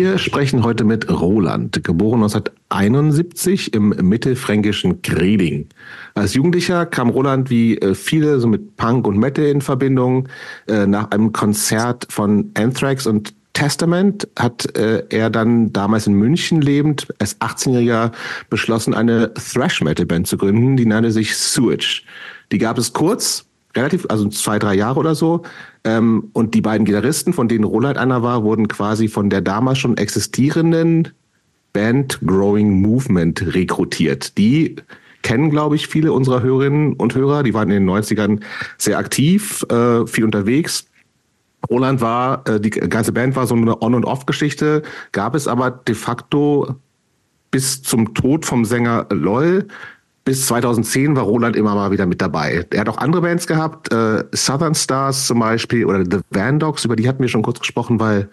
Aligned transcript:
Wir 0.00 0.16
sprechen 0.16 0.64
heute 0.64 0.84
mit 0.84 1.10
Roland, 1.10 1.84
geboren 1.84 2.22
1971 2.22 3.74
im 3.74 3.90
mittelfränkischen 3.90 5.02
Greding. 5.02 5.68
Als 6.14 6.32
Jugendlicher 6.32 6.86
kam 6.86 7.10
Roland 7.10 7.50
wie 7.50 7.76
äh, 7.76 7.94
viele 7.94 8.40
so 8.40 8.48
mit 8.48 8.78
Punk 8.78 9.06
und 9.06 9.18
Metal 9.18 9.44
in 9.44 9.60
Verbindung. 9.60 10.26
Äh, 10.66 10.86
nach 10.86 11.10
einem 11.10 11.32
Konzert 11.32 12.06
von 12.08 12.50
Anthrax 12.54 13.06
und 13.06 13.34
Testament 13.52 14.26
hat 14.38 14.74
äh, 14.74 15.04
er 15.10 15.28
dann 15.28 15.70
damals 15.70 16.06
in 16.06 16.14
München 16.14 16.62
lebend 16.62 17.06
als 17.18 17.38
18-Jähriger 17.42 18.12
beschlossen, 18.48 18.94
eine 18.94 19.34
Thrash-Metal-Band 19.34 20.26
zu 20.26 20.38
gründen. 20.38 20.78
Die 20.78 20.86
nannte 20.86 21.10
sich 21.10 21.36
Sewage. 21.36 22.04
Die 22.52 22.58
gab 22.58 22.78
es 22.78 22.94
kurz, 22.94 23.49
relativ, 23.76 24.06
also 24.08 24.28
zwei, 24.28 24.58
drei 24.58 24.74
Jahre 24.74 24.98
oder 24.98 25.14
so. 25.14 25.42
Ähm, 25.84 26.30
und 26.32 26.54
die 26.54 26.60
beiden 26.60 26.84
Gitarristen, 26.84 27.32
von 27.32 27.48
denen 27.48 27.64
Roland 27.64 27.98
einer 27.98 28.22
war, 28.22 28.42
wurden 28.42 28.68
quasi 28.68 29.08
von 29.08 29.30
der 29.30 29.40
damals 29.40 29.78
schon 29.78 29.96
existierenden 29.96 31.08
Band 31.72 32.18
Growing 32.24 32.80
Movement 32.80 33.54
rekrutiert. 33.54 34.36
Die 34.38 34.76
kennen, 35.22 35.50
glaube 35.50 35.76
ich, 35.76 35.86
viele 35.86 36.12
unserer 36.12 36.42
Hörerinnen 36.42 36.94
und 36.94 37.14
Hörer. 37.14 37.42
Die 37.42 37.54
waren 37.54 37.70
in 37.70 37.86
den 37.86 37.90
90ern 37.90 38.40
sehr 38.78 38.98
aktiv, 38.98 39.64
äh, 39.70 40.06
viel 40.06 40.24
unterwegs. 40.24 40.86
Roland 41.68 42.00
war, 42.00 42.46
äh, 42.48 42.60
die 42.60 42.70
ganze 42.70 43.12
Band 43.12 43.36
war 43.36 43.46
so 43.46 43.54
eine 43.54 43.82
On- 43.82 43.94
und 43.94 44.04
Off-Geschichte, 44.04 44.82
gab 45.12 45.34
es 45.34 45.46
aber 45.46 45.70
de 45.70 45.94
facto 45.94 46.76
bis 47.50 47.82
zum 47.82 48.14
Tod 48.14 48.46
vom 48.46 48.64
Sänger 48.64 49.06
LOL 49.10 49.66
bis 50.30 50.46
2010 50.46 51.16
war 51.16 51.24
Roland 51.24 51.56
immer 51.56 51.74
mal 51.74 51.90
wieder 51.90 52.06
mit 52.06 52.22
dabei. 52.22 52.64
Er 52.70 52.82
hat 52.82 52.88
auch 52.88 52.98
andere 52.98 53.20
Bands 53.20 53.48
gehabt, 53.48 53.92
äh, 53.92 54.22
Southern 54.32 54.76
Stars 54.76 55.26
zum 55.26 55.40
Beispiel 55.40 55.84
oder 55.84 56.04
The 56.04 56.20
Van 56.30 56.60
Dogs, 56.60 56.84
über 56.84 56.94
die 56.94 57.08
hatten 57.08 57.20
wir 57.20 57.28
schon 57.28 57.42
kurz 57.42 57.58
gesprochen, 57.58 57.98
weil 57.98 58.28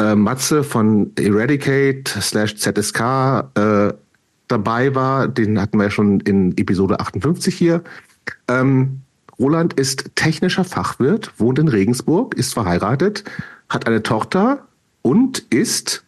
äh, 0.00 0.16
Matze 0.16 0.64
von 0.64 1.12
Eradicate 1.16 2.08
slash 2.08 2.56
ZSK 2.56 3.00
äh, 3.54 3.92
dabei 4.48 4.96
war. 4.96 5.28
Den 5.28 5.60
hatten 5.60 5.78
wir 5.78 5.84
ja 5.84 5.90
schon 5.92 6.18
in 6.18 6.58
Episode 6.58 6.98
58 6.98 7.54
hier. 7.54 7.84
Ähm, 8.48 9.02
Roland 9.38 9.74
ist 9.74 10.10
technischer 10.16 10.64
Fachwirt, 10.64 11.30
wohnt 11.36 11.60
in 11.60 11.68
Regensburg, 11.68 12.34
ist 12.34 12.52
verheiratet, 12.52 13.22
hat 13.68 13.86
eine 13.86 14.02
Tochter 14.02 14.66
und 15.02 15.38
ist 15.50 16.02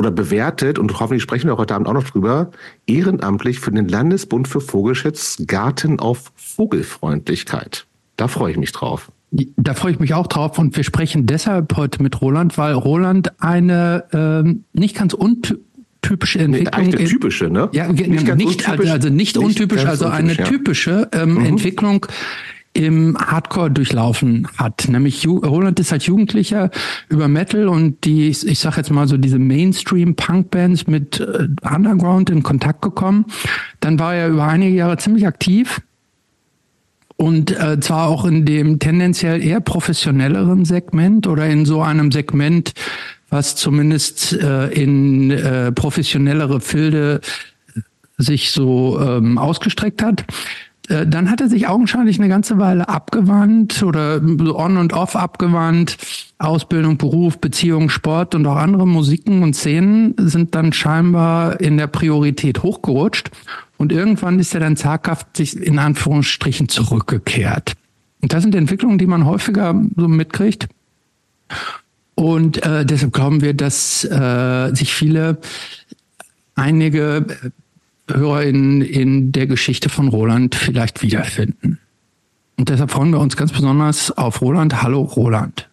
oder 0.00 0.10
bewertet, 0.10 0.78
und 0.78 0.98
hoffentlich 0.98 1.22
sprechen 1.22 1.46
wir 1.46 1.56
heute 1.58 1.74
Abend 1.74 1.86
auch 1.86 1.92
noch 1.92 2.04
drüber, 2.04 2.50
ehrenamtlich 2.86 3.60
für 3.60 3.70
den 3.70 3.86
Landesbund 3.86 4.48
für 4.48 4.60
Vogelschutz 4.60 5.42
Garten 5.46 6.00
auf 6.00 6.32
Vogelfreundlichkeit. 6.34 7.86
Da 8.16 8.26
freue 8.26 8.52
ich 8.52 8.58
mich 8.58 8.72
drauf. 8.72 9.12
Da 9.30 9.74
freue 9.74 9.92
ich 9.92 10.00
mich 10.00 10.14
auch 10.14 10.26
drauf 10.26 10.58
und 10.58 10.76
wir 10.76 10.82
sprechen 10.82 11.26
deshalb 11.26 11.76
heute 11.76 12.02
mit 12.02 12.20
Roland, 12.20 12.58
weil 12.58 12.72
Roland 12.72 13.40
eine 13.40 14.04
ähm, 14.12 14.64
nicht 14.72 14.96
ganz 14.96 15.14
untypische 15.14 16.40
Entwicklung. 16.40 16.86
Nee, 16.88 16.96
eine 16.96 17.04
typische, 17.04 17.48
ne? 17.48 17.68
Ja, 17.72 17.92
nicht, 17.92 18.08
nicht 18.08 18.68
also, 18.68 18.90
also 18.90 19.08
nicht, 19.08 19.36
nicht 19.36 19.38
untypisch, 19.38 19.84
also 19.84 20.06
eine 20.06 20.34
ja. 20.34 20.44
typische 20.44 21.08
ähm, 21.12 21.34
mhm. 21.34 21.44
Entwicklung 21.44 22.06
im 22.72 23.16
Hardcore 23.18 23.70
durchlaufen 23.70 24.46
hat. 24.56 24.88
Nämlich 24.88 25.26
Roland 25.26 25.80
ist 25.80 25.92
als 25.92 26.06
Jugendlicher 26.06 26.70
über 27.08 27.26
Metal 27.26 27.68
und 27.68 28.04
die, 28.04 28.28
ich 28.28 28.58
sag 28.58 28.76
jetzt 28.76 28.90
mal 28.90 29.08
so 29.08 29.16
diese 29.16 29.38
Mainstream-Punk-Bands 29.38 30.86
mit 30.86 31.20
äh, 31.20 31.48
Underground 31.62 32.30
in 32.30 32.42
Kontakt 32.42 32.82
gekommen. 32.82 33.26
Dann 33.80 33.98
war 33.98 34.14
er 34.14 34.28
über 34.28 34.46
einige 34.46 34.76
Jahre 34.76 34.98
ziemlich 34.98 35.26
aktiv 35.26 35.80
und 37.16 37.50
äh, 37.50 37.78
zwar 37.80 38.08
auch 38.08 38.24
in 38.24 38.46
dem 38.46 38.78
tendenziell 38.78 39.44
eher 39.44 39.60
professionelleren 39.60 40.64
Segment 40.64 41.26
oder 41.26 41.46
in 41.46 41.66
so 41.66 41.82
einem 41.82 42.12
Segment, 42.12 42.72
was 43.28 43.56
zumindest 43.56 44.32
äh, 44.32 44.68
in 44.68 45.30
äh, 45.30 45.70
professionellere 45.72 46.60
Filde 46.60 47.20
sich 48.16 48.52
so 48.52 48.98
ähm, 49.00 49.36
ausgestreckt 49.36 50.02
hat. 50.02 50.24
Äh, 50.90 51.06
dann 51.06 51.30
hat 51.30 51.40
er 51.40 51.48
sich 51.48 51.68
augenscheinlich 51.68 52.18
eine 52.18 52.28
ganze 52.28 52.58
Weile 52.58 52.88
abgewandt 52.88 53.82
oder 53.82 54.20
on 54.20 54.76
und 54.76 54.92
off 54.92 55.16
abgewandt. 55.16 55.96
Ausbildung, 56.38 56.98
Beruf, 56.98 57.38
Beziehung, 57.38 57.88
Sport 57.88 58.34
und 58.34 58.46
auch 58.46 58.56
andere 58.56 58.86
Musiken 58.86 59.42
und 59.42 59.54
Szenen 59.54 60.14
sind 60.18 60.54
dann 60.54 60.72
scheinbar 60.72 61.60
in 61.60 61.76
der 61.76 61.86
Priorität 61.86 62.62
hochgerutscht. 62.62 63.30
Und 63.76 63.92
irgendwann 63.92 64.38
ist 64.38 64.52
er 64.54 64.60
dann 64.60 64.76
zaghaft 64.76 65.36
sich 65.36 65.56
in 65.56 65.78
Anführungsstrichen 65.78 66.68
zurückgekehrt. 66.68 67.74
Und 68.20 68.32
das 68.32 68.42
sind 68.42 68.54
Entwicklungen, 68.54 68.98
die 68.98 69.06
man 69.06 69.24
häufiger 69.24 69.74
so 69.96 70.08
mitkriegt. 70.08 70.68
Und 72.14 72.62
äh, 72.66 72.84
deshalb 72.84 73.14
glauben 73.14 73.40
wir, 73.40 73.54
dass 73.54 74.04
äh, 74.04 74.74
sich 74.74 74.92
viele 74.92 75.38
einige 76.54 77.24
Hörer 78.16 78.42
in, 78.42 78.80
in 78.82 79.32
der 79.32 79.46
Geschichte 79.46 79.88
von 79.88 80.08
Roland 80.08 80.54
vielleicht 80.54 81.02
wiederfinden. 81.02 81.78
Und 82.56 82.68
deshalb 82.68 82.90
freuen 82.90 83.10
wir 83.10 83.20
uns 83.20 83.36
ganz 83.36 83.52
besonders 83.52 84.16
auf 84.16 84.42
Roland. 84.42 84.82
Hallo 84.82 85.02
Roland. 85.02 85.68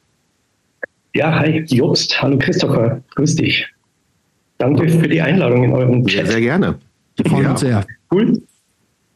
Ja, 1.13 1.39
hi 1.39 1.63
Jobst. 1.67 2.21
Hallo 2.21 2.37
Christopher. 2.37 3.01
Grüß 3.15 3.35
dich. 3.35 3.67
Danke 4.57 4.87
für 4.87 5.07
die 5.07 5.21
Einladung 5.21 5.63
in 5.63 5.73
eurem 5.73 6.05
Chat. 6.05 6.25
Sehr, 6.25 6.33
sehr 6.33 6.41
gerne. 6.41 6.79
Wir 7.15 7.25
freuen 7.25 7.43
ja. 7.43 7.51
uns 7.51 7.59
sehr. 7.59 7.85
Cool. 8.11 8.41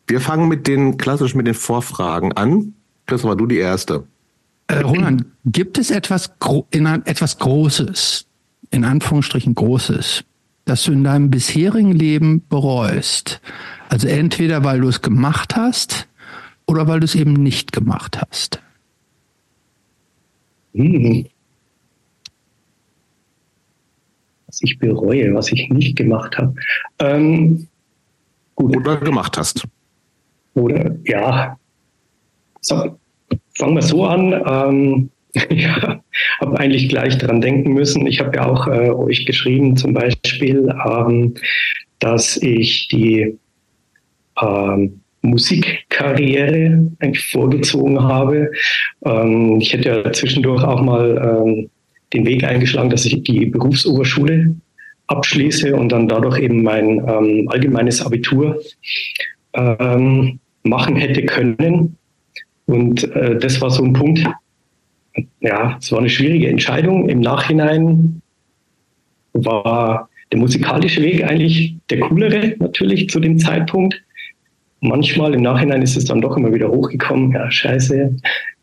Wir 0.07 0.19
fangen 0.19 0.47
mit 0.49 0.67
den 0.67 0.97
klassisch 0.97 1.35
mit 1.35 1.47
den 1.47 1.53
Vorfragen 1.53 2.33
an. 2.33 2.73
Christopher, 3.05 3.35
du 3.35 3.45
die 3.45 3.57
erste. 3.57 4.03
Äh, 4.67 4.79
Roland, 4.79 5.25
gibt 5.45 5.77
es 5.77 5.91
etwas, 5.91 6.33
in, 6.71 6.85
etwas 6.85 7.37
Großes, 7.37 8.25
in 8.69 8.83
Anführungsstrichen 8.83 9.55
Großes, 9.55 10.23
das 10.71 10.83
du 10.83 10.93
in 10.93 11.03
deinem 11.03 11.29
bisherigen 11.29 11.91
Leben 11.91 12.47
bereust. 12.47 13.41
Also 13.89 14.07
entweder 14.07 14.63
weil 14.63 14.79
du 14.79 14.87
es 14.87 15.01
gemacht 15.01 15.57
hast 15.57 16.07
oder 16.65 16.87
weil 16.87 17.01
du 17.01 17.05
es 17.05 17.13
eben 17.13 17.33
nicht 17.33 17.73
gemacht 17.73 18.17
hast. 18.21 18.61
Hm. 20.73 21.25
Was 24.47 24.61
ich 24.61 24.79
bereue, 24.79 25.33
was 25.33 25.51
ich 25.51 25.67
nicht 25.69 25.97
gemacht 25.97 26.37
habe. 26.37 26.55
Ähm, 26.99 27.67
gut. 28.55 28.77
Oder 28.77 28.95
gemacht 28.95 29.37
hast. 29.37 29.67
Oder 30.53 30.95
ja. 31.03 31.57
So, 32.61 32.97
fangen 33.57 33.75
wir 33.75 33.81
so 33.81 34.05
an. 34.05 34.41
Ähm, 34.45 35.09
Ja, 35.49 36.01
habe 36.39 36.59
eigentlich 36.59 36.89
gleich 36.89 37.17
dran 37.17 37.41
denken 37.41 37.73
müssen. 37.73 38.05
Ich 38.05 38.19
habe 38.19 38.35
ja 38.35 38.45
auch 38.45 38.67
äh, 38.67 38.89
euch 38.89 39.25
geschrieben, 39.25 39.77
zum 39.77 39.93
Beispiel, 39.93 40.73
ähm, 40.85 41.35
dass 41.99 42.37
ich 42.37 42.87
die 42.89 43.37
ähm, 44.41 45.01
Musikkarriere 45.21 46.91
eigentlich 46.99 47.25
vorgezogen 47.27 48.01
habe. 48.01 48.51
Ähm, 49.05 49.59
ich 49.61 49.73
hätte 49.73 49.89
ja 49.89 50.11
zwischendurch 50.11 50.63
auch 50.63 50.81
mal 50.81 51.43
ähm, 51.45 51.69
den 52.13 52.25
Weg 52.25 52.43
eingeschlagen, 52.43 52.89
dass 52.89 53.05
ich 53.05 53.23
die 53.23 53.45
Berufsoberschule 53.45 54.55
abschließe 55.07 55.75
und 55.75 55.91
dann 55.91 56.07
dadurch 56.07 56.39
eben 56.39 56.63
mein 56.63 56.99
ähm, 57.07 57.47
allgemeines 57.49 58.01
Abitur 58.01 58.61
ähm, 59.53 60.39
machen 60.63 60.95
hätte 60.95 61.23
können. 61.25 61.97
Und 62.65 63.03
äh, 63.15 63.37
das 63.37 63.61
war 63.61 63.69
so 63.69 63.83
ein 63.83 63.93
Punkt, 63.93 64.25
ja, 65.39 65.77
es 65.79 65.91
war 65.91 65.99
eine 65.99 66.09
schwierige 66.09 66.47
Entscheidung. 66.47 67.09
Im 67.09 67.19
Nachhinein 67.19 68.21
war 69.33 70.09
der 70.31 70.39
musikalische 70.39 71.01
Weg 71.01 71.23
eigentlich 71.23 71.75
der 71.89 71.99
coolere 71.99 72.55
natürlich 72.59 73.09
zu 73.09 73.19
dem 73.19 73.37
Zeitpunkt. 73.37 74.01
Manchmal 74.81 75.33
im 75.33 75.41
Nachhinein 75.41 75.81
ist 75.81 75.95
es 75.95 76.05
dann 76.05 76.21
doch 76.21 76.37
immer 76.37 76.53
wieder 76.53 76.69
hochgekommen. 76.69 77.31
Ja, 77.33 77.51
scheiße, 77.51 78.15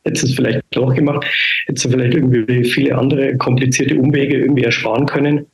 hättest 0.04 0.24
es 0.24 0.34
vielleicht 0.34 0.62
doch 0.70 0.94
gemacht. 0.94 1.26
Hättest 1.66 1.86
du 1.86 1.90
vielleicht 1.90 2.14
irgendwie 2.14 2.64
viele 2.64 2.96
andere 2.96 3.36
komplizierte 3.36 3.98
Umwege 3.98 4.38
irgendwie 4.38 4.64
ersparen 4.64 5.06
können. 5.06 5.46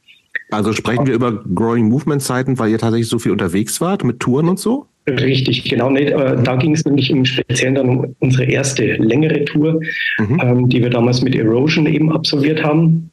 Also 0.50 0.72
sprechen 0.72 1.06
wir 1.06 1.14
über 1.14 1.32
Growing 1.54 1.88
Movement 1.88 2.22
Zeiten, 2.22 2.58
weil 2.58 2.70
ihr 2.70 2.78
tatsächlich 2.78 3.08
so 3.08 3.18
viel 3.18 3.32
unterwegs 3.32 3.80
wart 3.80 4.04
mit 4.04 4.20
Touren 4.20 4.48
und 4.48 4.58
so? 4.58 4.86
Richtig, 5.06 5.64
genau. 5.64 5.90
Nee, 5.90 6.10
da 6.10 6.56
ging 6.56 6.72
es 6.72 6.84
nämlich 6.84 7.10
im 7.10 7.24
Speziellen 7.26 7.74
dann 7.74 7.88
um 7.88 8.16
unsere 8.20 8.44
erste 8.44 8.94
längere 8.94 9.44
Tour, 9.44 9.80
mhm. 10.18 10.40
ähm, 10.42 10.68
die 10.68 10.82
wir 10.82 10.88
damals 10.88 11.20
mit 11.20 11.34
Erosion 11.34 11.86
eben 11.86 12.10
absolviert 12.10 12.62
haben. 12.62 13.10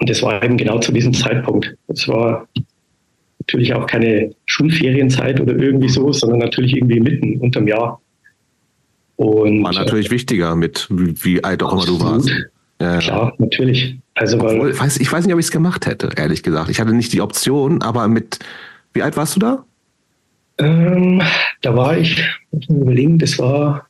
Und 0.00 0.10
das 0.10 0.22
war 0.22 0.42
eben 0.42 0.56
genau 0.56 0.80
zu 0.80 0.90
diesem 0.90 1.14
Zeitpunkt. 1.14 1.76
Es 1.86 2.08
war 2.08 2.48
natürlich 3.38 3.74
auch 3.74 3.86
keine 3.86 4.34
Schulferienzeit 4.46 5.40
oder 5.40 5.54
irgendwie 5.54 5.88
so, 5.88 6.12
sondern 6.12 6.40
natürlich 6.40 6.74
irgendwie 6.76 6.98
mitten 6.98 7.38
unterm 7.38 7.68
Jahr. 7.68 8.00
Und, 9.16 9.62
war 9.62 9.72
natürlich 9.72 10.08
äh, 10.08 10.10
wichtiger 10.10 10.56
mit, 10.56 10.88
wie, 10.90 11.14
wie 11.22 11.44
alt 11.44 11.62
auch 11.62 11.72
immer 11.72 11.86
du 11.86 12.00
warst. 12.00 12.30
Ja. 12.80 12.98
Klar, 12.98 13.32
natürlich. 13.38 13.96
Also, 14.14 14.38
Obwohl, 14.38 14.60
weil, 14.60 14.80
weiß, 14.80 14.96
ich 14.98 15.12
weiß 15.12 15.24
nicht, 15.24 15.34
ob 15.34 15.38
ich 15.38 15.46
es 15.46 15.52
gemacht 15.52 15.86
hätte, 15.86 16.10
ehrlich 16.16 16.42
gesagt. 16.42 16.68
Ich 16.70 16.80
hatte 16.80 16.92
nicht 16.92 17.12
die 17.12 17.20
Option, 17.20 17.82
aber 17.82 18.08
mit, 18.08 18.40
wie 18.92 19.02
alt 19.02 19.16
warst 19.16 19.36
du 19.36 19.40
da? 19.40 19.64
Ähm, 20.58 21.22
da 21.62 21.76
war 21.76 21.96
ich, 21.96 22.22
muss 22.50 22.68
man 22.68 22.82
überlegen, 22.82 23.18
das 23.18 23.38
war, 23.38 23.86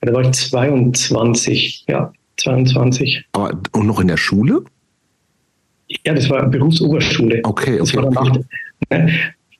da 0.00 0.12
war 0.12 0.22
ich 0.22 0.32
22, 0.32 1.84
ja, 1.88 2.12
22. 2.38 3.24
Aber 3.32 3.60
und 3.72 3.86
noch 3.86 4.00
in 4.00 4.08
der 4.08 4.16
Schule? 4.16 4.64
Ja, 6.04 6.14
das 6.14 6.28
war 6.30 6.46
Berufsoberschule. 6.48 7.40
Okay, 7.44 7.72
okay. 7.72 7.78
Das 7.78 7.94
war 7.94 8.02
danach, 8.02 8.38
ne, 8.90 9.12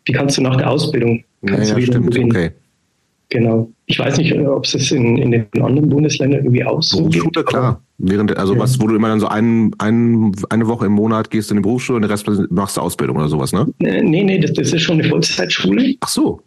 die 0.08 0.12
kannst 0.12 0.38
du 0.38 0.42
nach 0.42 0.56
der 0.56 0.70
Ausbildung 0.70 1.24
kannst 1.46 1.70
ja, 1.70 1.78
ja, 1.78 1.86
stimmt. 1.86 2.06
Beginnen. 2.06 2.30
Okay. 2.30 2.50
Genau. 3.32 3.72
Ich 3.86 3.98
weiß 3.98 4.18
nicht, 4.18 4.36
ob 4.38 4.66
es 4.66 4.92
in, 4.92 5.16
in 5.16 5.30
den 5.30 5.46
anderen 5.54 5.88
Bundesländern 5.88 6.44
irgendwie 6.44 6.64
auch 6.66 6.82
so 6.82 6.98
Berufsschule, 6.98 7.44
klar. 7.44 7.82
Während, 7.96 8.36
also 8.36 8.52
ja. 8.52 8.60
was, 8.60 8.78
wo 8.78 8.86
du 8.86 8.94
immer 8.94 9.08
dann 9.08 9.20
so 9.20 9.28
ein, 9.28 9.70
ein, 9.78 10.32
eine 10.50 10.66
Woche 10.66 10.84
im 10.84 10.92
Monat 10.92 11.30
gehst 11.30 11.50
in 11.50 11.56
die 11.56 11.62
Berufsschule 11.62 11.96
und 11.96 12.02
den 12.02 12.10
Rest 12.10 12.30
machst 12.50 12.76
du 12.76 12.82
Ausbildung 12.82 13.16
oder 13.16 13.28
sowas, 13.28 13.54
ne? 13.54 13.66
Nee, 13.78 14.02
nee, 14.02 14.38
das, 14.38 14.52
das 14.52 14.74
ist 14.74 14.82
schon 14.82 15.00
eine 15.00 15.08
Vollzeitschule. 15.08 15.94
Ach 16.00 16.08
so. 16.08 16.42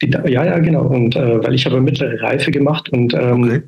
Die, 0.00 0.08
ja, 0.08 0.44
ja, 0.46 0.58
genau. 0.60 0.86
Und 0.86 1.14
äh, 1.14 1.44
weil 1.44 1.54
ich 1.54 1.66
habe 1.66 1.78
mittlere 1.78 2.18
Reife 2.22 2.50
gemacht 2.50 2.88
und 2.88 3.12
ähm, 3.12 3.44
okay. 3.44 3.62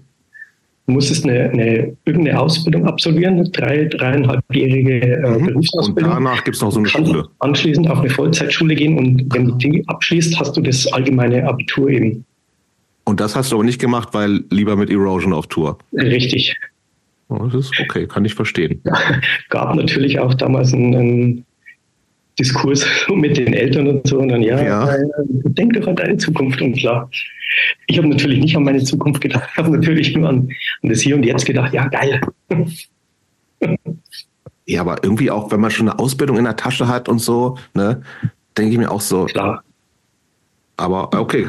musstest 0.87 1.27
eine, 1.27 1.51
eine, 1.51 1.95
irgendeine 2.07 2.41
Ausbildung 2.41 2.87
absolvieren, 2.87 3.51
drei, 3.53 3.85
dreieinhalbjährige 3.85 4.99
äh, 5.03 5.29
mhm. 5.29 5.47
Berufsausbildung. 5.47 6.11
Und 6.11 6.25
danach 6.25 6.43
gibt 6.43 6.57
es 6.57 6.63
noch 6.63 6.73
so 6.73 6.79
eine 6.79 6.89
Schule. 6.89 7.25
Anschließend 7.41 7.91
auf 7.91 8.01
eine 8.01 8.09
Vollzeitschule 8.09 8.75
gehen 8.75 8.97
und 8.97 9.27
wenn 9.35 9.45
du 9.45 9.55
die 9.57 9.85
abschließt, 9.89 10.41
hast 10.41 10.57
du 10.57 10.63
das 10.63 10.91
allgemeine 10.91 11.47
Abitur 11.47 11.91
eben. 11.91 12.25
Und 13.05 13.21
das 13.21 13.35
hast 13.35 13.51
du 13.51 13.57
aber 13.57 13.65
nicht 13.65 13.81
gemacht, 13.81 14.11
weil 14.13 14.45
lieber 14.51 14.77
mit 14.77 14.91
Erosion 14.91 15.33
auf 15.33 15.47
Tour. 15.47 15.79
Richtig. 15.93 16.57
Oh, 17.29 17.47
das 17.47 17.67
ist 17.67 17.81
okay, 17.81 18.07
kann 18.07 18.25
ich 18.25 18.35
verstehen. 18.35 18.81
Ja, 18.85 18.95
gab 19.49 19.75
natürlich 19.75 20.19
auch 20.19 20.35
damals 20.35 20.73
einen, 20.73 20.95
einen 20.95 21.47
Diskurs 22.39 22.87
mit 23.15 23.37
den 23.37 23.55
Eltern 23.55 23.89
und 23.89 24.07
so. 24.07 24.19
Und 24.19 24.29
dann, 24.29 24.43
ja, 24.43 24.63
ja. 24.63 24.95
Äh, 24.95 25.05
denk 25.45 25.73
doch 25.75 25.87
an 25.87 25.97
deine 25.97 26.17
Zukunft. 26.17 26.61
Und 26.61 26.77
klar, 26.77 27.11
ich 27.87 27.99
habe 27.99 28.09
natürlich 28.09 28.39
nicht 28.39 28.57
an 28.57 28.65
meine 28.65 28.83
Zukunft 28.83 29.21
gedacht. 29.21 29.49
Ich 29.53 29.59
habe 29.59 29.71
natürlich 29.71 30.15
nur 30.17 30.29
an, 30.29 30.49
an 30.83 30.89
das 30.89 31.01
Hier 31.01 31.17
und 31.17 31.25
Jetzt 31.25 31.47
gedacht. 31.47 31.73
Ja, 31.73 31.89
geil. 31.89 32.21
Ja, 34.67 34.81
aber 34.83 35.03
irgendwie 35.03 35.31
auch, 35.31 35.51
wenn 35.51 35.61
man 35.61 35.71
schon 35.71 35.89
eine 35.89 35.99
Ausbildung 35.99 36.37
in 36.37 36.45
der 36.45 36.57
Tasche 36.57 36.89
hat 36.89 37.09
und 37.09 37.19
so, 37.19 37.59
ne, 37.75 38.03
denke 38.57 38.73
ich 38.73 38.79
mir 38.79 38.91
auch 38.91 39.01
so. 39.01 39.25
Klar. 39.25 39.65
Aber 40.77 41.13
okay, 41.19 41.47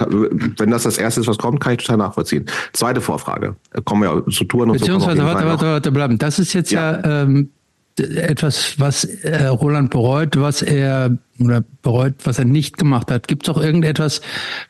wenn 0.58 0.70
das 0.70 0.84
das 0.84 0.98
Erste 0.98 1.22
ist, 1.22 1.28
was 1.28 1.38
kommt, 1.38 1.60
kann 1.60 1.74
ich 1.74 1.80
total 1.80 1.98
nachvollziehen. 1.98 2.46
Zweite 2.74 3.02
Vorfrage. 3.02 3.56
Kommen 3.86 4.04
wir 4.04 4.14
ja 4.14 4.32
zu 4.32 4.44
Touren 4.44 4.70
und 4.70 4.78
Beziehungsweise, 4.78 5.18
so. 5.18 5.24
Beziehungsweise, 5.24 5.24
warte, 5.24 5.48
warte, 5.48 5.66
warte, 5.66 5.92
bleiben. 5.92 6.18
Das 6.18 6.40
ist 6.40 6.54
jetzt 6.54 6.72
ja, 6.72 7.00
ja 7.00 7.24
ähm, 7.24 7.50
etwas, 7.98 8.80
was 8.80 9.06
äh, 9.06 9.46
Roland 9.46 9.92
bereut, 9.92 10.36
was 10.40 10.62
er 10.62 11.18
oder 11.40 11.64
bereut, 11.82 12.16
was 12.24 12.40
er 12.40 12.46
nicht 12.46 12.78
gemacht 12.78 13.12
hat. 13.12 13.28
Gibt 13.28 13.48
es 13.48 13.56
auch 13.56 13.62
irgendetwas, 13.62 14.22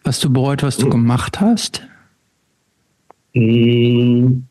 was 0.03 0.19
du 0.19 0.31
bereut, 0.31 0.63
was 0.63 0.77
du 0.77 0.85
hm. 0.85 0.91
gemacht 0.91 1.39
hast? 1.41 1.81
Hm. 3.33 4.47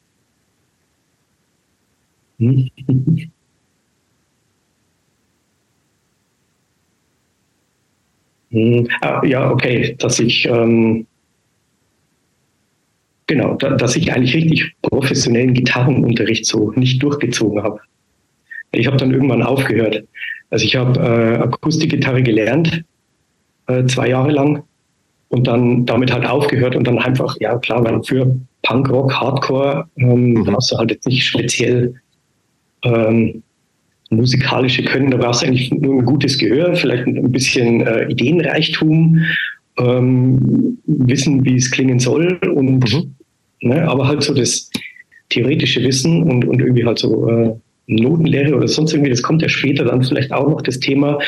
Hm. 8.53 8.89
Ah, 9.01 9.25
ja, 9.25 9.51
okay, 9.51 9.97
dass 9.99 10.21
ich 10.21 10.47
ähm, 10.47 11.07
genau, 13.27 13.55
da, 13.55 13.71
dass 13.71 13.97
ich 13.97 14.13
eigentlich 14.13 14.35
richtig 14.35 14.75
professionellen 14.83 15.55
Gitarrenunterricht 15.55 16.47
so 16.47 16.71
nicht 16.73 17.03
durchgezogen 17.03 17.63
habe. 17.63 17.81
Ich 18.73 18.87
habe 18.87 18.97
dann 18.99 19.13
irgendwann 19.13 19.43
aufgehört. 19.43 20.05
Also 20.51 20.65
ich 20.67 20.77
habe 20.77 21.01
äh, 21.01 21.43
Akustikgitarre 21.43 22.23
gelernt, 22.23 22.85
äh, 23.69 23.85
zwei 23.87 24.09
Jahre 24.09 24.33
lang 24.33 24.63
und 25.29 25.47
dann 25.47 25.87
damit 25.87 26.13
halt 26.13 26.27
aufgehört 26.27 26.77
und 26.77 26.87
dann 26.87 26.99
einfach, 26.99 27.37
ja 27.41 27.57
klar, 27.59 27.83
weil 27.85 28.03
für 28.03 28.37
Punkrock, 28.63 29.15
Hardcore 29.15 29.89
ähm, 29.97 30.35
mhm. 30.35 30.45
brauchst 30.45 30.73
du 30.73 30.77
halt 30.77 30.91
jetzt 30.91 31.07
nicht 31.07 31.25
speziell 31.25 31.95
ähm, 32.85 33.43
musikalische 34.17 34.85
Können, 34.85 35.11
da 35.11 35.17
brauchst 35.17 35.43
du 35.43 35.47
eigentlich 35.47 35.71
nur 35.71 35.99
ein 35.99 36.05
gutes 36.05 36.39
Gehör, 36.39 36.75
vielleicht 36.75 37.07
ein 37.07 37.33
bisschen 37.33 37.87
äh, 37.87 38.09
Ideenreichtum, 38.09 39.21
ähm, 39.79 40.79
wissen, 40.87 41.45
wie 41.45 41.57
es 41.57 41.71
klingen 41.71 41.99
soll 41.99 42.39
und 42.55 42.93
mhm. 42.93 43.15
ne, 43.63 43.89
aber 43.89 44.07
halt 44.07 44.23
so 44.23 44.35
das 44.35 44.71
theoretische 45.31 45.83
Wissen 45.83 46.23
und, 46.23 46.45
und 46.45 46.61
irgendwie 46.61 46.85
halt 46.85 46.99
so 46.99 47.29
äh, 47.29 47.55
Notenlehre 47.87 48.55
oder 48.55 48.69
sonst 48.69 48.93
irgendwie, 48.93 49.11
das 49.11 49.23
kommt 49.23 49.43
ja 49.43 49.49
später 49.49 49.85
dann 49.85 50.03
vielleicht 50.03 50.33
auch 50.33 50.49
noch 50.49 50.63
das 50.63 50.79
Thema 50.79 51.19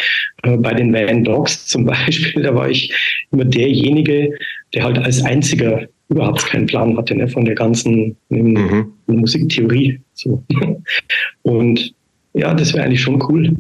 äh, 0.43 0.57
bei 0.57 0.75
den 0.75 0.93
Van 0.93 1.25
Dogs 1.25 1.67
zum 1.67 1.85
Beispiel, 1.87 2.43
da 2.43 2.55
war 2.55 2.69
ich 2.69 2.93
immer 3.33 3.45
derjenige, 3.45 4.37
der 4.75 4.85
halt 4.85 4.99
als 4.99 5.23
einziger 5.23 5.89
überhaupt 6.09 6.47
keinen 6.47 6.67
Plan 6.67 6.97
hatte 6.97 7.15
ne, 7.17 7.29
von 7.29 7.45
der 7.45 7.55
ganzen 7.55 8.17
mhm. 8.29 8.93
Musiktheorie. 9.07 10.01
So. 10.13 10.45
Und 11.43 11.95
ja, 12.35 12.53
das 12.55 12.75
wäre 12.75 12.85
eigentlich 12.85 13.01
schon 13.01 13.23
cool. 13.29 13.57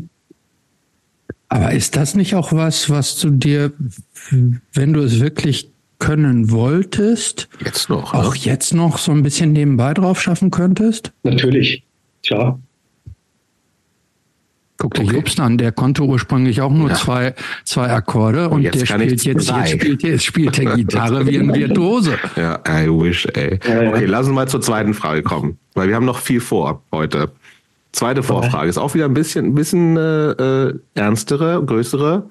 Aber 1.49 1.73
ist 1.73 1.97
das 1.97 2.15
nicht 2.15 2.35
auch 2.35 2.53
was, 2.53 2.91
was 2.91 3.19
du 3.21 3.31
dir, 3.31 3.73
wenn 4.73 4.93
du 4.93 5.00
es 5.00 5.21
wirklich 5.21 5.71
können 6.00 6.50
wolltest, 6.50 7.49
jetzt 7.65 7.88
noch, 7.88 8.12
auch 8.12 8.35
ne? 8.35 8.41
jetzt 8.43 8.75
noch 8.75 8.99
so 8.99 9.12
ein 9.12 9.23
bisschen 9.23 9.53
nebenbei 9.53 9.94
drauf 9.94 10.21
schaffen 10.21 10.50
könntest? 10.50 11.12
Natürlich, 11.23 11.85
klar. 12.26 12.59
Guck 14.76 14.94
dir 14.94 15.05
okay. 15.05 15.15
Jobst 15.15 15.38
an, 15.38 15.56
der 15.56 15.71
konnte 15.71 16.03
ursprünglich 16.03 16.61
auch 16.61 16.73
nur 16.73 16.88
ja. 16.88 16.94
zwei, 16.97 17.35
zwei 17.62 17.91
Akkorde 17.91 18.49
und, 18.49 18.67
und 18.67 18.75
der 18.75 18.85
spielt 18.85 19.25
jetzt, 19.25 19.25
jetzt, 19.25 19.71
spielt, 19.71 20.03
jetzt 20.03 20.25
spielt 20.25 20.59
der 20.59 20.75
Gitarre 20.75 21.26
wie 21.26 21.38
ein 21.38 21.55
Virtuose. 21.55 22.19
Ja, 22.37 22.61
I 22.69 22.88
wish, 22.88 23.26
ey. 23.35 23.55
Okay, 23.55 24.06
lassen 24.06 24.31
wir 24.31 24.35
mal 24.35 24.49
zur 24.49 24.61
zweiten 24.61 24.93
Frage 24.93 25.23
kommen, 25.23 25.59
weil 25.75 25.88
wir 25.88 25.94
haben 25.94 26.05
noch 26.05 26.19
viel 26.19 26.41
vor 26.41 26.82
heute. 26.91 27.31
Zweite 27.94 28.25
Vorfrage 28.25 28.69
ist 28.69 28.76
auch 28.76 28.94
wieder 28.94 29.05
ein 29.05 29.14
bisschen, 29.14 29.46
ein 29.46 29.55
bisschen 29.55 29.96
äh, 29.96 30.31
äh, 30.32 30.75
ernstere, 30.94 31.64
größere. 31.64 32.29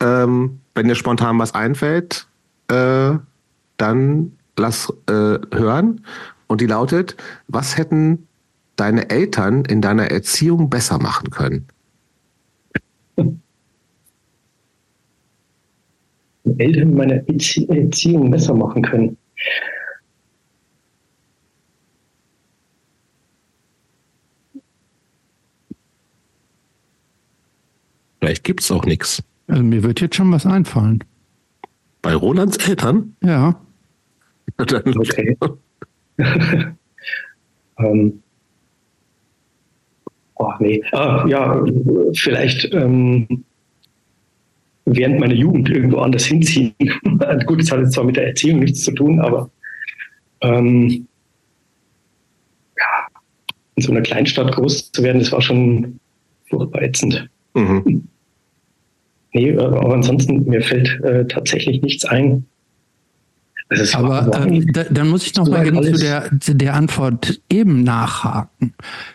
Ähm, 0.00 0.60
wenn 0.74 0.86
dir 0.86 0.96
spontan 0.96 1.38
was 1.38 1.54
einfällt, 1.54 2.26
äh, 2.68 3.12
dann 3.78 4.32
lass 4.58 4.92
äh, 5.06 5.38
hören. 5.50 6.04
Und 6.46 6.60
die 6.60 6.66
lautet, 6.66 7.16
was 7.48 7.78
hätten 7.78 8.28
deine 8.76 9.08
Eltern 9.08 9.64
in 9.64 9.80
deiner 9.80 10.10
Erziehung 10.10 10.68
besser 10.68 10.98
machen 10.98 11.30
können? 11.30 11.68
Eltern 16.58 16.82
in 16.90 16.94
meiner 16.94 17.22
Erziehung 17.26 18.30
besser 18.30 18.52
machen 18.52 18.82
können. 18.82 19.16
Vielleicht 28.22 28.44
gibt 28.44 28.60
es 28.60 28.70
auch 28.70 28.84
nichts. 28.84 29.20
Also 29.48 29.64
mir 29.64 29.82
wird 29.82 30.00
jetzt 30.00 30.14
schon 30.14 30.30
was 30.30 30.46
einfallen. 30.46 31.02
Bei 32.02 32.14
Rolands 32.14 32.56
Eltern? 32.68 33.16
Ja. 33.20 33.60
okay. 34.60 35.36
ähm. 37.78 38.22
Oh, 40.36 40.52
nee. 40.60 40.84
Ah, 40.92 41.26
ja, 41.26 41.64
vielleicht 42.14 42.72
ähm, 42.72 43.44
während 44.84 45.18
meiner 45.18 45.34
Jugend 45.34 45.68
irgendwo 45.68 45.98
anders 45.98 46.24
hinziehen. 46.24 46.74
Gut, 47.46 47.60
das 47.60 47.72
hat 47.72 47.80
jetzt 47.80 47.94
zwar 47.94 48.04
mit 48.04 48.14
der 48.14 48.28
Erziehung 48.28 48.60
nichts 48.60 48.82
zu 48.82 48.92
tun, 48.92 49.18
aber 49.18 49.50
ähm, 50.42 51.08
ja, 52.78 53.06
in 53.74 53.82
so 53.82 53.90
einer 53.90 54.02
Kleinstadt 54.02 54.54
groß 54.54 54.92
zu 54.92 55.02
werden, 55.02 55.18
das 55.18 55.32
war 55.32 55.42
schon 55.42 55.98
furchtbar 56.48 56.82
ätzend. 56.82 57.28
Mhm. 57.54 58.06
Nee, 59.32 59.56
aber 59.56 59.94
ansonsten, 59.94 60.44
mir 60.44 60.62
fällt 60.62 61.00
äh, 61.02 61.26
tatsächlich 61.26 61.80
nichts 61.82 62.04
ein. 62.04 62.44
Also 63.68 63.98
aber 63.98 64.46
äh, 64.46 64.66
da, 64.72 64.84
dann 64.84 65.08
muss 65.08 65.24
ich 65.24 65.34
noch 65.34 65.48
mal 65.48 65.64
zu 65.64 65.92
der, 65.92 66.30
zu 66.40 66.54
der 66.54 66.74
Antwort 66.74 67.40
eben 67.48 67.82
nachhaken. 67.82 68.74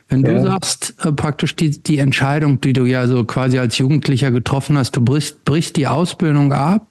Wenn 0.10 0.26
ja. 0.26 0.34
du 0.34 0.42
sagst, 0.42 0.96
äh, 1.04 1.12
praktisch 1.12 1.56
die, 1.56 1.72
die 1.82 2.00
Entscheidung, 2.00 2.60
die 2.62 2.74
du 2.74 2.86
ja 2.86 3.08
so 3.08 3.24
quasi 3.24 3.60
als 3.60 3.78
Jugendlicher 3.78 4.32
getroffen 4.32 4.78
hast, 4.78 4.96
du 4.96 5.02
brichst, 5.02 5.46
brichst 5.46 5.76
die 5.76 5.86
Ausbildung 5.86 6.54
ab 6.54 6.88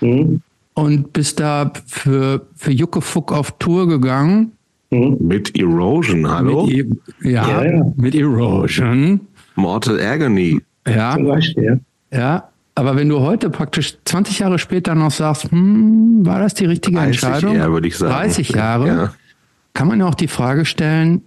mhm. 0.00 0.42
und 0.74 1.12
bist 1.12 1.40
da 1.40 1.72
für, 1.86 2.46
für 2.54 2.70
Juckefuck 2.70 3.32
auf 3.32 3.58
Tour 3.58 3.88
gegangen. 3.88 4.52
Mhm. 4.90 5.16
Mit 5.20 5.58
Erosion, 5.58 6.30
hallo? 6.30 6.66
Mit, 6.66 6.76
e 7.22 7.30
ja, 7.32 7.64
ja, 7.64 7.92
mit 7.96 8.14
Erosion. 8.14 9.20
Mortal 9.56 10.00
Agony. 10.00 10.60
Ja. 10.86 11.14
Zum 11.14 11.26
Beispiel. 11.26 11.80
Ja, 12.12 12.50
aber 12.74 12.96
wenn 12.96 13.08
du 13.08 13.20
heute 13.20 13.50
praktisch 13.50 13.98
20 14.04 14.38
Jahre 14.38 14.58
später 14.58 14.94
noch 14.94 15.10
sagst, 15.10 15.50
hm, 15.50 16.24
war 16.24 16.38
das 16.38 16.54
die 16.54 16.66
richtige 16.66 16.96
30 16.96 17.22
Entscheidung? 17.22 17.56
Jahre, 17.56 17.72
würde 17.72 17.88
ich 17.88 17.96
sagen. 17.96 18.12
30 18.12 18.48
Jahre, 18.50 18.86
ja. 18.86 19.14
kann 19.74 19.88
man 19.88 20.00
ja 20.00 20.06
auch 20.06 20.14
die 20.14 20.28
Frage 20.28 20.64
stellen, 20.64 21.22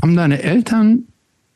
haben 0.00 0.16
deine 0.16 0.42
Eltern 0.42 1.04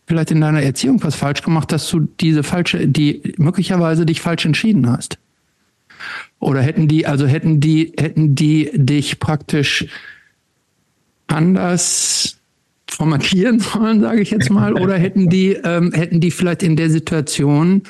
vielleicht 0.07 0.31
in 0.31 0.41
deiner 0.41 0.63
Erziehung 0.63 1.03
was 1.05 1.15
falsch 1.15 1.43
gemacht, 1.43 1.71
dass 1.71 1.89
du 1.91 2.01
diese 2.01 2.43
falsche, 2.43 2.89
die 2.89 3.35
möglicherweise 3.37 4.07
dich 4.07 4.23
falsch 4.23 4.47
entschieden 4.47 4.91
hast? 4.91 5.19
Oder 6.41 6.63
hätten 6.63 6.89
die, 6.89 7.07
also 7.07 7.27
hätten 7.27 7.61
die, 7.61 7.93
hätten 7.99 8.35
die 8.35 8.71
dich 8.75 9.19
praktisch 9.19 9.87
anders 11.27 12.38
formatieren 12.91 13.61
sollen, 13.61 14.01
sage 14.01 14.21
ich 14.21 14.31
jetzt 14.31 14.51
mal, 14.51 14.75
oder 14.75 14.97
hätten 14.97 15.29
die, 15.29 15.53
ähm, 15.53 15.93
hätten 15.93 16.21
die 16.21 16.31
vielleicht 16.31 16.63
in 16.63 16.77
der 16.77 16.91
Situation 16.91 17.83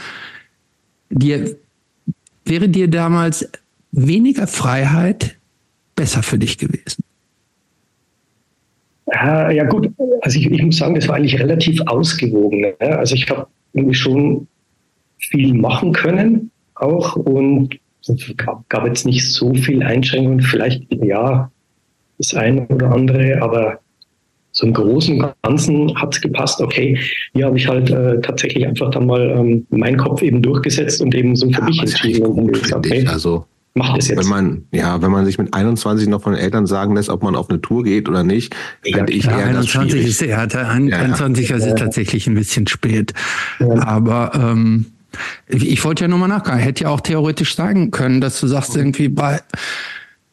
dir, 1.10 1.56
wäre 2.44 2.68
dir 2.68 2.88
damals 2.88 3.48
weniger 3.92 4.46
Freiheit 4.46 5.36
besser 5.96 6.22
für 6.22 6.38
dich 6.38 6.58
gewesen? 6.58 7.02
Ja, 9.06 9.50
ja 9.50 9.64
gut, 9.64 9.90
also 10.20 10.38
ich, 10.38 10.50
ich 10.50 10.62
muss 10.62 10.76
sagen, 10.76 10.94
das 10.94 11.08
war 11.08 11.16
eigentlich 11.16 11.38
relativ 11.40 11.80
ausgewogen. 11.86 12.60
Ne? 12.60 12.74
Also 12.80 13.14
ich 13.14 13.28
habe 13.30 13.46
schon 13.92 14.46
viel 15.16 15.54
machen 15.54 15.92
können 15.92 16.50
auch 16.74 17.16
und 17.16 17.78
es 18.06 18.32
gab, 18.36 18.68
gab 18.68 18.86
jetzt 18.86 19.06
nicht 19.06 19.32
so 19.32 19.52
viel 19.54 19.82
Einschränkungen, 19.82 20.40
vielleicht 20.40 20.86
ja 20.90 21.50
das 22.18 22.34
eine 22.34 22.66
oder 22.68 22.90
andere, 22.90 23.42
aber 23.42 23.80
so 24.58 24.66
im 24.66 24.72
Großen 24.72 25.22
und 25.22 25.34
Ganzen 25.42 25.94
hat 26.00 26.16
es 26.16 26.20
gepasst. 26.20 26.60
Okay, 26.60 26.98
hier 27.32 27.46
habe 27.46 27.56
ich 27.56 27.68
halt 27.68 27.90
äh, 27.90 28.20
tatsächlich 28.20 28.66
einfach 28.66 28.90
dann 28.90 29.06
mal 29.06 29.30
ähm, 29.30 29.64
meinen 29.70 29.96
Kopf 29.96 30.20
eben 30.20 30.42
durchgesetzt 30.42 31.00
und 31.00 31.14
eben 31.14 31.36
so 31.36 31.46
für 31.46 31.60
ja, 31.60 31.64
mich 31.64 31.80
entschieden. 31.80 32.26
Und 32.26 32.52
gesagt, 32.52 32.74
okay, 32.74 33.06
also 33.06 33.44
macht 33.74 34.00
es 34.00 34.08
jetzt. 34.08 34.18
Wenn 34.18 34.28
man, 34.28 34.64
ja, 34.72 35.00
wenn 35.00 35.12
man 35.12 35.24
sich 35.26 35.38
mit 35.38 35.54
21 35.54 36.08
noch 36.08 36.22
von 36.22 36.32
den 36.32 36.42
Eltern 36.42 36.66
sagen 36.66 36.96
lässt, 36.96 37.08
ob 37.08 37.22
man 37.22 37.36
auf 37.36 37.48
eine 37.48 37.60
Tour 37.60 37.84
geht 37.84 38.08
oder 38.08 38.24
nicht, 38.24 38.52
ja, 38.84 39.06
ich 39.08 39.26
ja, 39.26 39.38
eher 39.38 39.46
21 39.46 40.04
ist, 40.04 40.22
er 40.22 40.38
hatte 40.38 40.66
21 40.66 41.50
ja, 41.50 41.56
ja. 41.56 41.64
ist 41.64 41.78
tatsächlich 41.78 42.26
ein 42.26 42.34
bisschen 42.34 42.66
spät. 42.66 43.14
Aber 43.60 44.32
ähm, 44.34 44.86
ich 45.46 45.84
wollte 45.84 46.02
ja 46.02 46.08
nur 46.08 46.18
mal 46.18 46.26
nachgucken. 46.26 46.58
Hätte 46.58 46.84
ja 46.84 46.90
auch 46.90 47.00
theoretisch 47.00 47.54
sagen 47.54 47.92
können, 47.92 48.20
dass 48.20 48.40
du 48.40 48.48
sagst 48.48 48.76
irgendwie 48.76 49.08
bei 49.08 49.38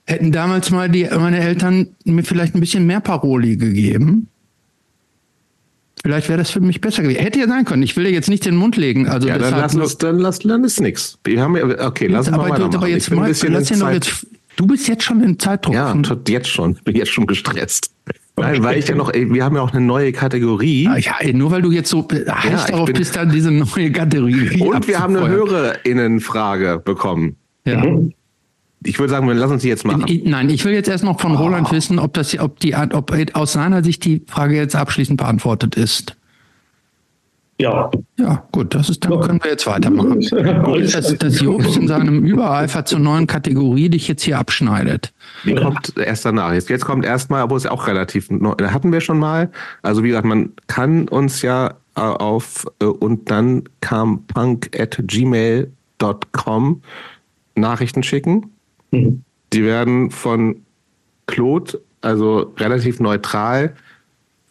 hätten 0.05 0.31
damals 0.31 0.71
mal 0.71 0.89
die, 0.89 1.05
meine 1.05 1.39
Eltern 1.39 1.87
mir 2.03 2.23
vielleicht 2.23 2.55
ein 2.55 2.59
bisschen 2.59 2.85
mehr 2.85 2.99
Paroli 2.99 3.57
gegeben. 3.57 4.27
Vielleicht 6.01 6.29
wäre 6.29 6.37
das 6.37 6.51
für 6.51 6.59
mich 6.59 6.81
besser 6.81 7.01
gewesen. 7.01 7.19
Hätte 7.19 7.39
ja 7.39 7.47
sein 7.47 7.65
können. 7.65 7.81
Ich 7.81 7.97
will 7.97 8.03
dir 8.03 8.11
jetzt 8.11 8.29
nicht 8.29 8.45
den 8.45 8.55
Mund 8.55 8.77
legen. 8.77 9.07
Also 9.07 9.27
ja, 9.27 9.39
dann 9.39 9.53
lass 9.53 9.73
uns, 9.73 9.97
dann 9.97 10.19
lass, 10.19 10.39
dann 10.39 10.63
ist 10.63 10.79
nichts. 10.79 11.17
Wir 11.23 11.41
haben 11.41 11.57
ja, 11.57 11.87
okay, 11.87 12.05
lass 12.05 12.27
uns 12.27 12.37
mal 12.37 12.51
weitermachen. 12.51 12.75
Aber 12.75 12.87
jetzt 12.87 13.09
mal, 13.09 13.27
lass 13.27 13.71
ihn 13.71 13.79
doch 13.79 13.89
jetzt, 13.89 14.27
du 14.55 14.67
bist 14.67 14.87
jetzt 14.87 15.03
schon 15.03 15.23
im 15.23 15.39
Zeitdruck. 15.39 15.73
Ja, 15.73 15.95
jetzt 16.27 16.49
schon. 16.49 16.73
Ich 16.73 16.83
bin 16.83 16.95
jetzt 16.95 17.11
schon 17.11 17.25
gestresst. 17.25 17.89
Nein, 18.37 18.61
weil 18.63 18.77
ich 18.77 18.87
ja 18.87 18.93
noch, 18.93 19.11
wir 19.13 19.43
haben 19.43 19.55
ja 19.55 19.61
auch 19.63 19.71
eine 19.71 19.83
neue 19.83 20.11
Kategorie. 20.11 20.87
Ah, 20.87 20.97
ja, 20.97 21.15
nur 21.33 21.49
weil 21.49 21.63
du 21.63 21.71
jetzt 21.71 21.89
so 21.89 22.07
heiß 22.07 22.51
ja, 22.51 22.67
darauf 22.67 22.91
bist, 22.93 23.15
dann 23.15 23.31
diese 23.31 23.49
neue 23.49 23.91
Kategorie. 23.91 24.61
Und 24.61 24.87
wir 24.87 24.99
haben 24.99 25.15
eine 25.15 25.27
Hörerinnenfrage 25.27 26.83
bekommen. 26.85 27.37
Ja. 27.65 27.83
Mhm 27.83 28.13
ich 28.85 28.99
würde 28.99 29.11
sagen, 29.11 29.27
wir 29.27 29.33
lassen 29.33 29.53
uns 29.53 29.63
die 29.63 29.69
jetzt 29.69 29.85
machen. 29.85 30.05
Nein, 30.23 30.49
ich 30.49 30.63
will 30.63 30.73
jetzt 30.73 30.87
erst 30.87 31.03
noch 31.03 31.19
von 31.19 31.35
oh. 31.35 31.39
Roland 31.39 31.71
wissen, 31.71 31.99
ob 31.99 32.13
das, 32.13 32.37
ob 32.39 32.59
die, 32.59 32.75
ob 32.75 33.15
aus 33.33 33.53
seiner 33.53 33.83
Sicht 33.83 34.05
die 34.05 34.23
Frage 34.27 34.55
jetzt 34.55 34.75
abschließend 34.75 35.17
beantwortet 35.17 35.75
ist. 35.75 36.15
Ja. 37.57 37.89
Ja, 38.17 38.43
gut, 38.51 38.75
das 38.75 38.89
ist, 38.89 39.05
dann 39.05 39.19
können 39.21 39.41
wir 39.41 39.51
jetzt 39.51 39.65
weitermachen. 39.65 40.19
Gut, 40.63 40.93
dass, 40.93 41.17
dass 41.17 41.39
Jobs 41.39 41.77
in 41.77 41.87
seinem 41.87 42.25
Übereifer 42.25 42.83
zur 42.83 42.99
neuen 42.99 43.27
Kategorie 43.27 43.87
dich 43.87 44.09
jetzt 44.09 44.23
hier 44.23 44.39
abschneidet. 44.39 45.13
Die 45.45 45.55
kommt 45.55 45.93
erst 45.97 46.25
danach. 46.25 46.51
Jetzt, 46.51 46.69
jetzt 46.69 46.83
kommt 46.83 47.05
erstmal, 47.05 47.43
obwohl 47.43 47.57
es 47.57 47.63
ja 47.63 47.71
auch 47.71 47.87
relativ, 47.87 48.29
hatten 48.29 48.91
wir 48.91 48.99
schon 48.99 49.19
mal. 49.19 49.51
Also 49.83 50.03
wie 50.03 50.09
gesagt, 50.09 50.25
man 50.25 50.51
kann 50.67 51.07
uns 51.07 51.41
ja 51.43 51.75
äh, 51.95 52.01
auf 52.01 52.65
äh, 52.81 52.85
und 52.85 53.31
dann 53.31 53.63
kam 53.79 54.25
punk 54.25 54.77
at 54.77 55.01
gmail.com 55.01 56.81
Nachrichten 57.55 58.03
schicken. 58.03 58.51
Die 58.91 59.63
werden 59.63 60.11
von 60.11 60.61
Claude, 61.27 61.81
also 62.01 62.53
relativ 62.57 62.99
neutral, 62.99 63.75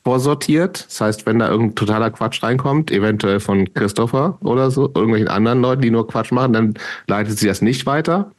vorsortiert. 0.05 0.87
Das 0.87 1.01
heißt, 1.01 1.27
wenn 1.27 1.39
da 1.39 1.49
irgendein 1.49 1.77
totaler 1.77 2.11
Quatsch 2.11 2.43
reinkommt, 2.43 2.91
eventuell 2.91 3.41
von 3.41 3.73
Christopher 3.73 4.39
oder 4.41 4.71
so, 4.71 4.91
irgendwelchen 4.95 5.29
anderen 5.29 5.63
Leuten, 5.63 5.83
die 5.83 5.91
nur 5.91 6.07
Quatsch 6.07 6.31
machen, 6.31 6.53
dann 6.53 6.75
leitet 7.07 7.39
sie 7.39 7.47
das 7.47 7.63
nicht 7.63 7.87
weiter. 7.87 8.31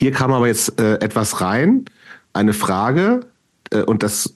Hier 0.00 0.12
kam 0.12 0.32
aber 0.32 0.46
jetzt 0.46 0.80
äh, 0.80 0.94
etwas 0.94 1.40
rein, 1.40 1.84
eine 2.32 2.54
Frage, 2.54 3.26
äh, 3.70 3.82
und 3.82 4.02
das 4.02 4.34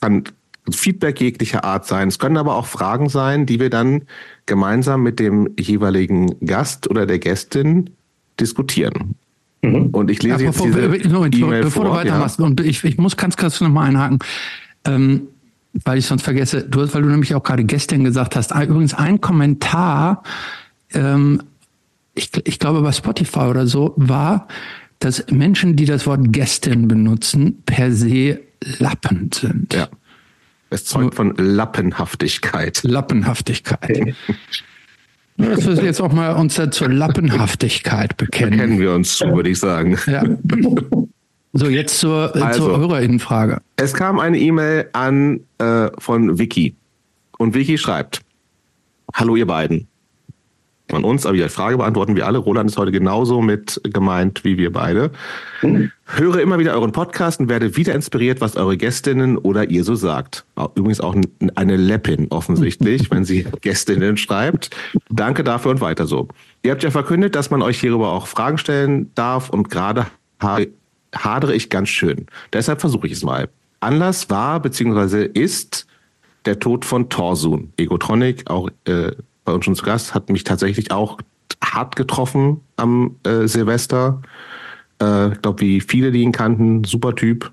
kann 0.00 0.24
Feedback 0.70 1.20
jeglicher 1.20 1.64
Art 1.64 1.86
sein. 1.86 2.08
Es 2.08 2.18
können 2.18 2.38
aber 2.38 2.56
auch 2.56 2.66
Fragen 2.66 3.10
sein, 3.10 3.44
die 3.44 3.60
wir 3.60 3.68
dann 3.68 4.04
gemeinsam 4.46 5.02
mit 5.02 5.18
dem 5.18 5.50
jeweiligen 5.58 6.38
Gast 6.46 6.88
oder 6.88 7.04
der 7.04 7.18
Gästin 7.18 7.90
diskutieren. 8.40 9.16
Mhm. 9.64 9.86
Und 9.86 10.10
ich 10.10 10.22
lese 10.22 10.36
ja, 10.36 10.46
jetzt 10.46 10.58
bevor, 10.58 10.66
diese 10.68 11.08
Moment, 11.08 11.34
e 11.34 11.62
bevor 11.62 11.84
du 11.84 11.90
weitermachst, 11.90 12.38
ja. 12.38 12.44
und 12.44 12.60
ich, 12.60 12.84
ich 12.84 12.98
muss 12.98 13.16
ganz 13.16 13.36
kurz 13.36 13.60
nochmal 13.60 13.88
einhaken, 13.88 14.18
ähm, 14.84 15.28
weil 15.84 15.98
ich 15.98 16.06
sonst 16.06 16.22
vergesse, 16.22 16.62
du 16.62 16.82
hast, 16.82 16.94
weil 16.94 17.02
du 17.02 17.08
nämlich 17.08 17.34
auch 17.34 17.42
gerade 17.42 17.64
gestern 17.64 18.04
gesagt 18.04 18.36
hast, 18.36 18.52
übrigens 18.52 18.94
ein 18.94 19.20
Kommentar, 19.20 20.22
ähm, 20.92 21.42
ich, 22.14 22.30
ich 22.44 22.58
glaube 22.58 22.80
bei 22.82 22.92
Spotify 22.92 23.40
oder 23.40 23.66
so, 23.66 23.94
war, 23.96 24.46
dass 25.00 25.26
Menschen, 25.30 25.76
die 25.76 25.84
das 25.84 26.06
Wort 26.06 26.20
gestern 26.28 26.86
benutzen, 26.86 27.62
per 27.66 27.92
se 27.92 28.40
lappend 28.78 29.34
sind. 29.34 29.74
Ja. 29.74 29.88
Es 30.70 30.84
zeugt 30.84 31.14
von 31.14 31.34
Lappenhaftigkeit. 31.36 32.82
Lappenhaftigkeit. 32.82 34.14
Dass 35.36 35.66
wir 35.66 35.84
jetzt 35.84 36.00
auch 36.00 36.12
mal 36.12 36.32
uns 36.36 36.60
zur 36.70 36.88
Lappenhaftigkeit 36.88 38.16
bekennen. 38.16 38.52
Bekennen 38.52 38.78
wir 38.78 38.92
uns 38.92 39.16
zu, 39.16 39.26
würde 39.32 39.50
ich 39.50 39.58
sagen. 39.58 39.98
Ja. 40.06 40.22
So, 41.52 41.68
jetzt 41.68 41.98
zur, 41.98 42.34
also, 42.36 42.66
zur 42.66 42.78
Hörerinnenfrage. 42.78 43.60
Es 43.76 43.94
kam 43.94 44.18
eine 44.18 44.38
E-Mail 44.38 44.88
an 44.92 45.40
äh, 45.58 45.88
von 45.98 46.38
Vicky. 46.38 46.76
Und 47.38 47.54
Vicky 47.54 47.78
schreibt: 47.78 48.20
Hallo, 49.12 49.36
ihr 49.36 49.46
beiden 49.46 49.88
an 50.92 51.04
uns, 51.04 51.24
aber 51.24 51.36
die 51.36 51.48
Frage 51.48 51.78
beantworten 51.78 52.14
wir 52.14 52.26
alle. 52.26 52.38
Roland 52.38 52.70
ist 52.70 52.76
heute 52.76 52.92
genauso 52.92 53.40
mit 53.40 53.80
gemeint 53.84 54.44
wie 54.44 54.58
wir 54.58 54.72
beide. 54.72 55.10
Mhm. 55.62 55.90
Höre 56.04 56.40
immer 56.40 56.58
wieder 56.58 56.74
euren 56.74 56.92
Podcast 56.92 57.40
und 57.40 57.48
werde 57.48 57.76
wieder 57.76 57.94
inspiriert, 57.94 58.40
was 58.40 58.56
eure 58.56 58.76
Gästinnen 58.76 59.38
oder 59.38 59.70
ihr 59.70 59.82
so 59.82 59.94
sagt. 59.94 60.44
Übrigens 60.74 61.00
auch 61.00 61.16
eine 61.54 61.76
Leppin 61.76 62.26
offensichtlich, 62.30 63.10
wenn 63.10 63.24
sie 63.24 63.46
Gästinnen 63.62 64.16
schreibt. 64.16 64.70
Danke 65.08 65.42
dafür 65.42 65.70
und 65.70 65.80
weiter 65.80 66.06
so. 66.06 66.28
Ihr 66.62 66.72
habt 66.72 66.82
ja 66.82 66.90
verkündet, 66.90 67.34
dass 67.34 67.50
man 67.50 67.62
euch 67.62 67.80
hierüber 67.80 68.10
auch 68.10 68.26
Fragen 68.26 68.58
stellen 68.58 69.10
darf 69.14 69.48
und 69.48 69.70
gerade 69.70 70.06
hadere 70.38 71.54
ich 71.54 71.70
ganz 71.70 71.88
schön. 71.88 72.26
Deshalb 72.52 72.80
versuche 72.80 73.06
ich 73.06 73.14
es 73.14 73.22
mal. 73.22 73.48
Anlass 73.80 74.28
war 74.28 74.60
bzw. 74.60 75.24
ist 75.24 75.86
der 76.44 76.58
Tod 76.58 76.84
von 76.84 77.08
Torsun, 77.08 77.72
Egotronic, 77.78 78.50
auch 78.50 78.68
äh, 78.84 79.12
bei 79.44 79.52
uns 79.52 79.64
schon 79.64 79.74
zu 79.74 79.84
Gast, 79.84 80.14
hat 80.14 80.30
mich 80.30 80.44
tatsächlich 80.44 80.90
auch 80.90 81.18
hart 81.62 81.96
getroffen 81.96 82.60
am 82.76 83.16
äh, 83.24 83.46
Silvester. 83.46 84.22
Äh, 85.00 85.32
ich 85.32 85.42
glaube, 85.42 85.60
wie 85.60 85.80
viele, 85.80 86.12
die 86.12 86.22
ihn 86.22 86.32
kannten, 86.32 86.84
super 86.84 87.14
Typ. 87.14 87.50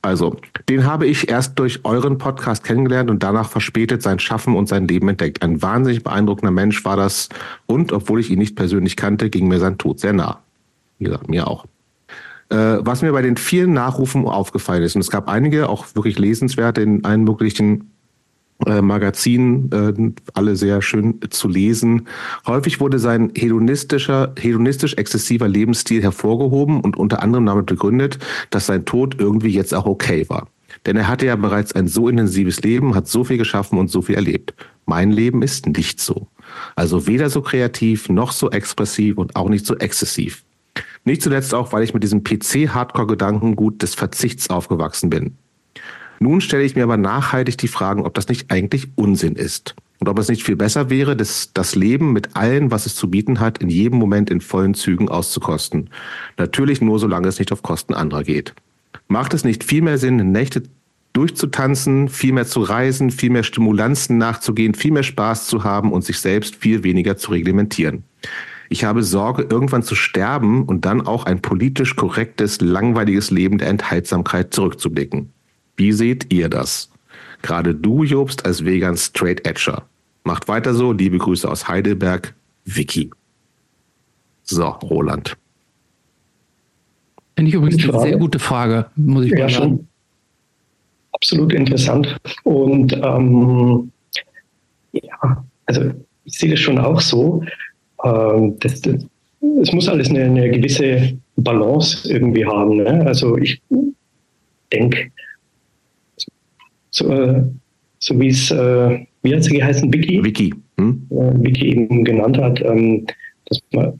Also, 0.00 0.36
den 0.68 0.86
habe 0.86 1.06
ich 1.06 1.28
erst 1.28 1.58
durch 1.58 1.84
euren 1.84 2.18
Podcast 2.18 2.62
kennengelernt 2.62 3.10
und 3.10 3.22
danach 3.22 3.50
verspätet 3.50 4.00
sein 4.00 4.20
Schaffen 4.20 4.54
und 4.54 4.68
sein 4.68 4.86
Leben 4.86 5.08
entdeckt. 5.08 5.42
Ein 5.42 5.60
wahnsinnig 5.60 6.04
beeindruckender 6.04 6.52
Mensch 6.52 6.84
war 6.84 6.96
das 6.96 7.28
und 7.66 7.92
obwohl 7.92 8.20
ich 8.20 8.30
ihn 8.30 8.38
nicht 8.38 8.54
persönlich 8.54 8.96
kannte, 8.96 9.28
ging 9.28 9.48
mir 9.48 9.58
sein 9.58 9.76
Tod 9.76 9.98
sehr 9.98 10.12
nah. 10.12 10.40
Wie 10.98 11.06
gesagt, 11.06 11.28
mir 11.28 11.48
auch. 11.48 11.66
Äh, 12.50 12.78
was 12.80 13.02
mir 13.02 13.12
bei 13.12 13.22
den 13.22 13.36
vielen 13.36 13.72
Nachrufen 13.72 14.24
aufgefallen 14.26 14.84
ist, 14.84 14.94
und 14.94 15.00
es 15.00 15.10
gab 15.10 15.28
einige 15.28 15.68
auch 15.68 15.86
wirklich 15.94 16.18
lesenswerte 16.18 16.80
in 16.80 17.04
allen 17.04 17.24
möglichen 17.24 17.90
äh, 18.66 18.82
Magazin, 18.82 19.70
äh, 19.72 19.92
alle 20.34 20.56
sehr 20.56 20.82
schön 20.82 21.20
zu 21.30 21.48
lesen. 21.48 22.08
Häufig 22.46 22.80
wurde 22.80 22.98
sein 22.98 23.32
hedonistischer, 23.36 24.32
hedonistisch 24.38 24.94
exzessiver 24.94 25.48
Lebensstil 25.48 26.02
hervorgehoben 26.02 26.80
und 26.80 26.96
unter 26.96 27.22
anderem 27.22 27.46
damit 27.46 27.66
begründet, 27.66 28.18
dass 28.50 28.66
sein 28.66 28.84
Tod 28.84 29.16
irgendwie 29.18 29.50
jetzt 29.50 29.74
auch 29.74 29.86
okay 29.86 30.28
war. 30.28 30.48
Denn 30.86 30.96
er 30.96 31.08
hatte 31.08 31.26
ja 31.26 31.36
bereits 31.36 31.72
ein 31.72 31.88
so 31.88 32.08
intensives 32.08 32.62
Leben, 32.62 32.94
hat 32.94 33.08
so 33.08 33.24
viel 33.24 33.38
geschaffen 33.38 33.78
und 33.78 33.90
so 33.90 34.02
viel 34.02 34.16
erlebt. 34.16 34.54
Mein 34.86 35.12
Leben 35.12 35.42
ist 35.42 35.66
nicht 35.66 36.00
so. 36.00 36.28
Also 36.76 37.06
weder 37.06 37.30
so 37.30 37.42
kreativ, 37.42 38.08
noch 38.08 38.32
so 38.32 38.50
expressiv 38.50 39.18
und 39.18 39.36
auch 39.36 39.48
nicht 39.48 39.66
so 39.66 39.76
exzessiv. 39.76 40.44
Nicht 41.04 41.22
zuletzt 41.22 41.54
auch, 41.54 41.72
weil 41.72 41.82
ich 41.82 41.94
mit 41.94 42.02
diesem 42.02 42.22
PC-Hardcore-Gedankengut 42.24 43.82
des 43.82 43.94
Verzichts 43.94 44.50
aufgewachsen 44.50 45.10
bin. 45.10 45.36
Nun 46.20 46.40
stelle 46.40 46.64
ich 46.64 46.74
mir 46.74 46.82
aber 46.82 46.96
nachhaltig 46.96 47.58
die 47.58 47.68
Fragen, 47.68 48.04
ob 48.04 48.14
das 48.14 48.28
nicht 48.28 48.50
eigentlich 48.50 48.88
Unsinn 48.96 49.34
ist. 49.34 49.74
Und 50.00 50.08
ob 50.08 50.18
es 50.18 50.28
nicht 50.28 50.44
viel 50.44 50.56
besser 50.56 50.90
wäre, 50.90 51.16
das, 51.16 51.50
das 51.54 51.74
Leben 51.74 52.12
mit 52.12 52.36
allem, 52.36 52.70
was 52.70 52.86
es 52.86 52.94
zu 52.94 53.10
bieten 53.10 53.40
hat, 53.40 53.58
in 53.58 53.68
jedem 53.68 53.98
Moment 53.98 54.30
in 54.30 54.40
vollen 54.40 54.74
Zügen 54.74 55.08
auszukosten. 55.08 55.90
Natürlich 56.36 56.80
nur, 56.80 56.98
solange 56.98 57.28
es 57.28 57.38
nicht 57.38 57.52
auf 57.52 57.62
Kosten 57.62 57.94
anderer 57.94 58.22
geht. 58.22 58.54
Macht 59.08 59.34
es 59.34 59.44
nicht 59.44 59.64
viel 59.64 59.82
mehr 59.82 59.98
Sinn, 59.98 60.32
Nächte 60.32 60.62
durchzutanzen, 61.14 62.08
viel 62.08 62.32
mehr 62.32 62.46
zu 62.46 62.60
reisen, 62.60 63.10
viel 63.10 63.30
mehr 63.30 63.42
Stimulanzen 63.42 64.18
nachzugehen, 64.18 64.74
viel 64.74 64.92
mehr 64.92 65.02
Spaß 65.02 65.48
zu 65.48 65.64
haben 65.64 65.92
und 65.92 66.04
sich 66.04 66.20
selbst 66.20 66.56
viel 66.56 66.84
weniger 66.84 67.16
zu 67.16 67.32
reglementieren? 67.32 68.04
Ich 68.68 68.84
habe 68.84 69.02
Sorge, 69.02 69.46
irgendwann 69.50 69.82
zu 69.82 69.94
sterben 69.94 70.64
und 70.64 70.84
dann 70.84 71.06
auch 71.06 71.24
ein 71.24 71.40
politisch 71.40 71.96
korrektes, 71.96 72.60
langweiliges 72.60 73.30
Leben 73.30 73.58
der 73.58 73.68
Enthaltsamkeit 73.68 74.52
zurückzublicken. 74.54 75.32
Wie 75.78 75.92
seht 75.92 76.32
ihr 76.32 76.48
das? 76.48 76.90
Gerade 77.40 77.72
du, 77.74 78.02
Jobst, 78.02 78.44
als 78.44 78.64
Vegan 78.64 78.96
Straight 78.96 79.46
Edger. 79.46 79.84
Macht 80.24 80.48
weiter 80.48 80.74
so. 80.74 80.92
Liebe 80.92 81.18
Grüße 81.18 81.48
aus 81.48 81.68
Heidelberg. 81.68 82.34
Vicky. 82.64 83.10
So, 84.42 84.66
Roland. 84.66 85.36
Finde 87.36 87.50
ich 87.50 87.54
übrigens 87.54 87.88
eine 87.88 88.00
sehr 88.00 88.16
gute 88.16 88.40
Frage, 88.40 88.86
muss 88.96 89.26
ich 89.26 89.30
ja, 89.30 89.38
mal 89.38 89.50
sagen. 89.50 89.62
Schon 89.68 89.88
absolut 91.12 91.52
interessant. 91.52 92.16
Und 92.42 92.92
ähm, 92.94 93.92
ja, 94.92 95.44
also 95.66 95.92
ich 96.24 96.38
sehe 96.38 96.50
das 96.50 96.60
schon 96.60 96.78
auch 96.78 97.00
so. 97.00 97.44
Ähm, 98.04 98.56
das, 98.58 98.80
das, 98.80 99.06
es 99.62 99.72
muss 99.72 99.88
alles 99.88 100.10
eine, 100.10 100.24
eine, 100.24 100.50
gewisse 100.50 101.16
Balance 101.36 102.12
irgendwie 102.12 102.44
haben. 102.44 102.78
Ne? 102.78 103.06
Also 103.06 103.36
ich 103.38 103.62
denke, 104.72 105.10
so, 106.90 107.12
äh, 107.12 107.42
so 107.98 108.18
wie 108.20 108.28
es, 108.28 108.50
äh, 108.50 108.98
wie 109.22 109.34
hat 109.34 109.44
sie 109.44 109.56
geheißen, 109.56 109.92
Vicky? 109.92 110.22
Vicky. 110.22 110.54
Hm? 110.78 111.06
Äh, 111.10 111.44
Vicky 111.44 111.70
eben 111.70 112.04
genannt 112.04 112.38
hat, 112.38 112.60
ähm, 112.62 113.06
dass 113.46 113.60
man 113.72 113.98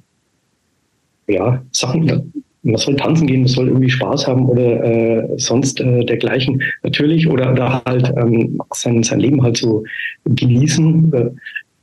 ja, 1.28 1.62
Sachen, 1.73 2.33
man 2.62 2.76
soll 2.76 2.97
tanzen 2.97 3.26
gehen, 3.26 3.40
man 3.40 3.49
soll 3.49 3.68
irgendwie 3.68 3.90
Spaß 3.90 4.26
haben 4.26 4.47
oder 4.47 4.83
äh, 4.85 5.38
sonst 5.38 5.80
äh, 5.80 6.04
dergleichen. 6.04 6.62
Natürlich, 6.83 7.28
oder, 7.28 7.52
oder 7.52 7.83
halt 7.85 8.12
ähm, 8.16 8.61
sein, 8.73 9.02
sein 9.02 9.21
Leben 9.21 9.42
halt 9.42 9.59
so 9.59 9.85
genießen, 10.25 11.12
äh, 11.12 11.30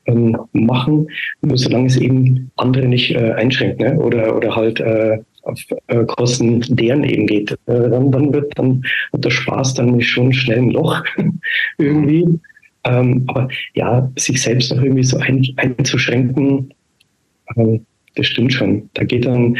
ähm, 0.07 0.37
machen, 0.51 1.07
nur 1.41 1.57
solange 1.57 1.87
es 1.87 1.97
eben 1.97 2.51
andere 2.57 2.87
nicht 2.87 3.15
äh, 3.15 3.31
einschränkt, 3.31 3.79
ne? 3.79 3.97
oder, 3.97 4.35
oder 4.35 4.55
halt 4.55 4.79
äh, 4.79 5.17
auf 5.45 5.59
äh, 5.87 6.03
Kosten 6.05 6.61
deren 6.75 7.03
eben 7.03 7.27
geht. 7.27 7.51
Äh, 7.51 7.89
dann, 7.89 8.11
dann 8.11 8.33
wird 8.33 8.57
dann 8.57 8.83
wird 9.11 9.25
der 9.25 9.29
Spaß 9.29 9.75
dann 9.75 10.01
schon 10.01 10.33
schnell 10.33 10.59
ein 10.59 10.71
Loch 10.71 11.03
irgendwie. 11.77 12.39
Ähm, 12.83 13.23
aber 13.27 13.47
ja, 13.73 14.11
sich 14.17 14.41
selbst 14.41 14.71
noch 14.71 14.81
irgendwie 14.81 15.03
so 15.03 15.17
ein, 15.17 15.45
einzuschränken, 15.57 16.73
ähm, 17.55 17.85
das 18.15 18.27
stimmt 18.27 18.53
schon. 18.53 18.89
Da 18.93 19.03
geht 19.03 19.25
dann, 19.25 19.57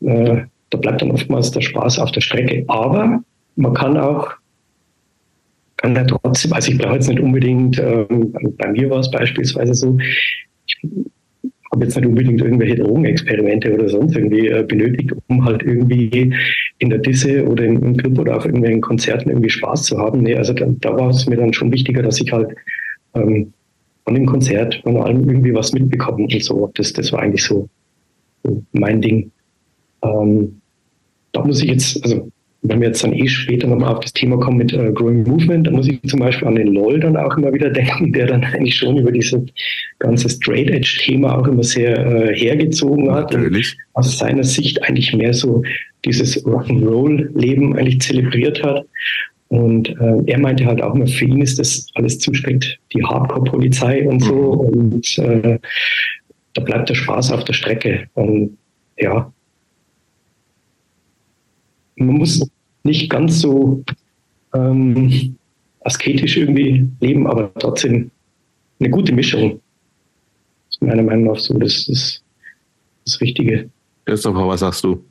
äh, 0.00 0.42
da 0.70 0.78
bleibt 0.78 1.02
dann 1.02 1.10
oftmals 1.10 1.50
der 1.50 1.62
Spaß 1.62 1.98
auf 1.98 2.12
der 2.12 2.20
Strecke. 2.20 2.64
Aber 2.68 3.22
man 3.56 3.74
kann 3.74 3.96
auch, 3.96 4.30
kann 5.78 5.96
ja 5.96 6.04
trotzdem, 6.04 6.52
also 6.52 6.70
ich 6.70 6.78
brauche 6.78 6.94
jetzt 6.94 7.08
nicht 7.08 7.20
unbedingt, 7.20 7.78
ähm, 7.78 8.32
bei 8.58 8.68
mir 8.68 8.90
war 8.90 9.00
es 9.00 9.10
beispielsweise 9.10 9.74
so, 9.74 9.98
ich 10.66 10.76
habe 11.72 11.84
jetzt 11.84 11.96
nicht 11.96 12.06
unbedingt 12.06 12.40
irgendwelche 12.40 12.76
Drogenexperimente 12.76 13.72
oder 13.72 13.88
sonst 13.88 14.14
irgendwie 14.14 14.48
äh, 14.48 14.62
benötigt, 14.62 15.12
um 15.28 15.44
halt 15.44 15.62
irgendwie 15.62 16.34
in 16.78 16.90
der 16.90 16.98
Disse 16.98 17.46
oder 17.46 17.64
im, 17.64 17.82
im 17.82 17.96
Club 17.96 18.18
oder 18.18 18.36
auf 18.36 18.44
irgendwelchen 18.44 18.82
Konzerten 18.82 19.30
irgendwie 19.30 19.50
Spaß 19.50 19.84
zu 19.84 19.98
haben. 19.98 20.22
Nee, 20.22 20.36
also 20.36 20.52
da, 20.52 20.66
da 20.80 20.96
war 20.96 21.08
es 21.08 21.26
mir 21.26 21.36
dann 21.36 21.52
schon 21.52 21.72
wichtiger, 21.72 22.02
dass 22.02 22.20
ich 22.20 22.30
halt 22.30 22.54
ähm, 23.14 23.52
von 24.04 24.14
dem 24.14 24.26
Konzert, 24.26 24.80
von 24.82 24.98
allem 24.98 25.28
irgendwie 25.28 25.54
was 25.54 25.72
mitbekommen 25.72 26.24
und 26.24 26.44
so. 26.44 26.70
Das, 26.74 26.92
das 26.92 27.10
war 27.12 27.20
eigentlich 27.20 27.44
so, 27.44 27.68
so 28.44 28.62
mein 28.72 29.00
Ding. 29.00 29.30
Ähm, 30.02 30.60
da 31.32 31.42
muss 31.42 31.62
ich 31.62 31.70
jetzt, 31.70 32.04
also 32.04 32.30
wenn 32.62 32.80
wir 32.80 32.88
jetzt 32.88 33.02
dann 33.02 33.12
eh 33.12 33.26
später 33.26 33.66
nochmal 33.66 33.92
auf 33.92 34.00
das 34.00 34.12
Thema 34.12 34.38
kommen 34.38 34.58
mit 34.58 34.72
äh, 34.72 34.92
Growing 34.92 35.24
Movement, 35.24 35.66
da 35.66 35.72
muss 35.72 35.88
ich 35.88 36.00
zum 36.04 36.20
Beispiel 36.20 36.46
an 36.46 36.54
den 36.54 36.68
LOL 36.68 37.00
dann 37.00 37.16
auch 37.16 37.36
immer 37.36 37.52
wieder 37.52 37.70
denken, 37.70 38.12
der 38.12 38.26
dann 38.26 38.44
eigentlich 38.44 38.76
schon 38.76 38.98
über 38.98 39.10
dieses 39.10 39.42
ganze 39.98 40.28
Straight 40.28 40.70
Edge 40.70 41.00
Thema 41.02 41.38
auch 41.38 41.46
immer 41.48 41.64
sehr 41.64 41.98
äh, 41.98 42.36
hergezogen 42.36 43.10
hat. 43.10 43.32
Natürlich. 43.32 43.76
Und 43.92 44.00
aus 44.00 44.18
seiner 44.18 44.44
Sicht 44.44 44.82
eigentlich 44.84 45.12
mehr 45.12 45.34
so 45.34 45.62
dieses 46.04 46.44
Rock'n'Roll 46.44 47.30
Leben 47.38 47.76
eigentlich 47.76 48.00
zelebriert 48.00 48.62
hat. 48.62 48.86
Und 49.48 49.88
äh, 49.88 50.22
er 50.26 50.38
meinte 50.38 50.64
halt 50.64 50.80
auch 50.82 50.94
immer, 50.94 51.06
für 51.06 51.26
ihn 51.26 51.42
ist 51.42 51.58
das 51.58 51.88
alles 51.94 52.18
zu 52.20 52.32
spät, 52.32 52.78
die 52.94 53.04
Hardcore-Polizei 53.04 54.08
und 54.08 54.20
so. 54.20 54.70
Mhm. 54.72 54.92
Und 54.92 55.18
äh, 55.18 55.58
da 56.54 56.62
bleibt 56.62 56.88
der 56.88 56.94
Spaß 56.94 57.32
auf 57.32 57.44
der 57.44 57.52
Strecke. 57.54 58.06
Und 58.14 58.56
ja, 58.98 59.32
man 61.96 62.16
muss 62.16 62.40
nicht 62.84 63.10
ganz 63.10 63.40
so 63.40 63.84
ähm, 64.54 65.36
asketisch 65.80 66.36
irgendwie 66.36 66.88
leben, 67.00 67.26
aber 67.26 67.52
trotzdem 67.54 68.10
eine 68.80 68.90
gute 68.90 69.12
Mischung. 69.12 69.60
Das 70.68 70.76
ist 70.76 70.82
meiner 70.82 71.02
Meinung 71.02 71.32
nach 71.32 71.38
so 71.38 71.58
das 71.58 71.88
ist 71.88 72.22
das 73.04 73.20
Richtige. 73.20 73.70
Christopher, 74.04 74.46
was 74.48 74.60
sagst 74.60 74.84
du? 74.84 75.04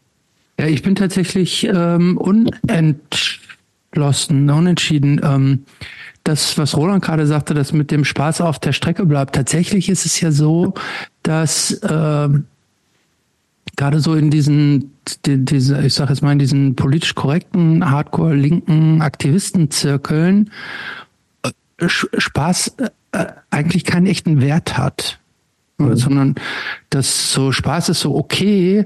Ja, 0.59 0.67
ich 0.67 0.81
bin 0.81 0.95
tatsächlich 0.95 1.65
ähm, 1.65 2.17
unent 2.17 3.41
entschlossen, 3.91 4.49
unentschieden. 4.49 5.21
Ähm, 5.23 5.65
das, 6.23 6.57
was 6.57 6.77
Roland 6.77 7.03
gerade 7.03 7.25
sagte, 7.25 7.53
das 7.53 7.73
mit 7.73 7.89
dem 7.91 8.05
Spaß 8.05 8.41
auf 8.41 8.59
der 8.59 8.73
Strecke 8.73 9.05
bleibt. 9.05 9.35
Tatsächlich 9.35 9.89
ist 9.89 10.05
es 10.05 10.21
ja 10.21 10.31
so, 10.31 10.73
dass 11.23 11.71
äh, 11.71 12.29
gerade 13.81 13.99
so 13.99 14.13
in 14.13 14.29
diesen, 14.29 14.91
die, 15.25 15.43
diese, 15.43 15.83
ich 15.83 15.95
sage 15.95 16.13
jetzt 16.13 16.21
mal 16.21 16.33
in 16.33 16.37
diesen 16.37 16.75
politisch 16.75 17.15
korrekten, 17.15 17.89
hardcore 17.89 18.35
linken 18.35 19.01
Aktivistenzirkeln 19.01 20.51
äh, 21.41 21.49
Spaß 21.87 22.75
äh, 23.11 23.25
eigentlich 23.49 23.83
keinen 23.83 24.05
echten 24.05 24.39
Wert 24.39 24.77
hat. 24.77 25.19
Mhm. 25.79 25.95
Sondern 25.95 26.35
dass 26.91 27.33
so 27.33 27.51
Spaß 27.51 27.89
ist 27.89 28.01
so 28.01 28.15
okay, 28.15 28.85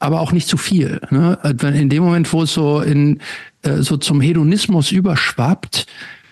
aber 0.00 0.20
auch 0.20 0.32
nicht 0.32 0.48
zu 0.48 0.56
viel. 0.56 1.00
Ne? 1.10 1.38
In 1.62 1.88
dem 1.88 2.02
Moment, 2.02 2.32
wo 2.32 2.42
es 2.42 2.52
so 2.52 2.80
in 2.80 3.20
äh, 3.62 3.76
so 3.76 3.96
zum 3.96 4.20
Hedonismus 4.20 4.90
überschwappt, 4.90 5.86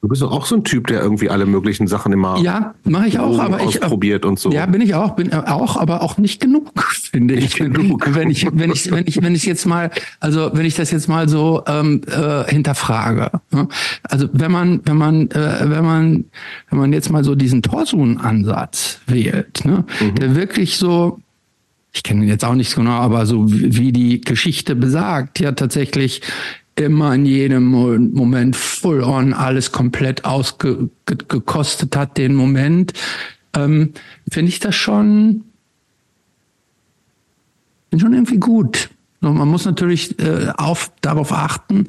Du 0.00 0.06
bist 0.06 0.20
doch 0.20 0.30
auch 0.30 0.44
so 0.44 0.54
ein 0.54 0.64
Typ, 0.64 0.88
der 0.88 1.00
irgendwie 1.00 1.30
alle 1.30 1.46
möglichen 1.46 1.86
Sachen 1.86 2.12
immer 2.12 2.38
ja 2.40 2.74
mache 2.84 3.08
ich 3.08 3.18
auch, 3.18 3.38
aber 3.38 3.62
ich 3.62 3.80
probiert 3.80 4.26
und 4.26 4.38
so. 4.38 4.50
Ja, 4.50 4.66
bin 4.66 4.82
ich 4.82 4.94
auch, 4.94 5.16
bin 5.16 5.32
auch, 5.32 5.78
aber 5.78 6.02
auch 6.02 6.18
nicht 6.18 6.40
genug, 6.40 6.72
finde 6.90 7.34
ich. 7.34 7.54
Genug. 7.54 8.14
Wenn 8.14 8.28
ich 8.28 8.46
wenn 8.52 8.70
ich 8.70 8.90
wenn 8.90 9.06
ich 9.06 9.22
wenn 9.22 9.34
ich 9.34 9.44
jetzt 9.44 9.64
mal 9.64 9.90
also 10.20 10.50
wenn 10.52 10.66
ich 10.66 10.74
das 10.74 10.90
jetzt 10.90 11.08
mal 11.08 11.28
so 11.28 11.62
ähm, 11.66 12.02
äh, 12.06 12.44
hinterfrage. 12.50 13.30
Ne? 13.50 13.68
Also 14.02 14.28
wenn 14.32 14.52
man 14.52 14.82
wenn 14.84 14.96
man 14.98 15.30
äh, 15.30 15.70
wenn 15.70 15.84
man 15.84 16.24
wenn 16.68 16.78
man 16.78 16.92
jetzt 16.92 17.10
mal 17.10 17.24
so 17.24 17.34
diesen 17.34 17.62
Torsun-Ansatz 17.62 19.00
wählt, 19.06 19.64
ne, 19.64 19.84
mhm. 20.00 20.14
der 20.16 20.34
wirklich 20.34 20.76
so 20.76 21.18
ich 21.92 22.02
kenne 22.02 22.24
ihn 22.24 22.28
jetzt 22.28 22.44
auch 22.44 22.54
nicht 22.54 22.70
so 22.70 22.82
genau, 22.82 22.92
aber 22.92 23.24
so 23.24 23.44
wie 23.48 23.92
die 23.92 24.20
Geschichte 24.20 24.76
besagt, 24.76 25.40
ja 25.40 25.52
tatsächlich 25.52 26.20
immer 26.80 27.14
in 27.14 27.26
jedem 27.26 27.64
Moment 27.64 28.56
full 28.56 29.02
on 29.02 29.32
alles 29.32 29.72
komplett 29.72 30.24
ausgekostet 30.24 31.96
hat, 31.96 32.16
den 32.16 32.34
Moment, 32.34 32.92
ähm, 33.54 33.92
finde 34.30 34.50
ich 34.50 34.60
das 34.60 34.74
schon, 34.74 35.44
schon 37.96 38.14
irgendwie 38.14 38.38
gut. 38.38 38.90
Und 39.20 39.36
man 39.36 39.48
muss 39.48 39.64
natürlich 39.64 40.18
äh, 40.20 40.52
auf, 40.56 40.92
darauf 41.00 41.32
achten, 41.32 41.86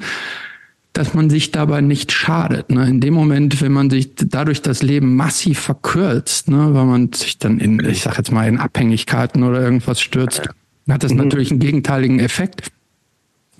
dass 0.92 1.14
man 1.14 1.30
sich 1.30 1.52
dabei 1.52 1.80
nicht 1.80 2.10
schadet. 2.10 2.70
Ne? 2.70 2.88
In 2.88 3.00
dem 3.00 3.14
Moment, 3.14 3.62
wenn 3.62 3.72
man 3.72 3.90
sich 3.90 4.10
dadurch 4.16 4.62
das 4.62 4.82
Leben 4.82 5.14
massiv 5.14 5.60
verkürzt, 5.60 6.48
ne? 6.48 6.74
weil 6.74 6.84
man 6.86 7.12
sich 7.12 7.38
dann 7.38 7.58
in, 7.58 7.78
ich 7.84 8.02
sag 8.02 8.18
jetzt 8.18 8.32
mal, 8.32 8.48
in 8.48 8.58
Abhängigkeiten 8.58 9.44
oder 9.44 9.60
irgendwas 9.60 10.00
stürzt, 10.00 10.42
hat 10.88 11.04
das 11.04 11.12
mhm. 11.12 11.18
natürlich 11.18 11.50
einen 11.52 11.60
gegenteiligen 11.60 12.18
Effekt. 12.18 12.72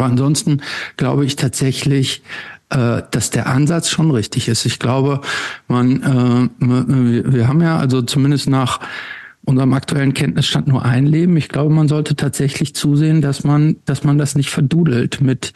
Aber 0.00 0.08
ansonsten 0.08 0.62
glaube 0.96 1.26
ich 1.26 1.36
tatsächlich, 1.36 2.22
äh, 2.70 3.02
dass 3.10 3.28
der 3.28 3.48
Ansatz 3.48 3.90
schon 3.90 4.10
richtig 4.10 4.48
ist. 4.48 4.64
Ich 4.64 4.78
glaube, 4.78 5.20
man, 5.68 6.50
äh, 6.58 7.32
wir 7.32 7.48
haben 7.48 7.60
ja 7.60 7.76
also 7.76 8.00
zumindest 8.00 8.48
nach 8.48 8.80
unserem 9.44 9.74
aktuellen 9.74 10.14
Kenntnisstand 10.14 10.68
nur 10.68 10.86
ein 10.86 11.04
Leben. 11.04 11.36
Ich 11.36 11.50
glaube, 11.50 11.74
man 11.74 11.86
sollte 11.86 12.16
tatsächlich 12.16 12.74
zusehen, 12.74 13.20
dass 13.20 13.44
man, 13.44 13.76
dass 13.84 14.02
man 14.02 14.16
das 14.16 14.36
nicht 14.36 14.48
verdudelt 14.48 15.20
mit, 15.20 15.52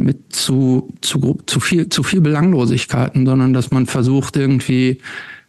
mit 0.00 0.32
zu, 0.34 0.94
zu, 1.02 1.38
zu 1.44 1.60
viel, 1.60 1.90
zu 1.90 2.02
viel 2.02 2.22
Belanglosigkeiten, 2.22 3.26
sondern 3.26 3.52
dass 3.52 3.70
man 3.70 3.84
versucht 3.84 4.36
irgendwie, 4.36 5.02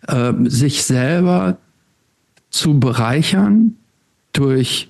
äh, 0.08 0.34
sich 0.44 0.84
selber 0.84 1.60
zu 2.50 2.78
bereichern 2.78 3.78
durch, 4.34 4.90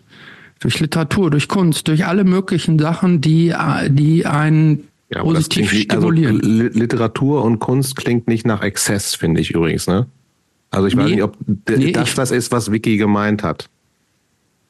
durch 0.59 0.79
Literatur, 0.79 1.29
durch 1.31 1.47
Kunst, 1.47 1.87
durch 1.87 2.05
alle 2.05 2.23
möglichen 2.23 2.79
Sachen, 2.79 3.21
die, 3.21 3.53
die 3.89 4.25
einen 4.25 4.87
ja, 5.09 5.21
positiv 5.21 5.71
also 5.71 5.83
stimulieren. 5.83 6.41
Also 6.41 6.79
Literatur 6.79 7.43
und 7.43 7.59
Kunst 7.59 7.95
klingt 7.95 8.27
nicht 8.27 8.45
nach 8.45 8.61
Exzess, 8.61 9.15
finde 9.15 9.41
ich 9.41 9.51
übrigens, 9.51 9.87
ne? 9.87 10.07
Also 10.71 10.87
ich 10.87 10.95
nee, 10.95 11.03
weiß 11.03 11.11
nicht, 11.11 11.23
ob 11.23 11.37
nee, 11.47 11.91
das 11.91 12.09
ich, 12.09 12.15
das 12.15 12.31
ist, 12.31 12.51
was 12.51 12.71
Vicky 12.71 12.97
gemeint 12.97 13.43
hat. 13.43 13.69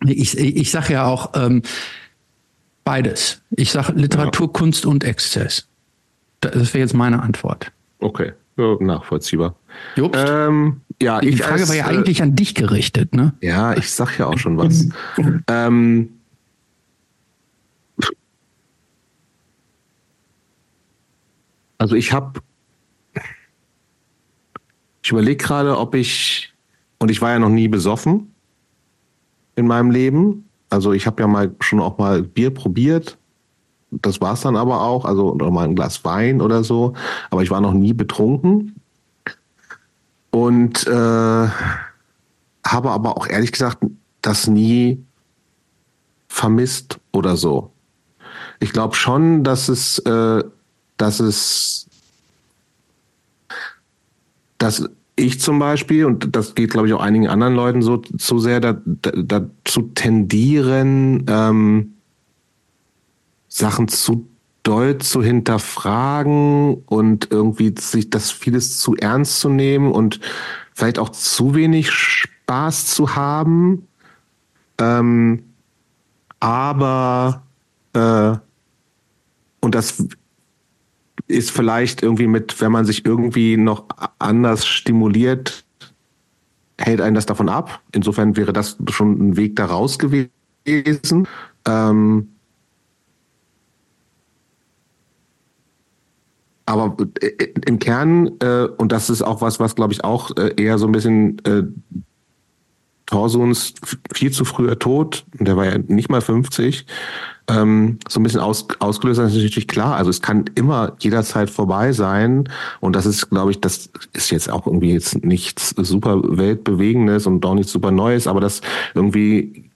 Ich, 0.06 0.38
ich 0.38 0.69
sage 0.69 0.93
ja 0.93 1.06
auch 1.06 1.32
ähm, 1.36 1.63
beides. 2.84 3.41
Ich 3.52 3.71
sage 3.71 3.93
Literatur, 3.93 4.48
ja. 4.48 4.54
Kunst 4.54 4.86
und 4.86 5.04
Exzess. 5.04 5.67
Das 6.41 6.74
wäre 6.74 6.82
jetzt 6.82 6.93
meine 6.93 7.24
Antwort. 7.24 7.71
Okay, 8.00 8.34
ja, 8.58 8.76
nachvollziehbar. 8.80 9.56
Ähm, 9.98 10.82
ja, 11.02 11.20
Die 11.20 11.36
Frage 11.38 11.62
als, 11.62 11.70
war 11.70 11.76
ja 11.76 11.86
eigentlich 11.86 12.20
äh, 12.20 12.24
an 12.24 12.36
dich 12.36 12.56
gerichtet, 12.56 13.14
ne? 13.14 13.34
Ja, 13.42 13.76
ich 13.76 13.92
sag 13.92 14.18
ja 14.18 14.28
auch 14.28 14.38
schon 14.38 14.58
was. 14.58 14.90
ähm, 15.48 16.10
also 21.78 21.96
ich 21.96 22.14
habe 22.14 22.42
ich 25.06 25.12
überlege 25.12 25.38
gerade, 25.38 25.78
ob 25.78 25.94
ich, 25.94 26.52
und 26.98 27.12
ich 27.12 27.22
war 27.22 27.30
ja 27.30 27.38
noch 27.38 27.50
nie 27.50 27.68
besoffen 27.68 28.34
in 29.56 29.68
meinem 29.68 29.92
Leben. 29.92 30.50
Also 30.72 30.94
ich 30.94 31.06
habe 31.06 31.22
ja 31.22 31.28
mal 31.28 31.54
schon 31.60 31.80
auch 31.80 32.00
mal 32.00 32.24
Bier 32.24 32.50
probiert. 32.50 33.16
Das 33.92 34.20
war 34.20 34.34
es 34.34 34.42
dann 34.42 34.56
aber 34.56 34.82
auch, 34.82 35.06
also 35.06 35.32
oder 35.34 35.52
mal 35.52 35.66
ein 35.66 35.76
Glas 35.76 36.04
Wein 36.04 36.42
oder 36.42 36.64
so. 36.64 36.94
Aber 37.30 37.44
ich 37.44 37.52
war 37.52 37.62
noch 37.62 37.74
nie 37.74 37.94
betrunken. 37.94 38.75
Und 40.36 40.86
äh, 40.86 40.91
habe 40.91 42.91
aber 42.91 43.15
auch 43.15 43.26
ehrlich 43.26 43.54
gesagt 43.54 43.78
das 44.21 44.48
nie 44.48 45.02
vermisst 46.28 47.00
oder 47.13 47.38
so. 47.38 47.71
Ich 48.60 48.74
glaube 48.74 48.95
schon, 48.95 49.45
dass 49.45 49.69
es, 49.69 49.98
äh, 50.00 50.43
dass 50.98 51.21
es 51.21 51.88
dass 54.58 54.89
ich 55.15 55.39
zum 55.39 55.58
Beispiel, 55.58 56.04
und 56.04 56.36
das 56.36 56.54
geht, 56.54 56.71
glaube 56.71 56.89
ich, 56.89 56.93
auch 56.93 57.00
einigen 57.00 57.30
anderen 57.30 57.56
Leuten 57.56 57.82
so 57.82 58.00
zu 58.00 58.38
sehr, 58.38 58.60
da, 58.60 58.76
da, 58.84 59.12
dazu 59.15 59.84
tendieren, 59.95 61.24
ähm, 61.30 61.93
Sachen 63.48 63.88
zu 63.88 64.28
doll 64.65 64.97
zu 64.97 65.23
hinterfragen 65.23 66.84
und 66.86 67.32
irgendwie 67.32 67.73
sich 67.78 68.10
das 68.10 68.32
vieles 68.32 68.80
zu 68.80 68.95
ernst 68.95 69.39
zu 69.39 69.47
nehmen 69.47 69.91
und 69.91 70.19
vielleicht 70.73 70.99
auch 70.99 71.10
zu 71.10 71.54
wenig 71.54 71.91
Spaß 71.91 72.88
zu 72.88 73.15
haben. 73.15 73.88
Ähm, 74.80 75.43
aber 76.39 77.43
äh, 77.93 78.34
und 79.62 79.75
das 79.75 80.04
ist 81.28 81.51
vielleicht 81.51 82.04
irgendwie 82.04 82.28
mit, 82.28 82.60
wenn 82.60 82.71
man 82.71 82.86
sich 82.86 83.06
irgendwie 83.06 83.58
noch 83.58 83.86
anders 84.19 84.65
stimuliert, 84.65 85.63
hält 86.80 87.01
einen 87.01 87.15
das 87.15 87.25
davon 87.25 87.49
ab. 87.49 87.82
Insofern 87.91 88.36
wäre 88.36 88.51
das 88.51 88.78
schon 88.89 89.30
ein 89.30 89.38
Weg 89.38 89.56
daraus 89.56 89.97
gewesen. 89.97 91.28
Ähm, 91.65 92.35
aber 96.65 96.97
äh, 97.21 97.47
im 97.65 97.80
Kern, 97.80 98.32
äh, 98.39 98.67
und 98.78 98.91
das 98.91 99.10
ist 99.10 99.21
auch 99.21 99.41
was, 99.41 99.60
was 99.60 99.75
glaube 99.75 99.93
ich 99.93 100.04
auch 100.04 100.36
äh, 100.38 100.54
eher 100.58 100.78
so 100.78 100.88
ein 100.88 100.91
bisschen 100.91 101.39
äh, 101.45 101.63
Torsuns 103.06 103.75
viel 104.13 104.32
zu 104.32 104.45
früher 104.45 104.80
Tod, 104.80 105.25
der 105.34 105.56
war 105.58 105.65
ja 105.65 105.78
nicht 105.78 106.10
mal 106.10 106.21
50, 106.21 106.86
ähm, 107.47 107.99
so 108.08 108.19
ein 108.19 108.23
bisschen 108.23 108.39
aus, 108.39 108.67
ausgelöst 108.80 109.19
ist 109.19 109.36
natürlich 109.36 109.67
klar. 109.67 109.95
Also 109.95 110.10
es 110.10 110.21
kann 110.21 110.45
immer 110.56 110.93
jederzeit 110.99 111.49
vorbei 111.49 111.91
sein. 111.91 112.49
Und 112.80 112.95
das 112.95 113.06
ist, 113.06 113.30
glaube 113.30 113.51
ich, 113.51 113.62
das 113.62 113.89
ist 114.13 114.32
jetzt 114.32 114.49
auch 114.49 114.65
irgendwie 114.65 114.93
jetzt 114.93 115.23
nichts 115.23 115.69
super 115.78 116.21
Weltbewegendes 116.23 117.28
und 117.28 117.45
auch 117.45 117.54
nichts 117.54 117.71
super 117.71 117.91
Neues, 117.91 118.25
aber 118.25 118.41
das 118.41 118.62
irgendwie 118.95 119.69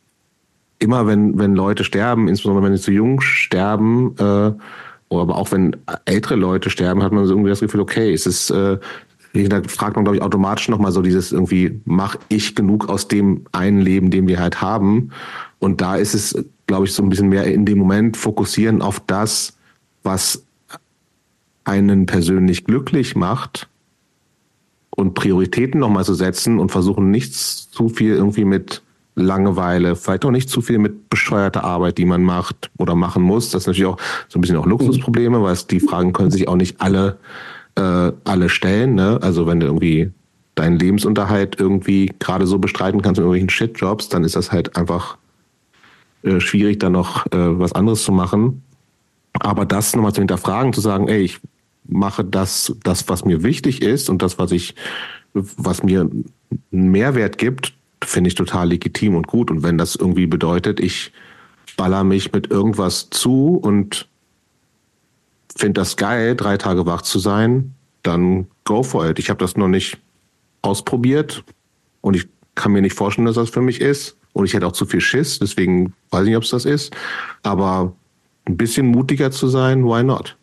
immer, 0.80 1.06
wenn, 1.06 1.38
wenn 1.38 1.54
Leute 1.54 1.84
sterben, 1.84 2.28
insbesondere 2.28 2.66
wenn 2.66 2.76
sie 2.76 2.82
zu 2.82 2.92
jung 2.92 3.22
sterben, 3.22 4.16
äh, 4.18 4.54
aber 5.18 5.38
auch 5.38 5.52
wenn 5.52 5.76
ältere 6.06 6.36
Leute 6.36 6.70
sterben, 6.70 7.02
hat 7.02 7.12
man 7.12 7.26
so 7.26 7.34
irgendwie 7.34 7.50
das 7.50 7.62
Gefühl, 7.62 7.82
okay, 7.82 8.14
es 8.14 8.26
ist 8.26 8.52
äh, 8.52 8.78
da 9.34 9.62
fragt 9.68 9.96
man, 9.96 10.06
glaube 10.06 10.18
ich, 10.18 10.24
automatisch 10.24 10.70
nochmal 10.70 10.92
so 10.92 11.02
dieses 11.02 11.32
irgendwie, 11.32 11.82
mach 11.86 12.16
ich 12.30 12.56
genug 12.56 12.90
aus 12.90 13.08
dem 13.08 13.46
einen 13.52 13.80
Leben, 13.80 14.10
den 14.10 14.28
wir 14.28 14.40
halt 14.40 14.62
haben? 14.62 15.12
Und 15.60 15.82
da 15.82 15.96
ist 15.96 16.16
es, 16.16 16.44
glaube 16.68 16.86
ich, 16.86 16.94
so 16.94 17.04
ein 17.04 17.10
bisschen 17.10 17.30
mehr 17.30 17.46
in 17.46 17.66
dem 17.66 17.78
Moment 17.78 18.18
fokussieren 18.18 18.82
auf 18.82 19.00
das, 19.00 19.58
was 20.04 20.44
einen 21.64 22.06
persönlich 22.06 22.66
glücklich 22.66 23.16
macht 23.16 23.68
und 24.90 25.14
Prioritäten 25.14 25.80
nochmal 25.80 26.06
zu 26.06 26.16
setzen 26.16 26.58
und 26.58 26.72
versuchen 26.72 27.12
nichts 27.12 27.70
zu 27.70 27.90
viel 27.90 28.14
irgendwie 28.14 28.46
mit 28.46 28.82
Langeweile, 29.16 29.96
vielleicht 29.96 30.24
auch 30.24 30.32
nicht 30.32 30.50
zu 30.50 30.62
viel 30.62 30.78
mit 30.78 31.10
bescheuerter 31.10 31.64
Arbeit, 31.64 31.98
die 31.98 32.06
man 32.06 32.24
macht 32.24 32.72
oder 32.78 32.96
machen 32.96 33.22
muss. 33.22 33.50
Das 33.50 33.64
ist 33.64 33.68
natürlich 33.68 33.88
auch 33.88 33.98
so 34.30 34.40
ein 34.40 34.42
bisschen 34.42 34.58
auch 34.58 34.66
Luxusprobleme, 34.66 35.42
weil 35.42 35.54
es 35.54 35.68
die 35.68 35.80
Fragen 35.80 36.14
können 36.14 36.32
sich 36.32 36.48
auch 36.48 36.56
nicht 36.56 36.80
alle 36.80 37.18
äh, 37.76 38.12
alle 38.24 38.50
stellen. 38.50 38.96
Ne? 38.96 39.20
Also 39.22 39.48
wenn 39.48 39.60
du 39.60 39.68
irgendwie 39.68 40.12
deinen 40.56 40.78
Lebensunterhalt 40.78 41.60
irgendwie 41.60 42.14
gerade 42.20 42.46
so 42.46 42.60
bestreiten 42.60 43.02
kannst 43.02 43.20
in 43.20 43.24
irgendwelchen 43.24 43.50
Shitjobs, 43.50 44.10
dann 44.10 44.24
ist 44.24 44.36
das 44.36 44.52
halt 44.52 44.76
einfach 44.76 45.18
äh, 46.24 46.40
schwierig, 46.40 46.80
da 46.80 46.90
noch 46.90 47.26
äh, 47.28 47.60
was 47.60 47.74
anderes 47.74 48.04
zu 48.04 48.12
machen. 48.12 48.64
Aber 49.34 49.66
das 49.66 49.96
nochmal 49.96 50.14
zu 50.14 50.22
hinterfragen, 50.22 50.74
zu 50.74 50.82
sagen, 50.82 51.08
ey, 51.08 51.22
ich 51.22 51.40
mache 51.88 52.26
das, 52.26 52.76
das, 52.84 53.08
was 53.08 53.24
mir 53.24 53.44
wichtig 53.44 53.82
ist 53.82 54.10
und 54.10 54.22
das, 54.22 54.38
was 54.38 54.52
ich, 54.52 54.76
was 55.34 55.84
mir 55.84 56.02
einen 56.02 56.92
Mehrwert 56.92 57.38
gibt, 57.38 57.74
finde 58.04 58.30
ich 58.30 58.36
total 58.36 58.70
legitim 58.70 59.16
und 59.16 59.28
gut. 59.28 59.52
Und 59.52 59.64
wenn 59.64 59.78
das 59.78 59.96
irgendwie 59.96 60.28
bedeutet, 60.28 60.80
ich 60.80 61.12
baller 61.78 62.04
mich 62.04 62.32
mit 62.32 62.50
irgendwas 62.52 63.10
zu 63.10 63.56
und 63.56 64.08
finde 65.56 65.82
das 65.82 65.98
geil, 65.98 66.36
drei 66.36 66.58
Tage 66.58 66.86
wach 66.86 67.02
zu 67.02 67.20
sein, 67.20 67.74
dann 68.04 68.48
go 68.64 68.84
for 68.84 69.08
it. 69.10 69.20
Ich 69.20 69.30
habe 69.30 69.40
das 69.40 69.58
noch 69.58 69.68
nicht 69.68 69.98
ausprobiert 70.62 71.44
und 72.02 72.16
ich 72.16 72.28
kann 72.56 72.72
mir 72.72 72.82
nicht 72.82 72.96
vorstellen, 72.96 73.26
dass 73.26 73.36
das 73.36 73.50
für 73.50 73.62
mich 73.62 73.82
ist. 73.82 74.18
Und 74.34 74.46
ich 74.46 74.54
hätte 74.54 74.68
auch 74.68 74.74
zu 74.74 74.86
viel 74.86 75.02
Schiss, 75.02 75.40
deswegen 75.40 75.94
weiß 76.12 76.22
ich 76.24 76.28
nicht, 76.30 76.38
ob 76.38 76.44
es 76.44 76.52
das 76.52 76.66
ist. 76.66 76.96
Aber 77.44 77.94
ein 78.46 78.58
bisschen 78.58 78.88
mutiger 78.88 79.32
zu 79.32 79.48
sein, 79.48 79.84
why 79.84 80.04
not? 80.04 80.38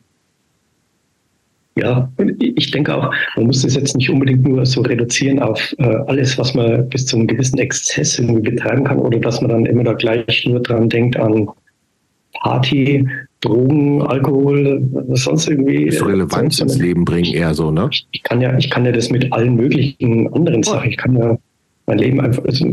Ja, 1.77 2.11
ich 2.39 2.71
denke 2.71 2.95
auch, 2.95 3.13
man 3.37 3.47
muss 3.47 3.61
das 3.61 3.75
jetzt 3.75 3.97
nicht 3.97 4.09
unbedingt 4.09 4.49
nur 4.49 4.65
so 4.65 4.81
reduzieren 4.81 5.41
auf 5.41 5.75
äh, 5.79 5.85
alles, 6.07 6.39
was 6.39 6.55
man 6.55 6.89
bis 6.89 7.05
zu 7.05 7.17
einem 7.17 7.27
gewissen 7.27 7.59
Exzess 7.59 8.19
irgendwie 8.19 8.51
betreiben 8.51 8.85
kann 8.85 8.99
oder 8.99 9.19
dass 9.19 9.43
man 9.43 9.51
dann 9.51 9.67
immer 9.67 9.85
da 9.85 9.93
gleich 9.93 10.47
nur 10.47 10.61
dran 10.61 10.89
denkt 10.89 11.19
an 11.19 11.49
Party, 12.41 13.07
Drogen, 13.41 14.03
Alkohol, 14.03 14.83
was 15.09 15.25
sonst 15.25 15.49
irgendwie. 15.49 15.87
Das 15.87 16.05
Relevanz 16.05 16.59
ins 16.61 16.79
Leben 16.79 17.05
bringen 17.05 17.35
eher 17.35 17.53
so, 17.53 17.71
ne? 17.71 17.89
Ich, 17.91 18.07
ich, 18.11 18.23
kann 18.23 18.41
ja, 18.41 18.57
ich 18.57 18.71
kann 18.71 18.87
ja 18.87 18.93
das 18.93 19.11
mit 19.11 19.33
allen 19.33 19.55
möglichen 19.55 20.33
anderen 20.33 20.63
Sachen. 20.63 20.91
Ich 20.91 20.97
kann 20.97 21.17
ja 21.17 21.37
mein 21.87 21.99
Leben 21.99 22.21
einfach, 22.21 22.45
also 22.45 22.67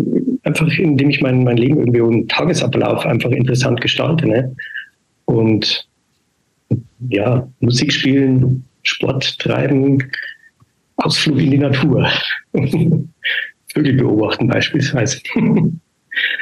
einfach 0.43 0.67
indem 0.77 1.09
ich 1.09 1.21
mein, 1.21 1.43
mein 1.43 1.57
Leben 1.57 1.79
irgendwie 1.79 2.01
um 2.01 2.27
Tagesablauf 2.27 3.05
einfach 3.05 3.31
interessant 3.31 3.81
gestalte, 3.81 4.27
ne? 4.27 4.55
Und 5.25 5.87
ja, 7.09 7.47
Musik 7.59 7.91
spielen, 7.91 8.63
Sport 8.83 9.39
treiben, 9.39 10.11
Ausflug 10.97 11.39
in 11.39 11.51
die 11.51 11.57
Natur. 11.57 12.07
Vögel 13.73 13.93
beobachten 13.93 14.47
beispielsweise. 14.47 15.19
ne? 15.35 15.79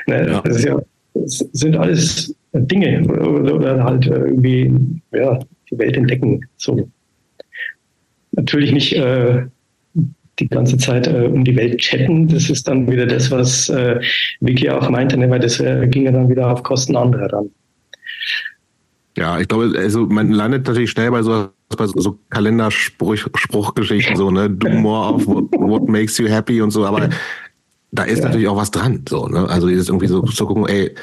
ja. 0.08 0.42
Das, 0.42 0.64
ja, 0.64 0.82
das 1.14 1.38
sind 1.54 1.76
alles 1.76 2.36
Dinge 2.54 3.08
oder, 3.08 3.56
oder 3.56 3.84
halt 3.84 4.06
irgendwie 4.08 4.74
ja, 5.14 5.40
die 5.70 5.78
Welt 5.78 5.96
entdecken. 5.96 6.42
So. 6.58 6.90
Natürlich 8.34 8.72
nicht 8.72 8.94
äh, 8.96 9.44
die 10.40 10.48
ganze 10.48 10.78
Zeit 10.78 11.08
äh, 11.08 11.28
um 11.28 11.44
die 11.44 11.56
Welt 11.56 11.80
chatten. 11.80 12.28
Das 12.28 12.50
ist 12.50 12.68
dann 12.68 12.90
wieder 12.92 13.06
das, 13.06 13.32
was 13.32 13.70
äh, 13.70 14.00
Vicky 14.40 14.70
auch 14.70 14.90
meinte, 14.90 15.18
ne? 15.18 15.30
weil 15.30 15.40
das 15.40 15.60
äh, 15.60 15.88
ging 15.88 16.04
ja 16.04 16.12
dann 16.12 16.30
wieder 16.30 16.52
auf 16.52 16.64
Kosten 16.64 16.96
anderer 16.96 17.28
dann. 17.28 17.50
Ja, 19.22 19.40
ich 19.40 19.48
glaube, 19.48 19.72
also 19.78 20.08
man 20.08 20.32
landet 20.32 20.66
natürlich 20.66 20.90
schnell 20.90 21.12
bei 21.12 21.22
so, 21.22 21.50
bei 21.78 21.86
so 21.86 22.18
Kalenderspruchgeschichten, 22.32 24.16
so, 24.16 24.32
ne? 24.32 24.50
Do 24.50 24.68
more 24.70 25.14
of 25.14 25.28
what, 25.28 25.88
makes 25.88 26.18
you 26.18 26.28
happy 26.28 26.60
und 26.60 26.72
so, 26.72 26.88
aber 26.88 27.08
da 27.92 28.02
ist 28.02 28.20
ja. 28.20 28.26
natürlich 28.26 28.48
auch 28.48 28.56
was 28.56 28.72
dran. 28.72 29.06
So, 29.08 29.28
ne? 29.28 29.48
Also 29.48 29.68
ist 29.68 29.90
irgendwie 29.90 30.08
so 30.08 30.24
zu 30.24 30.48
gucken, 30.48 30.66
ey, 30.66 30.96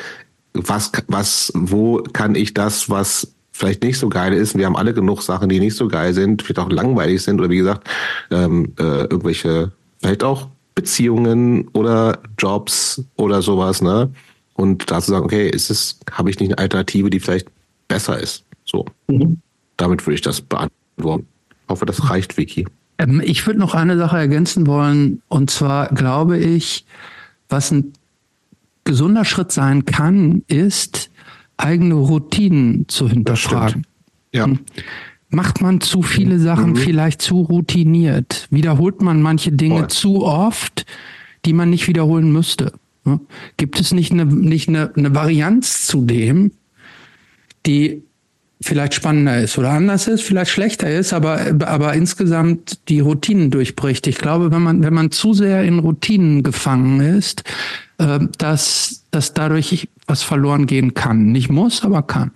was, 0.53 0.91
was, 1.07 1.53
wo 1.55 2.03
kann 2.13 2.35
ich 2.35 2.55
das, 2.55 2.91
was 2.91 3.35
vielleicht 3.53 3.85
nicht 3.85 4.01
so 4.01 4.09
geil 4.09 4.33
ist. 4.33 4.59
Wir 4.59 4.67
haben 4.67 4.77
alle 4.77 4.95
genug 4.95 5.23
Sachen, 5.23 5.49
die 5.49 5.61
nicht 5.61 5.77
so 5.77 5.87
geil 5.87 6.13
sind, 6.13 6.43
vielleicht 6.43 6.59
auch 6.59 6.71
langweilig 6.71 7.23
sind 7.23 7.39
oder 7.39 7.51
wie 7.51 7.59
gesagt, 7.59 7.89
ähm, 8.33 8.73
äh, 8.81 9.03
irgendwelche, 9.03 9.71
vielleicht 10.01 10.25
auch 10.25 10.49
Beziehungen 10.75 11.69
oder 11.69 12.19
Jobs 12.37 13.01
oder 13.15 13.43
sowas, 13.43 13.81
ne? 13.81 14.11
Und 14.55 14.91
da 14.91 15.01
zu 15.01 15.13
sagen, 15.13 15.25
okay, 15.25 15.49
ist 15.49 15.71
es, 15.71 16.01
habe 16.11 16.31
ich 16.31 16.41
nicht 16.41 16.51
eine 16.51 16.59
Alternative, 16.59 17.11
die 17.11 17.21
vielleicht 17.21 17.47
besser 17.89 18.21
ist? 18.21 18.45
So. 18.65 18.85
Mhm. 19.09 19.41
Damit 19.77 20.07
würde 20.07 20.15
ich 20.15 20.21
das 20.21 20.41
beantworten. 20.41 21.27
Ich 21.51 21.69
hoffe, 21.69 21.87
das 21.87 22.11
reicht, 22.11 22.37
Vicky. 22.37 22.67
Ähm, 22.99 23.23
ich 23.25 23.47
würde 23.47 23.59
noch 23.59 23.75
eine 23.75 23.97
Sache 23.97 24.19
ergänzen 24.19 24.67
wollen. 24.67 25.23
Und 25.29 25.51
zwar 25.51 25.89
glaube 25.89 26.39
ich, 26.39 26.85
was 27.49 27.71
ein 27.71 27.93
gesunder 28.85 29.25
Schritt 29.25 29.53
sein 29.53 29.85
kann, 29.85 30.43
ist, 30.47 31.11
eigene 31.57 31.95
Routinen 31.95 32.89
zu 32.89 33.09
hinterfragen. 33.09 33.87
Ja. 34.33 34.47
Hm. 34.47 34.61
Macht 35.31 35.61
man 35.61 35.83
zu 35.83 36.01
viele 36.01 36.39
Sachen 36.39 36.71
mhm. 36.71 36.77
vielleicht 36.77 37.21
zu 37.21 37.43
routiniert? 37.43 38.47
Wiederholt 38.51 39.03
man 39.03 39.21
manche 39.21 39.53
Dinge 39.53 39.81
Voll. 39.81 39.89
zu 39.89 40.25
oft, 40.25 40.87
die 41.45 41.53
man 41.53 41.69
nicht 41.69 41.87
wiederholen 41.87 42.33
müsste? 42.33 42.73
Gibt 43.57 43.81
es 43.81 43.93
nicht 43.93 44.13
eine, 44.13 44.25
nicht 44.25 44.69
eine, 44.69 44.93
eine 44.95 45.15
Varianz 45.15 45.87
zu 45.87 46.05
dem, 46.05 46.53
die 47.67 48.03
vielleicht 48.61 48.95
spannender 48.95 49.39
ist 49.41 49.57
oder 49.59 49.71
anders 49.71 50.09
ist, 50.09 50.23
vielleicht 50.23 50.51
schlechter 50.51 50.91
ist, 50.91 51.13
aber, 51.13 51.41
aber 51.65 51.95
insgesamt 51.95 52.89
die 52.89 53.01
Routinen 53.01 53.51
durchbricht. 53.51 54.07
Ich 54.07 54.19
glaube, 54.19 54.51
wenn 54.51 54.63
man, 54.63 54.83
wenn 54.83 54.95
man 54.95 55.11
zu 55.11 55.33
sehr 55.33 55.63
in 55.63 55.79
Routinen 55.79 56.43
gefangen 56.43 57.01
ist, 57.01 57.45
äh, 57.99 58.19
dass, 58.39 59.05
dass 59.11 59.35
dadurch 59.35 59.89
was 60.07 60.23
verloren 60.23 60.67
gehen 60.67 60.95
kann. 60.95 61.31
Nicht 61.31 61.51
muss, 61.51 61.85
aber 61.85 62.03
kann. 62.03 62.33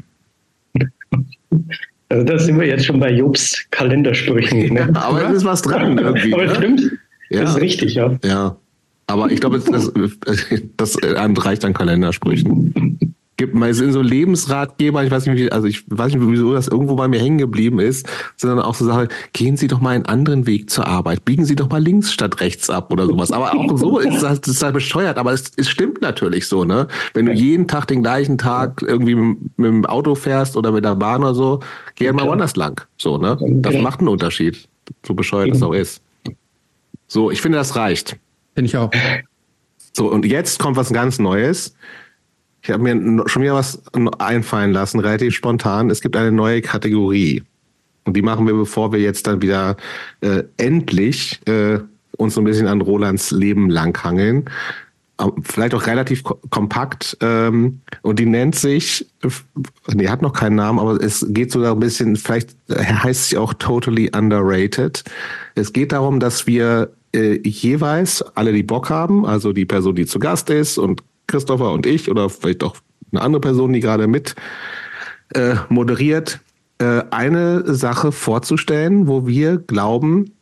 Also 2.09 2.25
da 2.25 2.39
sind 2.39 2.61
wir 2.61 2.67
jetzt 2.67 2.85
schon 2.85 3.01
bei 3.01 3.11
Jobs 3.11 3.65
Kalendersprüchen. 3.71 4.75
Ne? 4.75 4.91
aber 4.95 5.29
es 5.31 5.39
ist 5.39 5.45
was 5.45 5.63
dran 5.63 5.99
irgendwie. 5.99 6.35
aber 6.35 6.47
ne? 6.47 6.55
stimmt. 6.55 6.83
Ja. 7.31 7.43
Das 7.43 7.57
ist 7.57 7.63
richtig, 7.63 7.95
ja. 7.95 8.17
Ja. 8.25 8.57
Aber 9.07 9.31
ich 9.31 9.41
glaube, 9.41 9.59
das, 9.59 9.93
das, 10.27 10.49
das 10.77 10.99
reicht 11.03 11.65
an 11.65 11.75
Kalendersprüchen 11.75 13.15
gibt 13.37 13.55
mal 13.55 13.73
sind 13.75 13.93
so 13.93 14.03
Lebensratgeber, 14.03 15.03
ich 15.05 15.11
weiß 15.11 15.27
nicht, 15.27 15.37
wie, 15.37 15.51
also 15.51 15.67
ich 15.67 15.85
weiß 15.89 16.13
nicht, 16.13 16.23
wieso 16.25 16.53
das 16.53 16.69
irgendwo 16.69 16.97
bei 16.97 17.09
mir 17.09 17.19
hängen 17.19 17.39
geblieben 17.39 17.81
ist, 17.81 18.09
sondern 18.37 18.61
auch 18.61 18.75
so 18.75 18.85
Sachen, 18.85 19.09
gehen 19.33 19.57
Sie 19.57 19.67
doch 19.67 19.81
mal 19.81 19.91
einen 19.91 20.07
anderen 20.07 20.47
Weg 20.47 20.71
zur 20.71 20.87
Arbeit, 20.87 21.25
biegen 21.25 21.45
Sie 21.45 21.57
doch 21.57 21.69
mal 21.71 21.83
links 21.83 22.13
statt 22.13 22.41
rechts 22.41 22.69
ab 22.71 22.93
oder 22.93 23.07
sowas. 23.07 23.33
Aber 23.33 23.55
auch 23.55 23.77
so 23.79 23.99
ist 24.01 24.23
das, 24.23 24.41
das 24.41 24.57
ist 24.57 24.63
halt 24.63 24.75
bescheuert, 24.75 25.19
aber 25.19 25.33
es, 25.33 25.51
es 25.57 25.69
stimmt 25.69 26.03
natürlich 26.03 26.47
so, 26.47 26.65
ne? 26.65 26.89
Wenn 27.15 27.27
du 27.27 27.33
jeden 27.33 27.69
Tag 27.69 27.87
den 27.87 28.03
gleichen 28.03 28.39
Tag 28.39 28.83
irgendwie 28.83 29.15
mit, 29.15 29.39
mit 29.57 29.69
dem 29.69 29.87
Auto 29.87 30.15
fährst 30.15 30.57
oder 30.57 30.73
mit 30.73 30.85
der 30.85 30.95
Bahn 30.97 31.23
oder 31.23 31.35
so, 31.35 31.61
geh 31.95 32.07
halt 32.07 32.17
mal 32.17 32.27
woanders 32.27 32.57
lang. 32.57 32.87
So, 32.99 33.19
ne? 33.19 33.39
Das 33.41 33.77
macht 33.77 34.01
einen 34.01 34.09
Unterschied. 34.09 34.69
So 35.07 35.15
bescheuert 35.15 35.55
es 35.55 35.63
auch 35.63 35.73
ist. 35.73 36.03
So, 37.07 37.31
ich 37.31 37.41
finde, 37.41 37.59
das 37.59 37.77
reicht. 37.77 38.19
Finde 38.55 38.67
ich 38.67 38.77
auch. 38.77 38.91
So, 39.93 40.11
und 40.11 40.25
jetzt 40.25 40.59
kommt 40.59 40.77
was 40.77 40.93
ganz 40.93 41.19
Neues. 41.19 41.75
Ich 42.63 42.71
habe 42.71 42.83
mir 42.83 43.29
schon 43.29 43.43
wieder 43.43 43.55
was 43.55 43.83
einfallen 44.19 44.73
lassen, 44.73 45.01
relativ 45.01 45.35
spontan. 45.35 45.91
Es 45.91 46.01
gibt 46.01 46.17
eine 46.17 46.31
neue 46.31 46.63
Kategorie. 46.63 47.43
Und 48.05 48.17
die 48.17 48.23
machen 48.23 48.47
wir, 48.47 48.55
bevor 48.55 48.93
wir 48.93 49.01
jetzt 49.01 49.27
dann 49.27 49.43
wieder 49.43 49.77
äh, 50.21 50.45
endlich 50.59 51.41
äh, 51.47 51.81
uns 52.17 52.35
so 52.35 52.41
ein 52.41 52.45
bisschen 52.45 52.69
an 52.69 52.81
Rolands 52.81 53.33
Leben 53.33 53.69
langhangeln. 53.69 54.49
Vielleicht 55.43 55.75
auch 55.75 55.87
relativ 55.87 56.23
kompakt. 56.23 57.17
Ähm, 57.21 57.81
und 58.03 58.19
die 58.19 58.27
nennt 58.27 58.55
sich, 58.55 59.07
die 59.89 60.09
hat 60.09 60.23
noch 60.23 60.33
keinen 60.33 60.57
Namen, 60.57 60.79
aber 60.79 61.01
es 61.03 61.27
geht 61.31 61.51
sogar 61.53 61.73
ein 61.73 61.81
bisschen, 61.81 62.17
vielleicht 62.17 62.57
heißt 62.71 63.31
sie 63.31 63.39
auch 63.39 63.55
totally 63.55 64.11
underrated. 64.15 65.03
Es 65.55 65.73
geht 65.73 65.93
darum, 65.93 66.21
dass 66.21 66.47
wir 66.47 66.93
äh, 67.15 67.41
jeweils 67.47 68.23
alle, 68.37 68.53
die 68.53 68.63
Bock 68.63 68.89
haben, 68.89 69.27
also 69.27 69.53
die 69.53 69.67
Person, 69.67 69.97
die 69.97 70.07
zu 70.07 70.19
Gast 70.19 70.49
ist 70.51 70.79
und 70.79 71.03
Christopher 71.33 71.73
und 71.73 71.87
ich 71.87 72.11
oder 72.11 72.31
vielleicht 72.31 72.63
auch 72.63 72.77
eine 73.11 73.23
andere 73.23 73.41
Person, 73.41 73.73
die 73.73 73.81
gerade 73.81 74.07
mit 74.07 74.35
äh, 75.35 75.57
moderiert, 75.69 76.41
äh, 76.79 77.03
eine 77.11 77.75
Sache 77.75 78.13
vorzustellen, 78.13 79.07
wo 79.09 79.27
wir 79.27 79.59
glauben, 79.59 80.33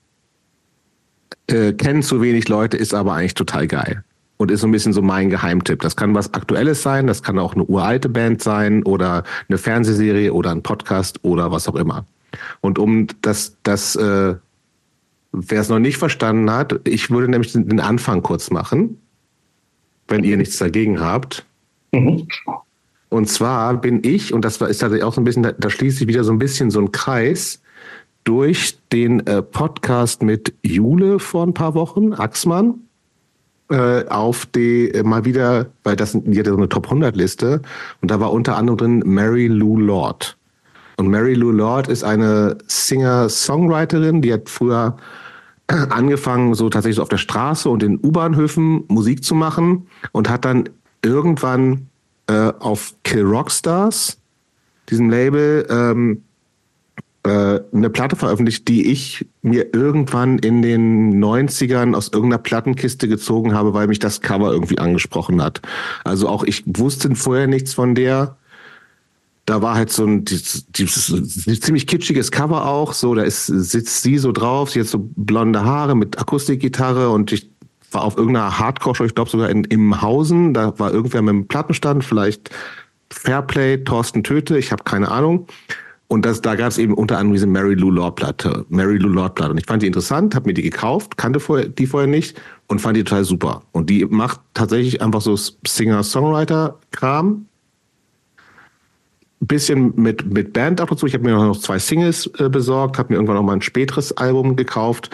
äh, 1.46 1.72
kennen 1.72 2.02
zu 2.02 2.20
wenig 2.20 2.48
Leute, 2.48 2.76
ist 2.76 2.92
aber 2.92 3.14
eigentlich 3.14 3.34
total 3.34 3.66
geil. 3.66 4.04
Und 4.36 4.50
ist 4.50 4.60
so 4.60 4.66
ein 4.66 4.72
bisschen 4.72 4.92
so 4.92 5.02
mein 5.02 5.30
Geheimtipp. 5.30 5.80
Das 5.80 5.96
kann 5.96 6.14
was 6.14 6.32
Aktuelles 6.32 6.82
sein, 6.82 7.06
das 7.06 7.22
kann 7.22 7.38
auch 7.38 7.54
eine 7.54 7.64
uralte 7.64 8.08
Band 8.08 8.42
sein 8.42 8.82
oder 8.82 9.22
eine 9.48 9.58
Fernsehserie 9.58 10.32
oder 10.32 10.50
ein 10.50 10.62
Podcast 10.62 11.18
oder 11.22 11.52
was 11.52 11.68
auch 11.68 11.76
immer. 11.76 12.06
Und 12.60 12.78
um 12.78 13.06
das, 13.22 13.56
das 13.62 13.96
äh, 13.96 14.34
wer 15.32 15.60
es 15.60 15.68
noch 15.68 15.78
nicht 15.78 15.98
verstanden 15.98 16.50
hat, 16.50 16.80
ich 16.84 17.10
würde 17.10 17.28
nämlich 17.28 17.52
den 17.52 17.80
Anfang 17.80 18.22
kurz 18.22 18.50
machen 18.50 18.99
wenn 20.10 20.24
ihr 20.24 20.36
nichts 20.36 20.58
dagegen 20.58 21.00
habt. 21.00 21.46
Mhm. 21.92 22.26
Und 23.08 23.28
zwar 23.28 23.74
bin 23.74 24.04
ich, 24.04 24.32
und 24.32 24.44
das 24.44 24.54
ist 24.54 24.78
tatsächlich 24.78 25.02
auch 25.02 25.14
so 25.14 25.20
ein 25.20 25.24
bisschen, 25.24 25.42
da, 25.42 25.52
da 25.52 25.70
schließe 25.70 26.02
ich 26.02 26.08
wieder 26.08 26.22
so 26.22 26.32
ein 26.32 26.38
bisschen 26.38 26.70
so 26.70 26.80
ein 26.80 26.92
Kreis, 26.92 27.60
durch 28.24 28.78
den 28.92 29.26
äh, 29.26 29.42
Podcast 29.42 30.22
mit 30.22 30.54
Jule 30.62 31.18
vor 31.18 31.46
ein 31.46 31.54
paar 31.54 31.74
Wochen, 31.74 32.12
Axmann, 32.12 32.74
äh, 33.70 34.06
auf 34.06 34.46
die 34.46 34.90
äh, 34.90 35.02
mal 35.02 35.24
wieder, 35.24 35.66
weil 35.84 35.96
das 35.96 36.12
die 36.12 36.38
hatte 36.38 36.50
so 36.50 36.56
eine 36.56 36.68
Top 36.68 36.84
100 36.84 37.16
Liste 37.16 37.62
und 38.02 38.10
da 38.10 38.20
war 38.20 38.32
unter 38.32 38.56
anderem 38.56 38.76
drin 38.76 39.02
Mary 39.06 39.46
Lou 39.46 39.78
Lord. 39.78 40.36
Und 40.98 41.08
Mary 41.08 41.34
Lou 41.34 41.50
Lord 41.50 41.88
ist 41.88 42.04
eine 42.04 42.58
Singer-Songwriterin, 42.66 44.20
die 44.20 44.34
hat 44.34 44.50
früher 44.50 44.96
angefangen, 45.70 46.54
so 46.54 46.68
tatsächlich 46.68 46.96
so 46.96 47.02
auf 47.02 47.08
der 47.08 47.18
Straße 47.18 47.68
und 47.68 47.82
in 47.82 47.98
U-Bahnhöfen 48.02 48.84
Musik 48.88 49.24
zu 49.24 49.34
machen 49.34 49.86
und 50.12 50.28
hat 50.28 50.44
dann 50.44 50.68
irgendwann 51.02 51.88
äh, 52.26 52.52
auf 52.58 52.94
Kill 53.04 53.24
Rockstars, 53.24 54.18
diesem 54.88 55.10
Label, 55.10 55.66
ähm, 55.70 56.22
äh, 57.22 57.60
eine 57.72 57.90
Platte 57.90 58.16
veröffentlicht, 58.16 58.66
die 58.68 58.90
ich 58.90 59.26
mir 59.42 59.74
irgendwann 59.74 60.38
in 60.38 60.62
den 60.62 61.22
90ern 61.22 61.94
aus 61.94 62.08
irgendeiner 62.08 62.42
Plattenkiste 62.42 63.08
gezogen 63.08 63.54
habe, 63.54 63.74
weil 63.74 63.88
mich 63.88 63.98
das 63.98 64.20
Cover 64.20 64.50
irgendwie 64.52 64.78
angesprochen 64.78 65.42
hat. 65.42 65.60
Also 66.04 66.28
auch 66.28 66.44
ich 66.44 66.64
wusste 66.66 67.14
vorher 67.14 67.46
nichts 67.46 67.74
von 67.74 67.94
der 67.94 68.36
da 69.50 69.62
war 69.62 69.74
halt 69.74 69.90
so 69.90 70.04
ein 70.04 70.24
dieses, 70.24 70.66
dieses, 70.70 71.06
ziemlich 71.60 71.86
kitschiges 71.86 72.30
Cover 72.30 72.66
auch. 72.66 72.92
So, 72.92 73.14
da 73.14 73.22
ist, 73.22 73.46
sitzt 73.46 74.02
sie 74.02 74.18
so 74.18 74.32
drauf, 74.32 74.70
sie 74.70 74.80
hat 74.80 74.86
so 74.86 75.10
blonde 75.16 75.64
Haare 75.64 75.96
mit 75.96 76.18
Akustikgitarre 76.18 77.10
und 77.10 77.32
ich 77.32 77.50
war 77.90 78.04
auf 78.04 78.16
irgendeiner 78.16 78.58
Hardcore-Show, 78.58 79.04
ich 79.04 79.14
glaube 79.14 79.30
sogar 79.30 79.50
in 79.50 79.64
Imhausen. 79.64 80.54
Da 80.54 80.78
war 80.78 80.92
irgendwer 80.92 81.22
mit 81.22 81.30
einem 81.30 81.48
Plattenstand, 81.48 82.04
vielleicht 82.04 82.50
Fairplay, 83.12 83.82
Thorsten 83.82 84.22
Töte, 84.22 84.56
ich 84.56 84.70
habe 84.70 84.84
keine 84.84 85.10
Ahnung. 85.10 85.46
Und 86.06 86.24
das, 86.24 86.40
da 86.40 86.54
gab 86.54 86.68
es 86.68 86.78
eben 86.78 86.94
unter 86.94 87.18
anderem 87.18 87.34
diese 87.34 87.46
Mary 87.46 87.74
Lou 87.74 87.90
Lord 87.90 88.16
Platte, 88.16 88.64
Mary 88.68 88.98
Lou 88.98 89.08
Lord 89.08 89.34
Platte. 89.34 89.52
Und 89.52 89.58
ich 89.58 89.66
fand 89.66 89.82
die 89.82 89.86
interessant, 89.86 90.34
habe 90.34 90.48
mir 90.48 90.54
die 90.54 90.62
gekauft, 90.62 91.16
kannte 91.16 91.40
vorher, 91.40 91.68
die 91.68 91.86
vorher 91.86 92.08
nicht 92.08 92.40
und 92.68 92.80
fand 92.80 92.96
die 92.96 93.04
total 93.04 93.24
super. 93.24 93.62
Und 93.72 93.90
die 93.90 94.04
macht 94.04 94.40
tatsächlich 94.54 95.02
einfach 95.02 95.20
so 95.20 95.36
Singer-Songwriter-Kram, 95.36 97.46
bisschen 99.40 99.94
mit, 99.96 100.32
mit 100.32 100.52
Band 100.52 100.80
ab 100.80 100.90
und 100.90 100.98
zu. 100.98 101.06
Ich 101.06 101.14
habe 101.14 101.24
mir 101.24 101.32
noch 101.32 101.58
zwei 101.58 101.78
Singles 101.78 102.30
äh, 102.38 102.48
besorgt, 102.48 102.98
habe 102.98 103.12
mir 103.12 103.16
irgendwann 103.16 103.36
noch 103.36 103.42
mal 103.42 103.54
ein 103.54 103.62
späteres 103.62 104.16
Album 104.16 104.56
gekauft 104.56 105.10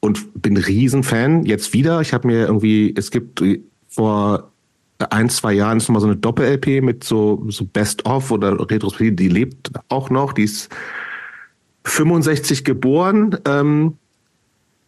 und 0.00 0.42
bin 0.42 0.56
Riesenfan. 0.56 1.44
Jetzt 1.44 1.72
wieder. 1.72 2.00
Ich 2.00 2.12
habe 2.12 2.26
mir 2.26 2.46
irgendwie, 2.46 2.92
es 2.96 3.10
gibt 3.10 3.42
vor 3.88 4.50
ein, 4.98 5.30
zwei 5.30 5.52
Jahren 5.52 5.78
ist 5.78 5.88
nochmal 5.88 6.00
so 6.00 6.06
eine 6.08 6.16
Doppel-LP 6.16 6.82
mit 6.82 7.04
so, 7.04 7.44
so 7.48 7.64
Best-of 7.64 8.30
oder 8.30 8.58
Retrospektive, 8.70 9.16
die 9.16 9.28
lebt 9.28 9.70
auch 9.88 10.10
noch. 10.10 10.32
Die 10.32 10.44
ist 10.44 10.68
65 11.84 12.64
geboren 12.64 13.36
ähm, 13.46 13.96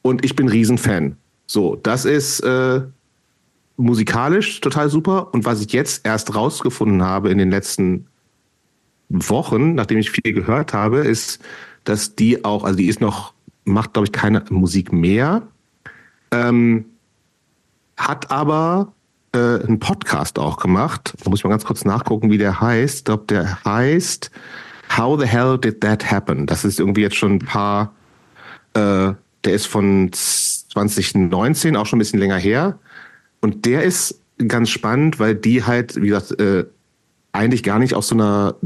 und 0.03 0.25
ich 0.25 0.37
bin 0.37 0.49
Riesenfan. 0.49 1.16
So, 1.47 1.77
das 1.77 2.05
ist 2.05 2.40
äh, 2.40 2.83
musikalisch 3.77 4.61
total 4.61 4.90
super. 4.90 5.33
Und 5.33 5.45
was 5.45 5.61
ich 5.61 5.73
jetzt 5.73 6.07
erst 6.07 6.35
rausgefunden 6.35 7.03
habe 7.03 7.31
in 7.31 7.38
den 7.38 7.51
letzten 7.51 8.07
Wochen, 9.12 9.75
nachdem 9.75 9.98
ich 9.98 10.11
viel 10.11 10.33
gehört 10.33 10.72
habe, 10.72 10.98
ist, 10.98 11.40
dass 11.85 12.14
die 12.14 12.44
auch, 12.44 12.64
also 12.64 12.77
die 12.77 12.87
ist 12.87 13.01
noch, 13.01 13.35
macht, 13.64 13.92
glaube 13.92 14.07
ich, 14.07 14.12
keine 14.12 14.42
Musik 14.51 14.92
mehr, 14.92 15.42
ähm, 16.31 16.87
hat 17.96 18.31
aber 18.31 18.92
äh, 19.33 19.38
einen 19.38 19.79
Podcast 19.79 20.38
auch 20.38 20.59
gemacht. 20.59 21.14
Da 21.22 21.31
muss 21.31 21.40
ich 21.40 21.44
mal 21.44 21.51
ganz 21.51 21.64
kurz 21.64 21.85
nachgucken, 21.85 22.31
wie 22.31 22.38
der 22.38 22.61
heißt. 22.61 22.98
Ich 22.98 23.05
glaube, 23.05 23.25
der 23.29 23.64
heißt 23.64 24.31
How 24.96 25.20
the 25.20 25.27
Hell 25.27 25.59
Did 25.59 25.81
That 25.81 26.11
Happen? 26.11 26.46
Das 26.46 26.64
ist 26.64 26.81
irgendwie 26.81 27.03
jetzt 27.03 27.16
schon 27.16 27.35
ein 27.35 27.38
paar, 27.38 27.94
äh, 28.75 29.12
der 29.44 29.53
ist 29.53 29.66
von 29.66 30.11
2019, 30.12 31.77
auch 31.77 31.87
schon 31.87 31.98
ein 31.98 32.01
bisschen 32.01 32.20
länger 32.20 32.38
her. 32.38 32.79
Und 33.40 33.64
der 33.66 33.83
ist 33.83 34.20
ganz 34.48 34.70
spannend, 34.70 35.18
weil 35.18 35.35
die 35.35 35.64
halt, 35.64 36.01
wie 36.01 36.09
gesagt, 36.09 36.38
äh, 36.40 36.64
eigentlich 37.33 37.62
gar 37.62 37.79
nicht 37.79 37.94
aus 37.94 38.09
so 38.09 38.14
einer 38.14 38.57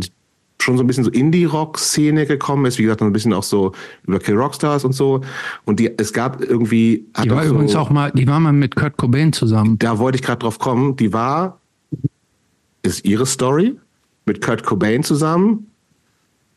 schon 0.60 0.76
so 0.76 0.82
ein 0.82 0.86
bisschen 0.86 1.04
so 1.04 1.10
Indie-Rock-Szene 1.10 2.26
gekommen 2.26 2.66
ist, 2.66 2.78
wie 2.78 2.82
gesagt, 2.82 3.02
ein 3.02 3.12
bisschen 3.12 3.32
auch 3.32 3.42
so 3.42 3.72
über 4.06 4.18
Kill 4.18 4.36
Rockstars 4.36 4.84
und 4.84 4.92
so. 4.92 5.20
Und 5.64 5.80
die, 5.80 5.90
es 5.96 6.12
gab 6.12 6.40
irgendwie. 6.40 7.06
Die 7.22 7.30
war 7.30 7.44
übrigens 7.44 7.72
so, 7.72 7.78
auch 7.78 7.90
mal, 7.90 8.10
die 8.12 8.26
war 8.26 8.40
mal 8.40 8.52
mit 8.52 8.74
Kurt 8.74 8.96
Cobain 8.96 9.32
zusammen. 9.32 9.78
Da 9.78 9.98
wollte 9.98 10.16
ich 10.16 10.22
gerade 10.22 10.40
drauf 10.40 10.58
kommen. 10.58 10.96
Die 10.96 11.12
war, 11.12 11.60
ist 12.82 13.04
ihre 13.04 13.26
Story, 13.26 13.76
mit 14.24 14.40
Kurt 14.40 14.64
Cobain 14.64 15.02
zusammen. 15.04 15.70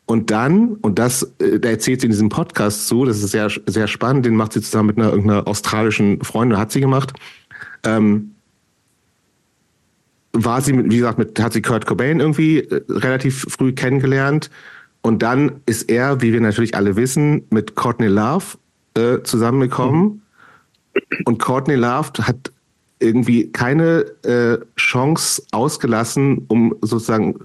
Und 0.06 0.32
dann, 0.32 0.70
und 0.80 0.98
das, 0.98 1.22
äh, 1.38 1.60
da 1.60 1.68
erzählt 1.68 2.00
sie 2.00 2.06
in 2.06 2.10
diesem 2.10 2.30
Podcast 2.30 2.88
zu, 2.88 3.04
das 3.04 3.22
ist 3.22 3.30
sehr, 3.30 3.48
sehr 3.66 3.86
spannend, 3.86 4.26
den 4.26 4.34
macht 4.34 4.52
sie 4.54 4.60
zusammen 4.60 4.88
mit 4.88 4.98
einer 4.98 5.10
irgendeiner 5.10 5.46
australischen 5.46 6.20
Freundin, 6.24 6.58
hat 6.58 6.72
sie 6.72 6.80
gemacht. 6.80 7.12
Ähm, 7.84 8.32
war 10.44 10.60
sie, 10.60 10.76
wie 10.90 10.96
gesagt, 10.96 11.18
mit, 11.18 11.40
hat 11.40 11.52
sie 11.52 11.62
Kurt 11.62 11.86
Cobain 11.86 12.20
irgendwie 12.20 12.58
äh, 12.58 12.82
relativ 12.88 13.46
früh 13.48 13.72
kennengelernt. 13.72 14.50
Und 15.02 15.22
dann 15.22 15.60
ist 15.66 15.90
er, 15.90 16.20
wie 16.20 16.32
wir 16.32 16.40
natürlich 16.40 16.74
alle 16.74 16.96
wissen, 16.96 17.46
mit 17.50 17.74
Courtney 17.74 18.08
Love 18.08 18.58
äh, 18.94 19.22
zusammengekommen. 19.22 20.02
Mhm. 20.02 21.00
Und 21.24 21.38
Courtney 21.38 21.76
Love 21.76 22.10
hat 22.20 22.52
irgendwie 22.98 23.50
keine 23.50 24.04
äh, 24.24 24.58
Chance 24.76 25.42
ausgelassen, 25.52 26.44
um 26.48 26.74
sozusagen 26.82 27.40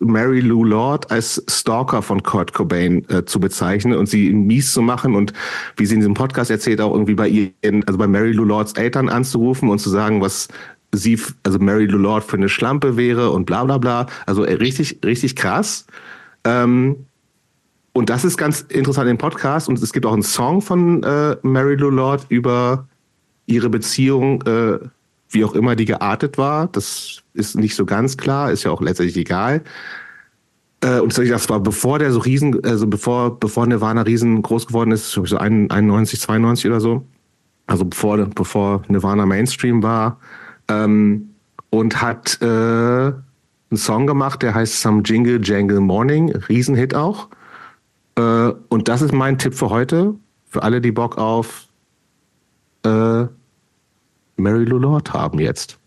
Mary 0.00 0.40
Lou 0.40 0.64
Lord 0.64 1.10
als 1.10 1.44
Stalker 1.48 2.02
von 2.02 2.22
Kurt 2.22 2.54
Cobain 2.54 3.08
äh, 3.10 3.24
zu 3.24 3.38
bezeichnen 3.38 3.96
und 3.96 4.08
sie 4.08 4.32
mies 4.32 4.72
zu 4.72 4.82
machen 4.82 5.14
und 5.14 5.32
wie 5.76 5.86
sie 5.86 5.94
in 5.94 6.00
diesem 6.00 6.14
Podcast 6.14 6.50
erzählt, 6.50 6.80
auch 6.80 6.92
irgendwie 6.92 7.14
bei 7.14 7.28
ihr, 7.28 7.50
also 7.86 7.98
bei 7.98 8.06
Mary 8.06 8.32
Lou 8.32 8.44
Lords 8.44 8.72
Eltern 8.72 9.08
anzurufen 9.08 9.68
und 9.68 9.78
zu 9.78 9.90
sagen, 9.90 10.20
was 10.20 10.48
sie, 10.92 11.20
also 11.42 11.58
Mary 11.58 11.86
Lou 11.86 11.98
Lord 11.98 12.24
für 12.24 12.36
eine 12.36 12.48
Schlampe 12.48 12.96
wäre 12.96 13.30
und 13.30 13.46
bla 13.46 13.64
bla 13.64 13.78
bla. 13.78 14.06
Also 14.26 14.44
äh, 14.44 14.54
richtig, 14.54 14.98
richtig 15.04 15.36
krass. 15.36 15.86
Ähm, 16.44 17.06
und 17.92 18.10
das 18.10 18.24
ist 18.24 18.36
ganz 18.36 18.62
interessant 18.62 19.10
im 19.10 19.18
Podcast. 19.18 19.68
Und 19.68 19.82
es 19.82 19.92
gibt 19.92 20.06
auch 20.06 20.12
einen 20.12 20.22
Song 20.22 20.62
von 20.62 21.02
äh, 21.02 21.36
Mary 21.42 21.74
Lou 21.74 21.90
Lord 21.90 22.26
über 22.28 22.86
ihre 23.46 23.68
Beziehung, 23.68 24.42
äh, 24.42 24.78
wie 25.30 25.44
auch 25.44 25.54
immer 25.54 25.74
die 25.76 25.84
geartet 25.84 26.38
war. 26.38 26.68
Das 26.68 27.22
ist 27.34 27.56
nicht 27.56 27.74
so 27.74 27.84
ganz 27.84 28.16
klar, 28.16 28.52
ist 28.52 28.64
ja 28.64 28.70
auch 28.70 28.80
letztendlich 28.80 29.16
egal. 29.16 29.62
Äh, 30.80 31.00
und 31.00 31.16
das 31.16 31.48
war 31.48 31.60
bevor 31.60 31.98
der 31.98 32.12
so 32.12 32.20
riesen, 32.20 32.62
also 32.64 32.86
bevor, 32.86 33.38
bevor 33.38 33.66
Nirvana 33.66 34.02
riesengroß 34.02 34.68
geworden 34.68 34.92
ist, 34.92 35.10
so 35.10 35.22
91, 35.22 36.20
92 36.20 36.66
oder 36.66 36.80
so. 36.80 37.04
Also 37.66 37.84
bevor, 37.84 38.16
bevor 38.26 38.82
Nirvana 38.88 39.26
Mainstream 39.26 39.82
war 39.82 40.18
ähm, 40.68 41.30
und 41.70 42.00
hat 42.00 42.38
äh, 42.40 42.46
einen 42.46 43.76
Song 43.76 44.06
gemacht, 44.06 44.42
der 44.42 44.54
heißt 44.54 44.80
Some 44.80 45.02
Jingle 45.04 45.40
Jangle 45.42 45.80
Morning, 45.80 46.34
Riesenhit 46.48 46.94
auch. 46.94 47.28
Äh, 48.16 48.52
und 48.68 48.88
das 48.88 49.02
ist 49.02 49.12
mein 49.12 49.38
Tipp 49.38 49.54
für 49.54 49.70
heute, 49.70 50.14
für 50.46 50.62
alle, 50.62 50.80
die 50.80 50.92
Bock 50.92 51.18
auf 51.18 51.68
äh, 52.84 53.26
Mary 54.36 54.64
Lou 54.64 54.78
Lord 54.78 55.12
haben 55.12 55.38
jetzt. 55.38 55.78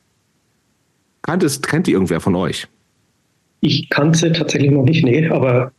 Kennt, 1.24 1.44
es, 1.44 1.62
kennt 1.62 1.88
die 1.88 1.94
irgendwer 1.94 2.20
von 2.20 2.36
euch? 2.36 2.68
Ich 3.62 3.90
kannte 3.90 4.32
tatsächlich 4.32 4.72
noch 4.72 4.84
nicht, 4.84 5.04
nee, 5.04 5.28
aber 5.30 5.72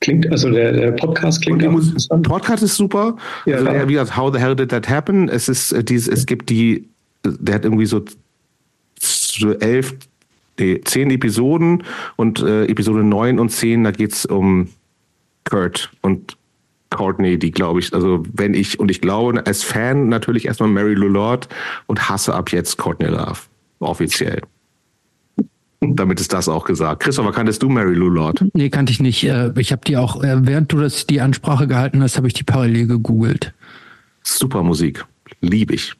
klingt, 0.00 0.30
also 0.30 0.50
der, 0.50 0.72
der 0.72 0.92
Podcast 0.92 1.42
klingt 1.42 1.66
auch 1.66 1.72
interessant. 1.72 2.28
Podcast 2.28 2.62
ist 2.62 2.76
super. 2.76 3.16
Ja, 3.44 3.56
also, 3.56 3.88
wie 3.88 3.94
gesagt, 3.94 4.16
How 4.16 4.32
the 4.32 4.38
hell 4.38 4.54
did 4.54 4.70
that 4.70 4.88
happen? 4.88 5.28
Es 5.28 5.48
ist 5.48 5.72
äh, 5.72 5.82
dieses, 5.82 6.08
es 6.08 6.26
gibt 6.26 6.48
die 6.48 6.88
der 7.32 7.56
hat 7.56 7.64
irgendwie 7.64 7.86
so, 7.86 8.04
elf, 9.60 9.94
nee, 10.58 10.80
zehn 10.84 11.10
Episoden 11.10 11.84
und 12.16 12.40
äh, 12.40 12.66
Episode 12.66 13.04
neun 13.04 13.38
und 13.38 13.50
zehn, 13.50 13.84
da 13.84 13.90
geht 13.90 14.12
es 14.12 14.26
um 14.26 14.68
Kurt 15.44 15.90
und 16.02 16.36
Courtney, 16.90 17.38
die 17.38 17.50
glaube 17.50 17.80
ich, 17.80 17.92
also 17.92 18.22
wenn 18.32 18.54
ich, 18.54 18.78
und 18.78 18.90
ich 18.90 19.00
glaube 19.00 19.44
als 19.46 19.62
Fan 19.62 20.08
natürlich 20.08 20.46
erstmal 20.46 20.68
Mary 20.68 20.94
Lou 20.94 21.08
Lord 21.08 21.48
und 21.86 22.08
hasse 22.08 22.34
ab 22.34 22.52
jetzt 22.52 22.78
Courtney 22.78 23.08
Love. 23.08 23.40
Offiziell. 23.80 24.40
Damit 25.80 26.20
ist 26.20 26.32
das 26.32 26.48
auch 26.48 26.64
gesagt. 26.64 27.02
Christopher, 27.02 27.32
kanntest 27.32 27.62
du 27.62 27.68
Mary 27.68 27.94
Lou 27.94 28.08
Lord? 28.08 28.44
Nee, 28.54 28.70
kannte 28.70 28.92
ich 28.92 29.00
nicht. 29.00 29.24
Äh, 29.24 29.52
ich 29.58 29.72
habe 29.72 29.82
die 29.86 29.96
auch, 29.96 30.22
äh, 30.22 30.46
während 30.46 30.72
du 30.72 30.78
das 30.78 31.06
die 31.06 31.20
Ansprache 31.20 31.66
gehalten 31.66 32.02
hast, 32.02 32.16
habe 32.16 32.26
ich 32.28 32.34
die 32.34 32.44
parallel 32.44 32.86
gegoogelt. 32.86 33.52
Super 34.22 34.62
Musik. 34.62 35.04
Liebe 35.40 35.74
ich. 35.74 35.94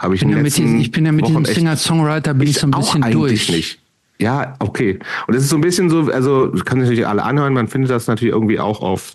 Habe 0.00 0.14
ich, 0.14 0.22
bin 0.22 0.30
ja 0.30 0.42
diesen, 0.42 0.80
ich 0.80 0.90
bin 0.90 1.04
ja 1.04 1.12
mit 1.12 1.26
Wochen 1.26 1.44
diesem 1.44 1.54
Singer-Songwriter 1.56 2.32
bin 2.32 2.48
ich 2.48 2.58
so 2.58 2.66
ein 2.66 2.70
bisschen 2.70 3.02
durch. 3.12 3.50
Nicht. 3.50 3.80
Ja, 4.18 4.54
okay. 4.58 4.98
Und 5.26 5.34
es 5.34 5.42
ist 5.42 5.50
so 5.50 5.56
ein 5.56 5.60
bisschen 5.60 5.90
so, 5.90 6.10
also 6.10 6.50
kann 6.64 6.80
sich 6.80 6.88
natürlich 6.88 7.06
alle 7.06 7.22
anhören, 7.22 7.52
man 7.52 7.68
findet 7.68 7.90
das 7.90 8.06
natürlich 8.06 8.32
irgendwie 8.32 8.58
auch 8.58 8.80
auf 8.80 9.14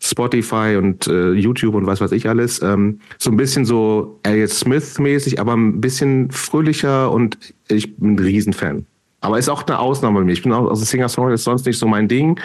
Spotify 0.00 0.76
und 0.76 1.06
äh, 1.06 1.30
YouTube 1.34 1.76
und 1.76 1.86
was 1.86 2.00
weiß 2.00 2.10
ich 2.10 2.28
alles. 2.28 2.60
Ähm, 2.62 2.98
so 3.16 3.30
ein 3.30 3.36
bisschen 3.36 3.64
so 3.64 4.18
Elliot 4.24 4.50
Smith-mäßig, 4.50 5.38
aber 5.40 5.54
ein 5.54 5.80
bisschen 5.80 6.32
fröhlicher 6.32 7.12
und 7.12 7.38
ich 7.68 7.94
bin 7.96 8.14
ein 8.14 8.18
Riesenfan. 8.18 8.86
Aber 9.20 9.38
ist 9.38 9.48
auch 9.48 9.64
eine 9.68 9.78
Ausnahme 9.78 10.18
bei 10.18 10.24
mir. 10.24 10.32
Ich 10.32 10.42
bin 10.42 10.52
auch, 10.52 10.68
also 10.68 10.84
Singer-Songwriter 10.84 11.34
ist 11.34 11.44
sonst 11.44 11.64
nicht 11.64 11.78
so 11.78 11.86
mein 11.86 12.08
Ding. 12.08 12.40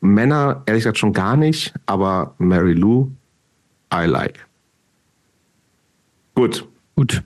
Männer, 0.00 0.64
ehrlich 0.66 0.82
gesagt, 0.82 0.98
schon 0.98 1.12
gar 1.12 1.36
nicht, 1.36 1.74
aber 1.86 2.34
Mary 2.38 2.72
Lou, 2.72 3.12
I 3.94 4.06
like. 4.06 4.44
Gut, 6.34 6.66
Gut. 6.98 7.22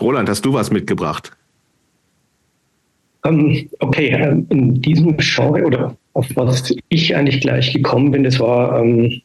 Roland, 0.00 0.28
hast 0.28 0.44
du 0.44 0.52
was 0.52 0.70
mitgebracht? 0.70 1.32
Um, 3.24 3.50
ähm, 3.50 3.68
okay, 3.80 4.10
ähm, 4.10 4.46
in 4.50 4.80
diesem 4.80 5.16
Genre 5.16 5.64
oder 5.64 5.96
auf 6.12 6.28
was 6.36 6.72
ich 6.88 7.16
eigentlich 7.16 7.40
gleich 7.40 7.72
gekommen 7.72 8.12
bin, 8.12 8.22
das 8.22 8.38
war 8.38 8.80
ähm, 8.80 9.20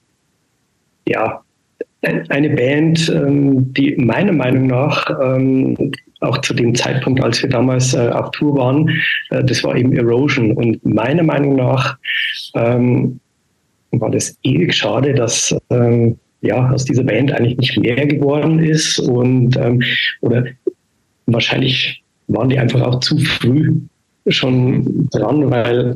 ja 1.08 1.44
eine 2.02 2.50
Band, 2.50 3.08
ähm, 3.10 3.72
die 3.76 3.96
meiner 3.96 4.34
Meinung 4.34 4.66
nach 4.66 5.08
ähm, 5.22 5.92
auch 6.22 6.40
zu 6.40 6.56
dem 6.56 6.74
Zeitpunkt, 6.74 7.22
als 7.22 7.44
wir 7.44 7.50
damals 7.52 7.94
äh, 7.94 8.10
auf 8.10 8.32
Tour 8.32 8.58
waren, 8.58 8.90
äh, 9.30 9.44
das 9.44 9.64
war 9.64 9.76
eben 9.76 9.94
Erosion. 9.94 10.54
Und 10.54 10.84
meiner 10.84 11.22
Meinung 11.22 11.58
nach 11.58 11.96
ähm, 12.56 13.20
war 13.92 14.10
das 14.10 14.36
ewig 14.42 14.74
schade, 14.74 15.14
dass 15.14 15.56
ja, 16.44 16.70
aus 16.70 16.86
dieser 16.86 17.04
Band 17.04 17.32
eigentlich 17.32 17.58
nicht 17.58 17.78
mehr 17.78 18.06
geworden 18.06 18.60
ist 18.60 19.00
und 19.00 19.58
ähm, 19.58 19.82
oder 20.22 20.46
wahrscheinlich 21.26 22.04
waren 22.28 22.50
die 22.50 22.60
einfach 22.60 22.82
auch 22.82 23.00
zu 23.00 23.18
früh 23.18 23.80
schon 24.28 25.10
dran, 25.10 25.50
weil 25.50 25.96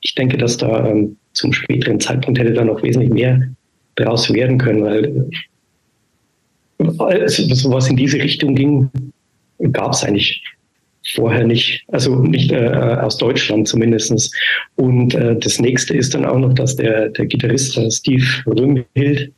ich 0.00 0.14
denke, 0.14 0.38
dass 0.38 0.56
da 0.56 0.86
ähm, 0.88 1.16
zum 1.32 1.52
späteren 1.52 2.00
Zeitpunkt 2.00 2.38
hätte 2.38 2.54
da 2.54 2.64
noch 2.64 2.82
wesentlich 2.82 3.10
mehr 3.10 3.48
daraus 3.96 4.32
werden 4.32 4.58
können, 4.58 4.82
weil 4.82 5.28
also, 6.98 7.54
sowas 7.54 7.88
in 7.88 7.96
diese 7.96 8.18
Richtung 8.18 8.54
ging, 8.54 8.90
gab 9.72 9.92
es 9.92 10.04
eigentlich 10.04 10.42
vorher 11.14 11.46
nicht, 11.46 11.84
also 11.88 12.16
nicht 12.16 12.50
äh, 12.52 12.68
aus 13.00 13.16
Deutschland 13.16 13.68
zumindest. 13.68 14.34
Und 14.76 15.14
äh, 15.14 15.36
das 15.38 15.60
nächste 15.60 15.96
ist 15.96 16.14
dann 16.14 16.24
auch 16.24 16.38
noch, 16.38 16.52
dass 16.54 16.76
der, 16.76 17.10
der 17.10 17.26
Gitarrist 17.26 17.78
Steve 17.92 18.24
Römhild 18.46 19.32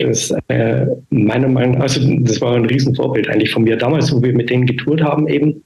ist 0.00 0.34
äh, 0.48 0.86
meiner 1.10 1.48
Meinung 1.48 1.76
nach, 1.76 1.82
also 1.82 2.00
das 2.20 2.40
war 2.40 2.56
ein 2.56 2.66
Riesenvorbild 2.66 3.28
eigentlich 3.28 3.50
von 3.50 3.64
mir 3.64 3.76
damals, 3.76 4.12
wo 4.12 4.22
wir 4.22 4.32
mit 4.32 4.50
denen 4.50 4.66
getourt 4.66 5.02
haben 5.02 5.28
eben. 5.28 5.62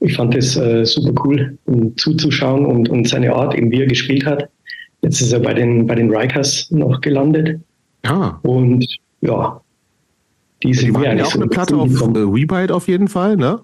Ich 0.00 0.16
fand 0.16 0.34
das 0.34 0.56
äh, 0.56 0.84
super 0.84 1.12
cool, 1.24 1.58
um 1.66 1.96
zuzuschauen 1.96 2.66
und, 2.66 2.88
und 2.88 3.08
seine 3.08 3.34
Art, 3.34 3.54
eben 3.54 3.70
wie 3.70 3.82
er 3.82 3.86
gespielt 3.86 4.26
hat. 4.26 4.48
Jetzt 5.02 5.20
ist 5.20 5.32
er 5.32 5.40
bei 5.40 5.54
den, 5.54 5.86
bei 5.86 5.94
den 5.94 6.14
Rikers 6.14 6.70
noch 6.70 7.00
gelandet. 7.00 7.60
Ja. 8.04 8.40
Und 8.42 8.84
ja, 9.20 9.60
die 10.62 10.74
sind 10.74 10.96
ja, 11.00 11.14
ja 11.14 11.24
auch 11.24 11.30
so 11.30 11.38
eine 11.38 11.48
Platte 11.48 11.76
auf 11.76 11.90
äh, 11.90 12.14
Webyte 12.14 12.72
auf 12.72 12.88
jeden 12.88 13.08
Fall, 13.08 13.36
ne? 13.36 13.60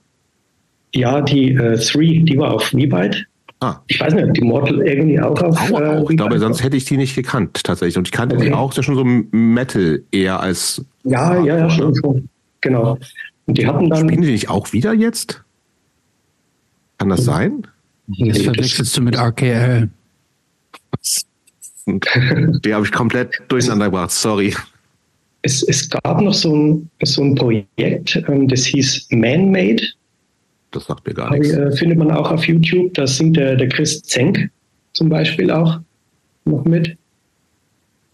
Ja, 0.95 1.21
die 1.21 1.53
äh, 1.53 1.77
Three, 1.79 2.21
die 2.21 2.39
war 2.39 2.55
auf 2.55 2.73
Webyte. 2.73 3.27
Ah. 3.61 3.81
Ich 3.89 3.99
weiß 3.99 4.15
nicht, 4.15 4.37
die 4.37 4.43
Mortal 4.43 4.87
irgendwie 4.87 5.21
auch 5.21 5.41
auf. 5.43 5.73
Auch, 5.73 5.81
äh, 5.81 5.85
auch. 5.85 6.11
Ich 6.11 6.17
glaube, 6.17 6.39
sonst 6.39 6.63
hätte 6.63 6.77
ich 6.77 6.85
die 6.85 6.97
nicht 6.97 7.17
gekannt, 7.17 7.65
tatsächlich. 7.65 7.99
Und 7.99 8.07
ich 8.07 8.13
kannte 8.13 8.37
okay. 8.37 8.47
die 8.47 8.55
auch, 8.55 8.71
das 8.71 8.79
ist 8.79 8.85
schon 8.85 8.95
so 8.95 9.05
Metal 9.05 10.03
eher 10.13 10.41
als. 10.41 10.85
Ja, 11.03 11.43
ja, 11.43 11.59
ja, 11.59 11.71
schon 11.71 11.93
so. 11.95 12.23
Genau. 12.61 12.99
Und 13.47 13.59
die 13.59 13.67
hatten 13.67 13.91
dann. 13.91 14.09
Spielen 14.09 14.23
die 14.23 14.33
nicht 14.33 14.49
auch 14.49 14.73
wieder 14.73 14.93
jetzt? 14.93 15.43
Kann 16.99 17.09
das 17.09 17.25
sein? 17.25 17.67
Das 18.07 18.43
verwechselst 18.43 18.97
du 18.97 19.03
mit 19.03 19.17
RKL. 19.17 19.89
Die 22.65 22.75
habe 22.75 22.85
ich 22.85 22.93
komplett 22.93 23.41
durcheinander 23.49 23.87
gebracht, 23.87 24.11
sorry. 24.11 24.55
Es, 25.43 25.63
es 25.63 25.89
gab 25.89 26.21
noch 26.21 26.35
so 26.35 26.55
ein, 26.55 26.91
so 27.03 27.23
ein 27.23 27.35
Projekt, 27.35 28.23
ähm, 28.29 28.49
das 28.49 28.67
hieß 28.67 29.09
Man-Made. 29.11 29.83
Das 30.71 30.87
sagt 30.87 31.07
mir 31.07 31.15
gar 31.15 31.31
nichts. 31.31 31.53
Äh, 31.53 31.73
findet 31.73 31.99
man 31.99 32.11
auch 32.11 32.31
auf 32.31 32.45
YouTube. 32.45 32.95
Da 32.95 33.07
singt 33.07 33.37
der, 33.37 33.57
der 33.57 33.69
Chris 33.69 34.03
Zenk 34.03 34.51
zum 34.93 35.09
Beispiel 35.09 35.51
auch 35.51 35.81
noch 36.45 36.65
mit. 36.65 36.97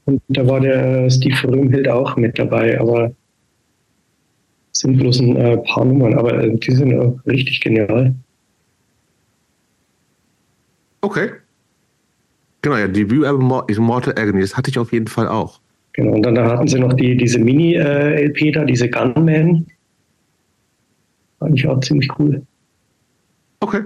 Und 0.07 0.21
da 0.29 0.47
war 0.47 0.61
der 0.61 1.11
Steve 1.11 1.37
Röhmhild 1.45 1.89
auch 1.89 2.17
mit 2.17 2.39
dabei. 2.39 2.79
Aber 2.79 3.13
sind 4.73 4.99
bloß 4.99 5.21
ein 5.21 5.37
äh, 5.37 5.57
paar 5.59 5.85
Nummern, 5.85 6.15
aber 6.15 6.43
äh, 6.43 6.57
die 6.57 6.73
sind 6.73 6.99
auch 6.99 7.19
richtig 7.27 7.61
genial. 7.61 8.15
Okay. 11.01 11.31
Genau, 12.63 12.77
ja, 12.77 12.89
Debütalbum 12.89 13.63
Immortal 13.69 14.15
Agony, 14.19 14.41
das 14.41 14.57
hatte 14.57 14.71
ich 14.71 14.79
auf 14.79 14.93
jeden 14.93 15.07
Fall 15.07 15.29
auch. 15.29 15.61
Genau, 15.93 16.15
und 16.15 16.23
dann 16.23 16.39
hatten 16.39 16.67
sie 16.67 16.79
noch 16.79 16.95
die, 16.95 17.17
diese 17.17 17.39
Mini-LP 17.39 18.53
da, 18.53 18.65
diese 18.65 18.89
Gunman. 18.89 19.67
Fand 21.45 21.59
ich 21.59 21.69
auch 21.69 21.79
ziemlich 21.81 22.09
cool. 22.19 22.41
Okay. 23.61 23.83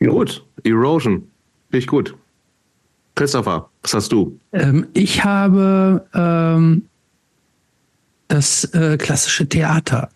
Jo. 0.00 0.10
Gut, 0.10 0.44
Erosion. 0.64 1.30
Finde 1.68 1.78
ich 1.78 1.86
gut. 1.86 2.16
Christopher, 3.14 3.70
was 3.82 3.94
hast 3.94 4.10
du? 4.10 4.36
Ähm, 4.50 4.88
ich 4.92 5.22
habe 5.22 6.04
ähm, 6.14 6.86
das 8.26 8.64
äh, 8.74 8.96
klassische 8.98 9.48
Theater. 9.48 10.08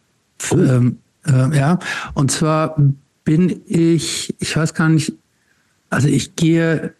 Oh. 0.50 0.56
Ähm, 0.56 0.98
äh, 1.26 1.56
ja, 1.56 1.78
und 2.14 2.32
zwar 2.32 2.74
bin 3.22 3.62
ich, 3.66 4.34
ich 4.40 4.56
weiß 4.56 4.74
gar 4.74 4.88
nicht, 4.88 5.12
also 5.90 6.08
ich 6.08 6.34
gehe 6.34 6.92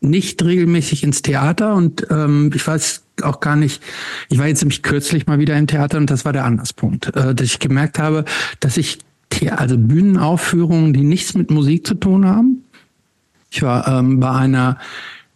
nicht 0.00 0.42
regelmäßig 0.42 1.04
ins 1.04 1.20
Theater 1.20 1.74
und 1.74 2.06
ähm, 2.08 2.52
ich 2.54 2.66
weiß 2.66 3.03
auch 3.22 3.40
gar 3.40 3.56
nicht, 3.56 3.82
ich 4.28 4.38
war 4.38 4.46
jetzt 4.46 4.62
nämlich 4.62 4.82
kürzlich 4.82 5.26
mal 5.26 5.38
wieder 5.38 5.56
im 5.56 5.66
Theater 5.66 5.98
und 5.98 6.10
das 6.10 6.24
war 6.24 6.32
der 6.32 6.44
Anderspunkt, 6.44 7.14
äh, 7.14 7.34
dass 7.34 7.46
ich 7.46 7.58
gemerkt 7.58 7.98
habe, 7.98 8.24
dass 8.60 8.76
ich 8.76 8.98
also 9.50 9.76
Bühnenaufführungen, 9.76 10.92
die 10.92 11.02
nichts 11.02 11.34
mit 11.34 11.50
Musik 11.50 11.86
zu 11.86 11.94
tun 11.94 12.26
haben. 12.26 12.64
Ich 13.50 13.62
war 13.62 13.86
ähm, 13.88 14.20
bei 14.20 14.30
einer 14.30 14.78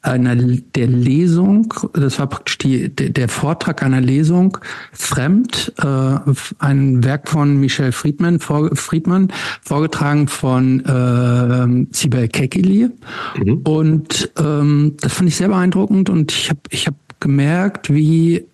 einer 0.01 0.37
der 0.37 0.87
Lesung, 0.87 1.74
das 1.93 2.18
war 2.18 2.29
praktisch 2.29 2.59
die, 2.59 2.89
der 2.89 3.29
Vortrag 3.29 3.83
einer 3.83 4.01
Lesung, 4.01 4.57
Fremd, 4.93 5.72
äh, 5.79 6.33
ein 6.59 7.05
Werk 7.05 7.29
von 7.29 7.59
Michel 7.59 7.91
Friedman, 7.91 8.39
vor, 8.39 8.70
Friedman 8.74 9.29
vorgetragen 9.62 10.29
von 10.29 10.85
äh, 10.85 11.95
Sibel 11.95 12.29
Kekili. 12.29 12.91
Mhm. 13.37 13.57
Und 13.64 14.31
ähm, 14.39 14.97
das 15.01 15.14
fand 15.14 15.29
ich 15.29 15.37
sehr 15.37 15.49
beeindruckend 15.49 16.11
und 16.11 16.31
ich 16.33 16.51
habe 16.51 16.61
ich 16.70 16.87
hab 16.87 16.95
gemerkt, 17.20 17.92
wie 17.92 18.46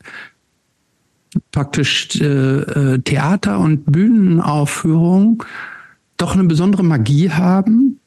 praktisch 1.51 2.21
äh, 2.21 2.25
äh 2.25 2.99
Theater 3.01 3.59
und 3.59 3.85
Bühnenaufführung 3.91 5.43
doch 6.17 6.35
eine 6.35 6.45
besondere 6.45 6.85
Magie 6.85 7.31
haben 7.31 7.99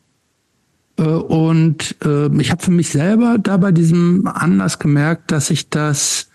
äh, 0.98 1.04
und 1.04 1.96
äh, 2.04 2.28
ich 2.40 2.52
habe 2.52 2.64
für 2.64 2.72
mich 2.72 2.90
selber 2.90 3.38
da 3.38 3.58
bei 3.58 3.72
diesem 3.72 4.28
Anlass 4.28 4.80
gemerkt, 4.80 5.32
dass 5.32 5.50
ich 5.50 5.70
das 5.70 6.30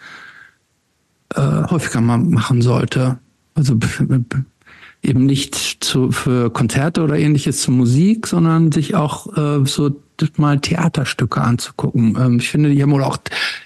äh, 1.35 1.41
häufiger 1.41 2.01
mal 2.01 2.19
machen 2.19 2.63
sollte. 2.63 3.19
Also 3.55 3.79
eben 5.03 5.27
nicht 5.27 5.55
zu, 5.81 6.11
für 6.11 6.51
Konzerte 6.51 7.03
oder 7.03 7.19
ähnliches 7.19 7.63
zur 7.63 7.75
Musik, 7.75 8.27
sondern 8.27 8.73
sich 8.73 8.95
auch 8.95 9.37
äh, 9.37 9.67
so 9.67 10.01
mal 10.39 10.59
Theaterstücke 10.59 11.41
anzugucken. 11.41 12.17
Ähm, 12.19 12.37
ich 12.39 12.49
finde, 12.51 12.71
die 12.71 12.83
haben 12.83 12.93
wohl 12.93 13.05
auch 13.05 13.19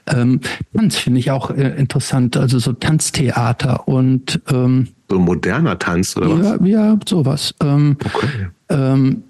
ähm, 0.06 0.40
Tanz 0.74 0.96
finde 0.96 1.20
ich 1.20 1.30
auch 1.30 1.50
äh, 1.50 1.74
interessant, 1.76 2.36
also 2.36 2.58
so 2.58 2.72
Tanztheater 2.72 3.88
und 3.88 4.40
ähm, 4.52 4.88
so 5.08 5.18
moderner 5.18 5.78
Tanz 5.78 6.16
oder 6.16 6.28
ja, 6.28 6.60
was? 6.60 6.68
Ja, 6.68 6.98
sowas. 7.06 7.54
Ähm, 7.62 7.96
okay. 8.04 8.48
Ähm, 8.68 9.22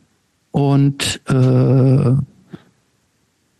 und 0.50 1.20
äh, 1.28 2.12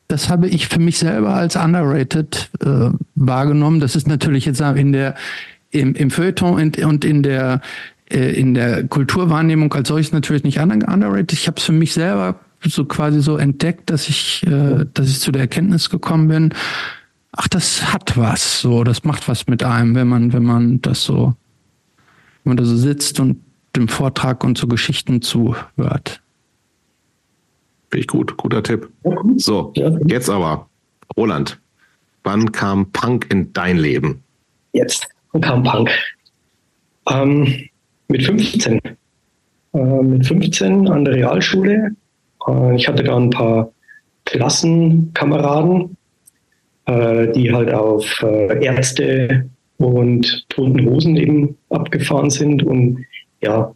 das 0.08 0.28
habe 0.30 0.48
ich 0.48 0.68
für 0.68 0.78
mich 0.78 0.98
selber 0.98 1.34
als 1.34 1.56
underrated 1.56 2.50
äh, 2.60 2.90
wahrgenommen. 3.14 3.80
Das 3.80 3.96
ist 3.96 4.08
natürlich 4.08 4.46
jetzt 4.46 4.60
in 4.60 4.92
der 4.92 5.14
im, 5.70 5.94
im 5.94 6.10
Feuilleton 6.10 6.72
und 6.84 7.04
in 7.04 7.22
der 7.22 7.60
äh, 8.10 8.38
in 8.38 8.54
der 8.54 8.86
Kulturwahrnehmung 8.86 9.72
als 9.74 9.88
solches 9.88 10.12
natürlich 10.12 10.44
nicht 10.44 10.58
underrated. 10.58 11.32
Ich 11.32 11.48
habe 11.48 11.58
es 11.58 11.64
für 11.64 11.72
mich 11.72 11.92
selber 11.92 12.36
so 12.74 12.84
quasi 12.84 13.20
so 13.20 13.36
entdeckt, 13.36 13.90
dass 13.90 14.08
ich, 14.08 14.46
äh, 14.46 14.84
dass 14.92 15.08
ich 15.08 15.20
zu 15.20 15.32
der 15.32 15.42
Erkenntnis 15.42 15.90
gekommen 15.90 16.28
bin. 16.28 16.54
Ach, 17.32 17.48
das 17.48 17.92
hat 17.92 18.16
was. 18.16 18.60
So, 18.60 18.84
das 18.84 19.04
macht 19.04 19.28
was 19.28 19.46
mit 19.46 19.62
einem, 19.62 19.94
wenn 19.94 20.08
man, 20.08 20.32
wenn 20.32 20.44
man 20.44 20.80
das 20.80 21.04
so, 21.04 21.34
wenn 22.44 22.50
man 22.50 22.56
da 22.56 22.64
so 22.64 22.76
sitzt 22.76 23.20
und 23.20 23.42
dem 23.76 23.88
Vortrag 23.88 24.42
und 24.42 24.56
so 24.56 24.66
Geschichten 24.66 25.20
zuhört. 25.22 26.22
Finde 27.90 28.00
ich 28.00 28.06
gut, 28.06 28.36
guter 28.36 28.62
Tipp. 28.62 28.90
So, 29.36 29.72
jetzt 30.06 30.30
aber, 30.30 30.68
Roland, 31.16 31.60
wann 32.24 32.50
kam 32.52 32.90
Punk 32.92 33.26
in 33.30 33.52
dein 33.52 33.76
Leben? 33.76 34.22
Jetzt 34.72 35.06
kam 35.40 35.62
Punk. 35.62 35.90
Ähm, 37.08 37.68
mit 38.08 38.24
15. 38.24 38.80
Äh, 39.72 40.02
mit 40.02 40.26
15 40.26 40.88
an 40.88 41.04
der 41.04 41.14
Realschule. 41.14 41.90
Äh, 42.48 42.76
ich 42.76 42.88
hatte 42.88 43.04
da 43.04 43.16
ein 43.16 43.30
paar 43.30 43.72
Klassenkameraden, 44.24 45.96
äh, 46.86 47.32
die 47.32 47.52
halt 47.52 47.72
auf 47.72 48.22
äh, 48.22 48.64
Ärzte 48.64 49.48
und 49.78 50.48
Toten 50.48 50.84
Hosen 50.86 51.16
eben 51.16 51.56
abgefahren 51.70 52.30
sind. 52.30 52.62
Und 52.62 53.04
ja, 53.42 53.72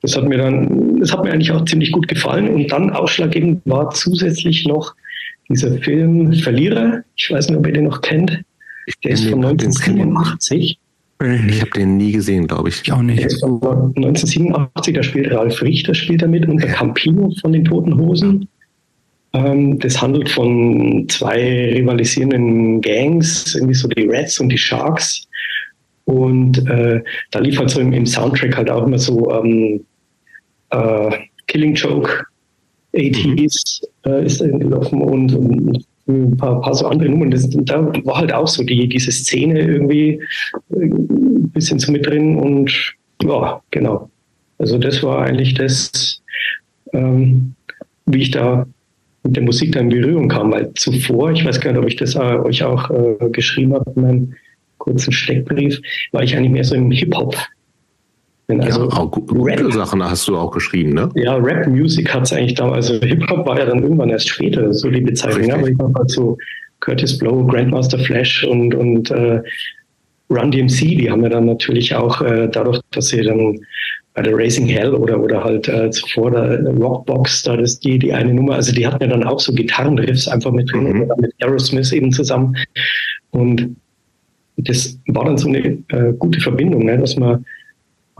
das 0.00 0.16
hat 0.16 0.24
mir 0.24 0.38
dann, 0.38 1.00
das 1.00 1.12
hat 1.12 1.24
mir 1.24 1.32
eigentlich 1.32 1.52
auch 1.52 1.64
ziemlich 1.64 1.92
gut 1.92 2.08
gefallen. 2.08 2.48
Und 2.48 2.70
dann 2.72 2.90
ausschlaggebend 2.90 3.62
war 3.64 3.90
zusätzlich 3.90 4.66
noch 4.66 4.94
dieser 5.48 5.78
Film 5.78 6.32
Verlierer. 6.34 7.02
Ich 7.16 7.30
weiß 7.30 7.48
nicht, 7.48 7.58
ob 7.58 7.66
ihr 7.66 7.72
den 7.72 7.84
noch 7.84 8.00
kennt. 8.00 8.42
Der 9.04 9.12
ist 9.12 9.28
von 9.28 9.44
1987. 9.44 10.78
Ich 11.22 11.60
habe 11.60 11.70
den 11.70 11.96
nie 11.96 12.12
gesehen, 12.12 12.46
glaube 12.46 12.68
ich. 12.68 12.82
Ich 12.82 12.92
auch 12.92 13.02
nicht. 13.02 13.20
Der 13.20 13.26
ist 13.26 13.40
von 13.40 13.54
1987, 13.54 14.94
da 14.94 15.02
spielt 15.02 15.32
Ralf 15.32 15.62
Richter 15.62 15.94
spielt 15.94 16.22
damit 16.22 16.46
und 16.48 16.62
der 16.62 16.72
Campino 16.72 17.32
von 17.40 17.52
den 17.52 17.64
Toten 17.64 17.96
Hosen. 17.98 18.48
Ähm, 19.32 19.78
das 19.78 20.00
handelt 20.00 20.28
von 20.28 21.06
zwei 21.08 21.72
rivalisierenden 21.74 22.80
Gangs, 22.80 23.54
irgendwie 23.54 23.74
so 23.74 23.88
die 23.88 24.06
Reds 24.06 24.40
und 24.40 24.48
die 24.50 24.58
Sharks. 24.58 25.26
Und 26.04 26.66
äh, 26.68 27.02
da 27.30 27.38
lief 27.38 27.58
halt 27.58 27.70
so 27.70 27.80
im, 27.80 27.92
im, 27.92 28.06
Soundtrack 28.06 28.56
halt 28.56 28.70
auch 28.70 28.86
immer 28.86 28.98
so 28.98 29.30
ähm, 29.30 29.84
äh, 30.70 31.18
Killing 31.46 31.74
Joke, 31.74 32.24
80s 32.94 33.82
mhm. 34.04 34.12
äh, 34.12 34.24
ist 34.26 34.40
da 34.40 34.46
gelaufen 34.46 35.00
und, 35.00 35.34
und 35.34 35.84
ein 36.12 36.36
paar, 36.36 36.60
paar, 36.60 36.74
so 36.74 36.86
andere 36.86 37.08
Nummern. 37.08 37.30
Das, 37.30 37.48
da 37.50 37.86
war 38.04 38.18
halt 38.18 38.32
auch 38.32 38.48
so 38.48 38.62
die, 38.62 38.88
diese 38.88 39.12
Szene 39.12 39.60
irgendwie 39.60 40.20
äh, 40.70 40.84
ein 40.84 41.50
bisschen 41.52 41.78
so 41.78 41.92
mit 41.92 42.06
drin 42.06 42.36
und 42.36 42.94
ja, 43.22 43.60
genau. 43.70 44.10
Also 44.58 44.78
das 44.78 45.02
war 45.02 45.24
eigentlich 45.24 45.54
das, 45.54 46.22
ähm, 46.92 47.54
wie 48.06 48.22
ich 48.22 48.30
da 48.30 48.66
mit 49.24 49.36
der 49.36 49.42
Musik 49.42 49.72
da 49.72 49.80
in 49.80 49.88
Berührung 49.88 50.28
kam, 50.28 50.52
weil 50.52 50.72
zuvor, 50.74 51.32
ich 51.32 51.44
weiß 51.44 51.60
gar 51.60 51.72
nicht, 51.72 51.80
ob 51.80 51.88
ich 51.88 51.96
das 51.96 52.14
äh, 52.14 52.18
euch 52.18 52.62
auch 52.62 52.90
äh, 52.90 53.30
geschrieben 53.30 53.74
habe 53.74 53.92
in 53.96 54.02
meinem 54.02 54.34
kurzen 54.78 55.12
Steckbrief, 55.12 55.80
war 56.10 56.22
ich 56.22 56.36
eigentlich 56.36 56.50
mehr 56.50 56.64
so 56.64 56.74
im 56.74 56.90
Hip-Hop 56.90 57.36
also 58.60 58.88
ja, 58.88 58.96
auch 58.96 59.10
gute 59.10 59.34
Rap, 59.34 59.72
Sachen 59.72 60.02
hast 60.02 60.28
du 60.28 60.36
auch 60.36 60.50
geschrieben, 60.50 60.94
ne? 60.94 61.08
Ja, 61.14 61.36
Rap-Music 61.36 62.12
hat 62.12 62.24
es 62.24 62.32
eigentlich 62.32 62.54
damals, 62.54 62.90
also 62.90 63.06
Hip-Hop 63.06 63.46
war 63.46 63.58
ja 63.58 63.66
dann 63.66 63.82
irgendwann 63.82 64.10
erst 64.10 64.28
später, 64.28 64.72
so 64.72 64.90
die 64.90 65.00
Bezeichnung, 65.00 65.48
ja, 65.48 65.54
aber 65.54 65.68
ich 65.68 65.78
halt 65.78 66.10
so 66.10 66.36
Curtis 66.80 67.16
Blow, 67.18 67.46
Grandmaster 67.46 67.98
Flash 67.98 68.44
und, 68.44 68.74
und 68.74 69.10
äh, 69.10 69.40
Run 70.30 70.50
DMC, 70.50 70.96
die 70.96 71.10
haben 71.10 71.22
ja 71.22 71.28
dann 71.28 71.46
natürlich 71.46 71.94
auch 71.94 72.20
äh, 72.22 72.48
dadurch, 72.48 72.80
dass 72.90 73.08
sie 73.08 73.22
dann 73.22 73.58
bei 74.14 74.22
der 74.22 74.36
Racing 74.36 74.66
Hell 74.66 74.94
oder, 74.94 75.20
oder 75.20 75.42
halt 75.42 75.68
äh, 75.68 75.90
zuvor 75.90 76.30
der 76.30 76.60
Rockbox, 76.64 77.44
da 77.44 77.54
ist 77.54 77.84
die, 77.84 77.98
die 77.98 78.12
eine 78.12 78.34
Nummer, 78.34 78.54
also 78.54 78.72
die 78.72 78.86
hatten 78.86 79.02
ja 79.02 79.08
dann 79.08 79.24
auch 79.24 79.40
so 79.40 79.52
Gitarrenriffs 79.52 80.28
einfach 80.28 80.52
mit 80.52 80.70
drin, 80.70 80.84
mhm. 80.84 81.12
mit 81.18 81.32
Aerosmith 81.40 81.92
eben 81.92 82.12
zusammen. 82.12 82.56
Und 83.30 83.76
das 84.56 84.98
war 85.06 85.24
dann 85.24 85.38
so 85.38 85.48
eine 85.48 85.78
äh, 85.88 86.12
gute 86.18 86.40
Verbindung, 86.40 86.84
ne, 86.84 86.98
dass 86.98 87.16
man 87.16 87.44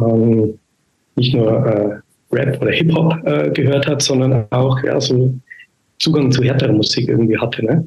ähm, 0.08 0.58
nicht 1.16 1.34
nur 1.34 1.66
äh, 1.66 2.00
Rap 2.32 2.60
oder 2.60 2.72
Hip-Hop 2.72 3.26
äh, 3.26 3.50
gehört 3.50 3.86
hat, 3.86 4.02
sondern 4.02 4.46
auch 4.50 4.82
ja, 4.82 5.00
so 5.00 5.34
Zugang 5.98 6.32
zu 6.32 6.42
härterer 6.42 6.72
Musik 6.72 7.08
irgendwie 7.08 7.38
hatte. 7.38 7.64
Ne? 7.64 7.86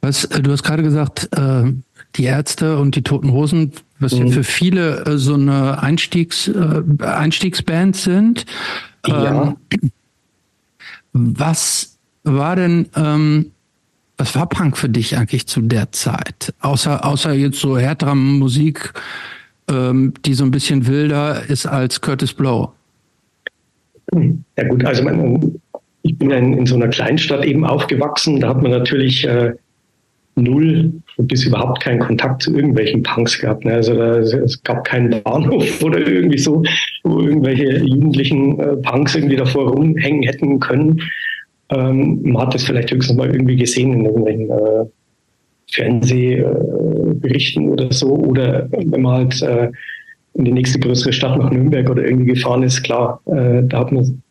Was, 0.00 0.24
äh, 0.26 0.40
du 0.40 0.52
hast 0.52 0.62
gerade 0.62 0.82
gesagt, 0.82 1.28
äh, 1.36 1.72
die 2.16 2.24
Ärzte 2.24 2.78
und 2.78 2.94
die 2.94 3.02
Toten 3.02 3.32
Hosen, 3.32 3.72
was 3.98 4.14
mhm. 4.14 4.26
ja 4.26 4.32
für 4.32 4.44
viele 4.44 5.04
äh, 5.04 5.18
so 5.18 5.34
eine 5.34 5.82
Einstiegs, 5.82 6.48
äh, 6.48 6.82
Einstiegsband 7.00 7.96
sind. 7.96 8.46
Ja. 9.06 9.54
Ähm, 9.82 9.90
was 11.12 11.98
war 12.24 12.56
denn, 12.56 12.88
ähm, 12.94 13.52
was 14.16 14.34
war 14.34 14.48
Punk 14.48 14.76
für 14.76 14.88
dich 14.88 15.16
eigentlich 15.16 15.46
zu 15.46 15.60
der 15.62 15.92
Zeit? 15.92 16.54
Außer, 16.60 17.04
außer 17.04 17.32
jetzt 17.32 17.60
so 17.60 17.78
härterer 17.78 18.14
Musik, 18.14 18.92
ähm, 19.70 20.14
die 20.24 20.34
so 20.34 20.44
ein 20.44 20.50
bisschen 20.50 20.86
wilder 20.86 21.42
ist 21.48 21.66
als 21.66 22.00
Curtis 22.00 22.32
Blow? 22.32 22.72
Ja 24.56 24.68
gut, 24.68 24.84
also 24.84 25.02
man, 25.02 25.60
ich 26.02 26.16
bin 26.16 26.30
in, 26.30 26.54
in, 26.54 26.66
so 26.66 26.76
einer 26.76 26.88
Kleinstadt 26.88 27.44
eben 27.44 27.64
aufgewachsen. 27.64 28.40
Da 28.40 28.48
hat 28.48 28.62
man 28.62 28.70
natürlich 28.70 29.26
äh, 29.26 29.52
null 30.36 30.92
bis 31.18 31.44
überhaupt 31.44 31.80
keinen 31.80 31.98
Kontakt 31.98 32.42
zu 32.42 32.54
irgendwelchen 32.54 33.02
Punks 33.02 33.38
gehabt. 33.38 33.64
Ne? 33.64 33.74
Also 33.74 33.94
da, 33.94 34.18
es 34.18 34.62
gab 34.62 34.84
keinen 34.84 35.22
Bahnhof 35.22 35.82
oder 35.82 35.98
irgendwie 35.98 36.38
so, 36.38 36.62
wo 37.02 37.20
irgendwelche 37.20 37.84
jugendlichen 37.84 38.58
äh, 38.60 38.76
Punks 38.76 39.14
irgendwie 39.14 39.36
davor 39.36 39.72
rumhängen 39.72 40.22
hätten 40.22 40.60
können. 40.60 41.02
Ähm, 41.70 42.20
man 42.22 42.46
hat 42.46 42.54
das 42.54 42.64
vielleicht 42.64 42.90
höchstens 42.90 43.18
mal 43.18 43.30
irgendwie 43.30 43.56
gesehen 43.56 43.92
in 43.92 44.06
irgendwelchen 44.06 44.50
äh, 44.50 44.84
Fernsehberichten 45.70 47.64
äh, 47.64 47.70
oder 47.70 47.92
so. 47.92 48.08
Oder 48.08 48.68
wenn 48.70 49.02
man 49.02 49.12
halt 49.12 49.42
äh, 49.42 49.70
in 50.34 50.44
die 50.44 50.52
nächste 50.52 50.78
größere 50.78 51.12
Stadt 51.12 51.38
nach 51.38 51.50
Nürnberg 51.50 51.88
oder 51.90 52.04
irgendwie 52.04 52.34
gefahren 52.34 52.62
ist, 52.62 52.82
klar, 52.82 53.20
äh, 53.26 53.62
da 53.64 53.80
hat 53.80 53.92
man 53.92 54.22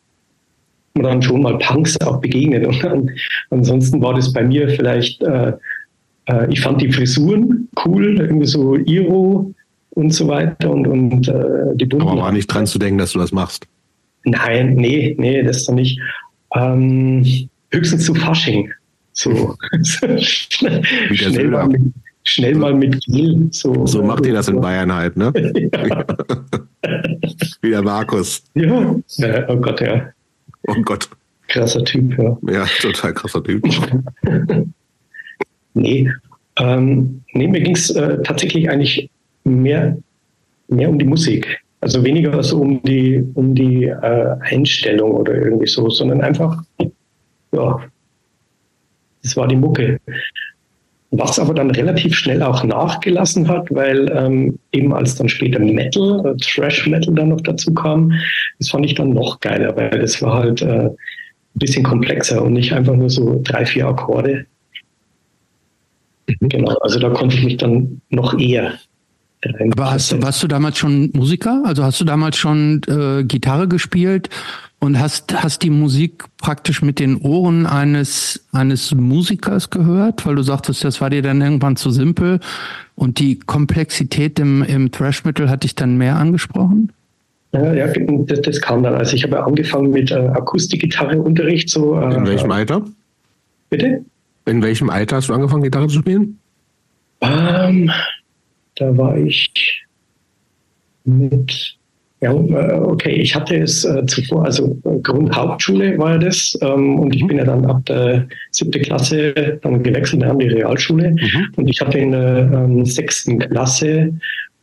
dann 0.94 1.22
schon 1.22 1.42
mal 1.42 1.58
Punks 1.58 2.00
auch 2.00 2.20
begegnet. 2.20 2.66
Und 2.66 2.82
dann, 2.82 3.10
ansonsten 3.50 4.02
war 4.02 4.14
das 4.14 4.32
bei 4.32 4.42
mir 4.42 4.68
vielleicht 4.68 5.22
äh, 5.22 5.52
äh, 6.28 6.46
ich 6.50 6.60
fand 6.60 6.80
die 6.80 6.92
Frisuren 6.92 7.68
cool, 7.84 8.20
irgendwie 8.20 8.46
so 8.46 8.76
Iro 8.76 9.52
und 9.90 10.10
so 10.12 10.28
weiter 10.28 10.70
und, 10.70 10.86
und 10.86 11.28
äh, 11.28 11.74
die 11.74 11.86
bunten. 11.86 12.06
Aber 12.06 12.22
war 12.22 12.32
nicht 12.32 12.46
dran 12.46 12.66
zu 12.66 12.78
denken, 12.78 12.98
dass 12.98 13.12
du 13.12 13.18
das 13.18 13.32
machst. 13.32 13.66
Nein, 14.24 14.74
nee, 14.74 15.16
nee, 15.18 15.42
das 15.42 15.58
ist 15.58 15.68
doch 15.68 15.74
nicht. 15.74 16.00
Ähm, 16.54 17.24
höchstens 17.70 18.04
zu 18.04 18.14
Fasching. 18.14 18.72
So. 19.18 19.56
schnell, 20.20 21.48
mal 21.48 21.66
mit, 21.66 21.82
schnell 22.22 22.54
mal 22.54 22.72
mit 22.72 23.04
Gel. 23.06 23.48
So, 23.50 23.84
so 23.84 24.00
macht 24.00 24.24
ihr 24.26 24.32
das 24.32 24.46
in 24.46 24.60
Bayern 24.60 24.94
halt, 24.94 25.16
ne? 25.16 25.32
Wie 27.60 27.70
der 27.70 27.82
Markus. 27.82 28.44
Ja. 28.54 28.94
ja, 29.16 29.48
oh 29.48 29.56
Gott, 29.56 29.80
ja. 29.80 30.08
Oh 30.68 30.80
Gott. 30.82 31.08
Krasser 31.48 31.84
Typ, 31.84 32.16
ja. 32.16 32.38
Ja, 32.48 32.64
total 32.80 33.12
krasser 33.12 33.42
Typ. 33.42 33.64
Nee, 35.74 36.10
ähm, 36.56 37.22
nee 37.34 37.46
mir 37.46 37.60
ging 37.60 37.76
es 37.76 37.90
äh, 37.90 38.20
tatsächlich 38.22 38.68
eigentlich 38.68 39.08
mehr, 39.44 39.96
mehr 40.66 40.88
um 40.88 40.98
die 40.98 41.04
Musik. 41.04 41.60
Also 41.80 42.02
weniger 42.02 42.42
so 42.42 42.60
um 42.60 42.82
die, 42.82 43.24
um 43.34 43.54
die 43.54 43.84
äh, 43.84 44.36
Einstellung 44.40 45.12
oder 45.12 45.36
irgendwie 45.36 45.68
so, 45.68 45.88
sondern 45.88 46.20
einfach, 46.20 46.64
ja, 47.52 47.80
das 49.22 49.36
war 49.36 49.48
die 49.48 49.56
Mucke. 49.56 50.00
Was 51.10 51.38
aber 51.38 51.54
dann 51.54 51.70
relativ 51.70 52.14
schnell 52.14 52.42
auch 52.42 52.62
nachgelassen 52.64 53.48
hat, 53.48 53.66
weil 53.70 54.12
ähm, 54.14 54.58
eben 54.72 54.92
als 54.92 55.14
dann 55.14 55.28
später 55.28 55.58
Metal, 55.58 56.22
äh, 56.26 56.36
Thrash 56.36 56.86
Metal 56.86 57.14
dann 57.14 57.30
noch 57.30 57.40
dazu 57.40 57.72
kam, 57.72 58.12
das 58.58 58.68
fand 58.68 58.84
ich 58.84 58.94
dann 58.94 59.14
noch 59.14 59.40
geiler, 59.40 59.74
weil 59.74 59.90
das 59.90 60.20
war 60.20 60.34
halt 60.34 60.60
äh, 60.60 60.86
ein 60.86 60.96
bisschen 61.54 61.82
komplexer 61.82 62.42
und 62.42 62.52
nicht 62.52 62.74
einfach 62.74 62.94
nur 62.94 63.08
so 63.08 63.40
drei, 63.42 63.64
vier 63.64 63.86
Akkorde, 63.86 64.44
Mhm. 66.28 66.48
Genau, 66.48 66.74
also 66.78 66.98
da 66.98 67.10
konnte 67.10 67.36
ich 67.36 67.44
mich 67.44 67.56
dann 67.56 68.00
noch 68.10 68.38
eher. 68.38 68.74
Aber 69.72 69.92
hast, 69.92 70.20
warst 70.20 70.42
du 70.42 70.48
damals 70.48 70.78
schon 70.78 71.10
Musiker? 71.14 71.62
Also 71.64 71.84
hast 71.84 72.00
du 72.00 72.04
damals 72.04 72.36
schon 72.36 72.80
äh, 72.88 73.22
Gitarre 73.24 73.68
gespielt 73.68 74.28
und 74.80 74.98
hast, 74.98 75.42
hast 75.42 75.62
die 75.62 75.70
Musik 75.70 76.24
praktisch 76.38 76.82
mit 76.82 76.98
den 76.98 77.16
Ohren 77.16 77.66
eines, 77.66 78.46
eines 78.52 78.94
Musikers 78.94 79.70
gehört? 79.70 80.24
Weil 80.24 80.36
du 80.36 80.42
sagtest, 80.42 80.84
das 80.84 81.00
war 81.00 81.10
dir 81.10 81.22
dann 81.22 81.40
irgendwann 81.40 81.76
zu 81.76 81.90
simpel 81.90 82.40
und 82.94 83.18
die 83.18 83.38
Komplexität 83.38 84.38
im, 84.38 84.62
im 84.62 84.90
Thrash-Metal 84.90 85.48
hat 85.48 85.64
dich 85.64 85.74
dann 85.74 85.98
mehr 85.98 86.16
angesprochen? 86.16 86.92
Ja, 87.52 87.72
ja 87.72 87.86
das, 87.86 88.42
das 88.42 88.60
kam 88.60 88.82
dann. 88.82 88.94
Also 88.94 89.16
ich 89.16 89.24
habe 89.24 89.42
angefangen 89.42 89.90
mit 89.90 90.10
äh, 90.10 90.14
Akustikgitarre-Unterricht. 90.14 91.70
So, 91.70 91.98
äh, 91.98 92.14
In 92.14 92.26
welchem 92.26 92.50
Alter? 92.50 92.82
Bitte? 93.70 94.04
In 94.46 94.62
welchem 94.62 94.90
Alter 94.90 95.16
hast 95.16 95.28
du 95.28 95.34
angefangen, 95.34 95.62
Gitarre 95.62 95.88
zu 95.88 95.98
spielen? 95.98 96.38
Um, 97.20 97.30
ähm, 97.30 97.90
da 98.76 98.96
war 98.96 99.16
ich 99.16 99.84
mit, 101.04 101.77
ja, 102.20 102.32
äh, 102.32 102.80
okay, 102.80 103.12
ich 103.12 103.34
hatte 103.34 103.56
es 103.56 103.84
äh, 103.84 104.04
zuvor, 104.06 104.44
also 104.44 104.76
äh, 104.84 104.98
Grundhauptschule 105.00 105.96
war 105.98 106.18
das, 106.18 106.58
ähm, 106.62 106.98
und 106.98 107.14
ich 107.14 107.22
mhm. 107.22 107.26
bin 107.28 107.38
ja 107.38 107.44
dann 107.44 107.64
ab 107.66 107.84
der 107.86 108.26
siebten 108.50 108.82
Klasse 108.82 109.58
dann 109.62 109.82
gewechselt 109.82 110.24
an 110.24 110.38
die 110.38 110.48
Realschule 110.48 111.10
mhm. 111.10 111.52
und 111.56 111.68
ich 111.68 111.80
hatte 111.80 111.98
in 111.98 112.12
der 112.12 112.50
ähm, 112.52 112.84
sechsten 112.84 113.38
Klasse, 113.38 114.12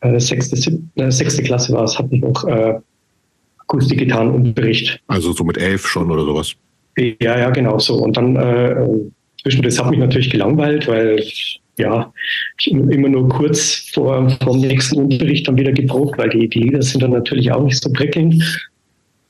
äh, 0.01 0.19
sechste, 0.19 0.55
siebte, 0.57 1.11
sechste 1.11 1.43
Klasse 1.43 1.73
war 1.73 1.85
es, 1.85 1.97
hatte 1.97 2.13
ich 2.13 2.21
noch 2.21 2.45
äh, 2.45 2.73
Akustikgitarrenunterricht. 3.59 4.99
Also 5.07 5.31
so 5.31 5.43
mit 5.43 5.57
elf 5.57 5.87
schon 5.87 6.11
oder 6.11 6.23
sowas? 6.23 6.53
Ja, 6.97 7.37
ja, 7.37 7.49
genau 7.49 7.79
so. 7.79 7.95
Und 7.95 8.15
dann 8.15 8.35
äh, 8.35 8.75
Zwischendurch 9.45 9.77
hat 9.77 9.91
mich 9.91 9.99
natürlich 9.99 10.31
gelangweilt, 10.31 10.87
weil 10.87 11.23
ja, 11.77 12.11
ich 12.59 12.71
immer 12.71 13.09
nur 13.09 13.29
kurz 13.29 13.89
vor, 13.93 14.29
vor 14.41 14.53
dem 14.53 14.67
nächsten 14.67 14.97
Unterricht 14.97 15.47
dann 15.47 15.57
wieder 15.57 15.71
gebraucht, 15.71 16.17
weil 16.17 16.29
die, 16.29 16.47
die 16.47 16.59
Lieder 16.59 16.81
sind 16.81 17.03
dann 17.03 17.11
natürlich 17.11 17.51
auch 17.51 17.63
nicht 17.63 17.81
so 17.81 17.91
prickelnd. 17.91 18.43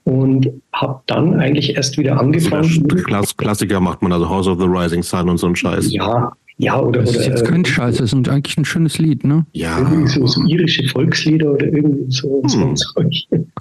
Und 0.03 0.47
habe 0.71 1.01
dann 1.07 1.39
eigentlich 1.39 1.75
erst 1.75 1.97
wieder 1.97 2.19
angefangen. 2.19 2.85
Also 2.91 3.03
Klass 3.05 3.35
Klassiker 3.35 3.79
macht 3.79 4.03
man, 4.03 4.11
also 4.11 4.29
House 4.29 4.47
of 4.47 4.59
the 4.59 4.67
Rising 4.67 5.01
Sun 5.01 5.29
und 5.29 5.39
so 5.39 5.47
ein 5.47 5.55
Scheiß. 5.55 5.91
Ja, 5.91 6.31
ja, 6.57 6.79
oder. 6.79 7.01
Das 7.01 7.15
ist 7.15 7.27
jetzt 7.27 7.45
kein 7.45 7.63
äh, 7.63 7.67
Scheiß, 7.67 7.97
das 7.97 8.13
ist 8.13 8.29
eigentlich 8.29 8.57
ein 8.57 8.65
schönes 8.65 8.97
Lied, 8.97 9.25
ne? 9.25 9.45
Ja. 9.51 9.77
Irgendwie 9.79 10.07
so, 10.07 10.25
so 10.25 10.45
irische 10.45 10.87
Volkslieder 10.87 11.51
oder 11.51 11.65
irgendwie 11.65 12.05
so. 12.09 12.41
Hm. 12.43 12.75
so 12.75 12.85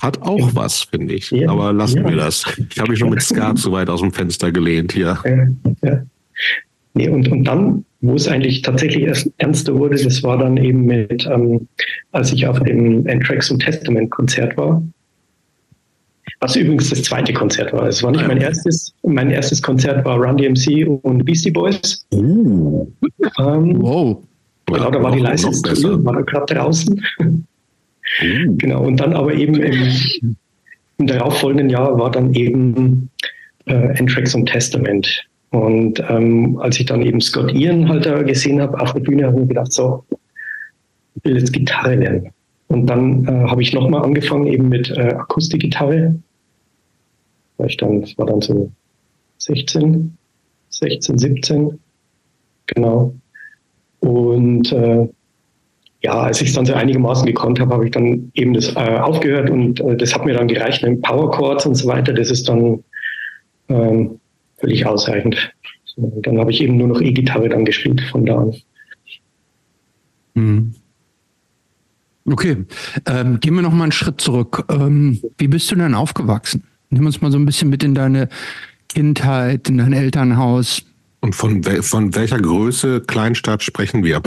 Hat 0.01 0.22
auch 0.22 0.55
was, 0.55 0.82
finde 0.82 1.14
ich. 1.14 1.30
Ja, 1.30 1.51
Aber 1.51 1.72
lassen 1.72 1.99
ja. 1.99 2.09
wir 2.09 2.16
das. 2.16 2.45
Ich 2.70 2.78
habe 2.78 2.91
mich 2.91 3.01
schon 3.01 3.11
mit 3.11 3.22
Skat 3.22 3.59
so 3.59 3.72
weit 3.72 3.89
aus 3.89 4.01
dem 4.01 4.12
Fenster 4.12 4.53
gelehnt 4.53 4.93
hier. 4.93 5.18
Ja, 5.24 5.89
ja. 5.89 6.03
Nee, 6.95 7.09
und, 7.09 7.26
und 7.28 7.43
dann, 7.43 7.85
wo 8.05 8.14
es 8.14 8.28
eigentlich 8.28 8.62
tatsächlich 8.62 9.05
erst 9.05 9.30
ernster 9.38 9.74
wurde, 9.74 9.96
das 10.02 10.22
war 10.22 10.36
dann 10.36 10.57
eben 10.59 10.84
mit, 10.84 11.26
ähm, 11.26 11.66
als 12.12 12.32
ich 12.32 12.46
auf 12.46 12.61
dem 12.61 13.07
Anthrax 13.09 13.50
und 13.50 13.61
Testament 13.61 14.11
Konzert 14.11 14.57
war. 14.57 14.82
Was 16.40 16.57
übrigens 16.57 16.90
das 16.90 17.02
zweite 17.02 17.32
Konzert 17.32 17.72
war. 17.72 17.86
Es 17.86 18.02
war 18.02 18.11
nicht 18.11 18.26
mein 18.26 18.38
erstes. 18.38 18.92
Mein 19.02 19.30
erstes 19.30 19.62
Konzert 19.62 20.05
war 20.05 20.18
Run 20.18 20.36
DMC 20.36 20.86
und 21.02 21.24
Beastie 21.24 21.50
Boys. 21.50 22.07
Uh. 22.12 22.86
Ähm, 23.38 23.80
wow. 23.80 24.22
Genau, 24.66 24.90
da 24.90 25.02
war 25.02 25.12
die 25.12 25.20
Leistungsdrille, 25.20 26.05
war 26.05 26.14
da 26.14 26.20
gerade 26.20 26.55
draußen. 26.55 27.02
Uh. 27.20 28.57
Genau, 28.59 28.84
und 28.84 28.98
dann 28.98 29.14
aber 29.14 29.32
eben 29.32 29.55
im, 29.55 30.36
im 30.98 31.07
darauffolgenden 31.07 31.70
Jahr 31.70 31.98
war 31.98 32.11
dann 32.11 32.34
eben 32.34 33.09
äh, 33.64 33.98
Anthrax 33.98 34.34
und 34.34 34.46
Testament. 34.46 35.26
Und 35.55 36.02
ähm, 36.09 36.59
als 36.59 36.80
ich 36.80 36.86
dann 36.86 37.00
eben 37.00 37.20
Scott 37.20 37.55
Ian 37.55 37.88
halt 37.88 38.07
da 38.07 38.20
gesehen 38.24 38.61
habe 38.61 38.80
auf 38.80 38.92
der 38.92 38.98
Bühne, 38.98 39.28
habe 39.28 39.40
ich 39.42 39.48
gedacht, 39.48 39.72
so, 39.72 40.05
ich 41.14 41.24
will 41.24 41.38
jetzt 41.38 41.52
Gitarre 41.52 41.94
lernen. 41.94 42.30
Und 42.66 42.86
dann 42.86 43.24
äh, 43.24 43.48
habe 43.48 43.62
ich 43.62 43.72
nochmal 43.72 44.02
angefangen 44.02 44.48
eben 44.48 44.68
mit 44.68 44.90
äh, 44.90 45.12
Akustikgitarre. 45.12 46.16
Ich 47.64 47.76
dann, 47.76 48.00
das 48.00 48.18
war 48.18 48.26
dann 48.26 48.40
so 48.40 48.72
16, 49.38 50.18
16, 50.70 51.18
17, 51.18 51.78
genau. 52.66 53.14
Und 54.00 54.72
äh, 54.72 55.07
ja, 56.02 56.14
als 56.14 56.40
ich 56.40 56.48
es 56.48 56.55
dann 56.55 56.66
so 56.66 56.74
einigermaßen 56.74 57.26
gekonnt 57.26 57.61
habe, 57.61 57.74
habe 57.74 57.84
ich 57.84 57.92
dann 57.92 58.32
eben 58.34 58.55
das 58.55 58.74
äh, 58.74 58.98
aufgehört 58.98 59.50
und 59.50 59.78
äh, 59.78 59.96
das 59.96 60.16
hat 60.16 60.24
mir 60.24 60.34
dann 60.34 60.48
gereicht 60.48 60.82
mit 60.82 61.00
Power 61.02 61.30
Chords 61.30 61.64
und 61.64 61.76
so 61.76 61.86
weiter. 61.86 62.12
Das 62.12 62.32
ist 62.32 62.48
dann 62.48 62.82
ähm, 63.68 64.18
völlig 64.59 64.86
ausreichend. 64.86 65.52
Und 65.96 66.26
dann 66.26 66.38
habe 66.38 66.50
ich 66.50 66.61
eben 66.61 66.76
nur 66.76 66.88
noch 66.88 67.00
E-Gitarre 67.00 67.48
dann 67.48 67.64
gespielt 67.64 68.00
von 68.11 68.26
da 68.26 68.38
an. 68.38 68.55
Hm. 70.34 70.74
Okay, 72.26 72.64
ähm, 73.07 73.38
gehen 73.38 73.55
wir 73.55 73.62
noch 73.62 73.72
mal 73.72 73.84
einen 73.84 73.92
Schritt 73.92 74.20
zurück. 74.20 74.64
Ähm, 74.70 75.20
wie 75.36 75.48
bist 75.48 75.70
du 75.70 75.76
denn 75.76 75.94
aufgewachsen? 75.94 76.64
Nimm 76.90 77.07
uns 77.07 77.20
mal 77.20 77.30
so 77.30 77.38
ein 77.38 77.44
bisschen 77.44 77.68
mit 77.68 77.84
in 77.84 77.94
deine 77.94 78.28
Kindheit, 78.88 79.68
in 79.68 79.78
dein 79.78 79.92
Elternhaus. 79.92 80.82
Und 81.20 81.34
von, 81.34 81.62
von 81.62 82.14
welcher 82.14 82.38
Größe 82.38 83.02
Kleinstadt 83.02 83.62
sprechen 83.62 84.05
wir? 84.05 84.22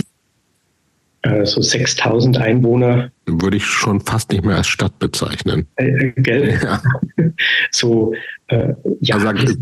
Äh, 1.23 1.45
so 1.45 1.61
6000 1.61 2.37
Einwohner. 2.37 3.11
Würde 3.25 3.57
ich 3.57 3.65
schon 3.65 3.99
fast 4.01 4.31
nicht 4.31 4.45
mehr 4.45 4.57
als 4.57 4.67
Stadt 4.67 4.97
bezeichnen. 4.99 5.65
Äh, 5.75 5.87
äh 5.87 6.13
gell? 6.15 6.59
Ja. 6.63 6.81
so, 7.71 8.13
äh, 8.47 8.73
ja. 9.01 9.15
Also, 9.15 9.55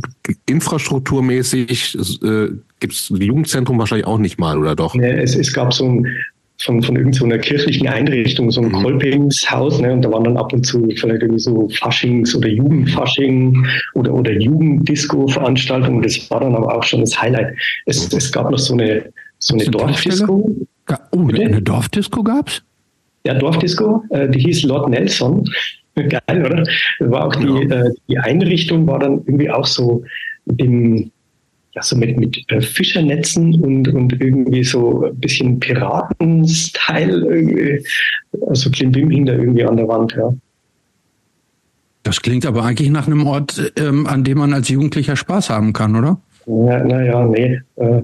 infrastrukturmäßig 0.47 1.97
äh, 2.23 2.49
gibt 2.79 2.93
es 2.93 3.09
Jugendzentrum 3.09 3.79
wahrscheinlich 3.79 4.07
auch 4.07 4.17
nicht 4.17 4.37
mal, 4.37 4.57
oder 4.57 4.75
doch? 4.75 4.95
Ne, 4.95 5.21
es, 5.21 5.35
es 5.35 5.53
gab 5.53 5.73
so 5.73 5.85
ein 5.85 6.07
von, 6.61 6.81
von 6.81 6.95
irgendeiner 6.95 7.35
so 7.35 7.41
kirchlichen 7.41 7.87
Einrichtung, 7.87 8.49
so 8.49 8.61
ein 8.61 8.69
mhm. 8.69 8.83
Kolpingshaus, 8.83 9.79
ne, 9.81 9.93
und 9.93 10.01
da 10.03 10.11
waren 10.11 10.23
dann 10.23 10.37
ab 10.37 10.53
und 10.53 10.65
zu 10.65 10.87
vielleicht 10.95 11.21
irgendwie 11.21 11.39
so 11.39 11.67
Faschings- 11.69 12.35
oder 12.35 12.47
Jugendfasching 12.47 13.65
oder, 13.93 14.13
oder 14.13 14.31
Jugenddisco-Veranstaltungen. 14.31 16.01
Das 16.01 16.29
war 16.29 16.39
dann 16.39 16.55
aber 16.55 16.75
auch 16.75 16.83
schon 16.83 17.01
das 17.01 17.19
Highlight. 17.21 17.55
Es, 17.85 18.11
es 18.13 18.31
gab 18.31 18.49
noch 18.49 18.59
so 18.59 18.73
eine, 18.73 19.11
so 19.45 19.53
eine 19.53 19.65
Dorfdisco. 19.65 20.55
Oh, 21.11 21.23
Bitte? 21.23 21.43
eine 21.43 21.61
Dorfdisco 21.61 22.23
gab's? 22.23 22.63
Ja, 23.25 23.35
Dorfdisco, 23.35 24.03
äh, 24.09 24.27
die 24.27 24.39
hieß 24.39 24.63
Lord 24.63 24.89
Nelson. 24.89 25.47
Geil, 25.95 26.45
oder? 26.45 26.63
War 26.99 27.27
auch 27.27 27.35
die, 27.35 27.67
ja. 27.67 27.83
äh, 27.83 27.91
die 28.07 28.17
Einrichtung 28.17 28.87
war 28.87 28.99
dann 28.99 29.19
irgendwie 29.25 29.49
auch 29.49 29.65
so 29.65 30.03
im, 30.57 31.11
ja, 31.73 31.81
so 31.81 31.95
mit, 31.95 32.19
mit 32.19 32.51
äh, 32.51 32.59
Fischernetzen 32.59 33.61
und, 33.61 33.87
und 33.87 34.19
irgendwie 34.19 34.63
so 34.63 35.05
ein 35.05 35.15
bisschen 35.19 35.59
Piraten-Style 35.59 37.25
irgendwie. 37.25 37.85
Also 38.47 38.71
Klimbim 38.71 39.11
hing 39.11 39.27
da 39.27 39.33
irgendwie 39.33 39.63
an 39.63 39.77
der 39.77 39.87
Wand, 39.87 40.15
ja. 40.17 40.33
Das 42.01 42.21
klingt 42.21 42.45
aber 42.45 42.63
eigentlich 42.63 42.89
nach 42.89 43.07
einem 43.07 43.25
Ort, 43.27 43.73
ähm, 43.77 44.07
an 44.07 44.23
dem 44.23 44.39
man 44.39 44.53
als 44.53 44.69
Jugendlicher 44.69 45.15
Spaß 45.15 45.49
haben 45.51 45.71
kann, 45.73 45.95
oder? 45.95 46.19
Ja, 46.47 46.83
naja, 46.83 47.25
nee. 47.25 47.59
Äh, 47.75 48.01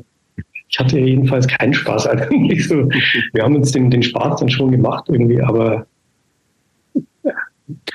ich 0.71 0.79
hatte 0.79 0.99
jedenfalls 0.99 1.47
keinen 1.47 1.73
Spaß 1.73 2.07
eigentlich. 2.07 2.67
So, 2.71 2.87
wir 3.33 3.43
haben 3.43 3.55
uns 3.55 3.71
den, 3.71 3.89
den 3.91 4.03
Spaß 4.03 4.39
dann 4.39 4.49
schon 4.49 4.71
gemacht 4.71 5.05
irgendwie, 5.09 5.41
aber 5.41 5.85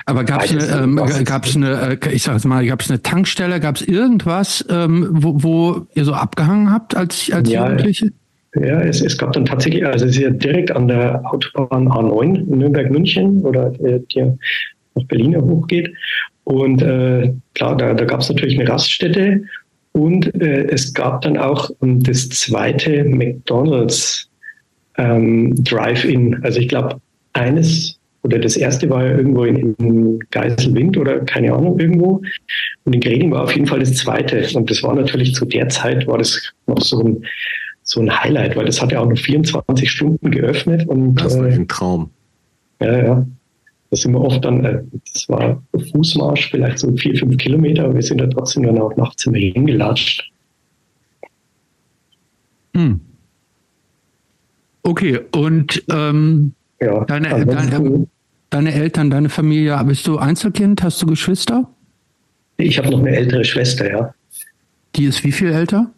aber 0.05 0.23
gab 0.23 0.43
es 0.43 0.51
eine, 0.51 0.83
ähm, 0.83 0.95
gab's 1.23 1.55
eine, 1.55 1.97
äh, 2.01 2.13
ich 2.13 2.23
sag 2.23 2.43
mal, 2.45 2.65
gab 2.65 2.81
es 2.81 2.89
eine 2.89 3.01
Tankstelle, 3.01 3.59
gab 3.59 3.75
es 3.75 3.81
irgendwas, 3.81 4.65
ähm, 4.69 5.07
wo, 5.11 5.43
wo 5.43 5.87
ihr 5.93 6.05
so 6.05 6.13
abgehangen 6.13 6.71
habt 6.71 6.95
als, 6.95 7.31
als 7.31 7.49
ja, 7.49 7.63
Jugendliche? 7.63 8.11
Ja, 8.55 8.79
es, 8.81 9.01
es 9.01 9.17
gab 9.17 9.33
dann 9.33 9.45
tatsächlich, 9.45 9.85
also 9.85 10.05
es 10.05 10.11
ist 10.11 10.21
ja 10.21 10.29
direkt 10.29 10.71
an 10.71 10.87
der 10.87 11.21
Autobahn 11.25 11.87
A9 11.87 12.55
Nürnberg-München 12.55 13.41
oder 13.43 13.73
äh, 13.83 13.99
die 14.11 14.21
nach 14.95 15.03
Berlin 15.07 15.35
hochgeht. 15.39 15.93
Und 16.43 16.81
äh, 16.81 17.33
klar, 17.53 17.75
da, 17.75 17.93
da 17.93 18.05
gab 18.05 18.21
es 18.21 18.29
natürlich 18.29 18.59
eine 18.59 18.69
Raststätte 18.69 19.43
und 19.97 20.33
äh, 20.39 20.67
es 20.69 20.93
gab 20.93 21.21
dann 21.21 21.37
auch 21.37 21.71
um, 21.79 22.03
das 22.03 22.29
zweite 22.29 23.03
McDonald's 23.03 24.29
ähm, 24.97 25.55
Drive-In. 25.63 26.43
Also 26.43 26.59
ich 26.59 26.67
glaube, 26.67 27.01
eines 27.33 27.99
oder 28.21 28.37
das 28.37 28.57
erste 28.57 28.89
war 28.89 29.05
ja 29.05 29.17
irgendwo 29.17 29.45
in, 29.45 29.73
in 29.79 30.19
Geiselwind 30.31 30.97
oder 30.97 31.21
keine 31.21 31.51
Ahnung 31.53 31.79
irgendwo. 31.79 32.21
Und 32.83 32.93
in 32.93 33.01
Greding 33.01 33.31
war 33.31 33.43
auf 33.43 33.55
jeden 33.55 33.65
Fall 33.65 33.79
das 33.79 33.95
zweite. 33.95 34.47
Und 34.55 34.69
das 34.69 34.83
war 34.83 34.93
natürlich 34.93 35.33
zu 35.33 35.45
der 35.45 35.69
Zeit 35.69 36.05
war 36.05 36.19
das 36.19 36.53
noch 36.67 36.81
so 36.81 37.03
ein, 37.03 37.25
so 37.81 37.99
ein 37.99 38.11
Highlight, 38.11 38.55
weil 38.55 38.65
das 38.65 38.79
hat 38.81 38.91
ja 38.91 38.99
auch 38.99 39.07
nur 39.07 39.17
24 39.17 39.89
Stunden 39.89 40.29
geöffnet. 40.29 40.87
Und, 40.87 41.15
das 41.15 41.39
war 41.39 41.47
äh, 41.47 41.53
ein 41.53 41.67
Traum. 41.67 42.11
Ja, 42.81 42.97
ja. 42.97 43.27
Da 43.89 43.95
sind 43.95 44.11
wir 44.11 44.21
oft 44.21 44.43
dann, 44.43 44.65
äh, 44.65 44.81
das 45.13 45.29
war 45.29 45.61
Fußmarsch, 45.91 46.51
vielleicht 46.51 46.79
so 46.79 46.95
vier, 46.97 47.15
fünf 47.15 47.37
Kilometer, 47.37 47.85
aber 47.85 47.95
wir 47.95 48.01
sind 48.01 48.19
da 48.19 48.27
trotzdem 48.27 48.63
dann 48.63 48.79
auch 48.79 48.95
nachts 48.97 49.25
immer 49.25 49.37
hingelatscht. 49.37 50.29
Hm. 52.75 52.99
Okay, 54.83 55.19
und 55.31 55.83
ähm, 55.91 56.53
ja, 56.79 57.03
deine, 57.05 57.45
deine, 57.45 58.07
deine 58.49 58.73
Eltern, 58.73 59.09
deine 59.09 59.29
Familie, 59.29 59.81
bist 59.85 60.07
du 60.07 60.17
Einzelkind? 60.17 60.83
Hast 60.83 61.01
du 61.01 61.07
Geschwister? 61.07 61.69
Ich 62.57 62.77
habe 62.77 62.89
noch 62.89 62.99
eine 62.99 63.15
ältere 63.15 63.43
Schwester, 63.43 63.89
ja. 63.89 64.13
Die 64.95 65.05
ist 65.05 65.23
wie 65.23 65.31
viel 65.31 65.51
älter? 65.51 65.91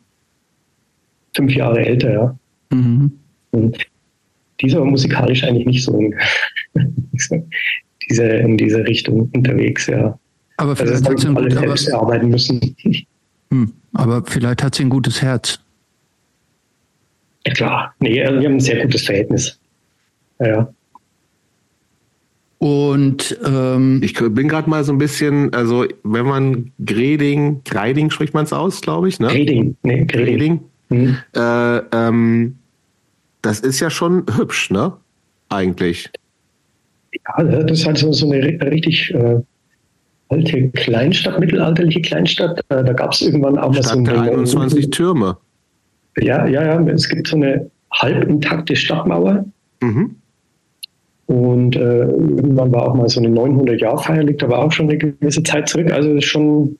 Fünf 1.35 1.53
Jahre 1.53 1.85
älter, 1.85 2.11
ja. 2.11 2.35
Mhm. 2.71 3.11
Und 3.51 3.77
die 4.59 4.67
ist 4.67 4.75
aber 4.75 4.85
musikalisch 4.85 5.43
eigentlich 5.43 5.65
nicht 5.65 5.83
so 5.83 5.97
in, 5.97 6.15
diese, 8.09 8.25
in 8.25 8.57
diese 8.57 8.85
Richtung 8.85 9.29
unterwegs, 9.33 9.87
ja. 9.87 10.17
Aber 10.57 10.71
also 10.71 10.83
vielleicht 10.83 11.07
also 11.07 11.11
hat 11.11 11.19
sie 11.19 11.27
ein 11.27 11.37
alle 11.37 11.49
gut, 11.49 11.59
selbst 11.59 11.87
aber, 11.87 11.97
erarbeiten 11.97 12.29
müssen. 12.29 12.75
Hm, 13.51 13.73
aber 13.93 14.23
vielleicht 14.25 14.63
hat 14.63 14.75
sie 14.75 14.83
ein 14.83 14.89
gutes 14.89 15.21
Herz. 15.21 15.59
Ja, 17.47 17.53
klar. 17.53 17.95
Nee, 17.99 18.21
also 18.23 18.39
wir 18.39 18.47
haben 18.47 18.55
ein 18.55 18.59
sehr 18.59 18.81
gutes 18.83 19.05
Verhältnis. 19.05 19.57
Ja. 20.39 20.69
Und 22.57 23.39
ähm, 23.45 24.01
ich 24.03 24.13
bin 24.15 24.49
gerade 24.49 24.69
mal 24.69 24.83
so 24.83 24.91
ein 24.91 24.97
bisschen, 24.97 25.53
also 25.53 25.85
wenn 26.03 26.25
man 26.25 26.71
Greding, 26.85 27.61
Greiding 27.63 28.11
spricht 28.11 28.33
man 28.33 28.43
es 28.43 28.51
aus, 28.51 28.81
glaube 28.81 29.07
ich, 29.07 29.19
ne? 29.21 29.27
Greding, 29.27 29.77
nee, 29.83 30.03
Greding. 30.03 30.59
Mhm. 30.89 31.17
Äh, 31.33 31.77
ähm, 31.93 32.57
das 33.41 33.59
ist 33.59 33.79
ja 33.79 33.89
schon 33.89 34.25
hübsch, 34.37 34.69
ne? 34.69 34.93
Eigentlich. 35.49 36.09
Ja, 37.27 37.43
das 37.43 37.79
ist 37.79 37.85
halt 37.85 37.97
so, 37.97 38.11
so 38.11 38.29
eine 38.29 38.41
richtig 38.71 39.13
äh, 39.13 39.39
alte 40.29 40.69
Kleinstadt, 40.69 41.39
mittelalterliche 41.39 42.01
Kleinstadt. 42.01 42.59
Äh, 42.69 42.83
da 42.83 42.93
gab 42.93 43.13
es 43.13 43.21
irgendwann 43.21 43.57
auch 43.57 43.73
mal 43.73 43.83
so 43.83 43.97
eine 43.97 44.21
21 44.21 44.89
Türme. 44.91 45.37
Ja, 46.17 46.45
ja, 46.47 46.63
ja. 46.63 46.81
Es 46.87 47.09
gibt 47.09 47.27
so 47.27 47.35
eine 47.35 47.69
halb 47.91 48.27
intakte 48.29 48.75
Stadtmauer. 48.75 49.45
Mhm. 49.81 50.15
Und 51.27 51.75
äh, 51.75 52.05
irgendwann 52.05 52.71
war 52.71 52.87
auch 52.87 52.95
mal 52.95 53.07
so 53.07 53.19
eine 53.19 53.29
900-Jahr-Feier, 53.29 54.23
liegt 54.23 54.43
aber 54.43 54.57
auch 54.57 54.71
schon 54.71 54.89
eine 54.89 54.97
gewisse 54.97 55.43
Zeit 55.43 55.69
zurück. 55.69 55.91
Also 55.91 56.15
ist 56.15 56.25
schon, 56.25 56.78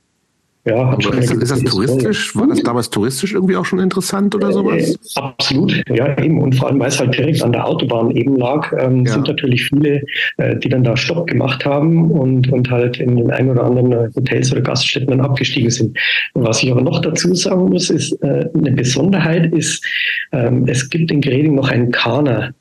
ja. 0.70 0.92
Hat 0.92 1.04
schon 1.04 1.18
ist, 1.18 1.32
ist 1.32 1.52
das 1.52 1.64
touristisch? 1.64 2.36
War 2.36 2.48
das 2.48 2.62
damals 2.62 2.90
touristisch 2.90 3.34
irgendwie 3.34 3.56
auch 3.56 3.66
schon 3.66 3.80
interessant 3.80 4.36
oder 4.36 4.52
sowas? 4.52 4.92
Äh, 5.16 5.20
absolut, 5.20 5.84
ja 5.90 6.18
eben. 6.22 6.42
Und 6.42 6.56
vor 6.56 6.70
allem, 6.70 6.80
weil 6.80 6.90
es 6.90 7.00
halt 7.00 7.18
direkt 7.18 7.42
an 7.42 7.52
der 7.52 7.66
Autobahn 7.66 8.12
eben 8.12 8.36
lag, 8.38 8.72
ähm, 8.80 9.06
ja. 9.06 9.14
sind 9.14 9.28
natürlich 9.28 9.66
viele, 9.66 10.04
äh, 10.38 10.56
die 10.58 10.70
dann 10.70 10.84
da 10.84 10.96
Stopp 10.96 11.28
gemacht 11.28 11.66
haben 11.66 12.12
und, 12.12 12.52
und 12.52 12.70
halt 12.70 12.98
in 12.98 13.18
den 13.18 13.32
ein 13.32 13.50
oder 13.50 13.64
anderen 13.64 14.14
Hotels 14.16 14.52
oder 14.52 14.62
Gaststätten 14.62 15.10
dann 15.10 15.22
abgestiegen 15.22 15.70
sind. 15.70 15.98
Was 16.34 16.64
ich 16.64 16.72
aber 16.72 16.82
noch 16.82 17.02
dazu 17.02 17.34
sagen 17.34 17.70
muss, 17.70 17.90
ist, 17.90 18.14
äh, 18.24 18.50
eine 18.56 18.72
Besonderheit 18.72 19.52
ist, 19.54 19.84
ähm, 20.32 20.66
es 20.68 20.90
gibt 20.90 21.12
in 21.12 21.22
Greding 21.22 21.56
noch 21.56 21.70
einen 21.70 21.92
Kana 21.92 22.54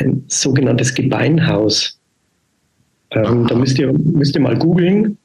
ein 0.00 0.24
sogenanntes 0.28 0.94
Gebeinhaus. 0.94 1.98
Ähm, 3.10 3.46
da 3.46 3.54
müsst 3.54 3.78
ihr, 3.78 3.92
müsst 3.92 4.34
ihr 4.34 4.40
mal 4.40 4.56
googeln. 4.56 5.17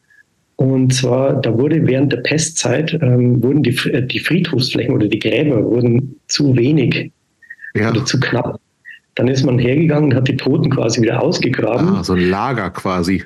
Und 0.64 0.94
zwar, 0.94 1.42
da 1.42 1.58
wurde 1.58 1.86
während 1.86 2.14
der 2.14 2.22
Pestzeit, 2.22 2.98
ähm, 3.02 3.44
wurden 3.44 3.64
die, 3.64 3.76
äh, 3.90 4.02
die 4.02 4.20
Friedhofsflächen 4.20 4.96
oder 4.96 5.10
die 5.10 5.20
Gräber 5.20 5.62
wurden 5.62 6.16
zu 6.28 6.56
wenig 6.56 7.12
ja. 7.76 7.90
oder 7.90 8.06
zu 8.06 8.18
knapp. 8.18 8.60
Dann 9.16 9.28
ist 9.28 9.44
man 9.44 9.60
hergegangen 9.60 10.12
und 10.12 10.16
hat 10.16 10.30
die 10.30 10.38
Toten 10.38 10.70
quasi 10.70 11.02
wieder 11.02 11.22
ausgegraben. 11.22 11.90
Ah, 11.90 12.04
so 12.04 12.14
ein 12.14 12.30
Lager 12.30 12.70
quasi. 12.70 13.24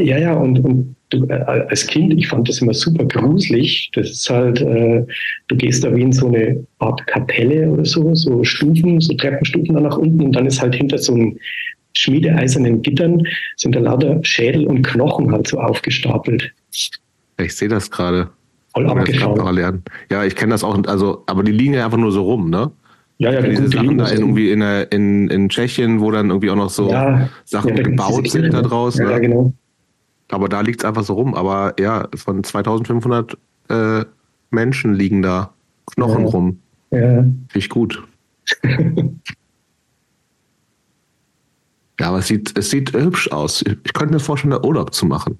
Ja, 0.00 0.16
ja, 0.16 0.32
und, 0.32 0.58
und 0.60 0.96
du, 1.10 1.26
äh, 1.26 1.34
als 1.34 1.86
Kind, 1.86 2.14
ich 2.14 2.28
fand 2.28 2.48
das 2.48 2.62
immer 2.62 2.72
super 2.72 3.04
gruselig. 3.04 3.90
Das 3.94 4.10
ist 4.10 4.30
halt, 4.30 4.62
äh, 4.62 5.04
du 5.48 5.56
gehst 5.56 5.84
da 5.84 5.94
wie 5.94 6.02
in 6.02 6.12
so 6.12 6.28
eine 6.28 6.64
Art 6.78 7.06
Kapelle 7.08 7.70
oder 7.70 7.84
so, 7.84 8.14
so 8.14 8.42
Stufen, 8.42 9.00
so 9.00 9.12
Treppenstufen 9.14 9.74
da 9.74 9.82
nach 9.82 9.98
unten 9.98 10.22
und 10.22 10.32
dann 10.32 10.46
ist 10.46 10.62
halt 10.62 10.74
hinter 10.74 10.96
so 10.96 11.12
einem 11.12 11.38
schmiedeeisernen 11.94 12.80
Gittern 12.80 13.22
sind 13.56 13.74
da 13.74 13.80
lauter 13.80 14.18
Schädel 14.22 14.66
und 14.66 14.82
Knochen 14.82 15.30
halt 15.30 15.46
so 15.46 15.58
aufgestapelt. 15.60 16.54
Ich 17.38 17.56
sehe 17.56 17.68
das 17.68 17.90
gerade. 17.90 18.30
Voll 18.72 18.88
abgefahren. 18.88 19.82
Ja, 20.10 20.24
ich 20.24 20.36
kenne 20.36 20.52
das 20.52 20.62
auch, 20.62 20.80
also, 20.86 21.24
aber 21.26 21.42
die 21.42 21.52
liegen 21.52 21.74
ja 21.74 21.84
einfach 21.84 21.98
nur 21.98 22.12
so 22.12 22.22
rum, 22.22 22.50
ne? 22.50 22.70
Ja, 23.18 23.32
ja, 23.32 23.42
diese 23.42 23.68
Sachen 23.68 23.98
da 23.98 24.10
irgendwie 24.10 24.50
in, 24.50 24.62
in, 24.62 25.28
in 25.28 25.48
Tschechien, 25.50 26.00
wo 26.00 26.10
dann 26.10 26.30
irgendwie 26.30 26.48
auch 26.50 26.56
noch 26.56 26.70
so 26.70 26.90
ja, 26.90 27.28
Sachen 27.44 27.76
ja, 27.76 27.82
gebaut 27.82 28.30
sind 28.30 28.54
da 28.54 28.62
draußen. 28.62 29.04
Ja, 29.04 29.16
ne? 29.16 29.20
genau. 29.20 29.52
Aber 30.30 30.48
da 30.48 30.62
liegt 30.62 30.80
es 30.80 30.86
einfach 30.86 31.02
so 31.02 31.12
rum. 31.14 31.34
Aber 31.34 31.74
ja, 31.78 32.08
von 32.14 32.42
2500 32.42 33.36
äh, 33.68 34.04
Menschen 34.50 34.94
liegen 34.94 35.20
da 35.20 35.52
Knochen 35.92 36.24
ja. 36.24 36.30
rum. 36.30 36.58
Ja. 36.92 36.98
Finde 36.98 37.46
ich 37.56 37.68
gut. 37.68 38.02
ja, 42.00 42.08
aber 42.08 42.20
es 42.20 42.28
sieht, 42.28 42.56
es 42.56 42.70
sieht 42.70 42.94
hübsch 42.94 43.30
aus. 43.32 43.62
Ich 43.62 43.92
könnte 43.92 44.14
mir 44.14 44.20
vorstellen, 44.20 44.52
da 44.52 44.62
Urlaub 44.62 44.94
zu 44.94 45.04
machen. 45.04 45.38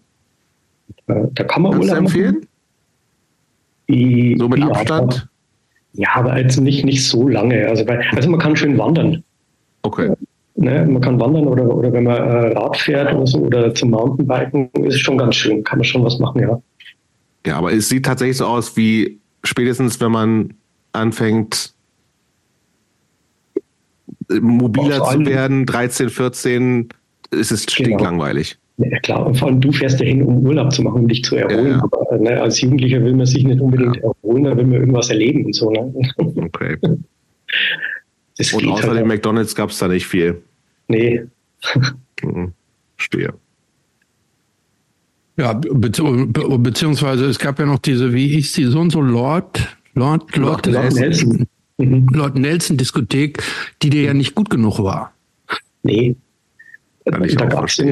Da 1.06 1.44
kann 1.44 1.62
man 1.62 1.72
Kannst 1.72 1.88
Urlaub 1.88 1.98
empfehlen? 1.98 2.46
Die, 3.88 4.36
so 4.38 4.48
mit 4.48 4.62
Abstand? 4.62 5.28
Ja, 5.94 6.08
aber 6.14 6.38
jetzt 6.38 6.60
nicht, 6.60 6.84
nicht 6.84 7.06
so 7.06 7.28
lange. 7.28 7.66
Also, 7.68 7.84
bei, 7.84 8.00
also 8.12 8.30
man 8.30 8.38
kann 8.38 8.56
schön 8.56 8.78
wandern. 8.78 9.24
Okay. 9.82 10.12
Ne, 10.56 10.86
man 10.86 11.00
kann 11.00 11.18
wandern 11.18 11.46
oder, 11.46 11.74
oder 11.74 11.92
wenn 11.92 12.04
man 12.04 12.16
äh, 12.16 12.52
Rad 12.52 12.76
fährt 12.76 13.14
oder 13.14 13.26
so 13.26 13.38
oder 13.38 13.74
zum 13.74 13.90
Mountainbiken, 13.90 14.68
ist 14.84 15.00
schon 15.00 15.18
ganz 15.18 15.36
schön. 15.36 15.64
Kann 15.64 15.78
man 15.78 15.84
schon 15.84 16.04
was 16.04 16.18
machen, 16.18 16.42
ja. 16.42 16.60
Ja, 17.46 17.56
aber 17.56 17.72
es 17.72 17.88
sieht 17.88 18.04
tatsächlich 18.04 18.36
so 18.36 18.46
aus 18.46 18.76
wie 18.76 19.18
spätestens, 19.42 20.00
wenn 20.00 20.12
man 20.12 20.54
anfängt, 20.92 21.72
mobiler 24.28 25.02
zu 25.04 25.24
werden, 25.24 25.66
13, 25.66 26.10
14, 26.10 26.88
ist 27.30 27.50
es 27.50 27.66
genau. 27.66 27.86
stinklangweilig. 27.86 28.58
Ja, 28.82 28.98
klar, 29.00 29.26
und 29.26 29.34
vor 29.36 29.48
allem 29.48 29.60
du 29.60 29.72
fährst 29.72 30.00
ja 30.00 30.06
hin, 30.06 30.22
um 30.22 30.46
Urlaub 30.46 30.72
zu 30.72 30.82
machen, 30.82 31.02
um 31.02 31.08
dich 31.08 31.22
zu 31.22 31.36
erholen. 31.36 31.66
Ja, 31.66 31.76
ja. 31.76 31.82
Aber 31.82 32.18
ne, 32.18 32.40
als 32.40 32.60
Jugendlicher 32.60 33.02
will 33.04 33.14
man 33.14 33.26
sich 33.26 33.44
nicht 33.44 33.60
unbedingt 33.60 33.98
erholen, 33.98 34.44
da 34.44 34.56
will 34.56 34.64
man 34.64 34.80
irgendwas 34.80 35.10
erleben 35.10 35.44
und 35.44 35.54
so. 35.54 35.70
Ne? 35.70 35.92
Okay. 36.16 36.76
und 36.82 38.68
außer 38.68 38.88
halt. 38.88 39.00
dem 39.00 39.08
McDonalds 39.08 39.54
gab 39.54 39.70
es 39.70 39.78
da 39.78 39.88
nicht 39.88 40.06
viel. 40.06 40.40
Nee. 40.88 41.22
Mhm. 42.22 42.52
Stehe. 42.96 43.34
Ja, 45.36 45.54
be 45.54 46.58
beziehungsweise 46.58 47.26
es 47.26 47.38
gab 47.38 47.58
ja 47.58 47.66
noch 47.66 47.78
diese, 47.78 48.12
wie 48.12 48.36
ich 48.36 48.52
sie, 48.52 48.64
so 48.64 48.80
und 48.80 48.90
so 48.90 49.00
Lord, 49.00 49.76
Lord, 49.94 50.36
Lord, 50.36 50.66
Lord 50.66 50.94
Nelson. 50.94 51.46
Mhm. 51.78 52.08
Lord 52.12 52.36
Nelson 52.36 52.76
Diskothek, 52.76 53.42
die 53.82 53.90
dir 53.90 54.02
ja 54.02 54.14
nicht 54.14 54.34
gut 54.34 54.50
genug 54.50 54.82
war. 54.82 55.12
Nee. 55.82 56.16
Kann 57.06 57.24
ich 57.24 57.34
da 57.34 57.46
gab 57.46 57.66
es 57.66 57.82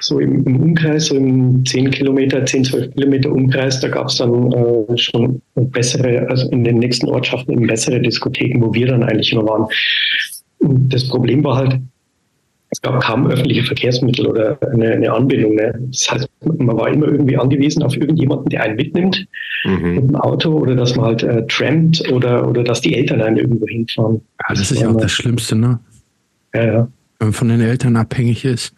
so 0.00 0.20
im, 0.20 0.44
im, 0.44 0.60
Umkreis, 0.60 1.06
so 1.06 1.16
im 1.16 1.64
10 1.64 1.90
Kilometer, 1.90 2.44
10, 2.44 2.64
12 2.64 2.94
Kilometer 2.94 3.32
Umkreis, 3.32 3.80
da 3.80 3.88
gab 3.88 4.08
es 4.08 4.16
dann 4.16 4.52
äh, 4.52 4.98
schon 4.98 5.40
bessere, 5.54 6.28
also 6.28 6.48
in 6.50 6.62
den 6.62 6.78
nächsten 6.78 7.08
Ortschaften 7.08 7.66
bessere 7.66 8.00
Diskotheken, 8.00 8.60
wo 8.60 8.74
wir 8.74 8.88
dann 8.88 9.02
eigentlich 9.02 9.32
immer 9.32 9.46
waren. 9.46 9.66
Und 10.58 10.92
das 10.92 11.08
Problem 11.08 11.42
war 11.44 11.56
halt, 11.56 11.80
es 12.70 12.82
gab 12.82 13.00
kaum 13.00 13.26
öffentliche 13.28 13.62
Verkehrsmittel 13.62 14.26
oder 14.26 14.58
eine, 14.70 14.90
eine 14.92 15.12
Anbindung. 15.12 15.54
Ne? 15.54 15.72
Das 15.90 16.10
heißt, 16.10 16.28
man 16.58 16.76
war 16.76 16.88
immer 16.88 17.06
irgendwie 17.06 17.36
angewiesen 17.36 17.82
auf 17.82 17.96
irgendjemanden, 17.96 18.50
der 18.50 18.62
einen 18.64 18.76
mitnimmt 18.76 19.26
mhm. 19.64 19.94
mit 19.94 20.08
dem 20.08 20.16
Auto 20.16 20.52
oder 20.52 20.74
dass 20.74 20.96
man 20.96 21.06
halt 21.06 21.22
äh, 21.22 21.46
trampt 21.46 22.10
oder, 22.12 22.46
oder 22.46 22.64
dass 22.64 22.80
die 22.80 22.94
Eltern 22.94 23.22
einen 23.22 23.36
irgendwo 23.36 23.66
hinfahren. 23.66 24.20
Ja, 24.40 24.46
das, 24.50 24.58
das 24.58 24.70
ist 24.72 24.80
ja 24.82 24.90
auch 24.90 24.96
das 24.96 25.12
Schlimmste, 25.12 25.56
ne? 25.56 25.78
Ja, 26.54 26.64
ja. 26.64 26.88
Man 27.18 27.32
von 27.32 27.48
den 27.48 27.60
Eltern 27.60 27.96
abhängig 27.96 28.44
ist. 28.44 28.74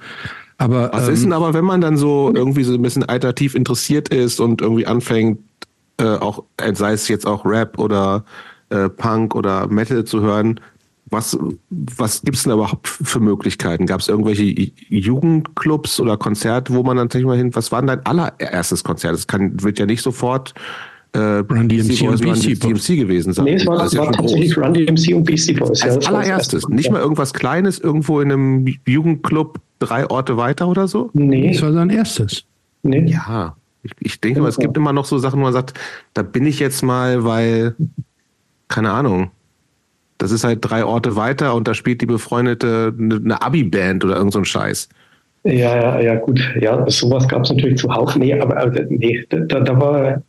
Aber, 0.58 0.90
Was 0.92 1.08
ähm, 1.08 1.14
ist 1.14 1.24
denn 1.24 1.32
aber, 1.32 1.54
wenn 1.54 1.64
man 1.64 1.80
dann 1.80 1.96
so 1.96 2.32
irgendwie 2.34 2.64
so 2.64 2.74
ein 2.74 2.82
bisschen 2.82 3.04
alternativ 3.04 3.54
interessiert 3.54 4.08
ist 4.08 4.40
und 4.40 4.60
irgendwie 4.60 4.86
anfängt, 4.86 5.38
äh, 5.98 6.04
auch, 6.04 6.44
sei 6.74 6.92
es 6.92 7.08
jetzt 7.08 7.26
auch 7.26 7.44
Rap 7.44 7.78
oder 7.78 8.24
äh, 8.70 8.88
Punk 8.88 9.34
oder 9.34 9.68
Metal 9.68 10.04
zu 10.04 10.20
hören, 10.20 10.60
was, 11.10 11.38
was 11.70 12.22
gibt's 12.22 12.42
denn 12.42 12.52
überhaupt 12.52 12.86
für 12.86 13.20
Möglichkeiten? 13.20 13.86
Gab 13.86 14.00
es 14.00 14.08
irgendwelche 14.08 14.44
Jugendclubs 14.88 16.00
oder 16.00 16.16
Konzerte, 16.16 16.74
wo 16.74 16.82
man 16.82 16.96
dann 16.96 17.08
tatsächlich 17.08 17.26
mal 17.26 17.36
hin, 17.36 17.54
was 17.54 17.72
war 17.72 17.80
denn 17.80 17.88
dein 17.88 18.06
allererstes 18.06 18.84
Konzert? 18.84 19.14
Das 19.14 19.26
kann, 19.26 19.62
wird 19.62 19.78
ja 19.78 19.86
nicht 19.86 20.02
sofort 20.02 20.54
äh, 21.18 21.38
Run 21.38 21.68
DMC 21.68 22.08
und 22.08 22.20
Beastie 22.20 22.54
DMC 22.54 22.96
gewesen 22.96 23.32
sein. 23.32 23.44
Nee, 23.44 23.54
es 23.54 23.66
war, 23.66 23.78
das 23.78 23.96
war 23.96 24.06
ja 24.06 24.12
tatsächlich 24.12 24.54
groß. 24.54 24.64
Run 24.64 24.74
DMC 24.74 25.14
und 25.14 25.24
Beastie 25.24 25.54
Boys. 25.54 25.82
Als 25.82 26.04
ja, 26.04 26.12
allererstes, 26.12 26.68
nicht 26.68 26.90
mal 26.90 27.00
irgendwas 27.00 27.34
Kleines 27.34 27.78
irgendwo 27.78 28.20
in 28.20 28.32
einem 28.32 28.66
Jugendclub 28.86 29.60
drei 29.78 30.08
Orte 30.08 30.36
weiter 30.36 30.68
oder 30.68 30.88
so? 30.88 31.10
Nee. 31.12 31.52
Das 31.52 31.62
war 31.62 31.72
sein 31.72 31.90
erstes. 31.90 32.44
Nee. 32.82 33.04
Ja, 33.06 33.56
ich, 33.82 33.92
ich 34.00 34.20
denke 34.20 34.40
mal, 34.40 34.48
es 34.48 34.58
gibt 34.58 34.76
immer 34.76 34.92
noch 34.92 35.04
so 35.04 35.18
Sachen, 35.18 35.40
wo 35.40 35.44
man 35.44 35.52
sagt, 35.52 35.74
da 36.14 36.22
bin 36.22 36.46
ich 36.46 36.58
jetzt 36.60 36.82
mal, 36.82 37.24
weil, 37.24 37.74
keine 38.68 38.90
Ahnung, 38.90 39.30
das 40.18 40.32
ist 40.32 40.44
halt 40.44 40.58
drei 40.62 40.84
Orte 40.84 41.16
weiter 41.16 41.54
und 41.54 41.68
da 41.68 41.74
spielt 41.74 42.00
die 42.00 42.06
befreundete 42.06 42.94
eine 42.98 43.40
Abi-Band 43.40 44.04
oder 44.04 44.16
irgend 44.16 44.32
so 44.32 44.40
ein 44.40 44.44
Scheiß. 44.44 44.88
Ja, 45.44 45.76
ja, 45.76 46.00
ja, 46.00 46.14
gut. 46.16 46.40
Ja, 46.60 46.84
sowas 46.90 47.28
gab 47.28 47.44
es 47.44 47.50
natürlich 47.50 47.78
zuhauf. 47.78 48.16
Nee, 48.16 48.38
aber 48.38 48.56
also, 48.56 48.80
nee, 48.88 49.24
da, 49.30 49.60
da 49.60 49.80
war 49.80 50.22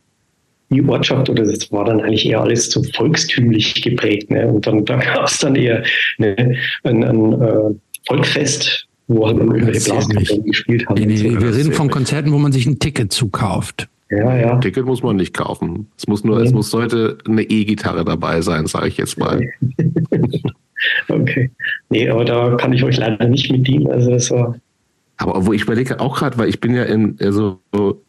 die 0.70 0.82
Ortschaft 0.86 1.28
oder 1.28 1.44
das 1.44 1.70
war 1.72 1.84
dann 1.84 2.00
eigentlich 2.00 2.26
eher 2.26 2.40
alles 2.40 2.70
so 2.70 2.82
volkstümlich 2.94 3.82
geprägt. 3.82 4.30
Ne? 4.30 4.46
Und 4.46 4.66
dann 4.66 4.84
da 4.84 4.96
gab 4.96 5.26
es 5.26 5.38
dann 5.38 5.56
eher 5.56 5.82
ne, 6.18 6.36
ein, 6.84 7.04
ein 7.04 7.42
äh, 7.42 7.74
Volkfest, 8.06 8.86
wo 9.08 9.26
halt 9.26 9.38
irgendwelche 9.38 9.90
Blaskapellen 9.90 10.44
gespielt 10.44 10.88
haben. 10.88 11.00
Nee, 11.00 11.06
nee, 11.06 11.16
so. 11.16 11.40
Wir 11.40 11.54
reden 11.54 11.72
von 11.72 11.90
Konzerten, 11.90 12.32
wo 12.32 12.38
man 12.38 12.52
sich 12.52 12.66
ein 12.66 12.78
Ticket 12.78 13.12
zukauft. 13.12 13.88
Ja, 14.10 14.36
ja. 14.36 14.54
Ein 14.54 14.60
Ticket 14.60 14.86
muss 14.86 15.02
man 15.02 15.16
nicht 15.16 15.34
kaufen. 15.34 15.86
Es 15.96 16.06
muss 16.06 16.24
nur, 16.24 16.38
ja. 16.38 16.44
es 16.44 16.52
muss 16.52 16.72
heute 16.72 17.18
eine 17.26 17.42
E-Gitarre 17.42 18.04
dabei 18.04 18.40
sein, 18.40 18.66
sage 18.66 18.88
ich 18.88 18.96
jetzt 18.96 19.18
mal. 19.18 19.40
okay. 21.08 21.50
Nee, 21.90 22.08
aber 22.08 22.24
da 22.24 22.56
kann 22.56 22.72
ich 22.72 22.82
euch 22.82 22.96
leider 22.96 23.26
nicht 23.28 23.50
mit 23.52 23.66
dienen. 23.66 23.88
Also 23.88 24.10
das 24.10 24.30
war 24.30 24.56
aber 25.20 25.44
wo 25.44 25.52
ich 25.52 25.62
überlege 25.62 26.00
auch 26.00 26.18
gerade, 26.18 26.38
weil 26.38 26.48
ich 26.48 26.60
bin 26.60 26.74
ja 26.74 26.84
in 26.84 27.16
also 27.20 27.60
so 27.72 28.02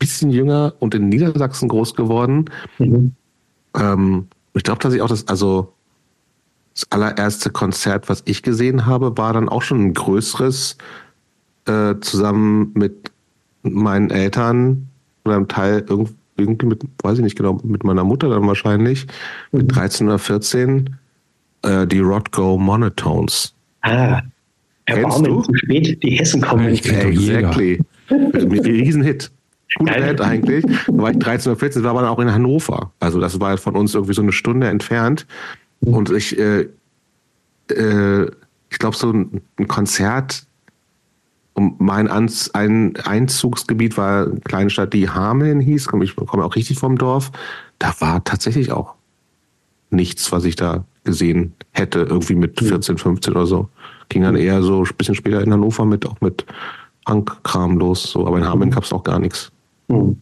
bisschen 0.00 0.30
jünger 0.30 0.74
und 0.80 0.96
in 0.96 1.08
Niedersachsen 1.08 1.68
groß 1.68 1.94
geworden. 1.94 2.46
Mhm. 2.78 3.12
Ähm, 3.76 4.26
ich 4.54 4.64
glaube, 4.64 4.80
dass 4.80 4.92
ich 4.92 5.00
auch 5.00 5.08
das, 5.08 5.28
also 5.28 5.72
das 6.74 6.90
allererste 6.90 7.50
Konzert, 7.50 8.08
was 8.08 8.22
ich 8.26 8.42
gesehen 8.42 8.86
habe, 8.86 9.16
war 9.16 9.32
dann 9.32 9.48
auch 9.48 9.62
schon 9.62 9.80
ein 9.80 9.94
größeres, 9.94 10.76
äh, 11.66 11.94
zusammen 12.00 12.72
mit 12.74 13.12
meinen 13.62 14.10
Eltern 14.10 14.88
oder 15.24 15.36
einem 15.36 15.48
Teil 15.48 15.84
irgendwie 15.88 16.66
mit, 16.66 16.82
weiß 17.02 17.18
ich 17.18 17.24
nicht 17.24 17.36
genau, 17.36 17.60
mit 17.62 17.84
meiner 17.84 18.02
Mutter 18.02 18.30
dann 18.30 18.46
wahrscheinlich, 18.46 19.06
mhm. 19.52 19.60
mit 19.60 19.76
13 19.76 20.08
oder 20.08 20.18
14, 20.18 20.96
äh, 21.62 21.86
die 21.86 22.00
Rodgo 22.00 22.56
Monotones. 22.56 23.54
Ah, 23.82 24.22
Kennst 24.86 25.24
du? 25.24 25.42
zu 25.42 25.54
spät, 25.54 26.02
die 26.02 26.16
Hessen 26.16 26.40
kommen. 26.40 26.66
Exactly. 26.66 27.80
Riesenhit. 28.10 29.30
Coole 29.76 29.92
Band 29.92 30.20
eigentlich. 30.20 30.64
Da 30.86 30.96
war 30.96 31.10
ich 31.10 31.18
13 31.18 31.52
oder 31.52 31.58
14, 31.60 31.82
war 31.82 31.90
aber 31.90 32.02
dann 32.02 32.10
auch 32.10 32.18
in 32.18 32.32
Hannover. 32.32 32.92
Also 33.00 33.20
das 33.20 33.40
war 33.40 33.56
von 33.58 33.76
uns 33.76 33.94
irgendwie 33.94 34.14
so 34.14 34.22
eine 34.22 34.32
Stunde 34.32 34.68
entfernt. 34.68 35.26
Mhm. 35.80 35.94
Und 35.94 36.10
ich, 36.10 36.38
äh, 36.38 36.68
äh, 37.70 38.30
ich 38.70 38.78
glaube, 38.78 38.96
so 38.96 39.12
ein, 39.12 39.40
ein 39.58 39.68
Konzert, 39.68 40.46
um 41.54 41.76
mein 41.78 42.08
Anz 42.08 42.50
ein 42.52 42.96
Einzugsgebiet 42.96 43.96
war 43.96 44.26
eine 44.26 44.40
kleine 44.40 44.70
Stadt, 44.70 44.92
die 44.92 45.08
Hameln 45.08 45.60
hieß. 45.60 45.88
Ich 46.02 46.16
komme 46.16 46.44
auch 46.44 46.56
richtig 46.56 46.78
vom 46.78 46.96
Dorf. 46.96 47.30
Da 47.78 47.94
war 48.00 48.22
tatsächlich 48.24 48.72
auch 48.72 48.94
nichts, 49.90 50.30
was 50.32 50.44
ich 50.44 50.56
da 50.56 50.84
gesehen 51.04 51.54
hätte, 51.72 52.00
irgendwie 52.00 52.34
mit 52.34 52.60
14, 52.60 52.98
15 52.98 53.34
oder 53.34 53.46
so. 53.46 53.68
Ging 54.08 54.22
dann 54.22 54.36
eher 54.36 54.62
so 54.62 54.84
ein 54.84 54.96
bisschen 54.96 55.14
später 55.14 55.40
in 55.42 55.52
Hannover 55.52 55.84
mit, 55.84 56.06
auch 56.06 56.20
mit 56.20 56.46
Punk-Kram 57.04 57.78
los. 57.78 58.04
So. 58.04 58.26
Aber 58.26 58.38
in 58.38 58.46
Hameln 58.46 58.70
gab 58.70 58.84
es 58.84 58.92
auch 58.92 59.02
gar 59.02 59.18
nichts. 59.18 59.50
Hm. 59.90 60.16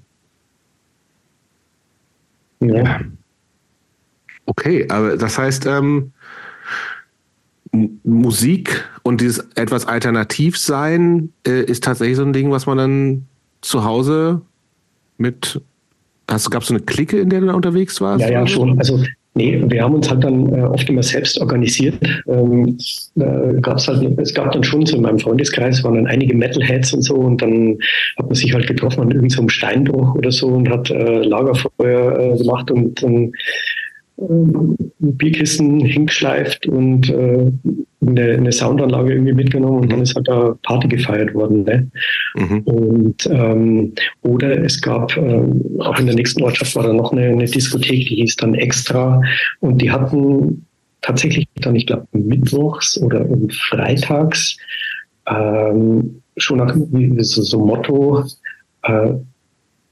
Ja. 2.61 3.01
Okay, 4.47 4.87
aber 4.89 5.17
das 5.17 5.39
heißt, 5.39 5.67
ähm, 5.67 6.13
Musik 8.03 8.85
und 9.03 9.21
dieses 9.21 9.47
etwas 9.55 9.87
alternativ 9.87 10.57
sein 10.59 11.33
äh, 11.47 11.63
ist 11.63 11.85
tatsächlich 11.85 12.17
so 12.17 12.25
ein 12.25 12.33
Ding, 12.33 12.51
was 12.51 12.67
man 12.67 12.79
dann 12.79 13.27
zu 13.61 13.85
Hause 13.85 14.41
mit. 15.19 15.61
Hast, 16.31 16.51
gab 16.51 16.63
es 16.63 16.69
so 16.69 16.75
eine 16.75 16.83
Clique, 16.83 17.19
in 17.19 17.31
der 17.31 17.41
du 17.41 17.47
da 17.47 17.55
unterwegs 17.55 18.01
warst? 18.01 18.23
Ja, 18.23 18.31
ja, 18.31 18.47
schon. 18.47 18.79
Also 18.79 19.03
Nee, 19.39 19.63
wir 19.69 19.85
haben 19.85 19.95
uns 19.95 20.11
halt 20.11 20.25
dann 20.25 20.53
äh, 20.53 20.63
oft 20.63 20.89
immer 20.89 21.05
selbst 21.05 21.41
organisiert. 21.41 21.95
Ähm, 22.27 22.77
äh, 23.15 23.61
gab's 23.61 23.87
halt, 23.87 24.19
es 24.19 24.35
gab 24.35 24.51
dann 24.51 24.65
schon 24.65 24.85
so 24.85 24.97
in 24.97 25.03
meinem 25.03 25.21
Freundeskreis 25.21 25.85
waren 25.85 25.95
dann 25.95 26.09
einige 26.09 26.37
Metalheads 26.37 26.93
und 26.93 27.03
so 27.03 27.15
und 27.15 27.41
dann 27.41 27.79
hat 28.17 28.27
man 28.27 28.35
sich 28.35 28.53
halt 28.53 28.67
getroffen 28.67 29.03
an 29.03 29.13
irgendeinem 29.13 29.45
so 29.45 29.49
Steinbruch 29.49 30.17
oder 30.17 30.33
so 30.33 30.49
und 30.49 30.69
hat 30.69 30.91
äh, 30.91 31.23
Lagerfeuer 31.23 32.19
äh, 32.19 32.37
gemacht 32.37 32.69
und 32.73 33.01
dann 33.01 33.31
Bierkisten 34.19 35.79
hingeschleift 35.79 36.67
und 36.67 37.09
äh, 37.09 37.53
eine, 38.05 38.33
eine, 38.33 38.51
Soundanlage 38.51 39.13
irgendwie 39.13 39.33
mitgenommen 39.33 39.83
und 39.83 39.93
dann 39.93 40.03
ist 40.03 40.17
halt 40.17 40.27
da 40.27 40.57
Party 40.65 40.89
gefeiert 40.89 41.35
worden. 41.35 41.63
Ne? 41.63 41.91
Mhm. 42.35 42.61
Und 42.63 43.27
ähm, 43.31 43.93
oder 44.23 44.65
es 44.65 44.81
gab 44.81 45.17
äh, 45.17 45.43
auch 45.79 46.01
in 46.01 46.07
der 46.07 46.17
nächsten 46.17 46.43
Ortschaft 46.43 46.75
war 46.75 46.83
da 46.83 46.93
noch 46.93 47.13
eine, 47.13 47.29
eine 47.29 47.45
Diskothek, 47.45 48.09
die 48.09 48.17
hieß 48.17 48.37
dann 48.37 48.55
Extra 48.55 49.23
und 49.61 49.81
die 49.81 49.91
hatten 49.91 50.67
tatsächlich 51.01 51.47
dann, 51.61 51.77
ich 51.77 51.87
glaube, 51.87 52.07
mittwochs 52.13 53.01
oder 53.01 53.25
freitags 53.69 54.57
ähm, 55.29 56.23
schon 56.37 56.59
nach 56.59 56.75
so, 57.19 57.43
so 57.43 57.65
Motto 57.65 58.25
äh, 58.83 59.13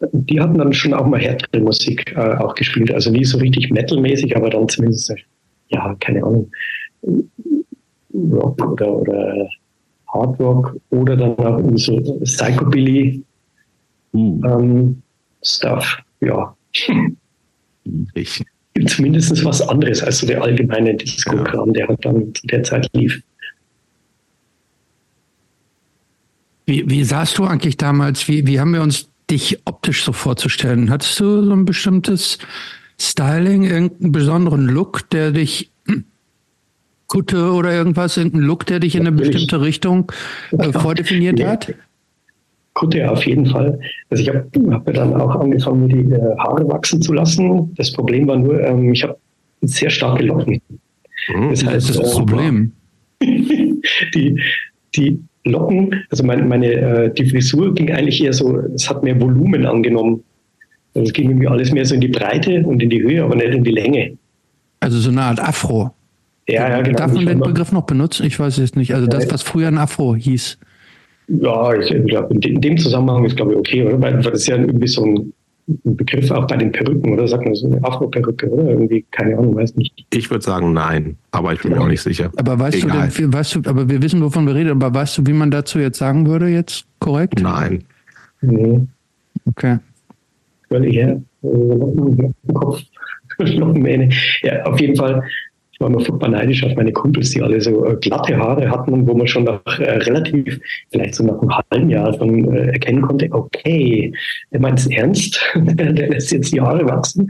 die 0.00 0.40
hatten 0.40 0.58
dann 0.58 0.72
schon 0.72 0.94
auch 0.94 1.06
mal 1.06 1.20
härtere 1.20 1.62
Musik 1.62 2.12
äh, 2.16 2.36
auch 2.36 2.54
gespielt. 2.54 2.92
Also 2.92 3.10
nie 3.10 3.24
so 3.24 3.38
richtig 3.38 3.70
metalmäßig, 3.70 4.36
aber 4.36 4.50
dann 4.50 4.68
zumindest, 4.68 5.14
ja, 5.68 5.96
keine 6.00 6.22
Ahnung, 6.22 6.50
Rock 8.12 8.64
oder, 8.66 8.92
oder 8.92 9.48
Hard 10.08 10.38
Rock 10.40 10.76
oder 10.90 11.16
dann 11.16 11.36
auch 11.38 11.60
so 11.76 12.00
Psychobilly 12.24 13.22
uh. 14.14 14.40
ähm, 14.44 15.02
Stuff, 15.42 15.98
ja. 16.20 16.54
Ich. 18.14 18.42
Zumindest 18.86 19.42
was 19.42 19.66
anderes 19.66 20.02
als 20.02 20.18
so 20.18 20.26
der 20.26 20.42
allgemeine 20.42 20.94
Disco-Kram, 20.94 21.72
der 21.72 21.88
halt 21.88 22.04
dann 22.04 22.34
zu 22.34 22.46
der 22.46 22.62
Zeit 22.62 22.86
lief. 22.92 23.22
Wie, 26.66 26.84
wie 26.90 27.04
sahst 27.04 27.38
du 27.38 27.44
eigentlich 27.44 27.78
damals, 27.78 28.28
wie, 28.28 28.46
wie 28.46 28.60
haben 28.60 28.74
wir 28.74 28.82
uns 28.82 29.08
dich 29.30 29.60
optisch 29.64 30.04
so 30.04 30.12
vorzustellen? 30.12 30.90
Hattest 30.90 31.18
du 31.20 31.42
so 31.42 31.52
ein 31.52 31.64
bestimmtes 31.64 32.38
Styling, 33.00 33.64
irgendeinen 33.64 34.12
besonderen 34.12 34.66
Look, 34.66 35.08
der 35.10 35.32
dich 35.32 35.70
Kutte 37.06 37.52
oder 37.52 37.72
irgendwas, 37.72 38.16
irgendein 38.16 38.42
Look, 38.42 38.66
der 38.66 38.80
dich 38.80 38.94
in 38.94 39.06
eine 39.06 39.12
bestimmte 39.12 39.60
Richtung 39.60 40.10
äh, 40.52 40.72
vordefiniert 40.72 41.38
nee. 41.38 41.46
hat? 41.46 41.74
Kutte 42.74 43.10
auf 43.10 43.24
jeden 43.26 43.46
Fall. 43.46 43.80
Also 44.10 44.22
ich 44.22 44.28
habe 44.28 44.46
hab 44.70 44.92
dann 44.92 45.14
auch 45.14 45.34
angefangen, 45.36 45.86
mir 45.86 45.88
die 45.88 46.12
äh, 46.12 46.36
Haare 46.38 46.68
wachsen 46.68 47.00
zu 47.00 47.14
lassen. 47.14 47.74
Das 47.74 47.90
Problem 47.92 48.28
war 48.28 48.36
nur, 48.36 48.60
ähm, 48.62 48.92
ich 48.92 49.02
habe 49.02 49.16
sehr 49.62 49.90
starke 49.90 50.24
Locken. 50.24 50.60
Mhm, 51.28 51.50
das, 51.50 51.64
heißt, 51.64 51.88
das 51.88 51.96
ist 51.96 52.00
das 52.00 52.12
äh, 52.12 52.16
Problem. 52.16 52.72
die, 53.20 54.40
die 54.94 55.18
Locken, 55.50 56.04
also 56.10 56.24
meine, 56.24 56.42
meine 56.42 56.72
äh, 56.72 57.14
die 57.14 57.28
Frisur 57.28 57.74
ging 57.74 57.90
eigentlich 57.90 58.22
eher 58.22 58.32
so, 58.32 58.58
es 58.74 58.88
hat 58.88 59.02
mehr 59.02 59.20
Volumen 59.20 59.66
angenommen. 59.66 60.22
Also 60.94 61.08
es 61.08 61.12
ging 61.12 61.30
irgendwie 61.30 61.48
alles 61.48 61.72
mehr 61.72 61.84
so 61.84 61.94
in 61.94 62.00
die 62.00 62.08
Breite 62.08 62.62
und 62.64 62.82
in 62.82 62.90
die 62.90 63.02
Höhe, 63.02 63.22
aber 63.22 63.36
nicht 63.36 63.54
in 63.54 63.64
die 63.64 63.70
Länge. 63.70 64.16
Also 64.80 64.98
so 64.98 65.10
eine 65.10 65.22
Art 65.22 65.40
Afro. 65.40 65.92
Ja, 66.48 66.68
ja, 66.68 66.80
genau. 66.80 66.98
Darf 66.98 67.12
man 67.12 67.26
den 67.26 67.40
Begriff 67.40 67.72
noch 67.72 67.82
benutzen? 67.82 68.24
Ich 68.24 68.38
weiß 68.38 68.58
es 68.58 68.76
nicht. 68.76 68.94
Also 68.94 69.06
das, 69.06 69.30
was 69.32 69.42
früher 69.42 69.68
ein 69.68 69.78
Afro 69.78 70.14
hieß. 70.14 70.58
Ja, 71.28 71.74
ich 71.74 71.90
glaube, 72.06 72.34
in 72.34 72.60
dem 72.60 72.78
Zusammenhang 72.78 73.24
ist, 73.24 73.36
glaube 73.36 73.52
ich, 73.52 73.58
okay, 73.58 73.84
oder? 73.84 74.00
Weil 74.00 74.22
das 74.22 74.40
ist 74.40 74.46
ja 74.46 74.56
irgendwie 74.56 74.86
so 74.86 75.04
ein 75.04 75.32
Begriff 75.66 76.30
auch 76.30 76.46
bei 76.46 76.56
den 76.56 76.70
Perücken, 76.70 77.12
oder? 77.12 77.26
Sagt 77.26 77.44
man 77.44 77.54
so 77.54 77.66
eine 77.66 77.82
Afro-Perücke, 77.82 78.48
oder? 78.48 78.70
Irgendwie, 78.70 79.04
keine 79.10 79.36
Ahnung, 79.36 79.56
weiß 79.56 79.74
nicht. 79.76 80.06
Ich 80.12 80.30
würde 80.30 80.44
sagen 80.44 80.72
nein, 80.72 81.16
aber 81.32 81.52
ich 81.52 81.60
bin 81.60 81.72
mir 81.72 81.80
auch 81.80 81.88
nicht 81.88 82.02
sicher. 82.02 82.30
Aber 82.36 82.58
weißt 82.58 82.84
Egal. 82.84 83.08
du, 83.08 83.22
denn, 83.22 83.32
weißt 83.32 83.54
du, 83.56 83.62
aber 83.68 83.88
wir 83.88 84.00
wissen, 84.00 84.22
wovon 84.22 84.46
wir 84.46 84.54
reden, 84.54 84.70
aber 84.70 84.94
weißt 84.94 85.18
du, 85.18 85.26
wie 85.26 85.32
man 85.32 85.50
dazu 85.50 85.80
jetzt 85.80 85.98
sagen 85.98 86.26
würde, 86.26 86.46
jetzt 86.48 86.86
korrekt? 87.00 87.40
Nein. 87.40 87.82
Nee. 88.42 88.86
Okay. 89.46 89.78
Völlig 90.68 90.94
her. 90.94 91.20
Kopf. 92.54 92.80
Ja, 93.38 94.62
auf 94.64 94.80
jeden 94.80 94.96
Fall 94.96 95.22
ich 95.76 95.80
war 95.80 95.90
immer 95.90 96.00
furchtbar 96.00 96.30
neidisch 96.30 96.64
auf 96.64 96.74
meine 96.74 96.90
Kumpels, 96.90 97.32
die 97.32 97.42
alle 97.42 97.60
so 97.60 97.84
äh, 97.84 97.96
glatte 97.96 98.34
Haare 98.34 98.70
hatten 98.70 98.94
und 98.94 99.06
wo 99.06 99.12
man 99.12 99.26
schon 99.26 99.44
nach 99.44 99.60
äh, 99.78 99.98
relativ, 99.98 100.58
vielleicht 100.90 101.16
so 101.16 101.24
nach 101.24 101.38
einem 101.38 101.52
halben 101.54 101.90
Jahr 101.90 102.14
schon 102.14 102.50
äh, 102.50 102.68
erkennen 102.68 103.02
konnte, 103.02 103.28
okay, 103.30 104.10
der 104.52 104.60
meint 104.60 104.78
es 104.78 104.86
ernst, 104.86 105.38
der 105.54 105.92
lässt 105.92 106.32
jetzt 106.32 106.54
die 106.54 106.62
Haare 106.62 106.86
wachsen. 106.86 107.28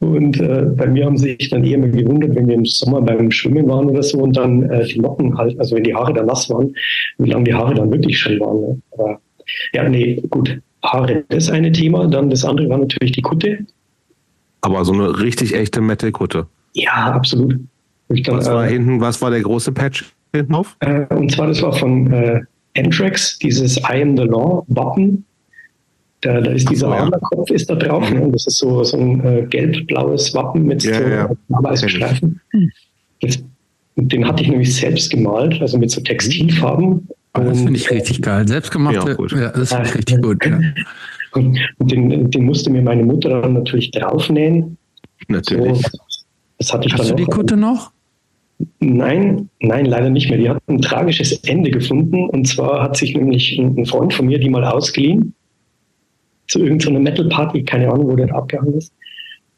Und 0.00 0.40
äh, 0.40 0.62
bei 0.74 0.88
mir 0.88 1.06
haben 1.06 1.16
sich 1.16 1.48
dann 1.50 1.62
eher 1.62 1.78
mal 1.78 1.92
gewundert, 1.92 2.34
wenn 2.34 2.48
wir 2.48 2.56
im 2.56 2.64
Sommer 2.64 3.02
beim 3.02 3.30
Schwimmen 3.30 3.68
waren 3.68 3.88
oder 3.88 4.02
so 4.02 4.18
und 4.18 4.36
dann 4.36 4.68
äh, 4.68 4.84
die 4.86 4.98
Locken 4.98 5.38
halt, 5.38 5.56
also 5.60 5.76
wenn 5.76 5.84
die 5.84 5.94
Haare 5.94 6.12
dann 6.12 6.26
nass 6.26 6.50
waren, 6.50 6.74
wie 7.18 7.30
lange 7.30 7.44
die 7.44 7.54
Haare 7.54 7.74
dann 7.74 7.92
wirklich 7.92 8.18
schon 8.18 8.40
waren. 8.40 8.60
Ne? 8.62 8.82
Aber 8.90 9.20
ja, 9.74 9.88
nee, 9.88 10.20
gut. 10.28 10.58
Haare, 10.82 11.24
das 11.28 11.50
eine 11.50 11.70
Thema. 11.70 12.08
Dann 12.08 12.30
das 12.30 12.44
andere 12.44 12.68
war 12.68 12.78
natürlich 12.78 13.12
die 13.12 13.22
Kutte. 13.22 13.58
Aber 14.62 14.84
so 14.84 14.92
eine 14.92 15.20
richtig 15.20 15.54
echte 15.54 15.80
Metal-Kutte. 15.80 16.48
Ja, 16.74 17.12
absolut. 17.12 17.58
Dann, 18.08 18.38
was 18.38 18.46
war 18.46 18.66
äh, 18.66 18.70
hinten, 18.70 19.00
was 19.00 19.22
war 19.22 19.30
der 19.30 19.40
große 19.40 19.72
Patch 19.72 20.04
hinten 20.34 20.54
auf? 20.54 20.76
Äh, 20.80 21.06
und 21.14 21.30
zwar, 21.30 21.46
das 21.46 21.62
war 21.62 21.72
von 21.72 22.12
äh, 22.12 22.40
Anthrax, 22.76 23.38
dieses 23.38 23.76
I 23.78 24.02
am 24.02 24.16
the 24.16 24.24
Law 24.24 24.64
Wappen. 24.68 25.24
Da, 26.22 26.40
da 26.40 26.50
ist 26.50 26.68
dieser 26.68 26.88
so, 26.88 26.92
Adlerkopf 26.92 27.50
ist 27.50 27.70
da 27.70 27.76
drauf. 27.76 28.10
Ne? 28.10 28.28
Das 28.32 28.46
ist 28.46 28.58
so, 28.58 28.84
so 28.84 28.98
ein 28.98 29.24
äh, 29.24 29.46
gelb-blaues 29.48 30.34
Wappen 30.34 30.66
mit 30.66 30.84
ja, 30.84 30.94
so 30.94 31.08
ja. 31.08 31.30
weißen 31.48 31.88
Streifen. 31.88 32.40
den 33.96 34.26
hatte 34.26 34.42
ich 34.42 34.48
nämlich 34.48 34.74
selbst 34.74 35.10
gemalt, 35.10 35.60
also 35.60 35.78
mit 35.78 35.90
so 35.90 36.00
Textilfarben. 36.00 37.08
Oh, 37.38 37.40
das 37.40 37.58
finde 37.58 37.76
ich 37.76 37.90
richtig 37.90 38.22
geil. 38.22 38.46
Selbstgemachte, 38.46 39.16
ja, 39.30 39.40
ja 39.40 39.48
das 39.50 39.72
finde 39.72 39.88
ich 39.88 39.94
richtig 39.96 40.22
gut. 40.22 40.44
Ja. 40.44 40.60
Und, 41.32 41.58
und 41.78 41.90
den, 41.90 42.30
den 42.30 42.44
musste 42.44 42.70
mir 42.70 42.82
meine 42.82 43.04
Mutter 43.04 43.40
dann 43.40 43.54
natürlich 43.54 43.92
draufnähen. 43.92 44.76
Natürlich. 45.28 45.80
So, 45.80 45.98
das 46.60 46.74
hatte 46.74 46.86
ich 46.86 46.92
Hast 46.92 47.08
dann 47.08 47.16
du 47.16 47.24
die 47.24 47.30
Kutte 47.30 47.56
noch? 47.56 47.90
Nein, 48.80 49.48
nein, 49.60 49.86
leider 49.86 50.10
nicht 50.10 50.28
mehr. 50.28 50.36
Die 50.36 50.50
hat 50.50 50.62
ein 50.68 50.82
tragisches 50.82 51.32
Ende 51.44 51.70
gefunden. 51.70 52.28
Und 52.28 52.46
zwar 52.46 52.82
hat 52.82 52.98
sich 52.98 53.16
nämlich 53.16 53.58
ein, 53.58 53.86
Freund 53.86 54.12
von 54.12 54.26
mir 54.26 54.38
die 54.38 54.50
mal 54.50 54.64
ausgeliehen 54.64 55.34
zu 56.48 56.58
irgendeiner 56.58 57.00
Metal-Party, 57.00 57.62
keine 57.64 57.90
Ahnung, 57.90 58.08
wo 58.08 58.16
der 58.16 58.34
abgehangen 58.34 58.74
ist. 58.74 58.92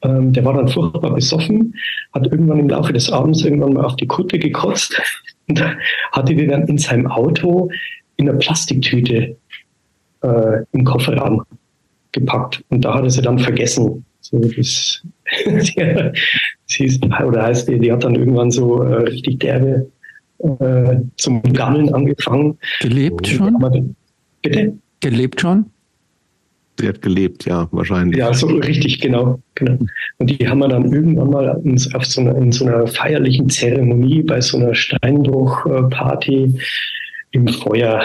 Ähm, 0.03 0.33
der 0.33 0.45
war 0.45 0.55
dann 0.55 0.69
furchtbar 0.69 1.13
besoffen, 1.13 1.75
hat 2.13 2.29
irgendwann 2.29 2.61
im 2.61 2.69
Laufe 2.69 2.93
des 2.93 3.11
Abends 3.11 3.43
irgendwann 3.43 3.73
mal 3.73 3.85
auf 3.85 3.97
die 3.97 4.07
Kutte 4.07 4.39
gekotzt 4.39 5.01
und 5.49 5.61
hatte 6.13 6.35
die 6.37 6.47
dann 6.47 6.69
in 6.69 6.79
seinem 6.79 7.09
Auto 7.09 7.69
in 8.17 8.29
einer 8.29 8.39
Plastiktüte 8.39 9.37
äh, 10.23 10.65
im 10.71 10.85
Kofferraum 10.85 11.43
gepackt. 12.13 12.63
Und 12.69 12.85
da 12.85 12.95
hat 12.95 13.03
er 13.03 13.11
sie 13.11 13.23
dann 13.23 13.41
vergessen. 13.41 14.05
So, 14.23 14.39
das, 14.39 15.03
sie 16.67 16.85
ist, 16.85 17.05
oder 17.05 17.43
heißt 17.43 17.69
die, 17.69 17.79
die 17.79 17.93
hat 17.93 18.05
dann 18.05 18.15
irgendwann 18.15 18.51
so 18.51 18.83
äh, 18.83 19.03
richtig 19.03 19.41
derbe 19.41 19.91
äh, 20.39 20.97
zum 21.17 21.43
Gammeln 21.43 21.93
angefangen. 21.93 22.59
Gelebt 22.81 23.27
schon? 23.27 23.95
Bitte? 24.43 24.79
Gelebt 25.01 25.41
schon? 25.41 25.67
Sie 26.79 26.89
hat 26.89 27.03
gelebt, 27.03 27.45
ja, 27.45 27.69
wahrscheinlich. 27.71 28.19
Ja, 28.19 28.33
so 28.33 28.47
richtig, 28.47 29.01
genau, 29.01 29.41
genau. 29.55 29.79
Und 30.19 30.31
die 30.31 30.49
haben 30.49 30.61
wir 30.61 30.69
dann 30.69 30.91
irgendwann 30.91 31.31
mal 31.31 31.63
auf 31.95 32.07
so 32.07 32.21
einer, 32.21 32.37
in 32.37 32.51
so 32.51 32.65
einer 32.65 32.87
feierlichen 32.87 33.49
Zeremonie 33.51 34.23
bei 34.23 34.41
so 34.41 34.57
einer 34.57 34.75
Steinbruchparty 34.75 36.59
im 37.33 37.49
Feuer 37.49 38.05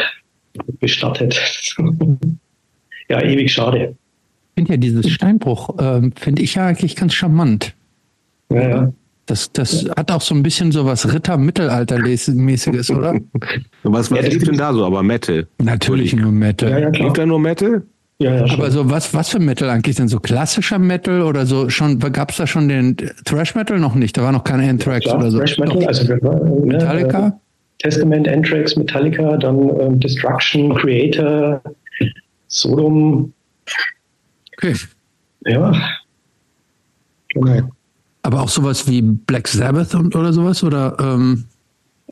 bestattet. 0.79 1.75
ja, 3.09 3.21
ewig 3.21 3.51
schade. 3.51 3.95
Ich 4.57 4.65
finde 4.65 4.73
ja 4.73 4.77
dieses 4.77 5.11
Steinbruch, 5.11 5.77
äh, 5.77 6.09
finde 6.15 6.41
ich 6.41 6.55
ja 6.55 6.65
eigentlich 6.65 6.95
ganz 6.95 7.13
charmant. 7.13 7.75
Ja, 8.49 8.69
ja. 8.69 8.93
Das, 9.27 9.51
das 9.51 9.83
ja. 9.83 9.95
hat 9.95 10.09
auch 10.09 10.21
so 10.21 10.33
ein 10.33 10.41
bisschen 10.41 10.71
so 10.71 10.83
was 10.83 11.13
Ritter-Mittelalter-mäßiges, 11.13 12.89
oder? 12.89 13.13
was 13.83 14.09
was 14.09 14.19
ja, 14.19 14.27
lief 14.27 14.43
denn 14.45 14.57
da 14.57 14.73
so? 14.73 14.83
Aber 14.83 15.03
Metal? 15.03 15.45
Natürlich 15.61 16.15
nur 16.15 16.31
Metal. 16.31 16.71
Ja, 16.71 16.79
ja, 16.79 16.89
lief 16.89 17.13
da 17.13 17.23
nur 17.27 17.39
Metal? 17.39 17.83
Ja, 18.17 18.33
ja, 18.33 18.51
Aber 18.51 18.71
so 18.71 18.89
was, 18.89 19.13
was 19.13 19.29
für 19.29 19.37
Metal 19.37 19.69
eigentlich 19.69 19.97
denn? 19.97 20.07
So 20.07 20.19
klassischer 20.19 20.79
Metal 20.79 21.21
oder 21.21 21.45
so 21.45 21.69
schon, 21.69 21.99
gab 21.99 22.31
es 22.31 22.37
da 22.37 22.47
schon 22.47 22.67
den 22.67 22.97
Thrash 23.25 23.53
Metal 23.53 23.77
noch 23.77 23.93
nicht? 23.93 24.17
Da 24.17 24.23
war 24.23 24.31
noch 24.31 24.43
kein 24.43 24.67
Anthrax 24.67 25.05
ja, 25.05 25.17
oder 25.17 25.29
so. 25.29 25.37
Thrash 25.37 25.59
Metal, 25.59 25.81
Doch. 25.81 25.87
also 25.87 26.13
ne, 26.15 26.61
Metallica? 26.65 27.27
Äh, 27.27 27.31
Testament, 27.83 28.27
Anthrax, 28.27 28.75
Metallica, 28.75 29.37
dann 29.37 29.69
ähm, 29.79 29.99
Destruction, 29.99 30.73
Creator, 30.73 31.61
Sodom. 32.47 33.33
Okay. 34.57 34.75
Ja. 35.45 35.71
Genau. 37.29 37.69
Aber 38.23 38.41
auch 38.41 38.49
sowas 38.49 38.87
wie 38.87 39.01
Black 39.01 39.47
Sabbath 39.47 39.95
und, 39.95 40.15
oder 40.15 40.33
sowas? 40.33 40.63
Oder, 40.63 40.97
ähm 40.99 41.45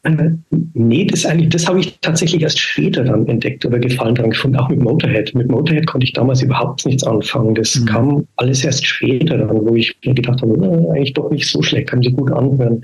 äh, 0.04 0.30
nee, 0.74 1.06
das 1.06 1.26
eigentlich, 1.26 1.50
das 1.50 1.68
habe 1.68 1.80
ich 1.80 1.98
tatsächlich 2.00 2.43
erst 2.43 2.60
später 2.60 3.04
dann 3.04 3.28
entdeckt 3.28 3.66
oder 3.66 3.80
Gefallen 3.80 4.16
dran 4.16 4.30
gefunden, 4.30 4.58
auch 4.58 4.70
mit 4.70 4.80
Motorhead. 4.80 5.34
Mit 5.34 5.50
Motorhead 5.50 5.88
konnte 5.88 6.06
ich 6.06 6.14
damals 6.14 6.43
überhaupt 6.43 6.86
nichts 6.86 7.04
anfangen. 7.04 7.56
Das 7.56 7.76
mhm. 7.76 7.86
kam 7.86 8.28
alles 8.36 8.64
erst 8.64 8.86
später 8.86 9.38
dann, 9.38 9.50
wo 9.50 9.76
ich 9.76 9.96
mir 10.06 10.14
gedacht 10.14 10.41
habe, 10.41 10.54
äh, 10.54 10.91
eigentlich 10.91 11.14
doch 11.14 11.32
nicht 11.32 11.50
so 11.50 11.62
schlecht, 11.64 11.89
kann 11.89 12.04
sich 12.04 12.16
gut 12.16 12.32
anhören. 12.32 12.84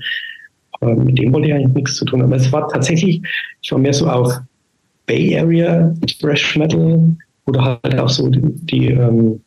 Aber 0.80 0.96
mit 0.96 1.16
dem 1.16 1.32
wollte 1.32 1.48
ich 1.48 1.54
eigentlich 1.54 1.74
nichts 1.74 1.94
zu 1.94 2.04
tun. 2.04 2.22
Aber 2.22 2.34
es 2.34 2.50
war 2.50 2.68
tatsächlich, 2.68 3.22
ich 3.62 3.70
war 3.70 3.78
mehr 3.78 3.94
so 3.94 4.08
auch 4.08 4.40
Bay 5.06 5.38
Area 5.38 5.94
Thrash 6.20 6.56
Metal 6.56 7.16
oder 7.46 7.80
halt 7.82 7.98
auch 7.98 8.08
so 8.08 8.28
die, 8.28 8.40
die 8.42 8.88
ähm, 8.88 9.40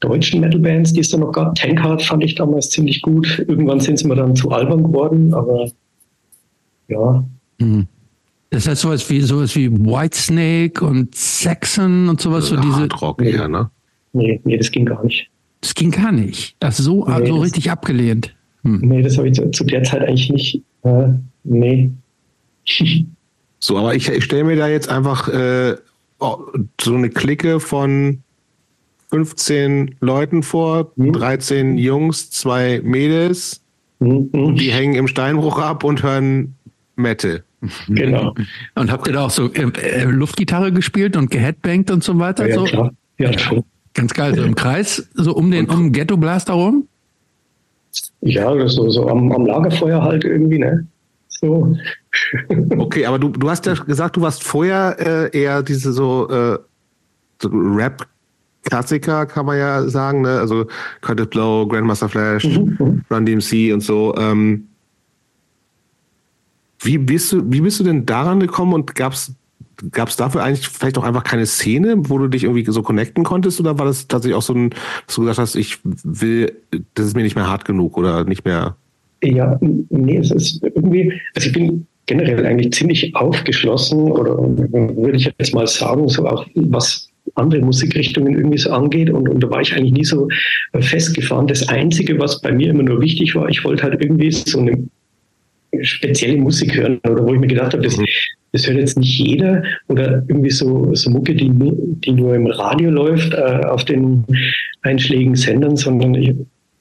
deutschen 0.00 0.40
Metal-Bands, 0.40 0.94
die 0.94 1.00
es 1.00 1.10
da 1.10 1.18
noch 1.18 1.32
gab. 1.32 1.54
Tankard 1.54 2.02
fand 2.02 2.24
ich 2.24 2.34
damals 2.34 2.70
ziemlich 2.70 3.02
gut. 3.02 3.44
Irgendwann 3.46 3.80
sind 3.80 3.98
sie 3.98 4.08
mir 4.08 4.16
dann 4.16 4.34
zu 4.34 4.50
albern 4.50 4.82
geworden, 4.82 5.34
aber 5.34 5.70
ja. 6.88 7.24
Mhm. 7.58 7.86
Das 8.50 8.66
heißt 8.66 8.80
sowas 8.80 9.08
wie 9.08 9.20
sowas 9.20 9.54
wie 9.54 9.70
Whitesnake 9.70 10.84
und 10.84 11.14
Saxon 11.14 12.08
und 12.08 12.20
sowas, 12.20 12.46
so 12.46 12.56
diese. 12.56 12.88
Rock 13.00 13.22
eher, 13.22 13.46
ne? 13.46 13.70
Nee, 14.12 14.40
nee, 14.44 14.56
das 14.56 14.70
ging 14.72 14.86
gar 14.86 15.04
nicht. 15.04 15.30
Das 15.60 15.74
ging 15.74 15.92
gar 15.92 16.10
nicht. 16.10 16.56
Das 16.58 16.78
so, 16.78 17.06
nee, 17.06 17.26
so 17.26 17.38
richtig 17.38 17.70
abgelehnt. 17.70 18.34
Hm. 18.64 18.80
Nee, 18.80 19.02
das 19.02 19.16
habe 19.18 19.28
ich 19.28 19.34
zu, 19.34 19.48
zu, 19.50 19.64
der 19.64 19.84
Zeit 19.84 20.02
eigentlich 20.02 20.30
nicht. 20.30 20.62
Äh, 20.82 21.08
nee. 21.44 21.90
so, 23.60 23.78
aber 23.78 23.94
ich, 23.94 24.08
ich 24.08 24.24
stelle 24.24 24.44
mir 24.44 24.56
da 24.56 24.68
jetzt 24.68 24.88
einfach 24.88 25.28
äh, 25.28 25.76
so 26.80 26.94
eine 26.94 27.10
Clique 27.10 27.60
von 27.60 28.22
15 29.10 29.96
Leuten 30.00 30.42
vor, 30.42 30.92
mhm. 30.96 31.12
13 31.12 31.78
Jungs, 31.78 32.30
zwei 32.30 32.80
Mädels. 32.82 33.60
Mhm. 33.98 34.56
Die 34.56 34.70
hängen 34.72 34.94
im 34.94 35.08
Steinbruch 35.08 35.58
ab 35.58 35.84
und 35.84 36.02
hören 36.02 36.54
Metal. 36.96 37.42
Genau. 37.88 38.34
Und 38.74 38.90
habt 38.90 39.06
ihr 39.06 39.12
da 39.12 39.26
auch 39.26 39.30
so 39.30 39.52
äh, 39.52 39.70
äh, 39.80 40.04
Luftgitarre 40.04 40.72
gespielt 40.72 41.16
und 41.16 41.30
geheadbangt 41.30 41.90
und 41.90 42.02
so 42.02 42.18
weiter? 42.18 42.48
Ja, 42.48 42.54
so? 42.54 42.64
klar. 42.64 42.90
Ja, 43.18 43.38
schon. 43.38 43.64
Ganz 43.92 44.14
geil, 44.14 44.34
so 44.34 44.44
im 44.44 44.54
Kreis, 44.54 45.08
so 45.14 45.34
um 45.34 45.50
den 45.50 45.68
um 45.68 45.92
Ghetto 45.92 46.16
Blaster 46.16 46.54
rum? 46.54 46.86
Ja, 48.20 48.68
so, 48.68 48.88
so 48.88 49.08
am, 49.08 49.32
am 49.32 49.44
Lagerfeuer 49.44 50.00
halt 50.00 50.24
irgendwie, 50.24 50.58
ne? 50.58 50.86
So. 51.28 51.76
Okay, 52.76 53.06
aber 53.06 53.18
du, 53.18 53.28
du 53.28 53.48
hast 53.48 53.66
ja 53.66 53.74
gesagt, 53.74 54.16
du 54.16 54.20
warst 54.20 54.42
vorher 54.42 54.96
äh, 54.98 55.38
eher 55.38 55.62
diese 55.62 55.92
so, 55.92 56.28
äh, 56.28 56.58
so 57.40 57.48
Rap 57.52 58.06
Klassiker, 58.64 59.26
kann 59.26 59.46
man 59.46 59.58
ja 59.58 59.88
sagen, 59.88 60.22
ne? 60.22 60.38
Also 60.38 60.66
Curtis 61.00 61.28
Blow, 61.28 61.66
Grandmaster 61.66 62.08
Flash, 62.08 62.44
mhm. 62.44 63.02
Run 63.10 63.26
DMC 63.26 63.72
und 63.72 63.80
so. 63.80 64.14
Ähm, 64.16 64.66
wie 66.80 66.98
bist 66.98 67.32
du, 67.32 67.42
wie 67.46 67.60
bist 67.60 67.80
du 67.80 67.84
denn 67.84 68.06
daran 68.06 68.40
gekommen 68.40 68.72
und 68.74 68.94
gab's 68.94 69.34
gab 69.92 70.08
es 70.08 70.16
dafür 70.16 70.42
eigentlich 70.42 70.68
vielleicht 70.68 70.98
auch 70.98 71.04
einfach 71.04 71.24
keine 71.24 71.46
Szene, 71.46 71.94
wo 71.96 72.18
du 72.18 72.28
dich 72.28 72.44
irgendwie 72.44 72.70
so 72.70 72.82
connecten 72.82 73.24
konntest 73.24 73.60
oder 73.60 73.78
war 73.78 73.86
das 73.86 74.08
tatsächlich 74.08 74.36
auch 74.36 74.42
so 74.42 74.52
ein, 74.52 74.70
dass 75.06 75.16
du 75.16 75.22
gesagt 75.22 75.38
hast, 75.38 75.56
ich 75.56 75.78
will, 75.82 76.52
das 76.94 77.06
ist 77.06 77.16
mir 77.16 77.22
nicht 77.22 77.36
mehr 77.36 77.48
hart 77.48 77.64
genug 77.64 77.96
oder 77.96 78.24
nicht 78.24 78.44
mehr? 78.44 78.76
Ja, 79.22 79.58
nee, 79.60 80.18
es 80.18 80.30
ist 80.30 80.62
irgendwie, 80.62 81.12
also 81.34 81.48
ich 81.48 81.52
bin 81.52 81.86
generell 82.06 82.44
eigentlich 82.44 82.72
ziemlich 82.72 83.14
aufgeschlossen 83.14 84.10
oder 84.10 84.36
würde 84.38 85.16
ich 85.16 85.32
jetzt 85.38 85.54
mal 85.54 85.66
sagen, 85.66 86.08
so 86.08 86.26
auch 86.26 86.46
was 86.54 87.09
andere 87.34 87.62
Musikrichtungen 87.62 88.34
irgendwie 88.34 88.58
so 88.58 88.70
angeht. 88.70 89.10
Und, 89.10 89.28
und 89.28 89.42
da 89.42 89.50
war 89.50 89.60
ich 89.60 89.74
eigentlich 89.74 89.92
nie 89.92 90.04
so 90.04 90.28
festgefahren. 90.80 91.46
Das 91.46 91.68
Einzige, 91.68 92.18
was 92.18 92.40
bei 92.40 92.52
mir 92.52 92.70
immer 92.70 92.82
nur 92.82 93.00
wichtig 93.00 93.34
war, 93.34 93.48
ich 93.48 93.64
wollte 93.64 93.84
halt 93.84 94.00
irgendwie 94.00 94.30
so 94.30 94.60
eine 94.60 94.84
spezielle 95.82 96.36
Musik 96.36 96.76
hören 96.76 96.98
oder 97.08 97.24
wo 97.24 97.34
ich 97.34 97.40
mir 97.40 97.46
gedacht 97.46 97.72
habe, 97.72 97.82
das, 97.82 97.96
mhm. 97.96 98.04
das 98.52 98.66
hört 98.66 98.78
jetzt 98.78 98.98
nicht 98.98 99.18
jeder 99.18 99.62
oder 99.88 100.22
irgendwie 100.28 100.50
so, 100.50 100.94
so 100.94 101.10
Mucke, 101.10 101.34
die, 101.34 101.50
die 101.50 102.12
nur 102.12 102.34
im 102.34 102.46
Radio 102.46 102.90
läuft, 102.90 103.32
äh, 103.34 103.60
auf 103.66 103.84
den 103.84 104.24
einschlägigen 104.82 105.36
Sendern, 105.36 105.76
sondern 105.76 106.14
ich, 106.14 106.34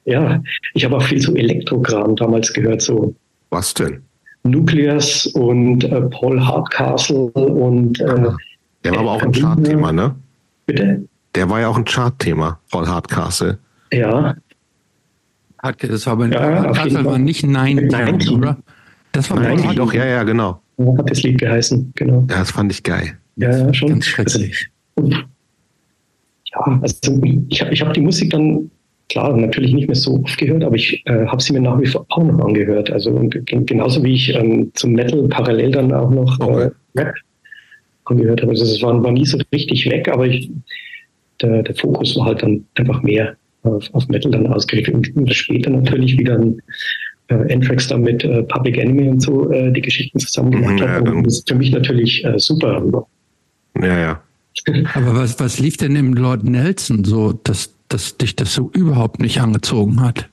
ja, 0.06 0.42
ich 0.74 0.86
habe 0.86 0.98
auch 0.98 1.04
viel 1.04 1.22
so 1.22 1.36
Elektrokram 1.36 2.16
damals 2.16 2.52
gehört, 2.52 2.82
so. 2.82 3.16
Was 3.52 3.74
denn? 3.74 4.02
Nucleus 4.44 5.28
und 5.28 5.84
äh, 5.84 6.02
Paul 6.02 6.40
Hardcastle 6.40 7.26
und. 7.32 8.00
Äh, 8.00 8.06
Der 8.84 8.92
war 8.92 9.00
aber 9.00 9.12
auch 9.12 9.22
ein 9.22 9.32
Chartthema, 9.32 9.92
ne? 9.92 10.16
Bitte? 10.70 11.08
Der 11.36 11.50
war 11.50 11.60
ja 11.60 11.68
auch 11.68 11.78
ein 11.78 11.86
Chartthema, 11.86 12.60
Paul 12.72 12.88
Hardcastle. 12.88 13.58
Ja. 13.92 14.36
Das 15.62 16.06
war 16.06 16.14
aber 16.14 16.28
ja, 16.28 16.64
Hardcastle 16.64 17.06
war 17.06 17.18
nicht 17.18 17.44
Nein, 17.46 17.88
Nein, 17.92 18.28
oder? 18.30 18.58
Das 19.12 19.30
war 19.30 19.40
Nein, 19.40 19.76
doch, 19.76 19.94
ja, 19.94 20.06
ja, 20.06 20.24
genau. 20.24 20.62
Hat 20.98 21.10
das 21.10 21.24
Lied 21.24 21.40
geheißen, 21.40 21.92
genau. 21.96 22.26
Ja, 22.30 22.40
das 22.40 22.52
fand 22.52 22.72
ich 22.72 22.84
geil. 22.84 23.18
Ja, 23.36 23.52
ja 23.52 23.74
schon. 23.74 23.90
Ganz 23.90 24.06
schrecklich. 24.06 24.70
Also, 24.96 25.12
ja, 25.12 26.80
also 26.82 27.22
ich 27.50 27.62
habe 27.62 27.74
ich 27.74 27.82
hab 27.82 27.94
die 27.94 28.02
Musik 28.02 28.30
dann 28.32 28.72
klar, 29.10 29.36
natürlich 29.36 29.74
nicht 29.74 29.88
mehr 29.88 29.96
so 29.96 30.22
oft 30.24 30.38
gehört, 30.38 30.64
aber 30.64 30.76
ich 30.76 31.04
äh, 31.06 31.26
habe 31.26 31.42
sie 31.42 31.54
mir 31.54 31.62
nach 31.62 31.80
wie 31.82 31.88
vor 31.88 32.06
auch 32.10 32.24
noch 32.24 32.46
angehört. 32.46 32.92
Also 32.92 33.12
genauso 33.44 34.04
wie 34.04 34.14
ich 34.14 34.34
ähm, 34.34 34.72
zum 34.76 34.94
Metal 34.94 35.28
parallel 35.28 35.72
dann 35.72 35.92
auch 35.92 36.10
noch 36.10 36.40
okay. 36.40 36.70
äh, 36.96 37.00
Rap 37.00 37.16
angehört 38.10 38.42
habe. 38.42 38.52
Also 38.52 38.64
es 38.64 38.82
war, 38.82 39.02
war 39.04 39.12
nie 39.12 39.26
so 39.26 39.38
richtig 39.54 39.90
weg, 39.90 40.10
aber 40.10 40.28
ich, 40.28 40.50
der, 41.42 41.64
der 41.64 41.76
Fokus 41.76 42.16
war 42.18 42.26
halt 42.26 42.44
dann 42.44 42.66
einfach 42.76 43.02
mehr 43.02 43.36
auf, 43.64 43.90
auf 43.94 44.08
Metal 44.08 44.32
dann 44.32 44.48
ausgerichtet. 44.48 44.94
Und, 44.94 45.16
und 45.16 45.34
später 45.34 45.70
natürlich 45.70 46.18
wieder 46.18 46.36
ein 46.36 46.62
äh, 47.28 47.54
Anthrax 47.54 47.88
da 47.88 47.98
mit 47.98 48.24
äh, 48.24 48.44
Public 48.44 48.78
Enemy 48.78 49.10
und 49.10 49.22
so 49.22 49.52
äh, 49.52 49.72
die 49.72 49.82
Geschichten 49.82 50.20
zusammen 50.20 50.52
gemacht 50.52 50.74
mhm, 50.74 50.80
ja, 50.80 50.90
hat. 50.90 51.10
Und 51.10 51.26
das 51.26 51.40
ist 51.40 51.50
für 51.50 51.56
mich 51.56 51.72
natürlich 51.72 52.24
äh, 52.26 52.38
super. 52.38 52.84
Ja, 53.82 54.00
ja. 54.00 54.24
Aber 54.94 55.16
was, 55.16 55.40
was 55.40 55.60
lief 55.60 55.78
denn 55.78 55.96
im 55.96 56.14
Lord 56.14 56.44
Nelson 56.44 57.04
so, 57.04 57.34
dass, 57.34 57.74
dass 57.88 58.18
dich 58.18 58.36
das 58.36 58.54
so 58.54 58.70
überhaupt 58.74 59.20
nicht 59.20 59.40
angezogen 59.40 60.02
hat? 60.02 60.30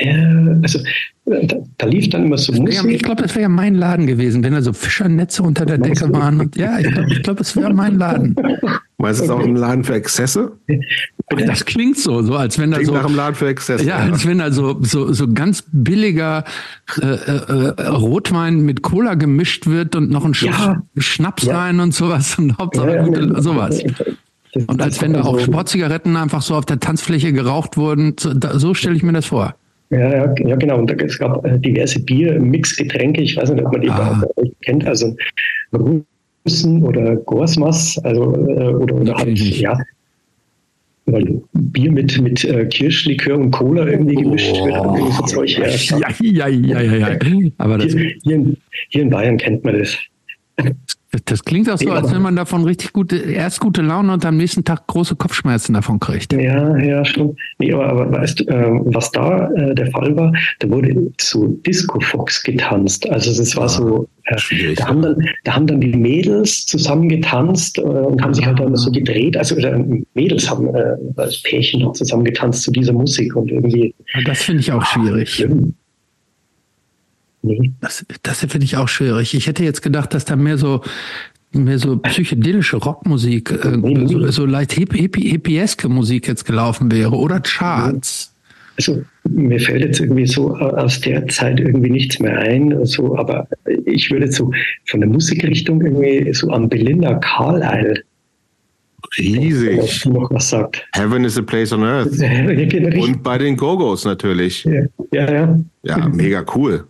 Äh, 0.00 0.60
also 0.62 0.80
da, 1.26 1.56
da, 1.78 1.86
lief 1.86 2.08
dann 2.08 2.26
immer 2.26 2.38
so 2.38 2.52
Musik. 2.52 2.82
Ja, 2.82 2.84
ich 2.88 3.02
glaube, 3.02 3.22
das 3.22 3.34
wäre 3.34 3.42
ja 3.42 3.48
mein 3.48 3.74
Laden 3.74 4.06
gewesen, 4.06 4.42
wenn 4.42 4.52
da 4.52 4.62
so 4.62 4.72
Fischernetze 4.72 5.42
unter 5.42 5.66
der 5.66 5.78
Decke 5.78 6.12
waren. 6.12 6.40
Und, 6.40 6.56
ja, 6.56 6.78
ich 6.78 6.90
glaube, 6.90 7.08
glaub, 7.22 7.36
das 7.36 7.54
wäre 7.54 7.72
mein 7.72 7.98
Laden. 7.98 8.34
Du 8.34 9.06
es 9.06 9.28
auch 9.28 9.40
ein 9.40 9.56
Laden 9.56 9.84
für 9.84 9.94
Exzesse? 9.94 10.52
Das 11.46 11.64
klingt 11.64 11.98
so, 11.98 12.22
so 12.22 12.34
als 12.34 12.58
wenn 12.58 12.70
da 12.70 12.82
so 12.82 12.92
nach 12.92 13.06
einem 13.06 13.14
Laden 13.14 13.34
für 13.34 13.48
Exzesse. 13.48 13.84
Ja, 13.84 13.98
als 13.98 14.26
wenn 14.26 14.38
da 14.38 14.50
so 14.50 14.78
so, 14.82 15.12
so 15.12 15.32
ganz 15.32 15.64
billiger 15.70 16.44
äh, 17.00 17.06
äh, 17.06 17.86
Rotwein 17.88 18.60
mit 18.62 18.82
Cola 18.82 19.14
gemischt 19.14 19.66
wird 19.66 19.94
und 19.94 20.10
noch 20.10 20.24
ein 20.24 20.32
ja. 20.40 20.82
Schnaps 20.96 21.44
ja. 21.44 21.58
rein 21.58 21.80
und 21.80 21.94
sowas 21.94 22.38
und 22.38 22.58
Hauptsache 22.58 22.94
ja, 22.94 23.02
gute, 23.02 23.40
sowas. 23.40 23.82
Und 24.66 24.82
als 24.82 25.00
wenn 25.00 25.12
da 25.12 25.22
auch 25.22 25.38
Sportzigaretten 25.38 26.16
einfach 26.16 26.42
so 26.42 26.56
auf 26.56 26.66
der 26.66 26.80
Tanzfläche 26.80 27.32
geraucht 27.32 27.76
wurden. 27.76 28.16
So, 28.18 28.32
so 28.54 28.74
stelle 28.74 28.96
ich 28.96 29.02
mir 29.02 29.12
das 29.12 29.26
vor. 29.26 29.54
Ja, 29.90 29.98
ja, 29.98 30.34
ja, 30.38 30.56
genau. 30.56 30.78
Und 30.78 31.02
es 31.02 31.18
gab 31.18 31.44
äh, 31.44 31.58
diverse 31.58 32.00
Bier-Mixgetränke. 32.00 33.22
Ich 33.22 33.36
weiß 33.36 33.50
nicht, 33.50 33.64
ob 33.64 33.72
man 33.72 33.80
die 33.80 33.90
ah. 33.90 34.22
kennt. 34.62 34.86
Also 34.86 35.16
Russen 35.72 36.82
oder 36.84 37.16
Gorsmas, 37.16 37.98
also 38.04 38.34
äh, 38.34 38.72
oder, 38.74 38.94
oder 38.94 39.14
halt, 39.14 39.38
ja, 39.38 39.76
weil 41.06 41.42
Bier 41.54 41.92
mit, 41.92 42.20
mit 42.20 42.44
äh, 42.44 42.66
Kirschlikör 42.66 43.36
und 43.36 43.50
Cola 43.50 43.86
irgendwie 43.86 44.16
gemischt 44.16 44.54
oh. 44.60 44.66
wird. 44.66 44.76
Irgendwie 44.76 45.12
so 45.12 45.22
Zeug, 45.24 45.58
ja, 45.58 45.66
ja, 46.20 46.48
ja, 46.48 46.80
ja, 46.80 46.96
ja. 46.96 47.18
Aber 47.58 47.78
das 47.78 47.92
hier, 47.92 48.14
hier, 48.22 48.34
in, 48.36 48.56
hier 48.90 49.02
in 49.02 49.10
Bayern 49.10 49.36
kennt 49.36 49.64
man 49.64 49.78
das. 49.78 49.96
Das 51.24 51.44
klingt 51.44 51.68
auch 51.68 51.76
so, 51.76 51.90
als 51.90 52.12
wenn 52.12 52.22
man 52.22 52.36
davon 52.36 52.62
richtig 52.62 52.92
gute, 52.92 53.16
erst 53.16 53.58
gute 53.58 53.82
Laune 53.82 54.12
und 54.12 54.24
am 54.24 54.36
nächsten 54.36 54.64
Tag 54.64 54.86
große 54.86 55.16
Kopfschmerzen 55.16 55.74
davon 55.74 55.98
kriegt. 55.98 56.32
Ja, 56.32 56.76
ja, 56.78 57.04
schon. 57.04 57.36
Nee, 57.58 57.72
aber, 57.72 57.88
aber 57.88 58.12
weißt 58.12 58.40
du, 58.40 58.44
äh, 58.44 58.80
was 58.84 59.10
da 59.10 59.50
äh, 59.54 59.74
der 59.74 59.90
Fall 59.90 60.16
war, 60.16 60.32
da 60.60 60.70
wurde 60.70 61.10
zu 61.18 61.60
Disco 61.66 61.98
Fox 61.98 62.40
getanzt. 62.44 63.10
Also 63.10 63.30
es 63.42 63.56
war 63.56 63.64
ah, 63.64 63.68
so, 63.68 64.08
äh, 64.26 64.74
da, 64.76 64.86
haben 64.86 65.02
dann, 65.02 65.28
da 65.42 65.56
haben 65.56 65.66
dann 65.66 65.80
die 65.80 65.96
Mädels 65.96 66.66
zusammen 66.66 67.08
getanzt 67.08 67.78
äh, 67.78 67.82
und 67.82 68.22
haben 68.22 68.32
sich 68.32 68.46
halt 68.46 68.60
dann 68.60 68.76
so 68.76 68.92
gedreht. 68.92 69.36
Also 69.36 69.56
Mädels 70.14 70.48
haben 70.48 70.72
äh, 70.72 70.96
als 71.16 71.42
Pärchen 71.42 71.92
zusammen 71.92 72.24
getanzt 72.24 72.62
zu 72.62 72.70
dieser 72.70 72.92
Musik 72.92 73.34
und 73.34 73.50
irgendwie. 73.50 73.94
Das 74.26 74.42
finde 74.42 74.60
ich 74.60 74.70
auch 74.70 74.84
schwierig. 74.86 75.44
Nee. 77.42 77.72
Das, 77.80 78.04
das 78.22 78.40
finde 78.40 78.64
ich 78.64 78.76
auch 78.76 78.88
schwierig. 78.88 79.34
Ich 79.34 79.46
hätte 79.46 79.64
jetzt 79.64 79.82
gedacht, 79.82 80.12
dass 80.14 80.24
da 80.24 80.36
mehr 80.36 80.58
so 80.58 80.82
mehr 81.52 81.78
so 81.78 81.96
psychedelische 81.98 82.76
Rockmusik, 82.76 83.50
äh, 83.50 84.06
so, 84.06 84.30
so 84.30 84.46
leicht 84.46 84.72
hippieske 84.72 85.88
Musik 85.88 86.28
jetzt 86.28 86.44
gelaufen 86.44 86.92
wäre 86.92 87.16
oder 87.16 87.40
Charts. 87.40 88.32
Also 88.76 89.02
mir 89.28 89.60
fällt 89.60 89.82
jetzt 89.82 90.00
irgendwie 90.00 90.26
so 90.26 90.56
aus 90.56 91.00
der 91.00 91.26
Zeit 91.28 91.60
irgendwie 91.60 91.90
nichts 91.90 92.18
mehr 92.18 92.38
ein, 92.38 92.84
so, 92.86 93.18
aber 93.18 93.46
ich 93.84 94.10
würde 94.10 94.30
so 94.30 94.52
von 94.86 95.00
der 95.00 95.08
Musikrichtung 95.08 95.82
irgendwie 95.82 96.32
so 96.32 96.48
an 96.50 96.68
Belinda 96.68 97.14
Carlisle 97.14 98.02
Riesig. 99.18 100.06
Noch 100.06 100.30
was 100.30 100.50
sagt. 100.50 100.86
Heaven 100.92 101.24
is 101.24 101.36
a 101.36 101.42
place 101.42 101.72
on 101.72 101.82
earth. 101.82 102.12
Und 103.02 103.22
bei 103.22 103.38
den 103.38 103.56
Gogos 103.56 104.04
natürlich. 104.04 104.64
Ja, 104.64 104.82
ja. 105.12 105.30
Ja, 105.32 105.58
ja 105.98 106.08
mega 106.08 106.44
cool. 106.54 106.84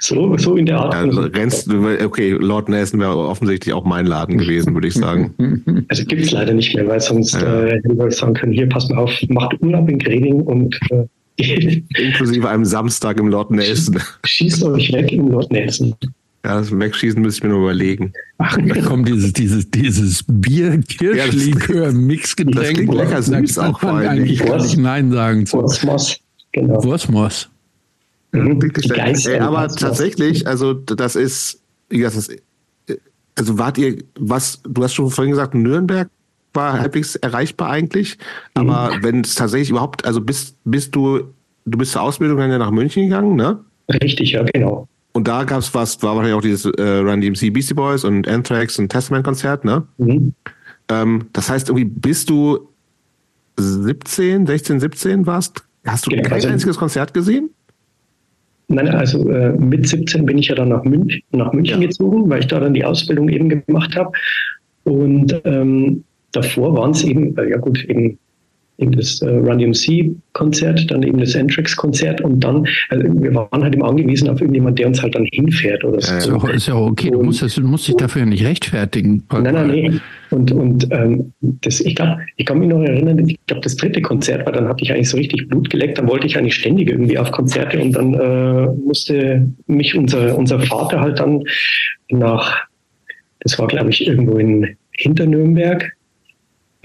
So, 0.00 0.36
so 0.36 0.56
in 0.56 0.66
der 0.66 0.78
Art. 0.78 0.94
Ja, 0.94 1.02
rennst, 1.02 1.72
okay, 1.72 2.30
Lord 2.32 2.68
Nelson 2.68 3.00
wäre 3.00 3.16
offensichtlich 3.16 3.74
auch 3.74 3.84
mein 3.84 4.06
Laden 4.06 4.38
gewesen, 4.38 4.74
würde 4.74 4.88
ich 4.88 4.94
sagen. 4.94 5.34
Also 5.88 6.04
gibt 6.04 6.22
es 6.22 6.32
leider 6.32 6.52
nicht 6.52 6.74
mehr, 6.74 6.86
weil 6.88 7.00
sonst 7.00 7.34
ja. 7.34 7.64
äh, 7.64 7.74
hätte 7.74 8.08
ich 8.08 8.16
sagen 8.16 8.34
können, 8.34 8.52
hier, 8.52 8.68
pass 8.68 8.88
mal 8.88 8.98
auf, 8.98 9.12
macht 9.28 9.54
Urlaub 9.62 9.88
in 9.88 9.98
Greding 9.98 10.40
und 10.40 10.76
äh, 10.90 11.04
Inklusive 11.96 12.48
einem 12.48 12.64
Samstag 12.64 13.20
im 13.20 13.28
Lord 13.28 13.50
Nelson. 13.50 14.00
Schießt 14.24 14.64
euch 14.64 14.92
weg 14.92 15.12
im 15.12 15.28
Lord 15.28 15.52
Nelson. 15.52 15.94
Ja, 16.44 16.58
das 16.58 16.76
Wegschießen 16.76 17.20
müsste 17.20 17.40
ich 17.40 17.42
mir 17.44 17.50
nur 17.50 17.62
überlegen. 17.62 18.12
Ach, 18.38 18.56
da 18.56 18.80
kommt 18.82 19.08
dieses, 19.08 19.32
dieses, 19.32 19.70
dieses 19.70 20.24
Bier, 20.28 20.80
Kirschlikör, 20.80 21.92
Mixgetränk. 21.92 22.56
Das 22.56 22.72
klingt 22.72 22.94
lecker 22.94 23.22
süß 23.22 23.58
auch 23.58 23.80
vor 23.80 23.94
allem. 23.94 24.08
Eigentlich 24.08 24.44
gar 24.44 24.62
nicht 24.62 24.76
Nein 24.76 25.10
sagen 25.10 25.44
zu. 25.46 25.58
Wurstmoss, 25.58 26.18
genau. 26.52 26.82
Wurstmoss. 26.84 27.50
Mhm. 28.32 28.60
Ey, 28.94 29.38
aber 29.38 29.68
tatsächlich, 29.68 30.46
also 30.46 30.74
das 30.74 31.16
ist, 31.16 31.62
das 31.88 32.16
ist, 32.16 32.42
also 33.36 33.58
wart 33.58 33.78
ihr, 33.78 34.02
was, 34.18 34.60
du 34.62 34.82
hast 34.82 34.94
schon 34.94 35.10
vorhin 35.10 35.30
gesagt, 35.30 35.54
Nürnberg 35.54 36.08
war 36.52 36.78
halbwegs 36.80 37.16
erreichbar 37.16 37.70
eigentlich, 37.70 38.18
aber 38.54 38.96
mhm. 38.96 39.02
wenn 39.02 39.20
es 39.20 39.34
tatsächlich 39.34 39.70
überhaupt, 39.70 40.04
also 40.04 40.20
bist, 40.20 40.56
bist 40.64 40.94
du, 40.94 41.34
du 41.66 41.78
bist 41.78 41.92
zur 41.92 42.02
Ausbildung 42.02 42.38
dann 42.38 42.50
ja 42.50 42.58
nach 42.58 42.70
München 42.70 43.04
gegangen, 43.04 43.36
ne? 43.36 43.58
Richtig, 44.02 44.32
ja, 44.32 44.42
genau. 44.42 44.88
Und 45.12 45.28
da 45.28 45.44
gab 45.44 45.60
es 45.60 45.72
was, 45.74 46.02
war 46.02 46.16
wahrscheinlich 46.16 46.36
auch 46.36 46.42
dieses 46.42 46.66
äh, 46.74 46.98
Run 46.98 47.20
DMC 47.20 47.52
Beastie 47.52 47.74
Boys 47.74 48.04
und 48.04 48.26
Anthrax 48.26 48.78
und 48.78 48.88
Testament 48.88 49.24
Konzert, 49.24 49.64
ne? 49.64 49.86
Mhm. 49.98 50.34
Ähm, 50.88 51.26
das 51.32 51.48
heißt, 51.48 51.68
irgendwie 51.68 51.84
bist 51.84 52.30
du 52.30 52.68
17, 53.58 54.46
16, 54.46 54.80
17 54.80 55.26
warst, 55.26 55.64
hast 55.86 56.06
du 56.06 56.10
genau, 56.10 56.22
kein 56.22 56.32
also, 56.34 56.48
einziges 56.48 56.76
Konzert 56.76 57.14
gesehen? 57.14 57.50
Nein, 58.68 58.88
also 58.88 59.30
äh, 59.30 59.52
mit 59.52 59.86
17 59.86 60.26
bin 60.26 60.38
ich 60.38 60.48
ja 60.48 60.56
dann 60.56 60.70
nach, 60.70 60.82
Münch, 60.82 61.22
nach 61.30 61.52
München 61.52 61.80
ja. 61.80 61.86
gezogen, 61.86 62.28
weil 62.28 62.40
ich 62.40 62.48
da 62.48 62.58
dann 62.58 62.74
die 62.74 62.84
Ausbildung 62.84 63.28
eben 63.28 63.48
gemacht 63.48 63.94
habe. 63.96 64.10
Und 64.84 65.40
ähm, 65.44 66.04
davor 66.32 66.76
waren 66.76 66.90
es 66.90 67.04
eben, 67.04 67.36
äh, 67.36 67.50
ja 67.50 67.58
gut, 67.58 67.84
eben 67.84 68.18
eben 68.78 68.92
das 68.92 69.20
äh, 69.22 69.28
Run 69.28 69.58
DMC-Konzert, 69.58 70.90
dann 70.90 71.02
eben 71.02 71.18
das 71.18 71.34
Entrix-Konzert 71.34 72.20
und 72.20 72.40
dann, 72.40 72.66
also 72.90 73.04
wir 73.22 73.34
waren 73.34 73.62
halt 73.62 73.74
immer 73.74 73.88
angewiesen 73.88 74.28
auf 74.28 74.40
irgendjemand, 74.40 74.78
der 74.78 74.88
uns 74.88 75.02
halt 75.02 75.14
dann 75.14 75.26
hinfährt 75.32 75.82
oder 75.84 76.00
so. 76.00 76.14
Ist 76.14 76.26
ja, 76.26 76.50
ist 76.50 76.68
ja 76.68 76.74
okay, 76.74 77.10
du 77.10 77.22
musst, 77.22 77.42
das, 77.42 77.54
du 77.54 77.62
musst 77.62 77.88
dich 77.88 77.96
dafür 77.96 78.20
ja 78.22 78.26
nicht 78.26 78.44
rechtfertigen. 78.44 79.22
Nein, 79.32 79.42
nein, 79.42 79.68
nein. 79.68 80.00
Und, 80.30 80.52
und 80.52 80.88
ähm, 80.90 81.32
das, 81.40 81.80
ich 81.80 81.94
glaube, 81.94 82.18
ich 82.36 82.44
kann 82.44 82.58
mich 82.58 82.68
noch 82.68 82.82
erinnern, 82.82 83.26
ich 83.26 83.38
glaube, 83.46 83.62
das 83.62 83.76
dritte 83.76 84.02
Konzert 84.02 84.44
war, 84.44 84.52
dann 84.52 84.68
hatte 84.68 84.82
ich 84.82 84.92
eigentlich 84.92 85.08
so 85.08 85.16
richtig 85.16 85.48
Blut 85.48 85.70
geleckt, 85.70 85.98
dann 85.98 86.08
wollte 86.08 86.26
ich 86.26 86.36
eigentlich 86.36 86.56
ständig 86.56 86.90
irgendwie 86.90 87.18
auf 87.18 87.30
Konzerte 87.32 87.80
und 87.80 87.92
dann 87.92 88.14
äh, 88.14 88.66
musste 88.84 89.46
mich 89.66 89.96
unser, 89.96 90.36
unser 90.36 90.60
Vater 90.60 91.00
halt 91.00 91.20
dann 91.20 91.44
nach, 92.10 92.58
das 93.40 93.58
war 93.58 93.68
glaube 93.68 93.90
ich 93.90 94.06
irgendwo 94.06 94.36
in 94.38 94.76
Hinternürnberg, 94.92 95.96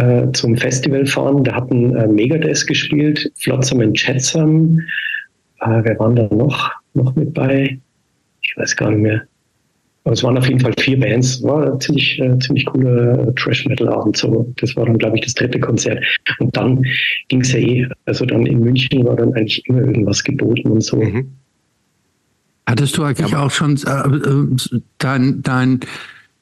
äh, 0.01 0.31
zum 0.33 0.57
Festival 0.57 1.05
fahren. 1.05 1.43
Da 1.43 1.55
hatten 1.55 1.95
äh, 1.95 2.07
Megadeth 2.07 2.65
gespielt, 2.65 3.31
Flotsam 3.37 3.81
and 3.81 4.01
Jetsam. 4.01 4.79
Äh, 5.59 5.81
wer 5.83 5.99
waren 5.99 6.15
da 6.15 6.27
noch, 6.33 6.71
noch 6.93 7.15
mit 7.15 7.33
bei? 7.33 7.79
Ich 8.41 8.57
weiß 8.57 8.75
gar 8.75 8.89
nicht 8.89 9.01
mehr. 9.01 9.21
Aber 10.03 10.13
es 10.13 10.23
waren 10.23 10.37
auf 10.37 10.47
jeden 10.47 10.59
Fall 10.59 10.73
vier 10.79 10.99
Bands. 10.99 11.43
War 11.43 11.73
ein 11.73 11.79
ziemlich, 11.79 12.19
äh, 12.19 12.37
ziemlich 12.39 12.65
cooler 12.65 13.27
äh, 13.27 13.33
Trash-Metal-Abend. 13.35 14.17
So. 14.17 14.51
Das 14.59 14.75
war 14.75 14.85
dann, 14.87 14.97
glaube 14.97 15.17
ich, 15.17 15.25
das 15.25 15.35
dritte 15.35 15.59
Konzert. 15.59 16.03
Und 16.39 16.57
dann 16.57 16.83
ging 17.27 17.41
es 17.41 17.53
ja 17.53 17.59
eh, 17.59 17.87
also 18.05 18.25
dann 18.25 18.47
in 18.47 18.61
München 18.61 19.05
war 19.05 19.15
dann 19.15 19.33
eigentlich 19.35 19.63
immer 19.67 19.81
irgendwas 19.81 20.23
geboten 20.23 20.71
und 20.71 20.81
so. 20.81 20.97
Mhm. 20.97 21.29
Hattest 22.65 22.97
du 22.97 23.03
eigentlich 23.03 23.35
auch 23.35 23.51
schon 23.51 23.77
äh, 23.85 23.91
äh, 23.91 24.79
dein, 24.97 25.43
dein, 25.43 25.81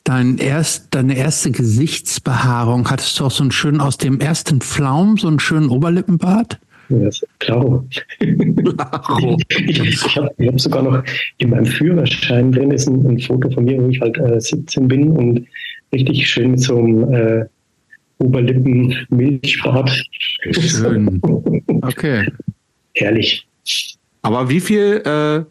dein 0.10 0.39
erst, 0.39 0.95
deine 0.95 1.16
erste 1.16 1.51
Gesichtsbehaarung? 1.51 2.89
Hattest 2.89 3.20
du 3.20 3.26
auch 3.26 3.32
so 3.32 3.43
einen 3.43 3.51
schönen 3.51 3.80
aus 3.80 3.97
dem 3.97 4.20
ersten 4.20 4.60
Pflaum, 4.60 5.18
so 5.18 5.28
einen 5.28 5.39
schönen 5.39 5.70
Oberlippenbart? 5.70 6.60
Ja, 6.89 7.10
klar. 7.38 7.86
ich 8.20 9.80
ich 9.80 10.16
habe 10.18 10.34
hab 10.39 10.60
sogar 10.60 10.82
noch 10.82 11.03
in 11.38 11.51
meinem 11.51 11.68
Führerschein 11.68 12.51
drin 12.51 12.72
ist 12.72 12.88
ein, 12.88 13.05
ein 13.05 13.20
Foto 13.20 13.51
von 13.51 13.66
mir, 13.66 13.80
wo 13.80 13.88
ich 13.89 14.01
halt 14.01 14.18
äh, 14.18 14.41
17 14.41 14.88
bin 14.88 15.12
und 15.12 15.47
richtig 15.93 16.28
schön 16.28 16.51
mit 16.51 16.62
so 16.62 16.80
einem 16.80 17.14
äh, 17.14 17.45
Oberlippen-Milchbart. 18.18 19.91
Schön. 20.51 21.22
Okay. 21.82 22.28
Herrlich. 22.95 23.47
Aber 24.22 24.49
wie 24.49 24.60
viel, 24.60 25.01
äh, 25.05 25.45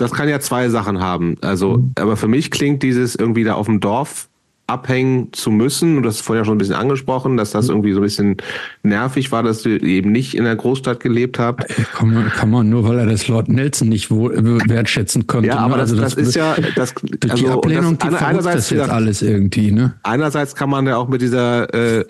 das 0.00 0.12
kann 0.12 0.28
ja 0.28 0.40
zwei 0.40 0.68
Sachen 0.68 1.00
haben. 1.00 1.36
Also, 1.42 1.84
aber 1.96 2.16
für 2.16 2.28
mich 2.28 2.50
klingt 2.50 2.82
dieses 2.82 3.14
irgendwie 3.14 3.44
da 3.44 3.54
auf 3.54 3.66
dem 3.66 3.80
Dorf 3.80 4.28
abhängen 4.70 5.32
zu 5.32 5.50
müssen, 5.50 5.96
und 5.96 6.04
das 6.04 6.16
ist 6.16 6.20
vorher 6.22 6.44
schon 6.44 6.54
ein 6.54 6.58
bisschen 6.58 6.76
angesprochen, 6.76 7.36
dass 7.36 7.50
das 7.50 7.66
mhm. 7.66 7.72
irgendwie 7.72 7.92
so 7.92 7.98
ein 7.98 8.04
bisschen 8.04 8.36
nervig 8.82 9.32
war, 9.32 9.42
dass 9.42 9.62
du 9.62 9.76
eben 9.76 10.12
nicht 10.12 10.34
in 10.36 10.44
der 10.44 10.56
Großstadt 10.56 11.00
gelebt 11.00 11.38
habt. 11.38 11.66
Kann 11.92 12.14
man, 12.14 12.30
kann 12.30 12.50
man 12.50 12.70
nur, 12.70 12.88
weil 12.88 12.98
er 13.00 13.06
das 13.06 13.26
Lord 13.28 13.48
Nelson 13.48 13.88
nicht 13.88 14.10
wertschätzen 14.10 15.26
konnte. 15.26 15.48
Ja, 15.48 15.56
aber 15.56 15.76
ne? 15.76 15.82
das, 15.82 15.90
also 15.90 16.02
das, 16.02 16.14
das, 16.14 16.28
ist 16.28 16.34
ja 16.36 16.56
das, 16.76 16.94
durch 16.94 17.32
also, 17.32 17.44
die 17.44 17.50
Ablehnung, 17.50 17.98
das, 17.98 18.10
die 18.10 18.16
einerseits 18.16 18.56
das 18.56 18.70
jetzt 18.70 18.90
alles 18.90 19.22
irgendwie, 19.22 19.72
ne? 19.72 19.94
Einerseits 20.04 20.54
kann 20.54 20.70
man 20.70 20.86
ja 20.86 20.96
auch 20.96 21.08
mit 21.08 21.20
dieser 21.20 21.74
äh, 21.74 22.04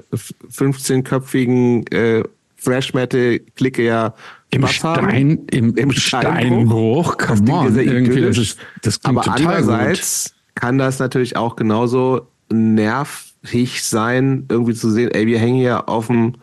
15-köpfigen 0.53 1.91
äh, 1.93 2.25
Fresh 2.61 2.95
Metal 2.95 3.41
Clique 3.57 3.83
ja 3.83 4.15
im 4.51 4.67
Stein, 4.67 5.47
im, 5.51 5.77
im 5.77 5.93
Steinbruch, 5.93 7.17
come 7.17 7.53
on, 7.53 7.79
irgendwie, 7.79 8.21
das, 8.21 8.37
ist, 8.37 8.59
das 8.83 8.99
Aber 9.05 9.27
andererseits 9.29 10.33
gut. 10.33 10.55
kann 10.57 10.79
das 10.79 10.99
natürlich 10.99 11.37
auch 11.37 11.57
genauso 11.57 12.27
nervig 12.53 13.83
sein, 13.85 14.47
irgendwie 14.49 14.75
zu 14.75 14.91
sehen, 14.91 15.11
ey, 15.13 15.27
wir 15.27 15.39
hängen 15.39 15.59
hier 15.59 15.89
auf 15.89 16.09
dem 16.09 16.35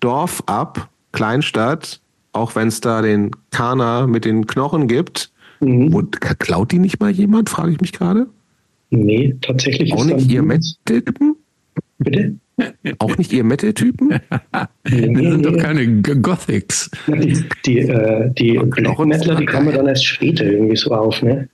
Dorf 0.00 0.42
ab, 0.46 0.90
Kleinstadt, 1.12 2.00
auch 2.32 2.54
wenn 2.54 2.68
es 2.68 2.80
da 2.80 3.00
den 3.02 3.30
Kana 3.50 4.06
mit 4.06 4.24
den 4.24 4.46
Knochen 4.46 4.86
gibt. 4.86 5.30
Mhm. 5.60 5.94
Und 5.94 6.20
klaut 6.20 6.70
die 6.72 6.78
nicht 6.78 7.00
mal 7.00 7.10
jemand, 7.10 7.48
frage 7.48 7.72
ich 7.72 7.80
mich 7.80 7.92
gerade? 7.92 8.26
Nee, 8.90 9.34
tatsächlich 9.40 9.92
auch 9.94 10.04
nicht 10.04 10.30
ihr 10.30 10.42
Metal-Typen? 10.42 11.36
Bitte? 11.98 12.36
Auch 12.98 13.18
nicht 13.18 13.32
ihr 13.32 13.44
Metal-Typen? 13.44 14.20
das 14.52 14.70
sind 14.92 15.44
doch 15.44 15.56
keine 15.58 16.00
Gothics. 16.00 16.90
Die, 17.06 17.44
die, 17.64 17.78
äh, 17.80 18.30
die 18.32 18.58
Black 18.58 18.98
Metaler, 18.98 19.34
die 19.36 19.46
kommen 19.46 19.74
dann 19.74 19.86
erst 19.86 20.06
später 20.06 20.44
irgendwie 20.44 20.76
so 20.76 20.92
auf, 20.92 21.22
ne? 21.22 21.48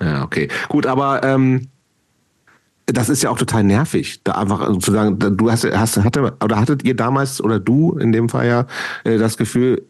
Ja, 0.00 0.24
okay. 0.24 0.48
Gut, 0.68 0.86
aber 0.86 1.22
ähm, 1.22 1.68
das 2.86 3.08
ist 3.08 3.22
ja 3.22 3.30
auch 3.30 3.38
total 3.38 3.62
nervig, 3.62 4.20
da 4.24 4.32
einfach 4.32 4.76
zu 4.78 4.90
sagen, 4.90 5.18
du 5.18 5.50
hast, 5.50 5.64
hast 5.64 5.98
hatte, 5.98 6.36
oder 6.42 6.58
hattet 6.58 6.84
ihr 6.84 6.94
damals 6.94 7.40
oder 7.40 7.60
du 7.60 7.96
in 7.98 8.12
dem 8.12 8.28
Fall 8.28 8.46
ja 8.46 8.66
äh, 9.04 9.18
das 9.18 9.36
Gefühl, 9.36 9.82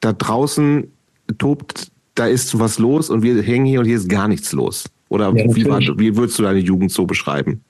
da 0.00 0.12
draußen 0.12 0.90
tobt, 1.38 1.92
da 2.14 2.26
ist 2.26 2.58
was 2.58 2.78
los 2.78 3.10
und 3.10 3.22
wir 3.22 3.40
hängen 3.42 3.66
hier 3.66 3.80
und 3.80 3.86
hier 3.86 3.96
ist 3.96 4.08
gar 4.08 4.26
nichts 4.26 4.52
los. 4.52 4.84
Oder 5.08 5.32
ja, 5.34 5.54
wie, 5.54 5.66
war, 5.66 5.80
wie 5.80 6.16
würdest 6.16 6.38
du 6.38 6.42
deine 6.42 6.58
Jugend 6.58 6.90
so 6.90 7.06
beschreiben? 7.06 7.62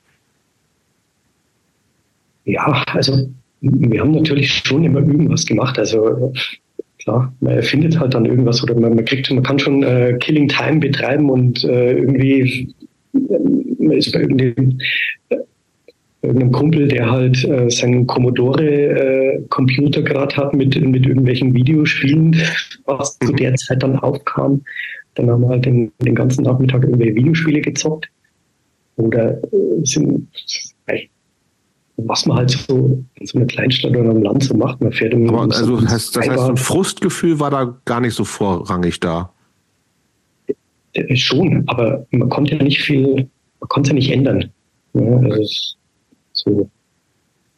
Ja, 2.45 2.83
also 2.93 3.29
wir 3.61 4.01
haben 4.01 4.11
natürlich 4.11 4.51
schon 4.51 4.83
immer 4.83 4.99
irgendwas 4.99 5.45
gemacht. 5.45 5.77
Also 5.77 6.33
klar, 6.99 7.33
man 7.39 7.53
erfindet 7.53 7.99
halt 7.99 8.13
dann 8.13 8.25
irgendwas 8.25 8.63
oder 8.63 8.75
man, 8.75 8.95
man 8.95 9.05
kriegt, 9.05 9.31
man 9.31 9.43
kann 9.43 9.59
schon 9.59 9.83
äh, 9.83 10.17
Killing 10.19 10.47
Time 10.47 10.79
betreiben 10.79 11.29
und 11.29 11.63
äh, 11.63 11.93
irgendwie 11.93 12.73
man 13.13 13.97
ist 13.97 14.11
bei 14.11 14.21
irgendeinem, 14.21 14.79
äh, 15.29 15.37
irgendeinem 16.21 16.51
Kumpel, 16.51 16.87
der 16.87 17.09
halt 17.09 17.43
äh, 17.45 17.69
seinen 17.69 18.07
Commodore-Computer 18.07 19.99
äh, 19.99 20.03
gerade 20.03 20.35
hat 20.35 20.53
mit, 20.53 20.79
mit 20.79 21.05
irgendwelchen 21.05 21.53
Videospielen, 21.53 22.35
was 22.85 23.17
zu 23.19 23.33
der 23.33 23.55
Zeit 23.55 23.83
dann 23.83 23.97
aufkam. 23.97 24.61
Dann 25.15 25.29
haben 25.29 25.41
wir 25.41 25.49
halt 25.49 25.65
den, 25.65 25.91
den 25.99 26.15
ganzen 26.15 26.43
Nachmittag 26.43 26.83
irgendwelche 26.83 27.15
Videospiele 27.15 27.61
gezockt. 27.61 28.09
Oder 28.97 29.43
äh, 29.43 29.83
sind, 29.83 30.27
was 32.07 32.25
man 32.25 32.37
halt 32.37 32.51
so 32.51 33.03
in 33.15 33.25
so 33.25 33.37
einer 33.37 33.47
Kleinstadt 33.47 33.91
oder 33.91 34.09
einem 34.09 34.23
Land 34.23 34.43
so 34.43 34.55
macht. 34.55 34.81
Man 34.81 34.91
fährt 34.91 35.13
Aber 35.13 35.41
also 35.41 35.81
heißt, 35.81 36.15
das 36.15 36.29
heißt, 36.29 36.39
so 36.39 36.49
ein 36.49 36.57
Frustgefühl 36.57 37.39
war 37.39 37.49
da 37.49 37.77
gar 37.85 38.01
nicht 38.01 38.13
so 38.13 38.23
vorrangig 38.23 38.99
da. 38.99 39.31
Äh, 40.93 41.15
schon, 41.15 41.63
aber 41.67 42.05
man 42.11 42.29
konnte 42.29 42.55
ja 42.55 42.63
nicht 42.63 42.81
viel, 42.81 43.29
man 43.59 43.69
konnte 43.69 43.89
ja 43.89 43.95
nicht 43.95 44.11
ändern. 44.11 44.49
Ja, 44.93 45.17
also 45.17 45.75
so. 46.33 46.69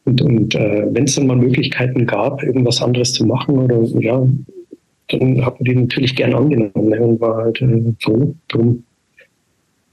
Und, 0.06 0.22
und 0.22 0.56
äh, 0.56 0.86
wenn 0.91 1.06
es 1.06 1.16
dann 1.16 1.28
mal 1.28 1.38
Möglichkeiten 1.38 2.06
gab, 2.06 2.44
irgendwas 2.44 2.82
anderes 2.82 3.14
zu 3.14 3.26
machen 3.26 3.58
oder 3.58 3.82
ja, 4.02 4.22
dann 5.08 5.46
hat 5.46 5.60
man 5.60 5.64
die 5.66 5.76
natürlich 5.76 6.16
gern 6.16 6.34
angenommen 6.34 6.89
ne, 6.89 7.02
und 7.02 7.22
war 7.22 7.38
halt 7.38 7.62
äh, 7.62 7.94
froh 8.02 8.36
drum. 8.50 8.84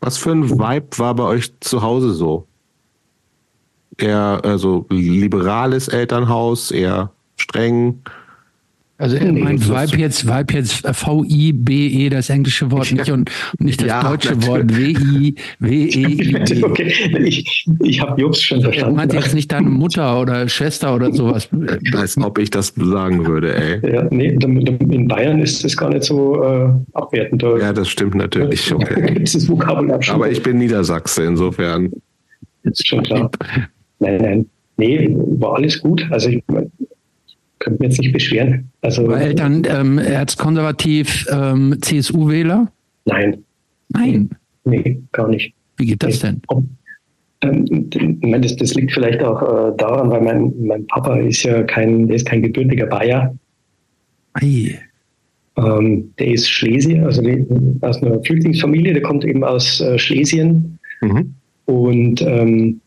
Was 0.01 0.17
für 0.17 0.33
ein 0.33 0.51
Vibe 0.51 0.99
war 0.99 1.15
bei 1.15 1.25
euch 1.25 1.53
zu 1.61 1.83
Hause 1.83 2.13
so? 2.13 2.47
Eher 3.99 4.41
also 4.45 4.87
liberales 4.91 5.89
Elternhaus, 5.89 6.71
eher 6.71 7.11
streng? 7.37 8.01
Also 9.01 9.17
nee, 9.17 9.41
mein 9.41 9.59
Vibe 9.59 9.97
jetzt, 9.97 10.29
Vibe 10.29 10.53
jetzt 10.53 10.87
V-I-B-E, 10.87 12.11
das 12.11 12.29
englische 12.29 12.71
Wort 12.71 12.93
nicht 12.93 13.11
und 13.11 13.31
nicht 13.59 13.81
das 13.81 13.89
ja, 13.89 14.03
deutsche 14.03 14.35
natürlich. 14.35 14.49
Wort 14.49 14.77
W-I-W-E-I. 14.77 16.37
Okay, 16.63 16.93
ich, 17.25 17.67
ich 17.83 18.01
habe 18.01 18.21
Jobs 18.21 18.43
schon 18.43 18.61
verstanden. 18.61 18.97
Meint 18.97 19.15
jetzt 19.15 19.35
nicht 19.35 19.51
deine 19.51 19.71
Mutter 19.71 20.21
oder 20.21 20.47
Schwester 20.51 20.95
oder 20.95 21.15
sowas? 21.15 21.49
Als 21.95 22.19
ob 22.19 22.39
ich 22.39 22.51
das 22.51 22.75
sagen 22.77 23.27
würde, 23.27 23.55
ey. 23.57 23.91
Ja, 23.91 24.07
nee, 24.11 24.29
in 24.29 25.09
Bayern 25.09 25.41
ist 25.41 25.65
das 25.65 25.75
gar 25.75 25.89
nicht 25.89 26.05
so 26.05 26.43
äh, 26.43 26.69
abwertend. 26.93 27.43
Ja, 27.43 27.73
das 27.73 27.89
stimmt 27.89 28.17
natürlich. 28.17 28.71
Okay. 28.73 29.15
das 29.21 29.49
Vokabular 29.49 30.03
schon. 30.03 30.17
Aber 30.17 30.31
ich 30.31 30.43
bin 30.43 30.59
Niedersachse, 30.59 31.25
insofern. 31.25 31.91
Ist 32.65 32.87
schon 32.87 33.03
klar. 33.03 33.31
Nein, 34.01 34.17
nein. 34.21 34.47
Nee, 34.77 35.15
war 35.39 35.57
alles 35.57 35.81
gut. 35.81 36.07
Also 36.11 36.31
ich 36.31 36.43
könnte 37.61 37.83
mich 37.83 37.91
jetzt 37.91 38.01
nicht 38.01 38.13
beschweren. 38.13 38.71
Also, 38.81 39.07
War 39.07 39.21
Eltern 39.21 39.63
ähm, 39.69 39.99
erzkonservativ 39.99 41.27
ähm, 41.31 41.77
CSU-Wähler? 41.81 42.73
Nein. 43.05 43.45
Nein? 43.91 44.31
Nee, 44.65 45.01
gar 45.13 45.29
nicht. 45.29 45.55
Wie 45.77 45.87
geht 45.87 46.03
das 46.03 46.21
denn? 46.21 46.41
Ähm, 47.43 47.89
ich 47.93 48.21
meine, 48.23 48.41
das, 48.41 48.57
das 48.57 48.75
liegt 48.75 48.93
vielleicht 48.93 49.23
auch 49.23 49.43
äh, 49.43 49.77
daran, 49.77 50.11
weil 50.11 50.23
mein, 50.23 50.53
mein 50.61 50.87
Papa 50.87 51.17
ist 51.19 51.43
ja 51.43 51.63
kein, 51.63 52.07
der 52.07 52.17
ist 52.17 52.27
kein 52.27 52.43
gebürtiger 52.43 52.87
Bayer. 52.87 53.35
Ei. 54.35 54.79
Ähm, 55.57 56.13
der 56.19 56.29
ist 56.29 56.49
Schlesier, 56.49 57.05
also 57.05 57.23
die, 57.23 57.45
aus 57.81 58.03
einer 58.03 58.23
Flüchtlingsfamilie, 58.23 58.95
der 58.95 59.03
kommt 59.03 59.25
eben 59.25 59.45
aus 59.45 59.81
äh, 59.81 59.99
Schlesien. 59.99 60.79
Mhm. 61.01 61.35
Und 61.67 62.23
ähm, 62.23 62.81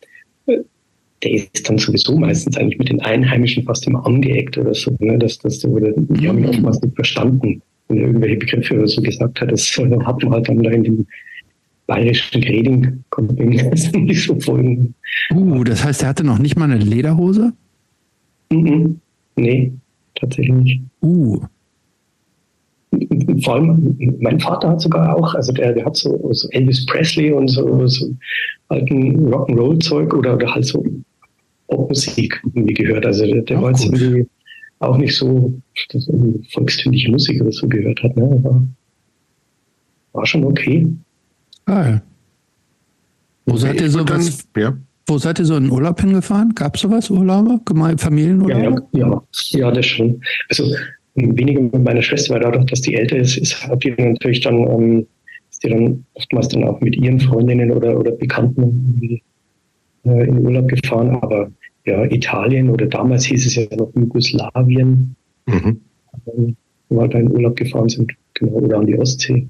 der 1.24 1.32
ist 1.32 1.70
dann 1.70 1.78
sowieso 1.78 2.18
meistens 2.18 2.58
eigentlich 2.58 2.80
mit 2.80 2.90
den 2.90 3.02
Einheimischen 3.02 3.64
fast 3.64 3.88
immer 3.88 4.06
angeeckt 4.06 4.58
oder 4.58 4.74
so. 4.74 4.95
Ne? 5.00 5.18
Das, 5.18 5.38
das, 5.40 5.60
die 5.60 6.28
haben 6.28 6.40
ihn 6.40 6.45
oftmals 6.45 6.82
nicht 6.82 6.95
verstanden, 6.95 7.62
wenn 7.88 7.98
er 7.98 8.08
irgendwelche 8.08 8.38
Begriffe 8.38 8.76
oder 8.76 8.88
so 8.88 9.02
gesagt 9.02 9.40
hat. 9.41 9.52
Das 9.52 9.66
hat 9.78 10.24
man 10.24 10.32
halt 10.32 10.50
dann 10.50 10.64
da 10.64 10.72
in 10.72 10.84
dem 10.84 11.08
bayerischen 11.88 12.41
Greding, 12.41 13.04
konnte 13.10 13.36
man 13.36 13.50
nicht 14.06 14.24
so 14.24 14.40
folgen. 14.40 14.95
Uh, 15.34 15.64
das 15.64 15.84
heißt, 15.84 16.04
er 16.04 16.10
hatte 16.10 16.24
noch 16.24 16.40
nicht 16.40 16.58
mal 16.58 16.70
eine 16.70 16.78
Lederhose? 16.78 17.54
Mhm. 18.52 19.00
Nee, 19.36 19.72
tatsächlich 20.16 20.56
nicht. 20.56 20.82
Uh. 21.02 21.41
Vor 23.44 23.56
allem, 23.56 23.98
mein 24.20 24.40
Vater 24.40 24.70
hat 24.70 24.82
sogar 24.82 25.16
auch, 25.16 25.34
also 25.34 25.52
der, 25.52 25.74
der 25.74 25.86
hat 25.86 25.95
so, 25.95 26.32
so 26.32 26.48
Elvis 26.52 26.86
Presley 26.86 27.32
und 27.32 27.48
so, 27.48 27.88
so 27.88 28.16
alten 28.70 29.34
Rock'n'Roll-Zeug 29.34 30.14
oder, 30.14 30.36
oder 30.36 30.54
halt 30.54 30.66
so 30.66 30.86
Popmusik 31.76 32.41
irgendwie 32.54 32.74
gehört. 32.74 33.06
Also 33.06 33.26
der, 33.26 33.41
der 33.41 33.62
war 33.62 33.72
jetzt 33.72 33.86
irgendwie 33.86 34.28
auch 34.80 34.98
nicht 34.98 35.16
so, 35.16 35.54
dass 35.90 36.10
volkstümliche 36.52 37.12
Musik 37.12 37.41
oder 37.41 37.52
so 37.52 37.68
gehört 37.68 38.02
hat. 38.04 38.16
Ne? 38.16 38.24
Aber 38.24 38.64
war 40.14 40.26
schon 40.26 40.44
okay. 40.44 40.88
Geil. 41.66 42.02
Wo 43.45 43.58
seid 43.58 43.82
ihr 43.82 43.90
so 43.90 44.08
was? 44.08 44.45
Ja. 44.56 44.78
Wo 45.06 45.18
seid 45.18 45.40
ihr 45.40 45.45
so 45.45 45.58
in 45.58 45.70
Urlaub 45.70 46.00
hingefahren? 46.00 46.54
Gab 46.56 46.76
es 46.76 46.82
sowas, 46.82 47.10
Urlaube? 47.10 47.60
Familienurlaube? 47.98 48.84
Ja, 48.94 49.10
ja, 49.10 49.24
ja, 49.52 49.72
das 49.72 49.86
schon. 49.86 50.22
Also 50.50 50.64
weniger 51.16 51.62
mit 51.62 51.84
meiner 51.84 52.02
Schwester, 52.02 52.36
weil 52.36 52.41
dadurch, 52.41 52.66
dass 52.66 52.82
die 52.82 52.95
älter 52.95 53.18
ist, 53.18 53.38
ist 53.38 53.68
hat 53.68 53.84
die 53.84 53.91
natürlich 53.91 54.41
dann, 54.41 54.58
ähm, 54.60 55.08
ist 55.52 55.64
die 55.64 55.70
dann 55.70 56.06
oftmals 56.14 56.48
dann 56.50 56.64
auch 56.64 56.80
mit 56.80 56.95
ihren 56.95 57.20
Freundinnen 57.20 57.72
oder, 57.72 58.00
oder 58.00 58.12
Bekannten 58.12 59.22
äh, 60.06 60.28
in 60.28 60.45
Urlaub 60.45 60.70
gefahren. 60.70 61.18
Aber 61.22 61.52
ja, 61.85 62.05
Italien 62.05 62.69
oder 62.69 62.85
damals 62.85 63.26
hieß 63.26 63.45
es 63.45 63.55
ja 63.55 63.64
noch 63.76 63.91
Jugoslawien, 63.95 65.15
mhm. 65.45 65.81
wo 66.89 67.01
wir 67.01 67.07
da 67.07 67.19
in 67.19 67.31
Urlaub 67.31 67.55
gefahren 67.55 67.89
sind, 67.89 68.11
genau, 68.34 68.53
oder 68.53 68.80
an 68.80 68.88
die 68.88 68.97
Ostsee. 68.97 69.47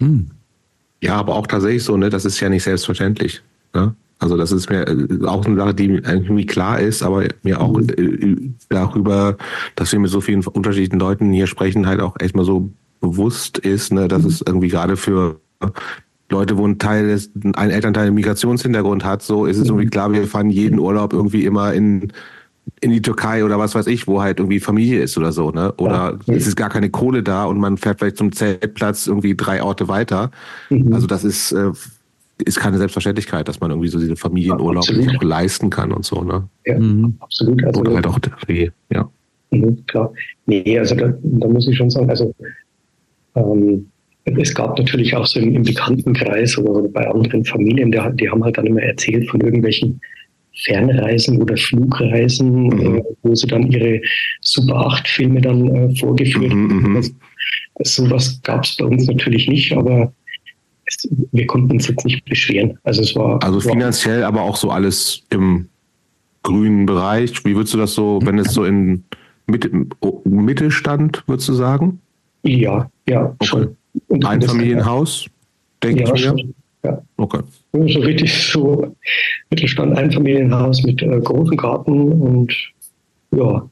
Hm. 0.00 0.30
Ja, 1.02 1.16
aber 1.16 1.36
auch 1.36 1.46
tatsächlich 1.46 1.84
so, 1.84 1.96
ne, 1.96 2.10
das 2.10 2.24
ist 2.24 2.40
ja 2.40 2.48
nicht 2.48 2.64
selbstverständlich. 2.64 3.40
Ne? 3.74 3.94
Also 4.18 4.36
das 4.36 4.50
ist 4.50 4.68
mir 4.68 4.86
äh, 4.86 5.26
auch 5.26 5.44
eine 5.44 5.56
Sache, 5.56 5.74
die 5.74 5.86
irgendwie 5.86 6.46
klar 6.46 6.80
ist, 6.80 7.02
aber 7.02 7.24
mir 7.42 7.60
auch 7.60 7.78
mhm. 7.78 8.56
darüber, 8.68 9.36
dass 9.76 9.92
wir 9.92 10.00
mit 10.00 10.10
so 10.10 10.20
vielen 10.20 10.44
unterschiedlichen 10.44 10.98
Leuten 10.98 11.32
hier 11.32 11.46
sprechen, 11.46 11.86
halt 11.86 12.00
auch 12.00 12.16
echt 12.20 12.34
mal 12.34 12.44
so 12.44 12.70
bewusst 13.00 13.58
ist, 13.58 13.92
ne, 13.92 14.08
dass 14.08 14.22
mhm. 14.22 14.28
es 14.28 14.42
irgendwie 14.44 14.68
gerade 14.68 14.96
für 14.96 15.40
Leute, 16.30 16.58
wo 16.58 16.66
ein 16.66 16.78
Teil 16.78 17.08
des, 17.08 17.30
ein 17.54 17.70
Elternteil 17.70 18.06
einen 18.06 18.14
Migrationshintergrund 18.14 19.04
hat, 19.04 19.22
so 19.22 19.46
ist 19.46 19.56
es 19.58 19.68
irgendwie 19.68 19.86
mhm. 19.86 19.90
klar, 19.90 20.12
wir 20.12 20.26
fahren 20.26 20.50
jeden 20.50 20.78
Urlaub 20.78 21.12
irgendwie 21.12 21.44
immer 21.44 21.72
in 21.72 22.12
in 22.80 22.90
die 22.90 23.02
Türkei 23.02 23.44
oder 23.44 23.58
was 23.58 23.74
weiß 23.74 23.86
ich, 23.86 24.06
wo 24.06 24.20
halt 24.20 24.38
irgendwie 24.38 24.60
Familie 24.60 25.02
ist 25.02 25.16
oder 25.16 25.32
so, 25.32 25.50
ne? 25.50 25.72
Oder 25.78 26.18
ja. 26.26 26.34
es 26.34 26.46
ist 26.46 26.56
gar 26.56 26.68
keine 26.68 26.90
Kohle 26.90 27.22
da 27.22 27.44
und 27.44 27.58
man 27.58 27.76
fährt 27.76 27.98
vielleicht 27.98 28.18
zum 28.18 28.32
Zeltplatz 28.32 29.06
irgendwie 29.06 29.34
drei 29.34 29.62
Orte 29.62 29.88
weiter. 29.88 30.30
Mhm. 30.70 30.92
Also 30.92 31.06
das 31.06 31.24
ist, 31.24 31.52
äh, 31.52 31.70
ist 32.44 32.60
keine 32.60 32.78
Selbstverständlichkeit, 32.78 33.48
dass 33.48 33.60
man 33.60 33.70
irgendwie 33.70 33.88
so 33.88 33.98
diese 33.98 34.16
Familienurlaub 34.16 34.86
ja, 34.86 35.16
auch 35.16 35.22
leisten 35.22 35.70
kann 35.70 35.92
und 35.92 36.04
so, 36.04 36.22
ne? 36.22 36.46
Ja, 36.66 36.78
mhm. 36.78 37.16
absolut. 37.20 37.64
Also, 37.64 37.80
oder 37.80 37.94
halt 37.94 38.06
auch, 38.06 38.18
ja. 38.90 39.10
Mhm, 39.50 39.86
klar. 39.86 40.12
Nee, 40.46 40.78
also 40.78 40.94
da, 40.94 41.12
da 41.22 41.48
muss 41.48 41.66
ich 41.66 41.76
schon 41.76 41.90
sagen, 41.90 42.10
also 42.10 42.34
ähm, 43.34 43.86
es 44.36 44.54
gab 44.54 44.78
natürlich 44.78 45.14
auch 45.14 45.26
so 45.26 45.40
im, 45.40 45.54
im 45.54 45.62
Bekanntenkreis 45.62 46.58
oder, 46.58 46.88
bei 46.88 47.08
anderen 47.08 47.44
Familien, 47.44 47.92
die, 47.92 48.00
die 48.14 48.28
haben 48.28 48.44
halt 48.44 48.58
dann 48.58 48.66
immer 48.66 48.82
erzählt 48.82 49.28
von 49.28 49.40
irgendwelchen 49.40 50.00
Fernreisen 50.64 51.40
oder 51.40 51.56
Flugreisen, 51.56 52.64
mhm. 52.64 52.96
äh, 52.96 53.02
wo 53.22 53.34
sie 53.34 53.46
dann 53.46 53.70
ihre 53.70 54.00
Super 54.40 54.86
8 54.86 55.08
Filme 55.08 55.40
dann 55.40 55.68
äh, 55.68 55.94
vorgeführt 55.96 56.52
mhm, 56.52 56.82
haben. 56.82 56.96
Also, 57.76 58.04
sowas 58.04 58.40
gab 58.42 58.64
es 58.64 58.76
bei 58.76 58.84
uns 58.84 59.06
natürlich 59.06 59.48
nicht, 59.48 59.72
aber 59.72 60.12
es, 60.86 61.08
wir 61.32 61.46
konnten 61.46 61.72
uns 61.72 61.86
jetzt 61.86 62.04
nicht 62.04 62.24
beschweren. 62.24 62.78
Also 62.82 63.02
es 63.02 63.14
war. 63.14 63.42
Also 63.42 63.60
finanziell, 63.60 64.24
aber 64.24 64.42
auch 64.42 64.56
so 64.56 64.70
alles 64.70 65.22
im 65.30 65.68
grünen 66.42 66.86
Bereich. 66.86 67.44
Wie 67.44 67.54
würdest 67.54 67.74
du 67.74 67.78
das 67.78 67.94
so, 67.94 68.20
wenn 68.22 68.38
es 68.38 68.52
so 68.52 68.64
in 68.64 69.04
Mitte, 69.46 69.70
Mitte 70.24 70.70
stand, 70.70 71.22
würdest 71.26 71.48
du 71.48 71.52
sagen? 71.52 72.00
Ja, 72.42 72.90
ja, 73.08 73.24
okay. 73.24 73.46
schon. 73.46 73.76
Und 74.08 74.24
Ein 74.24 74.42
Familienhaus, 74.42 75.26
denke 75.82 76.02
ja, 76.02 76.06
ich 76.06 76.12
mir. 76.12 76.18
Schon. 76.18 76.54
Ja. 76.84 77.02
Okay. 77.16 77.40
So 77.72 78.00
richtig 78.00 78.50
so 78.50 78.94
Mittelstand, 79.50 79.98
Einfamilienhaus 79.98 80.82
mit 80.84 81.02
äh, 81.02 81.20
großen 81.20 81.56
Garten 81.56 82.12
und 82.12 82.54
ja. 83.32 83.68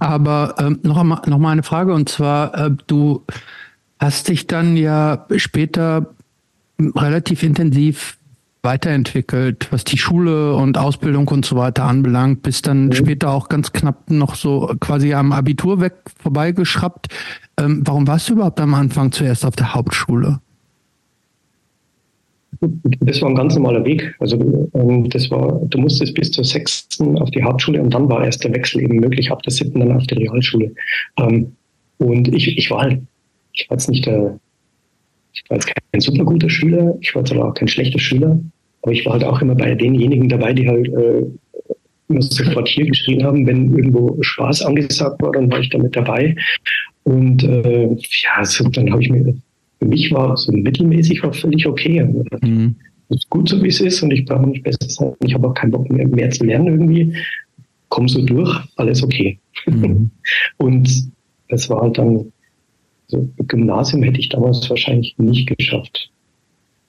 Aber 0.00 0.54
ähm, 0.58 0.80
noch, 0.82 0.98
einmal, 0.98 1.22
noch 1.26 1.38
mal 1.38 1.52
eine 1.52 1.62
Frage 1.62 1.94
und 1.94 2.08
zwar, 2.08 2.54
äh, 2.66 2.70
du 2.88 3.22
hast 4.00 4.28
dich 4.28 4.46
dann 4.46 4.76
ja 4.76 5.26
später 5.36 6.14
relativ 6.80 7.42
intensiv 7.42 8.18
weiterentwickelt, 8.62 9.68
was 9.70 9.84
die 9.84 9.98
Schule 9.98 10.54
und 10.54 10.78
Ausbildung 10.78 11.28
und 11.28 11.44
so 11.44 11.56
weiter 11.56 11.84
anbelangt, 11.84 12.42
bist 12.42 12.66
dann 12.66 12.86
mhm. 12.86 12.92
später 12.92 13.30
auch 13.30 13.48
ganz 13.48 13.72
knapp 13.72 14.10
noch 14.10 14.34
so 14.34 14.74
quasi 14.80 15.14
am 15.14 15.32
Abitur 15.32 15.80
weg 15.80 15.94
vorbeigeschraubt. 16.20 17.08
Ähm, 17.58 17.82
warum 17.84 18.06
warst 18.06 18.28
du 18.28 18.34
überhaupt 18.34 18.60
am 18.60 18.74
Anfang 18.74 19.12
zuerst 19.12 19.44
auf 19.44 19.56
der 19.56 19.74
Hauptschule? 19.74 20.40
Das 22.60 23.22
war 23.22 23.28
ein 23.28 23.36
ganz 23.36 23.54
normaler 23.54 23.84
Weg. 23.84 24.16
Also 24.18 24.68
ähm, 24.74 25.08
das 25.10 25.30
war, 25.30 25.60
du 25.66 25.78
musstest 25.78 26.14
bis 26.14 26.32
zur 26.32 26.44
sechsten 26.44 27.18
auf 27.18 27.30
die 27.30 27.42
Hauptschule 27.42 27.80
und 27.80 27.94
dann 27.94 28.08
war 28.08 28.24
erst 28.24 28.42
der 28.42 28.52
Wechsel 28.52 28.82
eben 28.82 28.96
möglich, 28.96 29.30
ab 29.30 29.42
der 29.42 29.52
siebten 29.52 29.80
dann 29.80 29.92
auf 29.92 30.06
die 30.06 30.14
Realschule. 30.14 30.74
Ähm, 31.18 31.52
und 31.98 32.34
ich, 32.34 32.56
ich 32.56 32.70
war 32.70 32.82
halt, 32.82 33.02
ich 33.52 33.68
war 33.70 33.76
jetzt 33.76 33.88
nicht 33.88 34.06
der, 34.06 34.38
ich 35.44 35.50
war 35.50 35.56
jetzt 35.56 35.72
kein 35.92 36.00
super 36.00 36.24
guter 36.24 36.50
Schüler, 36.50 36.96
ich 37.00 37.14
war 37.14 37.22
jetzt 37.22 37.32
aber 37.32 37.48
auch 37.48 37.54
kein 37.54 37.68
schlechter 37.68 37.98
Schüler, 37.98 38.38
aber 38.82 38.92
ich 38.92 39.04
war 39.06 39.14
halt 39.14 39.24
auch 39.24 39.40
immer 39.40 39.54
bei 39.54 39.74
denjenigen 39.74 40.28
dabei, 40.28 40.52
die 40.52 40.68
halt 40.68 40.88
äh, 40.88 41.24
immer 42.08 42.22
sofort 42.22 42.68
hier 42.68 42.86
geschrien 42.86 43.24
haben, 43.24 43.46
wenn 43.46 43.76
irgendwo 43.76 44.16
Spaß 44.20 44.62
angesagt 44.62 45.20
war, 45.22 45.32
dann 45.32 45.50
war 45.50 45.60
ich 45.60 45.70
da 45.70 45.78
mit 45.78 45.94
dabei. 45.94 46.34
Und 47.04 47.42
äh, 47.44 47.88
ja, 48.22 48.44
so, 48.44 48.68
dann 48.68 48.90
habe 48.92 49.02
ich 49.02 49.10
mir 49.10 49.34
für 49.78 49.86
mich 49.86 50.12
war 50.12 50.36
so 50.36 50.52
mittelmäßig 50.52 51.22
war 51.22 51.32
völlig 51.32 51.66
okay. 51.66 52.02
Mhm. 52.42 52.74
ist 53.08 53.30
gut 53.30 53.48
so, 53.48 53.62
wie 53.62 53.68
es 53.68 53.80
ist 53.80 54.02
und 54.02 54.10
ich 54.10 54.24
brauche 54.24 54.48
nicht 54.48 54.64
besser 54.64 54.88
sein. 54.88 55.12
Ich 55.24 55.34
habe 55.34 55.48
auch 55.48 55.54
keinen 55.54 55.70
Bock 55.70 55.88
mehr, 55.90 56.06
mehr 56.06 56.30
zu 56.30 56.44
lernen 56.44 56.66
irgendwie. 56.66 57.16
Komm 57.88 58.08
so 58.08 58.20
durch, 58.22 58.60
alles 58.76 59.02
okay. 59.02 59.38
Mhm. 59.66 60.10
und 60.58 61.10
es 61.48 61.70
war 61.70 61.82
halt 61.82 61.98
dann, 61.98 62.32
so 63.08 63.28
Gymnasium 63.38 64.02
hätte 64.02 64.20
ich 64.20 64.28
damals 64.28 64.68
wahrscheinlich 64.68 65.14
nicht 65.18 65.48
geschafft. 65.56 66.10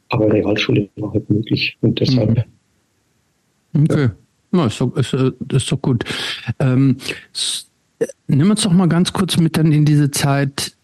Aber 0.09 0.31
Realschule 0.31 0.89
war 0.97 1.13
halt 1.13 1.29
möglich 1.29 1.77
und 1.81 1.99
deshalb. 1.99 2.45
Mhm. 3.73 3.83
Okay. 3.83 4.09
Ja. 4.51 4.65
ist, 4.65 4.81
doch, 4.81 4.95
ist, 4.95 5.13
äh, 5.13 5.31
ist 5.53 5.71
doch 5.71 5.81
gut. 5.81 6.03
Ähm, 6.59 6.97
nimm 8.27 8.49
uns 8.49 8.63
doch 8.63 8.73
mal 8.73 8.89
ganz 8.89 9.13
kurz 9.13 9.37
mit 9.37 9.57
dann 9.57 9.71
in 9.71 9.85
diese 9.85 10.11
Zeit 10.11 10.75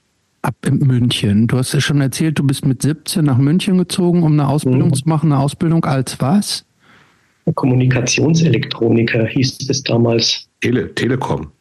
ab 0.44 0.56
in 0.66 0.78
München. 0.78 1.48
Du 1.48 1.58
hast 1.58 1.74
ja 1.74 1.82
schon 1.82 2.00
erzählt, 2.02 2.38
du 2.38 2.44
bist 2.44 2.66
mit 2.66 2.84
17 2.84 3.26
nach 3.26 3.38
München 3.38 3.78
gezogen, 3.78 4.24
um 4.24 4.34
eine 4.34 4.48
Ausbildung 4.48 4.90
mhm. 4.90 4.94
zu 4.94 5.10
machen. 5.10 5.32
Eine 5.32 5.42
Ausbildung 5.42 5.84
als 5.86 6.22
was? 6.22 6.66
Kommunikationselektroniker 7.54 9.26
hieß 9.26 9.70
es 9.70 9.84
damals. 9.84 10.48
Tele 10.62 10.94
Telekom. 10.94 11.52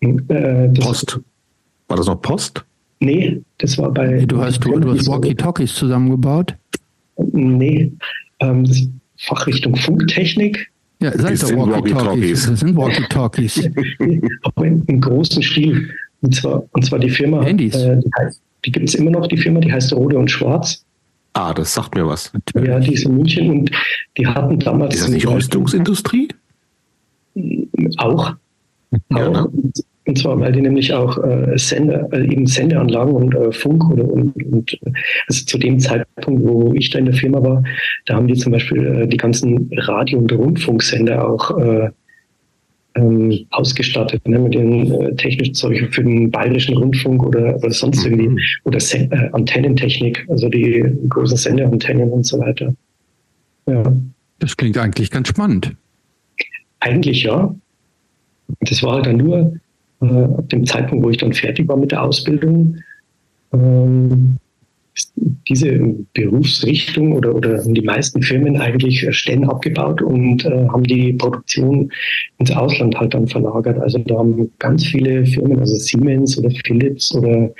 Äh, 0.00 0.68
Post. 0.68 1.20
War 1.88 1.96
das 1.96 2.06
noch 2.06 2.20
Post? 2.20 2.64
Nee, 3.00 3.42
das 3.58 3.76
war 3.78 3.92
bei. 3.92 4.24
Du 4.24 4.40
hast, 4.40 4.64
du, 4.64 4.78
du 4.78 4.92
hast 4.92 5.06
Walkie-Talkies 5.06 5.74
zusammengebaut? 5.74 6.54
Nee, 7.32 7.92
ähm, 8.40 8.64
das 8.64 8.88
Fachrichtung 9.18 9.76
Funktechnik. 9.76 10.70
Ja, 11.00 11.12
sag 11.12 11.38
doch 11.38 11.68
Walkie-Talkies. 11.68 12.46
Das 12.46 12.60
sind 12.60 12.76
Walkie-Talkies. 12.76 13.70
Aber 14.42 14.66
im 14.66 15.00
großen 15.00 15.42
Stil. 15.42 15.90
Und 16.22 16.34
zwar, 16.34 16.64
und 16.72 16.84
zwar 16.84 16.98
die 16.98 17.10
Firma, 17.10 17.42
Handys. 17.42 17.74
Äh, 17.74 17.98
die, 17.98 18.10
die 18.64 18.72
gibt 18.72 18.88
es 18.88 18.94
immer 18.94 19.10
noch, 19.10 19.26
die 19.26 19.36
Firma, 19.36 19.60
die 19.60 19.72
heißt 19.72 19.92
Rode 19.92 20.18
und 20.18 20.30
Schwarz. 20.30 20.84
Ah, 21.34 21.52
das 21.52 21.74
sagt 21.74 21.94
mir 21.94 22.06
was. 22.06 22.32
Natürlich. 22.32 22.68
Ja, 22.68 22.80
die 22.80 22.94
ist 22.94 23.04
in 23.04 23.14
München 23.14 23.50
und 23.50 23.70
die 24.16 24.26
hatten 24.26 24.58
damals. 24.58 24.94
Ist 24.94 25.04
das 25.04 25.10
nicht 25.10 25.28
Rüstungsindustrie? 25.28 26.28
Auch. 27.98 28.34
Ja, 29.10 29.28
auch. 29.28 29.52
Ne? 29.52 29.72
Und 30.06 30.16
zwar, 30.16 30.38
weil 30.38 30.52
die 30.52 30.60
nämlich 30.60 30.94
auch 30.94 31.18
äh, 31.24 31.58
Sender, 31.58 32.08
äh, 32.12 32.22
eben 32.24 32.46
Sendeanlagen 32.46 33.12
und 33.12 33.34
äh, 33.34 33.50
Funk 33.50 33.90
oder 33.90 34.04
und, 34.08 34.36
und 34.36 34.78
also 35.26 35.44
zu 35.44 35.58
dem 35.58 35.80
Zeitpunkt, 35.80 36.44
wo 36.44 36.72
ich 36.74 36.90
da 36.90 37.00
in 37.00 37.06
der 37.06 37.14
Firma 37.14 37.42
war, 37.42 37.64
da 38.06 38.14
haben 38.14 38.28
die 38.28 38.34
zum 38.34 38.52
Beispiel 38.52 38.86
äh, 38.86 39.08
die 39.08 39.16
ganzen 39.16 39.68
Radio- 39.76 40.20
und 40.20 40.32
Rundfunksender 40.32 41.28
auch 41.28 41.58
äh, 41.58 41.90
ähm, 42.94 43.46
ausgestattet 43.50 44.26
ne, 44.28 44.38
mit 44.38 44.54
den 44.54 44.92
äh, 44.92 45.14
technischen 45.16 45.54
Zeug 45.54 45.88
für 45.92 46.04
den 46.04 46.30
bayerischen 46.30 46.76
Rundfunk 46.76 47.24
oder, 47.24 47.56
oder 47.56 47.70
sonst 47.72 48.06
mhm. 48.06 48.20
irgendwie 48.20 48.42
oder 48.62 48.78
Sen 48.78 49.10
äh, 49.10 49.28
Antennentechnik, 49.32 50.24
also 50.28 50.48
die 50.48 50.84
großen 51.08 51.36
Sendeantennen 51.36 52.10
und 52.10 52.24
so 52.24 52.38
weiter. 52.38 52.74
Ja. 53.66 53.92
Das 54.38 54.56
klingt 54.56 54.78
eigentlich 54.78 55.10
ganz 55.10 55.28
spannend. 55.28 55.74
Eigentlich 56.80 57.24
ja. 57.24 57.54
Das 58.60 58.82
war 58.84 58.94
halt 58.94 59.06
dann 59.06 59.16
nur 59.16 59.58
äh, 60.00 60.06
ab 60.06 60.48
dem 60.48 60.64
Zeitpunkt, 60.66 61.04
wo 61.04 61.10
ich 61.10 61.18
dann 61.18 61.32
fertig 61.32 61.68
war 61.68 61.76
mit 61.76 61.92
der 61.92 62.02
Ausbildung. 62.02 62.78
Ähm, 63.52 64.38
diese 65.48 65.78
Berufsrichtung 66.14 67.12
oder, 67.12 67.34
oder 67.34 67.62
die 67.62 67.82
meisten 67.82 68.22
Firmen 68.22 68.56
eigentlich 68.56 69.06
Stellen 69.14 69.44
abgebaut 69.44 70.00
und 70.00 70.44
äh, 70.44 70.66
haben 70.68 70.84
die 70.84 71.12
Produktion 71.12 71.90
ins 72.38 72.50
Ausland 72.50 72.96
halt 72.96 73.12
dann 73.12 73.26
verlagert. 73.26 73.78
Also 73.78 73.98
da 73.98 74.16
haben 74.18 74.50
ganz 74.58 74.86
viele 74.86 75.26
Firmen, 75.26 75.60
also 75.60 75.74
Siemens 75.76 76.38
oder 76.38 76.50
Philips 76.64 77.14
oder 77.14 77.52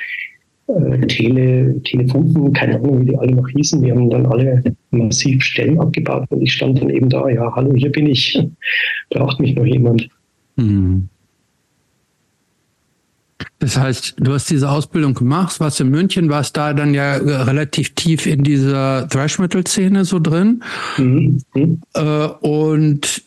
äh, 0.69 1.07
Tele, 1.07 1.81
Telefunken, 1.83 2.53
keine 2.53 2.77
Ahnung, 2.77 3.03
wie 3.03 3.11
die 3.11 3.17
alle 3.17 3.33
noch 3.33 3.49
hießen, 3.49 3.83
die 3.83 3.93
haben 3.93 4.11
dann 4.11 4.27
alle 4.27 4.63
massiv 4.91 5.43
Stellen 5.43 5.79
abgebaut 5.79 6.27
und 6.31 6.43
ich 6.43 6.53
stand 6.53 6.81
dann 6.81 6.91
eben 6.91 7.09
da, 7.09 7.29
ja, 7.29 7.55
hallo, 7.55 7.73
hier 7.75 7.93
bin 7.93 8.07
ich, 8.07 8.39
braucht 9.11 9.41
mich 9.41 9.55
noch 9.55 9.67
jemand. 9.67 10.09
Mhm. 10.57 11.09
Das 13.67 13.77
heißt, 13.77 14.15
du 14.19 14.33
hast 14.33 14.49
diese 14.49 14.71
Ausbildung 14.71 15.15
gemacht, 15.15 15.59
warst 15.59 15.81
in 15.81 15.91
München, 15.91 16.31
warst 16.31 16.57
da 16.57 16.73
dann 16.73 16.95
ja 16.95 17.17
relativ 17.17 17.97
tief 17.97 18.25
in 18.25 18.45
dieser 18.45 19.09
Thrash-Metal-Szene 19.09 20.05
so 20.05 20.21
drin. 20.21 20.63
Mhm. 20.97 21.43
Äh, 21.93 22.01
und 22.01 23.23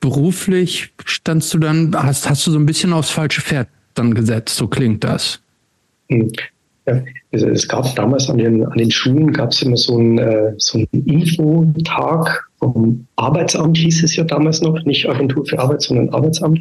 beruflich 0.00 0.92
standst 1.06 1.54
du 1.54 1.58
dann, 1.58 1.96
hast, 1.96 2.28
hast 2.28 2.46
du 2.46 2.50
so 2.50 2.58
ein 2.58 2.66
bisschen 2.66 2.92
aufs 2.92 3.08
falsche 3.08 3.40
Pferd 3.40 3.68
dann 3.94 4.12
gesetzt, 4.12 4.56
so 4.56 4.68
klingt 4.68 5.04
das. 5.04 5.40
Mhm. 6.10 6.30
Ja, 6.86 7.02
es 7.30 7.66
gab 7.66 7.94
damals 7.96 8.28
an 8.28 8.36
den, 8.36 8.62
an 8.66 8.76
den 8.76 8.90
Schulen 8.90 9.32
gab 9.32 9.52
es 9.52 9.62
immer 9.62 9.78
so 9.78 9.96
einen, 9.96 10.18
äh, 10.18 10.52
so 10.58 10.76
einen 10.76 11.06
Infotag 11.06 12.50
vom 12.58 13.06
Arbeitsamt, 13.16 13.78
hieß 13.78 14.02
es 14.02 14.16
ja 14.16 14.24
damals 14.24 14.60
noch, 14.60 14.84
nicht 14.84 15.08
Agentur 15.08 15.46
für 15.46 15.58
Arbeit, 15.58 15.80
sondern 15.80 16.10
Arbeitsamt. 16.10 16.60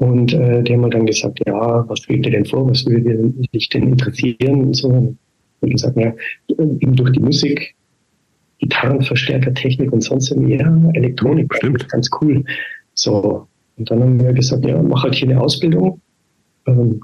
Und 0.00 0.32
äh, 0.32 0.62
die 0.62 0.72
haben 0.72 0.80
mir 0.80 0.88
dann 0.88 1.04
gesagt, 1.04 1.40
ja, 1.46 1.84
was 1.86 1.98
schwebt 2.00 2.24
dir 2.24 2.30
denn 2.30 2.46
vor, 2.46 2.66
was 2.66 2.86
würde 2.86 3.34
dich 3.52 3.68
denn 3.68 3.88
interessieren 3.88 4.62
und 4.62 4.74
so. 4.74 4.88
Und 4.88 5.18
ich 5.60 5.72
gesagt, 5.72 5.98
ja, 5.98 6.14
eben 6.48 6.96
durch 6.96 7.12
die 7.12 7.20
Musik, 7.20 7.74
Gitarrenverstärker, 8.60 9.52
Technik 9.52 9.92
und 9.92 10.02
sonst 10.02 10.30
irgendwie, 10.30 10.54
ja, 10.54 10.90
Elektronik, 10.94 11.54
Stimmt. 11.54 11.86
ganz 11.90 12.08
cool. 12.18 12.42
So, 12.94 13.46
und 13.76 13.90
dann 13.90 14.00
haben 14.00 14.18
wir 14.18 14.32
gesagt, 14.32 14.64
ja, 14.64 14.80
mach 14.80 15.02
halt 15.02 15.16
hier 15.16 15.28
eine 15.28 15.38
Ausbildung. 15.38 16.00
Ähm, 16.66 17.02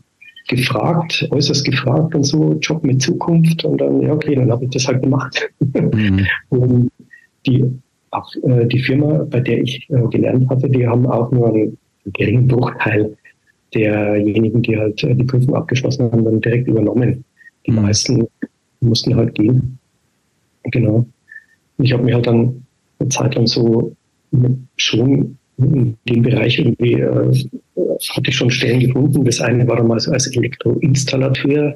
gefragt, 0.49 1.29
äußerst 1.33 1.67
gefragt 1.67 2.15
und 2.15 2.25
so, 2.25 2.55
Job 2.63 2.83
mit 2.83 3.03
Zukunft. 3.03 3.63
Und 3.67 3.79
dann, 3.79 4.01
ja, 4.01 4.15
okay, 4.15 4.37
dann 4.37 4.51
habe 4.51 4.65
ich 4.65 4.71
das 4.71 4.89
halt 4.89 5.03
gemacht. 5.03 5.51
Mhm. 5.61 6.25
und 6.49 6.91
die, 7.45 7.63
auch, 8.11 8.33
äh, 8.45 8.65
die 8.65 8.79
Firma, 8.79 9.27
bei 9.29 9.41
der 9.41 9.59
ich 9.61 9.87
äh, 9.91 10.01
gelernt 10.11 10.49
hatte, 10.49 10.71
die 10.71 10.87
haben 10.87 11.07
auch 11.07 11.31
nur 11.31 11.49
einen 11.49 11.77
geringen 12.13 12.49
Bruchteil 12.49 13.17
derjenigen, 13.75 14.63
die 14.63 14.77
halt 14.77 15.03
äh, 15.05 15.15
die 15.15 15.25
Prüfung 15.25 15.55
abgeschlossen 15.55 16.11
haben, 16.11 16.25
dann 16.25 16.41
direkt 16.41 16.69
übernommen. 16.69 17.25
Die 17.67 17.73
mhm. 17.73 17.83
meisten 17.83 18.27
mussten 18.81 19.17
halt 19.17 19.35
gehen. 19.35 19.79
Genau. 20.65 21.07
Ich 21.79 21.93
habe 21.93 22.05
mich 22.05 22.15
halt 22.15 22.27
dann 22.27 22.65
eine 22.99 23.09
Zeit 23.09 23.35
lang 23.35 23.47
so 23.47 23.95
schon 24.77 25.37
in 25.59 25.97
dem 26.09 26.23
Bereich 26.23 26.59
irgendwie 26.59 26.95
äh, 26.95 27.33
hatte 28.11 28.29
ich 28.31 28.37
schon 28.37 28.51
Stellen 28.51 28.81
gefunden. 28.81 29.25
Das 29.25 29.41
eine 29.41 29.67
war 29.67 29.77
damals 29.77 30.09
als 30.09 30.27
Elektroinstallateur, 30.29 31.75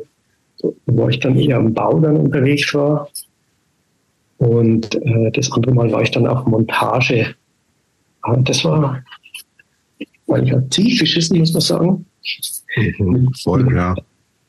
wo 0.87 1.09
ich 1.09 1.19
dann 1.21 1.39
eher 1.39 1.57
am 1.57 1.73
Bau 1.73 1.99
dann 1.99 2.17
unterwegs 2.17 2.75
war. 2.75 3.09
Und 4.39 4.95
äh, 5.03 5.31
das 5.33 5.51
andere 5.53 5.75
Mal 5.75 5.93
war 5.93 6.03
ich 6.03 6.11
dann 6.11 6.27
auf 6.27 6.47
Montage. 6.47 7.35
Ah, 8.23 8.37
das 8.37 8.65
war, 8.65 9.03
war 10.31 10.43
ich 10.43 10.53
halt 10.53 10.73
ziemlich 10.73 10.99
beschissen, 10.99 11.39
muss 11.39 11.53
man 11.53 11.61
sagen. 11.61 12.07
Mhm, 12.77 13.33
voll, 13.43 13.75
ja. 13.75 13.95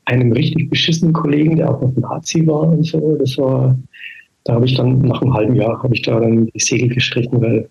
Einem 0.04 0.32
richtig 0.32 0.70
beschissenen 0.70 1.12
Kollegen, 1.12 1.56
der 1.56 1.70
auch 1.70 1.80
noch 1.80 1.94
Nazi 1.96 2.46
war 2.46 2.62
und 2.62 2.84
so. 2.84 3.16
Das 3.16 3.36
war, 3.38 3.78
da 4.44 4.54
habe 4.54 4.66
ich 4.66 4.74
dann 4.74 5.00
nach 5.00 5.22
einem 5.22 5.34
halben 5.34 5.56
Jahr 5.56 5.82
habe 5.82 5.94
ich 5.94 6.02
da 6.02 6.18
dann 6.18 6.46
die 6.46 6.60
Segel 6.60 6.88
gestrichen, 6.88 7.40
weil 7.40 7.68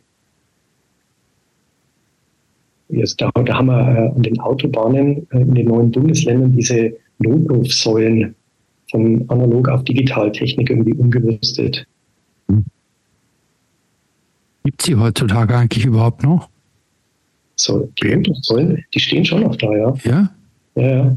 Jetzt, 2.92 3.22
da, 3.22 3.32
da 3.32 3.54
haben 3.58 3.68
wir 3.68 3.80
äh, 3.80 4.10
an 4.16 4.22
den 4.22 4.40
Autobahnen 4.42 5.26
äh, 5.32 5.42
in 5.42 5.56
den 5.56 5.68
neuen 5.68 5.92
Bundesländern 5.92 6.56
diese 6.58 6.94
Notrufsäulen 7.20 8.36
von 8.90 9.24
analog 9.30 9.70
auf 9.70 9.84
Digitaltechnik 9.86 10.70
irgendwie 10.70 10.94
umgerüstet. 10.94 11.88
Gibt 14.64 14.82
es 14.82 14.86
die 14.86 14.96
heutzutage 14.96 15.56
eigentlich 15.56 15.86
überhaupt 15.86 16.24
noch? 16.24 16.51
So, 17.62 17.92
die 18.02 18.16
Notrufsäulen, 18.16 18.84
die 18.92 19.00
stehen 19.00 19.24
schon 19.24 19.42
noch 19.42 19.56
da, 19.56 19.72
ja. 19.76 19.94
Ja? 20.04 20.30
Ja, 20.74 20.84
ja. 20.84 21.16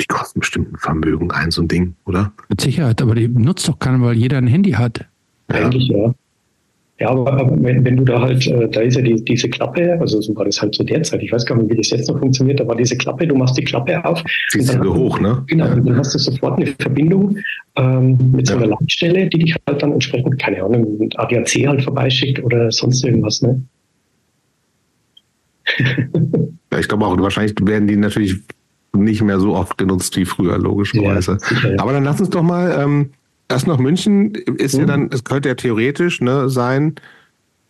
Die 0.00 0.06
kosten 0.06 0.40
bestimmt 0.40 0.72
ein 0.72 0.78
Vermögen, 0.78 1.30
ein 1.30 1.50
so 1.50 1.60
ein 1.60 1.68
Ding, 1.68 1.94
oder? 2.06 2.32
Mit 2.48 2.62
Sicherheit, 2.62 3.02
aber 3.02 3.14
die 3.14 3.28
nutzt 3.28 3.68
doch 3.68 3.78
keiner, 3.78 4.00
weil 4.00 4.16
jeder 4.16 4.38
ein 4.38 4.46
Handy 4.46 4.72
hat. 4.72 5.04
Ja. 5.50 5.56
Eigentlich 5.56 5.88
ja. 5.88 6.14
Ja, 6.98 7.10
aber, 7.10 7.50
wenn, 7.62 7.84
wenn, 7.84 7.98
du 7.98 8.04
da 8.04 8.22
halt, 8.22 8.46
äh, 8.46 8.68
da 8.70 8.80
ist 8.80 8.96
ja 8.96 9.02
die, 9.02 9.22
diese 9.22 9.50
Klappe, 9.50 9.98
also 10.00 10.18
so 10.22 10.34
war 10.34 10.46
das 10.46 10.62
halt 10.62 10.74
zu 10.74 10.82
der 10.82 11.02
Zeit, 11.02 11.22
ich 11.22 11.30
weiß 11.30 11.44
gar 11.44 11.56
nicht, 11.56 11.70
wie 11.70 11.76
das 11.76 11.90
jetzt 11.90 12.08
noch 12.08 12.18
funktioniert, 12.18 12.58
da 12.58 12.66
war 12.66 12.74
diese 12.74 12.96
Klappe, 12.96 13.26
du 13.26 13.34
machst 13.34 13.58
die 13.58 13.64
Klappe 13.64 14.02
auf. 14.02 14.22
Ziehst 14.48 14.74
du 14.74 14.94
hoch, 14.94 15.20
ne? 15.20 15.44
Genau, 15.46 15.70
und 15.72 15.86
dann 15.86 15.98
hast 15.98 16.14
du 16.14 16.18
sofort 16.18 16.58
eine 16.58 16.74
Verbindung 16.78 17.38
ähm, 17.76 18.16
mit 18.32 18.48
ja. 18.48 18.54
so 18.54 18.62
einer 18.62 18.68
Leitstelle, 18.68 19.28
die 19.28 19.40
dich 19.40 19.54
halt 19.68 19.82
dann 19.82 19.92
entsprechend, 19.92 20.38
keine 20.38 20.62
Ahnung, 20.62 20.96
mit 20.98 21.18
ADAC 21.18 21.66
halt 21.66 21.82
vorbeischickt 21.82 22.42
oder 22.42 22.72
sonst 22.72 23.04
irgendwas, 23.04 23.42
ne? 23.42 23.60
ja, 26.72 26.78
ich 26.78 26.88
glaube 26.88 27.04
auch, 27.04 27.18
wahrscheinlich 27.18 27.54
werden 27.60 27.88
die 27.88 27.96
natürlich 27.96 28.36
nicht 28.94 29.20
mehr 29.20 29.38
so 29.38 29.54
oft 29.54 29.76
genutzt 29.76 30.16
wie 30.16 30.24
früher, 30.24 30.56
logischerweise. 30.56 31.36
Ja, 31.62 31.78
aber 31.78 31.92
dann 31.92 32.04
lass 32.04 32.20
uns 32.20 32.30
doch 32.30 32.42
mal 32.42 32.74
ähm, 32.80 33.10
Erst 33.48 33.66
noch 33.66 33.78
München 33.78 34.34
ist 34.34 34.74
mhm. 34.74 34.80
ja 34.80 34.86
dann, 34.86 35.10
es 35.12 35.24
könnte 35.24 35.48
ja 35.48 35.54
theoretisch 35.54 36.20
ne, 36.20 36.48
sein, 36.48 36.96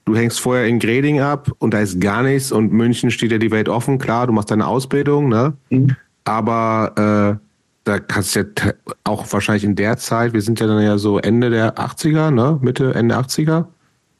du 0.06 0.16
hängst 0.16 0.40
vorher 0.40 0.66
in 0.66 0.78
Greding 0.78 1.20
ab 1.20 1.50
und 1.58 1.74
da 1.74 1.80
ist 1.80 2.00
gar 2.00 2.22
nichts 2.22 2.50
und 2.50 2.72
München 2.72 3.10
steht 3.10 3.32
ja 3.32 3.38
die 3.38 3.50
Welt 3.50 3.68
offen, 3.68 3.98
klar, 3.98 4.26
du 4.26 4.32
machst 4.32 4.50
deine 4.50 4.66
Ausbildung, 4.66 5.28
ne? 5.28 5.52
Mhm. 5.70 5.96
Aber 6.24 7.38
äh, 7.38 7.46
da 7.84 7.98
kannst 8.00 8.34
du 8.34 8.40
ja 8.40 8.72
auch 9.04 9.30
wahrscheinlich 9.32 9.64
in 9.64 9.76
der 9.76 9.96
Zeit, 9.96 10.32
wir 10.32 10.40
sind 10.42 10.58
ja 10.60 10.66
dann 10.66 10.82
ja 10.82 10.96
so 10.98 11.18
Ende 11.18 11.50
der 11.50 11.76
80er, 11.76 12.30
ne? 12.30 12.58
Mitte, 12.62 12.94
Ende 12.94 13.16
80er. 13.16 13.66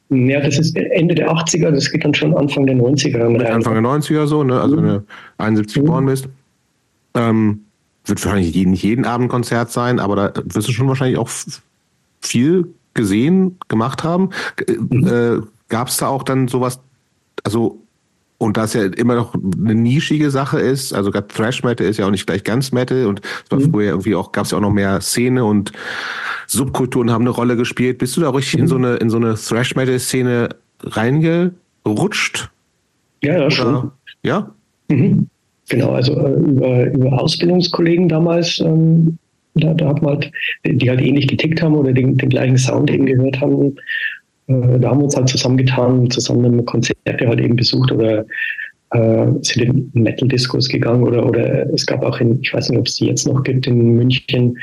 Ja, 0.09 0.39
das 0.39 0.57
ist 0.57 0.75
Ende 0.75 1.15
der 1.15 1.29
80er, 1.29 1.71
das 1.71 1.91
geht 1.91 2.05
dann 2.05 2.13
schon 2.13 2.35
Anfang 2.37 2.65
der 2.65 2.75
90er. 2.75 3.45
Anfang 3.45 3.73
der 3.73 3.83
90er 3.83 4.25
so, 4.27 4.43
ne? 4.43 4.61
Also 4.61 4.77
mhm. 4.77 4.81
wenn 4.81 4.89
du 4.89 5.05
71 5.37 5.81
geboren 5.81 6.03
mhm. 6.03 6.09
bist. 6.09 6.29
Ähm, 7.15 7.61
wird 8.07 8.23
wahrscheinlich 8.23 8.55
nicht 8.55 8.83
jeden 8.83 9.05
Abend 9.05 9.29
Konzert 9.29 9.71
sein, 9.71 9.99
aber 9.99 10.15
da 10.15 10.43
wirst 10.45 10.67
du 10.67 10.71
schon 10.71 10.87
wahrscheinlich 10.87 11.17
auch 11.17 11.29
viel 12.21 12.73
gesehen, 12.93 13.57
gemacht 13.67 14.03
haben. 14.03 14.29
Mhm. 14.67 15.07
Äh, 15.07 15.41
Gab 15.69 15.89
es 15.89 15.97
da 15.97 16.07
auch 16.07 16.23
dann 16.23 16.47
sowas, 16.47 16.79
also 17.43 17.81
und 18.37 18.55
da 18.55 18.65
es 18.65 18.73
ja 18.73 18.83
immer 18.83 19.15
noch 19.15 19.33
eine 19.33 19.75
nischige 19.75 20.29
Sache 20.29 20.59
ist, 20.59 20.93
also 20.93 21.11
gerade 21.11 21.27
Thrash 21.27 21.63
Metal 21.63 21.87
ist 21.87 21.97
ja 21.97 22.05
auch 22.05 22.11
nicht 22.11 22.27
gleich 22.27 22.43
ganz 22.43 22.71
Metal 22.71 23.07
und 23.07 23.21
es 23.43 23.51
war 23.51 23.59
mhm. 23.59 23.71
früher 23.71 23.89
irgendwie 23.89 24.15
auch, 24.15 24.31
gab 24.31 24.45
es 24.45 24.51
ja 24.51 24.57
auch 24.57 24.61
noch 24.61 24.71
mehr 24.71 25.01
Szene 25.01 25.43
und 25.43 25.71
Subkulturen 26.45 27.11
haben 27.11 27.23
eine 27.23 27.31
Rolle 27.31 27.57
gespielt. 27.57 27.97
Bist 27.97 28.15
du 28.15 28.21
da 28.21 28.29
richtig 28.29 28.55
mhm. 28.55 28.61
in 28.61 28.67
so 28.67 28.75
eine, 28.75 28.95
in 28.95 29.09
so 29.09 29.17
eine 29.17 29.35
Thrash 29.35 29.75
Metal 29.75 29.99
Szene 29.99 30.49
reingerutscht? 30.83 32.49
Ja, 33.23 33.39
ja, 33.39 33.51
schon. 33.51 33.91
Ja? 34.23 34.51
Mhm. 34.87 35.29
Genau, 35.69 35.91
also 35.91 36.13
äh, 36.13 36.33
über, 36.33 36.85
über 36.91 37.21
Ausbildungskollegen 37.21 38.07
damals, 38.07 38.59
ähm, 38.59 39.17
da, 39.55 39.73
da 39.73 39.89
hat 39.89 40.01
man 40.01 40.15
halt, 40.15 40.31
die 40.65 40.89
halt 40.89 41.01
ähnlich 41.01 41.27
getickt 41.27 41.61
haben 41.61 41.75
oder 41.75 41.91
den, 41.91 42.17
den 42.17 42.29
gleichen 42.29 42.57
Sound 42.57 42.89
eben 42.91 43.05
gehört 43.05 43.41
haben, 43.41 43.75
äh, 44.47 44.79
da 44.79 44.89
haben 44.89 44.99
wir 44.99 45.05
uns 45.05 45.15
halt 45.15 45.27
zusammengetan, 45.27 46.09
zusammen 46.09 46.65
Konzerte 46.65 47.27
halt 47.27 47.41
eben 47.41 47.55
besucht 47.55 47.91
oder 47.91 48.25
äh, 48.91 49.27
sind 49.41 49.91
in 49.93 50.03
Metal-Discos 50.03 50.69
gegangen 50.69 51.03
oder, 51.03 51.25
oder 51.25 51.69
es 51.73 51.85
gab 51.85 52.03
auch 52.03 52.19
in, 52.21 52.39
ich 52.41 52.53
weiß 52.53 52.69
nicht, 52.69 52.79
ob 52.79 52.87
es 52.87 52.95
die 52.95 53.07
jetzt 53.07 53.27
noch 53.27 53.43
gibt, 53.43 53.67
in 53.67 53.95
München, 53.95 54.57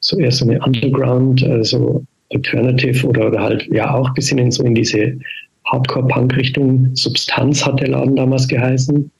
so 0.00 0.18
eher 0.18 0.30
so 0.30 0.46
eine 0.46 0.60
Underground, 0.60 1.42
also 1.44 2.04
Alternative 2.32 3.06
oder, 3.06 3.28
oder 3.28 3.40
halt 3.40 3.66
ja 3.68 3.94
auch 3.94 4.08
ein 4.08 4.14
bisschen 4.14 4.38
in 4.38 4.50
so 4.50 4.64
in 4.64 4.74
diese 4.74 5.16
Hardcore-Punk-Richtung. 5.64 6.90
Substanz 6.94 7.64
hat 7.64 7.80
der 7.80 7.88
Laden 7.88 8.16
damals 8.16 8.46
geheißen. 8.48 9.10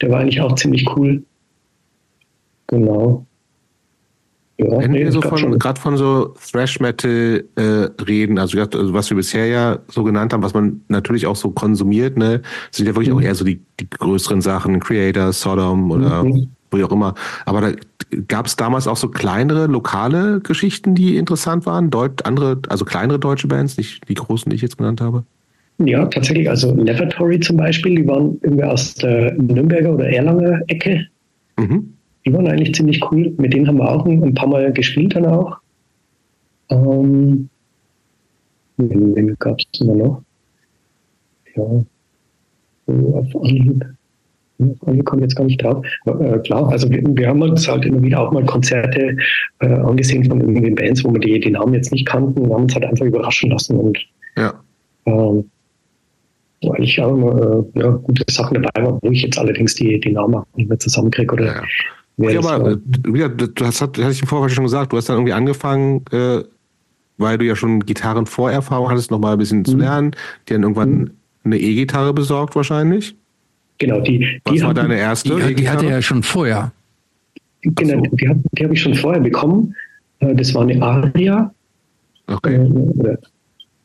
Der 0.00 0.10
war 0.10 0.20
eigentlich 0.20 0.40
auch 0.40 0.54
ziemlich 0.54 0.86
cool. 0.96 1.22
Genau. 2.66 3.26
Ja, 4.56 4.78
Wenn 4.78 4.92
nee, 4.92 5.00
wir 5.00 5.10
so 5.10 5.20
von, 5.20 5.58
gerade 5.58 5.80
von 5.80 5.96
so 5.96 6.34
Thrash 6.52 6.78
Metal 6.78 7.44
äh, 7.56 7.62
reden, 8.04 8.38
also, 8.38 8.60
also 8.60 8.94
was 8.94 9.10
wir 9.10 9.16
bisher 9.16 9.46
ja 9.46 9.80
so 9.88 10.04
genannt 10.04 10.32
haben, 10.32 10.44
was 10.44 10.54
man 10.54 10.82
natürlich 10.88 11.26
auch 11.26 11.34
so 11.34 11.50
konsumiert, 11.50 12.16
ne, 12.16 12.40
sind 12.70 12.86
ja 12.86 12.94
wirklich 12.94 13.10
mhm. 13.10 13.16
auch 13.16 13.22
eher 13.22 13.34
so 13.34 13.44
die, 13.44 13.60
die 13.80 13.90
größeren 13.90 14.40
Sachen, 14.40 14.78
Creator, 14.78 15.32
Sodom 15.32 15.90
oder 15.90 16.22
mhm. 16.22 16.50
wie 16.70 16.84
auch 16.84 16.92
immer. 16.92 17.14
Aber 17.46 17.60
da 17.62 17.72
gab 18.28 18.46
es 18.46 18.54
damals 18.54 18.86
auch 18.86 18.96
so 18.96 19.08
kleinere, 19.08 19.66
lokale 19.66 20.40
Geschichten, 20.40 20.94
die 20.94 21.16
interessant 21.16 21.66
waren, 21.66 21.90
Deut 21.90 22.24
andere, 22.24 22.60
also 22.68 22.84
kleinere 22.84 23.18
deutsche 23.18 23.48
Bands, 23.48 23.76
nicht 23.76 24.08
die 24.08 24.14
großen, 24.14 24.50
die 24.50 24.56
ich 24.56 24.62
jetzt 24.62 24.78
genannt 24.78 25.00
habe. 25.00 25.24
Ja, 25.78 26.06
tatsächlich. 26.06 26.48
Also 26.48 26.74
Lavatory 26.74 27.40
zum 27.40 27.56
Beispiel, 27.56 27.96
die 27.96 28.06
waren 28.06 28.38
irgendwie 28.42 28.64
aus 28.64 28.94
der 28.94 29.34
Nürnberger 29.34 29.94
oder 29.94 30.08
Erlanger 30.08 30.60
Ecke. 30.68 31.06
Mhm. 31.58 31.94
Die 32.24 32.32
waren 32.32 32.46
eigentlich 32.46 32.74
ziemlich 32.74 33.02
cool. 33.10 33.34
Mit 33.38 33.52
denen 33.52 33.66
haben 33.66 33.78
wir 33.78 33.90
auch 33.90 34.06
ein, 34.06 34.34
paar 34.34 34.48
Mal 34.48 34.72
gespielt 34.72 35.14
dann 35.16 35.26
auch. 35.26 35.58
Ähm, 36.70 37.48
wen, 38.76 39.16
wen 39.16 39.36
gab 39.38 39.58
es 39.58 39.80
immer 39.80 39.94
noch? 39.94 40.22
Ja, 41.56 41.84
so 42.86 43.16
auf 43.16 43.42
Anhieb. 43.42 43.84
Anhieb 44.86 45.04
komme 45.04 45.22
jetzt 45.22 45.34
gar 45.34 45.44
nicht 45.44 45.62
drauf. 45.62 45.84
Äh, 46.06 46.38
klar, 46.38 46.68
also 46.68 46.88
wir, 46.88 47.02
wir, 47.04 47.28
haben 47.28 47.42
uns 47.42 47.68
halt 47.68 47.84
immer 47.84 48.02
wieder 48.02 48.20
auch 48.20 48.32
mal 48.32 48.44
Konzerte 48.44 49.16
äh, 49.58 49.66
angesehen 49.66 50.24
von 50.24 50.40
irgendwelchen 50.40 50.76
Bands, 50.76 51.04
wo 51.04 51.12
wir 51.12 51.20
die, 51.20 51.40
die 51.40 51.50
Namen 51.50 51.74
jetzt 51.74 51.92
nicht 51.92 52.06
kannten 52.06 52.40
und 52.40 52.52
haben 52.52 52.62
uns 52.62 52.74
halt 52.74 52.84
einfach 52.84 53.04
überraschen 53.04 53.50
lassen 53.50 53.76
und 53.76 53.98
ja. 54.36 54.54
ähm, 55.06 55.50
weil 56.68 56.82
ich 56.82 57.00
auch 57.00 57.12
immer 57.12 57.64
äh, 57.74 57.80
ja, 57.80 57.90
gute 57.90 58.24
Sachen 58.30 58.62
dabei 58.62 58.86
war, 58.86 58.98
wo 59.02 59.10
ich 59.10 59.22
jetzt 59.22 59.38
allerdings 59.38 59.74
die, 59.74 60.00
die 60.00 60.12
Namen 60.12 60.42
nicht 60.56 60.68
mehr 60.68 60.78
zusammenkriege. 60.78 61.32
Oder 61.34 61.46
ja. 61.46 61.62
Okay, 62.16 62.36
aber 62.36 62.72
äh, 62.72 62.76
wieder, 63.04 63.28
du 63.28 63.64
hast, 63.64 63.80
hatte 63.80 64.02
ich 64.10 64.22
im 64.22 64.28
Vorfeld 64.28 64.52
schon 64.52 64.64
gesagt, 64.64 64.92
du 64.92 64.96
hast 64.96 65.08
dann 65.08 65.16
irgendwie 65.16 65.32
angefangen, 65.32 66.04
äh, 66.12 66.42
weil 67.18 67.38
du 67.38 67.44
ja 67.44 67.56
schon 67.56 67.80
Gitarrenvorerfahrung 67.80 68.90
hattest, 68.90 69.10
nochmal 69.10 69.32
ein 69.32 69.38
bisschen 69.38 69.60
mhm. 69.60 69.64
zu 69.64 69.76
lernen. 69.76 70.10
Die 70.48 70.52
dann 70.52 70.62
irgendwann 70.62 70.90
mhm. 70.90 71.10
eine 71.44 71.58
E-Gitarre 71.58 72.12
besorgt 72.12 72.54
wahrscheinlich. 72.56 73.16
Genau, 73.78 74.00
die. 74.00 74.40
Was 74.44 74.62
war 74.62 74.74
deine 74.74 74.96
erste? 74.96 75.34
Die, 75.36 75.54
die 75.54 75.68
hatte 75.68 75.86
er 75.86 75.92
ja 75.92 76.02
schon 76.02 76.22
vorher. 76.22 76.72
Genau, 77.62 77.96
so. 77.96 78.16
die, 78.16 78.30
die 78.52 78.64
habe 78.64 78.74
ich 78.74 78.80
schon 78.80 78.94
vorher 78.94 79.20
bekommen. 79.20 79.74
Äh, 80.20 80.34
das 80.34 80.54
war 80.54 80.62
eine 80.62 80.80
Aria. 80.80 81.52
Okay. 82.26 82.54
Äh, 82.54 83.16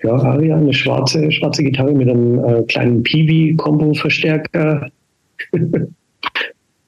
ja, 0.04 0.14
Aria, 0.14 0.58
eine 0.58 0.74
schwarze, 0.74 1.32
schwarze 1.32 1.64
Gitarre 1.64 1.94
mit 1.94 2.10
einem 2.10 2.44
äh, 2.44 2.64
kleinen 2.64 3.04
Peavey-Combo-Verstärker. 3.04 4.90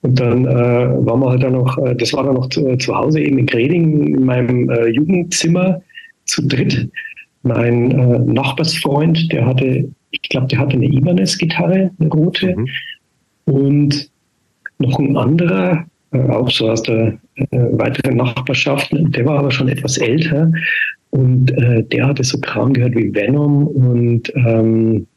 Und 0.04 0.20
dann 0.20 0.46
äh, 0.46 1.06
waren 1.06 1.20
wir 1.20 1.30
halt 1.30 1.44
dann 1.44 1.54
noch, 1.54 1.78
äh, 1.78 1.96
das 1.96 2.12
war 2.14 2.24
dann 2.24 2.34
noch 2.36 2.50
zu, 2.50 2.76
zu, 2.78 2.96
Hause 2.96 3.20
eben 3.22 3.38
in 3.38 3.46
Greding 3.46 4.16
in 4.16 4.26
meinem 4.26 4.68
äh, 4.70 4.88
Jugendzimmer 4.88 5.82
zu 6.26 6.48
dritt. 6.48 6.90
Mein 7.44 7.92
äh, 7.92 8.20
Nachbarsfreund, 8.20 9.32
der 9.32 9.46
hatte, 9.46 9.88
ich 10.10 10.22
glaube, 10.24 10.48
der 10.48 10.60
hatte 10.60 10.74
eine 10.74 10.88
Ibanez-Gitarre, 10.88 11.92
eine 12.00 12.10
rote. 12.10 12.56
Mhm. 12.56 12.68
Und 13.46 14.10
noch 14.80 14.98
ein 14.98 15.18
anderer, 15.18 15.86
äh, 16.14 16.30
auch 16.30 16.50
so 16.50 16.72
aus 16.72 16.82
der 16.82 17.20
äh, 17.36 17.46
weiteren 17.52 18.18
Nachbarschaft, 18.18 18.90
der 18.92 19.26
war 19.26 19.40
aber 19.40 19.52
schon 19.52 19.68
etwas 19.68 19.98
älter 19.98 20.52
und 21.12 21.52
äh, 21.52 21.84
der 21.84 22.08
hatte 22.08 22.24
so 22.24 22.40
Kram 22.40 22.74
gehört 22.74 22.96
wie 22.96 23.14
Venom 23.14 23.68
und 23.68 24.32
ähm, 24.36 25.08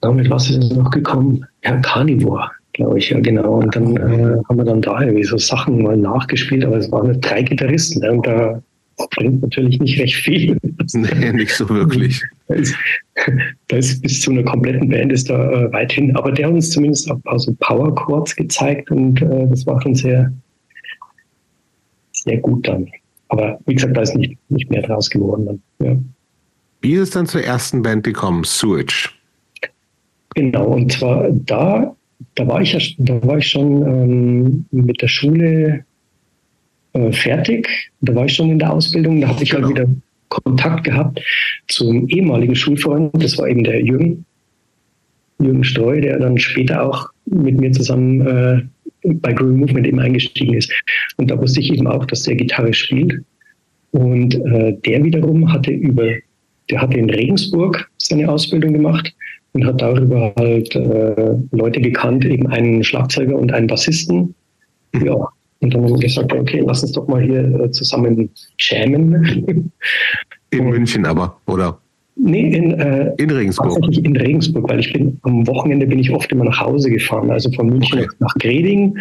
damit 0.00 0.30
was 0.30 0.50
ist 0.50 0.72
noch 0.72 0.90
gekommen? 0.90 1.44
Ja, 1.64 1.76
Carnivore, 1.78 2.50
glaube 2.72 2.98
ich, 2.98 3.10
ja 3.10 3.20
genau. 3.20 3.54
Und 3.54 3.74
dann 3.74 3.96
äh, 3.96 4.36
haben 4.48 4.56
wir 4.56 4.64
dann 4.64 4.82
da 4.82 5.00
irgendwie 5.00 5.24
so 5.24 5.36
Sachen 5.38 5.82
mal 5.82 5.96
nachgespielt, 5.96 6.64
aber 6.64 6.76
es 6.76 6.90
waren 6.92 7.20
drei 7.20 7.42
Gitarristen 7.42 8.00
ne? 8.00 8.12
und 8.12 8.26
da 8.26 8.62
bringt 9.16 9.42
natürlich 9.42 9.78
nicht 9.80 9.98
recht 10.00 10.14
viel. 10.14 10.56
Nee, 10.94 11.32
nicht 11.34 11.52
so 11.52 11.68
wirklich. 11.68 12.22
Da 12.46 12.54
ist, 12.54 12.74
da 13.68 13.76
ist 13.76 14.00
bis 14.00 14.22
zu 14.22 14.30
einer 14.30 14.42
kompletten 14.42 14.88
Band 14.88 15.12
ist 15.12 15.28
da 15.28 15.50
äh, 15.50 15.70
weit 15.70 15.92
hin. 15.92 16.16
Aber 16.16 16.32
der 16.32 16.46
hat 16.46 16.54
uns 16.54 16.70
zumindest 16.70 17.10
ein 17.10 17.20
paar 17.20 17.38
so 17.38 17.54
Power 17.60 17.94
Chords 17.94 18.34
gezeigt 18.34 18.90
und 18.90 19.20
äh, 19.20 19.46
das 19.50 19.66
war 19.66 19.82
schon 19.82 19.94
sehr, 19.94 20.32
sehr 22.12 22.38
gut 22.38 22.66
dann. 22.66 22.88
Aber 23.28 23.58
wie 23.66 23.74
gesagt, 23.74 23.96
da 23.96 24.02
ist 24.02 24.14
nicht, 24.16 24.38
nicht 24.48 24.70
mehr 24.70 24.82
draus 24.82 25.10
geworden. 25.10 25.62
Ja. 25.82 25.96
Wie 26.80 26.94
ist 26.94 27.00
es 27.00 27.10
dann 27.10 27.26
zur 27.26 27.42
ersten 27.42 27.82
Band 27.82 28.04
gekommen, 28.04 28.44
Sewage? 28.44 29.10
Genau, 30.34 30.66
und 30.68 30.92
zwar 30.92 31.28
da, 31.30 31.94
da 32.34 32.46
war 32.46 32.62
ich 32.62 32.72
ja, 32.72 32.80
da 32.98 33.26
war 33.26 33.38
ich 33.38 33.48
schon 33.48 33.82
ähm, 33.82 34.64
mit 34.70 35.02
der 35.02 35.08
Schule 35.08 35.84
äh, 36.92 37.12
fertig. 37.12 37.90
Da 38.00 38.14
war 38.14 38.26
ich 38.26 38.34
schon 38.34 38.50
in 38.50 38.58
der 38.58 38.72
Ausbildung. 38.72 39.20
Da 39.20 39.28
habe 39.28 39.42
ich 39.42 39.52
halt 39.52 39.64
genau. 39.64 39.76
halt 39.76 39.88
wieder 39.88 40.00
Kontakt 40.28 40.84
gehabt 40.84 41.20
zum 41.66 42.08
ehemaligen 42.08 42.54
Schulfreund. 42.54 43.10
Das 43.22 43.36
war 43.38 43.48
eben 43.48 43.64
der 43.64 43.82
Jürgen, 43.82 44.24
Jürgen 45.40 45.64
Streu, 45.64 46.00
der 46.00 46.18
dann 46.18 46.38
später 46.38 46.82
auch 46.82 47.10
mit 47.26 47.58
mir 47.58 47.72
zusammen 47.72 48.26
äh, 48.26 48.62
bei 49.02 49.32
Groovy 49.32 49.56
Movement 49.56 49.86
eben 49.86 50.00
eingestiegen 50.00 50.54
ist. 50.54 50.72
Und 51.16 51.30
da 51.30 51.38
wusste 51.38 51.60
ich 51.60 51.72
eben 51.72 51.86
auch, 51.86 52.04
dass 52.06 52.22
der 52.22 52.36
Gitarre 52.36 52.72
spielt. 52.72 53.22
Und 53.90 54.34
äh, 54.34 54.76
der 54.84 55.04
wiederum 55.04 55.50
hatte 55.52 55.70
über, 55.70 56.08
der 56.70 56.80
hatte 56.80 56.98
in 56.98 57.10
Regensburg 57.10 57.90
seine 57.96 58.28
Ausbildung 58.28 58.72
gemacht 58.72 59.14
und 59.52 59.64
hat 59.64 59.80
darüber 59.80 60.32
halt 60.36 60.74
äh, 60.74 61.36
Leute 61.52 61.80
gekannt, 61.80 62.24
eben 62.24 62.46
einen 62.48 62.84
Schlagzeuger 62.84 63.36
und 63.36 63.52
einen 63.52 63.66
Bassisten. 63.66 64.34
Ja. 65.02 65.28
Und 65.60 65.74
dann 65.74 65.82
haben 65.82 65.94
wir 65.94 65.98
gesagt, 65.98 66.32
okay, 66.32 66.62
lass 66.64 66.82
uns 66.82 66.92
doch 66.92 67.08
mal 67.08 67.22
hier 67.22 67.42
äh, 67.60 67.70
zusammen 67.72 68.30
jammen. 68.58 69.72
In 70.50 70.68
München 70.68 71.04
aber, 71.04 71.40
oder? 71.46 71.80
Nee, 72.20 72.48
in, 72.56 72.72
äh, 72.80 73.12
in 73.16 73.30
Regensburg. 73.30 73.74
Tatsächlich 73.74 74.04
in 74.04 74.16
Regensburg, 74.16 74.68
weil 74.68 74.80
ich 74.80 74.92
bin 74.92 75.18
am 75.22 75.46
Wochenende 75.46 75.86
bin 75.86 76.00
ich 76.00 76.10
oft 76.10 76.30
immer 76.32 76.44
nach 76.44 76.60
Hause 76.60 76.90
gefahren, 76.90 77.30
also 77.30 77.50
von 77.52 77.68
München 77.68 78.00
okay. 78.00 78.08
nach 78.18 78.34
Greding. 78.34 78.98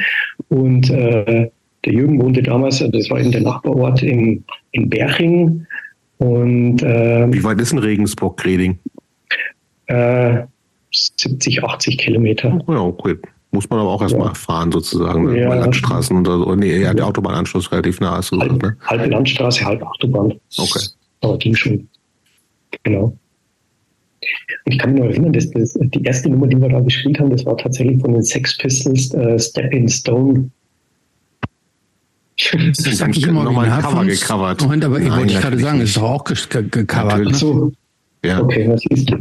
Und 0.50 0.90
äh, 0.92 1.50
der 1.86 1.94
Jürgen 1.94 2.22
wohnte 2.22 2.44
damals, 2.44 2.80
äh, 2.82 2.90
das 2.90 3.10
war 3.10 3.20
in 3.20 3.32
der 3.32 3.42
Nachbarort 3.42 4.04
in, 4.04 4.44
in 4.72 4.90
Berching. 4.90 5.66
Und, 6.20 6.84
äh, 6.84 7.28
Wie 7.32 7.44
weit 7.44 7.60
ist 7.60 7.72
denn 7.72 7.80
Regensburg, 7.80 8.38
Greding? 8.38 8.78
Äh, 9.88 10.44
70, 10.92 11.64
80 11.64 11.98
Kilometer. 11.98 12.60
Ja, 12.68 12.82
okay. 12.82 13.16
Muss 13.52 13.70
man 13.70 13.80
aber 13.80 13.90
auch 13.90 14.02
erstmal 14.02 14.28
ja. 14.28 14.34
fahren, 14.34 14.72
sozusagen, 14.72 15.26
ne? 15.26 15.42
ja. 15.42 15.50
bei 15.50 15.56
Landstraßen 15.56 16.18
oder 16.18 16.38
so. 16.38 16.56
Nee, 16.56 16.82
ja, 16.82 16.94
der 16.94 17.08
Autobahnanschluss 17.08 17.72
relativ 17.72 18.00
nah 18.00 18.20
ist. 18.20 18.32
Halb, 18.32 18.62
ne? 18.62 18.78
halbe 18.86 19.06
Landstraße, 19.06 19.66
halb 19.66 19.82
Autobahn. 19.82 20.34
Okay. 20.58 20.86
Aber 21.22 21.38
ging 21.38 21.56
schon. 21.56 21.88
Genau. 22.84 23.18
Und 24.66 24.72
ich 24.72 24.80
kann 24.80 24.94
mich 24.94 25.02
noch 25.02 25.10
erinnern, 25.10 25.34
dass 25.34 25.50
das, 25.52 25.74
die 25.80 26.04
erste 26.04 26.30
Nummer, 26.30 26.48
die 26.48 26.60
wir 26.60 26.70
da 26.70 26.80
gespielt 26.80 27.20
haben, 27.20 27.30
das 27.30 27.46
war 27.46 27.58
tatsächlich 27.58 28.02
von 28.02 28.14
den 28.14 28.24
Sex 28.24 28.58
Pistols, 28.58 29.14
äh, 29.14 29.40
Step 29.40 29.72
in 29.74 29.88
Stone. 29.88 30.50
Das 32.54 33.02
habe 33.02 33.12
ich 33.12 33.26
immer 33.26 33.44
nochmal 33.44 33.70
ein 33.70 33.82
Cover 33.82 34.06
gecovert. 34.06 34.62
Moment, 34.62 34.86
aber 34.86 35.00
ich 35.00 35.10
wollte 35.10 35.34
gerade 35.34 35.60
sagen, 35.60 35.82
es 35.82 35.90
ist 35.90 35.98
doch 35.98 36.04
auch 36.04 36.24
gecovert. 36.24 37.26
Ne? 37.26 37.34
So. 37.34 37.72
Ja. 38.24 38.42
Okay, 38.42 38.68
was 38.70 38.84
ist 38.90 39.10
das? 39.12 39.20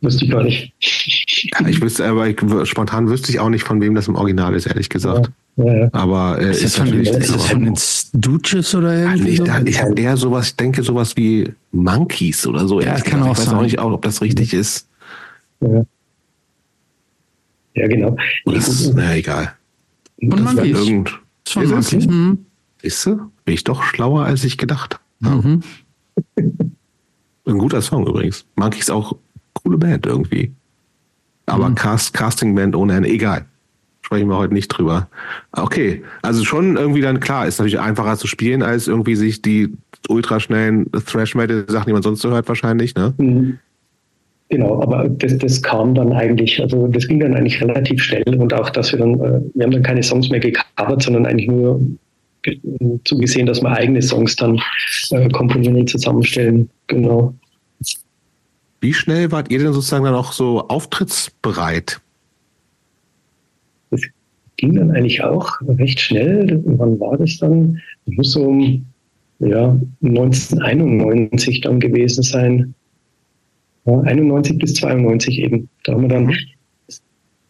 Wüsste 0.00 0.24
ich 0.26 0.30
gar 0.30 0.44
nicht. 0.44 0.72
Ja, 0.80 1.66
ich 1.66 1.80
wüsste, 1.80 2.04
aber 2.04 2.28
ich, 2.28 2.38
spontan 2.64 3.08
wüsste 3.08 3.32
ich 3.32 3.40
auch 3.40 3.48
nicht, 3.48 3.64
von 3.64 3.80
wem 3.80 3.94
das 3.94 4.06
im 4.06 4.16
Original 4.16 4.54
ist, 4.54 4.66
ehrlich 4.66 4.90
gesagt. 4.90 5.26
Ja, 5.26 5.32
ja, 5.56 5.88
Aber 5.92 6.40
äh, 6.40 6.50
ist, 6.50 6.64
das 6.64 6.76
von, 6.76 7.00
ist 7.00 7.30
das 7.30 7.46
von 7.46 7.64
den 7.64 7.76
Stooges 7.76 8.74
oder 8.74 8.94
irgendwie? 8.94 9.28
Ich, 9.30 9.38
so? 9.38 9.44
ich 9.64 9.80
habe 9.80 10.00
eher 10.00 10.16
sowas, 10.16 10.48
ich 10.48 10.56
denke 10.56 10.82
sowas 10.82 11.16
wie 11.16 11.52
Monkeys 11.70 12.46
oder 12.46 12.66
so. 12.66 12.80
Ja, 12.80 12.94
das 12.94 13.04
kann 13.04 13.22
auch 13.22 13.32
ich 13.32 13.38
weiß 13.38 13.44
sein. 13.44 13.54
auch 13.54 13.62
nicht, 13.62 13.78
ob 13.78 14.02
das 14.02 14.20
richtig 14.20 14.52
ist. 14.52 14.88
Ja, 15.60 15.84
ja 17.74 17.86
genau. 17.86 18.16
Das, 18.46 18.92
na 18.94 19.14
egal. 19.14 19.54
Und 20.20 20.42
Monkeys. 20.42 20.78
Irgend, 20.78 21.20
von 21.46 21.62
ist 21.62 21.70
Monkeys. 21.70 22.06
Mhm. 22.06 22.46
Siehst 22.82 23.06
du? 23.06 23.30
Bin 23.44 23.54
ich 23.54 23.64
doch 23.64 23.82
schlauer, 23.84 24.24
als 24.24 24.42
ich 24.42 24.58
gedacht 24.58 24.98
habe. 25.22 25.36
Mhm. 25.36 25.62
Ein 27.46 27.58
guter 27.58 27.80
Song 27.80 28.06
übrigens. 28.06 28.44
Monkeys 28.56 28.90
auch 28.90 29.16
coole 29.52 29.78
Band 29.78 30.06
irgendwie. 30.06 30.52
Aber 31.46 31.68
mhm. 31.68 31.74
Cast, 31.76 32.12
Casting-Band 32.12 32.74
ohne 32.74 32.96
Ende, 32.96 33.08
egal. 33.08 33.46
Sprechen 34.04 34.28
wir 34.28 34.36
heute 34.36 34.52
nicht 34.52 34.68
drüber. 34.68 35.08
Okay, 35.52 36.02
also 36.20 36.44
schon 36.44 36.76
irgendwie 36.76 37.00
dann 37.00 37.20
klar, 37.20 37.46
ist 37.46 37.58
natürlich 37.58 37.80
einfacher 37.80 38.18
zu 38.18 38.26
spielen, 38.26 38.62
als 38.62 38.86
irgendwie 38.86 39.16
sich 39.16 39.40
die 39.40 39.72
ultraschnellen 40.10 40.92
Thrash-Metal-Sachen, 40.92 41.86
die 41.86 41.94
man 41.94 42.02
sonst 42.02 42.20
so 42.20 42.30
hört, 42.30 42.46
wahrscheinlich, 42.46 42.94
ne? 42.94 43.14
Mhm. 43.16 43.58
Genau, 44.50 44.82
aber 44.82 45.08
das, 45.08 45.38
das 45.38 45.62
kam 45.62 45.94
dann 45.94 46.12
eigentlich, 46.12 46.60
also 46.60 46.86
das 46.88 47.08
ging 47.08 47.18
dann 47.18 47.34
eigentlich 47.34 47.62
relativ 47.62 48.02
schnell 48.02 48.22
und 48.38 48.52
auch, 48.52 48.68
dass 48.68 48.92
wir 48.92 48.98
dann, 48.98 49.14
äh, 49.14 49.40
wir 49.54 49.64
haben 49.64 49.72
dann 49.72 49.82
keine 49.82 50.02
Songs 50.02 50.28
mehr 50.28 50.40
gecovert, 50.40 51.02
sondern 51.02 51.24
eigentlich 51.24 51.48
nur 51.48 51.80
zugesehen, 53.04 53.46
dass 53.46 53.62
wir 53.62 53.70
eigene 53.70 54.02
Songs 54.02 54.36
dann 54.36 54.60
äh, 55.12 55.30
komponieren 55.30 55.76
und 55.76 55.88
zusammenstellen. 55.88 56.68
Genau. 56.88 57.32
Wie 58.82 58.92
schnell 58.92 59.32
wart 59.32 59.50
ihr 59.50 59.60
denn 59.60 59.72
sozusagen 59.72 60.04
dann 60.04 60.14
auch 60.14 60.32
so 60.32 60.68
auftrittsbereit? 60.68 62.02
Ging 64.56 64.74
dann 64.74 64.90
eigentlich 64.92 65.22
auch 65.22 65.60
recht 65.66 66.00
schnell. 66.00 66.62
Wann 66.64 67.00
war 67.00 67.16
das 67.18 67.38
dann? 67.38 67.80
Das 68.06 68.16
muss 68.16 68.32
so 68.32 68.56
ja, 69.40 69.78
1991 70.02 71.60
dann 71.62 71.80
gewesen 71.80 72.22
sein. 72.22 72.74
Ja, 73.84 74.00
91 74.00 74.58
bis 74.58 74.74
92 74.74 75.40
eben. 75.40 75.68
Da 75.84 75.92
haben 75.92 76.02
wir 76.02 76.08
dann 76.08 76.34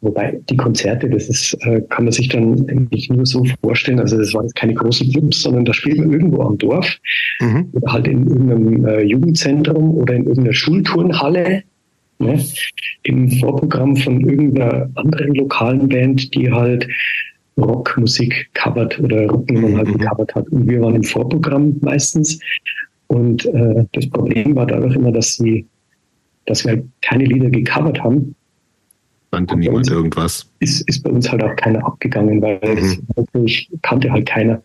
Wobei 0.04 0.38
die 0.50 0.56
Konzerte, 0.58 1.08
das 1.08 1.30
ist, 1.30 1.56
äh, 1.62 1.80
kann 1.88 2.04
man 2.04 2.12
sich 2.12 2.28
dann 2.28 2.88
nicht 2.90 3.10
nur 3.10 3.24
so 3.24 3.42
vorstellen. 3.62 3.98
Also 3.98 4.18
das 4.18 4.34
waren 4.34 4.50
keine 4.54 4.74
großen 4.74 5.10
Clubs, 5.10 5.40
sondern 5.40 5.64
da 5.64 5.72
spielt 5.72 5.96
man 5.96 6.12
irgendwo 6.12 6.42
am 6.42 6.58
Dorf 6.58 6.98
mhm. 7.40 7.70
oder 7.72 7.90
halt 7.90 8.06
in 8.06 8.28
irgendeinem 8.28 8.86
äh, 8.86 9.00
Jugendzentrum 9.00 9.92
oder 9.92 10.14
in 10.14 10.24
irgendeiner 10.24 10.52
Schulturnhalle. 10.52 11.62
Ne, 12.24 12.42
Im 13.02 13.30
Vorprogramm 13.32 13.96
von 13.96 14.20
irgendeiner 14.20 14.88
anderen 14.94 15.34
lokalen 15.34 15.88
Band, 15.88 16.34
die 16.34 16.50
halt 16.50 16.88
Rockmusik 17.58 18.50
covert 18.54 18.98
oder 18.98 19.26
Rocknummern 19.28 19.76
halt 19.76 19.88
mhm. 19.88 19.98
gecovert 19.98 20.34
hat. 20.34 20.48
Und 20.48 20.68
wir 20.68 20.80
waren 20.80 20.96
im 20.96 21.04
Vorprogramm 21.04 21.76
meistens. 21.80 22.38
Und 23.08 23.44
äh, 23.46 23.84
das 23.92 24.08
Problem 24.08 24.56
war 24.56 24.66
dadurch 24.66 24.96
immer, 24.96 25.12
dass 25.12 25.34
sie, 25.34 25.66
dass 26.46 26.64
wir 26.64 26.72
halt 26.72 26.84
keine 27.02 27.24
Lieder 27.24 27.50
gecovert 27.50 28.02
haben, 28.02 28.34
Kannte 29.34 29.56
niemand 29.56 29.90
irgendwas. 29.90 30.48
Ist, 30.60 30.88
ist 30.88 31.02
bei 31.02 31.10
uns 31.10 31.30
halt 31.30 31.42
auch 31.42 31.56
keiner 31.56 31.84
abgegangen, 31.84 32.40
weil 32.40 32.60
mhm. 32.62 33.06
natürlich 33.16 33.68
kannte 33.82 34.10
halt 34.12 34.26
keiner. 34.26 34.62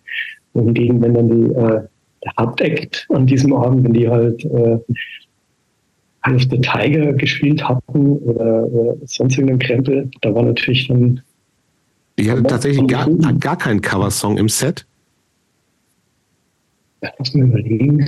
Wohingegen, 0.54 1.02
wenn 1.02 1.14
dann 1.14 1.30
die, 1.30 1.54
äh, 1.54 1.82
der 2.24 2.34
Hauptakt 2.38 3.08
an 3.10 3.26
diesem 3.26 3.54
Abend, 3.54 3.84
wenn 3.84 3.94
die 3.94 4.08
halt 4.08 4.46
äh, 4.46 4.78
of 6.28 6.42
the 6.50 6.60
Tiger 6.60 7.14
gespielt 7.14 7.64
hatten 7.68 8.18
oder 8.18 8.66
äh, 8.66 8.96
sonst 9.06 9.38
irgendein 9.38 9.60
Krempel, 9.60 10.10
da 10.22 10.34
war 10.34 10.44
natürlich 10.44 10.88
dann. 10.88 11.22
Ich 12.16 12.30
hatte 12.30 12.44
tatsächlich 12.44 12.86
gar, 12.88 13.10
gar 13.40 13.58
keinen 13.58 13.82
Coversong 13.82 14.38
im 14.38 14.50
Set. 14.50 14.86
lass 17.02 17.34
mich 17.34 17.44
überlegen. 17.44 18.06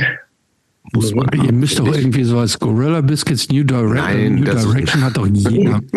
Muss 0.93 1.13
man 1.13 1.29
Ihr 1.45 1.53
müsst 1.53 1.79
doch 1.79 1.95
irgendwie 1.95 2.23
so 2.23 2.39
als 2.39 2.59
Gorilla 2.59 3.01
Biscuits 3.01 3.49
New, 3.49 3.63
Direct 3.63 3.95
Nein, 3.95 4.35
New 4.35 4.43
Direction 4.43 5.03
hat 5.03 5.15
doch 5.15 5.27
jeder. 5.27 5.79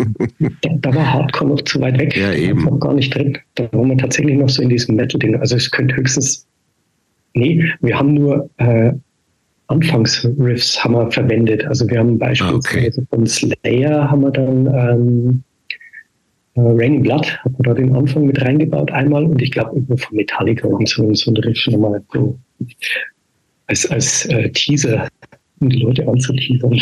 Da, 0.61 0.69
da, 0.79 0.95
war 0.95 1.13
Hardcore 1.13 1.51
noch 1.51 1.61
zu 1.63 1.81
weit 1.81 1.99
weg. 1.99 2.15
Ja, 2.15 2.31
eben. 2.31 2.63
Noch 2.63 2.79
gar 2.79 2.93
nicht 2.93 3.13
drin. 3.13 3.37
Da 3.55 3.67
waren 3.73 3.89
wir 3.89 3.97
tatsächlich 3.97 4.37
noch 4.37 4.49
so 4.49 4.61
in 4.61 4.69
diesem 4.69 4.95
Metal-Ding. 4.95 5.35
Also 5.37 5.55
es 5.55 5.69
könnte 5.71 5.95
höchstens. 5.95 6.45
Nee, 7.33 7.65
wir 7.81 7.97
haben 7.97 8.13
nur 8.13 8.49
äh, 8.57 8.93
Anfangsriffs 9.67 10.83
haben 10.83 10.93
wir 10.93 11.11
verwendet. 11.11 11.65
Also 11.65 11.87
wir 11.89 11.99
haben 11.99 12.19
beispielsweise 12.19 13.01
okay. 13.01 13.07
von 13.09 13.25
Slayer 13.25 14.09
haben 14.09 14.21
wir 14.21 14.31
dann 14.31 14.67
ähm, 14.67 15.43
äh, 16.55 16.61
Raining 16.61 17.03
Blood, 17.03 17.25
hat 17.43 17.51
man 17.53 17.63
da 17.63 17.73
den 17.73 17.95
Anfang 17.95 18.25
mit 18.27 18.41
reingebaut 18.41 18.91
einmal 18.91 19.23
und 19.25 19.41
ich 19.41 19.51
glaube 19.51 19.81
von 19.97 20.15
Metallica 20.15 20.67
und 20.67 20.87
so, 20.87 21.13
so 21.13 21.31
ein 21.31 21.37
Riff 21.37 21.67
nochmal 21.67 22.01
so 22.13 22.37
als, 23.67 23.85
als 23.89 24.25
äh, 24.27 24.49
Teaser, 24.51 25.07
um 25.59 25.69
die 25.69 25.79
Leute 25.79 26.07
anzuteasern. 26.07 26.79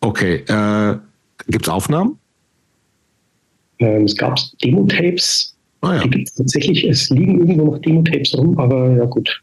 Okay, 0.00 0.44
äh, 0.48 0.98
gibt 1.48 1.66
es 1.66 1.68
Aufnahmen? 1.70 2.18
Ähm, 3.78 4.04
es 4.04 4.16
gab 4.16 4.38
Demo-Tapes. 4.62 5.56
Ah, 5.80 5.96
ja. 5.96 6.02
Die 6.02 6.10
gibt 6.10 6.28
es 6.28 6.34
tatsächlich. 6.34 6.84
Es 6.84 7.08
liegen 7.10 7.38
irgendwo 7.38 7.72
noch 7.72 7.78
Demo-Tapes 7.78 8.36
rum, 8.36 8.58
aber 8.58 8.90
ja 8.90 9.04
gut. 9.06 9.42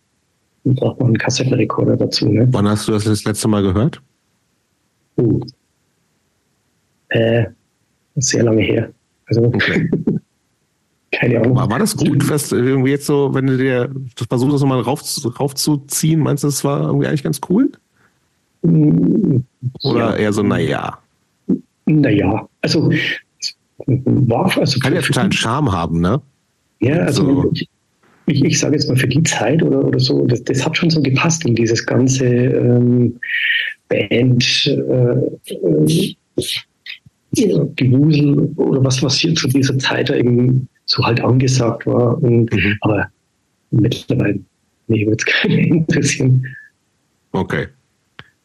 Braucht 0.64 1.00
man 1.00 1.08
einen 1.08 1.18
Kassettenrekorder 1.18 1.98
dazu. 1.98 2.30
Ne? 2.30 2.48
Wann 2.52 2.68
hast 2.68 2.88
du 2.88 2.92
das 2.92 3.06
das 3.06 3.24
letzte 3.24 3.48
Mal 3.48 3.64
gehört? 3.64 4.02
Uh. 5.18 5.42
Äh, 7.10 7.46
sehr 8.16 8.44
lange 8.44 8.62
her. 8.62 8.92
Also 9.26 9.44
okay. 9.44 9.90
keine 11.12 11.40
Ahnung. 11.40 11.56
War, 11.56 11.70
war 11.70 11.80
das 11.80 11.96
gut, 11.96 12.24
fest 12.24 12.52
irgendwie 12.52 12.92
jetzt 12.92 13.06
so, 13.06 13.34
wenn 13.34 13.48
du 13.48 13.58
dir 13.58 13.90
das 14.16 14.28
versuchst, 14.28 14.54
das 14.54 14.62
nochmal 14.62 14.82
rauf, 14.82 15.02
raufzuziehen, 15.40 16.20
meinst 16.20 16.44
du, 16.44 16.48
das 16.48 16.64
war 16.64 16.82
irgendwie 16.82 17.08
eigentlich 17.08 17.24
ganz 17.24 17.42
cool? 17.50 17.72
Mm, 18.62 19.38
Oder 19.84 20.12
ja. 20.12 20.16
eher 20.16 20.34
so, 20.34 20.44
naja? 20.44 20.98
Naja, 21.86 22.48
also 22.62 22.92
war 23.88 24.58
also 24.58 24.80
kann 24.80 24.94
ja 24.94 25.02
total 25.02 25.24
einen 25.24 25.32
Charme 25.32 25.72
haben, 25.72 26.00
ne? 26.00 26.22
Ja, 26.80 26.98
also 26.98 27.24
so. 27.24 27.52
ich, 27.54 27.70
ich, 28.28 28.44
ich 28.44 28.60
sage 28.60 28.76
jetzt 28.76 28.88
mal 28.88 28.98
für 28.98 29.08
die 29.08 29.24
Zeit 29.24 29.64
oder, 29.64 29.84
oder 29.84 30.00
so, 30.00 30.26
das, 30.26 30.44
das 30.44 30.66
hat 30.66 30.78
schon 30.78 30.90
so 30.90 31.02
gepasst 31.02 31.46
in 31.46 31.56
dieses 31.56 31.86
ganze 31.86 32.26
ähm, 32.26 33.20
Band 33.90 34.66
äh, 34.68 35.52
äh, 35.78 36.16
Gewusel 37.76 38.52
oder 38.56 38.84
was, 38.84 39.02
was 39.04 39.18
hier 39.18 39.34
zu 39.36 39.48
dieser 39.48 39.78
Zeit 39.78 40.10
eben 40.10 40.68
so 40.86 41.04
halt 41.04 41.22
angesagt 41.22 41.86
war. 41.86 42.22
Und, 42.22 42.54
mhm. 42.54 42.78
Aber 42.82 43.08
mittlerweile, 43.72 44.40
nee, 44.88 45.06
würde 45.06 45.18
es 45.18 45.26
keinen 45.26 45.60
interessieren. 45.60 46.46
Okay. 47.32 47.68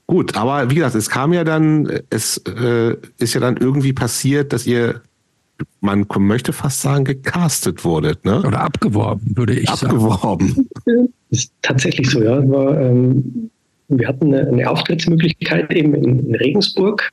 Gut, 0.06 0.36
aber 0.36 0.70
wie 0.70 0.76
gesagt, 0.76 0.94
es 0.94 1.10
kam 1.10 1.32
ja 1.32 1.42
dann, 1.42 2.00
es 2.10 2.38
äh, 2.46 2.94
ist 3.18 3.34
ja 3.34 3.40
dann 3.40 3.56
irgendwie 3.56 3.92
passiert, 3.92 4.52
dass 4.52 4.64
ihr 4.64 5.02
man 5.80 6.06
möchte 6.18 6.52
fast 6.52 6.80
sagen, 6.82 7.04
gecastet 7.04 7.84
wurde, 7.84 8.16
ne? 8.24 8.42
Oder 8.42 8.60
abgeworben, 8.60 9.36
würde 9.36 9.54
ich 9.54 9.68
abgeworben. 9.68 10.48
sagen. 10.48 10.66
Abgeworben. 10.76 11.12
Ist 11.30 11.52
tatsächlich 11.62 12.10
so, 12.10 12.22
ja. 12.22 12.48
War, 12.48 12.80
ähm, 12.80 13.50
wir 13.88 14.08
hatten 14.08 14.34
eine, 14.34 14.48
eine, 14.48 14.70
Auftrittsmöglichkeit 14.70 15.72
eben 15.72 15.94
in, 15.94 16.26
in, 16.26 16.34
Regensburg 16.34 17.10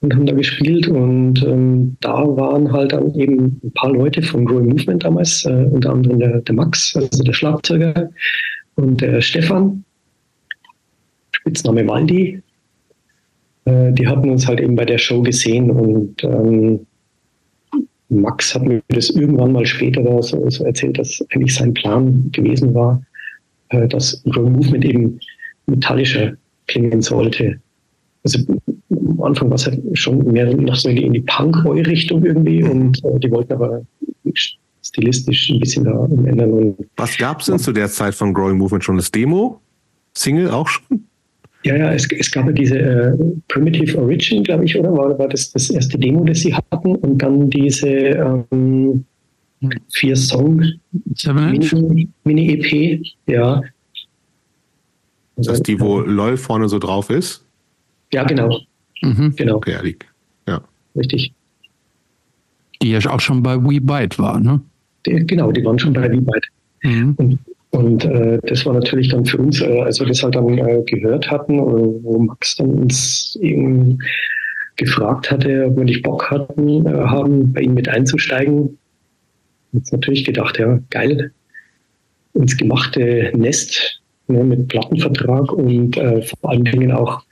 und 0.00 0.14
haben 0.14 0.26
da 0.26 0.34
gespielt 0.34 0.86
und 0.88 1.42
ähm, 1.42 1.96
da 2.00 2.14
waren 2.14 2.72
halt 2.72 2.92
dann 2.92 3.14
eben 3.14 3.60
ein 3.64 3.72
paar 3.72 3.92
Leute 3.92 4.22
von 4.22 4.44
Growing 4.44 4.68
Movement 4.68 5.04
damals, 5.04 5.44
äh, 5.44 5.66
unter 5.70 5.92
anderem 5.92 6.18
der, 6.18 6.40
der 6.40 6.54
Max, 6.54 6.94
also 6.94 7.22
der 7.22 7.32
Schlagzeuger 7.32 8.10
und 8.76 9.00
der 9.00 9.20
Stefan, 9.20 9.84
Spitzname 11.32 11.86
Waldi, 11.86 12.42
äh, 13.64 13.92
die 13.92 14.06
hatten 14.06 14.30
uns 14.30 14.46
halt 14.46 14.60
eben 14.60 14.76
bei 14.76 14.84
der 14.84 14.98
Show 14.98 15.22
gesehen 15.22 15.70
und 15.70 16.22
ähm, 16.24 16.86
Max 18.08 18.54
hat 18.54 18.62
mir 18.62 18.82
das 18.88 19.10
irgendwann 19.10 19.52
mal 19.52 19.66
später 19.66 20.02
so, 20.22 20.48
so 20.48 20.64
erzählt, 20.64 20.98
dass 20.98 21.24
eigentlich 21.30 21.54
sein 21.54 21.74
Plan 21.74 22.30
gewesen 22.32 22.74
war, 22.74 23.02
äh, 23.70 23.88
dass 23.88 24.22
Growing 24.24 24.52
Movement 24.52 24.84
eben 24.84 25.20
metallischer 25.66 26.34
klingen 26.68 27.02
sollte. 27.02 27.58
Also 28.24 28.40
am 28.90 29.22
Anfang 29.22 29.48
war 29.50 29.56
es 29.56 29.66
halt 29.66 29.80
schon 29.94 30.32
mehr 30.32 30.52
noch 30.54 30.74
so 30.74 30.88
in 30.88 31.12
die, 31.12 31.20
Punk-Richtung 31.20 32.24
irgendwie 32.24 32.62
und 32.62 33.04
äh, 33.04 33.18
die 33.18 33.30
wollten 33.30 33.52
aber 33.52 33.82
stilistisch 34.82 35.50
ein 35.50 35.60
bisschen 35.60 35.84
da 35.84 35.92
umändern. 35.92 36.74
Was 36.96 37.16
gab 37.16 37.40
es 37.40 37.46
denn 37.46 37.58
zu 37.58 37.72
der 37.72 37.88
Zeit 37.88 38.14
von 38.14 38.32
Growing 38.32 38.58
Movement 38.58 38.84
schon? 38.84 38.96
Das 38.96 39.10
Demo? 39.10 39.60
Single 40.14 40.50
auch 40.50 40.68
schon? 40.68 41.06
Ja, 41.66 41.74
ja, 41.74 41.92
es, 41.92 42.06
es 42.12 42.30
gab 42.30 42.46
ja 42.46 42.52
diese 42.52 42.78
äh, 42.78 43.16
Primitive 43.48 43.98
Origin, 43.98 44.44
glaube 44.44 44.64
ich, 44.64 44.78
oder? 44.78 44.92
War, 44.92 45.18
war 45.18 45.28
das 45.28 45.50
das 45.50 45.68
erste 45.68 45.98
Demo, 45.98 46.22
das 46.22 46.38
sie 46.38 46.54
hatten? 46.54 46.94
Und 46.94 47.18
dann 47.18 47.50
diese 47.50 47.88
ähm, 47.88 49.04
vier 49.88 50.14
Song 50.14 50.62
Mini-EP, 51.24 52.12
Mini 52.22 53.02
ja. 53.26 53.62
Das 55.34 55.48
ist 55.48 55.66
die, 55.66 55.80
wo 55.80 55.98
LOL 55.98 56.36
vorne 56.36 56.68
so 56.68 56.78
drauf 56.78 57.10
ist? 57.10 57.44
Ja, 58.12 58.22
genau. 58.22 58.60
Mhm. 59.02 59.34
genau. 59.34 59.56
Okay, 59.56 59.96
ja. 60.46 60.62
Richtig. 60.94 61.34
Die 62.80 62.90
ja 62.90 63.00
auch 63.10 63.20
schon 63.20 63.42
bei 63.42 63.56
WeByte 63.56 64.20
war, 64.20 64.38
ne? 64.38 64.60
Die, 65.04 65.26
genau, 65.26 65.50
die 65.50 65.64
waren 65.64 65.80
schon 65.80 65.94
bei 65.94 66.08
WeByte. 66.12 66.48
Mhm. 66.84 67.14
Und 67.16 67.38
und 67.76 68.06
äh, 68.06 68.38
das 68.44 68.64
war 68.64 68.72
natürlich 68.72 69.08
dann 69.10 69.26
für 69.26 69.36
uns, 69.36 69.60
äh, 69.60 69.82
als 69.82 70.00
wir 70.00 70.06
das 70.06 70.22
halt 70.22 70.34
dann 70.34 70.56
äh, 70.56 70.82
gehört 70.86 71.30
hatten, 71.30 71.58
äh, 71.58 72.02
wo 72.02 72.18
Max 72.18 72.56
dann 72.56 72.70
uns 72.70 73.38
eben 73.42 73.98
gefragt 74.76 75.30
hatte, 75.30 75.66
ob 75.66 75.76
wir 75.76 75.84
nicht 75.84 76.02
Bock 76.02 76.30
hatten, 76.30 76.86
äh, 76.86 76.90
haben, 76.90 77.52
bei 77.52 77.60
ihm 77.60 77.74
mit 77.74 77.86
einzusteigen. 77.86 78.78
Jetzt 79.72 79.92
natürlich 79.92 80.24
gedacht, 80.24 80.58
ja, 80.58 80.78
geil, 80.88 81.32
ins 82.32 82.56
gemachte 82.56 83.30
Nest 83.36 84.00
ne, 84.28 84.42
mit 84.42 84.68
Plattenvertrag 84.68 85.52
und 85.52 85.98
äh, 85.98 86.22
vor 86.22 86.50
allen 86.50 86.64
Dingen 86.64 86.92
auch 86.92 87.22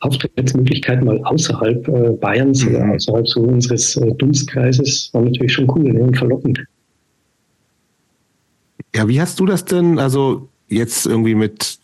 Auftrittsmöglichkeiten 0.00 1.06
mal 1.06 1.22
außerhalb 1.22 2.20
Bayerns 2.20 2.64
mhm. 2.64 2.74
oder 2.74 2.94
außerhalb 2.94 3.28
so 3.28 3.40
unseres 3.42 3.94
Dunstkreises 4.18 5.10
war 5.12 5.22
natürlich 5.22 5.52
schon 5.52 5.70
cool 5.70 5.92
ne, 5.92 6.02
und 6.02 6.18
verlockend. 6.18 6.66
Ja, 8.94 9.08
wie 9.08 9.20
hast 9.20 9.40
du 9.40 9.46
das 9.46 9.64
denn, 9.64 9.98
also 9.98 10.48
jetzt 10.68 11.06
irgendwie 11.06 11.34
mit 11.34 11.78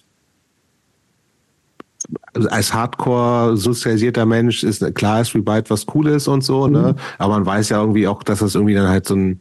als 2.34 2.72
Hardcore 2.72 3.56
sozialisierter 3.56 4.26
Mensch 4.26 4.64
ist 4.64 4.94
klar 4.94 5.20
ist 5.20 5.34
Rebite 5.34 5.70
was 5.70 5.86
cool 5.94 6.08
ist 6.08 6.28
und 6.28 6.42
so, 6.42 6.66
ne? 6.66 6.78
mhm. 6.78 6.84
ne? 6.84 6.96
Aber 7.18 7.34
man 7.34 7.46
weiß 7.46 7.68
ja 7.68 7.80
irgendwie 7.80 8.08
auch, 8.08 8.22
dass 8.22 8.40
das 8.40 8.54
irgendwie 8.54 8.74
dann 8.74 8.88
halt 8.88 9.06
so 9.06 9.14
ein 9.14 9.40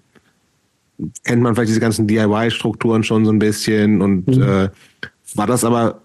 kennt 1.23 1.41
man 1.41 1.55
vielleicht 1.55 1.69
diese 1.69 1.79
ganzen 1.79 2.07
DIY-Strukturen 2.07 3.03
schon 3.03 3.23
so 3.23 3.31
ein 3.31 3.39
bisschen 3.39 4.01
und 4.01 4.27
mhm. 4.27 4.41
äh, 4.41 4.69
war 5.35 5.47
das 5.47 5.63
aber 5.63 6.01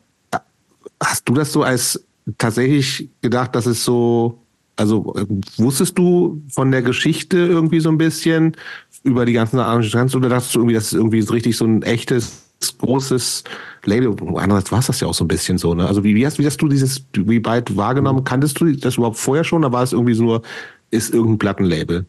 hast 1.02 1.28
du 1.28 1.34
das 1.34 1.52
so 1.52 1.62
als 1.62 2.04
tatsächlich 2.38 3.08
gedacht, 3.20 3.56
dass 3.56 3.66
es 3.66 3.84
so 3.84 4.38
also 4.76 5.14
wusstest 5.56 5.98
du 5.98 6.42
von 6.48 6.70
der 6.70 6.82
Geschichte 6.82 7.38
irgendwie 7.38 7.80
so 7.80 7.88
ein 7.88 7.98
bisschen 7.98 8.56
über 9.04 9.24
die 9.24 9.32
ganzen 9.32 9.58
Arrangements 9.58 10.16
oder 10.16 10.28
dachtest 10.28 10.54
du 10.54 10.60
irgendwie, 10.60 10.74
das 10.74 10.86
ist 10.86 10.94
irgendwie 10.94 11.22
so 11.22 11.32
richtig 11.32 11.56
so 11.56 11.64
ein 11.64 11.82
echtes, 11.82 12.40
großes 12.78 13.44
Label? 13.84 14.16
Andererseits 14.36 14.72
war 14.72 14.78
es 14.78 14.86
das 14.86 15.00
ja 15.00 15.06
auch 15.06 15.14
so 15.14 15.24
ein 15.24 15.28
bisschen 15.28 15.58
so, 15.58 15.74
ne? 15.74 15.86
Also 15.86 16.02
wie, 16.02 16.14
wie, 16.14 16.26
hast, 16.26 16.38
wie 16.38 16.46
hast 16.46 16.60
du 16.60 16.68
dieses 16.68 17.06
wie 17.12 17.38
bald 17.38 17.76
wahrgenommen? 17.76 18.24
Kanntest 18.24 18.60
du 18.60 18.72
das 18.72 18.96
überhaupt 18.96 19.18
vorher 19.18 19.44
schon 19.44 19.62
oder 19.62 19.72
war 19.72 19.82
es 19.82 19.92
irgendwie 19.92 20.14
so 20.14 20.24
nur, 20.24 20.42
ist 20.90 21.12
irgendein 21.12 21.38
Plattenlabel? 21.38 22.06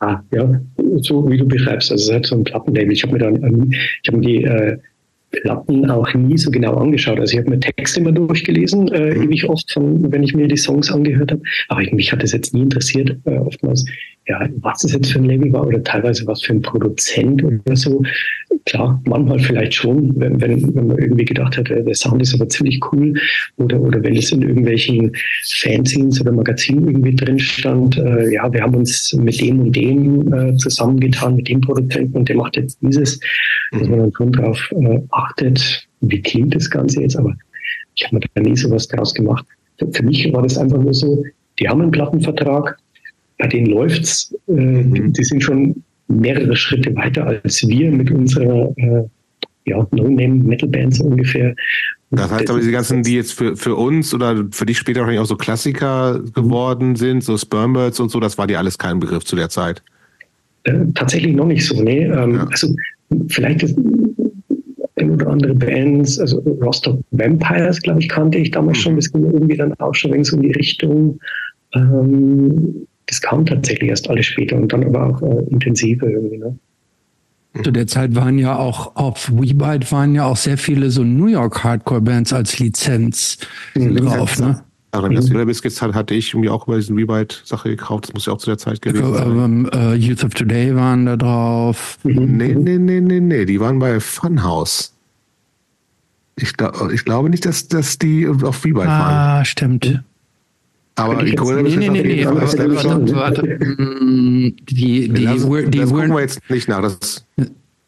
Ja, 0.00 0.22
ja, 0.30 0.60
so 1.00 1.28
wie 1.30 1.38
du 1.38 1.46
beschreibst, 1.46 1.90
also 1.90 2.04
es 2.04 2.12
halt 2.12 2.26
so 2.26 2.36
ein 2.36 2.44
Plattenlabel. 2.44 2.92
Ich 2.92 3.02
habe 3.02 3.14
mir 3.14 3.18
dann, 3.18 3.72
ich 4.02 4.08
habe 4.08 4.18
mir 4.18 4.26
die 4.26 4.44
äh, 4.44 4.78
Platten 5.30 5.90
auch 5.90 6.12
nie 6.14 6.38
so 6.38 6.50
genau 6.50 6.76
angeschaut. 6.76 7.18
Also 7.18 7.32
ich 7.32 7.38
habe 7.38 7.50
mir 7.50 7.60
Texte 7.60 8.00
immer 8.00 8.12
durchgelesen, 8.12 8.88
äh, 8.88 9.14
mhm. 9.14 9.22
ewig 9.22 9.48
oft, 9.48 9.70
von, 9.72 10.10
wenn 10.12 10.22
ich 10.22 10.34
mir 10.34 10.48
die 10.48 10.56
Songs 10.56 10.90
angehört 10.90 11.32
habe. 11.32 11.42
Aber 11.68 11.82
mich 11.92 12.12
hat 12.12 12.22
das 12.22 12.32
jetzt 12.32 12.54
nie 12.54 12.62
interessiert, 12.62 13.16
äh, 13.24 13.38
oftmals, 13.38 13.84
ja, 14.26 14.48
was 14.60 14.84
es 14.84 14.92
jetzt 14.92 15.12
für 15.12 15.18
ein 15.18 15.26
Label 15.26 15.52
war 15.52 15.66
oder 15.66 15.82
teilweise 15.82 16.26
was 16.26 16.42
für 16.42 16.54
ein 16.54 16.62
Produzent 16.62 17.44
oder 17.44 17.76
so. 17.76 18.02
Klar, 18.64 19.02
manchmal 19.04 19.38
vielleicht 19.38 19.74
schon, 19.74 20.18
wenn, 20.18 20.40
wenn, 20.40 20.74
wenn 20.74 20.86
man 20.86 20.98
irgendwie 20.98 21.26
gedacht 21.26 21.58
hat, 21.58 21.68
der 21.68 21.94
Sound 21.94 22.22
ist 22.22 22.34
aber 22.34 22.48
ziemlich 22.48 22.80
cool 22.90 23.12
oder, 23.56 23.78
oder 23.78 24.02
wenn 24.02 24.16
es 24.16 24.32
in 24.32 24.40
irgendwelchen 24.40 25.12
Fanzines 25.60 26.20
oder 26.22 26.32
Magazinen 26.32 26.88
irgendwie 26.88 27.14
drin 27.14 27.38
stand, 27.38 27.98
äh, 27.98 28.32
ja, 28.32 28.50
wir 28.50 28.62
haben 28.62 28.74
uns 28.74 29.12
mit 29.12 29.38
dem 29.40 29.60
und 29.60 29.76
dem 29.76 30.32
äh, 30.32 30.56
zusammengetan, 30.56 31.36
mit 31.36 31.48
dem 31.48 31.60
Produzenten 31.60 32.16
und 32.16 32.28
der 32.28 32.36
macht 32.36 32.56
jetzt 32.56 32.78
dieses, 32.80 33.20
mhm. 33.72 33.78
dass 33.78 33.88
man 33.88 33.98
dann 33.98 34.12
schon 34.16 34.32
drauf 34.32 34.72
äh, 34.72 35.00
achtet, 35.10 35.86
wie 36.00 36.22
klingt 36.22 36.54
das 36.54 36.70
Ganze 36.70 37.02
jetzt, 37.02 37.16
aber 37.16 37.34
ich 37.94 38.06
habe 38.06 38.16
mir 38.16 38.20
da 38.34 38.40
nie 38.40 38.56
sowas 38.56 38.88
draus 38.88 39.12
gemacht. 39.12 39.44
Für, 39.78 39.92
für 39.92 40.02
mich 40.02 40.32
war 40.32 40.42
das 40.42 40.56
einfach 40.56 40.78
nur 40.78 40.94
so, 40.94 41.24
die 41.58 41.68
haben 41.68 41.82
einen 41.82 41.90
Plattenvertrag, 41.90 42.78
bei 43.44 43.48
denen 43.48 43.66
läuft's. 43.66 44.34
Äh, 44.48 44.52
mhm. 44.52 45.12
Die 45.12 45.24
sind 45.24 45.42
schon 45.42 45.82
mehrere 46.08 46.56
Schritte 46.56 46.94
weiter 46.96 47.26
als 47.26 47.66
wir 47.66 47.90
mit 47.90 48.10
unserer 48.10 48.72
äh, 48.76 49.02
ja, 49.66 49.86
No-Name-Metal-Band 49.90 50.94
so 50.94 51.04
ungefähr. 51.04 51.54
Das 52.10 52.30
heißt 52.30 52.48
aber, 52.48 52.60
diese 52.60 52.72
ganzen, 52.72 53.02
die 53.02 53.16
jetzt 53.16 53.32
für, 53.32 53.56
für 53.56 53.74
uns 53.74 54.14
oder 54.14 54.44
für 54.50 54.66
dich 54.66 54.78
später 54.78 55.00
wahrscheinlich 55.00 55.20
auch 55.20 55.26
so 55.26 55.36
Klassiker 55.36 56.20
geworden 56.34 56.96
sind, 56.96 57.24
so 57.24 57.36
Spermbirds 57.36 58.00
und 58.00 58.10
so, 58.10 58.20
das 58.20 58.38
war 58.38 58.46
dir 58.46 58.58
alles 58.58 58.78
kein 58.78 59.00
Begriff 59.00 59.24
zu 59.24 59.36
der 59.36 59.48
Zeit? 59.48 59.82
Äh, 60.64 60.74
tatsächlich 60.94 61.34
noch 61.34 61.46
nicht 61.46 61.66
so, 61.66 61.82
nee. 61.82 62.04
Ähm, 62.04 62.36
ja. 62.36 62.46
Also 62.46 62.74
vielleicht 63.28 63.62
ist, 63.62 63.76
ein 64.96 65.10
oder 65.10 65.26
andere 65.26 65.54
Bands, 65.54 66.18
also 66.18 66.38
Rostock 66.62 67.00
Vampires, 67.10 67.82
glaube 67.82 68.00
ich, 68.00 68.08
kannte 68.08 68.38
ich 68.38 68.52
damals 68.52 68.78
schon. 68.78 68.92
Mhm. 68.92 68.96
Das 68.96 69.12
ging 69.12 69.24
irgendwie 69.24 69.56
dann 69.56 69.74
auch 69.80 69.94
schon 69.94 70.24
so 70.24 70.36
in 70.36 70.42
die 70.42 70.52
Richtung. 70.52 71.18
Ähm, 71.74 72.86
das 73.06 73.20
kam 73.20 73.44
tatsächlich 73.46 73.90
erst 73.90 74.08
alles 74.08 74.26
später 74.26 74.56
und 74.56 74.72
dann 74.72 74.84
aber 74.84 75.06
auch 75.06 75.22
äh, 75.22 75.44
intensiver 75.50 76.08
irgendwie. 76.08 76.38
Ne? 76.38 76.58
Zu 77.62 77.70
der 77.70 77.86
Zeit 77.86 78.14
waren 78.16 78.38
ja 78.38 78.56
auch 78.56 78.96
auf 78.96 79.30
WeBite 79.32 79.92
waren 79.92 80.14
ja 80.14 80.24
auch 80.24 80.36
sehr 80.36 80.58
viele 80.58 80.90
so 80.90 81.04
New 81.04 81.26
York 81.26 81.62
Hardcore 81.62 82.00
Bands 82.00 82.32
als 82.32 82.58
Lizenz 82.58 83.38
mhm. 83.74 83.96
drauf, 83.96 84.38
ne? 84.40 84.64
Also 84.90 85.08
das 85.08 85.28
mhm. 85.28 85.44
Biscuits 85.46 85.82
hat, 85.82 85.92
hatte 85.92 86.14
ich 86.14 86.32
irgendwie 86.32 86.50
auch 86.50 86.68
über 86.68 86.76
diesen 86.76 86.96
Rebite-Sache 86.96 87.68
gekauft. 87.70 88.04
Das 88.04 88.14
muss 88.14 88.26
ja 88.26 88.32
auch 88.32 88.38
zu 88.38 88.46
der 88.46 88.58
Zeit 88.58 88.80
gewesen 88.80 89.12
sein. 89.12 89.66
Uh, 89.66 89.92
Youth 89.94 90.22
of 90.22 90.34
Today 90.34 90.74
waren 90.76 91.06
da 91.06 91.16
drauf. 91.16 91.98
Mhm. 92.04 92.36
Nee, 92.36 92.54
nee, 92.54 92.78
nee, 92.78 93.00
nee, 93.00 93.20
nee. 93.20 93.44
Die 93.44 93.58
waren 93.58 93.80
bei 93.80 93.98
Funhouse. 93.98 94.94
Ich, 96.36 96.52
ich 96.92 97.04
glaube 97.04 97.30
nicht, 97.30 97.44
dass, 97.44 97.66
dass 97.66 97.98
die 97.98 98.28
auf 98.28 98.64
Rebite 98.64 98.88
ah, 98.88 99.00
waren. 99.00 99.40
Ah, 99.40 99.44
stimmt. 99.44 100.04
Aber 100.96 101.24
ich 101.24 101.36
gucke 101.36 101.60
nee, 101.60 101.76
nee, 101.76 101.88
nee, 101.88 102.02
nee, 102.02 102.24
warte, 102.24 102.74
warte, 102.74 103.14
warte. 103.16 103.42
Die, 103.42 104.56
die, 104.64 105.08
die, 105.08 105.24
das, 105.24 105.44
die, 105.44 105.78
das 105.78 105.90
gucken 105.90 106.10
wir 106.10 106.20
jetzt 106.20 106.38
nicht 106.48 106.68
nach. 106.68 106.82
Das, 106.82 107.26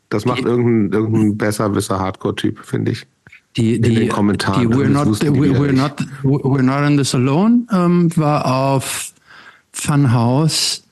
das 0.09 0.25
macht 0.25 0.45
irgendein, 0.45 0.93
irgendein 0.93 1.37
besserwisser 1.37 2.01
Hardcore-Typ, 2.01 2.65
finde 2.65 2.93
ich. 2.93 3.07
Die, 3.57 3.81
die, 3.81 3.95
in 3.95 4.01
den 4.01 4.09
Kommentaren. 4.09 4.61
Die 4.61 4.77
We're, 4.77 4.89
not, 4.89 5.23
die, 5.23 5.31
we're, 5.31 5.73
not, 5.73 6.05
we're 6.23 6.63
Not 6.63 6.87
in 6.87 6.97
This 6.97 7.15
Alone 7.15 7.67
ähm, 7.73 8.15
war 8.17 8.45
auf 8.45 9.15
Funhouse. 9.73 10.83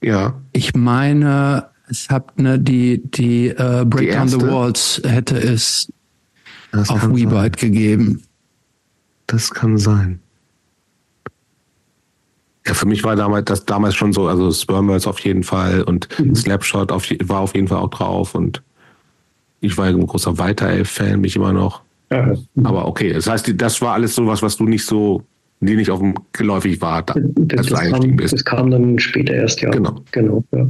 Ja. 0.00 0.40
Ich 0.52 0.74
meine, 0.74 1.66
es 1.88 2.08
hat 2.08 2.38
ne, 2.38 2.58
die, 2.58 3.02
die 3.04 3.50
uh, 3.50 3.84
Break 3.84 4.10
die 4.10 4.16
Down 4.16 4.28
the 4.28 4.40
Walls 4.40 5.02
hätte 5.04 5.36
es 5.36 5.92
das 6.72 6.90
auf 6.90 7.08
WeBite 7.08 7.58
gegeben. 7.58 8.22
Das 9.26 9.50
kann 9.50 9.78
sein. 9.78 10.20
Ja, 12.66 12.72
für 12.72 12.86
mich 12.86 13.04
war 13.04 13.14
damals 13.14 13.44
das 13.44 13.66
damals 13.66 13.94
schon 13.94 14.12
so, 14.12 14.26
also 14.26 14.50
Spermwells 14.50 15.06
auf 15.06 15.18
jeden 15.20 15.42
Fall 15.42 15.82
und 15.82 16.08
mhm. 16.18 16.34
Slapshot 16.34 16.92
auf, 16.92 17.08
war 17.24 17.40
auf 17.40 17.54
jeden 17.54 17.68
Fall 17.68 17.78
auch 17.78 17.90
drauf 17.90 18.34
und 18.34 18.62
ich 19.60 19.76
war 19.76 19.86
ein 19.86 20.06
großer 20.06 20.38
Weiter-Fan, 20.38 21.20
mich 21.20 21.36
immer 21.36 21.52
noch. 21.52 21.82
Ja. 22.10 22.34
Aber 22.62 22.86
okay, 22.86 23.12
das 23.12 23.28
heißt, 23.28 23.52
das 23.56 23.80
war 23.80 23.94
alles 23.94 24.14
so 24.14 24.26
was, 24.26 24.56
du 24.56 24.64
nicht 24.64 24.84
so, 24.84 25.22
die 25.60 25.76
nicht 25.76 25.90
auf 25.90 26.00
dem 26.00 26.14
geläufig 26.32 26.80
war, 26.80 27.02
da, 27.02 27.14
das, 27.16 27.72
eingestiegen 27.72 28.16
bist. 28.16 28.34
Das 28.34 28.44
kam 28.44 28.70
dann 28.70 28.98
später 28.98 29.34
erst, 29.34 29.60
ja. 29.62 29.70
Genau. 29.70 30.00
genau 30.12 30.44
ja. 30.52 30.68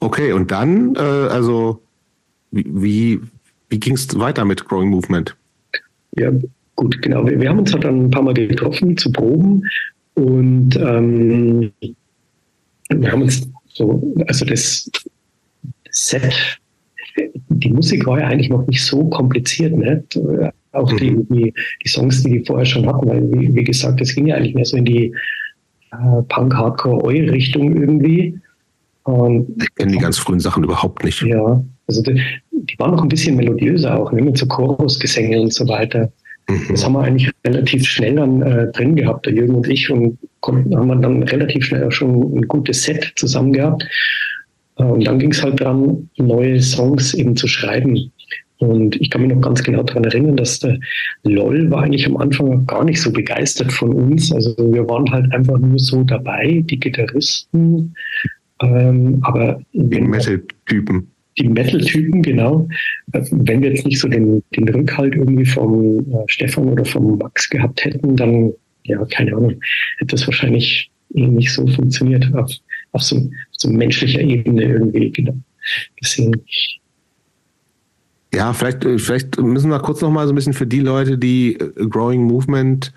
Okay, 0.00 0.32
und 0.32 0.50
dann, 0.50 0.94
äh, 0.96 1.00
also, 1.00 1.82
wie, 2.50 3.20
wie 3.68 3.80
ging 3.80 3.94
es 3.94 4.18
weiter 4.18 4.44
mit 4.44 4.66
Growing 4.66 4.90
Movement? 4.90 5.34
Ja, 6.16 6.30
gut, 6.76 7.00
genau. 7.00 7.26
Wir, 7.26 7.40
wir, 7.40 7.48
haben 7.48 7.58
uns 7.58 7.72
halt 7.72 7.84
dann 7.84 8.04
ein 8.06 8.10
paar 8.10 8.22
Mal 8.22 8.34
getroffen 8.34 8.96
zu 8.96 9.10
proben 9.10 9.62
und 10.14 10.76
ähm, 10.76 11.72
wir 12.88 13.12
haben 13.12 13.22
uns 13.22 13.48
so, 13.68 14.14
also 14.26 14.44
das 14.44 14.90
Set 15.90 16.58
die 17.48 17.70
Musik 17.70 18.06
war 18.06 18.20
ja 18.20 18.26
eigentlich 18.26 18.50
noch 18.50 18.66
nicht 18.66 18.84
so 18.84 19.04
kompliziert, 19.08 19.76
ne? 19.76 20.04
Auch 20.72 20.92
die, 20.96 21.12
mhm. 21.12 21.26
die, 21.28 21.54
die 21.84 21.88
Songs, 21.88 22.22
die 22.22 22.38
die 22.38 22.44
vorher 22.44 22.66
schon 22.66 22.86
hatten, 22.86 23.08
weil, 23.08 23.32
wie, 23.32 23.54
wie 23.54 23.64
gesagt, 23.64 24.00
es 24.00 24.14
ging 24.14 24.26
ja 24.26 24.36
eigentlich 24.36 24.54
mehr 24.54 24.64
so 24.64 24.76
in 24.76 24.84
die 24.84 25.14
äh, 25.92 26.22
Punk-Hardcore-Oi-Richtung 26.28 27.76
irgendwie. 27.76 28.40
Und 29.04 29.62
ich 29.62 29.74
kenne 29.76 29.92
die 29.92 29.98
ganz 29.98 30.18
frühen 30.18 30.40
Sachen 30.40 30.64
überhaupt 30.64 31.04
nicht. 31.04 31.22
Ja, 31.22 31.62
also 31.86 32.02
die, 32.02 32.20
die 32.50 32.78
waren 32.78 32.92
noch 32.92 33.02
ein 33.02 33.08
bisschen 33.08 33.36
melodiöser 33.36 34.00
auch, 34.00 34.10
ne? 34.10 34.22
mit 34.22 34.36
so 34.36 34.46
Chorusgesänge 34.46 35.40
und 35.40 35.52
so 35.52 35.68
weiter. 35.68 36.10
Mhm. 36.48 36.66
Das 36.70 36.84
haben 36.84 36.92
wir 36.92 37.02
eigentlich 37.02 37.30
relativ 37.46 37.86
schnell 37.86 38.16
dann 38.16 38.42
äh, 38.42 38.70
drin 38.72 38.96
gehabt, 38.96 39.26
der 39.26 39.34
Jürgen 39.34 39.54
und 39.54 39.68
ich, 39.68 39.90
und 39.90 40.18
konnten, 40.40 40.76
haben 40.76 40.88
wir 40.88 40.96
dann 40.96 41.22
relativ 41.22 41.64
schnell 41.64 41.84
auch 41.84 41.92
schon 41.92 42.36
ein 42.36 42.48
gutes 42.48 42.82
Set 42.82 43.12
zusammen 43.16 43.52
gehabt. 43.52 43.86
Äh, 44.76 44.84
und 44.84 45.06
dann 45.06 45.18
ging 45.18 45.30
es 45.30 45.42
halt 45.42 45.60
dran, 45.60 46.08
neue 46.16 46.60
Songs 46.60 47.14
eben 47.14 47.36
zu 47.36 47.46
schreiben. 47.46 48.12
Und 48.58 49.00
ich 49.00 49.10
kann 49.10 49.22
mich 49.22 49.34
noch 49.34 49.40
ganz 49.40 49.62
genau 49.62 49.82
daran 49.82 50.04
erinnern, 50.04 50.36
dass 50.36 50.60
der 50.60 50.78
LOL 51.24 51.70
war 51.70 51.82
eigentlich 51.82 52.06
am 52.06 52.16
Anfang 52.16 52.66
gar 52.66 52.84
nicht 52.84 53.00
so 53.00 53.12
begeistert 53.12 53.72
von 53.72 53.92
uns. 53.92 54.32
Also 54.32 54.54
wir 54.56 54.88
waren 54.88 55.10
halt 55.10 55.32
einfach 55.34 55.58
nur 55.58 55.78
so 55.78 56.04
dabei, 56.04 56.62
die 56.64 56.78
Gitarristen. 56.78 57.94
Ähm, 58.62 59.18
aber 59.22 59.60
die 59.72 60.00
Metal-Typen. 60.00 61.08
Die 61.38 61.48
Metal-Typen, 61.48 62.22
genau. 62.22 62.68
Also 63.12 63.36
wenn 63.40 63.62
wir 63.62 63.70
jetzt 63.70 63.86
nicht 63.86 63.98
so 63.98 64.08
den, 64.08 64.42
den 64.54 64.68
Rückhalt 64.68 65.14
irgendwie 65.14 65.46
vom 65.46 65.98
äh, 65.98 66.24
Stefan 66.26 66.68
oder 66.68 66.84
vom 66.84 67.18
Max 67.18 67.50
gehabt 67.50 67.84
hätten, 67.84 68.16
dann, 68.16 68.52
ja, 68.84 69.04
keine 69.06 69.34
Ahnung, 69.34 69.60
hätte 69.98 70.14
das 70.14 70.26
wahrscheinlich 70.26 70.90
nicht 71.10 71.52
so 71.52 71.66
funktioniert 71.66 72.32
auf, 72.34 72.50
auf, 72.92 73.02
so, 73.02 73.16
auf 73.16 73.22
so 73.50 73.68
menschlicher 73.68 74.20
Ebene 74.20 74.64
irgendwie 74.64 75.10
genau, 75.10 75.36
gesehen. 76.00 76.36
Ja, 78.34 78.52
vielleicht, 78.52 78.84
äh, 78.84 78.98
vielleicht 78.98 79.40
müssen 79.40 79.70
wir 79.70 79.78
kurz 79.80 80.00
noch 80.00 80.10
mal 80.10 80.26
so 80.26 80.32
ein 80.32 80.36
bisschen 80.36 80.52
für 80.54 80.66
die 80.66 80.80
Leute, 80.80 81.18
die 81.18 81.54
äh, 81.54 81.86
Growing 81.88 82.24
Movement 82.24 82.92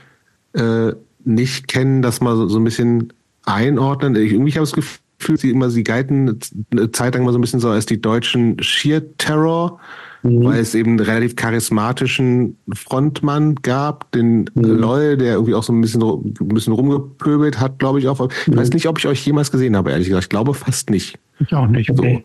äh, 0.54 0.92
nicht 1.24 1.68
kennen, 1.68 2.02
das 2.02 2.22
mal 2.22 2.36
so, 2.36 2.48
so 2.48 2.60
ein 2.60 2.64
bisschen 2.64 3.14
einordnen. 3.46 4.16
Ich, 4.16 4.32
irgendwie 4.32 4.52
habe 4.54 4.64
ich 4.64 4.72
das 4.72 4.74
Gefühl, 4.74 5.00
sie 5.20 5.50
immer, 5.50 5.70
sie 5.70 5.84
galten 5.84 6.40
eine 6.72 6.92
Zeit 6.92 7.16
lang 7.16 7.26
mal 7.26 7.32
so 7.32 7.38
ein 7.38 7.42
bisschen 7.42 7.60
so 7.60 7.70
als 7.70 7.86
die 7.86 8.02
deutschen 8.02 8.62
Sheer 8.62 9.18
Terror 9.18 9.80
mhm. 10.28 10.44
weil 10.44 10.60
es 10.60 10.76
eben 10.76 10.92
einen 10.92 11.00
relativ 11.00 11.36
charismatischen 11.36 12.58
Frontmann 12.74 13.56
gab, 13.56 14.12
den 14.12 14.50
mhm. 14.54 14.64
Loy, 14.64 15.18
der 15.18 15.34
irgendwie 15.34 15.54
auch 15.54 15.64
so 15.64 15.74
ein 15.74 15.82
bisschen, 15.82 16.02
ein 16.04 16.34
bisschen 16.50 16.74
rumgepöbelt 16.74 17.60
hat, 17.60 17.80
glaube 17.80 18.00
ich 18.00 18.08
auch. 18.08 18.30
Ich 18.30 18.48
mhm. 18.48 18.58
weiß 18.58 18.72
nicht, 18.72 18.88
ob 18.88 19.00
ich 19.00 19.08
euch 19.08 19.26
jemals 19.26 19.52
gesehen 19.52 19.76
habe, 19.76 19.92
ehrlich 19.92 20.08
gesagt. 20.08 20.26
Ich 20.26 20.30
glaube 20.30 20.54
fast 20.54 20.90
nicht. 20.90 21.20
Ich 21.40 21.54
auch 21.54 21.68
nicht. 21.68 21.90
Okay. 21.90 22.24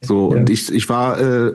So, 0.00 0.28
so 0.28 0.34
ja. 0.34 0.40
und 0.40 0.50
ich, 0.50 0.72
ich 0.72 0.88
war, 0.88 1.20
äh, 1.20 1.54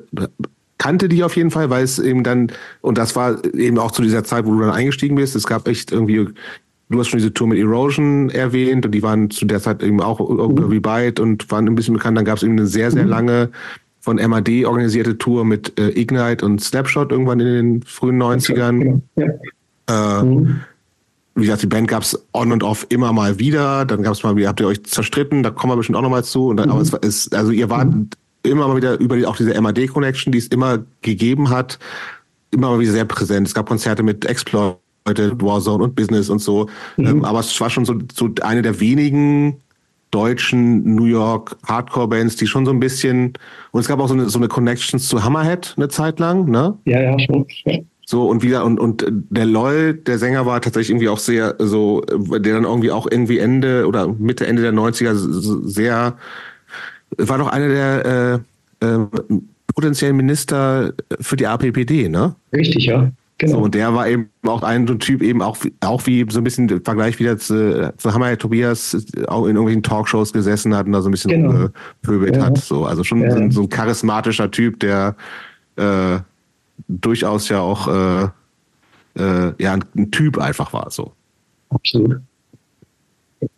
kannte 0.78 1.10
die 1.10 1.24
auf 1.24 1.36
jeden 1.36 1.52
Fall, 1.52 1.70
weil 1.70 1.84
es 1.84 2.00
eben 2.00 2.24
dann, 2.24 2.52
und 2.82 2.98
das 2.98 3.16
war 3.16 3.44
eben 3.54 3.78
auch 3.78 3.92
zu 3.92 4.02
dieser 4.02 4.24
Zeit, 4.24 4.46
wo 4.46 4.52
du 4.54 4.60
dann 4.62 4.72
eingestiegen 4.72 5.16
bist, 5.16 5.36
es 5.36 5.46
gab 5.46 5.68
echt 5.68 5.92
irgendwie 5.92 6.28
du 6.92 7.00
hast 7.00 7.08
schon 7.08 7.18
diese 7.18 7.34
Tour 7.34 7.48
mit 7.48 7.58
Erosion 7.58 8.30
erwähnt 8.30 8.86
und 8.86 8.92
die 8.92 9.02
waren 9.02 9.30
zu 9.30 9.46
der 9.46 9.62
Zeit 9.62 9.82
eben 9.82 10.02
auch 10.02 10.20
irgendwie 10.20 10.78
mhm. 10.78 10.82
Byte 10.82 11.20
und 11.20 11.50
waren 11.50 11.68
ein 11.68 11.76
bisschen 11.76 11.94
bekannt. 11.94 12.18
Dann 12.18 12.26
gab 12.26 12.38
es 12.38 12.44
eben 12.44 12.54
eine 12.54 12.68
sehr, 12.68 12.92
sehr 12.92 13.04
mhm. 13.04 13.10
lange 13.10 13.50
von 14.00 14.18
MAD 14.18 14.66
organisierte 14.66 15.18
Tour 15.18 15.46
mit 15.46 15.80
äh, 15.80 15.90
Ignite 15.90 16.46
und 16.46 16.62
Snapshot 16.62 17.12
irgendwann 17.12 17.40
in 17.40 17.46
den 17.46 17.84
frühen 17.84 18.22
90ern. 18.22 19.02
Ja. 19.16 20.20
Äh, 20.20 20.24
mhm. 20.24 20.62
Wie 21.36 21.44
gesagt, 21.44 21.62
die 21.62 21.68
Band 21.68 21.88
gab 21.88 22.04
es 22.04 22.28
on 22.34 22.52
und 22.52 22.64
off 22.64 22.86
immer 22.90 23.14
mal 23.14 23.40
wieder. 23.40 23.86
Dann 23.86 24.04
gab 24.04 24.14
es 24.14 24.24
mal, 24.24 24.36
wie 24.36 24.48
habt 24.48 24.60
ihr 24.60 24.68
euch 24.68 24.84
zerstritten, 24.84 25.44
da 25.44 25.52
kommen 25.52 25.72
wir 25.72 25.78
bestimmt 25.78 25.98
auch 25.98 26.02
noch 26.02 26.10
mal 26.10 26.24
zu. 26.24 26.48
Und 26.48 26.58
dann, 26.58 26.70
mhm. 26.70 26.76
Aber 26.76 26.82
es 26.82 26.94
ist, 26.94 27.36
also 27.36 27.52
ihr 27.52 27.70
wart 27.70 27.88
mhm. 27.88 28.10
immer 28.44 28.68
mal 28.68 28.76
wieder 28.76 29.00
über 29.00 29.16
die, 29.16 29.26
auch 29.26 29.38
diese 29.38 29.60
MAD-Connection, 29.60 30.32
die 30.32 30.40
es 30.40 30.48
immer 30.48 30.80
gegeben 31.02 31.50
hat, 31.50 31.80
immer 32.50 32.72
mal 32.72 32.80
wieder 32.80 32.92
sehr 32.92 33.06
präsent. 33.06 33.48
Es 33.48 33.54
gab 33.54 33.70
Konzerte 33.70 34.04
mit 34.04 34.26
Exploit, 34.26 34.78
Warzone 35.06 35.84
und 35.84 35.96
Business 35.96 36.30
und 36.30 36.40
so. 36.40 36.68
Mhm. 36.98 37.06
Ähm, 37.06 37.26
aber 37.26 37.40
es 37.40 37.60
war 37.60 37.70
schon 37.70 37.86
so, 37.86 37.96
so 38.14 38.30
eine 38.42 38.62
der 38.62 38.80
wenigen 38.80 39.58
deutschen 40.12 40.96
New 40.96 41.06
York 41.06 41.56
Hardcore-Bands, 41.66 42.36
die 42.36 42.46
schon 42.46 42.66
so 42.66 42.72
ein 42.72 42.80
bisschen, 42.80 43.34
und 43.72 43.80
es 43.80 43.88
gab 43.88 44.00
auch 44.00 44.08
so 44.08 44.14
eine, 44.14 44.30
so 44.30 44.38
eine 44.38 44.50
Connections 44.50 45.08
zu 45.08 45.24
Hammerhead 45.24 45.74
eine 45.78 45.88
Zeit 45.88 46.20
lang, 46.20 46.50
ne? 46.50 46.78
Ja, 46.86 47.02
ja, 47.02 47.20
schon. 47.20 47.48
So, 48.06 48.28
und 48.28 48.44
wieder, 48.44 48.66
und, 48.66 48.78
und 48.78 49.06
der 49.08 49.46
LOL, 49.46 49.94
der 49.94 50.18
Sänger 50.18 50.46
war 50.46 50.60
tatsächlich 50.60 50.90
irgendwie 50.90 51.08
auch 51.08 51.18
sehr, 51.18 51.56
so, 51.60 52.02
der 52.02 52.54
dann 52.54 52.66
irgendwie 52.66 52.92
auch 52.92 53.08
irgendwie 53.10 53.40
Ende 53.40 53.88
oder 53.88 54.08
Mitte, 54.08 54.46
Ende 54.46 54.62
der 54.62 54.74
90er 54.74 55.16
sehr, 55.16 56.18
war 57.18 57.38
doch 57.38 57.48
einer 57.48 57.70
der 57.70 58.42
äh, 58.82 58.86
äh, 58.86 59.08
potenziellen 59.74 60.18
Minister 60.18 60.94
für 61.22 61.38
die 61.38 61.48
APPD, 61.48 62.10
ne? 62.10 62.36
Richtig, 62.52 62.86
ja. 62.86 63.10
Genau. 63.42 63.54
So, 63.54 63.64
und 63.64 63.74
der 63.74 63.92
war 63.96 64.08
eben 64.08 64.30
auch 64.44 64.62
ein 64.62 64.86
Typ, 65.00 65.24
eben 65.24 65.42
auch, 65.42 65.58
auch 65.80 66.06
wie 66.06 66.28
so 66.30 66.40
ein 66.40 66.44
bisschen 66.44 66.70
Vergleich 66.84 67.18
wieder 67.18 67.40
zu, 67.40 67.92
zu 67.98 68.14
Hammer 68.14 68.38
Tobias 68.38 68.96
auch 69.28 69.46
in 69.46 69.56
irgendwelchen 69.56 69.82
Talkshows 69.82 70.32
gesessen 70.32 70.76
hat 70.76 70.86
und 70.86 70.92
da 70.92 71.02
so 71.02 71.10
ein 71.10 71.12
bisschen 71.12 71.32
genau. 71.32 71.70
gepöbelt 72.04 72.36
ja. 72.36 72.46
hat. 72.46 72.60
So, 72.60 72.86
also 72.86 73.04
schon 73.04 73.24
ja. 73.24 73.50
so, 73.50 73.64
ein, 73.64 73.70
charismatischer 73.70 74.52
Typ, 74.52 74.80
der 74.80 75.16
äh, 75.76 76.20
durchaus 76.88 77.50
ja 77.50 77.62
auch 77.62 77.88
äh, 77.88 78.24
äh, 79.20 79.54
ja, 79.58 79.74
ein, 79.74 79.86
ein, 79.98 80.12
Typ 80.12 80.38
einfach 80.38 80.72
war. 80.72 80.92
So. 80.92 81.14
Absolut. 81.72 82.22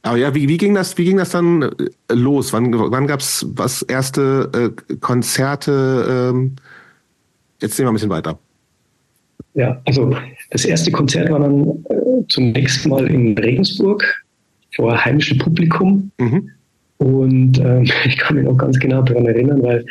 Aber 0.02 0.16
ja, 0.16 0.34
wie, 0.34 0.48
wie 0.48 0.56
ging 0.56 0.76
das, 0.76 0.98
wie 0.98 1.04
ging 1.04 1.18
das 1.18 1.32
dann 1.32 1.62
äh, 1.62 2.14
los? 2.14 2.54
Wann, 2.54 2.72
wann 2.74 3.06
gab 3.06 3.20
es 3.20 3.46
was 3.50 3.82
erste 3.82 4.50
äh, 4.88 4.96
Konzerte? 4.96 6.32
Ähm, 6.32 6.56
jetzt 7.60 7.76
sehen 7.76 7.86
wir 7.86 7.92
ein 7.92 7.96
bisschen 7.96 8.10
weiter. 8.10 8.40
Ja, 9.56 9.82
also 9.86 10.16
das 10.50 10.66
erste 10.66 10.92
Konzert 10.92 11.30
war 11.30 11.40
dann 11.40 11.64
äh, 11.90 12.28
zunächst 12.28 12.88
mal 12.88 13.06
in 13.08 13.38
Regensburg 13.38 14.24
vor 14.76 15.06
heimischem 15.06 15.38
Publikum. 15.38 16.12
Mhm. 16.18 16.50
Und 16.98 17.60
ähm, 17.60 17.84
ich 18.06 18.18
kann 18.18 18.38
mich 18.38 18.46
noch 18.46 18.58
ganz 18.58 18.80
genau 18.80 19.02
daran 19.02 19.26
erinnern, 19.26 19.62
weil 19.62 19.86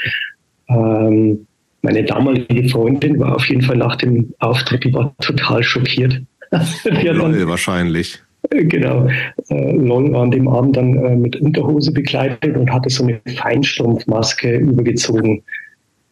ähm, 0.69 1.47
meine 1.83 2.05
damalige 2.05 2.69
Freundin 2.69 3.19
war 3.19 3.37
auf 3.37 3.47
jeden 3.47 3.63
Fall 3.63 3.77
nach 3.77 3.97
dem 3.97 4.33
Auftritt, 4.39 4.85
die 4.85 4.95
war 4.95 5.15
total 5.21 5.63
schockiert. 5.63 6.21
Lol, 6.85 7.47
wahrscheinlich. 7.49 8.21
Genau. 8.51 9.09
Äh, 9.49 9.73
LOL 9.77 10.13
war 10.13 10.23
an 10.23 10.31
dem 10.31 10.49
Abend 10.49 10.77
dann 10.77 10.97
äh, 10.97 11.17
mit 11.17 11.37
Unterhose 11.37 11.93
bekleidet 11.93 12.57
und 12.57 12.71
hatte 12.71 12.91
so 12.91 13.05
eine 13.05 13.21
Feinstrumpfmaske 13.37 14.59
übergezogen. 14.59 15.43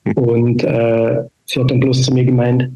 Hm. 0.05 0.13
Und 0.15 0.65
äh, 0.65 1.23
sie 1.45 1.61
hat 1.61 1.71
dann 1.71 1.81
bloß 1.81 2.03
zu 2.03 2.15
mir 2.15 2.25
gemeint, 2.25 2.71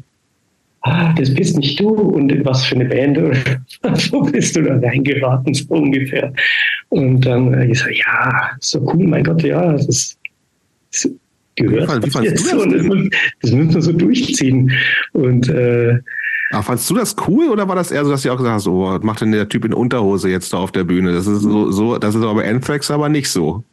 ah, 0.85 1.13
das 1.13 1.33
bist 1.33 1.57
nicht 1.57 1.79
du 1.79 1.89
und 1.89 2.45
was 2.45 2.63
für 2.65 2.75
eine 2.75 2.85
Band 2.85 3.17
oder 3.17 3.35
so 3.97 4.21
bist 4.21 4.55
du 4.55 4.61
da 4.61 4.75
reingeraten, 4.75 5.53
so 5.53 5.65
ungefähr. 5.73 6.31
Und 6.89 7.21
dann 7.21 7.53
äh, 7.53 7.65
ich 7.65 7.79
so, 7.79 7.89
ja, 7.89 8.51
so 8.59 8.79
cool, 8.93 9.05
mein 9.07 9.23
Gott, 9.23 9.41
ja, 9.43 9.73
das 9.73 9.87
ist, 9.87 10.17
das 10.91 11.11
gehört. 11.55 12.05
Wie 12.05 12.09
fand, 12.11 12.25
wie 12.25 12.29
jetzt 12.29 12.45
so, 12.45 12.65
das, 12.65 12.83
das 13.41 13.51
müssen 13.51 13.73
wir 13.73 13.81
so 13.81 13.91
durchziehen. 13.91 14.71
Und 15.13 15.49
äh, 15.49 15.99
Ach, 16.51 16.63
fandst 16.63 16.89
du 16.89 16.95
das 16.95 17.15
cool 17.27 17.49
oder 17.49 17.67
war 17.67 17.75
das 17.75 17.91
eher 17.91 18.05
so, 18.05 18.11
dass 18.11 18.21
du 18.21 18.31
auch 18.31 18.37
gesagt 18.37 18.55
hast, 18.55 18.67
oh, 18.67 18.85
was 18.85 19.01
macht 19.01 19.21
denn 19.21 19.31
der 19.31 19.49
Typ 19.49 19.65
in 19.65 19.73
Unterhose 19.73 20.29
jetzt 20.29 20.53
da 20.53 20.57
auf 20.57 20.71
der 20.71 20.83
Bühne? 20.83 21.11
Das 21.13 21.25
ist 21.25 21.41
so, 21.41 21.71
so 21.71 21.97
das 21.97 22.13
ist 22.13 22.21
aber 22.21 22.35
bei 22.35 22.49
Anthrax 22.49 22.91
aber 22.91 23.09
nicht 23.09 23.29
so. 23.29 23.63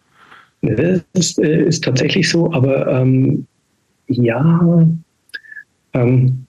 Das 0.63 1.03
ist, 1.13 1.39
äh, 1.39 1.65
ist 1.65 1.85
tatsächlich 1.85 2.31
so, 2.31 2.51
aber 2.53 2.87
ähm, 2.87 3.47
ja, 4.07 4.87
ähm, 5.93 6.47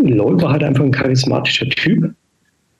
Lloyd 0.00 0.42
war 0.42 0.52
halt 0.52 0.64
einfach 0.64 0.84
ein 0.84 0.92
charismatischer 0.92 1.68
Typ. 1.70 2.12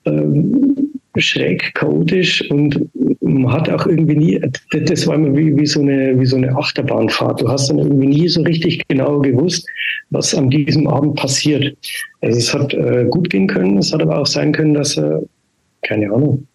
Ähm, 0.05 0.77
schräg, 1.21 1.73
chaotisch 1.73 2.49
und 2.49 2.79
man 3.21 3.51
hat 3.51 3.69
auch 3.69 3.85
irgendwie 3.85 4.15
nie, 4.15 4.41
das 4.71 5.07
war 5.07 5.15
immer 5.15 5.35
wie, 5.35 5.55
wie, 5.55 5.65
so 5.65 5.81
eine, 5.81 6.19
wie 6.19 6.25
so 6.25 6.35
eine 6.35 6.55
Achterbahnfahrt. 6.55 7.41
Du 7.41 7.49
hast 7.49 7.69
dann 7.69 7.79
irgendwie 7.79 8.07
nie 8.07 8.27
so 8.27 8.41
richtig 8.41 8.87
genau 8.87 9.19
gewusst, 9.19 9.67
was 10.09 10.33
an 10.35 10.49
diesem 10.49 10.87
Abend 10.87 11.15
passiert. 11.15 11.75
Also 12.21 12.37
es 12.37 12.53
hat 12.53 12.73
äh, 12.73 13.05
gut 13.09 13.29
gehen 13.29 13.47
können, 13.47 13.77
es 13.77 13.93
hat 13.93 14.01
aber 14.01 14.19
auch 14.19 14.27
sein 14.27 14.51
können, 14.51 14.73
dass 14.73 14.97
er, 14.97 15.21
keine 15.81 16.11
Ahnung, 16.11 16.45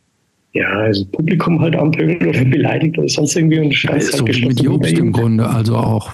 ja, 0.53 0.69
also 0.69 1.05
Publikum 1.07 1.61
halt 1.61 1.75
anpöbelt 1.75 2.27
oder 2.27 2.45
beleidigt 2.45 2.99
oder 2.99 3.09
sonst 3.09 3.37
irgendwie 3.37 3.59
und 3.59 3.83
ja, 3.83 3.91
halt 3.91 4.03
so 4.03 4.27
wie 4.27 4.47
mit 4.47 4.61
Jobst 4.61 4.99
im 4.99 5.13
Grunde, 5.13 5.47
also 5.47 5.77
auch, 5.77 6.13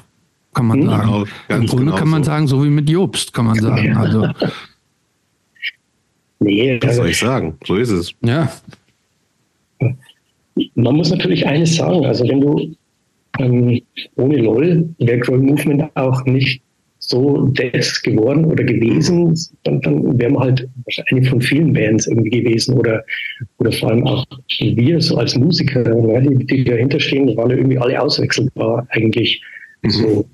kann 0.58 0.66
man 0.66 0.80
hm? 0.80 0.88
sagen. 0.88 1.06
Genau, 1.06 1.24
Im 1.60 1.66
Grunde 1.66 1.84
genau 1.84 1.96
kann 1.96 2.08
man 2.08 2.24
so. 2.24 2.30
sagen, 2.30 2.46
so 2.48 2.64
wie 2.64 2.68
mit 2.68 2.90
Jobst, 2.90 3.32
kann 3.32 3.46
man 3.46 3.54
sagen. 3.60 3.96
Also 3.96 4.26
Nee, 6.40 6.78
Was 6.82 6.96
soll 6.96 7.08
ich 7.08 7.18
sagen? 7.18 7.56
So 7.64 7.76
ist 7.76 7.90
es. 7.90 8.12
Ja. 8.24 8.50
Man 10.74 10.96
muss 10.96 11.10
natürlich 11.10 11.46
eines 11.46 11.76
sagen, 11.76 12.04
also 12.04 12.28
wenn 12.28 12.40
du 12.40 12.74
ähm, 13.38 13.80
ohne 14.16 14.36
LOL 14.38 14.88
wäre 14.98 15.18
Grow 15.18 15.38
Movement 15.38 15.84
auch 15.94 16.24
nicht 16.24 16.60
so 16.98 17.46
dead 17.48 17.72
geworden 18.02 18.44
oder 18.44 18.64
gewesen, 18.64 19.32
dann, 19.62 19.80
dann 19.82 20.18
wären 20.18 20.32
wir 20.32 20.40
halt 20.40 20.68
eine 21.10 21.24
von 21.24 21.40
vielen 21.40 21.72
Bands 21.72 22.08
irgendwie 22.08 22.30
gewesen 22.30 22.74
oder, 22.74 23.04
oder 23.58 23.70
vor 23.70 23.90
allem 23.90 24.06
auch 24.06 24.24
wir 24.58 25.00
so 25.00 25.18
als 25.18 25.36
Musiker, 25.36 25.84
die, 25.84 26.46
die 26.46 26.64
dahinter 26.64 26.98
stehen, 26.98 27.36
waren 27.36 27.50
ja 27.50 27.56
irgendwie 27.56 27.78
alle 27.78 28.00
auswechselbar 28.02 28.86
eigentlich. 28.90 29.40
Mhm. 29.82 29.90
So. 29.90 30.28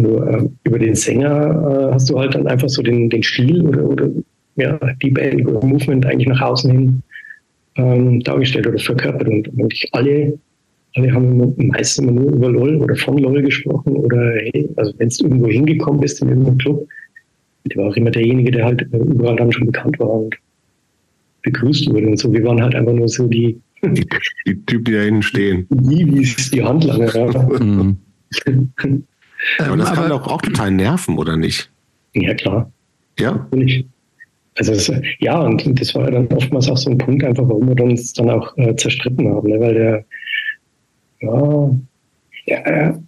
Nur 0.00 0.26
äh, 0.26 0.48
über 0.64 0.78
den 0.78 0.94
Sänger 0.94 1.88
äh, 1.90 1.94
hast 1.94 2.10
du 2.10 2.18
halt 2.18 2.34
dann 2.34 2.46
einfach 2.46 2.68
so 2.68 2.82
den, 2.82 3.10
den 3.10 3.22
Stil 3.22 3.62
oder, 3.66 3.84
oder 3.84 4.08
ja, 4.56 4.78
die 5.02 5.10
Band 5.10 5.46
oder 5.46 5.64
Movement 5.66 6.06
eigentlich 6.06 6.28
nach 6.28 6.40
außen 6.40 6.70
hin 6.70 7.02
ähm, 7.76 8.20
dargestellt 8.20 8.66
oder 8.66 8.78
verkörpert. 8.78 9.28
Und 9.28 9.48
eigentlich 9.58 9.88
alle, 9.92 10.38
alle 10.96 11.12
haben 11.12 11.54
meistens 11.56 12.04
immer 12.04 12.20
nur 12.20 12.32
über 12.32 12.50
LOL 12.50 12.76
oder 12.76 12.96
von 12.96 13.18
LOL 13.18 13.42
gesprochen 13.42 13.96
oder 13.96 14.34
hey, 14.36 14.68
also 14.76 14.92
wenn 14.98 15.08
du 15.08 15.24
irgendwo 15.24 15.46
hingekommen 15.46 16.00
bist 16.00 16.20
in 16.22 16.28
irgendeinem 16.28 16.58
Club, 16.58 16.88
der 17.66 17.76
war 17.76 17.90
auch 17.90 17.96
immer 17.96 18.10
derjenige, 18.10 18.50
der 18.50 18.64
halt 18.64 18.82
überall 18.92 19.36
dann 19.36 19.52
schon 19.52 19.66
bekannt 19.66 19.98
war 19.98 20.10
und 20.10 20.36
begrüßt 21.42 21.90
wurde 21.90 22.08
und 22.08 22.18
so. 22.18 22.32
Wir 22.32 22.44
waren 22.44 22.62
halt 22.62 22.74
einfach 22.74 22.92
nur 22.92 23.08
so 23.08 23.26
die, 23.26 23.60
die, 23.82 24.06
die 24.46 24.64
Typen, 24.64 24.84
die 24.84 24.92
da 24.92 25.00
hinten 25.02 25.22
stehen. 25.22 25.66
Die, 25.70 26.06
wie 26.06 26.22
es 26.22 26.50
die 26.50 26.62
Handlanger. 26.62 27.14
Ja. 27.14 27.94
Mhm. 29.58 29.64
aber 29.64 29.76
das 29.76 29.92
kann 29.92 30.08
doch 30.08 30.26
auch 30.26 30.42
total 30.42 30.70
nerven, 30.70 31.18
oder 31.18 31.36
nicht? 31.36 31.70
Ja, 32.14 32.34
klar. 32.34 32.70
Ja. 33.18 33.32
Natürlich. 33.32 33.86
Also 34.56 34.72
es, 34.72 34.92
ja, 35.20 35.38
und 35.40 35.80
das 35.80 35.94
war 35.94 36.10
dann 36.10 36.26
oftmals 36.28 36.68
auch 36.68 36.76
so 36.76 36.90
ein 36.90 36.98
Punkt, 36.98 37.24
einfach 37.24 37.48
warum 37.48 37.68
wir 37.68 37.84
uns 37.84 38.12
dann 38.12 38.28
auch 38.30 38.56
äh, 38.58 38.74
zerstritten 38.76 39.28
haben, 39.28 39.48
ne? 39.48 39.60
weil 39.60 39.74
der, 39.74 40.04
ja, 41.20 41.70
er, 42.46 43.02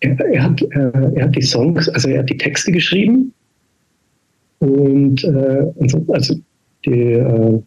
er, 0.00 0.20
er 0.20 0.42
hat, 0.42 0.60
äh, 0.62 1.14
er 1.14 1.24
hat 1.24 1.36
die 1.36 1.42
Songs, 1.42 1.88
also 1.88 2.08
er 2.08 2.20
hat 2.20 2.30
die 2.30 2.36
Texte 2.36 2.72
geschrieben 2.72 3.32
und, 4.58 5.24
äh, 5.24 5.66
also 6.08 6.40
die 6.84 7.12
äh, 7.12 7.62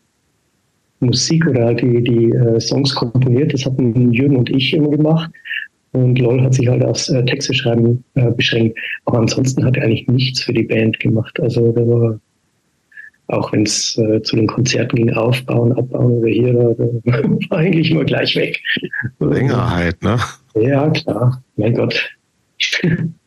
Musik 1.00 1.48
oder 1.48 1.74
die, 1.74 2.04
die 2.04 2.32
äh, 2.32 2.60
Songs 2.60 2.94
komponiert, 2.94 3.54
das 3.54 3.66
hatten 3.66 4.12
Jürgen 4.12 4.38
und 4.38 4.50
ich 4.50 4.74
immer 4.74 4.90
gemacht. 4.90 5.32
Und 5.94 6.18
LOL 6.20 6.42
hat 6.42 6.54
sich 6.54 6.68
halt 6.68 6.84
aufs 6.84 7.10
äh, 7.10 7.24
Texte 7.26 7.54
schreiben 7.54 8.04
äh, 8.16 8.32
beschränkt. 8.32 8.78
Aber 9.06 9.20
ansonsten 9.20 9.66
hat 9.66 9.76
er 9.78 9.84
eigentlich 9.84 10.08
nichts 10.08 10.44
für 10.44 10.54
die 10.54 10.64
Band 10.64 11.00
gemacht. 11.00 11.40
Also 11.40 11.72
da 11.72 11.82
war 11.82 12.20
auch 13.32 13.52
wenn 13.54 13.64
es 13.64 13.98
äh, 13.98 14.22
zu 14.22 14.36
den 14.36 14.48
Konzerten 14.48 14.96
ging, 14.98 15.14
aufbauen, 15.14 15.72
abbauen 15.78 16.12
oder 16.20 16.28
hier, 16.28 16.54
da, 16.54 16.74
da 17.06 17.24
war 17.50 17.60
eigentlich 17.60 17.92
immer 17.92 18.04
gleich 18.04 18.36
weg. 18.36 18.60
Längerheit, 19.20 20.02
ne? 20.04 20.18
Ja, 20.56 20.90
klar. 20.90 21.42
Mein 21.56 21.74
Gott. 21.74 22.10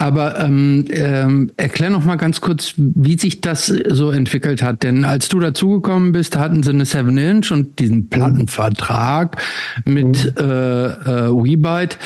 Aber 0.00 0.40
ähm, 0.40 0.86
ähm, 0.88 1.52
erklär 1.58 1.90
noch 1.90 2.02
mal 2.06 2.16
ganz 2.16 2.40
kurz, 2.40 2.72
wie 2.78 3.18
sich 3.18 3.42
das 3.42 3.66
so 3.66 4.10
entwickelt 4.10 4.62
hat. 4.62 4.82
Denn 4.82 5.04
als 5.04 5.28
du 5.28 5.40
dazugekommen 5.40 6.12
bist, 6.12 6.38
hatten 6.38 6.62
sie 6.62 6.70
eine 6.70 6.86
Seven 6.86 7.18
Inch 7.18 7.52
und 7.52 7.78
diesen 7.78 8.08
Plattenvertrag 8.08 9.36
mit 9.84 10.24
mhm. 10.24 10.40
äh, 10.40 10.86
äh, 10.86 11.30
WeBite. 11.30 11.98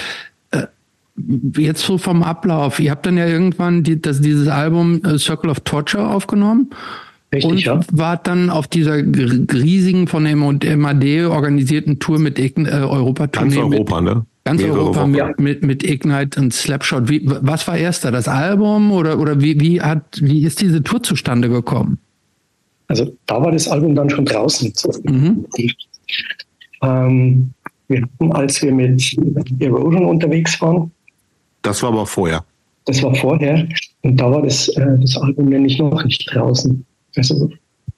Äh, 0.50 0.66
jetzt 1.56 1.82
so 1.82 1.96
vom 1.96 2.24
Ablauf. 2.24 2.80
Ihr 2.80 2.90
habt 2.90 3.06
dann 3.06 3.16
ja 3.16 3.28
irgendwann 3.28 3.84
die, 3.84 4.02
das, 4.02 4.20
dieses 4.20 4.48
Album 4.48 5.00
äh, 5.04 5.16
Circle 5.16 5.50
of 5.50 5.60
Torture 5.60 6.08
aufgenommen 6.08 6.70
Richtig, 7.32 7.48
und 7.48 7.64
ja. 7.64 7.80
war 7.92 8.16
dann 8.16 8.50
auf 8.50 8.66
dieser 8.66 8.96
riesigen 8.96 10.08
von 10.08 10.24
MAD 10.24 11.26
organisierten 11.26 12.00
Tour 12.00 12.18
mit 12.18 12.40
äh, 12.40 12.52
Europa 12.66 13.26
Ganz 13.26 13.56
Europa, 13.56 14.00
mit, 14.00 14.14
ne? 14.14 14.26
Ganz 14.44 14.60
Mehrere 14.60 14.80
Europa 14.80 15.06
mit, 15.06 15.40
mit, 15.40 15.62
mit 15.64 15.82
Ignite 15.82 16.38
und 16.38 16.52
Slapshot. 16.52 17.08
Wie, 17.08 17.22
was 17.24 17.66
war 17.66 17.78
erster? 17.78 18.10
Das 18.10 18.28
Album 18.28 18.92
oder, 18.92 19.18
oder 19.18 19.40
wie, 19.40 19.58
wie, 19.58 19.80
hat, 19.80 20.20
wie 20.20 20.44
ist 20.44 20.60
diese 20.60 20.82
Tour 20.82 21.02
zustande 21.02 21.48
gekommen? 21.48 21.98
Also 22.88 23.10
da 23.24 23.42
war 23.42 23.50
das 23.52 23.68
Album 23.68 23.94
dann 23.94 24.10
schon 24.10 24.26
draußen. 24.26 24.70
Mhm. 25.04 25.46
Ähm, 26.82 27.50
wir 27.88 28.02
hatten, 28.02 28.32
als 28.32 28.62
wir 28.62 28.72
mit 28.72 29.16
Erosion 29.60 30.04
unterwegs 30.04 30.60
waren. 30.60 30.90
Das 31.62 31.82
war 31.82 31.90
aber 31.90 32.04
vorher. 32.04 32.44
Das 32.84 33.02
war 33.02 33.14
vorher. 33.14 33.66
Und 34.02 34.20
da 34.20 34.30
war 34.30 34.42
das, 34.42 34.68
äh, 34.68 34.98
das 34.98 35.16
Album 35.16 35.46
nämlich 35.46 35.78
noch 35.78 36.04
nicht 36.04 36.30
draußen. 36.30 36.84
Also 37.16 37.50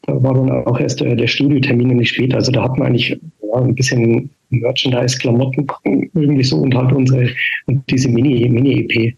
da 0.02 0.22
war 0.22 0.34
dann 0.34 0.50
auch 0.66 0.78
erst 0.78 1.00
der, 1.00 1.16
der 1.16 1.26
Studiotermin 1.26 1.88
nämlich 1.88 2.10
später. 2.10 2.36
Also 2.36 2.52
da 2.52 2.62
hat 2.62 2.78
man 2.78 2.88
eigentlich 2.88 3.10
ja, 3.10 3.60
ein 3.60 3.74
bisschen 3.74 4.30
Merchandise, 4.50 5.18
Klamotten 5.18 5.66
irgendwie 5.84 6.44
so 6.44 6.58
und 6.58 6.74
halt 6.74 6.92
unsere 6.92 7.28
und 7.66 7.82
diese 7.90 8.08
Mini, 8.08 8.48
Mini-EP 8.48 9.14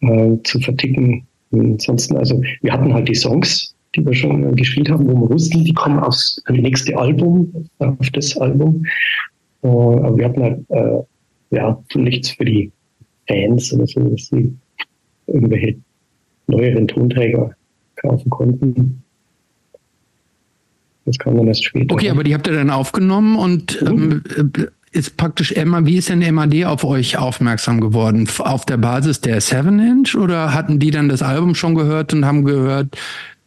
äh, 0.00 0.42
zu 0.44 0.60
verticken. 0.60 1.26
Ansonsten, 1.52 2.16
also 2.16 2.40
wir 2.62 2.72
hatten 2.72 2.92
halt 2.92 3.08
die 3.08 3.14
Songs, 3.14 3.74
die 3.94 4.04
wir 4.04 4.14
schon 4.14 4.44
äh, 4.44 4.52
gespielt 4.52 4.90
haben, 4.90 5.06
wo 5.06 5.14
wir 5.22 5.34
wussten, 5.34 5.64
die 5.64 5.72
kommen 5.72 5.98
aufs 5.98 6.42
nächste 6.48 6.96
Album, 6.96 7.68
auf 7.78 8.10
das 8.12 8.36
Album. 8.36 8.84
Äh, 9.62 9.68
aber 9.68 10.16
wir 10.16 10.24
hatten 10.24 10.42
halt 10.42 10.60
äh, 10.70 11.56
ja 11.56 11.82
nichts 11.94 12.30
für 12.30 12.44
die 12.44 12.70
Fans 13.28 13.72
oder 13.72 13.86
so, 13.86 14.00
dass 14.00 14.26
sie 14.26 14.52
irgendwelche 15.26 15.76
neueren 16.46 16.86
Tonträger 16.86 17.54
kaufen 17.96 18.30
konnten. 18.30 19.02
Das 21.06 21.18
kam 21.18 21.36
dann 21.36 21.48
erst 21.48 21.64
später. 21.64 21.94
Okay, 21.94 22.10
aber 22.10 22.24
die 22.24 22.34
habt 22.34 22.46
ihr 22.46 22.52
dann 22.52 22.70
aufgenommen 22.70 23.36
und 23.36 23.80
mhm. 23.80 24.22
ähm, 24.36 24.68
ist 24.92 25.16
praktisch 25.16 25.52
Emma, 25.52 25.84
wie 25.84 25.96
ist 25.96 26.08
denn 26.08 26.34
MAD 26.34 26.64
auf 26.64 26.84
euch 26.84 27.18
aufmerksam 27.18 27.80
geworden? 27.80 28.28
Auf 28.38 28.64
der 28.64 28.78
Basis 28.78 29.20
der 29.20 29.40
Seven 29.40 29.78
Inch 29.78 30.16
oder 30.16 30.54
hatten 30.54 30.78
die 30.78 30.90
dann 30.90 31.08
das 31.08 31.22
Album 31.22 31.54
schon 31.54 31.74
gehört 31.74 32.12
und 32.14 32.24
haben 32.24 32.44
gehört, 32.44 32.96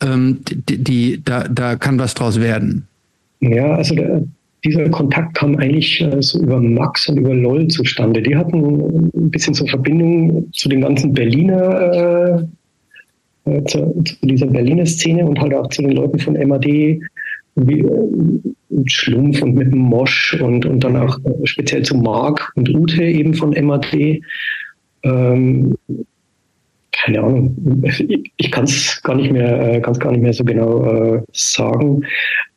ähm, 0.01 0.39
die, 0.47 0.77
die, 0.77 1.21
da, 1.23 1.47
da 1.47 1.75
kann 1.75 1.99
was 1.99 2.13
draus 2.13 2.39
werden? 2.39 2.87
Ja, 3.41 3.73
also 3.73 3.95
der, 3.95 4.23
dieser 4.63 4.89
Kontakt 4.89 5.35
kam 5.35 5.55
eigentlich 5.57 6.01
äh, 6.01 6.21
so 6.21 6.39
über 6.39 6.59
Max 6.59 7.07
und 7.07 7.17
über 7.17 7.33
LOL 7.33 7.67
zustande. 7.67 8.21
Die 8.21 8.35
hatten 8.35 9.09
ein 9.15 9.31
bisschen 9.31 9.53
so 9.53 9.65
Verbindung 9.65 10.51
zu 10.53 10.69
den 10.69 10.81
ganzen 10.81 11.13
Berliner, 11.13 12.45
äh, 13.45 13.51
äh 13.51 13.63
zu, 13.65 14.03
zu, 14.03 14.15
dieser 14.21 14.47
Berliner 14.47 14.85
Szene 14.85 15.25
und 15.25 15.39
halt 15.39 15.53
auch 15.53 15.69
zu 15.69 15.81
den 15.81 15.91
Leuten 15.91 16.19
von 16.19 16.33
MAD 16.33 16.99
Schlumpf 18.85 19.41
und 19.41 19.55
mit 19.55 19.73
Mosch 19.73 20.39
und, 20.41 20.65
und 20.65 20.83
dann 20.83 20.95
auch 20.95 21.17
speziell 21.43 21.83
zu 21.83 21.97
Mark 21.97 22.51
und 22.55 22.69
Ute 22.73 23.03
eben 23.03 23.33
von 23.33 23.51
MAD. 23.51 24.21
Ähm, 25.03 25.75
keine 26.91 27.19
Ahnung, 27.19 27.83
ich 28.37 28.51
kann 28.51 28.65
es 28.65 29.01
gar 29.03 29.15
nicht 29.15 29.31
mehr, 29.31 29.75
äh, 29.75 29.79
ganz 29.79 29.99
gar 29.99 30.11
nicht 30.11 30.21
mehr 30.21 30.33
so 30.33 30.43
genau 30.43 30.83
äh, 30.83 31.21
sagen. 31.31 32.05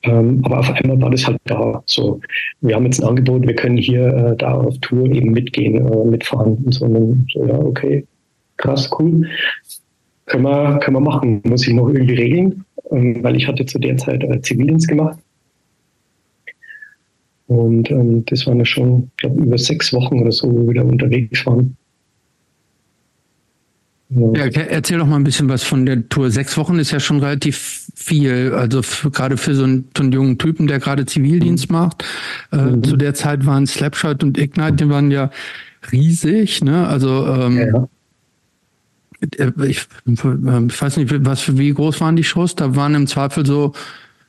Ähm, 0.02 0.40
aber 0.44 0.60
auf 0.60 0.70
einmal 0.70 1.00
war 1.00 1.10
das 1.10 1.26
halt 1.26 1.38
da. 1.44 1.82
So, 1.86 2.20
wir 2.60 2.74
haben 2.74 2.84
jetzt 2.84 3.00
ein 3.00 3.08
Angebot, 3.08 3.46
wir 3.46 3.54
können 3.54 3.76
hier 3.76 4.06
äh, 4.06 4.36
da 4.36 4.54
auf 4.54 4.76
Tour 4.80 5.06
eben 5.12 5.30
mitgehen, 5.30 5.76
äh, 5.76 6.04
mitfahren 6.04 6.56
und 6.64 6.72
so. 6.72 6.86
Und 6.86 7.26
so, 7.32 7.46
ja, 7.46 7.54
okay, 7.54 8.04
krass, 8.56 8.90
cool. 8.98 9.28
Können 10.26 10.44
wir, 10.44 10.78
können 10.78 10.96
wir 10.96 11.00
machen. 11.00 11.40
Muss 11.44 11.66
ich 11.66 11.74
noch 11.74 11.88
irgendwie 11.88 12.14
regeln, 12.14 12.64
ähm, 12.92 13.22
weil 13.22 13.36
ich 13.36 13.48
hatte 13.48 13.66
zu 13.66 13.78
der 13.78 13.96
Zeit 13.96 14.22
äh, 14.22 14.40
Zivildienst 14.40 14.88
gemacht. 14.88 15.18
Und 17.46 17.90
ähm, 17.90 18.24
das 18.26 18.46
waren 18.46 18.58
ja 18.58 18.64
schon, 18.64 19.10
ich 19.10 19.16
glaube, 19.18 19.42
über 19.42 19.58
sechs 19.58 19.92
Wochen 19.92 20.20
oder 20.20 20.32
so, 20.32 20.50
wo 20.50 20.62
wir 20.62 20.70
wieder 20.70 20.84
unterwegs 20.84 21.44
waren. 21.44 21.76
Ja, 24.14 24.44
erzähl 24.44 24.98
doch 24.98 25.06
mal 25.06 25.16
ein 25.16 25.24
bisschen 25.24 25.48
was 25.48 25.62
von 25.62 25.86
der 25.86 26.06
Tour. 26.08 26.30
Sechs 26.30 26.56
Wochen 26.58 26.78
ist 26.78 26.90
ja 26.90 27.00
schon 27.00 27.20
relativ 27.20 27.86
viel, 27.94 28.52
also 28.52 28.82
gerade 29.10 29.38
für 29.38 29.54
so 29.54 29.64
einen, 29.64 29.88
so 29.96 30.02
einen, 30.02 30.12
jungen 30.12 30.38
Typen, 30.38 30.66
der 30.66 30.80
gerade 30.80 31.06
Zivildienst 31.06 31.70
mhm. 31.70 31.76
macht. 31.76 32.04
Äh, 32.52 32.56
mhm. 32.56 32.84
Zu 32.84 32.96
der 32.96 33.14
Zeit 33.14 33.46
waren 33.46 33.66
Slapshot 33.66 34.22
und 34.22 34.38
Ignite, 34.38 34.74
die 34.74 34.88
waren 34.90 35.10
ja 35.10 35.30
riesig, 35.92 36.62
ne? 36.62 36.86
Also 36.86 37.26
ähm, 37.26 37.56
ja. 37.56 37.64
Äh, 37.64 37.86
ich, 39.22 39.40
äh, 39.40 39.52
ich, 39.66 39.86
weiß 40.06 40.96
nicht, 40.96 41.24
was 41.24 41.56
wie 41.56 41.72
groß 41.72 42.00
waren 42.00 42.16
die 42.16 42.24
Shows? 42.24 42.54
Da 42.54 42.74
waren 42.76 42.94
im 42.94 43.06
Zweifel 43.06 43.46
so 43.46 43.72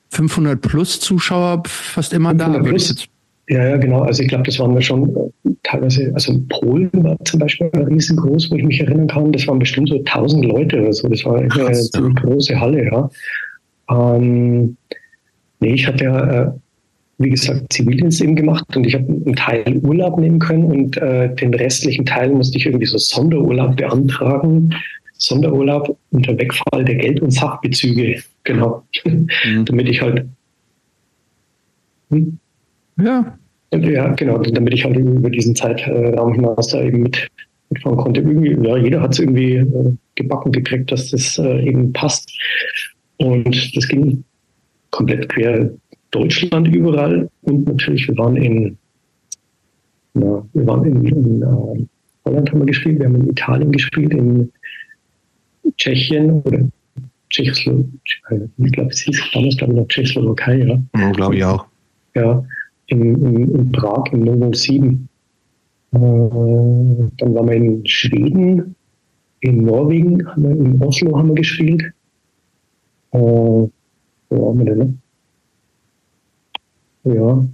500 0.10 0.62
plus 0.62 1.00
Zuschauer 1.00 1.64
fast 1.66 2.14
immer 2.14 2.34
da. 2.34 2.60
Plus. 2.60 3.08
Ja, 3.50 3.68
ja, 3.68 3.78
genau. 3.78 4.02
Also 4.04 4.24
ich 4.24 4.30
glaube, 4.30 4.46
das 4.46 4.58
waren 4.60 4.74
wir 4.74 4.82
schon 4.82 5.10
äh, 5.16 5.50
teilweise, 5.64 6.12
also 6.14 6.40
Polen 6.48 6.90
war 6.94 7.18
zum 7.26 7.42
Beispiel 7.42 7.70
riesengroß, 7.74 8.50
wo 8.50 8.56
ich 8.56 8.64
mich 8.64 8.80
erinnern 8.80 9.08
kann. 9.08 9.32
Das 9.34 9.48
waren 9.48 9.60
bestimmt 9.60 9.90
so 9.90 9.98
1000 9.98 10.46
Leute 10.46 10.82
oder 10.82 10.94
so. 10.94 11.10
Das 11.10 11.26
war 11.26 11.38
eine 11.38 11.50
ja. 11.54 12.10
große 12.22 12.58
Halle, 12.58 12.86
ja. 12.86 13.10
Ähm, 13.90 14.78
nee, 15.60 15.74
ich 15.74 15.86
hatte 15.86 16.06
ja, 16.06 16.44
äh, 16.44 16.52
wie 17.18 17.30
gesagt, 17.30 17.72
Zivildienst 17.72 18.22
eben 18.22 18.36
gemacht 18.36 18.76
und 18.76 18.86
ich 18.86 18.96
habe 18.96 19.06
einen 19.08 19.36
Teil 19.36 19.78
Urlaub 19.84 20.20
nehmen 20.20 20.40
können 20.40 20.66
und 20.66 20.98
äh, 20.98 21.34
den 21.36 21.54
restlichen 21.54 22.06
Teil 22.06 22.30
musste 22.30 22.58
ich 22.58 22.66
irgendwie 22.66 22.86
so 22.86 22.98
Sonderurlaub 22.98 23.76
beantragen. 23.78 24.74
Sonderurlaub 25.18 25.98
unter 26.12 26.38
Wegfall 26.38 26.84
der 26.84 26.96
Geld- 26.96 27.22
und 27.22 27.32
Sachbezüge, 27.32 28.22
genau. 28.44 28.84
Mhm. 29.06 29.28
Damit 29.66 29.90
ich 29.90 30.02
halt. 30.02 30.26
Hm? 32.10 32.38
Ja. 32.98 33.38
Ja, 33.74 34.10
genau, 34.14 34.38
damit 34.38 34.72
ich 34.76 34.86
halt 34.86 34.96
über 34.98 35.32
diesen 35.32 35.56
Zeitraum 35.56 36.34
hinaus 36.36 36.68
da 36.68 36.80
eben 36.84 37.02
mit, 37.02 37.28
mitfahren 37.72 37.98
konnte. 37.98 38.22
Irgendwie, 38.22 38.56
ja, 38.68 38.78
jeder 38.78 39.02
hat 39.02 39.14
es 39.14 39.20
irgendwie 39.20 39.56
äh, 39.56 39.94
gebacken 40.14 40.52
gekriegt, 40.52 40.92
dass 40.92 41.10
das 41.10 41.40
äh, 41.40 41.68
eben 41.68 41.92
passt. 41.92 42.32
Und 43.18 43.76
das 43.76 43.88
ging 43.88 44.24
komplett 44.92 45.28
quer 45.30 45.72
Deutschland 46.14 46.68
überall. 46.68 47.30
Und 47.42 47.68
natürlich, 47.68 48.08
wir 48.08 48.18
waren 48.18 48.38
in, 48.38 48.78
na, 50.14 50.46
wir 50.54 50.68
waren 50.68 50.86
in, 50.86 51.06
in 51.06 51.44
uh, 51.44 51.86
Holland 52.26 52.52
haben 52.52 52.60
wir 52.60 52.68
gespielt, 52.68 53.00
wir 53.00 53.08
haben 53.08 53.16
in 53.16 53.30
Italien 53.30 53.72
gespielt, 53.72 54.14
in 54.14 54.52
Tschechien 55.78 56.42
oder 56.44 56.60
Tschechoslowakei, 57.30 58.50
ich 58.58 58.72
glaube, 58.72 58.90
es 58.92 59.00
hieß 59.00 59.22
damals, 59.34 59.58
glaube 59.58 59.74
ich, 59.74 59.80
noch 59.80 59.88
Tschechoslowakei, 59.88 60.58
ja. 60.58 60.80
ja 60.96 61.12
glaube 61.12 61.36
ich 61.36 61.44
auch. 61.44 61.66
Ja, 62.16 62.46
in, 62.88 63.02
in, 63.02 63.56
in 63.56 63.72
Prag 63.72 64.04
im 64.12 64.22
Novo 64.22 64.54
7. 64.54 65.10
Äh, 65.94 65.98
dann 65.98 67.36
waren 67.36 67.48
wir 67.48 67.56
in 67.56 67.86
Schweden, 67.88 68.76
in 69.40 69.64
Norwegen, 69.64 70.26
haben 70.28 70.44
wir, 70.44 70.52
in 70.52 70.82
Oslo 70.82 71.18
haben 71.18 71.30
wir 71.30 71.36
gespielt. 71.36 71.82
Äh, 73.12 73.18
wo 73.18 73.72
waren 74.30 74.60
wir 74.60 74.66
denn? 74.66 75.03
Ja. 77.04 77.46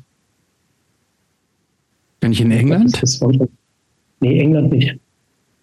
Bin 2.20 2.32
ich 2.32 2.42
in 2.42 2.52
England? 2.52 3.02
Das 3.02 3.20
nee, 4.20 4.40
England 4.40 4.72
nicht. 4.72 5.00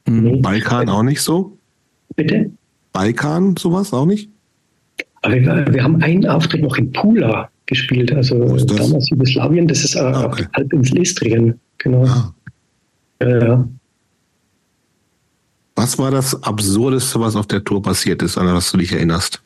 Mhm. 0.06 0.22
Nee. 0.22 0.36
Balkan 0.40 0.88
auch 0.88 1.02
nicht 1.02 1.20
so? 1.20 1.56
Bitte? 2.14 2.50
Balkan, 2.92 3.56
sowas 3.56 3.92
auch 3.92 4.06
nicht? 4.06 4.30
Aber 5.22 5.34
wir, 5.34 5.66
wir 5.72 5.82
haben 5.82 6.02
einen 6.02 6.26
Auftritt 6.26 6.62
noch 6.62 6.76
in 6.76 6.92
Pula 6.92 7.50
gespielt, 7.66 8.12
also 8.12 8.56
damals 8.64 9.10
Jugoslawien, 9.10 9.66
das 9.66 9.84
ist 9.84 9.96
äh, 9.96 10.00
ah, 10.00 10.24
okay. 10.24 10.46
halb 10.54 10.72
ins 10.72 10.90
Lestrien, 10.92 11.58
genau. 11.78 12.04
Ah. 12.04 12.32
Ja. 13.20 13.68
Was 15.74 15.98
war 15.98 16.10
das 16.10 16.42
Absurdeste, 16.42 17.20
was 17.20 17.36
auf 17.36 17.46
der 17.46 17.62
Tour 17.62 17.82
passiert 17.82 18.22
ist, 18.22 18.38
an 18.38 18.46
das 18.46 18.70
du 18.72 18.78
dich 18.78 18.92
erinnerst? 18.92 19.42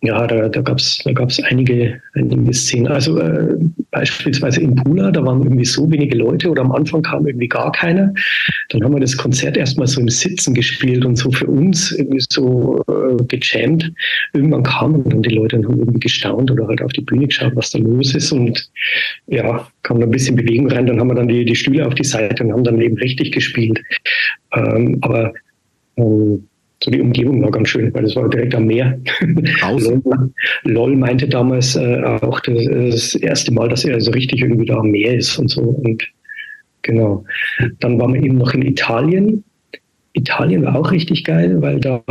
Ja, 0.00 0.28
da, 0.28 0.48
da 0.48 0.60
gab 0.60 0.78
es 0.78 0.98
da 1.04 1.12
gab's 1.12 1.40
einige, 1.42 2.00
einige 2.14 2.54
Szenen. 2.54 2.86
Also 2.86 3.18
äh, 3.18 3.56
beispielsweise 3.90 4.60
in 4.60 4.76
Pula, 4.76 5.10
da 5.10 5.24
waren 5.24 5.42
irgendwie 5.42 5.64
so 5.64 5.90
wenige 5.90 6.16
Leute 6.16 6.50
oder 6.50 6.62
am 6.62 6.70
Anfang 6.70 7.02
kam 7.02 7.26
irgendwie 7.26 7.48
gar 7.48 7.72
keiner. 7.72 8.14
Dann 8.68 8.84
haben 8.84 8.94
wir 8.94 9.00
das 9.00 9.16
Konzert 9.16 9.56
erstmal 9.56 9.88
so 9.88 10.00
im 10.00 10.08
Sitzen 10.08 10.54
gespielt 10.54 11.04
und 11.04 11.16
so 11.16 11.32
für 11.32 11.48
uns 11.48 11.90
irgendwie 11.90 12.22
so 12.28 12.84
äh, 12.86 13.24
gejammt. 13.24 13.92
Irgendwann 14.34 14.62
kamen 14.62 15.02
dann 15.08 15.22
die 15.22 15.34
Leute 15.34 15.56
und 15.56 15.66
haben 15.66 15.78
irgendwie 15.80 16.00
gestaunt 16.00 16.48
oder 16.52 16.68
halt 16.68 16.80
auf 16.80 16.92
die 16.92 17.00
Bühne 17.00 17.26
geschaut, 17.26 17.56
was 17.56 17.70
da 17.70 17.80
los 17.80 18.14
ist. 18.14 18.30
Und 18.30 18.70
ja, 19.26 19.66
kam 19.82 19.98
da 19.98 20.06
ein 20.06 20.12
bisschen 20.12 20.36
Bewegung 20.36 20.70
rein. 20.70 20.86
Dann 20.86 21.00
haben 21.00 21.08
wir 21.08 21.16
dann 21.16 21.28
die, 21.28 21.44
die 21.44 21.56
Stühle 21.56 21.84
auf 21.84 21.94
die 21.94 22.04
Seite 22.04 22.44
und 22.44 22.52
haben 22.52 22.62
dann 22.62 22.80
eben 22.80 22.96
richtig 22.98 23.32
gespielt. 23.32 23.80
Ähm, 24.54 24.98
aber 25.00 25.32
ähm, 25.96 26.47
so 26.82 26.90
die 26.90 27.00
Umgebung 27.00 27.42
war 27.42 27.50
ganz 27.50 27.68
schön, 27.68 27.92
weil 27.92 28.04
das 28.04 28.14
war 28.14 28.28
direkt 28.28 28.54
am 28.54 28.66
Meer. 28.66 28.98
LOL, 29.62 30.32
LOL 30.62 30.96
meinte 30.96 31.28
damals 31.28 31.74
äh, 31.74 32.02
auch 32.04 32.38
das, 32.40 32.64
das, 32.66 33.14
erste 33.16 33.52
Mal, 33.52 33.68
dass 33.68 33.84
er 33.84 34.00
so 34.00 34.12
richtig 34.12 34.42
irgendwie 34.42 34.66
da 34.66 34.76
am 34.76 34.90
Meer 34.90 35.16
ist 35.16 35.38
und 35.38 35.48
so. 35.48 35.62
Und 35.62 36.06
genau. 36.82 37.24
Dann 37.80 37.98
waren 37.98 38.14
wir 38.14 38.22
eben 38.22 38.38
noch 38.38 38.54
in 38.54 38.62
Italien. 38.62 39.42
Italien 40.12 40.64
war 40.64 40.76
auch 40.76 40.90
richtig 40.92 41.24
geil, 41.24 41.60
weil 41.60 41.80
da 41.80 42.02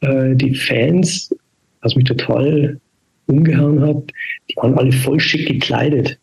äh, 0.00 0.34
die 0.34 0.54
Fans, 0.54 1.34
was 1.82 1.94
mich 1.96 2.04
total 2.04 2.80
umgehauen 3.26 3.80
hat, 3.80 4.02
die 4.50 4.56
waren 4.56 4.78
alle 4.78 4.92
voll 4.92 5.20
schick 5.20 5.48
gekleidet. 5.48 6.18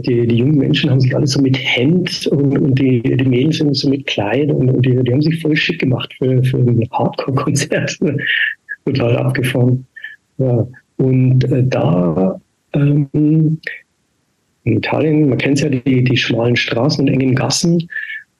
Die, 0.00 0.26
die 0.26 0.36
jungen 0.36 0.56
Menschen 0.56 0.90
haben 0.90 1.00
sich 1.00 1.14
alle 1.14 1.26
so 1.26 1.40
mit 1.40 1.56
Hemd 1.56 2.26
und, 2.28 2.58
und 2.58 2.78
die, 2.78 3.02
die 3.02 3.52
sind 3.52 3.74
so 3.74 3.88
mit 3.88 4.06
Kleid 4.06 4.50
und, 4.50 4.70
und 4.70 4.86
die, 4.86 4.96
die 4.96 5.12
haben 5.12 5.22
sich 5.22 5.40
voll 5.40 5.56
schick 5.56 5.80
gemacht 5.80 6.12
für, 6.18 6.42
für 6.42 6.58
ein 6.58 6.88
Hardcore-Konzert. 6.90 7.98
Total 8.86 9.16
abgefahren. 9.16 9.86
Ja. 10.38 10.66
Und 10.96 11.44
äh, 11.44 11.64
da 11.66 12.40
ähm, 12.74 13.08
in 13.12 14.76
Italien, 14.76 15.28
man 15.28 15.38
kennt 15.38 15.60
ja 15.60 15.68
die, 15.68 16.04
die 16.04 16.16
schmalen 16.16 16.56
Straßen 16.56 17.06
und 17.06 17.12
engen 17.12 17.34
Gassen, 17.34 17.88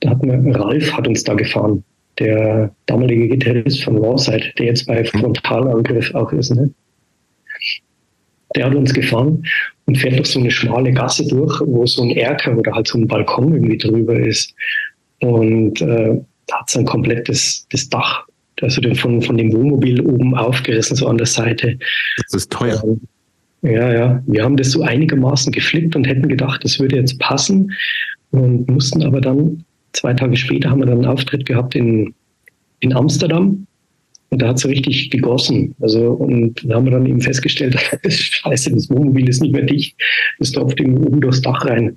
da 0.00 0.10
hat 0.10 0.24
man, 0.24 0.54
Ralf 0.54 0.92
hat 0.92 1.08
uns 1.08 1.24
da 1.24 1.34
gefahren, 1.34 1.84
der 2.18 2.74
damalige 2.86 3.28
Gitarrist 3.28 3.84
von 3.84 3.98
Rawside, 3.98 4.52
der 4.58 4.66
jetzt 4.66 4.86
bei 4.86 5.04
Frontalangriff 5.04 6.14
auch 6.14 6.32
ist. 6.32 6.54
Ne? 6.54 6.70
Der 8.54 8.66
hat 8.66 8.74
uns 8.74 8.92
gefahren 8.92 9.44
und 9.86 9.98
fährt 9.98 10.18
durch 10.18 10.28
so 10.28 10.40
eine 10.40 10.50
schmale 10.50 10.92
Gasse 10.92 11.26
durch, 11.26 11.60
wo 11.64 11.86
so 11.86 12.02
ein 12.02 12.10
Erker 12.10 12.56
oder 12.56 12.72
halt 12.72 12.86
so 12.86 12.98
ein 12.98 13.06
Balkon 13.06 13.54
irgendwie 13.54 13.78
drüber 13.78 14.18
ist. 14.18 14.54
Und 15.20 15.80
äh, 15.80 16.20
hat 16.50 16.70
sein 16.70 16.84
komplettes 16.84 17.66
das 17.70 17.88
Dach, 17.88 18.26
also 18.60 18.80
den, 18.80 18.94
von, 18.94 19.22
von 19.22 19.36
dem 19.36 19.52
Wohnmobil 19.52 20.00
oben 20.00 20.36
aufgerissen, 20.36 20.96
so 20.96 21.06
an 21.06 21.18
der 21.18 21.26
Seite. 21.26 21.78
Das 22.16 22.34
ist 22.34 22.52
teuer. 22.52 22.82
Ähm, 22.84 23.00
ja, 23.62 23.92
ja. 23.92 24.22
Wir 24.26 24.44
haben 24.44 24.56
das 24.56 24.72
so 24.72 24.82
einigermaßen 24.82 25.52
geflippt 25.52 25.94
und 25.96 26.06
hätten 26.06 26.28
gedacht, 26.28 26.64
das 26.64 26.78
würde 26.80 26.96
jetzt 26.96 27.18
passen 27.18 27.72
und 28.30 28.68
mussten 28.68 29.02
aber 29.02 29.20
dann, 29.20 29.64
zwei 29.92 30.14
Tage 30.14 30.36
später 30.36 30.70
haben 30.70 30.80
wir 30.80 30.86
dann 30.86 30.98
einen 30.98 31.06
Auftritt 31.06 31.46
gehabt 31.46 31.74
in, 31.74 32.14
in 32.80 32.92
Amsterdam 32.92 33.66
und 34.32 34.40
da 34.40 34.48
hat 34.48 34.56
es 34.56 34.66
richtig 34.66 35.10
gegossen. 35.10 35.74
Also, 35.80 36.12
und 36.12 36.64
da 36.64 36.76
haben 36.76 36.86
wir 36.86 36.92
dann 36.92 37.04
eben 37.04 37.20
festgestellt, 37.20 37.76
scheiße, 38.08 38.72
das 38.72 38.88
Wohnmobil 38.88 39.28
ist 39.28 39.42
nicht 39.42 39.52
mehr 39.52 39.66
dicht. 39.66 39.94
Das 40.38 40.52
tropft 40.52 40.80
ihm 40.80 40.96
oben 40.96 41.20
durchs 41.20 41.42
Dach 41.42 41.66
rein. 41.66 41.96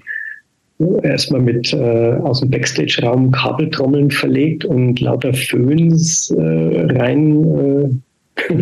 Erstmal 1.03 1.41
mit 1.41 1.71
äh, 1.71 2.17
aus 2.23 2.41
dem 2.41 2.49
Backstage-Raum 2.49 3.31
Kabeltrommeln 3.31 4.11
verlegt 4.11 4.65
und 4.65 4.99
lauter 4.99 5.33
Föhns 5.33 6.29
äh, 6.31 6.81
rein 6.97 7.95
äh, 8.35 8.59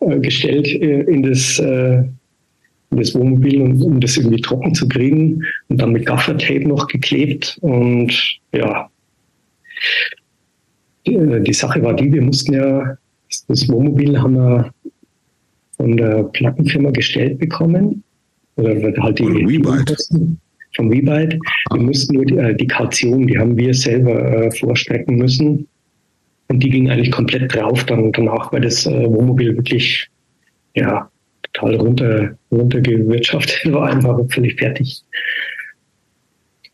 äh 0.06 0.18
gestellt 0.20 0.68
äh, 0.68 1.02
in 1.02 1.22
das, 1.22 1.58
äh, 1.58 1.96
in 2.92 2.96
das 2.96 3.14
Wohnmobil, 3.14 3.60
um, 3.60 3.82
um 3.82 4.00
das 4.00 4.16
irgendwie 4.16 4.40
trocken 4.40 4.74
zu 4.74 4.88
kriegen. 4.88 5.42
Und 5.68 5.82
dann 5.82 5.92
mit 5.92 6.06
Gaffertape 6.06 6.66
noch 6.66 6.86
geklebt. 6.86 7.58
Und 7.60 8.40
ja, 8.54 8.88
die 11.06 11.52
Sache 11.52 11.82
war 11.82 11.94
die, 11.94 12.10
wir 12.10 12.22
mussten 12.22 12.54
ja 12.54 12.96
das 13.48 13.68
Wohnmobil 13.68 14.20
haben 14.20 14.36
wir 14.36 14.72
von 15.76 15.96
der 15.96 16.24
Plattenfirma 16.24 16.90
gestellt 16.90 17.38
bekommen. 17.38 18.02
Oder 18.56 18.92
halt 19.02 19.18
die, 19.18 19.24
die 19.24 19.62
vom 20.76 20.90
WeBite. 20.90 21.38
Wir 21.72 21.80
mussten 21.80 22.14
nur 22.14 22.24
die, 22.24 22.36
äh, 22.36 22.54
die 22.54 22.66
Kaution, 22.66 23.26
die 23.26 23.38
haben 23.38 23.56
wir 23.56 23.74
selber 23.74 24.44
äh, 24.44 24.50
vorstrecken 24.50 25.16
müssen. 25.16 25.66
Und 26.48 26.62
die 26.62 26.70
ging 26.70 26.90
eigentlich 26.90 27.10
komplett 27.10 27.54
drauf 27.54 27.84
dann 27.84 28.12
danach, 28.12 28.52
weil 28.52 28.62
das 28.62 28.86
äh, 28.86 29.06
Wohnmobil 29.06 29.56
wirklich 29.56 30.08
ja 30.74 31.10
total 31.52 31.76
runter 31.76 32.34
runtergewirtschaftet 32.50 33.60
war, 33.72 33.90
einfach 33.90 34.18
völlig 34.30 34.58
fertig. 34.58 35.02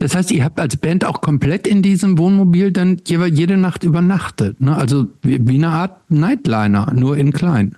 Das 0.01 0.15
heißt, 0.15 0.31
ihr 0.31 0.45
habt 0.45 0.61
als 0.61 0.77
Band 0.77 1.05
auch 1.05 1.21
komplett 1.21 1.67
in 1.67 1.83
diesem 1.83 2.19
Wohnmobil 2.19 2.71
dann 2.71 2.99
jede 3.05 3.57
Nacht 3.57 3.83
übernachtet, 3.83 4.61
ne? 4.61 4.77
Also 4.77 5.07
wie, 5.23 5.47
wie 5.49 5.57
eine 5.57 5.69
Art 5.69 5.99
Nightliner, 6.09 6.93
nur 6.95 7.17
in 7.17 7.33
klein. 7.33 7.75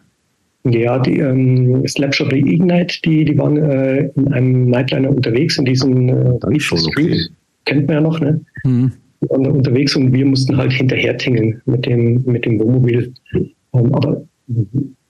Ja, 0.64 0.98
die 0.98 1.18
ähm, 1.18 1.86
Slapshot 1.88 2.34
Ignite, 2.34 3.00
die, 3.04 3.24
die 3.24 3.38
waren 3.38 3.56
äh, 3.56 4.10
in 4.14 4.32
einem 4.32 4.68
Nightliner 4.68 5.08
unterwegs, 5.08 5.56
in 5.56 5.64
diesem 5.64 6.08
äh, 6.10 6.60
schon 6.60 6.78
okay. 6.80 7.18
kennt 7.64 7.86
man 7.86 7.96
ja 7.96 8.00
noch, 8.02 8.20
ne? 8.20 8.40
Mhm. 8.64 8.92
unterwegs 9.20 9.96
und 9.96 10.12
wir 10.12 10.26
mussten 10.26 10.58
halt 10.58 10.72
hinterher 10.72 11.16
tingeln 11.16 11.62
mit 11.64 11.86
dem, 11.86 12.22
mit 12.26 12.44
dem 12.44 12.60
Wohnmobil. 12.60 13.14
Ähm, 13.72 13.94
aber 13.94 14.22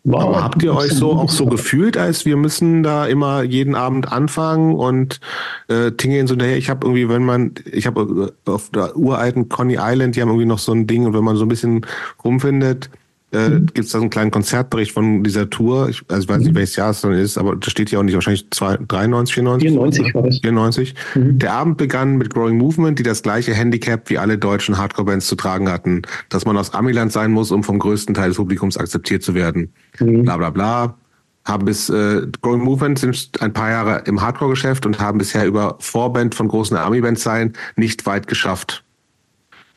Wow. 0.02 0.22
Aber 0.22 0.44
habt 0.44 0.62
ihr 0.62 0.74
euch 0.74 0.92
so 0.92 1.12
auch 1.12 1.28
so 1.28 1.44
gefühlt, 1.44 1.98
als 1.98 2.24
wir 2.24 2.36
müssen 2.36 2.82
da 2.82 3.06
immer 3.06 3.42
jeden 3.42 3.74
Abend 3.74 4.10
anfangen 4.10 4.74
und 4.74 5.20
äh, 5.68 5.92
tingeln 5.92 6.26
so 6.26 6.36
daher? 6.36 6.56
Ich 6.56 6.70
habe 6.70 6.86
irgendwie, 6.86 7.08
wenn 7.08 7.24
man, 7.24 7.52
ich 7.70 7.86
habe 7.86 8.32
äh, 8.46 8.50
auf 8.50 8.70
der 8.70 8.96
uralten 8.96 9.50
Coney 9.50 9.76
Island, 9.78 10.16
die 10.16 10.22
haben 10.22 10.30
irgendwie 10.30 10.46
noch 10.46 10.58
so 10.58 10.72
ein 10.72 10.86
Ding 10.86 11.04
und 11.04 11.12
wenn 11.12 11.24
man 11.24 11.36
so 11.36 11.44
ein 11.44 11.48
bisschen 11.48 11.86
rumfindet, 12.24 12.88
äh, 13.32 13.48
mhm. 13.48 13.66
gibt 13.66 13.86
es 13.86 13.92
da 13.92 13.98
so 13.98 14.02
einen 14.02 14.10
kleinen 14.10 14.30
Konzertbericht 14.30 14.92
von 14.92 15.22
dieser 15.22 15.48
Tour. 15.48 15.88
Ich, 15.88 16.02
also 16.08 16.22
ich 16.22 16.28
weiß 16.28 16.38
nicht, 16.38 16.52
mhm. 16.52 16.56
welches 16.56 16.76
Jahr 16.76 16.90
es 16.90 17.00
dann 17.00 17.12
ist, 17.12 17.38
aber 17.38 17.56
das 17.56 17.70
steht 17.70 17.90
ja 17.90 17.98
auch 17.98 18.02
nicht, 18.02 18.14
wahrscheinlich 18.14 18.48
93, 18.50 19.34
94? 19.34 19.68
94 19.68 20.14
war 20.14 20.22
das. 20.22 20.38
94. 20.40 20.94
Mhm. 21.14 21.38
Der 21.38 21.52
Abend 21.52 21.76
begann 21.76 22.16
mit 22.16 22.34
Growing 22.34 22.56
Movement, 22.56 22.98
die 22.98 23.02
das 23.02 23.22
gleiche 23.22 23.54
Handicap 23.54 24.10
wie 24.10 24.18
alle 24.18 24.36
deutschen 24.36 24.78
Hardcore-Bands 24.78 25.26
zu 25.26 25.36
tragen 25.36 25.70
hatten, 25.70 26.02
dass 26.28 26.44
man 26.44 26.56
aus 26.56 26.74
Amiland 26.74 27.12
sein 27.12 27.30
muss, 27.30 27.50
um 27.52 27.62
vom 27.62 27.78
größten 27.78 28.14
Teil 28.14 28.28
des 28.28 28.36
Publikums 28.36 28.76
akzeptiert 28.76 29.22
zu 29.22 29.34
werden. 29.34 29.72
Mhm. 30.00 30.24
Bla 30.24 30.36
bla 30.36 30.50
bla. 30.50 30.96
Haben 31.44 31.64
bis 31.64 31.88
äh, 31.88 32.26
Growing 32.42 32.62
Movement 32.62 32.98
sind 32.98 33.30
ein 33.40 33.52
paar 33.52 33.70
Jahre 33.70 34.02
im 34.06 34.20
Hardcore-Geschäft 34.20 34.84
und 34.86 35.00
haben 35.00 35.18
bisher 35.18 35.46
über 35.46 35.76
Vorband 35.78 36.34
von 36.34 36.48
großen 36.48 36.76
Army-Bands 36.76 37.22
sein 37.22 37.54
nicht 37.76 38.04
weit 38.06 38.26
geschafft. 38.26 38.84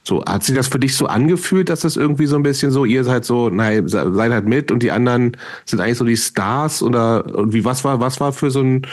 So, 0.06 0.24
hat 0.26 0.44
sich 0.44 0.56
das 0.56 0.68
für 0.68 0.80
dich 0.80 0.96
so 0.96 1.06
angefühlt, 1.06 1.70
dass 1.70 1.82
das 1.82 1.96
irgendwie 1.96 2.26
so 2.26 2.36
ein 2.36 2.44
bisschen 2.44 2.72
so, 2.72 2.84
ihr 2.84 3.06
seid 3.06 3.24
so, 3.24 3.50
nein, 3.50 3.88
seid 3.88 4.32
halt 4.32 4.46
mit 4.46 4.70
und 4.70 4.84
die 4.84 4.92
anderen 4.92 5.38
sind 5.66 5.80
eigentlich 5.80 5.98
so 5.98 6.06
die 6.06 6.18
Stars 6.18 6.84
oder 6.84 7.34
und 7.36 7.54
wie 7.54 7.64
was 7.64 7.86
war, 7.86 8.02
was 8.02 8.20
war 8.20 8.34
für 8.34 8.52
so 8.52 8.62
ein, 8.62 8.86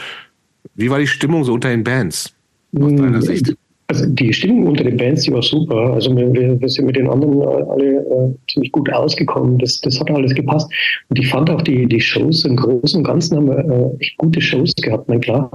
wie 0.75 0.89
war 0.89 0.99
die 0.99 1.07
Stimmung 1.07 1.43
so 1.43 1.53
unter 1.53 1.69
den 1.69 1.83
Bands 1.83 2.33
aus 2.79 2.95
deiner 2.95 3.17
hm, 3.17 3.21
Sicht? 3.21 3.55
Also 3.87 4.05
die 4.05 4.31
Stimmung 4.31 4.67
unter 4.67 4.85
den 4.85 4.95
Bands, 4.95 5.23
die 5.23 5.33
war 5.33 5.41
super. 5.41 5.91
Also 5.93 6.15
wir, 6.15 6.33
wir 6.33 6.69
sind 6.69 6.85
mit 6.85 6.95
den 6.95 7.09
anderen 7.09 7.41
alle 7.41 7.97
äh, 7.97 8.33
ziemlich 8.49 8.71
gut 8.71 8.89
ausgekommen. 8.93 9.57
Das, 9.57 9.81
das 9.81 9.99
hat 9.99 10.09
alles 10.09 10.33
gepasst. 10.33 10.71
Und 11.09 11.19
ich 11.19 11.27
fand 11.27 11.49
auch 11.49 11.61
die, 11.61 11.85
die 11.87 11.99
Shows 11.99 12.45
im 12.45 12.55
Großen 12.55 12.99
und 12.99 13.03
Ganzen 13.03 13.35
haben 13.35 13.47
wir 13.47 13.57
äh, 13.57 14.01
echt 14.01 14.17
gute 14.17 14.39
Shows 14.39 14.73
gehabt. 14.75 15.09
Na 15.09 15.19
klar, 15.19 15.51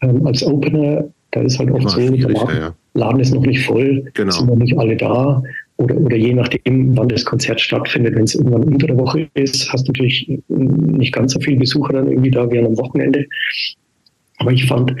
ähm, 0.00 0.26
als 0.26 0.44
Opener, 0.44 1.08
da 1.30 1.42
ist 1.42 1.58
halt 1.58 1.70
oft 1.70 1.90
so, 1.90 1.98
der 1.98 2.10
Laden, 2.10 2.56
ja. 2.56 2.74
Laden 2.94 3.20
ist 3.20 3.34
noch 3.34 3.44
nicht 3.44 3.64
voll, 3.66 4.04
genau. 4.14 4.32
sind 4.32 4.46
noch 4.46 4.56
nicht 4.56 4.78
alle 4.78 4.96
da. 4.96 5.42
Oder, 5.76 5.96
oder 5.96 6.16
je 6.16 6.34
nachdem, 6.34 6.96
wann 6.96 7.08
das 7.08 7.24
Konzert 7.24 7.60
stattfindet. 7.60 8.16
Wenn 8.16 8.24
es 8.24 8.34
irgendwann 8.34 8.64
unter 8.64 8.88
der 8.88 8.98
Woche 8.98 9.28
ist, 9.34 9.72
hast 9.72 9.86
du 9.86 9.92
natürlich 9.92 10.40
nicht 10.48 11.12
ganz 11.12 11.34
so 11.34 11.40
viele 11.40 11.58
Besucher 11.58 11.92
dann 11.92 12.08
irgendwie 12.08 12.30
da 12.30 12.50
wie 12.50 12.58
am 12.58 12.76
Wochenende. 12.76 13.26
Aber 14.38 14.52
ich 14.52 14.66
fand 14.66 14.94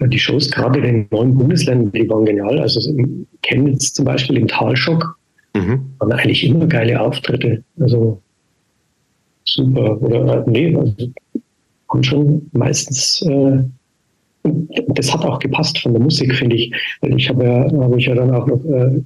äh, 0.00 0.08
die 0.08 0.18
Shows 0.18 0.50
gerade 0.50 0.80
in 0.80 0.84
den 0.84 1.06
neuen 1.10 1.34
Bundesländern, 1.34 1.92
die 1.92 2.08
waren 2.10 2.26
genial. 2.26 2.58
Also 2.58 2.90
in 2.90 3.26
Chemnitz 3.42 3.92
zum 3.92 4.04
Beispiel 4.04 4.36
im 4.36 4.48
Talschock 4.48 5.16
mhm. 5.54 5.86
waren 5.98 6.12
eigentlich 6.12 6.44
immer 6.44 6.66
geile 6.66 7.00
Auftritte. 7.00 7.62
Also 7.80 8.20
super. 9.44 10.02
Oder 10.02 10.46
äh, 10.46 10.50
nee, 10.50 10.76
also 10.76 10.94
haben 11.88 12.02
schon 12.02 12.50
meistens 12.52 13.22
äh, 13.22 13.62
das 14.42 15.12
hat 15.12 15.24
auch 15.24 15.38
gepasst 15.38 15.78
von 15.78 15.92
der 15.92 16.02
Musik, 16.02 16.34
finde 16.34 16.56
ich. 16.56 16.72
Ich 17.02 17.28
habe 17.28 17.44
ja, 17.44 17.70
habe 17.70 17.98
ich 17.98 18.06
ja 18.06 18.14
dann 18.14 18.30
auch 18.30 18.46
noch 18.46 18.64
äh, 18.64 19.02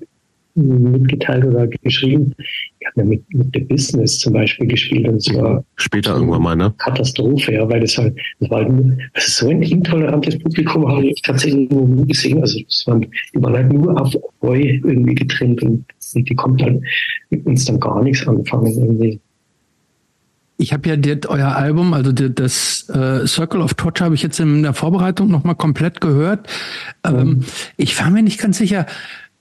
mitgeteilt 0.55 1.45
oder 1.45 1.67
geschrieben. 1.67 2.35
Ich 2.79 2.87
habe 2.87 3.01
ja 3.01 3.05
mit, 3.05 3.35
mit 3.35 3.49
The 3.55 3.61
Business 3.61 4.19
zum 4.19 4.35
Beispiel 4.35 4.67
gespielt 4.67 5.09
und 5.09 5.23
zwar 5.23 5.65
später 5.77 6.15
irgendwann 6.15 6.43
mal, 6.43 6.57
ne? 6.57 6.75
Katastrophe, 6.79 7.53
ja, 7.53 7.69
weil 7.69 7.81
das 7.81 7.97
halt, 7.97 8.17
das 8.41 8.51
war 8.51 8.65
halt, 8.65 8.99
das 9.15 9.29
ist 9.29 9.37
so 9.39 9.49
ein 9.49 9.63
intolerantes 9.63 10.39
Publikum, 10.39 10.89
habe 10.89 11.07
ich 11.07 11.23
tatsächlich 11.23 11.71
nur 11.71 11.89
nie 11.89 12.07
gesehen. 12.07 12.41
Also 12.41 12.61
das 12.61 12.85
waren, 12.87 13.01
die 13.35 13.43
waren 13.43 13.55
halt 13.55 13.73
nur 13.73 13.99
auf 14.01 14.15
Eu 14.43 14.55
irgendwie 14.55 15.15
getrimmt 15.15 15.63
und 15.63 15.85
die 16.15 16.35
kommt 16.35 16.63
halt 16.63 16.83
mit 17.31 17.47
uns 17.47 17.65
dann 17.65 17.81
gar 17.81 18.03
nichts 18.03 18.27
anfangen 18.27 18.73
irgendwie 18.79 19.21
ich 20.63 20.73
habe 20.73 20.89
ja 20.89 20.97
dit, 20.97 21.27
euer 21.27 21.57
Album, 21.57 21.93
also 21.93 22.13
dit, 22.13 22.39
das 22.39 22.89
äh, 22.89 23.27
Circle 23.27 23.61
of 23.61 23.75
Torture, 23.75 24.07
habe 24.07 24.15
ich 24.15 24.23
jetzt 24.23 24.39
in 24.39 24.63
der 24.63 24.73
Vorbereitung 24.73 25.29
nochmal 25.29 25.57
komplett 25.57 26.01
gehört. 26.01 26.49
Ähm, 27.05 27.15
mhm. 27.15 27.45
Ich 27.77 27.99
war 28.01 28.11
mir 28.11 28.23
nicht 28.23 28.41
ganz 28.41 28.59
sicher. 28.59 28.87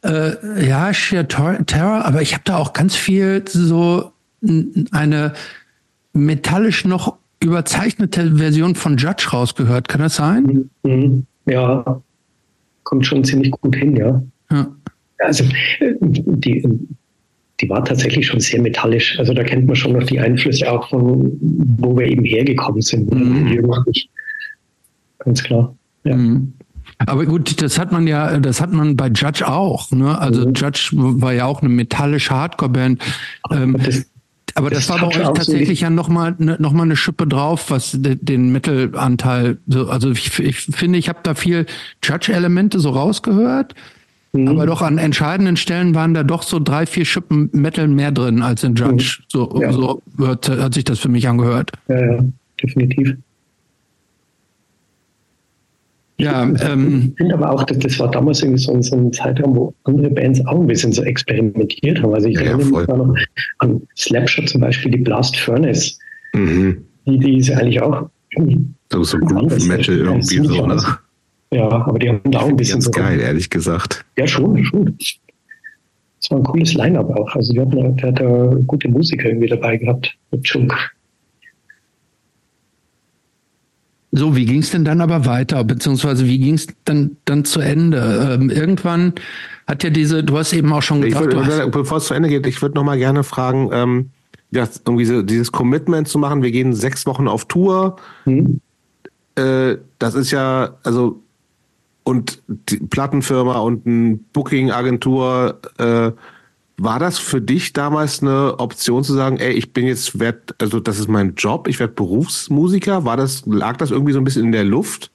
Äh, 0.03 0.68
ja, 0.68 0.93
Sheer 0.93 1.27
Terror, 1.27 2.06
aber 2.06 2.23
ich 2.23 2.34
habe 2.34 2.43
da 2.43 2.57
auch 2.57 2.73
ganz 2.73 2.95
viel 2.95 3.43
so 3.48 4.11
eine 4.91 5.34
metallisch 6.14 6.85
noch 6.85 7.18
überzeichnete 7.39 8.38
Version 8.38 8.73
von 8.73 8.98
Judge 8.98 9.30
rausgehört. 9.31 9.88
Kann 9.88 10.02
das 10.02 10.15
sein? 10.15 10.69
Mhm. 10.84 11.27
Ja, 11.45 12.02
kommt 12.84 13.06
schon 13.06 13.23
ziemlich 13.23 13.52
gut 13.52 13.76
hin, 13.76 13.95
ja. 13.95 14.22
ja. 14.52 14.68
Also 15.19 15.43
äh, 15.80 15.93
die, 16.02 16.68
die 17.61 17.69
war 17.69 17.83
tatsächlich 17.85 18.27
schon 18.27 18.39
sehr 18.39 18.61
metallisch. 18.61 19.17
Also 19.19 19.33
da 19.33 19.43
kennt 19.43 19.67
man 19.67 19.75
schon 19.75 19.93
noch 19.93 20.03
die 20.03 20.19
Einflüsse 20.19 20.71
auch 20.71 20.89
von, 20.89 21.38
wo 21.77 21.97
wir 21.97 22.07
eben 22.07 22.23
hergekommen 22.23 22.81
sind. 22.81 23.13
Mhm. 23.13 23.71
Ganz 25.19 25.43
klar. 25.43 25.75
Ja. 26.03 26.15
Mhm. 26.15 26.53
Aber 26.97 27.25
gut, 27.25 27.61
das 27.61 27.79
hat 27.79 27.91
man 27.91 28.07
ja, 28.07 28.39
das 28.39 28.61
hat 28.61 28.71
man 28.71 28.95
bei 28.95 29.07
Judge 29.07 29.47
auch. 29.47 29.91
Ne? 29.91 30.17
Also 30.17 30.47
mhm. 30.47 30.53
Judge 30.53 30.91
war 30.93 31.33
ja 31.33 31.45
auch 31.45 31.61
eine 31.61 31.69
metallische 31.69 32.31
Hardcore-Band. 32.31 33.01
Ähm, 33.51 33.77
aber 34.55 34.69
das, 34.69 34.88
das 34.88 34.89
war 34.89 35.09
bei 35.09 35.19
euch 35.19 35.33
tatsächlich 35.33 35.79
so 35.79 35.85
ja 35.85 35.89
nochmal 35.89 36.35
ne, 36.38 36.57
noch 36.59 36.73
mal 36.73 36.83
eine 36.83 36.95
Schippe 36.95 37.25
drauf, 37.25 37.69
was 37.69 37.97
den 37.97 38.51
Metal-Anteil, 38.51 39.59
so, 39.67 39.88
also 39.88 40.11
ich, 40.11 40.39
ich 40.39 40.57
finde, 40.57 40.99
ich 40.99 41.09
habe 41.09 41.19
da 41.23 41.35
viel 41.35 41.65
Judge-Elemente 42.03 42.79
so 42.79 42.89
rausgehört. 42.89 43.75
Mhm. 44.34 44.48
Aber 44.48 44.66
doch 44.66 44.82
an 44.82 44.98
entscheidenden 44.98 45.58
Stellen 45.58 45.94
waren 45.94 46.14
da 46.14 46.24
doch 46.24 46.44
so 46.44 46.60
drei, 46.60 46.86
vier 46.86 47.06
Schippen 47.06 47.49
Metal 47.52 47.88
mehr 47.88 48.12
drin 48.12 48.41
als 48.41 48.64
in 48.64 48.76
Judge. 48.76 49.20
Mhm. 49.20 49.26
So, 49.28 49.62
ja. 49.62 49.74
so 49.74 50.02
hat, 50.20 50.49
hat, 50.49 50.74
sich 50.74 50.86
das 50.86 50.99
für 50.99 51.10
mich 51.10 51.28
angehört. 51.28 51.72
Ja, 51.88 51.99
ja, 51.99 52.26
definitiv. 52.62 53.18
Ja, 56.18 56.44
ähm, 56.44 57.10
ich 57.10 57.18
finde 57.18 57.34
aber 57.34 57.49
auch, 57.49 57.64
dass 57.64 57.80
das 57.80 57.99
war 57.99 58.12
damals 58.12 58.44
irgendwie 58.44 58.62
so, 58.62 58.80
so 58.82 58.95
ein 58.95 59.12
Zeitraum, 59.12 59.56
wo 59.56 59.74
andere 59.86 60.12
Bands 60.12 60.45
auch 60.45 60.60
ein 60.60 60.68
bisschen 60.68 60.94
so 60.94 61.02
experimentiert 61.03 62.02
haben. 62.02 62.14
Also 62.14 62.28
ich 62.28 62.36
ja, 62.36 62.44
erinnere 62.44 62.80
mich 62.80 62.88
noch 62.88 63.16
an 63.58 63.82
Slapshot 63.98 64.48
zum 64.48 64.62
Beispiel, 64.62 64.91
die 64.91 64.99
Blast 64.99 65.36
Furnace. 65.36 65.98
Mhm. 66.34 66.86
Die, 67.08 67.18
die 67.18 67.38
ist 67.38 67.48
ja 67.48 67.58
eigentlich 67.58 67.82
auch. 67.82 68.08
So, 68.91 69.03
so 69.03 69.18
Groove 69.18 69.66
Metal 69.66 69.98
irgendwie 69.98 70.38
so, 70.38 70.68
ne? 70.68 70.80
Ja, 71.53 71.69
aber 71.69 71.99
die 71.99 72.10
haben 72.10 72.22
da 72.26 72.40
auch 72.40 72.49
ein 72.49 72.56
bisschen. 72.56 72.76
Ganz 72.76 72.86
so 72.86 72.91
geil, 72.91 73.19
ehrlich 73.19 73.49
gesagt. 73.49 74.06
Ja, 74.18 74.26
schon, 74.26 74.64
schon. 74.64 74.98
Das 74.98 76.32
war 76.32 76.38
ein 76.38 76.44
cooles 76.44 76.73
Line-Up 76.73 77.10
auch. 77.10 77.36
Also, 77.36 77.52
die 77.53 77.60
hatten, 77.60 77.98
der 77.98 78.10
hat 78.10 78.19
da 78.19 78.56
gute 78.68 78.88
Musiker 78.88 79.28
irgendwie 79.28 79.48
dabei 79.48 79.78
gehabt 79.78 80.15
mit 80.32 80.44
Chunk. 80.44 80.73
So, 84.14 84.36
wie 84.36 84.45
ging 84.45 84.60
es 84.60 84.72
denn 84.72 84.86
dann 84.86 85.02
aber 85.02 85.26
weiter? 85.26 85.64
Beziehungsweise 85.64 86.26
wie 86.28 86.38
ging 86.38 86.56
es 86.56 86.68
dann, 86.84 87.18
dann 87.26 87.45
zu 87.45 87.61
Ende? 87.61 88.38
Ähm, 88.40 88.49
irgendwann 88.49 89.14
hat 89.68 89.84
ja 89.84 89.90
diese, 89.90 90.23
du 90.23 90.38
hast 90.38 90.52
eben 90.52 90.72
auch 90.73 90.82
schon 90.82 91.02
gesagt. 91.02 91.34
Würd, 91.34 91.72
bevor 91.72 91.98
es 91.98 92.06
zu 92.06 92.14
Ende 92.14 92.28
geht, 92.28 92.45
ich 92.45 92.61
würde 92.61 92.76
noch 92.76 92.84
mal 92.84 92.98
gerne 92.98 93.23
fragen, 93.23 93.69
ähm, 93.72 94.10
ja, 94.52 94.68
irgendwie 94.86 95.06
so, 95.06 95.22
dieses 95.22 95.53
Commitment 95.53 96.10
zu 96.10 96.19
machen, 96.19 96.44
wir 96.44 96.52
gehen 96.52 96.73
sechs 96.73 97.06
Wochen 97.06 97.30
auf 97.30 97.45
Tour. 97.45 97.95
Hm. 98.26 98.60
Äh, 99.36 99.78
das 99.98 100.15
ist 100.15 100.32
ja, 100.32 100.76
also 100.84 101.22
und 102.03 102.41
die 102.48 102.78
Plattenfirma 102.78 103.60
und 103.60 103.86
eine 103.86 104.19
Booking-Agentur, 104.34 105.60
äh, 105.78 106.11
war 106.78 106.98
das 106.98 107.19
für 107.19 107.41
dich 107.41 107.73
damals 107.73 108.23
eine 108.23 108.60
Option 108.60 109.03
zu 109.03 109.14
sagen, 109.14 109.38
ey, 109.38 109.53
ich 109.53 109.72
bin 109.72 109.86
jetzt 109.86 110.19
wert, 110.19 110.56
also 110.60 110.80
das 110.80 110.98
ist 110.99 111.10
mein 111.10 111.36
Job, 111.36 111.68
ich 111.68 111.80
werde 111.80 111.94
Berufsmusiker? 111.94 113.06
War 113.06 113.18
das, 113.18 113.45
lag 113.45 113.78
das 113.78 113.91
irgendwie 113.91 114.14
so 114.14 114.19
ein 114.19 114.23
bisschen 114.23 114.45
in 114.45 114.52
der 114.52 114.64
Luft? 114.64 115.11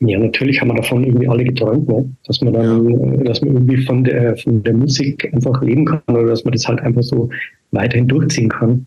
Ja, 0.00 0.18
natürlich 0.18 0.60
haben 0.60 0.68
wir 0.68 0.76
davon 0.76 1.04
irgendwie 1.04 1.28
alle 1.28 1.44
geträumt, 1.44 1.86
ne? 1.86 2.10
dass 2.26 2.40
man 2.40 2.54
dann, 2.54 2.88
ja. 2.88 3.12
Äh, 3.12 3.24
dass 3.24 3.42
man 3.42 3.54
irgendwie 3.54 3.84
von 3.84 4.04
der, 4.04 4.36
von 4.38 4.62
der 4.62 4.72
Musik 4.72 5.30
einfach 5.32 5.62
leben 5.62 5.84
kann 5.84 6.00
oder 6.08 6.26
dass 6.26 6.44
man 6.44 6.52
das 6.52 6.66
halt 6.66 6.80
einfach 6.80 7.02
so 7.02 7.28
weiterhin 7.70 8.08
durchziehen 8.08 8.48
kann. 8.48 8.86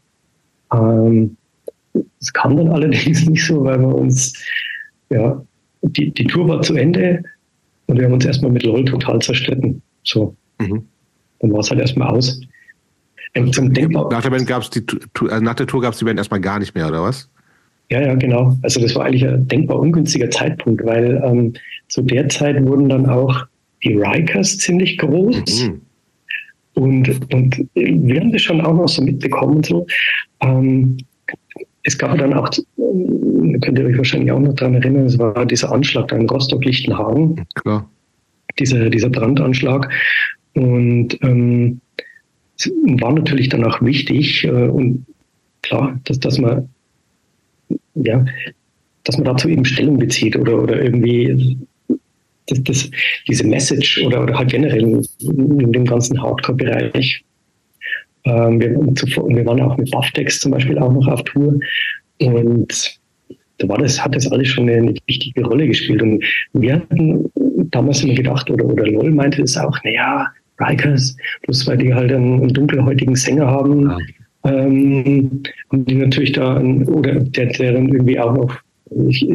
Ähm, 0.73 1.37
es 2.19 2.33
kam 2.33 2.57
dann 2.57 2.69
allerdings 2.69 3.25
nicht 3.29 3.45
so, 3.45 3.63
weil 3.63 3.79
wir 3.79 3.95
uns 3.95 4.33
ja 5.09 5.41
die, 5.89 6.11
die 6.11 6.25
Tour 6.25 6.47
war 6.47 6.61
zu 6.61 6.75
Ende 6.75 7.23
und 7.87 7.97
wir 7.97 8.05
haben 8.05 8.13
uns 8.13 8.25
erstmal 8.25 8.51
mit 8.51 8.63
LOL 8.63 8.85
total 8.85 9.21
zerstritten. 9.21 9.81
So. 10.03 10.35
Mhm. 10.59 10.85
Dann 11.39 11.51
war 11.51 11.59
es 11.59 11.69
halt 11.69 11.81
erstmal 11.81 12.09
aus. 12.09 12.41
Ähm, 13.33 13.51
zum 13.51 13.73
Denkbar 13.73 14.09
nach 14.09 14.21
der 14.21 14.29
Band 14.29 14.47
gab's 14.47 14.69
die 14.69 14.83
also 15.29 15.43
nach 15.43 15.55
der 15.55 15.67
Tour 15.67 15.81
gab 15.81 15.93
es 15.93 15.99
die 15.99 16.05
Band 16.05 16.17
erstmal 16.17 16.39
gar 16.39 16.59
nicht 16.59 16.73
mehr, 16.73 16.87
oder 16.87 17.03
was? 17.03 17.29
Ja, 17.91 18.01
ja, 18.01 18.15
genau. 18.15 18.57
Also 18.63 18.81
das 18.81 18.95
war 18.95 19.05
eigentlich 19.05 19.27
ein 19.27 19.47
denkbar 19.47 19.79
ungünstiger 19.79 20.29
Zeitpunkt, 20.31 20.83
weil 20.85 21.21
ähm, 21.23 21.53
zu 21.87 22.01
der 22.01 22.27
Zeit 22.29 22.63
wurden 22.65 22.89
dann 22.89 23.05
auch 23.05 23.45
die 23.83 23.93
Rikers 23.93 24.57
ziemlich 24.57 24.97
groß. 24.97 25.65
Mhm. 25.65 25.81
Und, 26.73 27.33
und 27.33 27.69
wir 27.73 28.19
haben 28.19 28.31
das 28.31 28.41
schon 28.41 28.61
auch 28.61 28.73
noch 28.73 28.87
so 28.87 29.01
mitbekommen. 29.01 29.63
So. 29.63 29.85
Ähm, 30.41 30.97
es 31.85 31.97
gab 31.97 32.17
dann 32.17 32.33
auch, 32.33 32.49
äh, 32.49 33.59
könnt 33.59 33.79
ihr 33.79 33.85
euch 33.85 33.97
wahrscheinlich 33.97 34.31
auch 34.31 34.39
noch 34.39 34.55
daran 34.55 34.73
erinnern, 34.73 35.05
es 35.05 35.17
war 35.19 35.45
dieser 35.45 35.71
Anschlag 35.71 36.07
da 36.07 36.17
in 36.17 36.27
Rostock-Lichtenhagen. 36.27 37.45
Klar. 37.55 37.89
Dieser, 38.59 38.89
dieser 38.89 39.09
Brandanschlag. 39.09 39.89
Und 40.55 41.17
ähm, 41.21 41.79
es 42.57 42.71
war 42.99 43.13
natürlich 43.13 43.49
dann 43.49 43.63
auch 43.65 43.81
wichtig 43.81 44.45
äh, 44.45 44.49
und 44.49 45.05
klar, 45.61 45.99
dass, 46.05 46.19
dass 46.19 46.39
man 46.39 46.69
ja, 47.95 48.25
dass 49.03 49.17
man 49.17 49.25
dazu 49.25 49.49
eben 49.49 49.65
Stellung 49.65 49.97
bezieht 49.97 50.35
oder, 50.35 50.61
oder 50.61 50.81
irgendwie 50.81 51.57
das, 52.47 52.63
das, 52.63 52.91
diese 53.27 53.45
Message 53.45 54.03
oder, 54.05 54.23
oder 54.23 54.37
halt 54.37 54.51
generell 54.51 55.03
in 55.19 55.71
dem 55.71 55.85
ganzen 55.85 56.21
Hardcore-Bereich. 56.21 57.24
Ähm, 58.25 58.59
wir, 58.59 58.71
wir, 58.71 59.45
waren 59.45 59.61
auch 59.61 59.77
mit 59.77 59.91
Buffdex 59.91 60.39
zum 60.39 60.51
Beispiel 60.51 60.77
auch 60.79 60.91
noch 60.91 61.07
auf 61.07 61.23
Tour 61.23 61.59
und 62.19 62.99
da 63.57 63.69
war 63.69 63.77
das, 63.77 64.03
hat 64.03 64.15
das 64.15 64.29
alles 64.31 64.49
schon 64.49 64.69
eine, 64.69 64.77
eine 64.79 64.95
wichtige 65.07 65.45
Rolle 65.45 65.67
gespielt. 65.67 66.01
Und 66.01 66.23
wir 66.53 66.75
hatten 66.75 67.31
damals 67.71 68.03
immer 68.03 68.15
gedacht, 68.15 68.49
oder, 68.49 68.65
oder 68.65 68.85
LOL 68.85 69.11
meinte 69.11 69.41
das 69.41 69.57
auch, 69.57 69.77
naja, 69.83 70.27
Rikers, 70.59 71.15
bloß 71.43 71.67
weil 71.67 71.77
die 71.77 71.93
halt 71.93 72.11
einen, 72.11 72.41
einen 72.41 72.53
dunkelhäutigen 72.53 73.15
Sänger 73.15 73.47
haben, 73.47 73.89
ja. 73.89 73.97
ähm, 74.45 75.43
haben 75.71 75.85
die 75.85 75.95
natürlich 75.95 76.33
da, 76.33 76.57
einen, 76.57 76.87
oder 76.87 77.19
der, 77.19 77.47
der 77.47 77.73
dann 77.73 77.89
irgendwie 77.89 78.19
auch 78.19 78.33
noch 78.33 78.57
ich, 79.07 79.27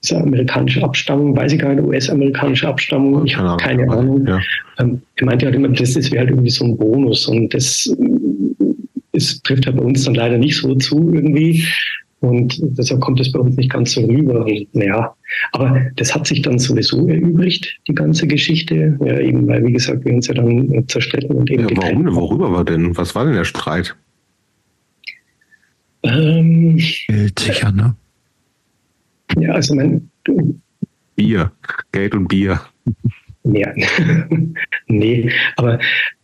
ist 0.00 0.12
amerikanische 0.12 0.82
Abstammung, 0.82 1.36
weiß 1.36 1.52
ich 1.52 1.60
gar 1.60 1.74
nicht, 1.74 1.84
US-amerikanische 1.84 2.68
Abstammung, 2.68 3.26
ich 3.26 3.36
habe 3.36 3.56
keine 3.62 3.88
Ahnung. 3.90 4.26
Ja. 4.26 4.40
Ähm, 4.78 5.02
er 5.16 5.26
meinte 5.26 5.46
halt 5.46 5.54
immer, 5.54 5.68
das, 5.68 5.94
wäre 5.94 6.20
halt 6.20 6.30
irgendwie 6.30 6.50
so 6.50 6.64
ein 6.64 6.76
Bonus 6.76 7.26
und 7.26 7.52
das, 7.52 7.94
das 9.12 9.42
trifft 9.42 9.66
halt 9.66 9.76
bei 9.76 9.82
uns 9.82 10.04
dann 10.04 10.14
leider 10.14 10.38
nicht 10.38 10.56
so 10.56 10.74
zu 10.76 11.12
irgendwie. 11.12 11.64
Und 12.20 12.58
deshalb 12.60 13.00
kommt 13.00 13.20
es 13.20 13.30
bei 13.30 13.38
uns 13.38 13.56
nicht 13.56 13.70
ganz 13.70 13.92
so 13.92 14.04
rüber. 14.04 14.44
Und, 14.44 14.74
naja, 14.74 15.14
aber 15.52 15.86
das 15.96 16.12
hat 16.12 16.26
sich 16.26 16.42
dann 16.42 16.58
sowieso 16.58 17.06
erübrigt, 17.06 17.78
die 17.86 17.94
ganze 17.94 18.26
Geschichte. 18.26 18.98
Ja, 19.04 19.20
eben, 19.20 19.46
weil, 19.46 19.64
wie 19.64 19.72
gesagt, 19.72 20.04
wir 20.04 20.14
uns 20.14 20.26
ja 20.26 20.34
dann 20.34 20.84
zerstritten 20.88 21.36
und 21.36 21.48
eben. 21.48 21.68
Ja, 21.68 21.76
warum, 21.76 22.14
worüber 22.16 22.50
war 22.50 22.64
denn? 22.64 22.96
Was 22.96 23.14
war 23.14 23.24
denn 23.24 23.34
der 23.34 23.44
Streit? 23.44 23.94
Ähm, 26.02 26.80
Geld 27.06 27.38
sicher, 27.38 27.70
ne? 27.70 27.94
Ja, 29.40 29.52
also 29.52 29.74
mein. 29.74 30.10
Bier. 31.16 31.50
Geld 31.92 32.14
und 32.14 32.28
Bier. 32.28 32.60
Ja. 33.44 33.72
nee, 34.88 35.30
aber 35.56 35.78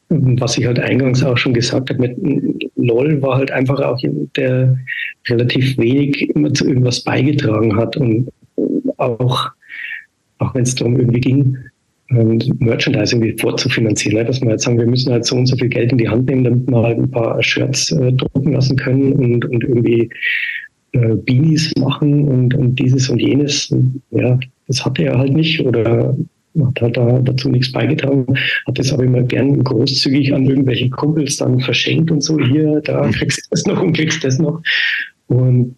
was 0.09 0.59
ich 0.59 0.67
halt 0.67 0.79
eingangs 0.79 1.25
auch 1.25 1.37
schon 1.37 1.55
gesagt 1.55 1.91
habe, 1.91 2.01
mit 2.01 2.17
LOL 2.77 3.21
war 3.23 3.39
halt 3.39 3.51
einfach 3.51 3.81
auch 3.81 3.99
jemand, 3.99 4.37
der 4.37 4.79
relativ 5.29 5.77
wenig 5.79 6.31
immer 6.31 6.53
zu 6.53 6.69
irgendwas 6.69 7.03
beigetragen 7.03 7.77
hat 7.77 7.97
und 7.97 8.29
auch, 8.99 9.51
auch 10.39 10.55
wenn 10.55 10.63
es 10.63 10.75
darum 10.75 10.99
irgendwie 10.99 11.21
ging, 11.21 11.59
Merchandising 12.09 13.23
irgendwie 13.23 13.41
vorzufinanzieren, 13.41 14.19
ne? 14.19 14.25
dass 14.25 14.41
wir 14.41 14.51
jetzt 14.51 14.65
sagen, 14.65 14.79
wir 14.79 14.87
müssen 14.87 15.13
halt 15.13 15.25
so 15.25 15.37
und 15.37 15.47
so 15.47 15.57
viel 15.57 15.69
Geld 15.69 15.93
in 15.93 15.99
die 15.99 16.09
Hand 16.09 16.27
nehmen, 16.27 16.45
damit 16.45 16.69
wir 16.69 16.83
halt 16.83 16.99
ein 16.99 17.11
paar 17.11 17.43
Shirts 17.43 17.91
äh, 17.93 18.13
drucken 18.13 18.53
lassen 18.53 18.77
können 18.77 19.13
und, 19.15 19.45
und 19.47 19.65
irgendwie 19.65 20.11
äh, 20.95 21.15
Beanies 21.17 21.75
machen 21.77 22.29
und, 22.29 22.55
und 22.55 22.79
dieses 22.79 23.09
und 23.11 23.21
jenes. 23.21 23.75
Ja, 24.11 24.39
das 24.69 24.85
hatte 24.85 25.05
er 25.05 25.19
halt 25.19 25.35
nicht 25.35 25.61
oder 25.61 26.17
hat 26.63 26.81
halt 26.81 26.97
da 26.97 27.19
dazu 27.19 27.49
nichts 27.49 27.73
beigetragen, 27.73 28.27
hat 28.67 28.79
das 28.79 28.93
aber 28.93 29.03
immer 29.03 29.23
gern 29.23 29.63
großzügig 29.65 30.33
an 30.33 30.45
irgendwelche 30.47 30.89
Kumpels 30.89 31.39
dann 31.39 31.59
verschenkt 31.59 32.13
und 32.13 32.23
so, 32.23 32.39
hier, 32.39 32.81
da 32.83 33.07
mhm. 33.07 33.11
kriegst 33.11 33.45
du 33.45 33.49
das 33.51 33.67
noch 33.67 33.83
und 33.83 33.93
kriegst 33.97 34.23
das 34.23 34.39
noch. 34.39 34.63
Und 35.27 35.75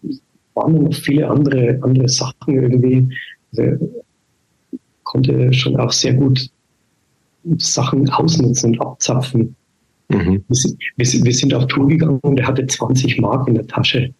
waren 0.55 0.83
noch 0.83 0.95
viele 0.95 1.29
andere, 1.31 1.79
andere 1.83 2.09
Sachen 2.09 2.63
irgendwie. 2.63 3.09
Also, 3.57 3.91
konnte 5.03 5.53
schon 5.53 5.77
auch 5.77 5.93
sehr 5.93 6.15
gut 6.15 6.51
Sachen 7.59 8.09
ausnutzen 8.11 8.73
und 8.73 8.81
abzapfen. 8.81 9.55
Mhm. 10.09 10.45
Wir, 10.47 11.07
sind, 11.07 11.25
wir, 11.25 11.35
sind 11.35 11.55
auf 11.55 11.67
Tour 11.69 11.89
gegangen 11.89 12.19
und 12.23 12.39
er 12.39 12.47
hatte 12.49 12.67
20 12.67 13.19
Mark 13.21 13.49
in 13.49 13.55
der 13.55 13.67
Tasche. 13.67 14.13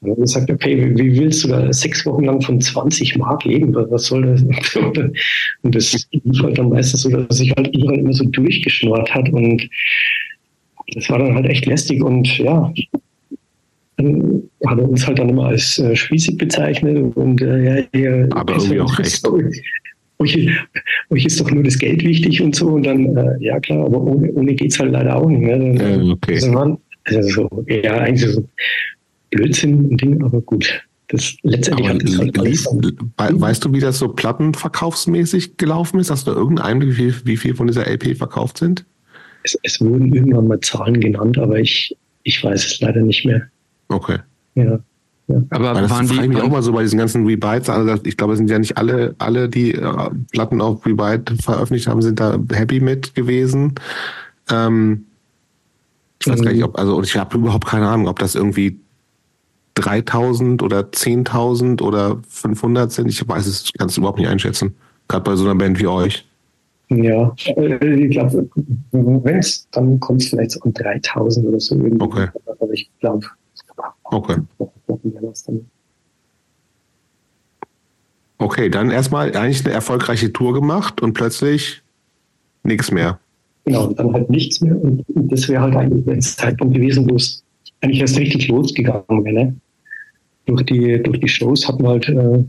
Und 0.00 0.10
dann 0.10 0.20
gesagt, 0.20 0.50
okay, 0.50 0.92
wie 0.96 1.18
willst 1.18 1.44
du 1.44 1.48
da 1.48 1.72
sechs 1.72 2.06
Wochen 2.06 2.24
lang 2.24 2.40
von 2.40 2.60
20 2.60 3.16
Mark 3.16 3.44
leben? 3.44 3.74
Was 3.74 4.06
soll 4.06 4.22
das? 4.22 4.42
Und 5.62 5.74
das 5.74 6.08
war 6.22 6.42
halt 6.44 6.58
dann 6.58 6.68
meistens 6.68 7.02
so, 7.02 7.10
dass 7.10 7.38
sich 7.38 7.52
halt 7.56 7.74
überall 7.74 7.98
immer 7.98 8.12
so 8.12 8.24
durchgeschnurrt 8.24 9.12
hat 9.12 9.28
und 9.30 9.68
das 10.94 11.10
war 11.10 11.18
dann 11.18 11.34
halt 11.34 11.46
echt 11.46 11.66
lästig 11.66 12.02
und 12.02 12.38
ja, 12.38 12.72
dann 13.96 14.42
hat 14.66 14.78
er 14.78 14.88
uns 14.88 15.06
halt 15.06 15.18
dann 15.18 15.28
immer 15.28 15.46
als 15.46 15.78
äh, 15.78 15.94
spießig 15.94 16.38
bezeichnet 16.38 17.14
und 17.16 17.42
äh, 17.42 17.80
ja, 17.80 17.84
ja, 17.94 18.26
aber 18.30 18.54
irgendwie 18.54 18.80
auch 18.80 18.98
recht. 18.98 19.22
Euch, 20.20 20.48
euch 21.10 21.24
ist 21.26 21.40
doch 21.40 21.50
nur 21.50 21.62
das 21.62 21.78
Geld 21.78 22.02
wichtig 22.02 22.40
und 22.42 22.54
so 22.54 22.68
und 22.68 22.84
dann, 22.84 23.16
äh, 23.16 23.36
ja 23.40 23.60
klar, 23.60 23.84
aber 23.84 24.00
ohne, 24.00 24.32
ohne 24.32 24.54
es 24.54 24.78
halt 24.78 24.92
leider 24.92 25.16
auch 25.16 25.28
nicht. 25.28 25.42
Ne? 25.42 25.76
Dann, 25.76 26.00
ähm, 26.00 26.10
okay. 26.10 26.34
Also, 26.34 26.50
man, 26.50 26.78
also 27.04 27.28
so, 27.28 27.64
ja, 27.68 27.98
eigentlich 27.98 28.32
so 28.32 28.44
Blödsinn 29.30 29.90
und 29.90 30.00
Ding, 30.00 30.22
aber 30.22 30.40
gut. 30.40 30.82
Das 31.08 31.36
letztendlich 31.42 31.88
aber 31.88 31.98
halt 32.18 32.36
lief, 32.36 32.66
weißt 33.16 33.64
du, 33.64 33.72
wie 33.72 33.80
das 33.80 33.98
so 33.98 34.08
plattenverkaufsmäßig 34.08 35.56
gelaufen 35.56 35.98
ist? 36.00 36.10
Hast 36.10 36.26
du 36.26 36.32
irgendeinen 36.32 36.82
Einblick, 36.82 36.90
wie 36.90 37.12
viel, 37.12 37.14
wie 37.24 37.36
viel 37.36 37.54
von 37.54 37.66
dieser 37.66 37.86
LP 37.86 38.16
verkauft 38.16 38.58
sind? 38.58 38.84
Es, 39.42 39.56
es, 39.62 39.80
wurden 39.80 40.12
irgendwann 40.12 40.48
mal 40.48 40.60
Zahlen 40.60 41.00
genannt, 41.00 41.38
aber 41.38 41.58
ich, 41.58 41.96
ich 42.24 42.44
weiß 42.44 42.66
es 42.66 42.80
leider 42.80 43.00
nicht 43.00 43.24
mehr. 43.24 43.42
Okay. 43.88 44.18
Ja. 44.54 44.80
Ja. 45.28 45.42
Aber 45.50 45.74
Weil 45.74 45.82
das 45.82 45.90
waren 45.90 46.08
die 46.08 46.28
mich 46.28 46.40
auch 46.40 46.48
mal 46.48 46.62
so 46.62 46.72
bei 46.72 46.82
diesen 46.82 46.98
ganzen 46.98 47.26
Rebites. 47.26 47.68
Also 47.68 48.02
ich 48.04 48.16
glaube, 48.16 48.32
es 48.32 48.38
sind 48.38 48.50
ja 48.50 48.58
nicht 48.58 48.78
alle, 48.78 49.14
alle, 49.18 49.48
die 49.48 49.74
äh, 49.74 50.10
Platten 50.32 50.60
auf 50.60 50.84
Rebite 50.84 51.36
veröffentlicht 51.36 51.86
haben, 51.86 52.00
sind 52.00 52.18
da 52.18 52.38
happy 52.52 52.80
mit 52.80 53.14
gewesen. 53.14 53.74
Ähm, 54.50 55.04
ich 56.20 56.28
weiß 56.28 56.42
gar 56.42 56.52
nicht, 56.52 56.64
ob, 56.64 56.78
also 56.78 57.00
ich 57.02 57.16
habe 57.16 57.36
überhaupt 57.36 57.66
keine 57.66 57.88
Ahnung, 57.88 58.08
ob 58.08 58.18
das 58.18 58.34
irgendwie 58.34 58.80
3000 59.80 60.62
oder 60.62 60.80
10.000 60.80 61.82
oder 61.82 62.20
500 62.28 62.90
sind. 62.90 63.08
Ich 63.08 63.26
weiß 63.26 63.46
es, 63.46 63.72
kann 63.72 63.88
es 63.88 63.96
überhaupt 63.96 64.18
nicht 64.18 64.28
einschätzen. 64.28 64.74
Gerade 65.08 65.24
bei 65.24 65.36
so 65.36 65.44
einer 65.44 65.54
Band 65.54 65.78
wie 65.80 65.86
euch. 65.86 66.24
Ja, 66.90 67.34
äh, 67.46 67.94
ich 67.94 68.10
glaube, 68.10 68.48
wenn 68.92 69.38
es, 69.38 69.68
dann 69.70 70.00
kommt 70.00 70.22
es 70.22 70.28
vielleicht 70.28 70.52
so 70.52 70.60
an 70.60 70.72
3000 70.72 71.46
oder 71.46 71.60
so. 71.60 71.74
Irgendwie. 71.76 72.00
Okay. 72.00 72.28
Aber 72.46 72.72
ich 72.72 72.90
glaube, 73.00 73.26
okay. 74.04 74.36
Okay, 78.38 78.70
dann 78.70 78.90
erstmal 78.90 79.34
eigentlich 79.36 79.64
eine 79.64 79.74
erfolgreiche 79.74 80.32
Tour 80.32 80.54
gemacht 80.54 81.02
und 81.02 81.12
plötzlich 81.12 81.82
nichts 82.62 82.90
mehr. 82.90 83.18
Genau, 83.64 83.88
dann 83.88 84.12
halt 84.12 84.30
nichts 84.30 84.60
mehr. 84.60 84.80
Und 84.80 85.04
das 85.14 85.48
wäre 85.48 85.62
halt 85.62 85.76
eigentlich 85.76 86.04
der 86.04 86.20
Zeitpunkt 86.20 86.74
gewesen, 86.74 87.10
wo 87.10 87.16
es 87.16 87.44
eigentlich 87.80 88.00
erst 88.00 88.18
richtig 88.18 88.48
losgegangen 88.48 89.24
wäre. 89.24 89.34
Ne? 89.34 89.56
Durch 90.48 90.62
die, 90.64 91.02
durch 91.02 91.20
die 91.20 91.28
Shows 91.28 91.68
hat 91.68 91.78
man 91.80 91.92
halt 91.92 92.08
äh, 92.08 92.44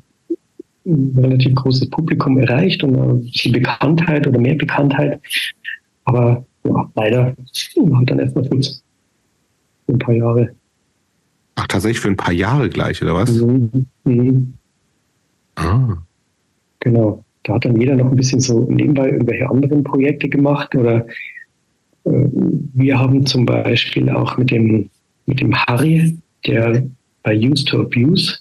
ein 0.86 1.16
relativ 1.18 1.56
großes 1.56 1.90
Publikum 1.90 2.40
erreicht 2.40 2.84
und 2.84 2.96
ein 2.96 3.22
bisschen 3.22 3.52
Bekanntheit 3.52 4.26
oder 4.26 4.40
mehr 4.40 4.56
Bekanntheit. 4.56 5.20
Aber 6.06 6.46
ja, 6.64 6.92
leider 6.96 7.36
war 7.76 8.06
dann 8.06 8.20
erstmal 8.20 8.46
Schluss. 8.46 8.84
Für 9.86 9.94
ein 9.94 10.00
paar 10.00 10.16
Jahre. 10.16 10.50
Ach, 11.56 11.68
tatsächlich 11.68 12.00
für 12.00 12.08
ein 12.08 12.18
paar 12.18 12.34
Jahre 12.34 12.70
gleich, 12.70 13.02
oder 13.02 13.16
was? 13.16 13.32
Mhm. 13.32 13.86
Mhm. 14.06 14.54
Ah. 15.56 15.98
Genau. 16.80 17.24
Da 17.44 17.56
hat 17.56 17.66
dann 17.66 17.80
jeder 17.80 17.96
noch 17.96 18.10
ein 18.10 18.16
bisschen 18.16 18.40
so 18.40 18.62
nebenbei 18.70 19.10
irgendwelche 19.10 19.50
anderen 19.50 19.84
Projekte 19.84 20.30
gemacht 20.30 20.74
oder 20.76 21.06
äh, 22.06 22.12
wir 22.74 22.98
haben 22.98 23.26
zum 23.26 23.46
Beispiel 23.46 24.10
auch 24.10 24.38
mit 24.38 24.52
dem, 24.52 24.90
mit 25.26 25.42
dem 25.42 25.54
Harry, 25.56 26.18
der 26.46 26.84
bei 27.24 27.38
Used 27.38 27.68
to 27.68 27.82
Abuse. 27.82 28.40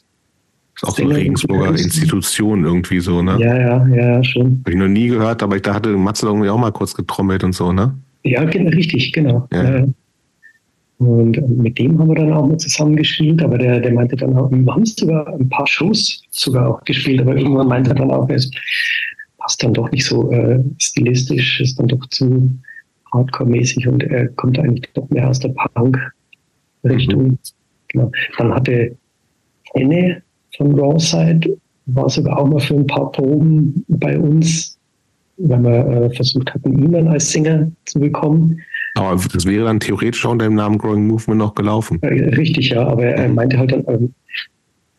Das 0.81 0.83
ist 0.83 0.89
auch 0.89 0.97
so 0.97 1.05
eine 1.05 1.17
Regensburger 1.17 1.71
Institution 1.71 2.65
irgendwie 2.65 3.01
so, 3.01 3.21
ne? 3.21 3.37
Ja, 3.41 3.59
ja, 3.59 3.87
ja, 3.89 4.25
schon. 4.25 4.61
Habe 4.61 4.71
ich 4.71 4.77
noch 4.77 4.89
nie 4.89 5.09
gehört, 5.09 5.43
aber 5.43 5.57
ich 5.57 5.63
da 5.63 5.75
hatte 5.75 5.97
Matze 5.97 6.27
irgendwie 6.27 6.49
auch 6.49 6.59
mal 6.59 6.71
kurz 6.71 6.95
getrommelt 6.95 7.43
und 7.43 7.55
so, 7.55 7.73
ne? 7.73 7.95
Ja, 8.23 8.43
richtig, 8.43 9.13
genau. 9.13 9.49
Ja. 9.53 9.87
Und 10.99 11.49
mit 11.59 11.79
dem 11.79 11.99
haben 11.99 12.09
wir 12.09 12.17
dann 12.17 12.33
auch 12.33 12.47
mal 12.47 12.59
zusammen 12.59 12.97
gespielt, 12.97 13.41
aber 13.43 13.57
der, 13.57 13.79
der 13.81 13.93
meinte 13.93 14.17
dann 14.17 14.37
auch, 14.37 14.51
wir 14.51 14.75
haben 14.75 14.85
sogar 14.85 15.29
ein 15.29 15.49
paar 15.49 15.67
Shows 15.67 16.23
sogar 16.31 16.69
auch 16.69 16.85
gespielt, 16.85 17.21
aber 17.21 17.37
irgendwann 17.37 17.69
meinte 17.69 17.91
er 17.91 17.97
dann 17.97 18.11
auch, 18.11 18.29
es 18.31 18.51
passt 19.39 19.63
dann 19.63 19.75
doch 19.75 19.91
nicht 19.93 20.05
so 20.05 20.31
äh, 20.33 20.59
stilistisch, 20.79 21.61
ist 21.61 21.79
dann 21.79 21.87
doch 21.87 22.05
zu 22.09 22.51
Hardcore-mäßig 23.13 23.87
und 23.87 24.03
er 24.03 24.29
kommt 24.29 24.59
eigentlich 24.59 24.91
doch 24.95 25.09
mehr 25.11 25.29
aus 25.29 25.39
der 25.39 25.51
Punk-Richtung. 25.51 27.23
Mhm. 27.23 27.39
Genau. 27.89 28.11
Dann 28.37 28.55
hatte 28.55 28.97
Enne 29.75 30.23
von 30.57 30.79
Rawside, 30.79 31.57
war 31.87 32.09
sogar 32.09 32.39
auch 32.39 32.49
mal 32.49 32.61
für 32.61 32.75
ein 32.75 32.87
paar 32.87 33.11
Proben 33.13 33.85
bei 33.89 34.19
uns, 34.19 34.79
weil 35.39 35.63
wir 35.63 35.87
äh, 35.87 36.11
versucht 36.15 36.53
hatten, 36.53 36.79
ihn 36.79 36.93
dann 36.93 37.09
als 37.09 37.31
Sänger 37.31 37.71
zu 37.85 38.01
bekommen. 38.01 38.61
Aber 38.95 39.21
das 39.33 39.47
wäre 39.47 39.65
dann 39.65 39.81
theoretisch 39.81 40.25
auch 40.27 40.33
unter 40.33 40.47
dem 40.47 40.55
Namen 40.55 40.79
Growing 40.79 41.07
Movement 41.07 41.39
noch 41.39 41.55
gelaufen. 41.55 41.99
Richtig, 42.03 42.71
ja, 42.71 42.87
aber 42.87 43.05
er 43.05 43.29
meinte 43.29 43.59
halt 43.59 43.73
dann, 43.73 43.85
ähm, 43.87 44.13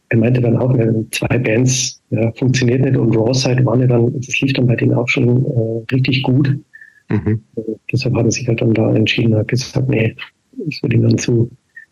er 0.10 0.18
meinte 0.18 0.42
dann 0.42 0.58
auch, 0.58 0.76
äh, 0.76 0.92
zwei 1.12 1.38
Bands 1.38 2.02
ja, 2.10 2.32
funktioniert 2.34 2.82
nicht 2.82 2.98
und 2.98 3.16
Rawside 3.16 3.64
waren 3.66 3.82
ja 3.82 3.88
dann, 3.88 4.12
das 4.20 4.40
lief 4.40 4.54
dann 4.54 4.68
bei 4.68 4.76
denen 4.76 4.94
auch 4.94 5.08
schon 5.08 5.46
äh, 5.46 5.94
richtig 5.94 6.24
gut. 6.24 6.58
Mhm. 7.10 7.42
Deshalb 7.92 8.16
hat 8.16 8.26
er 8.26 8.32
sich 8.32 8.48
halt 8.48 8.62
dann 8.62 8.74
da 8.74 8.94
entschieden, 8.94 9.36
hat 9.36 9.48
gesagt, 9.48 9.90
nee, 9.90 10.16
das 10.66 10.82
wird 10.82 10.94
ihm 10.94 11.04
dann 11.04 11.18
zu, 11.18 11.50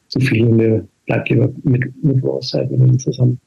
zu 0.08 0.20
viel 0.20 0.46
und 0.46 0.60
er 0.60 0.86
bleibt 1.06 1.30
lieber 1.30 1.50
mit, 1.64 2.04
mit 2.04 2.24
ihm 2.24 3.00
zusammen. 3.00 3.40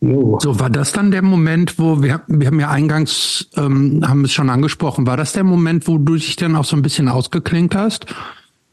Jo. 0.00 0.38
So, 0.40 0.58
war 0.58 0.70
das 0.70 0.92
dann 0.92 1.10
der 1.10 1.22
Moment, 1.22 1.78
wo 1.78 2.02
wir, 2.02 2.22
wir 2.26 2.46
haben 2.46 2.60
ja 2.60 2.70
eingangs, 2.70 3.50
ähm, 3.56 4.02
haben 4.06 4.24
es 4.24 4.32
schon 4.32 4.48
angesprochen, 4.48 5.06
war 5.06 5.18
das 5.18 5.34
der 5.34 5.44
Moment, 5.44 5.86
wo 5.86 5.98
du 5.98 6.14
dich 6.14 6.36
dann 6.36 6.56
auch 6.56 6.64
so 6.64 6.74
ein 6.74 6.82
bisschen 6.82 7.08
ausgeklinkt 7.08 7.74
hast? 7.74 8.06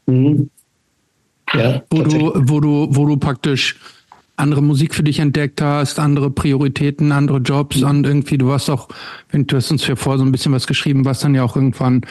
Mhm. 0.06 0.48
Ja, 1.52 1.82
wo 1.90 2.02
du, 2.02 2.32
wo 2.34 2.60
du, 2.60 2.88
wo 2.90 3.06
du 3.06 3.16
praktisch 3.18 3.76
andere 4.36 4.62
Musik 4.62 4.94
für 4.94 5.02
dich 5.02 5.18
entdeckt 5.18 5.60
hast, 5.60 5.98
andere 5.98 6.30
Prioritäten, 6.30 7.12
andere 7.12 7.38
Jobs 7.38 7.82
und 7.82 8.06
irgendwie, 8.06 8.38
du 8.38 8.46
warst 8.48 8.70
auch, 8.70 8.88
wenn 9.30 9.46
du 9.46 9.56
hast 9.56 9.70
uns 9.70 9.86
ja 9.86 9.96
vorher 9.96 10.18
so 10.18 10.24
ein 10.24 10.32
bisschen 10.32 10.52
was 10.52 10.66
geschrieben, 10.66 11.04
warst 11.04 11.24
dann 11.24 11.34
ja 11.34 11.42
auch 11.42 11.56
irgendwann 11.56 12.02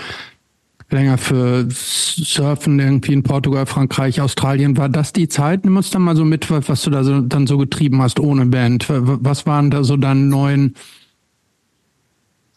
länger 0.89 1.17
für 1.17 1.67
Surfen 1.69 2.79
irgendwie 2.79 3.13
in 3.13 3.23
Portugal, 3.23 3.65
Frankreich, 3.65 4.21
Australien. 4.21 4.77
War 4.77 4.89
das 4.89 5.13
die 5.13 5.27
Zeit? 5.27 5.65
Nimm 5.65 5.75
uns 5.77 5.89
dann 5.89 6.01
mal 6.01 6.15
so 6.15 6.23
mit, 6.23 6.49
was 6.49 6.83
du 6.83 6.89
da 6.89 7.03
so, 7.03 7.21
dann 7.21 7.47
so 7.47 7.57
getrieben 7.57 8.01
hast 8.01 8.19
ohne 8.19 8.45
Band. 8.45 8.85
Was 8.87 9.45
waren 9.45 9.69
da 9.69 9.83
so 9.83 9.97
deine 9.97 10.21
neuen 10.21 10.75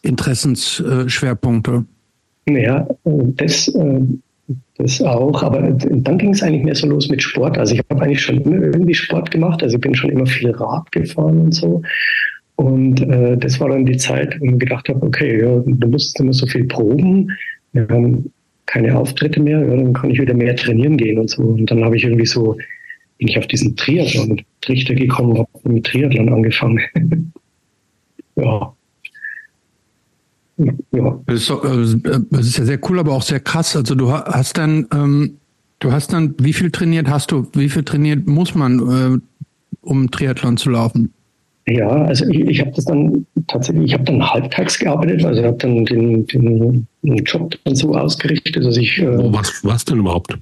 Interessensschwerpunkte? 0.01 1.85
Ja, 2.47 2.87
das, 3.03 3.67
äh, 3.67 4.01
das 4.77 5.01
auch. 5.01 5.43
Aber 5.43 5.61
dann 5.61 6.17
ging 6.17 6.31
es 6.31 6.41
eigentlich 6.41 6.63
mehr 6.63 6.75
so 6.75 6.87
los 6.87 7.09
mit 7.09 7.21
Sport. 7.21 7.57
Also 7.57 7.75
ich 7.75 7.81
habe 7.89 8.01
eigentlich 8.01 8.21
schon 8.21 8.39
immer 8.41 8.63
irgendwie 8.63 8.95
Sport 8.95 9.29
gemacht. 9.31 9.61
Also 9.61 9.75
ich 9.75 9.81
bin 9.81 9.93
schon 9.93 10.09
immer 10.09 10.25
viel 10.25 10.51
Rad 10.51 10.89
gefahren 10.91 11.39
und 11.39 11.51
so. 11.53 11.81
Und 12.55 13.01
äh, 13.01 13.37
das 13.37 13.59
war 13.59 13.69
dann 13.69 13.85
die 13.85 13.97
Zeit, 13.97 14.39
wo 14.39 14.45
ich 14.45 14.59
gedacht 14.59 14.87
habe, 14.87 15.01
okay, 15.05 15.41
ja, 15.41 15.61
du 15.65 15.87
musst 15.87 16.19
immer 16.19 16.33
so 16.33 16.45
viel 16.45 16.65
proben 16.65 17.31
wir 17.73 17.87
haben 17.87 18.31
keine 18.65 18.97
Auftritte 18.97 19.41
mehr, 19.41 19.59
ja, 19.59 19.75
dann 19.75 19.93
kann 19.93 20.11
ich 20.11 20.19
wieder 20.19 20.33
mehr 20.33 20.55
trainieren 20.55 20.97
gehen 20.97 21.19
und 21.19 21.29
so. 21.29 21.41
Und 21.41 21.69
dann 21.69 21.83
habe 21.83 21.97
ich 21.97 22.03
irgendwie 22.03 22.25
so, 22.25 22.57
bin 23.17 23.27
ich 23.27 23.37
auf 23.37 23.47
diesen 23.47 23.75
Triathlon-Trichter 23.75 24.95
gekommen, 24.95 25.37
habe 25.37 25.73
mit 25.73 25.85
Triathlon 25.85 26.29
angefangen. 26.29 26.79
ja. 28.35 28.73
Ja. 30.91 31.19
Das 31.25 31.35
ist, 31.35 31.49
äh, 31.49 32.19
das 32.29 32.45
ist, 32.45 32.57
ja 32.57 32.65
sehr 32.65 32.79
cool, 32.89 32.99
aber 32.99 33.13
auch 33.13 33.23
sehr 33.23 33.39
krass. 33.39 33.75
Also 33.75 33.95
du 33.95 34.11
hast 34.11 34.57
dann, 34.57 34.87
ähm, 34.93 35.37
du 35.79 35.91
hast 35.91 36.13
dann, 36.13 36.35
wie 36.39 36.53
viel 36.53 36.71
trainiert 36.71 37.09
hast 37.09 37.31
du, 37.31 37.47
wie 37.53 37.69
viel 37.69 37.83
trainiert 37.83 38.27
muss 38.27 38.53
man, 38.53 38.79
äh, 38.79 39.17
um 39.81 40.11
Triathlon 40.11 40.57
zu 40.57 40.69
laufen? 40.69 41.13
Ja, 41.67 41.89
also 41.89 42.27
ich, 42.27 42.39
ich 42.39 42.59
habe 42.59 42.71
das 42.71 42.85
dann 42.85 43.25
tatsächlich, 43.47 43.85
ich 43.85 43.93
habe 43.93 44.03
dann 44.03 44.27
halbtags 44.27 44.79
gearbeitet, 44.79 45.23
also 45.23 45.41
ich 45.41 45.47
habe 45.47 45.57
dann 45.57 45.85
den, 45.85 46.25
den, 46.25 46.87
den, 47.03 47.17
Job 47.23 47.55
dann 47.63 47.75
so 47.75 47.93
ausgerichtet, 47.93 48.63
dass 48.63 48.77
ich. 48.77 48.99
Äh, 48.99 49.31
was 49.31 49.63
was 49.63 49.85
denn 49.85 49.99
überhaupt? 49.99 50.37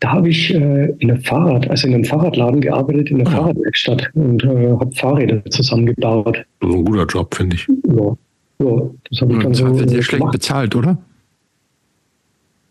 Da 0.00 0.12
habe 0.12 0.28
ich 0.28 0.54
äh, 0.54 0.94
in 0.98 1.10
einem 1.10 1.20
Fahrrad, 1.22 1.68
also 1.68 1.88
in 1.88 1.94
einem 1.94 2.04
Fahrradladen 2.04 2.60
gearbeitet, 2.60 3.10
in 3.10 3.18
der 3.18 3.26
ah. 3.26 3.30
Fahrradwerkstatt 3.32 4.10
und 4.14 4.44
äh, 4.44 4.70
habe 4.70 4.92
Fahrräder 4.94 5.44
zusammengebaut. 5.50 6.36
Das 6.60 6.70
ist 6.70 6.76
ein 6.76 6.84
guter 6.84 7.06
Job, 7.06 7.34
finde 7.34 7.56
ich. 7.56 7.66
Ja, 7.66 8.16
ja 8.64 8.90
das 9.10 9.20
habe 9.20 9.32
ich 9.32 9.38
dann 9.42 9.54
so. 9.54 9.74
Sehr 9.74 9.88
schlecht 9.88 10.10
gemacht. 10.10 10.32
bezahlt, 10.32 10.76
oder? 10.76 10.98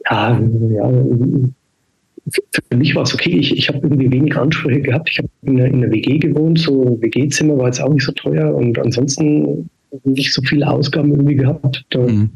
Ja, 0.10 0.40
ja, 0.70 0.90
für 2.32 2.78
mich 2.78 2.96
war 2.96 3.04
es 3.04 3.14
okay. 3.14 3.38
Ich, 3.38 3.56
ich 3.56 3.70
habe 3.70 3.80
irgendwie 3.80 4.12
wenig 4.12 4.36
Ansprüche 4.36 4.82
gehabt. 4.82 5.10
Ich 5.10 5.18
habe 5.20 5.30
in, 5.44 5.58
in 5.58 5.84
einer 5.84 5.92
WG 5.92 6.18
gewohnt, 6.18 6.60
so 6.60 6.84
ein 6.84 7.02
WG-Zimmer 7.02 7.58
war 7.58 7.68
jetzt 7.68 7.82
auch 7.82 7.94
nicht 7.94 8.06
so 8.06 8.12
teuer 8.12 8.54
und 8.54 8.78
ansonsten 8.80 9.70
nicht 10.04 10.34
so 10.34 10.42
viele 10.42 10.70
Ausgaben 10.70 11.12
irgendwie 11.12 11.36
gehabt. 11.36 11.86
Da, 11.90 12.00
mhm. 12.00 12.30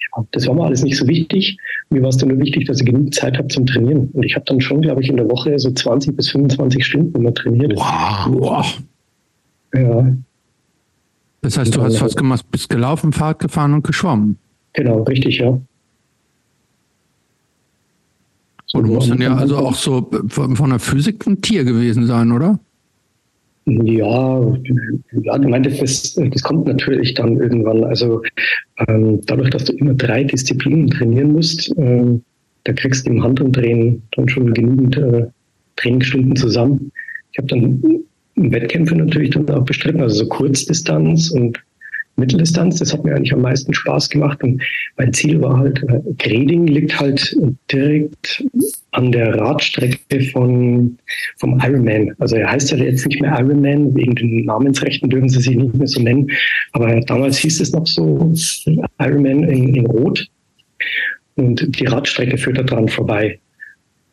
ja, 0.00 0.24
das 0.30 0.46
war 0.46 0.54
mir 0.54 0.64
alles 0.64 0.82
nicht 0.82 0.96
so 0.96 1.06
wichtig. 1.06 1.58
Mir 1.90 2.02
war 2.02 2.08
es 2.08 2.16
dann 2.16 2.30
nur 2.30 2.38
wichtig, 2.38 2.66
dass 2.66 2.80
ich 2.80 2.86
genug 2.86 3.12
Zeit 3.14 3.36
habe 3.36 3.48
zum 3.48 3.66
Trainieren. 3.66 4.08
Und 4.12 4.24
ich 4.24 4.34
habe 4.34 4.44
dann 4.46 4.60
schon, 4.60 4.80
glaube 4.80 5.02
ich, 5.02 5.08
in 5.08 5.16
der 5.16 5.28
Woche 5.30 5.58
so 5.58 5.70
20 5.70 6.16
bis 6.16 6.30
25 6.30 6.84
Stunden 6.84 7.14
immer 7.16 7.34
trainiert. 7.34 7.76
Wow. 7.76 8.26
wow. 8.28 8.82
Ja. 9.74 10.16
Das 11.42 11.58
heißt, 11.58 11.76
du 11.76 11.82
hast 11.82 12.00
was 12.00 12.16
gemacht, 12.16 12.46
bist 12.50 12.70
gelaufen, 12.70 13.12
Fahrrad 13.12 13.38
gefahren 13.40 13.74
und 13.74 13.84
geschwommen. 13.84 14.38
Genau, 14.72 15.02
richtig, 15.02 15.38
ja. 15.38 15.60
Und 18.74 18.88
muss 18.88 19.08
dann 19.08 19.20
ja 19.20 19.34
also 19.34 19.56
auch 19.56 19.74
so 19.74 20.10
von 20.28 20.70
der 20.70 20.78
Physik 20.78 21.26
ein 21.26 21.40
Tier 21.40 21.64
gewesen 21.64 22.06
sein, 22.06 22.32
oder? 22.32 22.58
Ja, 23.66 24.40
ja, 25.22 25.36
ich 25.40 25.48
meine, 25.48 25.68
das, 25.70 26.14
das 26.14 26.42
kommt 26.42 26.66
natürlich 26.66 27.14
dann 27.14 27.38
irgendwann. 27.38 27.84
Also 27.84 28.22
ähm, 28.88 29.20
dadurch, 29.26 29.50
dass 29.50 29.64
du 29.64 29.72
immer 29.74 29.94
drei 29.94 30.24
Disziplinen 30.24 30.90
trainieren 30.90 31.32
musst, 31.32 31.72
ähm, 31.78 32.22
da 32.64 32.72
kriegst 32.72 33.06
du 33.06 33.10
im 33.10 33.22
Handumdrehen 33.22 34.02
dann 34.12 34.28
schon 34.28 34.52
genügend 34.52 34.98
äh, 34.98 35.26
Trainingsstunden 35.76 36.36
zusammen. 36.36 36.92
Ich 37.32 37.38
habe 37.38 37.48
dann 37.48 37.82
Wettkämpfe 38.36 38.96
natürlich 38.96 39.30
dann 39.30 39.48
auch 39.48 39.64
bestritten, 39.64 40.02
also 40.02 40.24
so 40.24 40.28
Kurzdistanz 40.28 41.30
und 41.30 41.58
Mitteldistanz. 42.16 42.78
Das 42.78 42.92
hat 42.92 43.04
mir 43.04 43.14
eigentlich 43.14 43.32
am 43.32 43.42
meisten 43.42 43.72
Spaß 43.74 44.08
gemacht. 44.10 44.42
Und 44.42 44.62
mein 44.96 45.12
Ziel 45.12 45.40
war 45.40 45.58
halt, 45.58 45.82
äh, 45.84 46.00
Greding 46.18 46.66
liegt 46.66 46.98
halt 46.98 47.36
direkt 47.70 48.44
an 48.92 49.12
der 49.12 49.34
Radstrecke 49.38 50.22
von, 50.32 50.96
vom 51.38 51.60
Ironman. 51.60 52.14
Also 52.18 52.36
er 52.36 52.50
heißt 52.50 52.70
ja 52.70 52.78
jetzt 52.78 53.06
nicht 53.06 53.20
mehr 53.20 53.38
Ironman, 53.38 53.94
wegen 53.94 54.14
den 54.14 54.44
Namensrechten 54.44 55.10
dürfen 55.10 55.28
sie 55.28 55.40
sich 55.40 55.56
nicht 55.56 55.74
mehr 55.74 55.86
so 55.86 56.00
nennen. 56.00 56.30
Aber 56.72 57.00
damals 57.00 57.38
hieß 57.38 57.60
es 57.60 57.72
noch 57.72 57.86
so 57.86 58.32
Ironman 58.98 59.44
in, 59.44 59.74
in 59.74 59.86
Rot. 59.86 60.28
Und 61.36 61.78
die 61.80 61.86
Radstrecke 61.86 62.38
führt 62.38 62.58
da 62.58 62.62
dran 62.62 62.88
vorbei. 62.88 63.40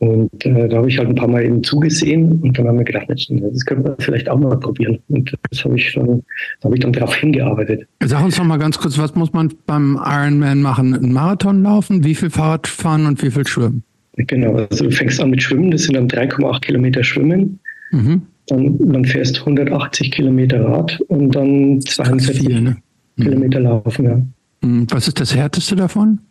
Und 0.01 0.43
äh, 0.47 0.67
da 0.67 0.77
habe 0.77 0.89
ich 0.89 0.97
halt 0.97 1.09
ein 1.09 1.15
paar 1.15 1.27
Mal 1.27 1.43
eben 1.43 1.63
zugesehen 1.63 2.39
und 2.41 2.57
dann 2.57 2.67
haben 2.67 2.79
wir 2.79 2.85
gedacht, 2.85 3.05
das 3.07 3.27
können 3.67 3.83
wir 3.83 3.95
vielleicht 3.99 4.27
auch 4.29 4.39
mal 4.39 4.59
probieren. 4.59 4.97
Und 5.09 5.31
das 5.51 5.63
habe 5.63 5.77
ich 5.77 5.93
dann, 5.93 6.23
da 6.59 6.65
habe 6.65 6.75
ich 6.75 6.81
dann 6.81 6.91
darauf 6.91 7.13
hingearbeitet. 7.13 7.87
Sag 8.03 8.23
uns 8.23 8.35
noch 8.39 8.45
mal 8.45 8.57
ganz 8.57 8.79
kurz, 8.79 8.97
was 8.97 9.13
muss 9.13 9.31
man 9.31 9.53
beim 9.67 9.99
Ironman 10.03 10.63
machen? 10.63 10.95
Ein 10.95 11.13
Marathon 11.13 11.61
laufen, 11.61 12.03
wie 12.03 12.15
viel 12.15 12.31
Fahrrad 12.31 12.65
fahren 12.65 13.05
und 13.05 13.21
wie 13.21 13.29
viel 13.29 13.45
schwimmen? 13.45 13.83
Genau, 14.15 14.55
also 14.55 14.85
du 14.85 14.91
fängst 14.91 15.21
an 15.21 15.29
mit 15.29 15.43
Schwimmen, 15.43 15.69
das 15.69 15.83
sind 15.83 15.95
dann 15.95 16.07
3,8 16.07 16.61
Kilometer 16.61 17.03
Schwimmen. 17.03 17.59
Mhm. 17.91 18.23
Dann, 18.47 18.79
dann 18.79 19.05
fährst 19.05 19.41
180 19.41 20.09
Kilometer 20.09 20.65
Rad 20.65 20.99
und 21.09 21.35
dann 21.35 21.79
42 21.79 22.39
viel, 22.39 22.59
ne? 22.59 22.77
Mhm. 23.17 23.23
Kilometer 23.23 23.59
laufen, 23.59 24.05
ja. 24.05 24.67
Mhm. 24.67 24.87
Was 24.89 25.07
ist 25.07 25.19
das 25.19 25.35
härteste 25.35 25.75
davon? 25.75 26.21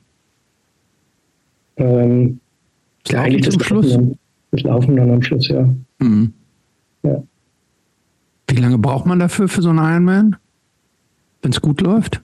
Ähm, 1.76 2.39
ja, 3.12 3.22
eigentlich 3.22 3.50
zum 3.50 3.62
Schluss? 3.62 3.98
Das 4.52 4.62
Laufen 4.62 4.96
dann 4.96 5.10
am 5.10 5.22
Schluss, 5.22 5.48
ja. 5.48 5.68
Mhm. 5.98 6.32
ja. 7.02 7.22
Wie 8.48 8.56
lange 8.56 8.78
braucht 8.78 9.06
man 9.06 9.18
dafür 9.18 9.48
für 9.48 9.62
so 9.62 9.70
einen 9.70 9.78
Ironman, 9.78 10.36
wenn 11.42 11.52
es 11.52 11.60
gut 11.60 11.80
läuft? 11.80 12.20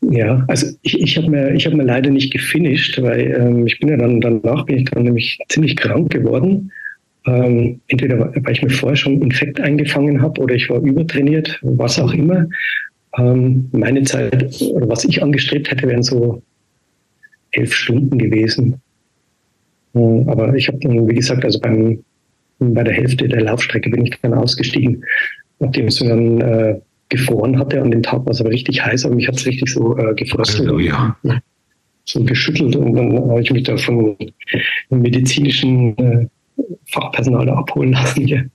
Ja, 0.00 0.44
also 0.46 0.66
ich, 0.82 1.00
ich 1.00 1.16
habe 1.16 1.28
mir, 1.28 1.54
hab 1.54 1.72
mir 1.72 1.84
leider 1.84 2.10
nicht 2.10 2.32
gefinisht, 2.32 3.00
weil 3.02 3.34
ähm, 3.38 3.66
ich 3.66 3.80
bin 3.80 3.88
ja 3.88 3.96
dann 3.96 4.20
danach 4.20 4.64
bin 4.66 4.78
ich 4.78 4.84
dann 4.84 5.04
nämlich 5.04 5.38
ziemlich 5.48 5.76
krank 5.76 6.10
geworden. 6.10 6.70
Ähm, 7.26 7.80
entweder 7.88 8.32
weil 8.34 8.52
ich 8.52 8.62
mir 8.62 8.70
vorher 8.70 8.96
schon 8.96 9.20
Infekt 9.20 9.60
eingefangen 9.60 10.22
habe 10.22 10.40
oder 10.40 10.54
ich 10.54 10.70
war 10.70 10.80
übertrainiert, 10.80 11.58
was 11.62 11.98
auch 11.98 12.12
immer. 12.12 12.46
Ähm, 13.18 13.68
meine 13.72 14.02
Zeit 14.04 14.62
oder 14.62 14.88
was 14.88 15.04
ich 15.04 15.22
angestrebt 15.22 15.70
hätte, 15.70 15.88
wären 15.88 16.02
so 16.02 16.42
elf 17.50 17.74
Stunden 17.74 18.18
gewesen. 18.18 18.80
Hm, 19.94 20.28
aber 20.28 20.54
ich 20.54 20.68
habe 20.68 20.78
dann, 20.78 21.08
wie 21.08 21.14
gesagt, 21.14 21.44
also 21.44 21.60
beim, 21.60 22.02
bei 22.58 22.82
der 22.82 22.94
Hälfte 22.94 23.28
der 23.28 23.42
Laufstrecke 23.42 23.90
bin 23.90 24.06
ich 24.06 24.18
dann 24.20 24.34
ausgestiegen, 24.34 25.04
nachdem 25.58 25.86
es 25.86 25.98
dann 25.98 26.40
äh, 26.40 26.80
gefroren 27.08 27.58
hatte. 27.58 27.80
An 27.80 27.90
dem 27.90 28.02
Tag 28.02 28.24
war 28.24 28.32
es 28.32 28.40
aber 28.40 28.50
richtig 28.50 28.84
heiß, 28.84 29.04
aber 29.04 29.14
mich 29.14 29.28
hat 29.28 29.36
es 29.36 29.46
richtig 29.46 29.70
so 29.72 29.96
äh, 29.96 30.14
gefrostet. 30.14 30.60
Also, 30.60 30.78
ja. 30.78 31.16
So 32.04 32.24
geschüttelt 32.24 32.74
und 32.74 32.94
dann 32.94 33.30
habe 33.30 33.42
ich 33.42 33.50
mich 33.50 33.64
da 33.64 33.76
von 33.76 34.16
medizinischen 34.88 35.96
äh, 35.98 36.26
Fachpersonal 36.86 37.50
abholen 37.50 37.92
lassen. 37.92 38.26
Hier. 38.26 38.50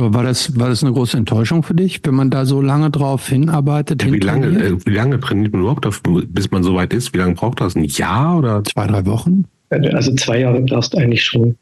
Aber 0.00 0.14
war 0.14 0.24
das, 0.24 0.58
war 0.58 0.70
das 0.70 0.82
eine 0.82 0.92
große 0.94 1.16
Enttäuschung 1.16 1.62
für 1.62 1.74
dich, 1.74 2.00
wenn 2.04 2.14
man 2.14 2.30
da 2.30 2.46
so 2.46 2.62
lange 2.62 2.90
drauf 2.90 3.28
hinarbeitet? 3.28 4.02
Ja, 4.02 4.12
wie, 4.12 4.18
lange, 4.18 4.46
äh, 4.46 4.76
wie 4.86 4.94
lange 4.94 5.20
trainiert 5.20 5.52
man 5.52 5.60
überhaupt, 5.62 5.84
auf, 5.84 6.02
bis 6.02 6.50
man 6.50 6.62
so 6.62 6.74
weit 6.74 6.94
ist? 6.94 7.12
Wie 7.12 7.18
lange 7.18 7.34
braucht 7.34 7.60
das? 7.60 7.76
Ein 7.76 7.84
Jahr 7.84 8.38
oder? 8.38 8.64
Zwei, 8.64 8.86
drei 8.86 9.04
Wochen? 9.04 9.44
Also 9.68 10.14
zwei 10.14 10.40
Jahre 10.40 10.64
du 10.64 10.98
eigentlich 10.98 11.22
schon. 11.22 11.54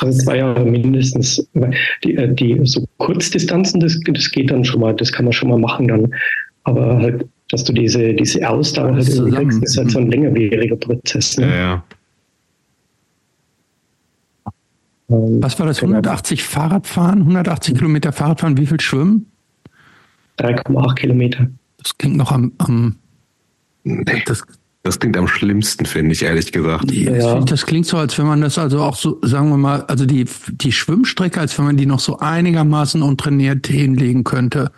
Also 0.00 0.18
zwei 0.18 0.38
Jahre 0.38 0.64
mindestens. 0.64 1.48
Die, 2.02 2.16
äh, 2.16 2.34
die 2.34 2.60
so 2.64 2.86
Kurzdistanzen, 2.98 3.80
das, 3.80 3.98
das 4.04 4.30
geht 4.30 4.50
dann 4.50 4.64
schon 4.64 4.80
mal, 4.80 4.94
das 4.94 5.12
kann 5.12 5.24
man 5.24 5.32
schon 5.32 5.48
mal 5.48 5.58
machen 5.58 5.86
dann. 5.86 6.12
Aber 6.64 6.98
halt, 6.98 7.26
dass 7.50 7.64
du 7.64 7.72
diese, 7.72 8.14
diese 8.14 8.48
Ausdauer 8.48 8.94
halt 8.94 9.06
kriegst, 9.06 9.62
ist 9.62 9.78
halt 9.78 9.92
so 9.92 9.98
ein 10.00 10.06
mhm. 10.06 10.10
längerwieriger 10.10 10.76
Prozess. 10.76 11.38
Ne? 11.38 11.46
Ja, 11.46 11.56
ja. 11.56 11.84
Ähm, 14.44 14.99
Was 15.10 15.58
war 15.58 15.66
das? 15.66 15.82
180 15.82 16.38
genau. 16.38 16.50
Fahrradfahren, 16.50 17.20
180 17.20 17.74
Kilometer 17.74 18.12
Fahrradfahren, 18.12 18.56
wie 18.56 18.66
viel 18.66 18.80
Schwimmen? 18.80 19.26
3,8 20.38 20.94
Kilometer. 20.94 21.48
Das 21.78 21.98
klingt 21.98 22.16
noch 22.16 22.30
am, 22.30 22.52
am 22.58 22.94
nee, 23.82 24.22
das, 24.24 24.44
das 24.84 25.00
klingt 25.00 25.16
am 25.16 25.26
schlimmsten, 25.26 25.84
finde 25.84 26.12
ich, 26.12 26.22
ehrlich 26.22 26.52
gesagt. 26.52 26.92
Ja. 26.92 27.10
Das, 27.12 27.32
find, 27.32 27.50
das, 27.50 27.66
klingt 27.66 27.86
so, 27.86 27.96
als 27.96 28.18
wenn 28.18 28.26
man 28.26 28.40
das 28.40 28.56
also 28.56 28.82
auch 28.82 28.94
so, 28.94 29.18
sagen 29.22 29.48
wir 29.50 29.56
mal, 29.56 29.82
also 29.82 30.06
die, 30.06 30.26
die 30.52 30.72
Schwimmstrecke, 30.72 31.40
als 31.40 31.58
wenn 31.58 31.64
man 31.64 31.76
die 31.76 31.86
noch 31.86 32.00
so 32.00 32.18
einigermaßen 32.20 33.02
untrainiert 33.02 33.66
hinlegen 33.66 34.22
könnte. 34.22 34.70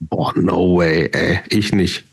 Boah, 0.00 0.32
no 0.34 0.76
way, 0.76 1.10
ey. 1.12 1.40
Ich 1.50 1.72
nicht. 1.72 2.04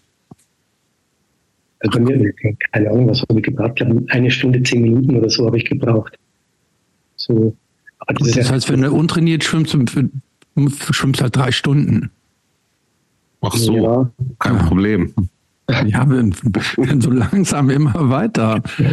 Also 1.79 2.01
mir, 2.01 2.33
keine 2.73 2.89
Ahnung, 2.89 3.07
was 3.07 3.21
habe 3.21 3.39
ich 3.39 3.45
gebraucht? 3.45 3.79
Ich 3.79 3.85
glaube, 3.85 4.03
eine 4.09 4.29
Stunde, 4.29 4.61
zehn 4.63 4.81
Minuten 4.81 5.15
oder 5.15 5.29
so 5.29 5.45
habe 5.45 5.55
ich 5.55 5.63
gebraucht. 5.63 6.17
So. 7.19 7.55
Das, 8.07 8.31
das 8.31 8.51
heißt, 8.51 8.69
wenn 8.69 8.81
du 8.81 8.91
untrainiert 8.91 9.43
schwimmst, 9.43 9.77
schwimmst 10.91 11.21
halt 11.21 11.35
drei 11.35 11.51
Stunden. 11.51 12.09
Ach 13.41 13.53
so, 13.53 13.75
ja. 13.75 14.11
kein 14.39 14.55
ja. 14.55 14.63
Problem. 14.63 15.13
Ja, 15.85 16.09
wir 16.09 16.17
werden 16.17 16.99
so 16.99 17.11
langsam 17.11 17.69
immer 17.69 18.09
weiter. 18.09 18.59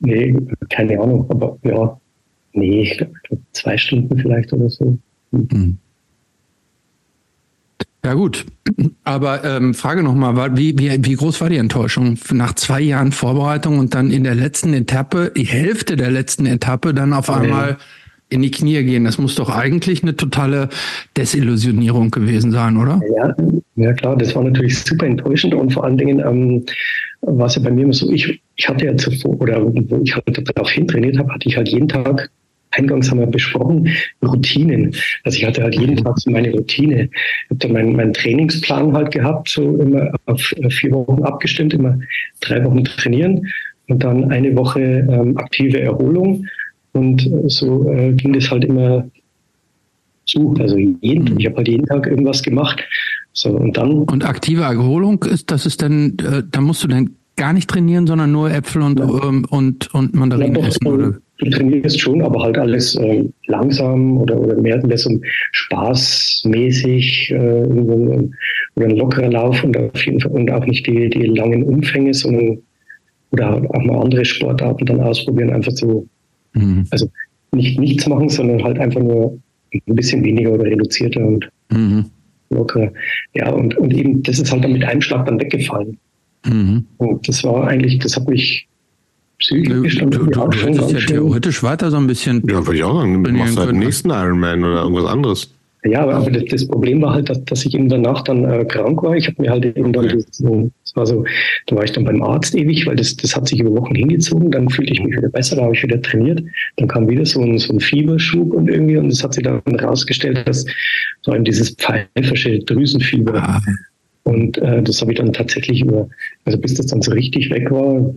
nee, 0.00 0.36
keine 0.68 1.00
Ahnung, 1.00 1.30
aber 1.30 1.56
ja, 1.62 1.96
nee, 2.54 2.82
ich 2.82 2.98
glaube 2.98 3.14
zwei 3.52 3.76
Stunden 3.76 4.18
vielleicht 4.18 4.52
oder 4.52 4.68
so. 4.68 4.98
Mhm. 5.30 5.78
Ja 8.04 8.12
gut, 8.12 8.44
aber 9.02 9.44
ähm, 9.44 9.72
Frage 9.72 10.02
nochmal, 10.02 10.58
wie, 10.58 10.78
wie, 10.78 10.90
wie 11.02 11.14
groß 11.14 11.40
war 11.40 11.48
die 11.48 11.56
Enttäuschung 11.56 12.18
nach 12.32 12.54
zwei 12.54 12.82
Jahren 12.82 13.12
Vorbereitung 13.12 13.78
und 13.78 13.94
dann 13.94 14.10
in 14.10 14.24
der 14.24 14.34
letzten 14.34 14.74
Etappe, 14.74 15.32
die 15.34 15.46
Hälfte 15.46 15.96
der 15.96 16.10
letzten 16.10 16.44
Etappe, 16.44 16.92
dann 16.92 17.14
auf 17.14 17.30
einmal 17.30 17.78
in 18.28 18.42
die 18.42 18.50
Knie 18.50 18.84
gehen? 18.84 19.04
Das 19.04 19.16
muss 19.16 19.36
doch 19.36 19.48
eigentlich 19.48 20.02
eine 20.02 20.14
totale 20.14 20.68
Desillusionierung 21.16 22.10
gewesen 22.10 22.52
sein, 22.52 22.76
oder? 22.76 23.00
Ja, 23.16 23.34
ja 23.76 23.92
klar, 23.94 24.16
das 24.18 24.34
war 24.34 24.44
natürlich 24.44 24.78
super 24.78 25.06
enttäuschend 25.06 25.54
und 25.54 25.72
vor 25.72 25.84
allen 25.84 25.96
Dingen 25.96 26.20
ähm, 26.20 26.66
war 27.22 27.46
es 27.46 27.54
ja 27.54 27.62
bei 27.62 27.70
mir 27.70 27.84
immer 27.84 27.94
so, 27.94 28.10
ich, 28.10 28.42
ich 28.56 28.68
hatte 28.68 28.84
ja 28.84 28.94
zuvor, 28.98 29.40
oder 29.40 29.64
wo 29.64 30.02
ich 30.02 30.14
halt 30.14 30.42
darauf 30.54 30.70
hintrainiert 30.70 31.18
habe, 31.18 31.32
hatte 31.32 31.48
ich 31.48 31.56
halt 31.56 31.70
jeden 31.70 31.88
Tag 31.88 32.30
eingangs 32.76 33.10
haben 33.10 33.20
wir 33.20 33.26
besprochen, 33.26 33.88
Routinen. 34.22 34.94
Also 35.24 35.38
ich 35.38 35.44
hatte 35.44 35.62
halt 35.62 35.74
jeden 35.74 35.96
Tag 35.96 36.18
so 36.18 36.30
meine 36.30 36.52
Routine. 36.52 37.04
Ich 37.04 37.50
habe 37.50 37.58
dann 37.58 37.72
meinen, 37.72 37.96
meinen 37.96 38.12
Trainingsplan 38.12 38.92
halt 38.92 39.12
gehabt, 39.12 39.48
so 39.48 39.76
immer 39.76 40.12
auf 40.26 40.40
vier 40.40 40.92
Wochen 40.92 41.22
abgestimmt, 41.22 41.74
immer 41.74 41.98
drei 42.40 42.64
Wochen 42.64 42.84
trainieren 42.84 43.46
und 43.88 44.02
dann 44.02 44.30
eine 44.30 44.56
Woche 44.56 44.80
ähm, 44.80 45.36
aktive 45.36 45.80
Erholung. 45.80 46.46
Und 46.92 47.28
so 47.46 47.90
äh, 47.90 48.12
ging 48.12 48.32
das 48.32 48.50
halt 48.50 48.64
immer 48.64 49.08
zu. 50.26 50.54
Also 50.58 50.78
jeden, 50.78 51.34
mhm. 51.34 51.38
ich 51.38 51.46
habe 51.46 51.56
halt 51.56 51.68
jeden 51.68 51.86
Tag 51.86 52.06
irgendwas 52.06 52.42
gemacht. 52.42 52.82
So, 53.32 53.50
und 53.50 53.76
dann. 53.76 54.04
Und 54.04 54.24
aktive 54.24 54.62
Erholung 54.62 55.22
ist, 55.24 55.50
das 55.50 55.66
ist 55.66 55.82
dann, 55.82 56.16
äh, 56.18 56.42
da 56.48 56.60
musst 56.60 56.84
du 56.84 56.88
dann 56.88 57.16
gar 57.36 57.52
nicht 57.52 57.68
trainieren, 57.68 58.06
sondern 58.06 58.30
nur 58.30 58.50
Äpfel 58.50 58.82
und, 58.82 59.00
ja. 59.00 59.06
ähm, 59.06 59.44
und, 59.50 59.92
und 59.92 60.14
Mandarinen 60.14 60.56
ja, 60.56 60.68
essen, 60.68 60.86
oder? 60.86 61.14
Du 61.38 61.50
trainierst 61.50 62.00
schon, 62.00 62.22
aber 62.22 62.42
halt 62.42 62.58
alles 62.58 62.94
äh, 62.96 63.24
langsam 63.46 64.18
oder, 64.18 64.40
oder 64.40 64.56
mehr, 64.60 64.84
mehr 64.86 64.98
so 64.98 65.10
spaßmäßig 65.52 67.30
äh, 67.30 67.36
oder 67.36 68.24
ein 68.76 68.96
lockerer 68.96 69.30
Lauf 69.30 69.62
und 69.64 69.76
auf 69.76 70.06
jeden 70.06 70.20
Fall 70.20 70.32
und 70.32 70.50
auch 70.50 70.64
nicht 70.66 70.86
die, 70.86 71.10
die 71.10 71.26
langen 71.26 71.62
Umfänge, 71.62 72.14
sondern 72.14 72.58
oder 73.32 73.56
auch 73.70 73.82
mal 73.82 74.00
andere 74.00 74.24
Sportarten 74.24 74.86
dann 74.86 75.00
ausprobieren, 75.00 75.50
einfach 75.50 75.72
so, 75.72 76.06
mhm. 76.52 76.86
also 76.90 77.10
nicht 77.52 77.78
nichts 77.80 78.06
machen, 78.06 78.28
sondern 78.28 78.62
halt 78.62 78.78
einfach 78.78 79.00
nur 79.00 79.38
ein 79.72 79.94
bisschen 79.94 80.22
weniger 80.24 80.52
oder 80.52 80.64
reduzierter 80.64 81.24
und 81.24 81.48
mhm. 81.70 82.04
lockerer. 82.50 82.92
Ja, 83.34 83.50
und, 83.50 83.76
und 83.76 83.92
eben, 83.92 84.22
das 84.22 84.38
ist 84.38 84.52
halt 84.52 84.62
dann 84.62 84.72
mit 84.72 84.84
einem 84.84 85.00
Schlag 85.00 85.26
dann 85.26 85.40
weggefallen. 85.40 85.98
Mhm. 86.46 86.84
Und 86.98 87.26
das 87.26 87.42
war 87.42 87.66
eigentlich, 87.66 87.98
das 87.98 88.16
hat 88.16 88.28
mich 88.28 88.68
psychisch 89.38 89.98
du, 89.98 90.06
du, 90.06 90.26
du 90.26 90.52
hättest 90.52 90.92
ja 90.92 90.98
theoretisch 91.00 91.62
weiter 91.62 91.90
so 91.90 91.96
ein 91.96 92.06
bisschen. 92.06 92.42
Ja, 92.48 92.66
würde 92.66 92.76
ich 92.76 92.84
auch 92.84 93.00
sagen. 93.00 93.22
Du 93.22 93.30
machst 93.32 93.58
halt 93.58 93.70
den 93.70 93.78
nächsten 93.78 94.10
Ironman 94.10 94.64
oder 94.64 94.82
irgendwas 94.82 95.06
anderes. 95.06 95.50
Ja, 95.84 96.00
aber, 96.00 96.14
aber 96.14 96.30
das, 96.30 96.44
das, 96.46 96.66
Problem 96.66 97.02
war 97.02 97.12
halt, 97.12 97.28
dass, 97.28 97.44
dass 97.44 97.66
ich 97.66 97.74
eben 97.74 97.90
danach 97.90 98.22
dann 98.22 98.44
äh, 98.44 98.64
krank 98.64 99.02
war. 99.02 99.16
Ich 99.16 99.26
habe 99.26 99.42
mir 99.42 99.50
halt 99.50 99.66
eben 99.66 99.92
dann, 99.92 100.08
das, 100.08 100.24
das 100.26 100.96
war 100.96 101.06
so, 101.06 101.24
da 101.66 101.76
war 101.76 101.84
ich 101.84 101.92
dann 101.92 102.04
beim 102.04 102.22
Arzt 102.22 102.54
ewig, 102.54 102.86
weil 102.86 102.96
das, 102.96 103.14
das 103.16 103.36
hat 103.36 103.48
sich 103.48 103.60
über 103.60 103.70
Wochen 103.72 103.94
hingezogen. 103.94 104.50
Dann 104.50 104.70
fühlte 104.70 104.94
ich 104.94 105.02
mich 105.02 105.14
wieder 105.14 105.28
besser, 105.28 105.56
da 105.56 105.62
habe 105.62 105.74
ich 105.74 105.82
wieder 105.82 106.00
trainiert. 106.00 106.42
Dann 106.76 106.88
kam 106.88 107.06
wieder 107.06 107.26
so 107.26 107.42
ein, 107.42 107.58
so 107.58 107.74
ein 107.74 107.80
Fieberschub 107.80 108.54
und 108.54 108.68
irgendwie, 108.68 108.96
und 108.96 109.08
es 109.08 109.22
hat 109.22 109.34
sich 109.34 109.44
dann 109.44 109.60
herausgestellt, 109.66 110.48
dass 110.48 110.64
so 111.20 111.34
eben 111.34 111.44
dieses 111.44 111.74
pfeifersche 111.74 112.60
Drüsenfieber. 112.60 113.34
Ah. 113.34 113.60
Und 114.22 114.56
äh, 114.58 114.82
das 114.82 115.02
habe 115.02 115.12
ich 115.12 115.18
dann 115.18 115.34
tatsächlich 115.34 115.82
über, 115.82 116.08
also 116.46 116.58
bis 116.58 116.74
das 116.74 116.86
dann 116.86 117.02
so 117.02 117.12
richtig 117.12 117.50
weg 117.50 117.70
war, 117.70 118.14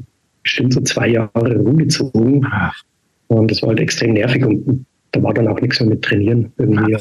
bestimmt 0.47 0.73
so 0.73 0.81
zwei 0.81 1.09
Jahre 1.09 1.57
rumgezogen. 1.57 2.47
Und 3.27 3.51
das 3.51 3.61
war 3.61 3.69
halt 3.69 3.79
extrem 3.81 4.13
nervig 4.13 4.45
und 4.45 4.85
da 5.11 5.21
war 5.21 5.33
dann 5.33 5.47
auch 5.47 5.59
nichts 5.59 5.79
mehr 5.79 5.89
mit 5.89 6.01
Trainieren 6.01 6.51
irgendwie. 6.57 6.97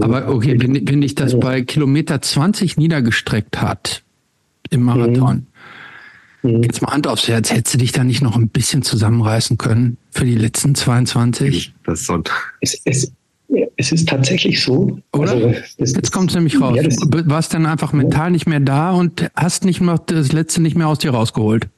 Aber 0.00 0.28
okay, 0.28 0.56
wenn, 0.58 0.88
wenn 0.88 1.00
dich 1.00 1.14
das 1.14 1.34
also, 1.34 1.40
bei 1.40 1.62
Kilometer 1.62 2.20
20 2.20 2.76
niedergestreckt 2.76 3.60
hat 3.60 4.02
im 4.70 4.82
Marathon, 4.82 5.46
mhm. 6.42 6.62
jetzt 6.62 6.82
mal 6.82 6.92
Hand 6.92 7.06
aufs 7.06 7.28
Herz, 7.28 7.52
hättest 7.52 7.74
du 7.74 7.78
dich 7.78 7.92
da 7.92 8.04
nicht 8.04 8.22
noch 8.22 8.36
ein 8.36 8.48
bisschen 8.48 8.82
zusammenreißen 8.82 9.58
können 9.58 9.98
für 10.10 10.24
die 10.24 10.34
letzten 10.34 10.74
22? 10.74 11.74
Das 11.84 12.00
ist 12.00 12.06
so 12.06 12.22
es, 12.60 12.80
es, 12.84 13.12
es 13.76 13.92
ist 13.92 14.08
tatsächlich 14.08 14.62
so. 14.62 14.98
Oder? 15.12 15.32
Also, 15.32 15.54
das, 15.78 15.92
Jetzt 15.92 16.12
kommt 16.12 16.30
es 16.30 16.34
nämlich 16.34 16.60
raus. 16.60 16.76
Ja, 16.76 16.82
du 16.82 17.28
warst 17.30 17.52
dann 17.52 17.66
einfach 17.66 17.92
mental 17.92 18.30
nicht 18.30 18.46
mehr 18.46 18.60
da 18.60 18.92
und 18.92 19.30
hast 19.34 19.64
nicht 19.64 19.80
mehr 19.80 19.98
das 20.06 20.32
letzte 20.32 20.62
nicht 20.62 20.76
mehr 20.76 20.88
aus 20.88 20.98
dir 20.98 21.10
rausgeholt. 21.10 21.68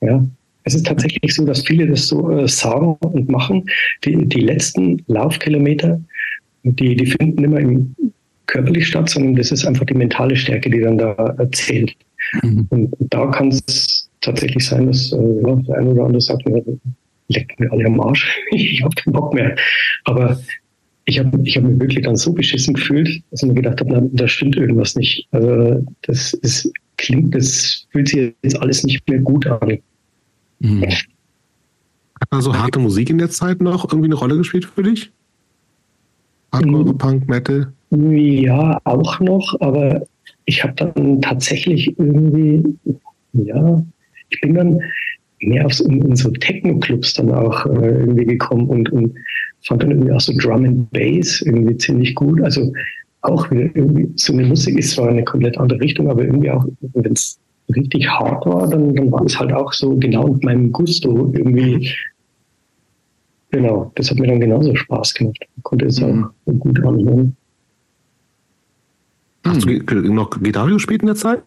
Ja, 0.00 0.24
es 0.66 0.74
ist 0.74 0.86
tatsächlich 0.86 1.32
so, 1.32 1.44
dass 1.44 1.62
viele 1.62 1.86
das 1.86 2.08
so 2.08 2.30
äh, 2.30 2.48
sagen 2.48 2.96
und 3.00 3.28
machen. 3.28 3.64
Die, 4.04 4.26
die 4.26 4.40
letzten 4.40 5.02
Laufkilometer, 5.06 6.00
die, 6.64 6.96
die 6.96 7.06
finden 7.06 7.44
immer 7.44 7.60
im 7.60 7.94
körperlich 8.46 8.88
statt, 8.88 9.08
sondern 9.08 9.36
das 9.36 9.52
ist 9.52 9.64
einfach 9.64 9.86
die 9.86 9.94
mentale 9.94 10.36
Stärke, 10.36 10.68
die 10.70 10.80
dann 10.80 10.98
da 10.98 11.12
erzählt. 11.38 11.94
Mhm. 12.42 12.66
Und 12.70 12.94
da 12.98 13.26
kann 13.28 13.48
es 13.48 14.08
tatsächlich 14.20 14.66
sein, 14.66 14.88
dass 14.88 15.12
äh, 15.12 15.16
der 15.16 15.78
eine 15.78 15.90
oder 15.90 16.04
andere 16.04 16.20
sagt, 16.20 16.42
leckt 17.28 17.60
mir 17.60 17.70
alle 17.70 17.86
am 17.86 18.00
Arsch, 18.00 18.28
ich 18.50 18.82
habe 18.82 18.94
keinen 18.96 19.12
Bock 19.12 19.34
mehr. 19.34 19.54
Aber 20.04 20.40
ich 21.04 21.20
habe 21.20 21.40
ich 21.44 21.56
hab 21.56 21.62
mich 21.62 21.78
wirklich 21.78 22.04
dann 22.04 22.16
so 22.16 22.32
beschissen 22.32 22.74
gefühlt, 22.74 23.22
dass 23.30 23.42
ich 23.42 23.48
mir 23.48 23.54
gedacht 23.54 23.80
habe, 23.80 23.92
na, 23.92 24.02
da 24.12 24.26
stimmt 24.26 24.56
irgendwas 24.56 24.96
nicht. 24.96 25.28
Also 25.30 25.86
das 26.02 26.32
ist, 26.34 26.72
klingt, 26.96 27.36
das 27.36 27.86
fühlt 27.92 28.08
sich 28.08 28.32
jetzt 28.42 28.60
alles 28.60 28.82
nicht 28.82 29.08
mehr 29.08 29.20
gut 29.20 29.46
an. 29.46 29.78
Mhm. 30.60 30.82
Hat 30.82 32.28
also 32.30 32.54
harte 32.54 32.78
Musik 32.78 33.10
in 33.10 33.18
der 33.18 33.30
Zeit 33.30 33.60
noch 33.60 33.84
irgendwie 33.84 34.06
eine 34.06 34.14
Rolle 34.14 34.36
gespielt 34.36 34.64
für 34.64 34.82
dich? 34.82 35.12
Hardcore, 36.52 36.84
mhm. 36.84 36.98
Punk, 36.98 37.28
Metal? 37.28 37.72
Ja, 37.90 38.80
auch 38.84 39.20
noch, 39.20 39.56
aber 39.60 40.02
ich 40.46 40.62
habe 40.62 40.74
dann 40.74 41.20
tatsächlich 41.20 41.98
irgendwie, 41.98 42.62
ja, 43.32 43.82
ich 44.30 44.40
bin 44.40 44.54
dann 44.54 44.80
mehr 45.40 45.66
auf 45.66 45.78
in, 45.80 46.02
in 46.02 46.16
so 46.16 46.30
Techno-Clubs 46.30 47.14
dann 47.14 47.30
auch 47.30 47.66
äh, 47.66 48.00
irgendwie 48.00 48.24
gekommen 48.24 48.66
und, 48.68 48.90
und 48.90 49.14
fand 49.62 49.82
dann 49.82 49.90
irgendwie 49.90 50.12
auch 50.12 50.20
so 50.20 50.32
Drum 50.36 50.64
and 50.64 50.90
Bass 50.90 51.42
irgendwie 51.42 51.76
ziemlich 51.76 52.14
gut. 52.14 52.40
Also 52.42 52.72
auch 53.22 53.50
wieder 53.50 53.64
irgendwie 53.74 54.10
so 54.16 54.32
eine 54.32 54.44
Musik 54.44 54.78
ist 54.78 54.92
zwar 54.92 55.08
eine 55.08 55.24
komplett 55.24 55.58
andere 55.58 55.80
Richtung, 55.80 56.08
aber 56.08 56.24
irgendwie 56.24 56.50
auch, 56.50 56.64
wenn 56.94 57.12
es 57.12 57.38
richtig 57.74 58.08
hart 58.08 58.46
war, 58.46 58.68
dann, 58.68 58.94
dann 58.94 59.10
war 59.10 59.24
es 59.24 59.38
halt 59.38 59.52
auch 59.52 59.72
so 59.72 59.96
genau 59.96 60.28
mit 60.28 60.44
meinem 60.44 60.72
Gusto 60.72 61.32
irgendwie. 61.34 61.90
Genau, 63.50 63.90
das 63.94 64.10
hat 64.10 64.18
mir 64.18 64.26
dann 64.28 64.40
genauso 64.40 64.74
Spaß 64.74 65.14
gemacht. 65.14 65.38
Ich 65.56 65.62
konnte 65.62 65.86
es 65.86 66.00
mhm. 66.00 66.24
auch 66.24 66.52
gut 66.58 66.84
anhören. 66.84 67.36
Hast 69.46 69.64
du 69.64 70.12
noch 70.12 70.30
Gitarre 70.42 70.72
gespielt 70.72 71.02
in 71.02 71.06
der 71.06 71.16
Zeit? 71.16 71.42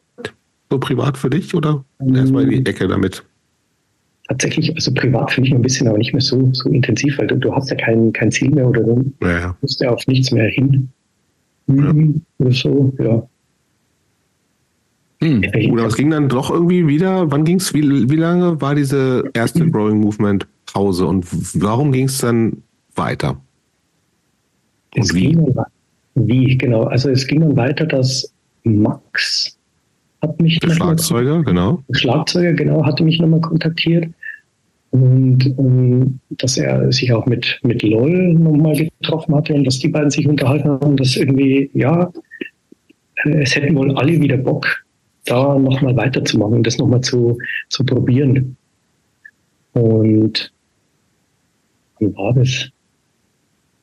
So 0.69 0.79
privat 0.79 1.17
für 1.17 1.29
dich 1.29 1.53
oder 1.55 1.83
mhm. 1.99 2.15
erstmal 2.15 2.43
in 2.43 2.63
die 2.63 2.69
Ecke 2.69 2.87
damit? 2.87 3.23
tatsächlich, 4.29 4.73
also 4.75 4.93
privat 4.93 5.31
für 5.31 5.41
mich 5.41 5.53
ein 5.53 5.61
bisschen, 5.61 5.87
aber 5.87 5.97
nicht 5.97 6.13
mehr 6.13 6.21
so, 6.21 6.49
so 6.53 6.69
intensiv, 6.69 7.17
weil 7.17 7.27
du, 7.27 7.35
du 7.35 7.53
hast 7.53 7.69
ja 7.71 7.75
kein, 7.75 8.13
kein 8.13 8.31
Ziel 8.31 8.51
mehr 8.51 8.67
oder 8.67 8.83
du 8.83 9.11
ja. 9.21 9.57
musst 9.61 9.81
ja 9.81 9.89
auf 9.89 10.05
nichts 10.07 10.31
mehr 10.31 10.47
hin. 10.47 10.89
Ja. 11.67 11.93
Oder 12.37 12.51
so, 12.51 12.93
ja. 12.99 13.27
Hm. 15.21 15.43
Oder 15.71 15.85
es 15.85 15.95
ging 15.95 16.11
dann 16.11 16.29
doch 16.29 16.49
irgendwie 16.49 16.87
wieder, 16.87 17.29
wann 17.29 17.43
ging 17.43 17.57
es, 17.57 17.73
wie, 17.73 18.09
wie 18.09 18.15
lange 18.15 18.61
war 18.61 18.73
diese 18.75 19.29
erste. 19.33 19.69
Growing 19.69 19.99
Movement 19.99 20.47
Pause 20.65 21.05
und 21.07 21.25
warum 21.61 21.91
ging 21.91 22.05
es 22.05 22.19
dann 22.19 22.63
weiter? 22.95 23.41
Und 24.95 25.03
es 25.03 25.13
wie? 25.13 25.33
Dann, 25.33 25.65
wie, 26.15 26.57
genau. 26.57 26.83
Also 26.83 27.09
es 27.09 27.27
ging 27.27 27.41
dann 27.41 27.57
weiter, 27.57 27.85
dass 27.85 28.31
Max 28.63 29.57
hat 30.21 30.39
mich 30.41 30.59
Der 30.59 30.71
Schlagzeuger, 30.71 31.43
genau. 31.43 31.83
Schlagzeuger, 31.91 32.53
genau, 32.53 32.85
hatte 32.85 33.03
mich 33.03 33.19
nochmal 33.19 33.41
kontaktiert. 33.41 34.07
Und 34.91 35.45
ähm, 35.57 36.19
dass 36.29 36.57
er 36.57 36.91
sich 36.91 37.13
auch 37.13 37.25
mit, 37.25 37.59
mit 37.63 37.83
LOL 37.83 38.33
nochmal 38.33 38.89
getroffen 38.99 39.35
hatte 39.35 39.53
und 39.53 39.63
dass 39.65 39.79
die 39.79 39.87
beiden 39.87 40.09
sich 40.09 40.27
unterhalten 40.27 40.67
haben, 40.67 40.97
dass 40.97 41.15
irgendwie, 41.15 41.69
ja, 41.73 42.11
äh, 43.25 43.43
es 43.43 43.55
hätten 43.55 43.75
wohl 43.75 43.95
alle 43.97 44.19
wieder 44.19 44.37
Bock, 44.37 44.83
da 45.25 45.57
nochmal 45.57 45.95
weiterzumachen 45.95 46.55
und 46.55 46.67
das 46.67 46.77
nochmal 46.77 47.01
zu, 47.01 47.37
zu 47.69 47.83
probieren. 47.83 48.55
Und 49.73 50.51
wann 51.99 52.15
war 52.15 52.33
das? 52.33 52.69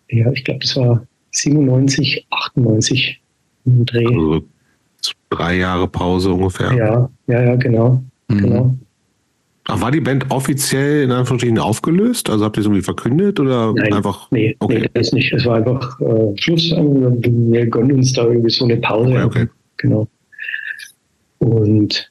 Ja, 0.08 0.30
ich 0.32 0.44
glaube, 0.44 0.60
das 0.60 0.76
war 0.76 1.06
97, 1.32 2.26
98 2.30 3.20
im 3.64 3.84
Dreh. 3.84 4.06
Also 4.06 4.42
drei 5.30 5.56
Jahre 5.56 5.88
Pause 5.88 6.32
ungefähr. 6.32 6.72
Ja, 6.72 7.10
ja, 7.26 7.42
ja, 7.42 7.56
genau. 7.56 8.02
Mhm. 8.28 8.38
genau. 8.38 8.74
Ach, 9.68 9.80
war 9.80 9.90
die 9.90 10.00
Band 10.00 10.30
offiziell 10.30 11.02
in 11.02 11.10
Anführungsstrichen 11.10 11.58
aufgelöst? 11.58 12.30
Also 12.30 12.44
habt 12.44 12.56
ihr 12.56 12.60
es 12.60 12.66
irgendwie 12.66 12.82
verkündet 12.82 13.40
oder 13.40 13.72
Nein, 13.72 13.94
einfach? 13.94 14.30
Nee, 14.30 14.54
okay. 14.60 14.80
nee, 14.80 14.90
das 14.94 15.12
nicht. 15.12 15.32
Es 15.32 15.44
war 15.44 15.56
einfach 15.56 16.00
äh, 16.00 16.36
Schluss. 16.36 16.70
Wir 16.70 17.66
gönnen 17.66 17.92
uns 17.92 18.12
da 18.12 18.24
irgendwie 18.26 18.50
so 18.50 18.64
eine 18.64 18.76
Pause. 18.76 19.10
Okay, 19.10 19.24
okay. 19.24 19.48
Genau. 19.78 20.08
Und 21.38 22.10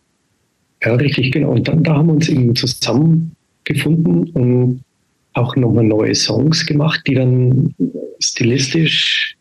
ja, 0.84 0.94
richtig, 0.96 1.32
genau. 1.32 1.52
Und 1.52 1.68
dann 1.68 1.84
da 1.84 1.96
haben 1.96 2.08
wir 2.08 2.14
uns 2.14 2.30
eben 2.30 2.56
zusammengefunden 2.56 4.30
und 4.32 4.82
auch 5.34 5.56
nochmal 5.56 5.84
neue 5.84 6.16
Songs 6.16 6.66
gemacht, 6.66 7.02
die 7.08 7.16
dann 7.16 7.74
stilistisch, 8.20 9.36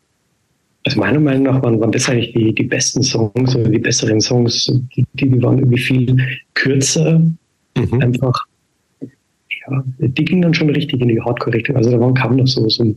also 0.83 0.99
meiner 0.99 1.19
Meinung 1.19 1.43
nach 1.43 1.63
waren, 1.63 1.79
waren 1.79 1.91
das 1.91 2.09
eigentlich 2.09 2.33
die, 2.33 2.53
die 2.53 2.63
besten 2.63 3.01
Songs 3.01 3.55
oder 3.55 3.69
die 3.69 3.79
besseren 3.79 4.21
Songs. 4.21 4.71
Die, 4.95 5.05
die 5.13 5.41
waren 5.41 5.59
irgendwie 5.59 5.79
viel 5.79 6.17
kürzer, 6.53 7.19
mhm. 7.77 8.01
einfach, 8.01 8.45
ja, 9.01 9.83
die 9.99 10.25
gingen 10.25 10.41
dann 10.41 10.53
schon 10.53 10.69
richtig 10.69 11.01
in 11.01 11.07
die 11.07 11.21
Hardcore-Richtung. 11.21 11.75
Also 11.75 11.91
da 11.91 11.99
waren 11.99 12.13
kaum 12.13 12.35
noch 12.35 12.47
so, 12.47 12.67
so 12.69 12.95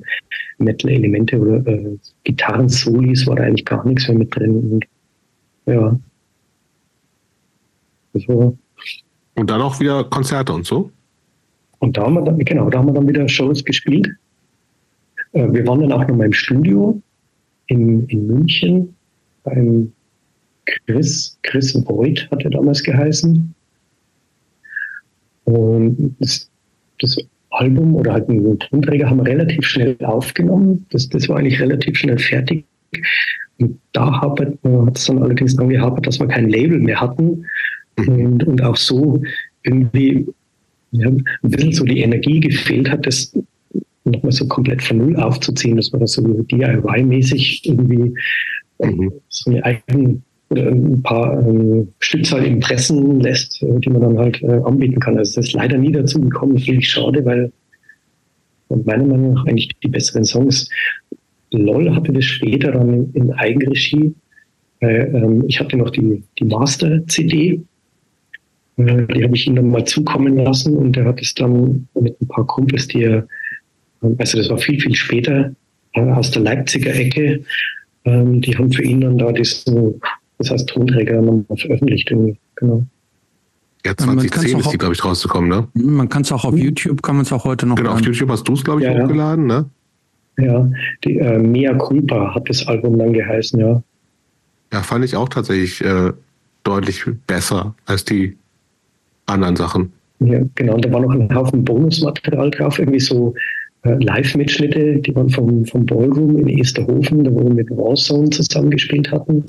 Metal-Elemente 0.58 1.38
oder 1.38 1.66
äh, 1.66 1.96
Gitarren-Solis, 2.24 3.26
war 3.26 3.36
da 3.36 3.44
eigentlich 3.44 3.64
gar 3.64 3.86
nichts 3.86 4.08
mehr 4.08 4.18
mit 4.18 4.34
drin. 4.34 4.56
Und, 4.56 4.84
ja. 5.66 5.98
Also, 8.26 8.56
und 9.34 9.50
dann 9.50 9.60
auch 9.60 9.78
wieder 9.78 10.04
Konzerte 10.04 10.52
und 10.52 10.66
so? 10.66 10.90
Und 11.78 11.96
da 11.96 12.02
haben 12.02 12.14
wir 12.14 12.22
dann, 12.22 12.38
genau, 12.38 12.68
da 12.70 12.78
haben 12.78 12.88
wir 12.88 12.94
dann 12.94 13.06
wieder 13.06 13.28
Shows 13.28 13.64
gespielt. 13.64 14.08
Äh, 15.32 15.52
wir 15.52 15.66
waren 15.66 15.80
dann 15.80 15.92
auch 15.92 16.06
nochmal 16.06 16.26
im 16.26 16.32
Studio 16.32 17.00
in, 17.66 18.06
in 18.06 18.26
München 18.26 18.94
beim 19.44 19.92
Chris, 20.86 21.38
Chris 21.42 21.74
Voigt 21.74 22.28
hat 22.30 22.42
er 22.44 22.50
damals 22.50 22.82
geheißen. 22.82 23.54
Und 25.44 26.16
das, 26.18 26.50
das 27.00 27.16
Album 27.50 27.94
oder 27.94 28.12
halt 28.12 28.28
einen 28.28 28.58
Tonträger 28.58 29.08
haben 29.08 29.18
wir 29.18 29.26
relativ 29.26 29.64
schnell 29.64 29.96
aufgenommen. 30.04 30.84
Das, 30.90 31.08
das 31.08 31.28
war 31.28 31.38
eigentlich 31.38 31.60
relativ 31.60 31.96
schnell 31.96 32.18
fertig. 32.18 32.64
Und 33.58 33.78
da 33.92 34.20
hat 34.20 34.40
es 34.40 35.06
dann 35.06 35.22
allerdings 35.22 35.56
dann 35.56 35.68
gehabt, 35.68 36.06
dass 36.06 36.20
wir 36.20 36.28
kein 36.28 36.48
Label 36.48 36.78
mehr 36.78 37.00
hatten. 37.00 37.46
Und, 38.06 38.44
und 38.44 38.62
auch 38.62 38.76
so 38.76 39.20
irgendwie 39.62 40.26
ja, 40.92 41.08
ein 41.08 41.24
bisschen 41.42 41.72
so 41.72 41.84
die 41.84 42.00
Energie 42.00 42.40
gefehlt 42.40 42.90
hat, 42.90 43.06
das 43.06 43.32
nochmal 44.04 44.32
so 44.32 44.46
komplett 44.46 44.82
von 44.82 44.98
Null 44.98 45.16
aufzuziehen, 45.16 45.76
dass 45.76 45.92
man 45.92 46.00
das 46.00 46.12
so 46.12 46.22
DIY-mäßig 46.22 47.62
irgendwie 47.64 48.14
mhm. 48.82 49.12
so 49.28 49.50
eine 49.50 49.64
eigene 49.64 50.22
oder 50.50 50.68
ein 50.68 51.02
paar 51.02 51.46
ähm, 51.46 51.88
Stückzahl 51.98 52.44
impressen 52.44 53.20
lässt, 53.20 53.62
äh, 53.62 53.80
die 53.80 53.90
man 53.90 54.00
dann 54.00 54.18
halt 54.18 54.42
äh, 54.42 54.60
anbieten 54.64 54.98
kann. 54.98 55.18
Also 55.18 55.36
das 55.40 55.48
ist 55.48 55.52
leider 55.52 55.76
nie 55.76 55.92
dazu 55.92 56.20
gekommen, 56.20 56.58
finde 56.58 56.80
ich 56.80 56.88
schade, 56.90 57.24
weil 57.24 57.52
meiner 58.68 59.04
Meinung 59.04 59.34
nach 59.34 59.46
eigentlich 59.46 59.70
die 59.82 59.88
besseren 59.88 60.24
Songs. 60.24 60.70
LOL 61.50 61.94
hatte 61.94 62.12
das 62.12 62.24
später 62.24 62.72
dann 62.72 63.10
in 63.12 63.32
Eigenregie. 63.32 64.14
Äh, 64.80 65.06
ähm, 65.06 65.44
ich 65.48 65.60
hatte 65.60 65.76
noch 65.76 65.90
die, 65.90 66.22
die 66.38 66.44
Master-CD 66.44 67.46
äh, 67.46 67.60
die 68.78 69.24
habe 69.24 69.34
ich 69.34 69.46
ihm 69.46 69.56
dann 69.56 69.70
mal 69.70 69.84
zukommen 69.84 70.36
lassen 70.36 70.76
und 70.76 70.96
er 70.96 71.06
hat 71.06 71.20
es 71.20 71.34
dann 71.34 71.88
mit 71.94 72.20
ein 72.20 72.28
paar 72.28 72.46
Kumpels, 72.46 72.86
die 72.86 73.02
er, 73.02 73.26
also 74.00 74.38
das 74.38 74.48
war 74.50 74.58
viel, 74.58 74.80
viel 74.80 74.94
später, 74.94 75.52
äh, 75.94 76.00
aus 76.00 76.30
der 76.30 76.42
Leipziger 76.42 76.94
Ecke, 76.94 77.42
ähm, 78.04 78.40
die 78.40 78.56
haben 78.56 78.72
für 78.72 78.84
ihn 78.84 79.00
dann 79.00 79.18
da 79.18 79.32
diesen, 79.32 80.00
das 80.38 80.50
heißt 80.50 80.68
Tonträger 80.68 81.20
nochmal 81.20 81.56
veröffentlicht. 81.56 82.08
Genau. 82.08 82.86
Ja, 83.84 83.96
2010 83.96 84.58
ist 84.58 84.72
die, 84.72 84.78
glaube 84.78 84.94
ich, 84.94 85.04
rausgekommen, 85.04 85.50
ne? 85.50 85.68
Man 85.74 86.08
kann 86.08 86.22
es 86.22 86.30
auch 86.30 86.44
auf 86.44 86.54
hm. 86.54 86.58
YouTube, 86.60 87.02
kann 87.02 87.16
man 87.16 87.24
es 87.24 87.32
auch 87.32 87.44
heute 87.44 87.66
noch 87.66 87.76
Genau, 87.76 87.92
auf 87.92 88.00
YouTube 88.00 88.30
hast 88.30 88.46
du 88.46 88.52
es, 88.52 88.62
glaube 88.62 88.80
ich, 88.80 88.86
ja, 88.86 89.02
hochgeladen, 89.02 89.46
ne? 89.46 89.68
Ja, 90.38 90.70
die 91.04 91.18
äh, 91.18 91.38
Mea 91.38 91.74
Culpa 91.74 92.32
hat 92.32 92.48
das 92.48 92.64
Album 92.68 92.96
dann 92.96 93.12
geheißen, 93.12 93.58
ja. 93.58 93.82
Ja, 94.72 94.82
fand 94.82 95.04
ich 95.04 95.16
auch 95.16 95.28
tatsächlich 95.28 95.80
äh, 95.80 96.12
deutlich 96.62 97.04
besser 97.26 97.74
als 97.86 98.04
die 98.04 98.37
anderen 99.28 99.56
Sachen. 99.56 99.92
Ja, 100.20 100.40
genau. 100.54 100.74
Und 100.74 100.84
da 100.84 100.92
war 100.92 101.00
noch 101.00 101.12
ein 101.12 101.32
Haufen 101.34 101.64
Bonusmaterial 101.64 102.50
drauf, 102.50 102.78
irgendwie 102.78 103.00
so 103.00 103.34
äh, 103.82 103.94
Live-Mitschnitte, 104.02 104.96
die 104.96 105.14
waren 105.14 105.30
vom, 105.30 105.64
vom 105.64 105.86
Ballroom 105.86 106.38
in 106.38 106.48
Esterhofen, 106.58 107.24
da 107.24 107.32
wo 107.32 107.44
wir 107.44 107.54
mit 107.54 107.70
Warzone 107.70 108.30
zusammengespielt 108.30 109.10
hatten. 109.12 109.44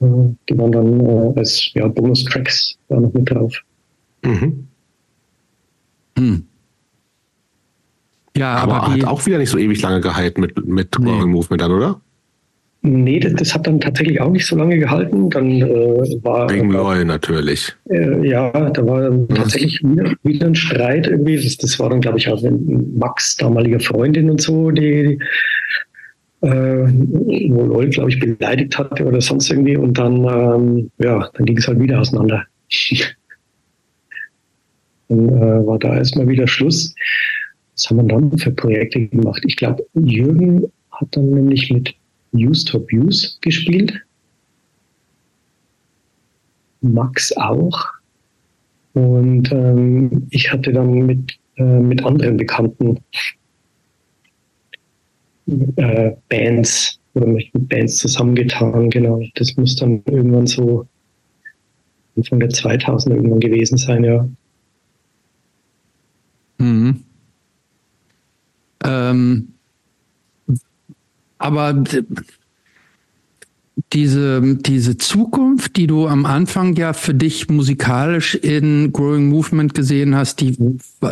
Äh, 0.00 0.06
die 0.48 0.58
waren 0.58 0.72
dann 0.72 1.00
äh, 1.00 1.38
als 1.38 1.72
ja, 1.74 1.88
Bonus-Tracks 1.88 2.78
da 2.88 3.00
noch 3.00 3.12
mit 3.12 3.30
drauf. 3.30 3.54
Mhm. 4.22 4.68
Hm. 6.16 6.44
Ja, 8.36 8.54
aber, 8.54 8.82
aber 8.82 8.92
hat 8.92 9.04
auch 9.04 9.26
wieder 9.26 9.38
nicht 9.38 9.50
so 9.50 9.58
ewig 9.58 9.80
lange 9.82 10.00
gehalten 10.00 10.40
mit, 10.40 10.64
mit 10.66 10.96
nee. 10.98 11.24
Movement 11.24 11.60
dann, 11.60 11.72
oder? 11.72 12.00
Nee, 12.86 13.18
das, 13.18 13.32
das, 13.32 13.54
hat 13.54 13.66
dann 13.66 13.80
tatsächlich 13.80 14.20
auch 14.20 14.30
nicht 14.30 14.44
so 14.44 14.56
lange 14.56 14.76
gehalten. 14.76 15.30
Dann 15.30 15.50
äh, 15.52 16.22
war 16.22 16.50
wegen 16.50 16.70
LOL 16.70 17.06
natürlich. 17.06 17.74
Äh, 17.88 18.28
ja, 18.28 18.50
da 18.50 18.86
war 18.86 19.00
dann 19.00 19.26
tatsächlich 19.26 19.82
wieder, 19.82 20.12
wieder 20.22 20.48
ein 20.48 20.54
Streit 20.54 21.06
irgendwie. 21.06 21.42
Das, 21.42 21.56
das 21.56 21.80
war 21.80 21.88
dann, 21.88 22.02
glaube 22.02 22.18
ich, 22.18 22.28
auch 22.28 22.42
Max 22.42 23.36
damaliger 23.36 23.80
Freundin 23.80 24.28
und 24.28 24.42
so, 24.42 24.70
die 24.70 25.18
äh, 26.42 26.46
wo 27.48 27.62
LOL, 27.62 27.88
glaube 27.88 28.10
ich, 28.10 28.20
beleidigt 28.20 28.76
hatte 28.76 29.06
oder 29.06 29.22
sonst 29.22 29.48
irgendwie. 29.48 29.78
Und 29.78 29.96
dann, 29.96 30.16
ähm, 30.24 30.90
ja, 30.98 31.30
dann 31.32 31.46
ging 31.46 31.56
es 31.56 31.66
halt 31.66 31.80
wieder 31.80 32.00
auseinander. 32.00 32.44
dann 35.08 35.28
äh, 35.30 35.66
war 35.66 35.78
da 35.78 35.96
erstmal 35.96 36.28
wieder 36.28 36.46
Schluss. 36.46 36.94
Was 37.74 37.88
haben 37.88 37.96
wir 37.96 38.04
dann 38.14 38.36
für 38.36 38.50
Projekte 38.50 39.06
gemacht? 39.06 39.42
Ich 39.46 39.56
glaube, 39.56 39.86
Jürgen 39.94 40.66
hat 40.90 41.08
dann 41.12 41.30
nämlich 41.30 41.72
mit 41.72 41.94
Use 42.34 42.64
to 42.64 42.78
Abuse 42.78 43.36
gespielt. 43.40 44.00
Max 46.80 47.34
auch. 47.36 47.86
Und 48.92 49.50
ähm, 49.50 50.26
ich 50.30 50.52
hatte 50.52 50.72
dann 50.72 51.06
mit, 51.06 51.38
äh, 51.56 51.80
mit 51.80 52.04
anderen 52.04 52.36
Bekannten 52.36 53.00
äh, 55.76 56.12
Bands 56.28 57.00
oder 57.14 57.26
mich 57.26 57.52
mit 57.54 57.68
Bands 57.68 57.96
zusammengetan, 57.98 58.90
genau. 58.90 59.22
Das 59.34 59.56
muss 59.56 59.76
dann 59.76 60.02
irgendwann 60.06 60.46
so 60.46 60.86
Anfang 62.16 62.40
der 62.40 62.50
2000er 62.50 63.14
irgendwann 63.14 63.40
gewesen 63.40 63.76
sein, 63.76 64.04
ja. 64.04 64.28
Mhm. 66.58 67.02
Ähm, 68.84 69.53
aber 71.44 71.84
diese, 73.92 74.56
diese 74.56 74.96
Zukunft, 74.96 75.76
die 75.76 75.86
du 75.86 76.06
am 76.06 76.24
Anfang 76.24 76.74
ja 76.76 76.94
für 76.94 77.12
dich 77.12 77.48
musikalisch 77.48 78.34
in 78.34 78.92
Growing 78.92 79.28
Movement 79.28 79.74
gesehen 79.74 80.16
hast, 80.16 80.40
die, 80.40 80.56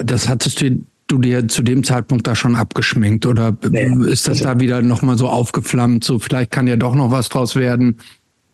das 0.05 0.29
hattest 0.29 0.63
du, 0.63 0.85
du 1.07 1.19
dir 1.19 1.49
zu 1.49 1.63
dem 1.63 1.85
Zeitpunkt 1.85 2.27
da 2.27 2.35
schon 2.35 2.57
abgeschminkt 2.57 3.27
oder 3.27 3.57
nee, 3.69 3.93
ist 4.11 4.27
das 4.27 4.41
da 4.41 4.59
wieder 4.59 4.81
nochmal 4.81 5.19
so 5.19 5.29
aufgeflammt, 5.29 6.03
so 6.03 6.19
vielleicht 6.19 6.51
kann 6.51 6.67
ja 6.67 6.77
doch 6.77 6.95
noch 6.95 7.11
was 7.11 7.29
draus 7.29 7.55
werden? 7.55 7.99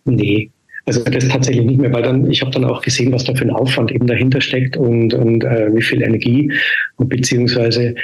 Nee, 0.05 0.51
Also 0.85 1.05
das 1.05 1.29
tatsächlich 1.29 1.65
nicht 1.65 1.81
mehr, 1.81 1.93
weil 1.93 2.03
dann, 2.03 2.29
ich 2.29 2.41
habe 2.41 2.51
dann 2.51 2.65
auch 2.65 2.83
gesehen, 2.83 3.13
was 3.13 3.23
da 3.23 3.35
für 3.35 3.45
ein 3.45 3.51
Aufwand 3.51 3.93
eben 3.93 4.09
dahinter 4.09 4.41
steckt 4.41 4.77
und, 4.77 5.15
und 5.15 5.45
äh, 5.45 5.71
wie 5.73 5.83
viel 5.83 6.03
Energie 6.03 6.51
und 6.97 7.09
beziehungsweise 7.09 7.95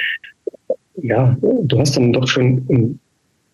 ja, 1.01 1.37
du 1.41 1.79
hast 1.79 1.97
dann 1.97 2.13
doch 2.13 2.27
schon 2.27 2.99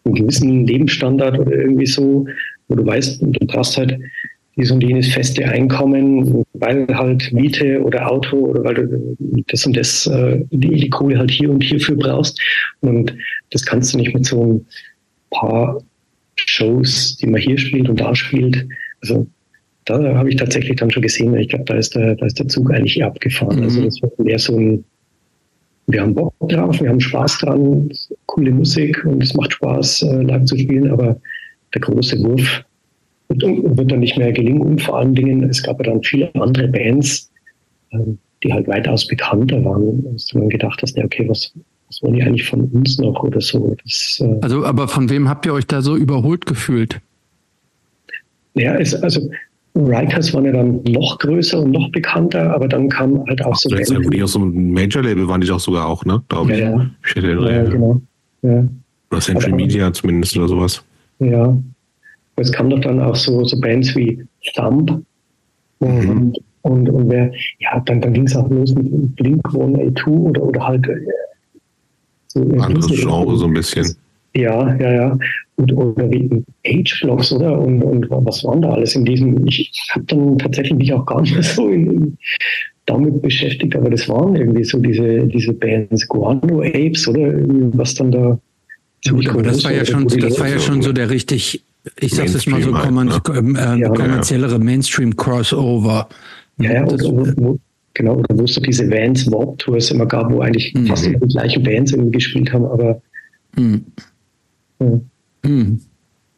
einen, 0.06 0.16
gewissen 0.16 0.66
Lebensstandard 0.68 1.40
oder 1.40 1.52
irgendwie 1.52 1.86
so, 1.86 2.26
wo 2.68 2.76
du 2.76 2.86
weißt, 2.86 3.22
du 3.22 3.46
brauchst 3.48 3.78
halt 3.78 4.00
dies 4.58 4.72
und 4.72 4.84
jenes 4.84 5.08
feste 5.14 5.46
Einkommen, 5.46 6.44
weil 6.54 6.86
halt 6.94 7.32
Miete 7.32 7.82
oder 7.82 8.12
Auto 8.12 8.38
oder 8.38 8.64
weil 8.64 8.74
du 8.76 9.44
das 9.48 9.66
und 9.66 9.78
das, 9.78 10.08
äh, 10.08 10.42
die, 10.52 10.90
Kohle 10.90 11.18
halt 11.18 11.32
hier 11.32 11.50
und 11.50 11.64
hierfür 11.64 11.96
brauchst. 11.96 12.40
Und 12.82 13.16
das 13.52 13.66
kannst 13.66 13.94
du 13.94 13.98
nicht 13.98 14.14
mit 14.14 14.26
so 14.26 14.44
ein 14.44 14.66
paar 15.32 15.82
Shows, 16.36 17.18
die 17.18 17.28
man 17.28 17.40
hier 17.40 17.58
spielt 17.58 17.90
und 17.90 18.00
da 18.00 18.14
spielt. 18.14 18.68
Also 19.02 19.26
da 19.86 20.16
habe 20.16 20.30
ich 20.30 20.36
tatsächlich 20.36 20.76
dann 20.76 20.92
schon 20.92 21.02
gesehen, 21.02 21.36
ich 21.36 21.50
glaube, 21.50 21.66
da 21.66 21.76
ist 21.76 21.96
der, 21.96 22.16
da 22.16 22.26
ist 22.26 22.40
der 22.40 22.48
Zug 22.48 22.72
eigentlich 22.72 23.04
abgefahren. 23.04 23.64
Also 23.64 23.80
mhm. 23.80 23.86
Also 23.86 24.02
das 24.02 24.18
war 24.18 24.26
mehr 24.26 24.40
so 24.40 24.58
ein, 24.58 24.84
wir 25.88 26.02
haben 26.02 26.16
Bock 26.16 26.34
drauf, 26.48 26.80
wir 26.80 26.90
haben 26.90 27.00
Spaß 27.00 27.40
dran, 27.40 27.90
coole 28.26 28.52
Musik 28.52 29.04
und 29.06 29.22
es 29.24 29.34
macht 29.34 29.54
Spaß, 29.54 30.04
äh, 30.04 30.22
live 30.22 30.46
zu 30.46 30.58
spielen, 30.58 30.92
aber 30.92 31.20
der 31.74 31.82
große 31.82 32.22
Wurf 32.24 32.64
wird, 33.30 33.42
wird 33.42 33.92
dann 33.92 34.00
nicht 34.00 34.18
mehr 34.18 34.32
gelingen. 34.32 34.62
Und 34.62 34.82
vor 34.82 35.00
allen 35.00 35.16
Dingen, 35.16 35.44
es 35.50 35.64
gab 35.64 35.80
ja 35.80 35.92
dann 35.92 36.04
viele 36.04 36.34
andere 36.36 36.68
Bands, 36.68 37.32
ähm, 37.92 38.18
die 38.44 38.54
halt 38.54 38.68
weitaus 38.68 39.08
bekannter 39.08 39.64
waren, 39.64 40.06
als 40.12 40.28
du 40.28 40.40
dann 40.40 40.50
gedacht 40.50 40.82
hast, 40.82 40.98
ja, 40.98 41.06
okay, 41.06 41.28
was, 41.28 41.54
was 41.88 42.02
wollen 42.02 42.16
die 42.16 42.24
eigentlich 42.24 42.48
von 42.48 42.66
uns 42.66 42.98
noch 42.98 43.24
oder 43.24 43.42
so? 43.42 43.76
Das, 43.84 44.20
äh 44.22 44.38
also, 44.42 44.66
aber 44.66 44.88
von 44.88 45.10
wem 45.10 45.30
habt 45.30 45.46
ihr 45.46 45.54
euch 45.54 45.68
da 45.68 45.82
so 45.82 45.96
überholt 45.96 46.46
gefühlt? 46.46 47.00
Ja, 48.54 48.76
es, 48.76 48.96
also 48.96 49.30
Rikers 49.76 50.34
waren 50.34 50.46
ja 50.46 50.52
dann 50.52 50.82
noch 50.84 51.18
größer 51.20 51.62
und 51.62 51.72
noch 51.72 51.90
bekannter, 51.92 52.54
aber 52.54 52.68
dann 52.68 52.90
kam 52.90 53.26
halt 53.28 53.44
auch 53.46 53.54
Ach, 53.54 53.58
so. 53.58 53.70
Jetzt 53.70 53.92
die 53.92 54.24
auch 54.24 54.28
so 54.28 54.40
ein 54.40 54.72
Major-Label 54.72 55.28
waren 55.28 55.42
die 55.42 55.50
auch 55.52 55.60
sogar 55.60 55.88
auch, 55.88 56.04
ne? 56.04 56.22
Glaube 56.28 56.58
ja, 56.58 56.90
ich. 57.16 57.24
Ja, 57.24 57.30
ja, 57.32 57.64
genau. 57.64 58.02
Ja. 58.42 58.68
Oder 59.12 59.22
Century 59.22 59.54
Media 59.54 59.94
zumindest 59.94 60.38
oder 60.38 60.48
sowas. 60.48 60.84
Ja, 61.20 61.56
es 62.36 62.52
kamen 62.52 62.72
doch 62.72 62.80
dann 62.80 63.00
auch 63.00 63.16
so, 63.16 63.44
so 63.46 63.60
Bands 63.60 63.96
wie 63.96 64.26
Thumb 64.56 65.04
und, 65.80 66.06
mhm. 66.06 66.34
und, 66.64 66.90
und 66.90 67.10
wer, 67.10 67.32
ja, 67.60 67.80
dann, 67.86 68.02
dann 68.02 68.14
ging 68.14 68.26
es 68.26 68.36
auch 68.36 68.50
los 68.50 68.74
mit 68.74 69.16
Blink 69.16 69.46
182 69.46 70.08
oder, 70.08 70.44
oder 70.44 70.68
halt 70.68 70.88
äh, 70.88 71.06
so 72.28 72.42
anderes 72.42 72.88
Genre 72.88 73.38
so 73.38 73.46
ein 73.46 73.54
bisschen. 73.54 73.96
Ja, 74.34 74.76
ja, 74.78 74.94
ja. 74.94 75.20
Und, 75.58 75.74
oder 75.74 76.10
wie 76.10 76.44
Age-Blocks, 76.66 77.34
oder? 77.34 77.60
Und, 77.60 77.84
und 77.84 78.10
was 78.10 78.44
waren 78.44 78.62
da 78.62 78.70
alles 78.70 78.96
in 78.96 79.06
diesem? 79.06 79.46
Ich 79.46 79.72
habe 79.94 80.06
dann 80.06 80.38
tatsächlich 80.38 80.78
mich 80.78 80.94
auch 80.94 81.06
gar 81.06 81.22
nicht 81.22 81.44
so 81.44 81.70
in, 81.70 81.92
in, 81.92 82.18
damit 82.86 83.22
beschäftigt, 83.22 83.76
aber 83.76 83.90
das 83.90 84.08
waren 84.10 84.36
irgendwie 84.36 84.64
so 84.64 84.80
diese, 84.80 85.28
diese 85.28 85.54
Bands, 85.54 86.08
Guano 86.08 86.62
Apes, 86.62 87.08
oder? 87.08 87.34
Was 87.74 87.94
dann 87.96 88.12
da. 88.12 88.40
Gut, 89.10 89.28
aber 89.30 89.44
das 89.44 89.64
war 89.64 89.74
ja 89.74 89.84
schon, 89.84 90.08
das 90.08 90.40
war 90.40 90.48
ja 90.48 90.60
schon 90.60 90.82
so 90.82 90.94
der 90.94 91.10
richtig 91.10 91.64
ich 92.00 92.14
sage 92.14 92.30
es 92.30 92.46
mal 92.46 92.62
so, 92.62 92.72
kommen, 92.72 93.12
halt, 93.12 93.28
ne? 93.34 93.60
äh, 93.60 93.80
ja, 93.80 93.90
kommerziellere 93.90 94.60
Mainstream-Crossover. 94.60 96.08
Ja, 96.60 96.74
ja 96.74 96.86
oder, 96.86 97.06
wo, 97.06 97.28
wo, 97.38 97.60
genau, 97.94 98.16
oder 98.16 98.38
wo 98.38 98.44
es 98.44 98.54
so 98.54 98.62
diese 98.62 98.90
Vans 98.90 99.32
Warp 99.32 99.58
Tours 99.60 99.90
immer 99.92 100.06
gab, 100.06 100.32
wo 100.32 100.42
eigentlich 100.42 100.74
mhm. 100.74 100.88
fast 100.88 101.08
immer 101.08 101.20
die 101.20 101.28
gleichen 101.28 101.64
Bands 101.64 101.92
irgendwie 101.92 102.12
gespielt 102.12 102.54
haben, 102.54 102.66
aber. 102.66 103.02
Mhm. 103.58 103.84
Mhm. 105.44 105.82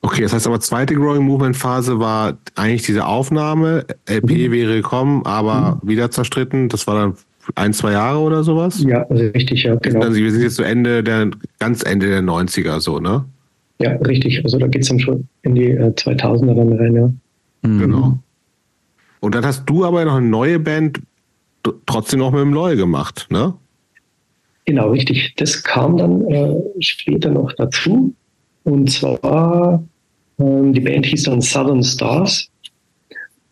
Okay, 0.01 0.21
das 0.21 0.33
heißt 0.33 0.47
aber 0.47 0.59
zweite 0.59 0.95
Growing 0.95 1.23
Movement 1.23 1.55
Phase 1.55 1.99
war 1.99 2.37
eigentlich 2.55 2.83
diese 2.83 3.05
Aufnahme, 3.05 3.85
LP 4.05 4.29
mhm. 4.29 4.51
wäre 4.51 4.75
gekommen, 4.75 5.25
aber 5.25 5.79
mhm. 5.81 5.87
wieder 5.87 6.11
zerstritten. 6.11 6.67
Das 6.69 6.87
war 6.87 6.95
dann 6.95 7.13
ein, 7.55 7.73
zwei 7.73 7.93
Jahre 7.93 8.19
oder 8.19 8.43
sowas? 8.43 8.83
Ja, 8.83 9.03
also 9.03 9.23
richtig, 9.27 9.63
ja, 9.63 9.75
genau. 9.75 10.01
Also 10.01 10.17
wir 10.17 10.31
sind 10.31 10.41
jetzt 10.41 10.55
so 10.55 10.63
Ende 10.63 11.03
der, 11.03 11.31
ganz 11.59 11.83
Ende 11.83 12.07
der 12.07 12.21
90er 12.21 12.79
so, 12.79 12.99
ne? 12.99 13.25
Ja, 13.79 13.91
richtig. 13.97 14.43
Also 14.43 14.57
da 14.59 14.67
geht 14.67 14.83
es 14.83 14.89
dann 14.89 14.99
schon 14.99 15.27
in 15.41 15.55
die 15.55 15.71
äh, 15.71 15.89
2000er 15.89 16.53
dann 16.53 16.73
rein, 16.73 16.95
ja. 16.95 17.13
Mhm. 17.69 17.79
Genau. 17.79 18.19
Und 19.19 19.35
dann 19.35 19.45
hast 19.45 19.65
du 19.65 19.85
aber 19.85 20.03
noch 20.03 20.15
eine 20.15 20.27
neue 20.27 20.59
Band 20.59 20.99
trotzdem 21.85 22.19
noch 22.19 22.31
mit 22.31 22.41
dem 22.41 22.53
Loy 22.53 22.75
gemacht, 22.75 23.27
ne? 23.29 23.53
Genau, 24.65 24.91
richtig. 24.91 25.33
Das 25.37 25.63
kam 25.63 25.97
dann 25.97 26.25
äh, 26.29 26.55
später 26.79 27.29
noch 27.29 27.53
dazu. 27.53 28.13
Und 28.63 28.91
zwar, 28.91 29.83
ähm, 30.39 30.73
die 30.73 30.79
Band 30.79 31.05
hieß 31.05 31.23
dann 31.23 31.41
Southern 31.41 31.83
Stars. 31.83 32.49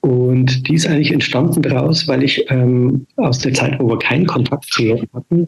Und 0.02 0.68
die 0.68 0.74
ist 0.76 0.88
eigentlich 0.88 1.12
entstanden 1.12 1.62
daraus, 1.62 2.08
weil 2.08 2.24
ich 2.24 2.44
ähm, 2.50 3.06
aus 3.18 3.40
der 3.40 3.54
Zeit, 3.54 3.80
wo 3.80 3.90
wir 3.90 4.00
keinen 4.00 4.26
Kontakt 4.26 4.66
zu 4.66 4.84
ihr 4.84 5.04
hatten, 5.14 5.48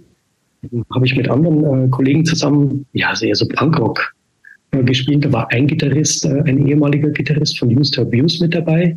habe 0.94 1.06
ich 1.06 1.16
mit 1.16 1.30
anderen 1.30 1.88
äh, 1.88 1.90
Kollegen 1.90 2.24
zusammen, 2.24 2.86
ja, 2.94 3.10
also 3.10 3.26
eher 3.26 3.36
so 3.36 3.48
Punkrock 3.48 4.14
äh, 4.72 4.84
gespielt. 4.84 5.26
Da 5.26 5.34
war 5.34 5.52
ein 5.52 5.68
Gitarrist, 5.68 6.26
äh, 6.26 6.42
ein 6.46 6.68
ehemaliger 6.68 7.10
Gitarrist 7.10 7.58
von 7.58 7.76
Used 7.76 7.96
to 7.96 8.04
Abuse 8.04 8.44
mit 8.44 8.54
dabei. 8.54 8.96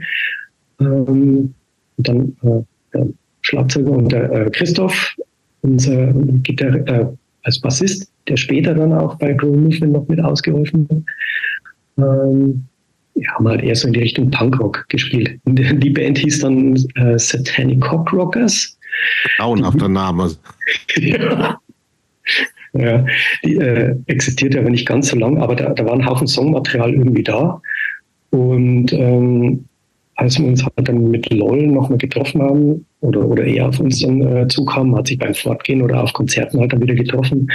Ähm, 0.81 1.55
und 1.97 2.09
dann 2.09 2.37
äh, 2.43 2.63
der 2.93 3.09
Schlagzeuger 3.41 3.91
und 3.91 4.13
der 4.13 4.31
äh, 4.31 4.51
Christoph, 4.51 5.17
unser 5.63 6.13
Gitar 6.43 6.87
äh, 6.87 7.07
als 7.43 7.59
Bassist, 7.61 8.11
der 8.29 8.37
später 8.37 8.75
dann 8.75 8.93
auch 8.93 9.17
bei 9.17 9.33
Grow 9.33 9.57
Movement 9.57 9.93
noch 9.93 10.09
mit 10.09 10.21
ausgeholfen 10.21 10.89
hat. 10.91 11.03
Ähm, 11.99 12.65
ja, 13.15 13.33
haben 13.33 13.49
halt 13.49 13.63
eher 13.63 13.75
so 13.75 13.87
in 13.89 13.95
die 13.95 14.01
Richtung 14.01 14.31
Punkrock 14.31 14.87
gespielt. 14.89 15.41
Die 15.47 15.91
Band 15.91 16.19
hieß 16.19 16.41
dann 16.41 16.77
äh, 16.97 17.19
Satanic 17.19 17.81
Cock 17.81 18.13
Rockers. 18.13 18.79
Grauenhafter 19.39 19.89
Name. 19.89 20.31
ja. 20.97 21.59
Ja, 22.79 23.07
die 23.43 23.57
äh, 23.57 23.97
existiert 24.07 24.55
aber 24.55 24.69
nicht 24.69 24.87
ganz 24.87 25.09
so 25.09 25.17
lang, 25.17 25.39
aber 25.39 25.57
da, 25.57 25.71
da 25.71 25.85
war 25.87 25.95
ein 25.95 26.05
Haufen 26.05 26.27
Songmaterial 26.27 26.93
irgendwie 26.93 27.23
da. 27.23 27.63
Und 28.31 28.93
ähm, 28.93 29.65
als 30.17 30.39
wir 30.39 30.47
uns 30.47 30.65
halt 30.65 30.89
dann 30.89 31.11
mit 31.11 31.33
LOL 31.33 31.67
nochmal 31.69 31.99
getroffen 31.99 32.43
haben 32.43 32.87
oder, 33.01 33.27
oder 33.27 33.45
er 33.45 33.69
auf 33.69 33.81
uns 33.81 34.01
dann 34.01 34.21
äh, 34.21 34.49
zukam, 34.49 34.97
hat 34.97 35.07
sich 35.07 35.19
beim 35.19 35.35
Fortgehen 35.35 35.83
oder 35.83 36.03
auf 36.03 36.13
Konzerten 36.13 36.59
halt 36.59 36.73
dann 36.73 36.83
wieder 36.83 36.95
getroffen, 36.95 37.49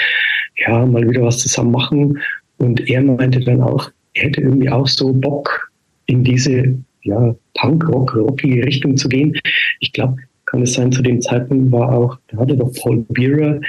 ja, 0.65 0.85
mal 0.85 1.07
wieder 1.09 1.23
was 1.23 1.39
zusammen 1.39 1.71
machen. 1.71 2.19
Und 2.57 2.87
er 2.89 3.01
meinte 3.01 3.39
dann 3.39 3.61
auch, 3.61 3.89
er 4.13 4.25
hätte 4.25 4.41
irgendwie 4.41 4.69
auch 4.69 4.87
so 4.87 5.13
Bock 5.13 5.71
in 6.05 6.23
diese 6.23 6.75
ja, 7.03 7.35
Punk-Rock, 7.55 8.15
rockige 8.15 8.65
Richtung 8.65 8.97
zu 8.97 9.09
gehen. 9.09 9.33
Ich 9.79 9.93
glaube, 9.93 10.17
kann 10.45 10.61
es 10.61 10.73
sein, 10.73 10.91
zu 10.91 11.01
dem 11.01 11.21
Zeitpunkt 11.21 11.71
war 11.71 11.91
auch, 11.91 12.17
da 12.27 12.37
hatte 12.37 12.57
doch 12.57 12.71
Paul 12.73 13.05
Bearer 13.09 13.59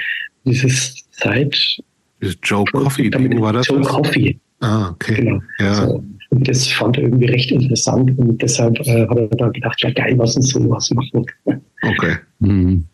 dieses 0.45 1.09
Zeit. 1.11 1.79
Dieses 2.21 2.37
Joe 2.43 2.65
Coffee 2.65 3.09
Ding 3.09 3.41
war 3.41 3.53
das? 3.53 3.67
Joe 3.67 3.81
Coffee. 3.81 4.39
Ah, 4.59 4.89
okay. 4.91 5.15
Genau. 5.15 5.41
Ja. 5.59 5.73
So. 5.73 6.03
Und 6.29 6.47
das 6.47 6.67
fand 6.67 6.97
er 6.97 7.03
irgendwie 7.03 7.27
recht 7.27 7.51
interessant 7.51 8.17
und 8.17 8.41
deshalb 8.41 8.79
äh, 8.87 9.07
hat 9.07 9.17
er 9.17 9.27
da 9.27 9.49
gedacht, 9.49 9.81
ja 9.81 9.91
geil, 9.91 10.17
was 10.17 10.35
uns 10.35 10.49
sowas 10.49 10.89
machen. 10.91 11.25
Okay. 11.45 12.15
Mhm. 12.39 12.85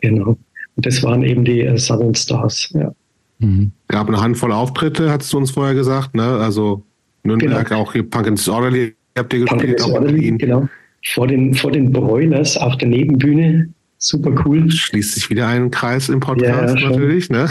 Genau. 0.00 0.36
Und 0.76 0.86
das 0.86 1.02
waren 1.02 1.22
eben 1.22 1.44
die 1.44 1.62
äh, 1.62 1.76
Southern 1.76 2.14
Stars, 2.14 2.70
ja. 2.74 2.94
Mhm. 3.38 3.72
Gab 3.88 4.08
eine 4.08 4.20
Handvoll 4.20 4.52
Auftritte, 4.52 5.10
hast 5.10 5.32
du 5.32 5.38
uns 5.38 5.50
vorher 5.50 5.74
gesagt, 5.74 6.14
ne? 6.14 6.22
Also 6.22 6.82
Nürnberg, 7.22 7.68
genau. 7.68 7.80
auch 7.80 7.92
hier 7.92 8.08
Punk 8.08 8.26
and 8.28 8.38
Disorderly 8.38 8.94
habt 9.16 9.32
ihr 9.34 9.44
Punk 9.44 9.60
gespielt, 9.62 9.82
auch. 9.82 10.38
Genau. 10.38 10.68
Vor 11.04 11.26
den, 11.26 11.54
vor 11.54 11.70
den 11.70 11.92
Broilers 11.92 12.56
auf 12.56 12.76
der 12.78 12.88
Nebenbühne 12.88 13.68
super 13.98 14.32
cool. 14.44 14.70
Schließt 14.70 15.14
sich 15.14 15.30
wieder 15.30 15.46
ein 15.48 15.70
Kreis 15.70 16.08
im 16.08 16.20
Podcast 16.20 16.78
ja, 16.78 16.90
natürlich, 16.90 17.30
ne? 17.30 17.48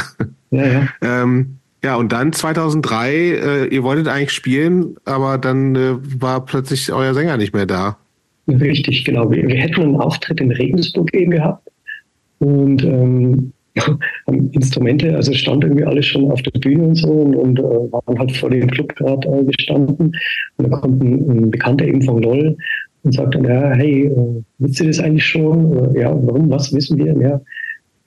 Ja, 0.52 0.66
ja. 0.68 0.88
ähm, 1.02 1.58
ja, 1.84 1.96
und 1.96 2.12
dann 2.12 2.34
2003, 2.34 3.14
äh, 3.14 3.66
ihr 3.68 3.84
wolltet 3.84 4.08
eigentlich 4.08 4.32
spielen, 4.32 4.96
aber 5.06 5.38
dann 5.38 5.76
äh, 5.76 5.96
war 6.20 6.44
plötzlich 6.44 6.92
euer 6.92 7.14
Sänger 7.14 7.38
nicht 7.38 7.54
mehr 7.54 7.66
da. 7.66 7.98
Richtig, 8.48 9.06
genau. 9.06 9.30
Wir, 9.30 9.48
wir 9.48 9.56
hätten 9.56 9.82
einen 9.82 9.96
Auftritt 9.96 10.40
in 10.40 10.52
Regensburg 10.52 11.14
eben 11.14 11.32
gehabt 11.32 11.70
und 12.40 12.84
ähm, 12.84 13.54
haben 13.82 14.52
Instrumente, 14.52 15.16
also 15.16 15.34
stand 15.34 15.64
irgendwie 15.64 15.84
alles 15.84 16.06
schon 16.06 16.32
auf 16.32 16.42
der 16.42 16.60
Bühne 16.60 16.84
und 16.84 16.96
so 16.96 17.10
und, 17.10 17.36
und 17.36 17.60
äh, 17.60 17.64
waren 17.64 18.20
halt 18.20 18.36
vor 18.36 18.50
dem 18.50 18.70
Club 18.70 18.96
gerade 18.96 19.28
äh, 19.28 19.44
gestanden. 19.46 20.16
Und 20.58 20.72
da 20.72 20.78
kommt 20.78 21.04
ein, 21.04 21.30
ein 21.30 21.52
Bekannter 21.52 21.86
eben 21.86 22.02
von 22.02 22.22
LOL 22.22 22.58
und 23.04 23.14
sagt 23.14 23.36
dann, 23.36 23.44
ja, 23.46 23.72
hey, 23.74 24.06
äh, 24.06 24.44
wisst 24.60 24.80
ihr 24.80 24.88
das 24.88 25.00
eigentlich 25.00 25.26
schon? 25.26 25.96
Ja, 25.96 26.12
warum, 26.26 26.50
was 26.50 26.74
wissen 26.74 26.98
wir? 26.98 27.16
Ja, 27.20 27.42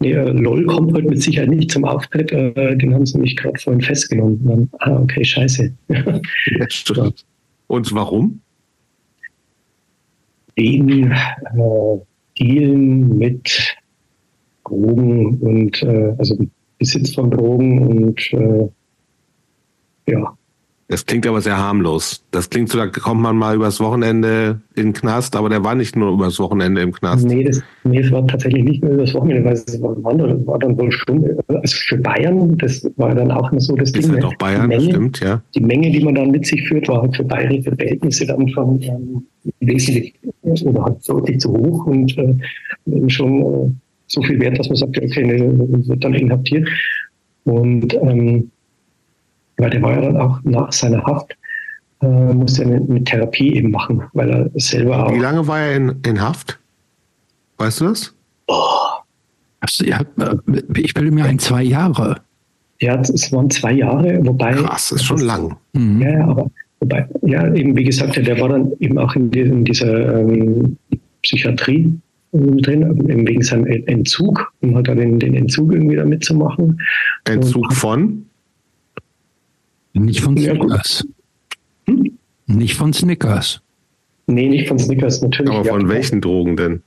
nee, 0.01 0.13
äh, 0.13 0.31
LOL 0.31 0.67
kommt 0.67 0.93
heute 0.93 1.09
mit 1.09 1.23
Sicherheit 1.23 1.51
nicht 1.51 1.71
zum 1.71 1.85
Auftritt, 1.85 2.33
äh, 2.33 2.77
den 2.77 2.95
haben 2.95 3.07
sie 3.07 3.17
nämlich 3.17 3.37
gerade 3.37 3.59
vorhin 3.59 3.83
festgenommen. 3.83 4.41
Dann, 4.45 4.69
ah, 4.81 5.01
okay, 5.03 5.25
scheiße. 5.25 5.73
ja, 5.89 6.21
stimmt. 6.69 7.25
Und 7.67 7.95
warum? 7.95 8.41
Wegen 10.57 11.13
äh, 11.13 11.99
Dealen 12.39 13.19
mit 13.19 13.77
Drogen 14.69 15.39
und 15.39 15.83
äh, 15.83 16.15
also 16.19 16.37
Besitz 16.79 17.15
von 17.15 17.31
Drogen 17.31 17.87
und 17.87 18.33
äh, 18.33 18.69
ja, 20.11 20.33
Es 20.91 21.05
klingt 21.05 21.27
aber 21.27 21.43
sehr 21.43 21.59
harmlos. 21.59 22.25
Das 22.31 22.49
klingt 22.49 22.71
so, 22.71 22.79
da 22.79 22.87
kommt 22.87 23.21
man 23.21 23.37
mal 23.37 23.55
übers 23.57 23.79
Wochenende 23.79 24.63
in 24.75 24.87
den 24.87 24.93
Knast, 24.95 25.37
aber 25.37 25.51
der 25.51 25.63
war 25.63 25.75
nicht 25.75 25.97
nur 25.97 26.13
übers 26.13 26.39
Wochenende 26.39 26.81
im 26.81 26.93
Knast. 26.93 27.27
Nee, 27.27 27.45
das, 27.45 27.63
nee, 27.85 27.99
es 27.99 28.11
war 28.11 28.27
tatsächlich 28.27 28.65
nicht 28.65 28.83
nur 28.83 28.93
übers 28.93 29.13
Wochenende, 29.13 29.45
weil 29.45 29.53
es 29.53 29.83
war, 29.83 30.03
war 30.03 30.59
dann 30.59 30.79
wohl 30.79 30.91
schon, 30.91 31.37
also 31.49 31.77
für 31.77 31.99
Bayern, 31.99 32.57
das 32.57 32.91
war 32.97 33.15
dann 33.15 33.31
auch 33.31 33.53
immer 33.53 33.61
so 33.61 33.77
das 33.77 33.93
Ding. 33.93 34.05
Ist 34.05 34.11
halt 34.13 34.21
ne? 34.21 34.29
auch 34.29 34.35
Bayern, 34.37 34.69
Menge, 34.69 34.85
stimmt, 34.85 35.21
ja. 35.21 35.43
Die 35.55 35.61
Menge, 35.61 35.91
die 35.91 36.03
man 36.03 36.15
dann 36.15 36.31
mit 36.31 36.47
sich 36.47 36.67
führt, 36.67 36.89
war 36.89 37.03
halt 37.03 37.15
für 37.15 37.25
bayerische 37.25 37.75
Verhältnisse 37.77 38.25
dann 38.25 38.49
schon 38.49 38.81
ähm, 38.81 39.27
wesentlich 39.61 40.15
oder 40.43 40.85
halt 40.85 41.07
deutlich 41.07 41.39
zu 41.41 41.51
hoch 41.51 41.85
und 41.85 42.17
äh, 42.17 42.35
schon 43.09 43.43
äh, 43.43 43.71
so 44.09 44.23
viel 44.23 44.41
wert, 44.41 44.59
dass 44.59 44.69
man 44.69 44.77
sagt, 44.77 44.99
okay, 44.99 45.25
ne, 45.25 45.87
wird 45.87 46.03
dann 46.03 46.15
inhaftiert. 46.15 46.69
Und 47.45 47.95
ähm, 47.95 48.51
weil 49.59 49.71
der 49.71 49.83
war 49.83 49.95
ja 49.95 50.01
dann 50.01 50.17
auch 50.17 50.41
nach 50.45 50.73
seiner 50.73 51.03
Haft, 51.05 51.37
äh, 52.01 52.07
musste 52.07 52.63
er 52.63 52.69
eine, 52.69 52.87
eine, 52.89 53.05
Therapie 53.05 53.55
eben 53.55 53.71
machen, 53.71 54.03
weil 54.13 54.31
er 54.31 54.51
selber 54.55 55.07
auch. 55.07 55.13
Wie 55.13 55.19
lange 55.19 55.47
war 55.47 55.61
er 55.61 55.77
in, 55.77 55.97
in 56.05 56.21
Haft? 56.21 56.59
Weißt 57.59 57.81
du 57.81 57.87
das? 57.87 58.15
Oh. 58.47 58.55
Also, 59.61 59.85
ja, 59.85 60.01
ich 60.77 60.95
bilde 60.95 61.11
mir 61.11 61.25
ein, 61.25 61.39
zwei 61.39 61.63
Jahre. 61.63 62.21
Ja, 62.81 63.01
es 63.01 63.33
waren 63.33 63.51
zwei 63.51 63.73
Jahre, 63.73 64.25
wobei. 64.25 64.53
Krass, 64.53 64.93
ist 64.93 65.05
schon 65.05 65.19
lang. 65.19 65.57
Mhm. 65.73 66.01
Ja, 66.01 66.27
aber 66.27 66.49
wobei, 66.79 67.09
ja, 67.23 67.53
eben 67.53 67.77
wie 67.77 67.83
gesagt, 67.83 68.17
der 68.17 68.41
war 68.41 68.51
dann 68.51 68.73
eben 68.79 68.99
auch 68.99 69.17
in, 69.17 69.33
in 69.33 69.65
dieser 69.65 70.21
ähm, 70.21 70.77
Psychiatrie 71.23 71.99
drin, 72.33 73.27
wegen 73.27 73.43
seinem 73.43 73.67
Entzug, 73.67 74.53
um 74.61 74.75
halt 74.75 74.89
den, 74.89 75.19
den 75.19 75.35
Entzug 75.35 75.73
irgendwie 75.73 75.97
da 75.97 76.05
mitzumachen. 76.05 76.81
Entzug 77.25 77.65
Und, 77.65 77.75
von? 77.75 78.27
Nicht 79.95 80.21
von 80.21 80.37
Snickers. 80.37 81.07
Hm? 81.87 82.19
Nicht 82.47 82.75
von 82.75 82.93
Snickers. 82.93 83.61
Nee, 84.27 84.49
nicht 84.49 84.69
von 84.69 84.79
Snickers, 84.79 85.23
natürlich. 85.23 85.55
Aber 85.55 85.65
von 85.65 85.83
ja, 85.83 85.89
welchen 85.89 86.21
Drogen 86.21 86.57
denn? 86.57 86.83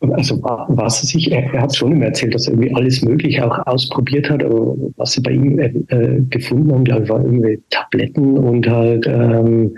Also 0.00 0.40
was 0.42 1.02
er 1.02 1.06
sich, 1.06 1.32
er, 1.32 1.52
er 1.52 1.62
hat 1.62 1.74
schon 1.74 1.92
immer 1.92 2.06
erzählt, 2.06 2.34
dass 2.34 2.46
er 2.46 2.52
irgendwie 2.52 2.74
alles 2.74 3.02
Mögliche 3.02 3.44
auch 3.44 3.66
ausprobiert 3.66 4.30
hat, 4.30 4.44
aber 4.44 4.76
was 4.96 5.12
sie 5.12 5.20
bei 5.20 5.32
ihm 5.32 5.58
äh, 5.58 5.72
äh 5.88 6.22
gefunden 6.30 6.72
haben, 6.72 6.84
glaube 6.84 7.04
ich, 7.04 7.08
waren 7.08 7.24
irgendwie 7.24 7.60
Tabletten 7.70 8.38
und 8.38 8.68
halt 8.68 9.06
ähm, 9.06 9.76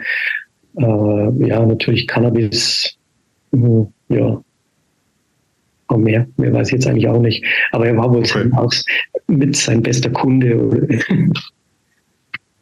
äh, 0.76 1.46
ja 1.46 1.64
natürlich 1.64 2.06
Cannabis, 2.06 2.93
ja. 4.08 4.42
Aber 5.86 5.98
mehr, 5.98 6.26
mehr 6.36 6.52
weiß 6.52 6.68
ich 6.68 6.74
jetzt 6.74 6.86
eigentlich 6.86 7.08
auch 7.08 7.20
nicht. 7.20 7.44
Aber 7.72 7.86
er 7.86 7.96
war 7.96 8.10
wohl 8.10 8.20
okay. 8.20 8.50
auch 8.56 8.72
mit 9.26 9.54
sein 9.56 9.82
bester 9.82 10.10
Kunde. 10.10 11.00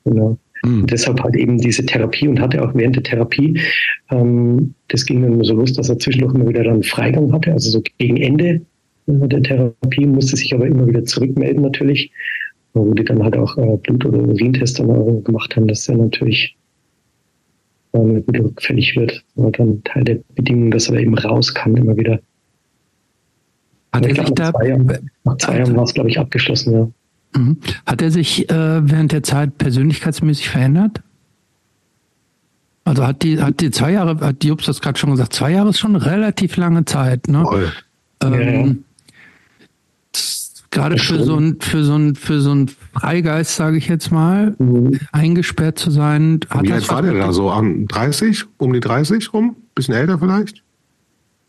Genau. 0.05 0.37
Mhm. 0.65 0.87
Deshalb 0.87 1.23
halt 1.23 1.37
eben 1.37 1.59
diese 1.59 1.85
Therapie 1.85 2.29
und 2.29 2.41
hatte 2.41 2.63
auch 2.63 2.75
während 2.75 2.97
der 2.97 3.03
Therapie, 3.03 3.61
ähm, 4.11 4.75
das 4.89 5.05
ging 5.05 5.23
dann 5.23 5.35
immer 5.35 5.45
so 5.45 5.55
los, 5.55 5.73
dass 5.73 5.89
er 5.89 5.99
zwischendurch 5.99 6.35
immer 6.35 6.49
wieder 6.49 6.65
dann 6.65 6.83
Freigang 6.83 7.33
hatte, 7.33 7.53
also 7.53 7.71
so 7.71 7.83
gegen 7.99 8.17
Ende 8.17 8.61
der 9.07 9.43
Therapie, 9.43 10.07
musste 10.07 10.37
sich 10.37 10.55
aber 10.55 10.67
immer 10.67 10.87
wieder 10.87 11.05
zurückmelden 11.05 11.63
natürlich, 11.63 12.13
wo 12.75 12.95
die 12.95 13.05
dann 13.05 13.23
halt 13.23 13.37
auch 13.37 13.59
äh, 13.59 13.77
Blut- 13.79 14.07
oder 14.07 14.21
Urintests 14.21 14.79
dann 14.79 15.25
gemacht 15.25 15.57
haben, 15.57 15.67
dass 15.67 15.89
er 15.89 15.97
natürlich 15.97 16.57
äh, 17.93 17.99
wieder 18.27 18.45
rückfällig 18.45 18.97
wird. 18.97 19.23
War 19.35 19.51
dann 19.53 19.83
Teil 19.85 20.05
der 20.05 20.19
Bedingungen, 20.35 20.71
dass 20.71 20.89
er 20.89 20.99
eben 20.99 21.17
raus 21.17 21.53
kann, 21.55 21.77
immer 21.77 21.97
wieder. 21.97 22.21
Hat 23.93 24.07
er 24.07 24.15
sich 24.15 24.35
da, 24.35 24.45
nach 24.45 24.53
zwei 24.53 24.69
Jahren, 24.69 25.11
nach 25.25 25.37
zwei 25.37 25.59
Jahren 25.59 25.77
war 25.77 25.85
es, 25.85 25.95
glaube 25.95 26.09
ich, 26.11 26.19
abgeschlossen, 26.19 26.73
ja. 26.73 26.89
Mhm. 27.35 27.57
Hat 27.87 28.03
er 28.03 28.11
sich 28.11 28.51
äh, 28.51 28.91
während 28.91 29.13
der 29.13 29.23
Zeit 29.23 29.57
persönlichkeitsmäßig 29.59 30.51
verändert? 30.51 31.01
Also 32.85 33.07
hat 33.07 33.23
die, 33.23 33.41
hat 33.41 33.61
die 33.61 33.71
zwei 33.71 33.93
Jahre, 33.93 34.19
hat 34.21 34.43
Jobs 34.45 34.67
das 34.67 34.81
gerade 34.81 34.99
schon 34.99 35.13
gesagt, 35.13 35.33
zwei 35.33 35.53
Jahre 35.53 35.71
ist 35.71 35.79
schon 35.79 35.95
eine 35.95 36.05
relativ 36.05 36.57
lange 36.57 36.85
Zeit, 36.85 37.29
ne? 37.29 37.43
Voll. 37.43 37.73
Ähm, 38.23 38.85
ja. 40.15 40.21
Gerade 40.73 40.97
für 40.97 41.23
so 41.23 41.37
ein, 41.37 41.59
für 41.61 41.85
so 41.85 41.95
ein, 41.95 42.15
für 42.15 42.41
so 42.41 42.55
ein 42.55 42.71
Freigeist, 42.95 43.57
sage 43.57 43.77
ich 43.77 43.89
jetzt 43.89 44.11
mal, 44.11 44.57
mhm. 44.59 44.99
eingesperrt 45.13 45.79
zu 45.79 45.91
sein. 45.91 46.41
Hat 46.49 46.63
Wie 46.63 46.73
alt 46.73 46.89
war 46.89 47.03
der 47.03 47.13
da 47.13 47.33
so? 47.33 47.51
An 47.51 47.87
30? 47.89 48.45
Um 48.57 48.73
die 48.73 48.81
30 48.81 49.35
rum? 49.35 49.55
Bisschen 49.75 49.95
älter 49.95 50.19
vielleicht? 50.19 50.65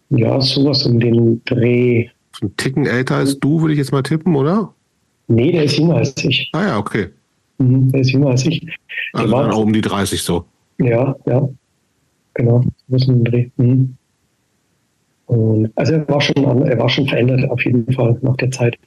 Ja, 0.09 0.41
sowas 0.41 0.85
um 0.85 0.99
den 0.99 1.41
Dreh. 1.45 2.09
So 2.37 2.47
ein 2.47 2.57
Ticken 2.57 2.85
älter 2.85 3.15
als 3.15 3.39
du, 3.39 3.61
würde 3.61 3.71
ich 3.73 3.79
jetzt 3.79 3.93
mal 3.93 4.03
tippen, 4.03 4.35
oder? 4.35 4.73
Nee, 5.29 5.53
der 5.53 5.63
ist 5.63 5.77
jünger 5.77 5.95
als 5.95 6.13
ich. 6.21 6.49
Ah 6.51 6.67
ja, 6.67 6.77
okay. 6.77 7.07
Mhm, 7.59 7.93
der 7.93 8.01
ist 8.01 8.11
jünger 8.11 8.31
als 8.31 8.45
ich. 8.45 8.59
Der 8.59 8.73
also 9.13 9.31
war 9.31 9.43
dann 9.43 9.53
auch 9.53 9.63
um 9.63 9.71
die 9.71 9.81
30 9.81 10.21
so. 10.21 10.43
Ja, 10.79 11.15
ja. 11.25 11.47
Genau. 12.33 12.65
Das 12.89 13.03
ist 13.03 13.07
ein 13.07 13.23
Dreh. 13.23 13.49
Mhm. 13.55 13.95
Und, 15.33 15.71
also 15.75 15.93
er 15.93 16.07
war 16.07 16.21
schon 16.21 16.35
er 16.43 16.77
war 16.77 16.89
schon 16.89 17.07
verändert 17.07 17.49
auf 17.49 17.63
jeden 17.65 17.91
Fall 17.93 18.17
nach 18.21 18.37
der 18.37 18.51
Zeit. 18.51 18.77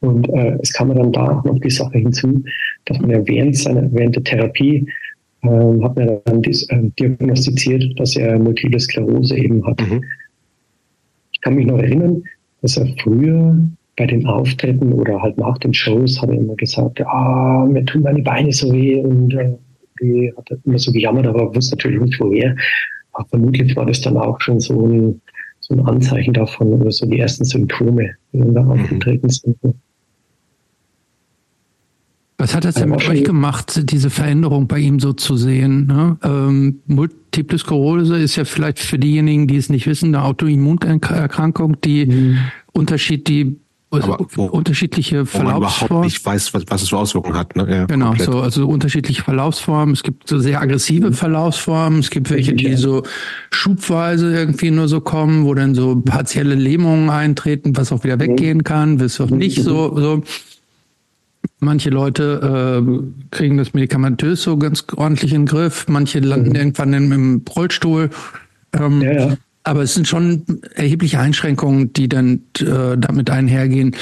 Und 0.00 0.28
äh, 0.30 0.56
es 0.62 0.72
kam 0.72 0.94
dann 0.94 1.12
da 1.12 1.42
noch 1.44 1.58
die 1.58 1.70
Sache 1.70 1.98
hinzu, 1.98 2.42
dass 2.86 2.98
man 3.00 3.10
ja 3.10 3.26
während 3.26 3.56
seiner 3.56 3.92
während 3.92 4.16
der 4.16 4.24
Therapie 4.24 4.86
äh, 5.42 5.48
hat 5.48 5.96
man 5.96 6.20
dann 6.24 6.42
dies, 6.42 6.68
äh, 6.70 6.82
diagnostiziert, 6.98 7.98
dass 7.98 8.16
er 8.16 8.38
Multiple 8.38 8.80
Sklerose 8.80 9.36
eben 9.36 9.66
hat. 9.66 9.80
Mhm. 9.80 10.02
Ich 11.32 11.40
kann 11.40 11.54
mich 11.54 11.66
noch 11.66 11.78
erinnern, 11.78 12.22
dass 12.62 12.76
er 12.76 12.86
früher 13.02 13.56
bei 13.96 14.06
den 14.06 14.26
Auftritten 14.26 14.92
oder 14.92 15.20
halt 15.20 15.36
nach 15.36 15.58
den 15.58 15.74
Shows 15.74 16.22
hat 16.22 16.30
er 16.30 16.36
immer 16.36 16.54
gesagt, 16.54 17.00
ah, 17.02 17.66
mir 17.70 17.84
tun 17.84 18.02
meine 18.02 18.22
Beine 18.22 18.52
so 18.52 18.72
weh 18.72 18.96
und 18.96 19.34
äh, 19.34 20.32
hat 20.36 20.50
er 20.50 20.58
immer 20.64 20.78
so 20.78 20.92
gejammert, 20.92 21.26
aber 21.26 21.54
wusste 21.54 21.76
natürlich 21.76 22.00
nicht 22.00 22.20
woher. 22.20 22.56
Aber 23.12 23.26
vermutlich 23.28 23.76
war 23.76 23.86
das 23.86 24.00
dann 24.00 24.16
auch 24.16 24.40
schon 24.40 24.60
so 24.60 24.86
ein, 24.86 25.20
so 25.70 25.76
ein 25.76 25.86
Anzeichen 25.86 26.34
davon 26.34 26.74
oder 26.74 26.90
so 26.90 27.06
die 27.06 27.18
ersten 27.18 27.44
Symptome, 27.44 28.10
die 28.32 28.38
dann 28.38 28.54
da 28.54 28.62
mhm. 28.62 28.70
aufgetreten 28.72 29.28
sind. 29.30 29.56
Was 32.38 32.54
hat 32.54 32.64
das 32.64 32.76
denn 32.76 32.88
mit 32.88 33.06
euch 33.06 33.22
gemacht, 33.22 33.92
diese 33.92 34.08
Veränderung 34.08 34.66
bei 34.66 34.78
ihm 34.78 34.98
so 34.98 35.12
zu 35.12 35.36
sehen? 35.36 35.86
Ne? 35.86 36.16
Ähm, 36.24 36.80
Multiple 36.86 37.58
Sklerose 37.58 38.16
ist 38.16 38.36
ja 38.36 38.46
vielleicht 38.46 38.78
für 38.78 38.98
diejenigen, 38.98 39.46
die 39.46 39.56
es 39.56 39.68
nicht 39.68 39.86
wissen, 39.86 40.14
eine 40.14 40.24
Autoimmunerkrankung, 40.24 41.80
die 41.82 42.06
mhm. 42.06 42.38
Unterschied, 42.72 43.28
die 43.28 43.58
also 43.92 44.14
aber 44.14 44.26
wo, 44.30 44.44
unterschiedliche 44.44 45.26
Verlaufsformen. 45.26 45.88
Überhaupt 45.88 46.04
nicht 46.04 46.24
weiß, 46.24 46.54
was, 46.54 46.64
was 46.68 46.82
es 46.82 46.88
für 46.90 46.98
Auswirkungen 46.98 47.36
hat. 47.36 47.56
Ne? 47.56 47.66
Ja, 47.68 47.84
genau, 47.86 48.08
komplett. 48.08 48.30
so, 48.30 48.40
also 48.40 48.68
unterschiedliche 48.68 49.22
Verlaufsformen. 49.22 49.94
Es 49.94 50.04
gibt 50.04 50.28
so 50.28 50.38
sehr 50.38 50.60
aggressive 50.60 51.08
mhm. 51.08 51.12
Verlaufsformen. 51.12 51.98
Es 51.98 52.10
gibt 52.10 52.30
welche, 52.30 52.54
die 52.54 52.74
so 52.76 53.02
schubweise 53.50 54.32
irgendwie 54.32 54.70
nur 54.70 54.86
so 54.86 55.00
kommen, 55.00 55.44
wo 55.44 55.54
dann 55.54 55.74
so 55.74 55.96
partielle 55.96 56.54
Lähmungen 56.54 57.10
eintreten, 57.10 57.76
was 57.76 57.90
auch 57.90 58.04
wieder 58.04 58.16
mhm. 58.16 58.20
weggehen 58.20 58.64
kann, 58.64 58.98
bis 58.98 59.20
auch 59.20 59.30
nicht 59.30 59.62
so, 59.62 59.98
so. 59.98 60.22
Manche 61.58 61.90
Leute 61.90 62.82
äh, 62.86 63.36
kriegen 63.36 63.56
das 63.58 63.74
medikamentös 63.74 64.42
so 64.42 64.56
ganz 64.56 64.84
ordentlich 64.96 65.32
in 65.32 65.42
den 65.42 65.46
Griff. 65.46 65.86
Manche 65.88 66.20
landen 66.20 66.50
mhm. 66.50 66.56
irgendwann 66.56 66.92
im, 66.92 67.12
im 67.12 67.44
Rollstuhl. 67.54 68.10
Ähm, 68.72 69.02
ja, 69.02 69.12
ja. 69.12 69.36
Aber 69.70 69.82
es 69.82 69.94
sind 69.94 70.08
schon 70.08 70.42
erhebliche 70.74 71.20
Einschränkungen, 71.20 71.92
die 71.92 72.08
dann 72.08 72.40
äh, 72.58 72.98
damit 72.98 73.30
einhergehen. 73.30 73.94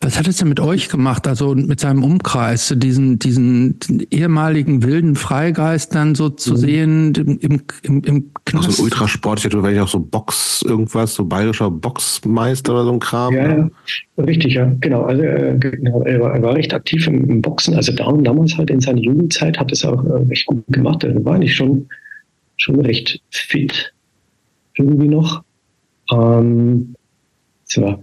Was 0.00 0.16
hat 0.16 0.28
es 0.28 0.36
denn 0.36 0.48
mit 0.48 0.60
euch 0.60 0.88
gemacht, 0.88 1.26
also 1.26 1.56
mit 1.56 1.80
seinem 1.80 2.04
Umkreis, 2.04 2.72
diesen, 2.76 3.18
diesen 3.18 3.76
ehemaligen 4.12 4.84
wilden 4.84 5.16
Freigeist 5.16 5.96
dann 5.96 6.14
so 6.14 6.28
zu 6.28 6.52
mhm. 6.52 6.56
sehen 6.58 7.14
im, 7.40 7.60
im, 7.82 8.04
im, 8.04 8.30
Knast? 8.44 8.68
Also 8.68 8.82
ein 8.82 8.84
Ultrasport, 8.84 9.40
ich 9.40 9.46
hätte 9.46 9.82
auch 9.82 9.88
so 9.88 9.98
Box, 9.98 10.62
irgendwas, 10.64 11.14
so 11.14 11.24
bayerischer 11.24 11.68
Boxmeister 11.68 12.72
oder 12.72 12.84
so 12.84 12.92
ein 12.92 13.00
Kram. 13.00 13.34
Ja, 13.34 13.48
ja. 13.48 13.70
richtig, 14.16 14.54
ja, 14.54 14.72
genau. 14.80 15.06
Also 15.06 15.24
äh, 15.24 15.58
genau, 15.58 16.04
er, 16.04 16.20
war, 16.20 16.36
er 16.36 16.42
war 16.42 16.54
recht 16.54 16.72
aktiv 16.72 17.04
im, 17.08 17.28
im 17.28 17.42
Boxen, 17.42 17.74
also 17.74 17.90
damals 17.90 18.56
halt 18.56 18.70
in 18.70 18.80
seiner 18.80 19.00
Jugendzeit 19.00 19.58
hat 19.58 19.72
es 19.72 19.84
auch 19.84 20.04
äh, 20.04 20.22
recht 20.28 20.46
gut 20.46 20.62
gemacht. 20.68 21.02
Er 21.02 21.24
war 21.24 21.34
eigentlich 21.34 21.56
schon, 21.56 21.88
schon 22.58 22.80
recht 22.80 23.20
fit 23.30 23.92
irgendwie 24.78 25.08
noch. 25.08 25.42
Ähm, 26.12 26.94
so, 27.64 27.98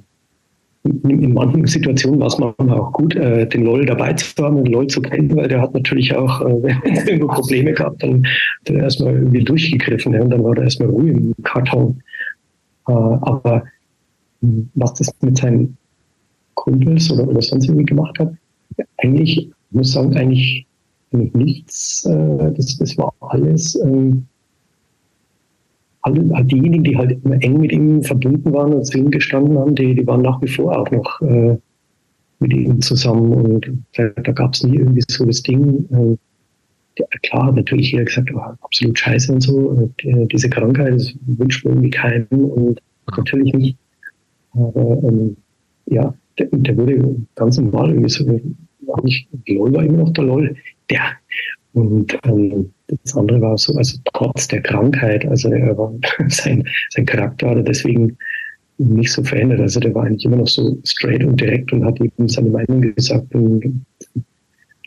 in, 0.83 1.33
manchen 1.33 1.65
Situationen 1.65 2.19
war 2.19 2.27
es 2.27 2.37
manchmal 2.37 2.77
auch 2.77 2.91
gut, 2.91 3.15
äh, 3.15 3.47
den 3.47 3.63
LOL 3.63 3.85
dabei 3.85 4.13
zu 4.13 4.43
haben 4.43 4.57
und 4.57 4.67
LOL 4.67 4.87
zu 4.87 5.01
kennen, 5.01 5.33
weil 5.35 5.47
der 5.47 5.61
hat 5.61 5.73
natürlich 5.73 6.13
auch, 6.13 6.41
äh, 6.41 7.17
Probleme 7.19 7.73
gehabt, 7.73 8.03
dann 8.03 8.25
hat 8.25 8.69
er 8.69 8.83
erstmal 8.83 9.13
irgendwie 9.13 9.43
durchgegriffen 9.43 10.13
ja, 10.13 10.21
und 10.21 10.29
dann 10.29 10.43
war 10.43 10.57
er 10.57 10.63
erstmal 10.63 10.89
ruhig 10.89 11.15
im 11.15 11.33
Karton. 11.43 12.01
Äh, 12.87 12.91
aber 12.91 13.63
was 14.75 14.93
das 14.95 15.13
mit 15.21 15.37
seinen 15.37 15.77
Kumpels 16.55 17.09
oder, 17.11 17.27
oder 17.27 17.41
sonst 17.41 17.65
irgendwie 17.65 17.85
gemacht 17.85 18.19
hat, 18.19 18.33
eigentlich, 18.97 19.37
ich 19.37 19.51
muss 19.71 19.93
sagen, 19.93 20.15
eigentlich 20.17 20.67
nichts. 21.11 22.05
Äh, 22.05 22.51
das, 22.55 22.77
das 22.77 22.97
war 22.97 23.13
alles 23.21 23.75
ähm, 23.75 24.25
alle, 26.03 26.43
diejenigen, 26.45 26.83
die 26.83 26.97
halt 26.97 27.17
immer 27.23 27.41
eng 27.41 27.59
mit 27.59 27.71
ihm 27.71 28.03
verbunden 28.03 28.53
waren 28.53 28.73
und 28.73 28.85
zu 28.85 28.97
ihm 28.97 29.09
gestanden 29.09 29.57
haben, 29.57 29.73
die, 29.75 29.95
die 29.95 30.05
waren 30.05 30.21
nach 30.21 30.41
wie 30.41 30.47
vor 30.47 30.77
auch 30.77 30.91
noch 30.91 31.21
äh, 31.21 31.57
mit 32.39 32.53
ihm 32.53 32.81
zusammen 32.81 33.33
und 33.33 33.71
da, 33.95 34.09
da 34.09 34.31
gab 34.33 34.53
es 34.53 34.63
nie 34.63 34.77
irgendwie 34.77 35.03
so 35.07 35.25
das 35.25 35.41
Ding. 35.41 35.85
Äh, 35.91 36.17
ja, 36.99 37.05
klar, 37.23 37.51
natürlich 37.51 37.91
jeder 37.91 38.05
gesagt, 38.05 38.29
oh, 38.35 38.39
absolut 38.39 38.99
scheiße 38.99 39.31
und 39.33 39.41
so. 39.41 39.55
Und, 39.55 40.05
äh, 40.05 40.27
diese 40.27 40.49
Krankheit 40.49 40.93
das 40.93 41.15
wünscht 41.25 41.65
man 41.65 41.75
irgendwie 41.75 41.89
keinen 41.89 42.27
und 42.27 42.81
natürlich 43.09 43.53
nicht. 43.53 43.77
Aber 44.51 45.01
ähm, 45.03 45.37
ja, 45.85 46.13
der, 46.37 46.47
der, 46.51 46.77
wurde 46.77 47.15
ganz 47.35 47.57
normal 47.57 47.89
irgendwie 47.89 48.09
so, 48.09 48.25
war 48.85 49.03
nicht, 49.03 49.27
LOL 49.47 49.73
war 49.73 49.83
immer 49.83 49.99
noch 49.99 50.11
der 50.11 50.25
LOL. 50.25 50.55
Der. 50.89 51.01
Und 51.73 52.17
ähm, 52.23 52.71
das 52.87 53.15
andere 53.15 53.41
war 53.41 53.57
so, 53.57 53.75
also 53.75 53.97
trotz 54.13 54.47
der 54.47 54.61
Krankheit, 54.61 55.25
also 55.25 55.51
er 55.51 55.75
war, 55.77 55.91
sein, 56.27 56.67
sein 56.89 57.05
Charakter 57.05 57.49
hat 57.49 57.57
er 57.57 57.63
deswegen 57.63 58.17
nicht 58.77 59.11
so 59.11 59.23
verändert. 59.23 59.59
Also 59.59 59.79
der 59.79 59.93
war 59.93 60.05
eigentlich 60.05 60.25
immer 60.25 60.37
noch 60.37 60.47
so 60.47 60.77
straight 60.83 61.23
und 61.23 61.39
direkt 61.39 61.73
und 61.73 61.85
hat 61.85 61.99
eben 61.99 62.27
seine 62.27 62.49
Meinung 62.49 62.81
gesagt. 62.81 63.33
Und 63.33 63.85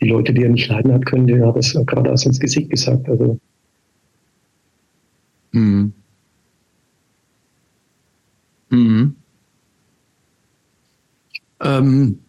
die 0.01 0.07
Leute, 0.07 0.33
die 0.33 0.43
er 0.43 0.49
nicht 0.49 0.69
leiden 0.69 0.93
hat 0.93 1.05
können, 1.05 1.27
die 1.27 1.41
hat 1.41 1.57
das 1.57 1.73
gerade 1.85 2.11
aus 2.11 2.25
ins 2.25 2.39
Gesicht 2.39 2.69
gesagt. 2.69 3.09
Also. 3.09 3.39
Mhm. 5.51 5.93
Mhm. 8.69 9.15
Ähm, 11.61 12.19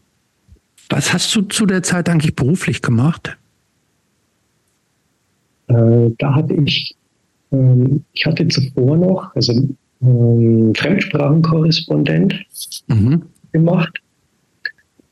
was 0.88 1.12
hast 1.12 1.34
du 1.34 1.42
zu 1.42 1.66
der 1.66 1.82
Zeit 1.82 2.08
eigentlich 2.08 2.34
beruflich 2.34 2.80
gemacht? 2.80 3.36
Äh, 5.68 6.10
da 6.18 6.34
hatte 6.34 6.54
ich, 6.54 6.94
ähm, 7.52 8.04
ich 8.12 8.26
hatte 8.26 8.48
zuvor 8.48 8.96
noch, 8.96 9.34
also 9.34 9.52
ähm, 10.02 10.74
Fremdsprachenkorrespondent 10.74 12.34
mhm. 12.88 13.22
gemacht. 13.52 14.00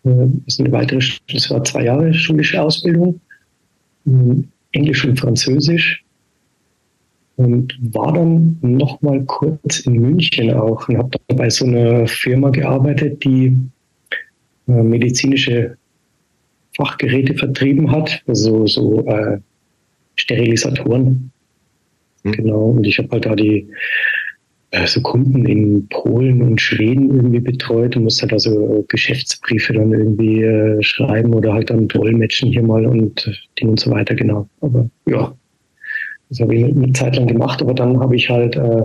Äh, 0.05 0.27
das, 0.45 0.55
ist 0.55 0.61
eine 0.61 0.73
weitere, 0.73 1.01
das 1.33 1.51
war 1.51 1.63
zwei 1.65 1.85
Jahre 1.85 2.13
schulische 2.15 2.61
Ausbildung, 2.61 3.21
ähm, 4.07 4.49
Englisch 4.73 5.05
und 5.05 5.19
Französisch. 5.19 6.03
Und 7.37 7.77
war 7.93 8.15
dann 8.15 8.57
noch 8.63 9.03
mal 9.03 9.23
kurz 9.25 9.81
in 9.81 10.01
München 10.01 10.55
auch 10.55 10.89
und 10.89 10.97
habe 10.97 11.11
bei 11.35 11.51
so 11.51 11.67
einer 11.67 12.07
Firma 12.07 12.49
gearbeitet, 12.49 13.23
die 13.25 13.55
äh, 14.69 14.83
medizinische 14.83 15.77
Fachgeräte 16.75 17.35
vertrieben 17.35 17.91
hat, 17.91 18.23
also 18.27 18.67
so 18.67 19.05
äh, 19.07 19.39
Sterilisatoren. 20.17 21.31
Mhm. 22.23 22.33
Genau. 22.33 22.71
Und 22.71 22.87
ich 22.87 22.99
habe 22.99 23.09
halt 23.11 23.27
da 23.27 23.35
die 23.35 23.69
äh, 24.71 24.87
so 24.87 25.01
Kunden 25.01 25.47
in 25.47 25.89
Polen 25.89 26.43
und 26.43 26.61
Schweden 26.61 27.15
irgendwie 27.15 27.41
betreut 27.41 27.97
und 27.97 28.05
musste 28.05 28.23
halt 28.23 28.33
also 28.33 28.85
Geschäftsbriefe 28.89 29.73
dann 29.73 29.93
irgendwie 29.93 30.43
äh, 30.43 30.83
schreiben 30.83 31.35
oder 31.35 31.53
halt 31.53 31.71
dann 31.71 31.89
Dolmetschen 31.89 32.51
hier 32.51 32.63
mal 32.63 32.85
und 32.87 33.49
Ding 33.61 33.71
und 33.71 33.81
so 33.81 33.91
weiter, 33.91 34.15
genau. 34.15 34.49
Aber 34.61 34.89
ja, 35.07 35.35
das 36.29 36.41
habe 36.41 36.55
ich 36.55 36.65
eine 36.65 36.93
Zeit 36.93 37.17
lang 37.17 37.29
gemacht, 37.29 37.63
aber 37.63 37.75
dann 37.75 38.01
habe 38.01 38.17
ich 38.17 38.29
halt 38.29 38.57
äh, 38.57 38.83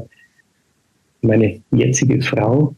meine 1.21 1.61
jetzige 1.71 2.21
Frau, 2.21 2.75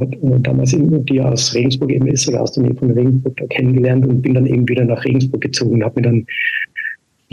hat 0.00 0.14
äh, 0.14 0.40
damals 0.40 0.74
die 0.74 1.20
aus 1.20 1.54
Regensburg 1.54 1.90
eben 1.92 2.06
ist 2.06 2.28
oder 2.28 2.42
aus 2.42 2.52
der 2.52 2.64
Nähe 2.64 2.74
von 2.74 2.90
Regensburg 2.90 3.36
da 3.36 3.46
kennengelernt 3.46 4.06
und 4.06 4.22
bin 4.22 4.34
dann 4.34 4.46
eben 4.46 4.66
wieder 4.68 4.84
nach 4.84 5.04
Regensburg 5.04 5.42
gezogen 5.42 5.74
und 5.74 5.84
habe 5.84 6.00
mir 6.00 6.06
dann 6.06 6.26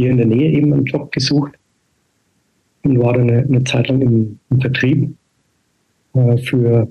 hier 0.01 0.11
in 0.11 0.17
der 0.17 0.25
Nähe 0.25 0.51
eben 0.51 0.73
einen 0.73 0.85
Job 0.85 1.11
gesucht 1.11 1.53
und 2.83 2.99
war 2.99 3.13
dann 3.13 3.29
eine, 3.29 3.43
eine 3.43 3.63
Zeit 3.63 3.87
lang 3.87 4.01
im, 4.01 4.39
im 4.49 4.61
Vertrieb 4.61 5.13
äh, 6.15 6.37
für 6.37 6.87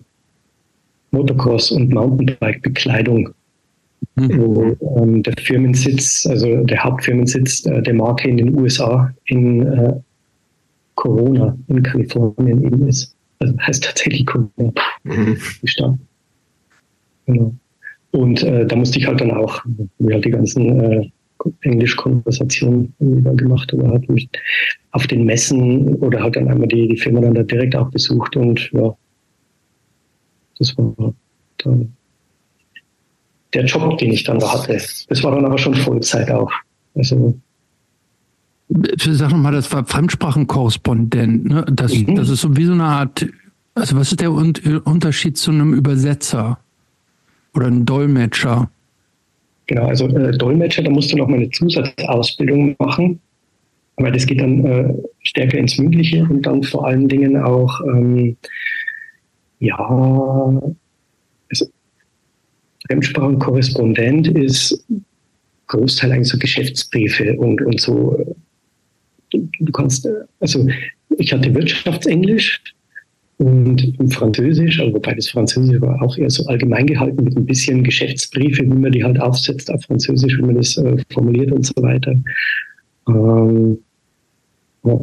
Motocross 1.10 1.72
und 1.72 1.92
Mountainbike-Bekleidung. 1.92 3.30
Mhm. 4.14 4.38
Wo 4.38 4.76
ähm, 5.02 5.22
der 5.22 5.34
Firmensitz, 5.38 6.26
also 6.26 6.64
der 6.64 6.82
Hauptfirmensitz 6.82 7.66
äh, 7.66 7.82
der 7.82 7.94
Marke 7.94 8.28
in 8.28 8.36
den 8.38 8.58
USA 8.58 9.12
in 9.26 9.66
äh, 9.66 9.94
Corona 10.94 11.56
in 11.68 11.82
Kalifornien 11.82 12.62
eben 12.64 12.88
ist. 12.88 13.14
Also 13.40 13.54
heißt 13.58 13.84
tatsächlich 13.84 14.24
Corona, 14.26 14.72
mhm. 15.04 15.36
Genau. 17.26 17.54
Und 18.12 18.42
äh, 18.42 18.66
da 18.66 18.76
musste 18.76 18.98
ich 18.98 19.06
halt 19.06 19.20
dann 19.20 19.30
auch, 19.32 19.64
wie 19.98 20.12
halt 20.12 20.24
die 20.24 20.30
ganzen 20.30 20.80
äh, 20.80 21.10
Englisch-Konversation 21.62 22.92
gemacht 22.98 23.72
oder 23.72 23.92
hat 23.92 24.08
mich 24.08 24.28
auf 24.92 25.06
den 25.06 25.24
Messen 25.24 25.94
oder 25.96 26.22
hat 26.22 26.36
dann 26.36 26.48
einmal 26.48 26.68
die, 26.68 26.88
die 26.88 26.96
Firma 26.96 27.20
dann 27.20 27.34
da 27.34 27.42
direkt 27.42 27.74
auch 27.76 27.90
besucht 27.90 28.36
und 28.36 28.70
ja, 28.72 28.94
das 30.58 30.76
war 30.76 31.14
dann 31.58 31.94
der 33.54 33.64
Job, 33.64 33.98
den 33.98 34.12
ich 34.12 34.24
dann 34.24 34.38
da 34.38 34.52
hatte. 34.52 34.80
Das 35.08 35.22
war 35.22 35.32
dann 35.32 35.44
aber 35.44 35.58
schon 35.58 35.74
Vollzeit 35.74 36.30
auch. 36.30 36.52
Also 36.94 37.34
Sag 38.96 39.32
nochmal, 39.32 39.52
das 39.52 39.72
war 39.72 39.84
Fremdsprachenkorrespondent. 39.84 41.44
Ne? 41.46 41.64
Das, 41.72 41.92
mhm. 41.92 42.14
das 42.14 42.28
ist 42.28 42.42
so 42.42 42.56
wie 42.56 42.66
so 42.66 42.72
eine 42.72 42.84
Art, 42.84 43.26
also 43.74 43.96
was 43.96 44.12
ist 44.12 44.20
der 44.20 44.30
Unterschied 44.30 45.36
zu 45.36 45.50
einem 45.50 45.74
Übersetzer 45.74 46.58
oder 47.52 47.66
einem 47.66 47.84
Dolmetscher? 47.84 48.70
Genau, 49.70 49.86
also 49.86 50.08
äh, 50.08 50.36
Dolmetscher, 50.36 50.82
da 50.82 50.90
musst 50.90 51.12
du 51.12 51.16
noch 51.16 51.28
mal 51.28 51.36
eine 51.36 51.48
Zusatzausbildung 51.48 52.74
machen, 52.80 53.20
weil 53.98 54.10
das 54.10 54.26
geht 54.26 54.40
dann 54.40 54.64
äh, 54.64 54.92
stärker 55.22 55.58
ins 55.58 55.78
Mündliche 55.78 56.26
und 56.28 56.42
dann 56.42 56.64
vor 56.64 56.88
allen 56.88 57.06
Dingen 57.06 57.36
auch, 57.36 57.80
ähm, 57.86 58.36
ja, 59.60 59.78
also 61.48 61.66
Fremdsprachenkorrespondent 62.88 64.26
ist 64.26 64.84
Großteil 65.68 66.10
eigentlich 66.10 66.30
so 66.30 66.38
Geschäftsbriefe 66.38 67.36
und, 67.38 67.62
und 67.62 67.80
so. 67.80 68.36
Du, 69.30 69.48
du 69.60 69.70
kannst, 69.70 70.04
äh, 70.04 70.24
also 70.40 70.66
ich 71.10 71.32
hatte 71.32 71.54
Wirtschaftsenglisch, 71.54 72.60
und 73.40 73.98
im 73.98 74.10
Französisch, 74.10 74.80
also 74.80 74.92
wobei 74.92 75.14
das 75.14 75.30
Französisch 75.30 75.80
war 75.80 76.02
auch 76.02 76.18
eher 76.18 76.28
so 76.28 76.44
allgemein 76.44 76.84
gehalten 76.84 77.24
mit 77.24 77.34
ein 77.38 77.46
bisschen 77.46 77.82
Geschäftsbriefe, 77.82 78.62
wie 78.64 78.74
man 78.74 78.92
die 78.92 79.02
halt 79.02 79.18
aufsetzt 79.18 79.72
auf 79.72 79.82
Französisch, 79.84 80.36
wie 80.36 80.42
man 80.42 80.56
das 80.56 80.76
äh, 80.76 80.98
formuliert 81.10 81.50
und 81.50 81.64
so 81.64 81.72
weiter. 81.82 82.14
Ähm, 83.08 83.78
ja. 84.84 85.00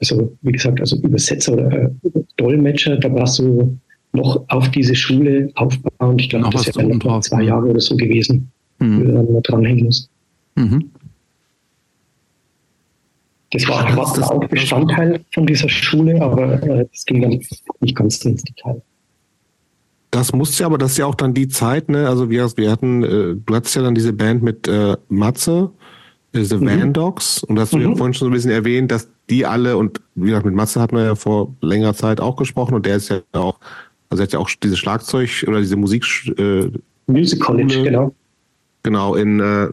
Also 0.00 0.36
wie 0.42 0.52
gesagt, 0.52 0.80
also 0.80 0.98
Übersetzer 0.98 1.54
oder 1.54 1.72
äh, 1.72 1.90
Dolmetscher, 2.36 2.98
da 2.98 3.10
warst 3.14 3.38
du 3.38 3.78
noch 4.12 4.44
auf 4.48 4.70
diese 4.70 4.94
Schule 4.94 5.50
aufbauen. 5.54 6.18
Ich 6.18 6.28
glaube, 6.28 6.50
das 6.50 6.76
wäre 6.76 6.94
noch 6.94 7.20
zwei? 7.20 7.44
Jahre 7.44 7.68
oder 7.68 7.80
so 7.80 7.96
gewesen, 7.96 8.50
mhm. 8.80 8.98
die 8.98 9.04
du 9.06 9.12
dann 9.12 9.42
dranhängen 9.44 9.84
musst. 9.86 10.10
Mhm. 10.56 10.90
Das 13.52 13.68
war, 13.68 13.86
ja, 13.86 13.94
das, 13.94 14.18
war 14.18 14.32
auch 14.32 14.44
Bestandteil 14.46 15.20
von 15.32 15.46
dieser 15.46 15.68
Schule, 15.68 16.20
aber 16.22 16.62
äh, 16.62 16.86
das 16.90 17.04
ging 17.04 17.20
dann 17.20 17.38
nicht 17.80 17.94
ganz 17.94 18.24
ins 18.24 18.42
Detail. 18.44 18.80
Das 20.10 20.32
musste 20.32 20.62
ja, 20.62 20.66
aber 20.66 20.78
das 20.78 20.92
ist 20.92 20.98
ja 20.98 21.06
auch 21.06 21.14
dann 21.14 21.34
die 21.34 21.48
Zeit, 21.48 21.90
ne? 21.90 22.08
Also 22.08 22.30
wir, 22.30 22.50
wir 22.56 22.70
hatten, 22.70 23.02
äh, 23.02 23.34
du 23.34 23.54
hattest 23.54 23.76
ja 23.76 23.82
dann 23.82 23.94
diese 23.94 24.14
Band 24.14 24.42
mit 24.42 24.68
äh, 24.68 24.96
Matze, 25.08 25.70
äh, 26.32 26.42
The 26.42 26.56
mhm. 26.56 26.66
Van 26.66 26.92
Dogs, 26.94 27.44
und 27.44 27.58
hast 27.58 27.74
du 27.74 27.78
mhm. 27.78 27.90
ja 27.90 27.96
vorhin 27.96 28.14
schon 28.14 28.26
so 28.26 28.30
ein 28.30 28.32
bisschen 28.32 28.50
erwähnt, 28.50 28.90
dass 28.90 29.08
die 29.28 29.44
alle, 29.44 29.76
und 29.76 30.00
wie 30.14 30.26
gesagt, 30.26 30.46
mit 30.46 30.54
Matze 30.54 30.80
hatten 30.80 30.96
wir 30.96 31.04
ja 31.04 31.14
vor 31.14 31.54
längerer 31.60 31.94
Zeit 31.94 32.20
auch 32.20 32.36
gesprochen, 32.36 32.74
und 32.74 32.86
der 32.86 32.96
ist 32.96 33.10
ja 33.10 33.20
auch, 33.32 33.58
also 34.08 34.22
er 34.22 34.24
hat 34.24 34.32
ja 34.32 34.38
auch 34.38 34.50
diese 34.62 34.78
Schlagzeug 34.78 35.44
oder 35.46 35.60
diese 35.60 35.76
Musik 35.76 36.06
äh, 36.38 36.70
Music 37.06 37.40
College, 37.40 37.82
genau. 37.82 38.14
Genau, 38.82 39.14
in 39.14 39.40
äh, 39.40 39.68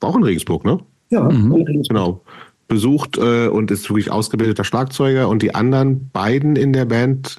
auch 0.00 0.16
in 0.16 0.22
Regensburg, 0.22 0.64
ne? 0.64 0.78
Ja, 1.10 1.22
mhm. 1.22 1.64
genau 1.88 2.20
besucht 2.74 3.16
äh, 3.18 3.46
und 3.46 3.70
ist 3.70 3.88
wirklich 3.88 4.10
ausgebildeter 4.10 4.64
Schlagzeuger. 4.64 5.28
Und 5.28 5.42
die 5.42 5.54
anderen 5.54 6.10
beiden 6.10 6.56
in 6.56 6.72
der 6.72 6.84
Band 6.84 7.36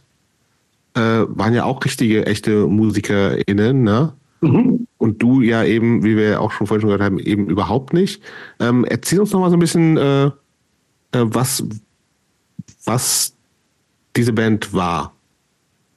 äh, 0.95 0.99
waren 1.27 1.53
ja 1.53 1.65
auch 1.65 1.83
richtige, 1.83 2.25
echte 2.25 2.65
MusikerInnen, 2.65 3.83
ne? 3.83 4.13
Mhm. 4.41 4.87
Und 4.97 5.21
du 5.21 5.41
ja 5.41 5.63
eben, 5.63 6.03
wie 6.03 6.15
wir 6.17 6.41
auch 6.41 6.51
schon 6.51 6.67
vorhin 6.67 6.81
schon 6.81 6.89
gehört 6.89 7.03
haben, 7.03 7.19
eben 7.19 7.47
überhaupt 7.47 7.93
nicht. 7.93 8.23
Ähm, 8.59 8.85
erzähl 8.85 9.19
uns 9.19 9.31
noch 9.31 9.41
mal 9.41 9.49
so 9.49 9.57
ein 9.57 9.59
bisschen, 9.59 9.97
äh, 9.97 10.25
äh, 10.25 10.31
was, 11.11 11.63
was 12.85 13.33
diese 14.15 14.33
Band 14.33 14.73
war. 14.73 15.13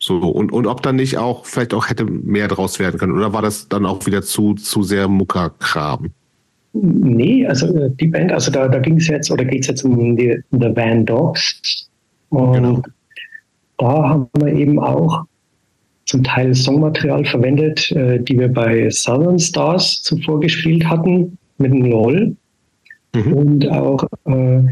So, 0.01 0.19
und, 0.19 0.53
und 0.53 0.67
ob 0.67 0.83
dann 0.83 0.97
nicht 0.97 1.19
auch, 1.19 1.47
vielleicht 1.47 1.75
auch 1.75 1.89
hätte 1.89 2.05
mehr 2.05 2.49
draus 2.49 2.79
werden 2.79 2.99
können. 2.99 3.15
Oder 3.15 3.33
war 3.33 3.43
das 3.43 3.69
dann 3.69 3.87
auch 3.87 4.07
wieder 4.07 4.23
zu, 4.23 4.55
zu 4.55 4.83
sehr 4.83 5.09
Muckerkram? 5.09 6.11
Nee, 6.73 7.47
also 7.47 7.75
äh, 7.75 7.91
die 7.99 8.09
Band, 8.09 8.33
also 8.33 8.51
da, 8.51 8.69
da 8.69 8.79
ging 8.79 8.97
es 8.97 9.09
jetzt 9.09 9.31
oder 9.31 9.45
geht 9.45 9.63
es 9.63 9.69
jetzt 9.69 9.85
um 9.85 10.17
die 10.17 10.39
The 10.51 10.77
Van 10.77 11.07
Dogs. 11.07 11.89
Und 12.31 12.53
genau. 12.53 12.83
da 13.79 14.09
haben 14.09 14.29
wir 14.39 14.53
eben 14.53 14.79
auch 14.79 15.25
zum 16.05 16.25
Teil 16.25 16.55
Songmaterial 16.55 17.25
verwendet, 17.25 17.91
äh, 17.93 18.19
die 18.21 18.39
wir 18.39 18.49
bei 18.49 18.89
Southern 18.91 19.39
Stars 19.39 20.03
zuvor 20.03 20.41
gespielt 20.41 20.89
hatten 20.89 21.39
mit 21.59 21.73
dem 21.73 21.85
LOL. 21.85 22.37
Mhm. 23.15 23.33
Und 23.33 23.69
auch 23.71 24.05
äh, 24.27 24.63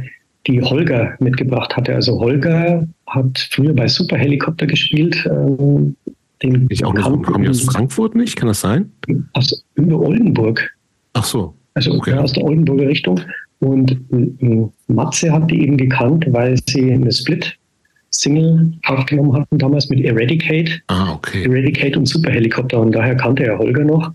die 0.47 0.62
Holger 0.62 1.15
mitgebracht 1.18 1.76
hatte. 1.76 1.94
Also 1.94 2.18
Holger 2.20 2.86
hat 3.07 3.49
früher 3.50 3.75
bei 3.75 3.89
Super 3.89 4.16
Helikopter 4.16 4.66
gespielt, 4.66 5.26
äh, 5.26 6.12
den 6.42 6.66
ich 6.68 6.84
auch 6.84 6.92
nicht, 6.92 7.05
kommen 7.05 7.42
die 7.42 7.49
aus 7.49 7.62
Frankfurt 7.62 8.15
nicht? 8.15 8.36
Kann 8.36 8.49
das 8.49 8.60
sein? 8.60 8.92
Aus 9.33 9.65
über 9.75 9.99
Oldenburg. 9.99 10.70
Ach 11.15 11.25
so. 11.25 11.55
Also 11.76 11.92
okay. 11.92 12.14
aus 12.14 12.32
der 12.32 12.42
Oldenburger 12.42 12.88
Richtung. 12.88 13.20
Und 13.60 13.92
äh, 13.92 14.66
Matze 14.88 15.30
hat 15.30 15.50
die 15.50 15.62
eben 15.62 15.76
gekannt, 15.76 16.26
weil 16.30 16.56
sie 16.68 16.90
eine 16.90 17.12
Split-Single 17.12 18.72
aufgenommen 18.86 19.34
hatten 19.34 19.58
damals 19.58 19.90
mit 19.90 20.02
Eradicate. 20.02 20.80
Ah, 20.86 21.12
okay. 21.12 21.44
Eradicate 21.44 21.98
und 21.98 22.06
Superhelikopter. 22.06 22.80
Und 22.80 22.92
daher 22.92 23.14
kannte 23.14 23.44
er 23.44 23.58
Holger 23.58 23.84
noch. 23.84 24.10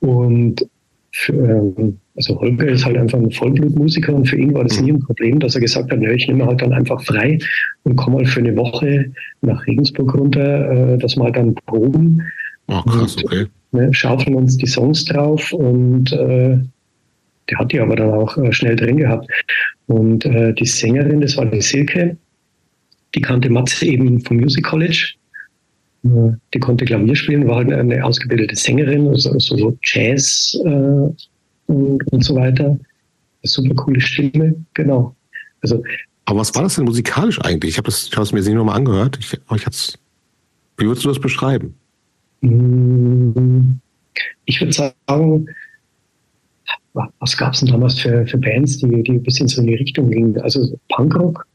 Und 0.00 0.66
für, 1.12 1.34
ähm, 1.34 1.98
also 2.16 2.40
Holger 2.40 2.68
ist 2.68 2.86
halt 2.86 2.96
einfach 2.96 3.18
ein 3.18 3.30
Vollblutmusiker 3.30 4.14
und 4.14 4.26
für 4.26 4.38
ihn 4.38 4.54
war 4.54 4.64
das 4.64 4.80
nie 4.80 4.92
ein 4.92 5.00
Problem, 5.00 5.40
dass 5.40 5.54
er 5.54 5.60
gesagt 5.60 5.90
hat, 5.90 5.98
nö, 5.98 6.12
ich 6.12 6.26
nehme 6.26 6.46
halt 6.46 6.62
dann 6.62 6.72
einfach 6.72 7.02
frei 7.02 7.38
und 7.82 7.96
komme 7.96 8.16
mal 8.16 8.26
für 8.26 8.40
eine 8.40 8.56
Woche 8.56 9.12
nach 9.42 9.66
Regensburg 9.66 10.14
runter, 10.14 10.94
äh, 10.94 10.98
dass 10.98 11.16
wir 11.16 11.24
halt 11.24 11.36
dann 11.36 11.54
proben. 11.54 12.22
Oh, 12.68 12.80
krass, 12.82 13.16
und, 13.16 13.24
okay. 13.24 13.46
Ne, 13.72 13.92
schaufeln 13.92 14.34
uns 14.34 14.56
die 14.56 14.66
Songs 14.66 15.04
drauf 15.04 15.52
und 15.52 16.12
äh, 16.12 16.58
der 17.50 17.58
hat 17.58 17.72
die 17.72 17.80
aber 17.80 17.96
dann 17.96 18.10
auch 18.10 18.36
äh, 18.36 18.52
schnell 18.52 18.76
drin 18.76 18.96
gehabt. 18.96 19.28
Und 19.86 20.24
äh, 20.24 20.52
die 20.54 20.66
Sängerin, 20.66 21.20
das 21.20 21.36
war 21.36 21.46
die 21.46 21.60
Silke, 21.60 22.16
die 23.14 23.20
kannte 23.20 23.50
Matze 23.50 23.86
eben 23.86 24.20
vom 24.20 24.36
Music 24.36 24.64
College. 24.64 25.14
Äh, 26.04 26.32
die 26.54 26.58
konnte 26.58 26.84
Klavier 26.84 27.16
spielen, 27.16 27.48
war 27.48 27.56
halt 27.56 27.72
eine 27.72 28.04
ausgebildete 28.04 28.54
Sängerin, 28.54 29.08
also 29.08 29.38
so 29.38 29.76
Jazz 29.82 30.58
äh, 30.64 30.68
und, 30.68 32.12
und 32.12 32.24
so 32.24 32.34
weiter. 32.34 32.66
Eine 32.66 32.78
super 33.44 33.74
coole 33.74 34.00
Stimme, 34.00 34.54
genau. 34.74 35.14
Also, 35.62 35.82
aber 36.26 36.40
was 36.40 36.54
war 36.54 36.62
das 36.62 36.74
denn 36.74 36.84
musikalisch 36.84 37.40
eigentlich? 37.40 37.72
Ich 37.72 37.78
habe 37.78 37.88
es 37.88 38.32
mir 38.32 38.38
jetzt 38.38 38.46
nicht 38.46 38.56
nochmal 38.56 38.76
angehört. 38.76 39.18
Ich, 39.20 39.32
ich 39.32 39.66
wie 40.76 40.86
würdest 40.86 41.04
du 41.04 41.08
das 41.08 41.18
beschreiben? 41.18 41.74
Mm, 42.42 43.78
ich 44.44 44.60
würde 44.60 44.72
sagen, 44.72 45.48
was 46.92 47.36
gab 47.36 47.54
es 47.54 47.60
denn 47.60 47.70
damals 47.70 47.98
für, 47.98 48.26
für 48.26 48.38
Bands, 48.38 48.78
die, 48.78 49.02
die 49.02 49.12
ein 49.12 49.22
bisschen 49.22 49.48
so 49.48 49.60
in 49.60 49.68
die 49.68 49.74
Richtung 49.74 50.10
gingen? 50.10 50.38
Also 50.40 50.78
Punkrock 50.88 51.46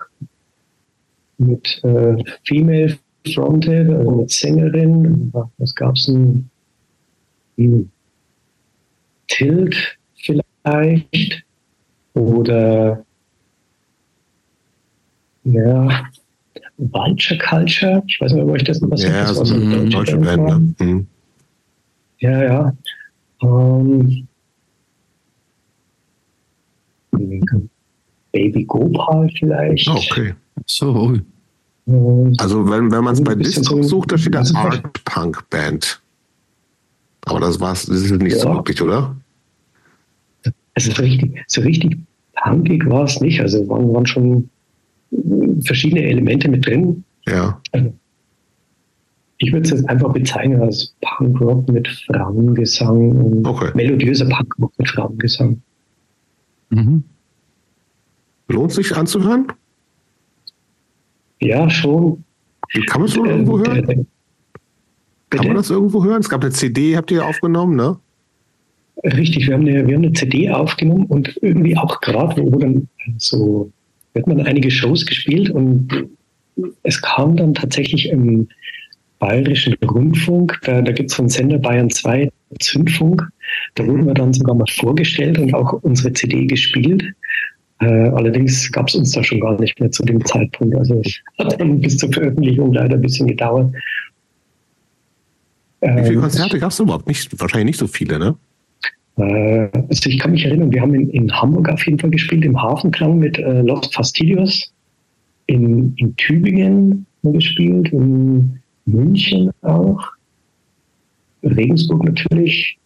mit 1.38 1.83
äh, 1.83 2.16
Female 2.45 2.98
Fronted, 3.33 3.90
also 3.90 4.11
mit 4.11 4.32
Sängerin. 4.32 5.32
Was 5.58 5.75
gab 5.75 5.95
es 5.95 6.06
denn? 6.06 6.50
Hm. 7.58 7.90
Tilt 9.27 9.98
vielleicht 10.16 11.43
oder 12.14 13.03
ja, 15.45 16.06
Vulture 16.77 17.38
Culture. 17.40 18.03
Ich 18.08 18.19
weiß 18.19 18.33
nicht, 18.33 18.43
ob 18.43 18.50
euch 18.51 18.64
das 18.64 18.82
noch 18.82 18.92
was 18.92 19.03
ja, 19.03 19.25
sagt. 19.25 19.40
Das 19.40 19.48
so 19.48 19.56
eine 19.56 19.90
deutsche 19.90 20.17
Band. 20.17 20.80
Ne? 20.80 20.85
Mhm. 20.85 21.08
Ja, 22.19 22.43
ja. 22.43 22.74
Ähm, 23.42 24.27
Baby 28.32 28.64
Gopal 28.66 29.30
vielleicht. 29.38 29.88
Ah, 29.88 29.95
okay. 29.95 30.33
So. 30.66 31.17
Also 32.38 32.69
wenn, 32.69 32.92
wenn 32.92 33.03
man 33.03 33.14
es 33.14 33.24
bei 33.24 33.35
Disco 33.35 33.82
sucht, 33.83 34.11
da 34.11 34.17
steht 34.17 34.35
das 34.35 34.56
Art 34.56 34.82
Punk 35.06 35.50
Band. 35.50 36.01
Aber 37.25 37.40
das 37.40 37.59
war 37.59 37.74
es 37.74 37.88
nicht 37.88 38.33
ja. 38.33 38.40
so 38.40 38.53
wirklich, 38.53 38.82
oder? 38.82 39.16
Also 40.75 40.92
so 40.92 41.01
richtig, 41.01 41.40
so 41.48 41.61
richtig 41.61 41.98
punkig 42.43 42.85
war 42.90 43.03
es 43.03 43.19
nicht. 43.22 43.40
Also 43.42 43.67
waren, 43.67 43.93
waren 43.93 44.06
schon 44.06 44.50
verschiedene 45.66 46.03
Elemente 46.03 46.50
mit 46.50 46.66
drin. 46.66 47.03
Ja. 47.27 47.61
Also, 47.72 47.93
ich 49.38 49.51
würde 49.51 49.66
es 49.66 49.72
jetzt 49.72 49.90
einfach 49.90 50.14
bezeichnen 50.14 50.61
als 50.61 50.95
Punkrock 51.01 51.67
mit 51.69 51.88
Frauengesang 51.88 53.11
und 53.11 53.48
okay. 53.48 53.72
melodiöser 53.74 54.25
Punkrock 54.25 54.72
mit 54.77 54.90
Frauengesang. 54.90 55.61
Mhm. 56.74 57.03
Lohnt 58.48 58.72
sich 58.72 58.95
anzuhören? 58.95 59.48
Ja, 61.40 61.69
schon. 61.69 62.24
Kann 62.88 63.02
man 63.02 63.10
es 63.10 63.16
äh, 63.16 63.19
irgendwo 63.19 63.60
hören? 63.60 63.85
Bitte? 63.85 64.06
Kann 65.30 65.48
man 65.48 65.56
das 65.56 65.69
irgendwo 65.69 66.03
hören? 66.03 66.22
Es 66.22 66.30
gab 66.30 66.42
eine 66.42 66.52
CD, 66.52 66.95
habt 66.95 67.11
ihr 67.11 67.26
aufgenommen, 67.26 67.76
ne? 67.76 67.98
Richtig, 69.03 69.48
wir 69.48 69.56
haben 69.56 69.68
eine, 69.68 69.88
wir 69.88 69.95
haben 69.95 70.03
eine 70.03 70.14
CD 70.14 70.50
aufgenommen 70.50 71.06
und 71.08 71.38
irgendwie 71.42 71.76
auch 71.76 72.00
gerade, 72.02 72.42
wo 72.42 72.58
dann 72.58 72.88
so, 73.18 73.72
wird 74.14 74.27
man 74.27 74.40
einige 74.42 74.69
Shows 74.69 75.06
gespielt 75.06 75.50
und 75.50 76.08
es 76.84 77.02
kam 77.02 77.35
dann 77.35 77.56
tatsächlich 77.56 78.10
im 78.10 78.48
Bayerischen 79.18 79.74
Rundfunk, 79.84 80.60
da, 80.64 80.82
da 80.82 80.92
gibt 80.92 81.10
es 81.10 81.16
von 81.16 81.30
Sender 81.30 81.58
Bayern 81.58 81.90
2 81.90 82.30
Zündfunk, 82.60 83.28
da 83.76 83.86
wurden 83.86 84.06
wir 84.06 84.14
dann 84.14 84.34
sogar 84.34 84.56
mal 84.56 84.66
vorgestellt 84.70 85.38
und 85.40 85.54
auch 85.54 85.74
unsere 85.84 86.14
CD 86.14 86.46
gespielt. 86.46 87.04
Äh, 87.80 87.86
allerdings 87.86 88.72
gab 88.72 88.88
es 88.88 88.96
uns 88.96 89.12
da 89.12 89.24
schon 89.24 89.40
gar 89.40 89.60
nicht 89.60 89.80
mehr 89.80 89.92
zu 89.92 90.04
dem 90.04 90.24
Zeitpunkt. 90.26 90.76
Also 90.76 91.02
es 91.04 91.20
hat 91.38 91.60
dann 91.60 91.82
bis 91.82 91.98
zur 91.98 92.12
Veröffentlichung 92.12 92.74
leider 92.74 92.96
ein 92.96 93.02
bisschen 93.02 93.28
gedauert. 93.28 93.74
Wie 95.82 96.04
viele 96.04 96.14
ähm, 96.14 96.22
Konzerte 96.22 96.60
gab 96.60 96.72
es 96.72 96.80
überhaupt? 96.80 97.08
Nicht, 97.08 97.40
wahrscheinlich 97.40 97.66
nicht 97.66 97.80
so 97.80 97.88
viele, 97.88 98.20
ne? 98.20 98.36
Äh, 99.18 99.70
also 99.90 100.10
ich 100.10 100.18
kann 100.18 100.32
mich 100.32 100.46
erinnern, 100.46 100.72
wir 100.72 100.82
haben 100.82 100.96
in, 100.96 101.10
in, 101.10 101.32
Hamburg 101.32 101.70
auf 101.70 101.86
jeden 101.86 102.00
Fall 102.00 102.10
gespielt, 102.10 102.46
im 102.46 102.62
Hafenklang 102.62 103.18
mit 103.18 103.38
äh, 103.38 103.62
Lost 103.62 103.94
Fastidios. 103.94 104.72
In, 105.48 105.94
in 105.98 106.16
Tübingen 106.16 107.06
gespielt, 107.22 107.92
in 107.92 108.60
München 108.86 109.52
auch. 109.62 110.02
Regensburg 111.44 112.04
natürlich, 112.04 112.78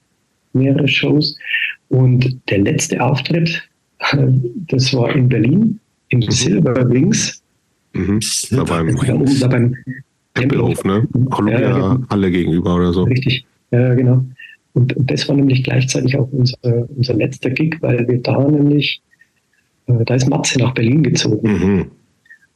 mehrere 0.53 0.87
Shows. 0.87 1.37
Und 1.89 2.37
der 2.49 2.59
letzte 2.59 3.01
Auftritt, 3.01 3.61
das 4.67 4.93
war 4.93 5.15
in 5.15 5.29
Berlin, 5.29 5.79
in 6.09 6.19
mhm. 6.19 6.31
Silver 6.31 6.89
Wings. 6.89 7.41
Mhm. 7.93 8.19
Da 8.51 8.63
beim, 8.63 8.95
da 9.39 9.47
beim 9.47 9.75
Tempelhof, 10.35 10.83
ne? 10.83 11.07
Columbia 11.29 11.61
ja, 11.61 11.73
genau. 11.73 12.05
alle 12.09 12.31
gegenüber 12.31 12.75
oder 12.75 12.93
so. 12.93 13.03
Richtig, 13.03 13.45
ja, 13.71 13.93
genau. 13.95 14.23
Und 14.73 14.93
das 14.97 15.27
war 15.27 15.35
nämlich 15.35 15.63
gleichzeitig 15.63 16.15
auch 16.17 16.29
unser, 16.31 16.57
unser 16.95 17.15
letzter 17.15 17.49
Gig, 17.49 17.77
weil 17.81 18.07
wir 18.07 18.21
da 18.21 18.47
nämlich, 18.47 19.01
äh, 19.87 20.05
da 20.05 20.13
ist 20.13 20.29
Matze 20.29 20.59
nach 20.59 20.73
Berlin 20.75 21.01
gezogen. 21.01 21.51
Mhm. 21.51 21.85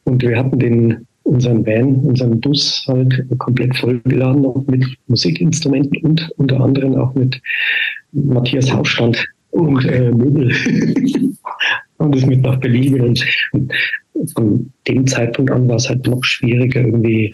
Und 0.04 0.22
wir 0.22 0.38
hatten 0.38 0.60
den 0.60 1.08
unseren 1.32 1.66
Van, 1.66 1.95
unseren 2.01 2.40
Bus 2.42 2.84
halt 2.88 3.26
komplett 3.38 3.76
vollgeladen 3.77 4.42
noch 4.42 4.64
mit 4.68 4.85
Musikinstrumenten 5.08 6.01
und 6.03 6.32
unter 6.38 6.60
anderem 6.60 6.95
auch 6.95 7.14
mit 7.16 7.42
Matthias 8.11 8.72
Hausstand 8.72 9.26
und 9.51 9.85
äh, 9.85 10.11
Möbel. 10.11 10.53
und 11.98 12.16
ist 12.16 12.27
mit 12.27 12.42
nach 12.42 12.60
Berlin. 12.60 13.00
Und, 13.01 13.26
und 13.53 13.74
von 14.34 14.72
dem 14.88 15.08
Zeitpunkt 15.08 15.51
an 15.51 15.68
war 15.69 15.77
es 15.77 15.88
halt 15.88 16.06
noch 16.06 16.24
schwieriger, 16.24 16.82
irgendwie 16.82 17.34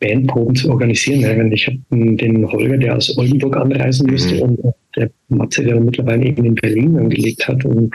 Bandproben 0.00 0.56
zu 0.56 0.70
organisieren. 0.70 1.52
Ich 1.52 1.66
habe 1.68 1.78
den 1.90 2.50
Holger, 2.50 2.76
der 2.76 2.96
aus 2.96 3.16
Oldenburg 3.16 3.56
anreisen 3.56 4.10
musste, 4.10 4.34
mhm. 4.34 4.40
und 4.42 4.74
der 4.96 5.10
Matze, 5.28 5.62
der 5.62 5.80
mittlerweile 5.80 6.26
eben 6.26 6.44
in 6.44 6.54
Berlin 6.56 6.98
angelegt 6.98 7.46
hat. 7.46 7.64
Und 7.64 7.94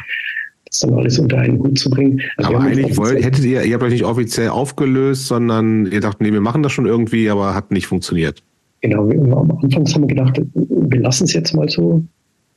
das 0.70 0.80
dann 0.80 0.94
alles 0.94 1.20
unter 1.20 1.38
einen 1.38 1.60
Hut 1.60 1.78
zu 1.78 1.90
bringen. 1.90 2.22
Also 2.38 2.56
aber 2.56 2.66
eigentlich 2.66 2.98
wollt, 2.98 3.24
hättet 3.24 3.44
ihr, 3.46 3.64
ihr 3.64 3.74
habt 3.74 3.84
euch 3.84 3.92
nicht 3.92 4.06
offiziell 4.06 4.50
aufgelöst, 4.50 5.28
sondern 5.28 5.86
ihr 5.92 6.02
dacht, 6.02 6.22
nee, 6.22 6.32
wir 6.32 6.42
machen 6.42 6.64
das 6.64 6.72
schon 6.72 6.86
irgendwie, 6.86 7.30
aber 7.30 7.54
hat 7.54 7.72
nicht 7.72 7.88
funktioniert. 7.88 8.44
Genau, 8.82 9.10
am 9.10 9.52
Anfang 9.52 9.86
haben 9.88 10.02
wir 10.02 10.08
gedacht, 10.08 10.42
wir 10.54 11.00
lassen 11.00 11.24
es 11.24 11.34
jetzt 11.34 11.54
mal 11.54 11.68
so. 11.68 12.04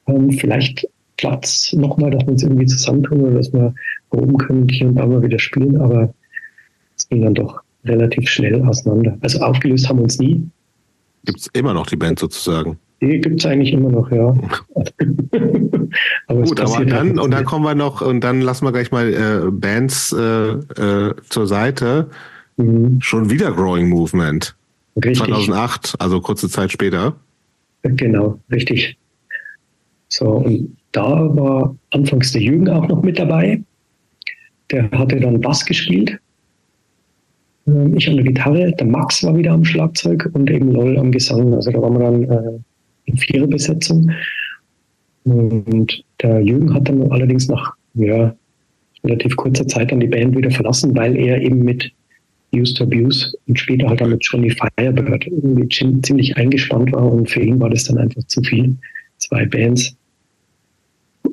Ähm, 0.06 0.30
vielleicht 0.32 0.86
klappt 1.16 1.44
es 1.46 1.72
nochmal, 1.72 2.10
dass 2.10 2.22
wir 2.22 2.32
uns 2.32 2.42
irgendwie 2.42 2.66
zusammentun 2.66 3.20
oder 3.20 3.36
dass 3.36 3.52
wir 3.52 3.74
oben 4.10 4.38
können 4.38 4.68
hier 4.68 4.88
und 4.88 4.96
da 4.96 5.06
mal 5.06 5.22
wieder 5.22 5.38
spielen, 5.38 5.76
aber 5.76 6.12
es 6.96 7.08
ging 7.08 7.22
dann 7.22 7.34
doch 7.34 7.60
relativ 7.84 8.28
schnell 8.28 8.62
auseinander. 8.62 9.16
Also 9.20 9.40
aufgelöst 9.40 9.88
haben 9.88 9.98
wir 9.98 10.04
uns 10.04 10.18
nie. 10.18 10.46
Gibt 11.24 11.40
es 11.40 11.46
immer 11.52 11.74
noch 11.74 11.86
die 11.86 11.96
Band 11.96 12.18
sozusagen? 12.18 12.78
Die 13.00 13.20
gibt 13.20 13.40
es 13.40 13.46
eigentlich 13.46 13.72
immer 13.72 13.90
noch, 13.90 14.10
ja. 14.10 14.28
aber 16.26 16.42
Gut, 16.42 16.60
aber 16.60 16.84
dann, 16.84 17.18
und 17.18 17.30
dann 17.30 17.44
kommen 17.46 17.64
wir 17.64 17.74
noch, 17.74 18.02
und 18.02 18.22
dann 18.22 18.42
lassen 18.42 18.66
wir 18.66 18.72
gleich 18.72 18.92
mal 18.92 19.12
äh, 19.12 19.50
Bands 19.50 20.12
äh, 20.12 20.50
äh, 20.50 21.14
zur 21.28 21.46
Seite. 21.46 22.10
Mhm. 22.58 23.00
Schon 23.00 23.30
wieder 23.30 23.52
Growing 23.52 23.88
Movement. 23.88 24.54
Richtig. 24.96 25.18
2008, 25.18 25.94
also 25.98 26.20
kurze 26.20 26.48
Zeit 26.50 26.72
später. 26.72 27.14
Genau, 27.82 28.38
richtig. 28.50 28.98
So, 30.08 30.26
und 30.26 30.76
da 30.92 31.34
war 31.34 31.74
anfangs 31.90 32.32
der 32.32 32.42
Jürgen 32.42 32.68
auch 32.68 32.86
noch 32.88 33.02
mit 33.02 33.18
dabei. 33.18 33.62
Der 34.70 34.90
hatte 34.90 35.18
dann 35.20 35.40
Bass 35.40 35.64
gespielt. 35.64 36.18
Ähm, 37.66 37.96
ich 37.96 38.08
an 38.08 38.16
der 38.16 38.24
Gitarre, 38.24 38.72
der 38.72 38.86
Max 38.86 39.22
war 39.24 39.36
wieder 39.36 39.52
am 39.52 39.64
Schlagzeug 39.64 40.28
und 40.32 40.50
eben 40.50 40.72
LOL 40.72 40.98
am 40.98 41.12
Gesang. 41.12 41.54
Also 41.54 41.70
da 41.70 41.80
waren 41.80 41.94
wir 41.94 42.00
dann 42.00 42.24
äh, 42.24 42.58
Viererbesetzung. 43.16 44.10
Und 45.24 46.04
der 46.22 46.40
Jürgen 46.40 46.72
hat 46.74 46.88
dann 46.88 47.10
allerdings 47.10 47.48
nach 47.48 47.74
ja, 47.94 48.34
relativ 49.04 49.36
kurzer 49.36 49.66
Zeit 49.66 49.92
dann 49.92 50.00
die 50.00 50.06
Band 50.06 50.36
wieder 50.36 50.50
verlassen, 50.50 50.94
weil 50.94 51.16
er 51.16 51.40
eben 51.40 51.62
mit 51.62 51.92
Used 52.52 52.76
to 52.76 52.84
Abuse 52.84 53.32
und 53.46 53.58
später 53.58 53.88
halt 53.88 54.00
dann 54.00 54.10
mit 54.10 54.24
Johnny 54.24 54.50
Firebird 54.50 55.26
irgendwie 55.26 55.68
ziemlich 56.02 56.36
eingespannt 56.36 56.92
war 56.92 57.12
und 57.12 57.30
für 57.30 57.40
ihn 57.40 57.60
war 57.60 57.70
das 57.70 57.84
dann 57.84 57.98
einfach 57.98 58.22
zu 58.24 58.42
viel. 58.42 58.76
Zwei 59.18 59.46
Bands. 59.46 59.94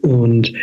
Und 0.01 0.53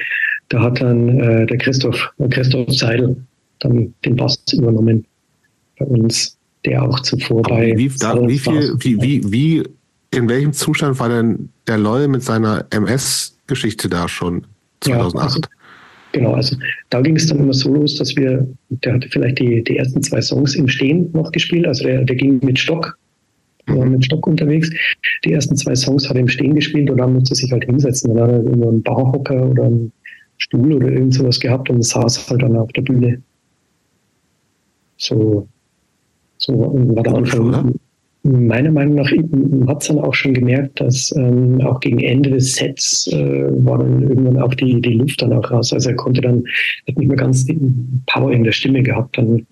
da 0.48 0.60
hat 0.60 0.80
dann 0.80 1.18
äh, 1.18 1.46
der 1.46 1.58
Christoph, 1.58 2.12
der 2.18 2.28
Christoph 2.28 2.72
Seidel 2.72 3.16
dann 3.60 3.94
den 4.04 4.16
Bass 4.16 4.40
übernommen 4.52 5.06
bei 5.78 5.86
uns, 5.86 6.36
der 6.64 6.82
auch 6.82 7.00
zuvor 7.00 7.40
Aber 7.46 7.56
bei. 7.56 7.76
Wie, 7.76 7.90
da, 7.98 8.28
wie 8.28 8.38
viel, 8.38 8.74
wie, 8.78 9.00
wie, 9.00 9.32
wie, 9.32 9.62
in 10.14 10.28
welchem 10.28 10.52
Zustand 10.52 10.98
war 11.00 11.08
denn 11.08 11.50
der 11.66 11.78
Loll 11.78 12.08
mit 12.08 12.22
seiner 12.22 12.66
MS-Geschichte 12.70 13.88
da 13.88 14.08
schon 14.08 14.46
2008? 14.80 15.14
Ja, 15.14 15.22
also, 15.22 15.40
genau, 16.12 16.34
also 16.34 16.56
da 16.90 17.00
ging 17.00 17.16
es 17.16 17.26
dann 17.26 17.38
immer 17.40 17.54
so 17.54 17.72
los, 17.72 17.96
dass 17.96 18.16
wir, 18.16 18.46
der 18.68 18.94
hatte 18.94 19.08
vielleicht 19.08 19.38
die, 19.38 19.62
die 19.64 19.76
ersten 19.76 20.02
zwei 20.02 20.20
Songs 20.20 20.54
im 20.54 20.68
Stehen 20.68 21.10
noch 21.12 21.32
gespielt, 21.32 21.66
also 21.66 21.84
der, 21.84 22.04
der 22.04 22.16
ging 22.16 22.40
mit 22.42 22.58
Stock, 22.58 22.98
mhm. 23.66 23.90
mit 23.90 24.04
Stock 24.04 24.26
unterwegs. 24.26 24.70
Die 25.24 25.32
ersten 25.32 25.56
zwei 25.56 25.74
Songs 25.74 26.08
hat 26.08 26.16
er 26.16 26.20
im 26.20 26.28
Stehen 26.28 26.54
gespielt 26.54 26.90
und 26.90 26.98
dann 26.98 27.14
musste 27.14 27.32
er 27.32 27.36
sich 27.36 27.52
halt 27.52 27.64
hinsetzen. 27.64 28.14
Dann 28.14 28.24
hat 28.24 28.30
er 28.30 28.42
irgendwo 28.42 28.68
einen 28.68 28.82
Barhocker 28.82 29.50
oder 29.50 29.64
einen 29.64 29.92
Stuhl 30.38 30.72
oder 30.72 30.88
irgend 30.88 31.14
sowas 31.14 31.38
gehabt 31.40 31.70
und 31.70 31.82
saß 31.82 32.28
halt 32.28 32.42
dann 32.42 32.56
auf 32.56 32.72
der 32.72 32.82
Bühne. 32.82 33.22
So, 34.96 35.48
so 36.38 36.52
war 36.94 37.02
der 37.02 37.14
Anfang. 37.14 37.74
Meiner 38.24 38.70
Meinung 38.70 38.94
nach 38.94 39.10
hat 39.68 39.82
es 39.82 39.88
dann 39.88 39.98
auch 39.98 40.14
schon 40.14 40.32
gemerkt, 40.32 40.80
dass 40.80 41.14
ähm, 41.14 41.60
auch 41.60 41.78
gegen 41.80 42.00
Ende 42.00 42.30
des 42.30 42.54
Sets 42.54 43.06
äh, 43.08 43.46
war 43.64 43.78
dann 43.78 44.02
irgendwann 44.02 44.40
auch 44.40 44.54
die, 44.54 44.80
die 44.80 44.94
Luft 44.94 45.20
dann 45.20 45.34
auch 45.34 45.50
raus. 45.50 45.74
Also 45.74 45.90
er 45.90 45.96
konnte 45.96 46.22
dann, 46.22 46.42
hat 46.88 46.96
nicht 46.96 47.08
mehr 47.08 47.18
ganz 47.18 47.44
die 47.44 47.58
Power 48.06 48.32
in 48.32 48.44
der 48.44 48.52
Stimme 48.52 48.82
gehabt. 48.82 49.18
Dann 49.18 49.46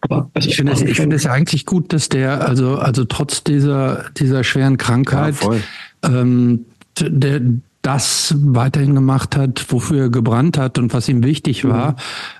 aber 0.00 0.30
also 0.32 0.48
ich 0.48 0.56
finde 0.56 0.72
es, 0.72 0.82
ich 0.82 0.96
finde 0.96 1.16
es 1.16 1.26
eigentlich 1.26 1.66
gut, 1.66 1.92
dass 1.92 2.08
der, 2.08 2.46
also, 2.46 2.76
also 2.76 3.04
trotz 3.04 3.42
dieser, 3.42 4.04
dieser 4.16 4.44
schweren 4.44 4.76
Krankheit, 4.76 5.34
ja, 5.42 6.18
ähm, 6.20 6.66
der, 7.00 7.40
das 7.82 8.34
weiterhin 8.38 8.94
gemacht 8.94 9.36
hat, 9.36 9.66
wofür 9.70 10.02
er 10.02 10.08
gebrannt 10.08 10.58
hat 10.58 10.78
und 10.78 10.92
was 10.92 11.08
ihm 11.08 11.24
wichtig 11.24 11.64
war. 11.64 11.96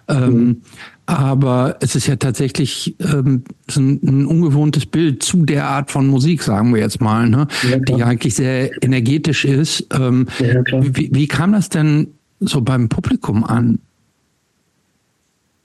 Mhm. 0.09 0.17
Ähm, 0.17 0.63
aber 1.09 1.79
es 1.81 1.97
ist 1.97 2.07
ja 2.07 2.17
tatsächlich 2.17 2.95
ähm, 3.01 3.43
ein, 3.75 4.01
ein, 4.05 4.27
ungewohntes 4.27 4.85
Bild 4.85 5.23
zu 5.23 5.47
der 5.47 5.67
Art 5.67 5.91
von 5.91 6.07
Musik, 6.07 6.43
sagen 6.43 6.75
wir 6.75 6.83
jetzt 6.83 7.01
mal, 7.01 7.31
ne? 7.31 7.49
Ja, 7.69 7.79
die 7.79 8.03
eigentlich 8.03 8.35
sehr 8.35 8.71
energetisch 8.85 9.47
ist. 9.47 9.87
Ähm, 9.99 10.27
ja, 10.39 10.63
wie, 10.83 11.09
wie 11.11 11.27
kam 11.27 11.53
das 11.53 11.71
denn 11.71 12.09
so 12.41 12.61
beim 12.61 12.91
Publikum 12.91 13.43
an? 13.43 13.79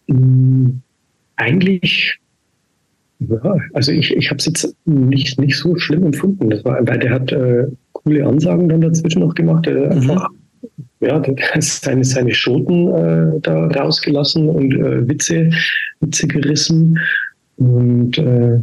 Mm, 0.08 0.70
eigentlich 1.36 2.20
ja, 3.20 3.58
also 3.74 3.92
ich, 3.92 4.16
ich 4.16 4.30
habe 4.30 4.38
es 4.38 4.46
jetzt 4.46 4.76
nicht, 4.86 5.42
nicht 5.42 5.58
so 5.58 5.76
schlimm 5.76 6.06
empfunden. 6.06 6.50
Das 6.50 6.64
war, 6.64 6.88
weil 6.88 7.00
der 7.00 7.12
hat 7.12 7.32
äh, 7.34 7.68
coole 7.92 8.26
Ansagen 8.26 8.70
dann 8.70 8.80
dazwischen 8.80 9.20
noch 9.20 9.36
gemacht. 9.36 9.66
Der 9.66 9.88
mhm. 9.88 9.92
einfach, 9.92 10.30
ja, 11.00 11.22
seine, 11.60 12.04
seine 12.04 12.34
Schoten 12.34 12.88
äh, 12.88 13.40
da 13.42 13.68
rausgelassen 13.68 14.50
und 14.50 14.74
äh, 14.74 15.08
Witze, 15.08 15.50
Witze 16.00 16.28
gerissen. 16.28 17.00
Und 17.58 18.18
äh, 18.18 18.60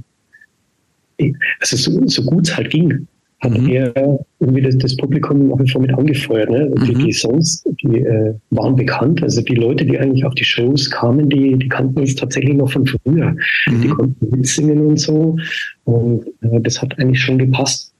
also 1.60 1.76
so, 1.76 2.06
so 2.06 2.22
gut 2.22 2.48
es 2.48 2.56
halt 2.56 2.70
ging 2.70 3.06
hat 3.40 3.56
mhm. 3.56 3.68
er 3.70 4.26
irgendwie 4.38 4.62
das, 4.62 4.76
das 4.78 4.96
Publikum 4.96 5.48
nach 5.48 5.58
wie 5.58 5.68
vor 5.68 5.80
mit 5.80 5.92
angefeuert. 5.94 6.50
Ne? 6.50 6.70
Mhm. 6.76 6.84
Die, 6.84 6.94
die, 6.94 7.12
Songs, 7.12 7.64
die 7.82 7.98
äh, 7.98 8.34
waren 8.50 8.76
bekannt. 8.76 9.22
Also 9.22 9.40
die 9.40 9.54
Leute, 9.54 9.84
die 9.84 9.98
eigentlich 9.98 10.24
auf 10.24 10.34
die 10.34 10.44
Shows 10.44 10.90
kamen, 10.90 11.28
die, 11.30 11.56
die 11.56 11.68
kannten 11.68 12.00
uns 12.00 12.14
tatsächlich 12.14 12.54
noch 12.54 12.70
von 12.70 12.86
früher. 12.86 13.34
Mhm. 13.66 13.80
Die 13.80 13.88
konnten 13.88 14.30
mitsingen 14.30 14.86
und 14.86 14.98
so. 14.98 15.36
Und 15.84 16.26
äh, 16.42 16.60
das 16.60 16.82
hat 16.82 16.98
eigentlich 16.98 17.22
schon 17.22 17.38
gepasst. 17.38 17.92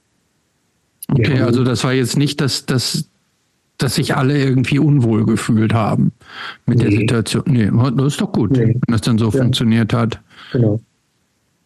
Okay, 1.09 1.41
also 1.41 1.63
das 1.63 1.83
war 1.83 1.93
jetzt 1.93 2.17
nicht, 2.17 2.39
dass, 2.39 2.65
dass, 2.65 3.09
dass 3.83 3.95
sich 3.95 4.15
alle 4.15 4.37
irgendwie 4.37 4.79
unwohl 4.79 5.25
gefühlt 5.25 5.73
haben 5.73 6.11
mit 6.65 6.77
nee. 6.77 6.89
der 6.89 6.99
Situation. 6.99 7.43
Nee, 7.47 7.71
das 7.97 8.13
ist 8.13 8.21
doch 8.21 8.31
gut, 8.31 8.51
nee. 8.51 8.67
wenn 8.67 8.81
das 8.87 9.01
dann 9.01 9.17
so 9.17 9.25
ja. 9.25 9.31
funktioniert 9.31 9.93
hat. 9.93 10.19
Genau. 10.51 10.79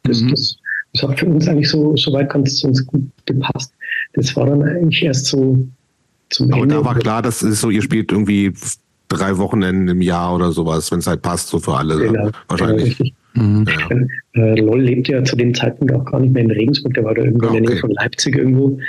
Das, 0.03 0.21
mhm. 0.21 0.31
das, 0.31 0.57
das 0.93 1.03
hat 1.03 1.19
für 1.19 1.25
uns 1.27 1.47
eigentlich 1.47 1.69
so, 1.69 1.95
so 1.95 2.13
weit 2.13 2.29
ganz 2.29 2.63
uns 2.63 2.85
gut 2.85 3.03
gepasst. 3.25 3.73
Das 4.13 4.35
war 4.35 4.47
dann 4.47 4.63
eigentlich 4.63 5.03
erst 5.03 5.27
so 5.27 5.67
zum 6.29 6.53
Aber 6.53 6.63
Ende. 6.63 6.75
da 6.75 6.85
war 6.85 6.95
klar, 6.95 7.21
das 7.21 7.43
ist 7.43 7.61
so, 7.61 7.69
ihr 7.69 7.81
spielt 7.81 8.11
irgendwie 8.11 8.53
drei 9.07 9.37
Wochenenden 9.37 9.87
im 9.87 10.01
Jahr 10.01 10.35
oder 10.35 10.51
sowas, 10.51 10.91
wenn 10.91 10.99
es 10.99 11.07
halt 11.07 11.21
passt, 11.21 11.49
so 11.49 11.59
für 11.59 11.75
alle. 11.75 11.97
Genau, 11.97 12.31
wahrscheinlich. 12.47 12.97
Genau, 12.97 13.11
Mhm. 13.35 13.65
Ja. 13.67 14.41
Äh, 14.41 14.59
LOL 14.61 14.81
lebt 14.81 15.07
ja 15.07 15.23
zu 15.23 15.35
dem 15.35 15.53
Zeitpunkt 15.53 15.93
auch 15.93 16.05
gar 16.05 16.19
nicht 16.19 16.33
mehr 16.33 16.43
in 16.43 16.51
Regensburg, 16.51 16.93
der 16.93 17.03
war 17.03 17.13
da 17.13 17.23
irgendwo 17.23 17.47
okay. 17.47 17.57
in 17.57 17.63
der 17.63 17.73
Nähe 17.73 17.81
von 17.81 17.91
Leipzig 17.91 18.37
irgendwo. 18.37 18.79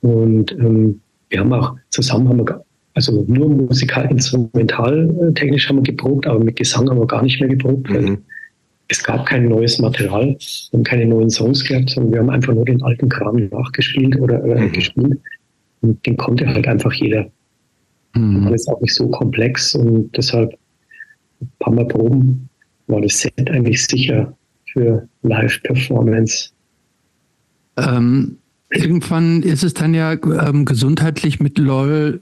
Und 0.00 0.52
ähm, 0.52 1.00
wir 1.30 1.40
haben 1.40 1.52
auch 1.52 1.76
zusammen 1.90 2.28
haben 2.28 2.46
wir 2.46 2.64
also 2.94 3.24
nur 3.28 3.48
musikal, 3.48 4.10
instrumental 4.10 5.16
äh, 5.22 5.32
technisch 5.32 5.68
haben 5.68 5.76
wir 5.76 5.84
geprobt, 5.84 6.26
aber 6.26 6.40
mit 6.40 6.56
Gesang 6.56 6.90
haben 6.90 6.98
wir 6.98 7.06
gar 7.06 7.22
nicht 7.22 7.40
mehr 7.40 7.48
geprobt. 7.48 7.88
Mhm 7.88 8.18
es 8.90 9.04
gab 9.04 9.24
kein 9.26 9.48
neues 9.48 9.78
Material, 9.78 10.36
wir 10.36 10.78
haben 10.78 10.84
keine 10.84 11.06
neuen 11.06 11.30
Songs 11.30 11.64
gehabt, 11.64 11.90
sondern 11.90 12.12
wir 12.12 12.18
haben 12.20 12.30
einfach 12.30 12.52
nur 12.52 12.64
den 12.64 12.82
alten 12.82 13.08
Kram 13.08 13.48
nachgespielt 13.48 14.18
oder 14.18 14.44
äh, 14.44 14.62
mhm. 14.62 14.72
gespielt. 14.72 15.20
Und 15.80 16.04
den 16.04 16.16
konnte 16.16 16.46
halt 16.46 16.66
einfach 16.66 16.92
jeder. 16.92 17.30
Mhm. 18.14 18.48
Und 18.48 18.52
ist 18.52 18.68
auch 18.68 18.80
nicht 18.80 18.94
so 18.94 19.08
komplex 19.08 19.76
und 19.76 20.10
deshalb 20.16 20.52
ein 21.40 21.50
paar 21.60 21.72
Mal 21.72 21.86
proben 21.86 22.48
war 22.88 23.00
das 23.00 23.20
Set 23.20 23.48
eigentlich 23.48 23.86
sicher 23.86 24.36
für 24.72 25.08
Live-Performance. 25.22 26.50
Ähm, 27.76 28.38
irgendwann 28.70 29.42
ist 29.42 29.64
es 29.64 29.74
dann 29.74 29.94
ja 29.94 30.12
ähm, 30.12 30.64
gesundheitlich 30.64 31.40
mit 31.40 31.58
LOL 31.58 32.20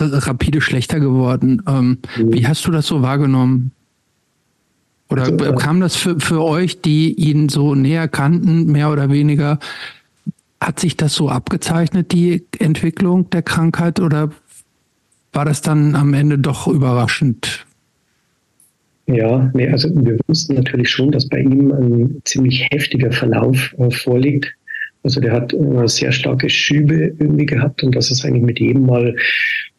rapide 0.00 0.60
schlechter 0.60 1.00
geworden. 1.00 1.62
Ähm, 1.66 1.98
mhm. 2.16 2.32
Wie 2.32 2.46
hast 2.46 2.66
du 2.66 2.70
das 2.70 2.86
so 2.86 3.02
wahrgenommen? 3.02 3.72
Oder 5.08 5.24
also, 5.24 5.54
kam 5.54 5.80
das 5.80 5.96
für, 5.96 6.20
für 6.20 6.42
euch, 6.42 6.80
die 6.80 7.12
ihn 7.12 7.48
so 7.48 7.74
näher 7.74 8.08
kannten, 8.08 8.70
mehr 8.70 8.90
oder 8.90 9.10
weniger, 9.10 9.58
hat 10.60 10.78
sich 10.78 10.96
das 10.96 11.14
so 11.14 11.28
abgezeichnet, 11.28 12.12
die 12.12 12.44
Entwicklung 12.58 13.28
der 13.30 13.42
Krankheit, 13.42 13.98
oder 13.98 14.30
war 15.32 15.44
das 15.44 15.62
dann 15.62 15.96
am 15.96 16.14
Ende 16.14 16.38
doch 16.38 16.68
überraschend? 16.68 17.66
Ja, 19.06 19.50
nee, 19.54 19.68
also 19.68 19.88
wir 19.92 20.18
wussten 20.28 20.54
natürlich 20.54 20.90
schon, 20.90 21.10
dass 21.10 21.28
bei 21.28 21.40
ihm 21.40 21.72
ein 21.72 22.22
ziemlich 22.24 22.68
heftiger 22.70 23.10
Verlauf 23.10 23.74
äh, 23.78 23.90
vorliegt. 23.90 24.54
Also 25.02 25.20
der 25.20 25.32
hat 25.32 25.52
äh, 25.52 25.88
sehr 25.88 26.12
starke 26.12 26.48
Schübe 26.48 27.14
irgendwie 27.18 27.46
gehabt 27.46 27.82
und 27.82 27.94
dass 27.94 28.10
es 28.10 28.24
eigentlich 28.24 28.42
mit 28.42 28.60
jedem 28.60 28.86
Mal 28.86 29.16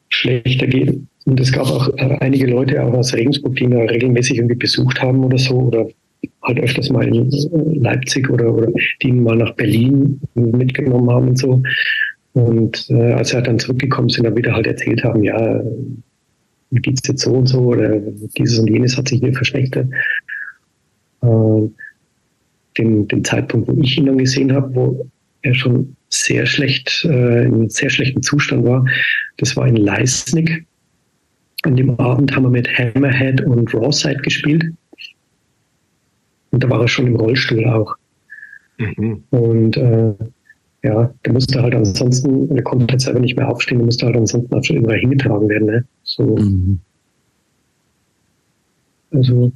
schlechter 0.10 0.68
geht. 0.68 1.00
Und 1.26 1.40
es 1.40 1.52
gab 1.52 1.68
auch 1.68 1.90
äh, 1.98 2.18
einige 2.20 2.48
Leute 2.48 2.84
auch 2.84 2.94
aus 2.94 3.14
Regensburg, 3.14 3.56
die 3.56 3.66
ihn 3.66 3.74
regelmäßig 3.74 4.38
irgendwie 4.38 4.56
besucht 4.56 5.02
haben 5.02 5.24
oder 5.24 5.38
so 5.38 5.56
oder 5.56 5.88
halt 6.44 6.60
öfters 6.60 6.90
mal 6.90 7.08
in 7.08 7.32
äh, 7.32 7.80
Leipzig 7.80 8.30
oder, 8.30 8.54
oder 8.54 8.68
die 9.02 9.08
ihn 9.10 9.24
mal 9.24 9.36
nach 9.36 9.54
Berlin 9.54 10.20
mitgenommen 10.34 11.10
haben 11.10 11.30
und 11.30 11.38
so. 11.38 11.62
Und 12.34 12.90
äh, 12.90 13.14
als 13.14 13.34
er 13.34 13.42
dann 13.42 13.60
zurückgekommen 13.60 14.10
sind, 14.10 14.26
dann 14.26 14.38
wieder 14.38 14.54
halt 14.54 14.68
erzählt 14.68 15.04
haben, 15.04 15.24
ja, 15.24 15.62
wie 16.72 16.80
geht's 16.80 17.08
jetzt 17.08 17.24
so 17.24 17.34
und 17.34 17.48
so 17.48 17.60
oder 17.60 18.00
dieses 18.38 18.58
und 18.58 18.70
jenes 18.70 18.98
hat 18.98 19.10
sich 19.10 19.20
hier 19.20 19.34
verschlechtert. 19.34 19.88
Äh, 21.22 21.68
den, 22.78 23.08
den 23.08 23.24
Zeitpunkt, 23.24 23.68
wo 23.68 23.82
ich 23.82 23.98
ihn 23.98 24.06
dann 24.06 24.18
gesehen 24.18 24.54
habe, 24.54 24.74
wo 24.74 25.08
er 25.42 25.54
schon 25.54 25.96
sehr 26.10 26.46
schlecht, 26.46 27.06
äh, 27.06 27.46
in 27.46 27.70
sehr 27.70 27.90
schlechten 27.90 28.22
Zustand 28.22 28.66
war, 28.66 28.86
das 29.38 29.56
war 29.56 29.68
in 29.68 29.78
Leisnig 29.78 30.66
an 31.64 31.76
dem 31.76 32.00
Abend 32.00 32.36
haben 32.36 32.44
wir 32.44 32.50
mit 32.50 32.68
Hammerhead 32.68 33.42
und 33.42 33.74
Rawside 33.74 34.22
gespielt. 34.22 34.66
Und 36.52 36.64
da 36.64 36.70
war 36.70 36.82
er 36.82 36.88
schon 36.88 37.08
im 37.08 37.16
Rollstuhl 37.16 37.66
auch. 37.66 37.96
Mhm. 38.78 39.24
Und 39.30 39.78
äh, 39.78 40.14
ja, 40.84 41.14
der 41.24 41.34
musste 41.34 41.62
halt 41.62 41.76
ansonsten, 41.76 42.54
der 42.54 42.64
konnte 42.64 42.88
halt 42.90 43.02
selber 43.02 43.20
nicht 43.20 43.38
mehr 43.38 43.48
aufstehen, 43.48 43.78
der 43.78 43.86
musste 43.86 44.08
halt 44.08 44.18
ansonsten 44.18 44.54
auch 44.54 44.64
schon 44.64 44.78
überall 44.78 44.98
hingetragen 44.98 45.48
werden. 45.48 45.68
Ne? 45.68 45.86
So. 46.04 46.36
Mhm. 46.36 46.80
Also, 49.12 49.52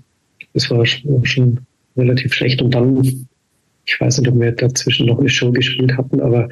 das 0.54 0.70
war 0.70 0.86
schon 0.86 1.65
relativ 1.98 2.34
schlecht. 2.34 2.62
Und 2.62 2.74
dann, 2.74 3.02
ich 3.86 4.00
weiß 4.00 4.20
nicht, 4.20 4.30
ob 4.30 4.40
wir 4.40 4.52
dazwischen 4.52 5.08
noch 5.08 5.20
eine 5.20 5.30
Show 5.30 5.52
gespielt 5.52 5.98
hatten, 5.98 6.22
aber 6.22 6.50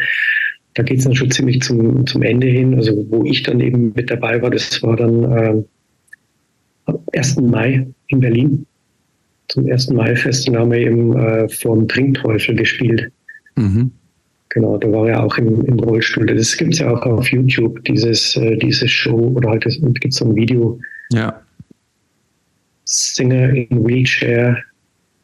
da 0.75 0.83
geht 0.83 0.99
es 0.99 1.03
dann 1.03 1.15
schon 1.15 1.31
ziemlich 1.31 1.61
zum, 1.61 2.05
zum 2.07 2.23
Ende 2.23 2.47
hin. 2.47 2.75
Also 2.75 3.05
wo 3.09 3.23
ich 3.25 3.43
dann 3.43 3.59
eben 3.59 3.93
mit 3.95 4.09
dabei 4.09 4.41
war, 4.41 4.49
das 4.49 4.81
war 4.81 4.95
dann 4.95 5.23
äh, 5.31 5.63
am 6.85 6.99
1. 7.13 7.37
Mai 7.37 7.87
in 8.07 8.19
Berlin. 8.19 8.65
Zum 9.49 9.69
1. 9.69 9.89
Mai-Fest 9.89 10.49
haben 10.49 10.71
wir 10.71 10.79
eben 10.79 11.15
äh, 11.17 11.47
vom 11.49 11.87
Trinkteufel 11.87 12.55
gespielt. 12.55 13.11
Mhm. 13.55 13.91
Genau, 14.49 14.77
da 14.77 14.91
war 14.91 15.09
er 15.09 15.23
auch 15.23 15.37
im, 15.37 15.65
im 15.65 15.79
Rollstuhl. 15.79 16.25
Das 16.27 16.55
gibt 16.55 16.73
es 16.73 16.79
ja 16.79 16.91
auch 16.91 17.01
auf 17.03 17.31
YouTube, 17.31 17.83
dieses, 17.85 18.35
äh, 18.37 18.55
diese 18.57 18.87
Show 18.87 19.33
oder 19.35 19.49
halt 19.49 19.63
gibt 19.63 20.05
es 20.05 20.15
so 20.15 20.25
ein 20.25 20.35
Video. 20.35 20.79
Ja. 21.11 21.41
Singer 22.85 23.49
in 23.49 23.85
Wheelchair 23.85 24.63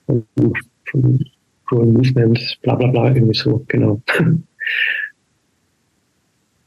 von, 0.09 0.53
von 0.89 1.25
Growing 1.65 1.93
Movement, 1.93 2.57
bla 2.63 2.75
bla 2.75 2.87
bla, 2.87 3.13
irgendwie 3.13 3.37
so, 3.37 3.63
genau. 3.67 4.01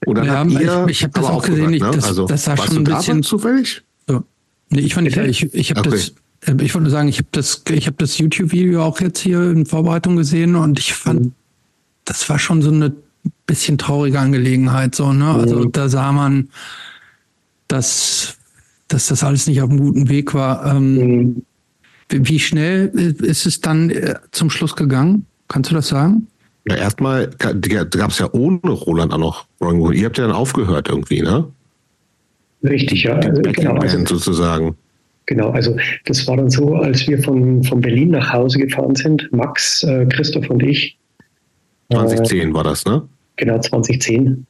Oder 0.06 0.24
ja, 0.24 0.44
ihr, 0.44 0.86
ich, 0.86 0.90
ich 0.90 1.02
habe 1.04 1.12
das 1.14 1.24
auch 1.26 1.44
gesehen, 1.44 1.74
ich, 1.74 1.82
ne? 1.82 1.90
das, 1.92 2.06
also, 2.06 2.26
das 2.26 2.44
sah 2.44 2.56
schon 2.56 2.78
ein 2.78 2.84
bisschen 2.84 3.22
zufällig. 3.22 3.82
So. 4.08 4.24
Nee, 4.70 4.80
ich 4.80 4.94
fand 4.94 5.08
okay. 5.08 5.26
ich, 5.26 5.54
ich 5.54 5.70
habe 5.70 5.80
okay. 5.80 5.90
das 5.90 6.14
äh, 6.46 6.62
ich 6.62 6.74
wollte 6.74 6.90
sagen, 6.90 7.08
ich 7.08 7.18
habe 7.18 7.28
das, 7.32 7.62
ich 7.70 7.86
habe 7.86 7.96
das 7.98 8.18
YouTube-Video 8.18 8.82
auch 8.82 9.00
jetzt 9.00 9.20
hier 9.20 9.50
in 9.50 9.66
Vorbereitung 9.66 10.16
gesehen 10.16 10.56
und 10.56 10.78
ich 10.78 10.92
fand, 10.94 11.20
mhm. 11.20 11.32
das 12.04 12.28
war 12.28 12.38
schon 12.38 12.62
so 12.62 12.70
eine 12.70 12.92
bisschen 13.46 13.78
traurige 13.78 14.18
Angelegenheit, 14.18 14.94
so, 14.94 15.12
ne? 15.12 15.30
Also 15.30 15.60
mhm. 15.60 15.72
da 15.72 15.88
sah 15.88 16.12
man, 16.12 16.48
dass, 17.68 18.36
dass 18.88 19.06
das 19.06 19.22
alles 19.22 19.46
nicht 19.46 19.62
auf 19.62 19.70
einem 19.70 19.80
guten 19.80 20.08
Weg 20.08 20.34
war. 20.34 20.66
Ähm, 20.66 20.94
mhm. 20.94 21.42
Wie 22.12 22.38
schnell 22.38 22.88
ist 23.22 23.46
es 23.46 23.60
dann 23.60 23.90
äh, 23.90 24.14
zum 24.30 24.50
Schluss 24.50 24.76
gegangen? 24.76 25.26
Kannst 25.48 25.70
du 25.70 25.74
das 25.74 25.88
sagen? 25.88 26.28
Na, 26.64 26.76
erstmal 26.76 27.28
gab 27.38 28.10
es 28.10 28.18
ja 28.18 28.28
ohne 28.32 28.60
Roland 28.70 29.12
auch 29.12 29.18
noch 29.18 29.46
Rolling 29.60 29.92
Ihr 29.92 30.06
habt 30.06 30.18
ja 30.18 30.26
dann 30.26 30.36
aufgehört 30.36 30.88
irgendwie, 30.88 31.22
ne? 31.22 31.48
Richtig, 32.62 33.02
ja. 33.02 33.14
Also, 33.14 33.42
genau, 33.42 33.74
also, 33.74 34.06
sozusagen. 34.06 34.76
Genau, 35.26 35.50
also 35.50 35.76
das 36.04 36.26
war 36.26 36.36
dann 36.36 36.50
so, 36.50 36.76
als 36.76 37.06
wir 37.08 37.22
von, 37.22 37.62
von 37.64 37.80
Berlin 37.80 38.10
nach 38.10 38.32
Hause 38.32 38.58
gefahren 38.58 38.94
sind, 38.94 39.28
Max, 39.32 39.82
äh, 39.82 40.06
Christoph 40.06 40.48
und 40.50 40.62
ich. 40.62 40.96
2010 41.90 42.50
äh, 42.50 42.54
war 42.54 42.64
das, 42.64 42.84
ne? 42.84 43.02
Genau, 43.36 43.58
2010. 43.58 44.46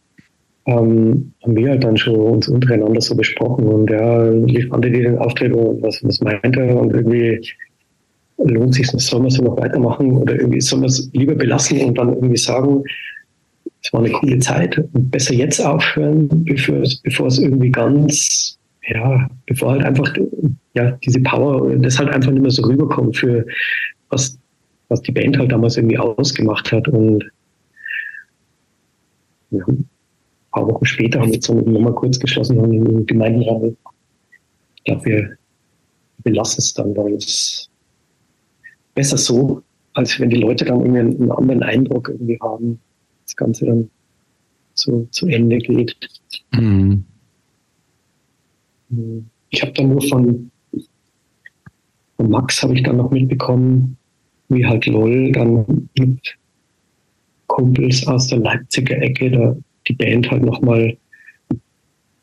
Ähm, 0.66 1.32
haben 1.42 1.56
wir 1.56 1.70
halt 1.70 1.82
dann 1.82 1.96
schon 1.96 2.14
uns 2.14 2.48
untereinander 2.48 3.00
so 3.00 3.16
besprochen 3.16 3.66
und 3.66 3.90
ja, 3.90 4.32
wie 4.46 4.62
fandet 4.62 4.94
ihr 4.94 5.02
den 5.10 5.18
Auftritt 5.18 5.52
und 5.52 5.82
was, 5.82 6.00
was 6.04 6.20
meint 6.20 6.56
er? 6.56 6.76
Und 6.76 6.94
irgendwie 6.94 7.40
lohnt 8.38 8.74
sich, 8.74 8.86
soll 8.88 9.20
man 9.20 9.30
so 9.30 9.42
noch 9.42 9.56
weitermachen 9.56 10.12
oder 10.18 10.36
irgendwie 10.36 10.60
soll 10.60 10.80
man 10.80 10.88
es 10.88 11.10
lieber 11.12 11.34
belassen 11.34 11.80
und 11.80 11.98
dann 11.98 12.14
irgendwie 12.14 12.36
sagen, 12.36 12.84
es 13.82 13.92
war 13.92 14.00
eine 14.00 14.12
coole 14.12 14.38
Zeit 14.38 14.78
und 14.78 15.10
besser 15.10 15.34
jetzt 15.34 15.60
aufhören, 15.60 16.28
bevor 16.44 16.76
es, 16.82 16.96
bevor 16.96 17.26
es 17.26 17.38
irgendwie 17.38 17.70
ganz, 17.70 18.58
ja, 18.86 19.28
bevor 19.46 19.72
halt 19.72 19.84
einfach 19.84 20.14
ja, 20.74 20.92
diese 21.04 21.20
Power, 21.20 21.74
das 21.76 21.98
halt 21.98 22.10
einfach 22.10 22.30
nicht 22.30 22.42
mehr 22.42 22.50
so 22.50 22.62
rüberkommt 22.62 23.16
für 23.16 23.44
was, 24.10 24.38
was 24.88 25.02
die 25.02 25.12
Band 25.12 25.38
halt 25.38 25.52
damals 25.52 25.76
irgendwie 25.76 25.98
ausgemacht 25.98 26.70
hat 26.72 26.88
und 26.88 27.24
ja, 29.50 29.64
paar 30.52 30.66
Wochen 30.68 30.84
später 30.84 31.18
haben 31.18 31.28
wir 31.28 31.34
jetzt 31.34 31.48
nochmal 31.48 31.94
kurz 31.94 32.18
geschlossen 32.18 32.58
und 32.58 32.72
im 32.72 33.06
Gemeinderat, 33.06 33.74
ich 34.76 34.84
glaube, 34.84 35.04
wir, 35.04 35.36
wir 36.24 36.32
lassen 36.32 36.58
es 36.58 36.74
dann, 36.74 36.96
weil 36.96 37.14
es 37.14 37.68
besser 38.94 39.18
so, 39.18 39.62
als 39.94 40.18
wenn 40.20 40.30
die 40.30 40.36
Leute 40.36 40.64
dann 40.64 40.80
irgendwie 40.80 41.00
einen 41.00 41.32
anderen 41.32 41.62
Eindruck 41.62 42.08
irgendwie 42.08 42.38
haben, 42.40 42.80
das 43.24 43.36
Ganze 43.36 43.66
dann 43.66 43.90
so 44.74 45.06
zu 45.10 45.26
Ende 45.26 45.58
geht. 45.58 45.96
Mhm. 46.52 47.04
Ich 49.50 49.62
habe 49.62 49.72
dann 49.72 49.88
nur 49.88 50.02
von, 50.02 50.50
von 52.16 52.30
Max 52.30 52.62
habe 52.62 52.74
ich 52.74 52.82
dann 52.82 52.98
noch 52.98 53.10
mitbekommen, 53.10 53.96
wie 54.48 54.66
halt 54.66 54.86
LOL 54.86 55.32
dann 55.32 55.88
mit 55.98 56.36
Kumpels 57.46 58.06
aus 58.06 58.28
der 58.28 58.38
Leipziger 58.38 59.00
Ecke 59.00 59.30
da 59.30 59.56
die 59.88 59.94
Band 59.94 60.30
halt 60.30 60.42
nochmal 60.42 60.96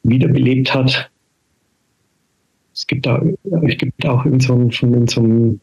wiederbelebt 0.04 0.74
hat. 0.74 1.10
Es 2.74 2.88
gibt 2.88 3.06
da, 3.06 3.22
es 3.64 3.78
gibt 3.78 4.06
auch 4.06 4.26
in 4.26 4.40
so 4.40 4.54
einem, 4.54 4.72
von 4.72 5.08
so 5.08 5.22
einem 5.22 5.60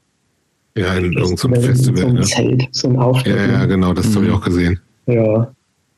ja, 0.76 0.94
in 0.94 1.12
irgendeinem 1.12 1.36
so 1.36 1.48
Festival. 1.48 2.02
So 2.02 2.06
ein 2.08 2.14
ne? 2.14 2.22
Zelt, 2.22 2.68
so 2.72 2.88
ein 2.88 2.98
Auftritt. 2.98 3.36
Ja, 3.36 3.46
ja, 3.46 3.66
genau, 3.66 3.94
das 3.94 4.10
mhm. 4.10 4.16
habe 4.16 4.26
ich 4.26 4.32
auch 4.32 4.44
gesehen. 4.44 4.80
Ja. 5.06 5.52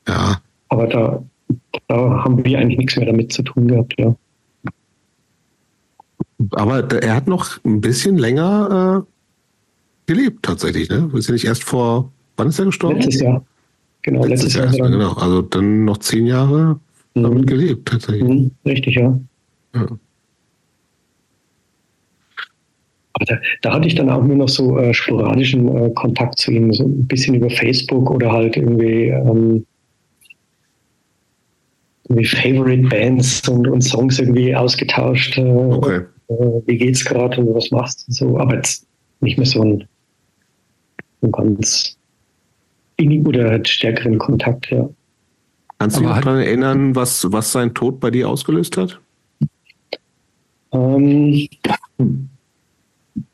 Ja. 0.06 0.40
Aber 0.68 0.86
da, 0.86 1.22
da 1.88 2.24
haben 2.24 2.44
wir 2.44 2.58
eigentlich 2.58 2.78
nichts 2.78 2.96
mehr 2.96 3.06
damit 3.06 3.32
zu 3.32 3.42
tun 3.42 3.68
gehabt, 3.68 3.94
ja. 3.98 4.14
Aber 6.52 6.88
er 7.02 7.16
hat 7.16 7.26
noch 7.26 7.62
ein 7.64 7.80
bisschen 7.80 8.16
länger 8.16 9.04
äh, 9.04 10.12
gelebt, 10.12 10.44
tatsächlich, 10.44 10.88
ne? 10.88 11.10
Ist 11.14 11.28
ja 11.28 11.32
nicht 11.32 11.44
erst 11.44 11.64
vor, 11.64 12.12
wann 12.36 12.48
ist 12.48 12.58
er 12.60 12.66
gestorben? 12.66 13.00
Letztes 13.00 13.20
Jahr. 13.20 13.44
Genau, 14.02 14.24
letztes, 14.24 14.54
letztes 14.54 14.78
Jahr. 14.78 14.90
Jahr 14.90 14.98
genau. 14.98 15.12
Also 15.14 15.42
dann 15.42 15.84
noch 15.84 15.98
zehn 15.98 16.26
Jahre 16.26 16.80
mhm. 17.14 17.22
damit 17.22 17.46
gelebt, 17.46 17.88
tatsächlich. 17.88 18.22
Mhm, 18.22 18.50
richtig, 18.64 18.94
ja. 18.94 19.18
ja. 19.74 19.86
Da, 23.26 23.36
da, 23.62 23.74
hatte 23.74 23.88
ich 23.88 23.96
dann 23.96 24.10
auch 24.10 24.22
nur 24.22 24.36
noch 24.36 24.48
so 24.48 24.78
äh, 24.78 24.94
sporadischen 24.94 25.76
äh, 25.76 25.90
Kontakt 25.90 26.38
zu 26.38 26.52
ihm, 26.52 26.72
so 26.72 26.84
ein 26.84 27.06
bisschen 27.08 27.34
über 27.34 27.50
Facebook 27.50 28.10
oder 28.12 28.30
halt 28.30 28.56
irgendwie, 28.56 29.06
ähm, 29.08 29.66
irgendwie 32.04 32.24
Favorite 32.24 32.88
Bands 32.88 33.48
und, 33.48 33.66
und, 33.66 33.80
Songs 33.82 34.20
irgendwie 34.20 34.54
ausgetauscht. 34.54 35.36
Äh, 35.36 35.50
okay. 35.50 36.02
Äh, 36.28 36.34
wie 36.66 36.76
geht's 36.76 37.04
gerade 37.04 37.40
und 37.40 37.52
was 37.54 37.72
machst 37.72 38.06
du 38.06 38.12
so? 38.12 38.38
Aber 38.38 38.54
jetzt 38.54 38.86
nicht 39.20 39.36
mehr 39.36 39.46
so 39.46 39.62
ein, 39.62 39.88
ein 41.22 41.32
ganz 41.32 41.97
innig 42.98 43.26
oder 43.26 43.48
halt 43.48 43.68
stärkeren 43.68 44.18
Kontakt, 44.18 44.70
ja. 44.70 44.88
Kannst 45.78 45.96
du 45.96 46.00
dich 46.00 46.10
daran 46.10 46.38
erinnern, 46.38 46.96
was, 46.96 47.30
was 47.30 47.52
sein 47.52 47.72
Tod 47.72 48.00
bei 48.00 48.10
dir 48.10 48.28
ausgelöst 48.28 48.76
hat? 48.76 49.00
Ähm, 50.72 51.48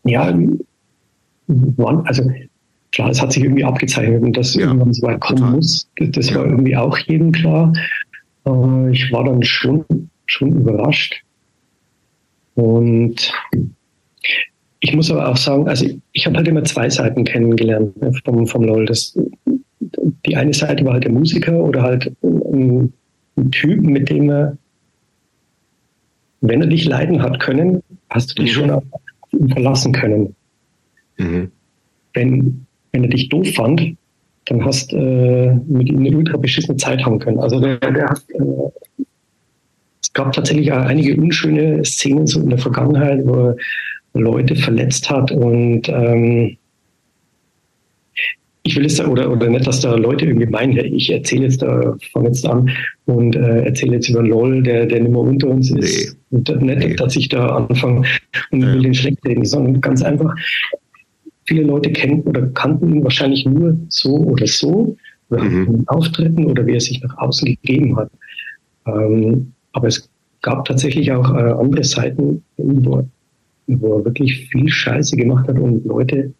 ja, 0.05 0.39
also 2.05 2.31
klar, 2.93 3.11
es 3.11 3.21
hat 3.21 3.33
sich 3.33 3.43
irgendwie 3.43 3.65
abgezeichnet 3.65 4.23
und 4.23 4.37
dass 4.37 4.55
ja, 4.55 4.67
irgendwann 4.67 4.93
so 4.93 5.07
weit 5.07 5.21
kommen 5.21 5.39
total. 5.39 5.55
muss. 5.57 5.89
Das 5.97 6.31
ja. 6.31 6.37
war 6.37 6.47
irgendwie 6.47 6.77
auch 6.77 6.99
jedem 6.99 7.33
klar. 7.33 7.73
Äh, 8.47 8.91
ich 8.93 9.11
war 9.11 9.25
dann 9.25 9.43
schon, 9.43 9.85
schon 10.27 10.53
überrascht. 10.53 11.23
Und 12.55 13.33
ich 14.81 14.95
muss 14.95 15.11
aber 15.11 15.29
auch 15.29 15.37
sagen, 15.37 15.67
also 15.67 15.87
ich 16.13 16.27
habe 16.27 16.37
halt 16.37 16.47
immer 16.47 16.63
zwei 16.65 16.91
Seiten 16.91 17.25
kennengelernt 17.25 18.01
ne, 18.01 18.13
vom, 18.25 18.47
vom 18.47 18.65
LOL. 18.65 18.85
Das, 18.85 19.19
die 20.27 20.37
eine 20.37 20.53
Seite 20.53 20.85
war 20.85 20.95
halt 20.95 21.05
der 21.05 21.13
Musiker 21.13 21.59
oder 21.59 21.83
halt 21.83 22.13
ein, 22.23 22.93
ein 23.37 23.51
Typ, 23.51 23.83
mit 23.83 24.11
dem 24.11 24.31
er, 24.31 24.57
wenn 26.41 26.61
er 26.61 26.67
dich 26.67 26.85
leiden 26.85 27.23
hat 27.23 27.41
können, 27.41 27.83
hast 28.11 28.31
du 28.31 28.43
dich 28.43 28.55
mhm. 28.57 28.61
schon 28.61 28.71
auf 28.71 28.85
ihn 29.33 29.49
verlassen 29.51 29.93
können. 29.93 30.35
Mhm. 31.17 31.51
Wenn, 32.13 32.67
wenn 32.93 33.05
er 33.05 33.11
dich 33.11 33.29
doof 33.29 33.49
fand, 33.55 33.97
dann 34.47 34.65
hast 34.65 34.93
äh, 34.93 35.55
mit 35.67 35.89
ihm 35.89 36.01
eine 36.01 36.17
ultra 36.17 36.37
beschissene 36.37 36.77
Zeit 36.77 37.05
haben 37.05 37.19
können. 37.19 37.41
Also 37.41 37.61
der, 37.61 37.79
der 37.79 38.09
hat, 38.09 38.23
äh, 38.29 39.03
es 40.03 40.13
gab 40.13 40.33
tatsächlich 40.33 40.71
auch 40.71 40.85
einige 40.85 41.17
unschöne 41.17 41.83
Szenen 41.85 42.27
so 42.27 42.41
in 42.41 42.51
der 42.51 42.59
Vergangenheit, 42.59 43.25
wo 43.25 43.49
er 43.49 43.57
Leute 44.13 44.55
verletzt 44.55 45.11
hat 45.11 45.33
und 45.33 45.89
ähm, 45.89 46.57
ich 48.67 48.77
will 48.77 48.85
jetzt 48.85 48.99
da, 48.99 49.07
oder, 49.07 49.31
oder 49.31 49.49
nicht, 49.49 49.67
dass 49.67 49.81
da 49.81 49.95
Leute 49.95 50.25
irgendwie 50.25 50.47
meinen, 50.47 50.77
ich 50.77 51.11
erzähle 51.11 51.45
jetzt 51.45 51.61
da, 51.61 51.97
fange 52.13 52.29
jetzt 52.29 52.47
an 52.47 52.71
und 53.05 53.37
äh, 53.37 53.63
erzähle 53.63 53.95
jetzt 53.95 54.09
über 54.09 54.23
LOL, 54.23 54.63
der, 54.63 54.87
der 54.87 55.01
nicht 55.01 55.11
mehr 55.11 55.21
unter 55.21 55.49
uns 55.49 55.71
ist. 55.71 56.17
Nee. 56.31 56.39
Und 56.39 56.63
nicht, 56.63 56.79
nee. 56.79 56.97
dass 56.97 57.15
ich 57.15 57.29
da 57.29 57.47
anfange 57.57 58.05
und 58.51 58.61
ja. 58.63 58.73
will 58.73 58.83
den 58.83 58.95
schlecht 58.95 59.25
reden, 59.27 59.45
sondern 59.45 59.81
ganz 59.83 60.03
einfach, 60.03 60.35
viele 61.45 61.65
Leute 61.65 61.93
kennen 61.93 62.23
oder 62.23 62.47
kannten 62.49 62.91
ihn 62.91 63.05
wahrscheinlich 63.05 63.45
nur 63.45 63.77
so 63.89 64.17
oder 64.17 64.47
so, 64.47 64.97
oder 65.29 65.45
mhm. 65.45 65.85
Auftritten 65.87 66.47
oder 66.47 66.67
wie 66.67 66.75
er 66.75 66.81
sich 66.81 67.03
nach 67.03 67.17
außen 67.19 67.47
gegeben 67.47 67.97
hat. 67.97 68.11
Ähm, 68.87 69.53
aber 69.73 69.89
es 69.89 70.09
gab 70.41 70.65
tatsächlich 70.65 71.13
auch 71.13 71.35
äh, 71.35 71.53
andere 71.53 71.85
Seiten, 71.85 72.43
wo, 72.57 73.07
wo 73.67 73.99
er 73.99 74.05
wirklich 74.05 74.49
viel 74.49 74.69
Scheiße 74.69 75.17
gemacht 75.17 75.49
hat 75.49 75.59
und 75.59 75.85
Leute 75.85 76.33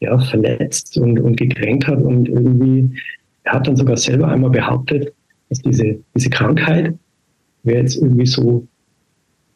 ja, 0.00 0.18
verletzt 0.18 0.96
und, 0.98 1.20
und 1.20 1.36
gekränkt 1.36 1.86
hat 1.86 2.00
und 2.00 2.28
irgendwie, 2.28 2.98
er 3.44 3.54
hat 3.54 3.68
dann 3.68 3.76
sogar 3.76 3.96
selber 3.96 4.28
einmal 4.28 4.50
behauptet, 4.50 5.12
dass 5.48 5.60
diese, 5.60 5.98
diese 6.14 6.30
Krankheit 6.30 6.94
wäre 7.62 7.82
jetzt 7.82 7.96
irgendwie 7.96 8.26
so 8.26 8.66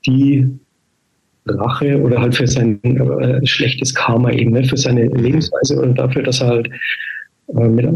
die 0.06 0.46
Rache 1.46 2.00
oder 2.00 2.20
halt 2.20 2.34
für 2.34 2.46
sein 2.46 2.82
äh, 2.82 3.44
schlechtes 3.46 3.94
Karma 3.94 4.30
eben, 4.30 4.52
ne, 4.52 4.64
für 4.64 4.76
seine 4.76 5.06
Lebensweise 5.06 5.78
oder 5.78 5.92
dafür, 5.92 6.22
dass 6.22 6.40
er 6.40 6.48
halt 6.48 6.70
äh, 7.48 7.68
mit 7.68 7.88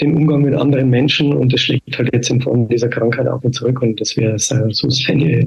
dem 0.00 0.16
Umgang 0.16 0.42
mit 0.42 0.54
anderen 0.54 0.88
Menschen 0.88 1.34
und 1.34 1.52
das 1.52 1.60
schlägt 1.60 1.98
halt 1.98 2.12
jetzt 2.14 2.30
in 2.30 2.40
Form 2.40 2.68
dieser 2.68 2.88
Krankheit 2.88 3.28
auf 3.28 3.44
und 3.44 3.54
zurück 3.54 3.82
und 3.82 4.00
das 4.00 4.16
wäre 4.16 4.38
so 4.38 4.88
seine 4.88 5.46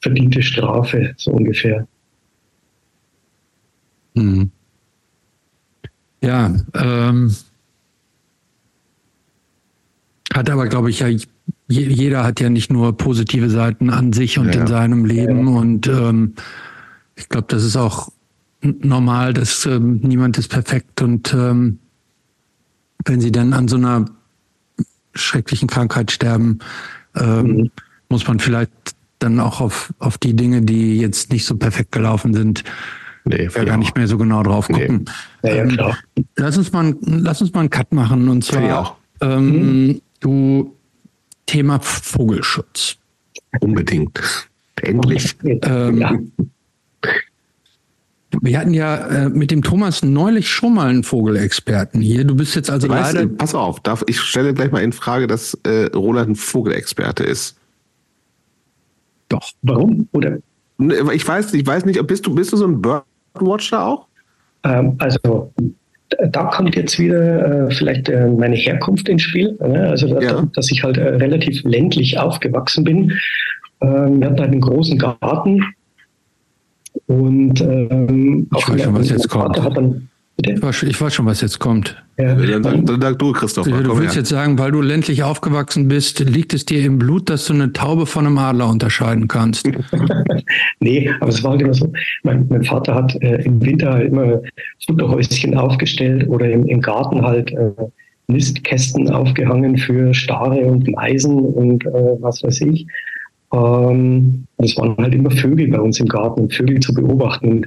verdiente 0.00 0.42
Strafe, 0.42 1.12
so 1.16 1.32
ungefähr. 1.32 1.86
Mhm. 4.14 4.50
Ja, 6.24 6.54
ähm, 6.74 7.34
hat 10.32 10.48
aber, 10.48 10.66
glaube 10.68 10.90
ich, 10.90 11.00
ja, 11.00 11.08
jeder 11.68 12.24
hat 12.24 12.40
ja 12.40 12.48
nicht 12.48 12.72
nur 12.72 12.96
positive 12.96 13.50
Seiten 13.50 13.90
an 13.90 14.12
sich 14.12 14.38
und 14.38 14.54
ja. 14.54 14.62
in 14.62 14.66
seinem 14.66 15.04
Leben. 15.04 15.46
Ja. 15.46 15.54
Und 15.54 15.86
ähm, 15.86 16.34
ich 17.14 17.28
glaube, 17.28 17.46
das 17.48 17.62
ist 17.62 17.76
auch 17.76 18.10
normal, 18.62 19.34
dass 19.34 19.66
ähm, 19.66 20.00
niemand 20.02 20.38
ist 20.38 20.48
perfekt 20.48 21.02
und 21.02 21.34
ähm, 21.34 21.78
wenn 23.04 23.20
sie 23.20 23.30
dann 23.30 23.52
an 23.52 23.68
so 23.68 23.76
einer 23.76 24.06
schrecklichen 25.14 25.68
Krankheit 25.68 26.10
sterben, 26.10 26.60
ähm, 27.14 27.46
mhm. 27.46 27.70
muss 28.08 28.26
man 28.26 28.40
vielleicht 28.40 28.72
dann 29.18 29.40
auch 29.40 29.60
auf, 29.60 29.92
auf 29.98 30.16
die 30.16 30.34
Dinge, 30.34 30.62
die 30.62 30.98
jetzt 30.98 31.30
nicht 31.30 31.44
so 31.44 31.56
perfekt 31.56 31.92
gelaufen 31.92 32.32
sind, 32.32 32.64
nee, 33.24 33.48
ja 33.54 33.64
gar 33.64 33.76
nicht 33.76 33.96
mehr 33.96 34.06
so 34.06 34.18
genau 34.18 34.42
drauf 34.42 34.68
gucken. 34.68 35.04
Nee. 35.42 35.50
Ja, 35.50 35.56
ja, 35.56 35.62
ähm, 35.62 35.68
klar. 35.70 35.98
lass 36.36 36.58
uns 36.58 36.72
mal, 36.72 36.94
lass 37.00 37.40
uns 37.40 37.52
mal 37.52 37.60
einen 37.60 37.70
Cut 37.70 37.92
machen 37.92 38.28
und 38.28 38.44
zwar 38.44 38.98
ähm, 39.20 39.86
mhm. 39.86 40.00
du 40.20 40.74
Thema 41.46 41.80
Vogelschutz. 41.80 42.96
Unbedingt. 43.60 44.20
Endlich. 44.82 45.36
Ähm, 45.42 45.98
ja. 45.98 46.18
Wir 48.40 48.58
hatten 48.58 48.74
ja 48.74 48.96
äh, 48.96 49.28
mit 49.28 49.50
dem 49.50 49.62
Thomas 49.62 50.02
neulich 50.02 50.48
schon 50.48 50.74
mal 50.74 50.88
einen 50.88 51.04
Vogelexperten 51.04 52.00
hier. 52.00 52.24
Du 52.24 52.34
bist 52.34 52.56
jetzt 52.56 52.70
also 52.70 52.88
weißt, 52.88 53.14
leider. 53.14 53.28
Pass 53.28 53.54
auf, 53.54 53.80
darf, 53.80 54.02
ich 54.06 54.20
stelle 54.20 54.54
gleich 54.54 54.72
mal 54.72 54.82
in 54.82 54.92
Frage, 54.92 55.26
dass 55.26 55.54
äh, 55.62 55.84
Roland 55.94 56.30
ein 56.30 56.36
Vogelexperte 56.36 57.22
ist. 57.22 57.56
Doch. 59.28 59.52
Warum? 59.62 60.08
Oder? 60.12 60.38
Ich 61.12 61.26
weiß, 61.26 61.54
ich 61.54 61.66
weiß 61.66 61.84
nicht, 61.84 62.04
bist 62.06 62.26
du, 62.26 62.34
bist 62.34 62.52
du 62.52 62.56
so 62.56 62.66
ein 62.66 62.82
Birdwatcher 63.34 63.86
auch? 63.86 64.06
Ähm, 64.64 64.96
also 64.98 65.52
da 66.30 66.44
kommt 66.44 66.76
jetzt 66.76 66.98
wieder 66.98 67.66
äh, 67.68 67.74
vielleicht 67.74 68.08
äh, 68.08 68.28
meine 68.28 68.56
Herkunft 68.56 69.08
ins 69.08 69.22
Spiel. 69.22 69.56
Ne? 69.60 69.88
Also 69.88 70.08
da, 70.08 70.20
ja. 70.20 70.42
dass 70.54 70.70
ich 70.70 70.82
halt 70.82 70.96
äh, 70.96 71.08
relativ 71.08 71.62
ländlich 71.64 72.18
aufgewachsen 72.18 72.84
bin. 72.84 73.12
Ähm, 73.80 74.20
wir 74.20 74.28
hatten 74.28 74.40
halt 74.40 74.52
einen 74.52 74.60
großen 74.60 74.98
Garten 74.98 75.64
und 77.06 77.60
ähm, 77.60 78.48
ich 78.56 78.68
weiß 78.68 78.82
schon, 78.82 78.94
was 78.94 79.10
jetzt 79.10 79.28
kommt. 79.28 79.56
Dann, 79.56 80.08
ich, 80.36 80.62
weiß, 80.62 80.82
ich 80.84 81.00
weiß 81.00 81.14
schon, 81.14 81.26
was 81.26 81.40
jetzt 81.40 81.58
kommt. 81.58 82.02
Ja. 82.18 82.34
Dann, 82.34 82.84
dann 82.84 83.00
sag 83.00 83.18
du, 83.18 83.32
Christoph. 83.32 83.66
Du, 83.66 83.72
willst 83.72 84.14
her. 84.14 84.22
jetzt 84.22 84.28
sagen, 84.28 84.58
weil 84.58 84.72
du 84.72 84.80
ländlich 84.80 85.22
aufgewachsen 85.22 85.88
bist, 85.88 86.20
liegt 86.20 86.54
es 86.54 86.64
dir 86.64 86.84
im 86.84 86.98
Blut, 86.98 87.30
dass 87.30 87.46
du 87.46 87.54
eine 87.54 87.72
Taube 87.72 88.06
von 88.06 88.26
einem 88.26 88.38
Adler 88.38 88.68
unterscheiden 88.68 89.28
kannst? 89.28 89.68
nee, 90.80 91.10
aber 91.20 91.30
es 91.30 91.42
war 91.42 91.52
halt 91.52 91.62
immer 91.62 91.74
so. 91.74 91.92
Mein, 92.22 92.46
mein 92.48 92.64
Vater 92.64 92.94
hat 92.94 93.14
äh, 93.22 93.42
im 93.42 93.64
Winter 93.64 93.92
halt 93.92 94.08
immer 94.12 94.40
Futterhäuschen 94.86 95.56
aufgestellt 95.56 96.28
oder 96.28 96.50
im, 96.50 96.66
im 96.66 96.80
Garten 96.80 97.22
halt 97.22 97.52
äh, 97.52 97.70
Nistkästen 98.26 99.10
aufgehangen 99.10 99.76
für 99.76 100.14
Stare 100.14 100.60
und 100.64 100.88
Meisen 100.88 101.38
und 101.38 101.84
äh, 101.84 102.16
was 102.20 102.42
weiß 102.42 102.60
ich. 102.62 102.86
Ähm, 103.52 104.46
es 104.58 104.76
waren 104.76 104.96
halt 104.96 105.14
immer 105.14 105.30
Vögel 105.30 105.68
bei 105.68 105.80
uns 105.80 106.00
im 106.00 106.06
Garten 106.06 106.42
und 106.42 106.54
Vögel 106.54 106.80
zu 106.80 106.92
beobachten. 106.94 107.48
Und 107.48 107.66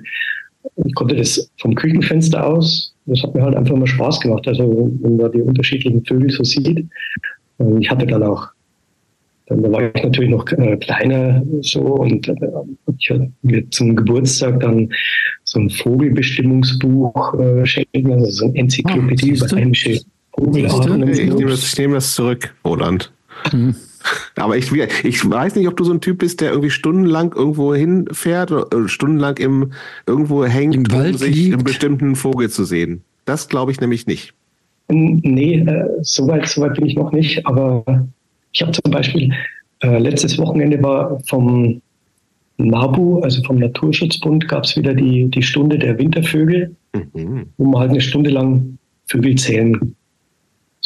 ich 0.85 0.95
konnte 0.95 1.15
das 1.15 1.49
vom 1.59 1.75
Küchenfenster 1.75 2.45
aus, 2.45 2.93
das 3.05 3.23
hat 3.23 3.33
mir 3.33 3.41
halt 3.41 3.55
einfach 3.55 3.75
immer 3.75 3.87
Spaß 3.87 4.19
gemacht. 4.19 4.47
Also 4.47 4.91
wenn 5.01 5.17
man 5.17 5.31
die 5.31 5.41
unterschiedlichen 5.41 6.05
Vögel 6.05 6.29
so 6.29 6.43
sieht. 6.43 6.85
Und 7.57 7.81
ich 7.81 7.89
hatte 7.89 8.05
dann 8.05 8.23
auch, 8.23 8.47
dann 9.47 9.63
war 9.71 9.95
ich 9.95 10.03
natürlich 10.03 10.29
noch 10.29 10.45
äh, 10.51 10.77
kleiner 10.77 11.41
so 11.61 11.81
und 11.81 12.27
äh, 12.27 12.35
ich 12.99 13.09
hatte 13.09 13.31
mir 13.41 13.69
zum 13.71 13.95
Geburtstag 13.95 14.59
dann 14.59 14.89
so 15.45 15.59
ein 15.59 15.69
Vogelbestimmungsbuch 15.69 17.33
äh, 17.39 17.65
schenken, 17.65 18.11
also 18.11 18.29
so 18.29 18.45
eine 18.45 18.55
Enzyklopädie 18.55 19.31
oh, 19.31 19.45
über 19.45 19.55
heimische 19.55 20.01
Vogelarten. 20.33 21.07
Ich, 21.07 21.19
nehme 21.33 21.49
das, 21.49 21.63
ich 21.63 21.77
nehme 21.77 21.93
das 21.95 22.13
zurück, 22.13 22.53
Roland. 22.65 23.11
Mhm. 23.53 23.75
Aber 24.35 24.57
ich, 24.57 24.71
ich 24.71 25.29
weiß 25.29 25.55
nicht, 25.55 25.67
ob 25.67 25.77
du 25.77 25.83
so 25.83 25.93
ein 25.93 26.01
Typ 26.01 26.19
bist, 26.19 26.41
der 26.41 26.51
irgendwie 26.51 26.69
stundenlang 26.69 27.33
irgendwo 27.33 27.73
hinfährt 27.73 28.51
oder 28.51 28.85
äh, 28.85 28.87
stundenlang 28.87 29.37
im, 29.37 29.71
irgendwo 30.05 30.45
hängt, 30.45 30.75
Im 30.75 30.85
um 30.95 31.13
sich 31.13 31.35
liegt. 31.35 31.53
einen 31.53 31.63
bestimmten 31.63 32.15
Vogel 32.15 32.49
zu 32.49 32.65
sehen. 32.65 33.01
Das 33.25 33.49
glaube 33.49 33.71
ich 33.71 33.81
nämlich 33.81 34.07
nicht. 34.07 34.33
Nee, 34.89 35.59
äh, 35.59 35.85
soweit 36.01 36.47
so 36.47 36.61
weit 36.61 36.75
bin 36.75 36.85
ich 36.85 36.95
noch 36.95 37.11
nicht. 37.11 37.45
Aber 37.45 37.83
ich 38.53 38.61
habe 38.61 38.71
zum 38.71 38.91
Beispiel 38.91 39.33
äh, 39.83 39.99
letztes 39.99 40.37
Wochenende 40.37 40.81
war 40.81 41.19
vom 41.27 41.81
NABU, 42.57 43.19
also 43.19 43.43
vom 43.43 43.57
Naturschutzbund, 43.59 44.47
gab 44.47 44.63
es 44.63 44.75
wieder 44.75 44.93
die, 44.93 45.29
die 45.29 45.43
Stunde 45.43 45.77
der 45.77 45.97
Wintervögel, 45.97 46.75
mhm. 46.93 47.47
wo 47.57 47.65
man 47.65 47.81
halt 47.81 47.91
eine 47.91 48.01
Stunde 48.01 48.29
lang 48.29 48.77
Vögel 49.07 49.35
zählen 49.35 49.95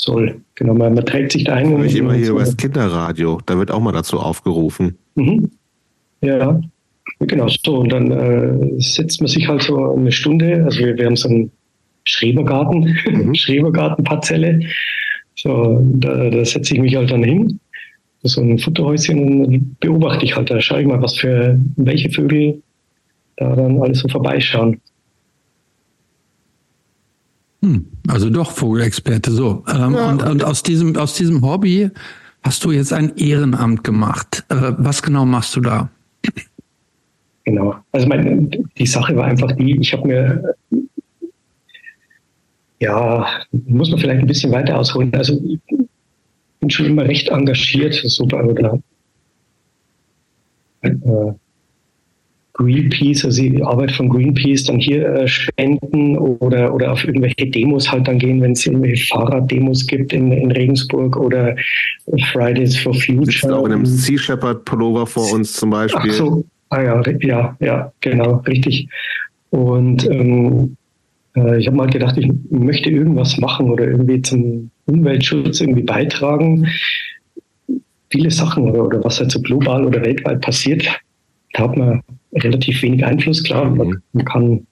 soll. 0.01 0.41
Genau, 0.55 0.73
man, 0.73 0.93
man 0.93 1.05
trägt 1.05 1.31
sich 1.31 1.43
da 1.43 1.53
ein. 1.53 1.83
Ich 1.85 1.95
immer 1.95 2.13
hier 2.13 2.31
über 2.31 2.39
das 2.39 2.57
Kinderradio, 2.57 3.39
da 3.45 3.57
wird 3.57 3.71
auch 3.71 3.79
mal 3.79 3.91
dazu 3.91 4.19
aufgerufen. 4.19 4.97
Mhm. 5.15 5.51
Ja, 6.21 6.59
genau 7.19 7.47
so. 7.47 7.79
Und 7.79 7.91
dann 7.91 8.11
äh, 8.11 8.79
setzt 8.79 9.21
man 9.21 9.27
sich 9.27 9.47
halt 9.47 9.61
so 9.61 9.95
eine 9.95 10.11
Stunde, 10.11 10.63
also 10.65 10.79
wir, 10.79 10.97
wir 10.97 11.05
haben 11.05 11.15
so 11.15 11.29
einen 11.29 11.51
Schrebergarten, 12.03 12.97
mhm. 13.09 13.35
Schrebergartenparzelle. 13.35 14.61
So, 15.35 15.79
da, 15.95 16.29
da 16.29 16.45
setze 16.45 16.75
ich 16.75 16.81
mich 16.81 16.95
halt 16.95 17.11
dann 17.11 17.23
hin, 17.23 17.59
so 18.23 18.41
ein 18.41 18.59
Futterhäuschen 18.59 19.45
und 19.45 19.79
beobachte 19.79 20.25
ich 20.25 20.35
halt, 20.35 20.49
da 20.49 20.59
schaue 20.61 20.81
ich 20.81 20.87
mal, 20.87 21.01
was 21.01 21.17
für 21.17 21.59
welche 21.77 22.11
Vögel 22.11 22.61
da 23.37 23.55
dann 23.55 23.81
alles 23.81 23.99
so 23.99 24.07
vorbeischauen. 24.07 24.79
Hm, 27.61 27.85
also 28.07 28.29
doch 28.29 28.51
Vogelexperte, 28.51 29.31
so. 29.31 29.63
Ähm, 29.67 29.93
ja, 29.93 30.09
und, 30.09 30.23
und 30.23 30.43
aus 30.43 30.63
diesem, 30.63 30.95
aus 30.97 31.13
diesem 31.15 31.41
Hobby 31.45 31.91
hast 32.43 32.63
du 32.63 32.71
jetzt 32.71 32.91
ein 32.91 33.15
Ehrenamt 33.17 33.83
gemacht. 33.83 34.43
Äh, 34.49 34.73
was 34.77 35.03
genau 35.03 35.25
machst 35.25 35.55
du 35.55 35.61
da? 35.61 35.89
Genau. 37.43 37.75
Also 37.91 38.07
meine, 38.07 38.49
die 38.77 38.85
Sache 38.85 39.15
war 39.15 39.25
einfach 39.25 39.51
die, 39.53 39.77
ich 39.79 39.93
habe 39.93 40.07
mir, 40.07 40.55
ja, 42.79 43.27
muss 43.51 43.91
man 43.91 43.99
vielleicht 43.99 44.21
ein 44.21 44.27
bisschen 44.27 44.51
weiter 44.51 44.77
ausholen. 44.77 45.13
Also 45.13 45.39
ich 45.43 45.59
bin 46.59 46.69
schon 46.69 46.87
immer 46.87 47.03
recht 47.03 47.29
engagiert, 47.29 47.93
so 47.93 48.25
bei, 48.25 48.43
oder 48.43 48.79
äh, 50.81 51.33
Greenpeace, 52.53 53.25
also 53.25 53.41
die 53.41 53.63
Arbeit 53.63 53.91
von 53.91 54.09
Greenpeace 54.09 54.65
dann 54.65 54.79
hier 54.79 55.07
äh, 55.07 55.27
spenden 55.27 56.17
oder, 56.17 56.73
oder 56.73 56.91
auf 56.91 57.03
irgendwelche 57.05 57.47
Demos 57.47 57.91
halt 57.91 58.07
dann 58.07 58.19
gehen, 58.19 58.41
wenn 58.41 58.51
es 58.51 58.65
irgendwelche 58.65 59.07
Fahrraddemos 59.07 59.87
gibt 59.87 60.11
in, 60.13 60.31
in 60.31 60.51
Regensburg 60.51 61.15
oder 61.15 61.55
Fridays 62.31 62.77
for 62.77 62.93
Future. 62.93 63.25
Sitzt 63.25 63.51
auch 63.51 63.65
in 63.65 63.73
einem 63.73 63.85
Sea 63.85 64.17
Shepherd 64.17 64.65
Pullover 64.65 65.07
vor 65.07 65.31
uns 65.31 65.53
zum 65.53 65.69
Beispiel. 65.69 66.11
Ach 66.11 66.15
so, 66.15 66.45
ah 66.69 66.81
ja, 66.81 67.03
ja, 67.21 67.57
ja, 67.59 67.91
genau, 68.01 68.37
richtig. 68.47 68.87
Und 69.51 70.09
ähm, 70.09 70.75
äh, 71.35 71.59
ich 71.59 71.67
habe 71.67 71.77
mal 71.77 71.89
gedacht, 71.89 72.17
ich 72.17 72.29
möchte 72.49 72.89
irgendwas 72.89 73.37
machen 73.37 73.69
oder 73.69 73.85
irgendwie 73.85 74.21
zum 74.21 74.71
Umweltschutz 74.85 75.61
irgendwie 75.61 75.83
beitragen. 75.83 76.67
Viele 78.09 78.31
Sachen 78.31 78.69
oder, 78.69 78.85
oder 78.85 79.03
was 79.03 79.19
halt 79.19 79.31
so 79.31 79.41
global 79.41 79.85
oder 79.85 80.01
weltweit 80.01 80.41
passiert, 80.41 80.85
da 81.53 81.63
hat 81.63 81.77
man 81.77 82.01
relativ 82.33 82.81
wenig 82.81 83.05
Einfluss. 83.05 83.43
Klar, 83.43 83.69
man, 83.69 83.87
mhm. 83.87 84.01
man, 84.13 84.25
kann 84.25 84.67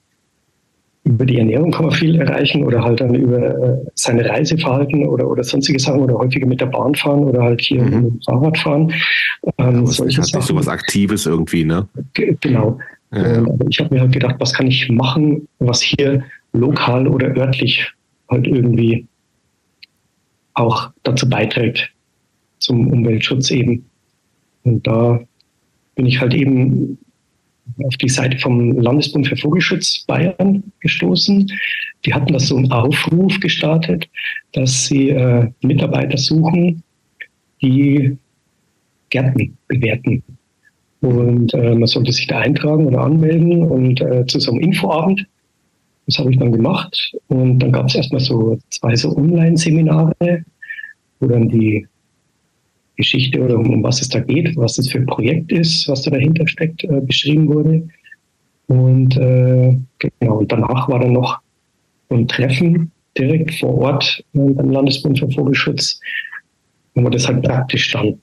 über 1.03 1.25
die 1.25 1.39
Ernährung 1.39 1.71
kann 1.71 1.85
man 1.85 1.93
viel 1.93 2.19
erreichen 2.19 2.63
oder 2.63 2.83
halt 2.83 3.01
dann 3.01 3.15
über 3.15 3.39
äh, 3.39 3.77
seine 3.95 4.27
Reiseverhalten 4.29 5.05
oder, 5.07 5.27
oder 5.27 5.43
sonstige 5.43 5.79
Sachen 5.79 6.01
oder 6.01 6.15
häufiger 6.15 6.45
mit 6.45 6.61
der 6.61 6.67
Bahn 6.67 6.93
fahren 6.93 7.23
oder 7.23 7.41
halt 7.41 7.61
hier 7.61 7.81
mhm. 7.81 7.89
mit 7.89 8.03
dem 8.03 8.21
Fahrrad 8.21 8.57
fahren. 8.57 8.93
Ähm, 9.57 9.85
ja, 9.85 9.85
solche 9.85 10.23
Sachen. 10.23 10.41
so 10.41 10.55
was 10.55 10.67
Aktives 10.67 11.25
irgendwie, 11.25 11.65
ne? 11.65 11.87
Genau. 12.13 12.79
Ja, 13.11 13.17
ja. 13.17 13.37
Ähm, 13.37 13.59
ich 13.69 13.79
habe 13.79 13.95
mir 13.95 14.01
halt 14.01 14.11
gedacht, 14.11 14.35
was 14.39 14.53
kann 14.53 14.67
ich 14.67 14.89
machen, 14.89 15.47
was 15.59 15.81
hier 15.81 16.23
lokal 16.53 17.07
oder 17.07 17.35
örtlich 17.35 17.91
halt 18.29 18.47
irgendwie 18.47 19.07
auch 20.53 20.91
dazu 21.03 21.29
beiträgt, 21.29 21.91
zum 22.59 22.91
Umweltschutz 22.91 23.49
eben. 23.51 23.85
Und 24.63 24.85
da 24.85 25.19
bin 25.95 26.05
ich 26.05 26.19
halt 26.19 26.33
eben 26.33 26.97
auf 27.83 27.95
die 27.97 28.09
Seite 28.09 28.37
vom 28.37 28.79
Landesbund 28.79 29.27
für 29.27 29.37
Vogelschutz 29.37 30.05
Bayern 30.07 30.63
gestoßen. 30.79 31.51
Die 32.05 32.13
hatten 32.13 32.33
das 32.33 32.47
so 32.47 32.57
einen 32.57 32.71
Aufruf 32.71 33.39
gestartet, 33.39 34.09
dass 34.53 34.85
sie 34.85 35.09
äh, 35.09 35.49
Mitarbeiter 35.61 36.17
suchen, 36.17 36.83
die 37.61 38.17
Gärten 39.09 39.57
bewerten. 39.67 40.23
Und 41.01 41.53
äh, 41.53 41.75
man 41.75 41.87
sollte 41.87 42.11
sich 42.11 42.27
da 42.27 42.39
eintragen 42.39 42.85
oder 42.87 43.01
anmelden 43.01 43.63
und 43.63 44.01
äh, 44.01 44.25
zu 44.25 44.39
so 44.39 44.51
einem 44.51 44.61
Infoabend. 44.61 45.25
Das 46.05 46.19
habe 46.19 46.31
ich 46.31 46.39
dann 46.39 46.51
gemacht. 46.51 47.15
Und 47.27 47.59
dann 47.59 47.71
gab 47.71 47.87
es 47.87 47.95
erstmal 47.95 48.21
so 48.21 48.57
zwei 48.69 48.95
so 48.95 49.15
Online-Seminare, 49.15 50.43
wo 51.19 51.27
dann 51.27 51.49
die 51.49 51.87
Geschichte 52.99 53.39
oder 53.39 53.57
um, 53.57 53.71
um 53.71 53.81
was 53.81 54.01
es 54.01 54.09
da 54.09 54.19
geht, 54.19 54.57
was 54.57 54.75
das 54.75 54.89
für 54.89 54.97
ein 54.97 55.05
Projekt 55.05 55.53
ist, 55.53 55.87
was 55.87 56.01
da 56.01 56.11
dahinter 56.11 56.45
steckt, 56.45 56.83
äh, 56.83 56.99
beschrieben 56.99 57.47
wurde. 57.47 57.87
Und 58.67 59.15
äh, 59.15 59.77
genau, 59.99 60.39
und 60.39 60.51
danach 60.51 60.89
war 60.89 60.99
dann 60.99 61.13
noch 61.13 61.39
ein 62.09 62.27
Treffen 62.27 62.91
direkt 63.17 63.55
vor 63.55 63.73
Ort 63.77 64.23
beim 64.33 64.69
Landesbund 64.69 65.17
für 65.17 65.31
Vogelschutz, 65.31 65.99
wo 66.93 67.01
man 67.01 67.13
das 67.13 67.25
halt 67.25 67.41
praktisch 67.43 67.89
dann 67.93 68.19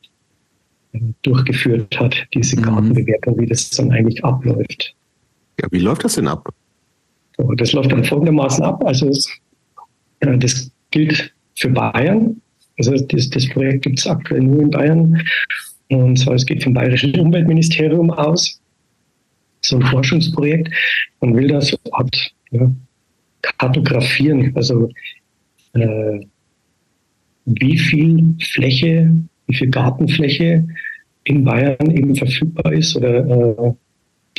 äh, 0.93 1.01
durchgeführt 1.23 1.99
hat, 1.99 2.15
diese 2.35 2.59
mhm. 2.59 2.63
Gartenbewertung, 2.63 3.39
wie 3.41 3.47
das 3.47 3.71
dann 3.71 3.91
eigentlich 3.93 4.23
abläuft. 4.23 4.95
Ja, 5.63 5.69
wie 5.71 5.79
läuft 5.79 6.05
das 6.05 6.17
denn 6.17 6.29
ab? 6.29 6.47
So, 7.39 7.51
das 7.55 7.73
läuft 7.73 7.93
dann 7.93 8.05
folgendermaßen 8.05 8.63
ab. 8.63 8.85
Also 8.85 9.09
es, 9.09 9.27
äh, 10.21 10.37
das 10.37 10.71
gilt 10.91 11.33
für 11.55 11.71
Bayern. 11.71 12.43
Also 12.79 12.97
das, 12.97 13.31
das 13.31 13.49
Projekt 13.49 13.83
gibt 13.83 13.99
es 13.99 14.07
aktuell 14.07 14.43
nur 14.43 14.63
in 14.63 14.71
Bayern. 14.71 15.23
Und 15.89 16.19
zwar, 16.19 16.35
es 16.35 16.45
geht 16.45 16.63
vom 16.63 16.75
Bayerischen 16.75 17.19
Umweltministerium 17.19 18.11
aus. 18.11 18.61
So 19.63 19.77
ein 19.77 19.83
Forschungsprojekt. 19.83 20.71
Man 21.21 21.35
will 21.35 21.49
das 21.49 21.77
hat, 21.93 22.33
ja, 22.51 22.71
kartografieren. 23.43 24.53
Also 24.55 24.91
äh, 25.73 26.21
wie 27.47 27.79
viel 27.79 28.35
Fläche, 28.41 29.13
wie 29.47 29.55
viel 29.55 29.71
Gartenfläche 29.71 30.67
in 31.25 31.45
Bayern 31.45 31.91
eben 31.91 32.15
verfügbar 32.15 32.73
ist 32.73 32.97
oder 32.97 33.77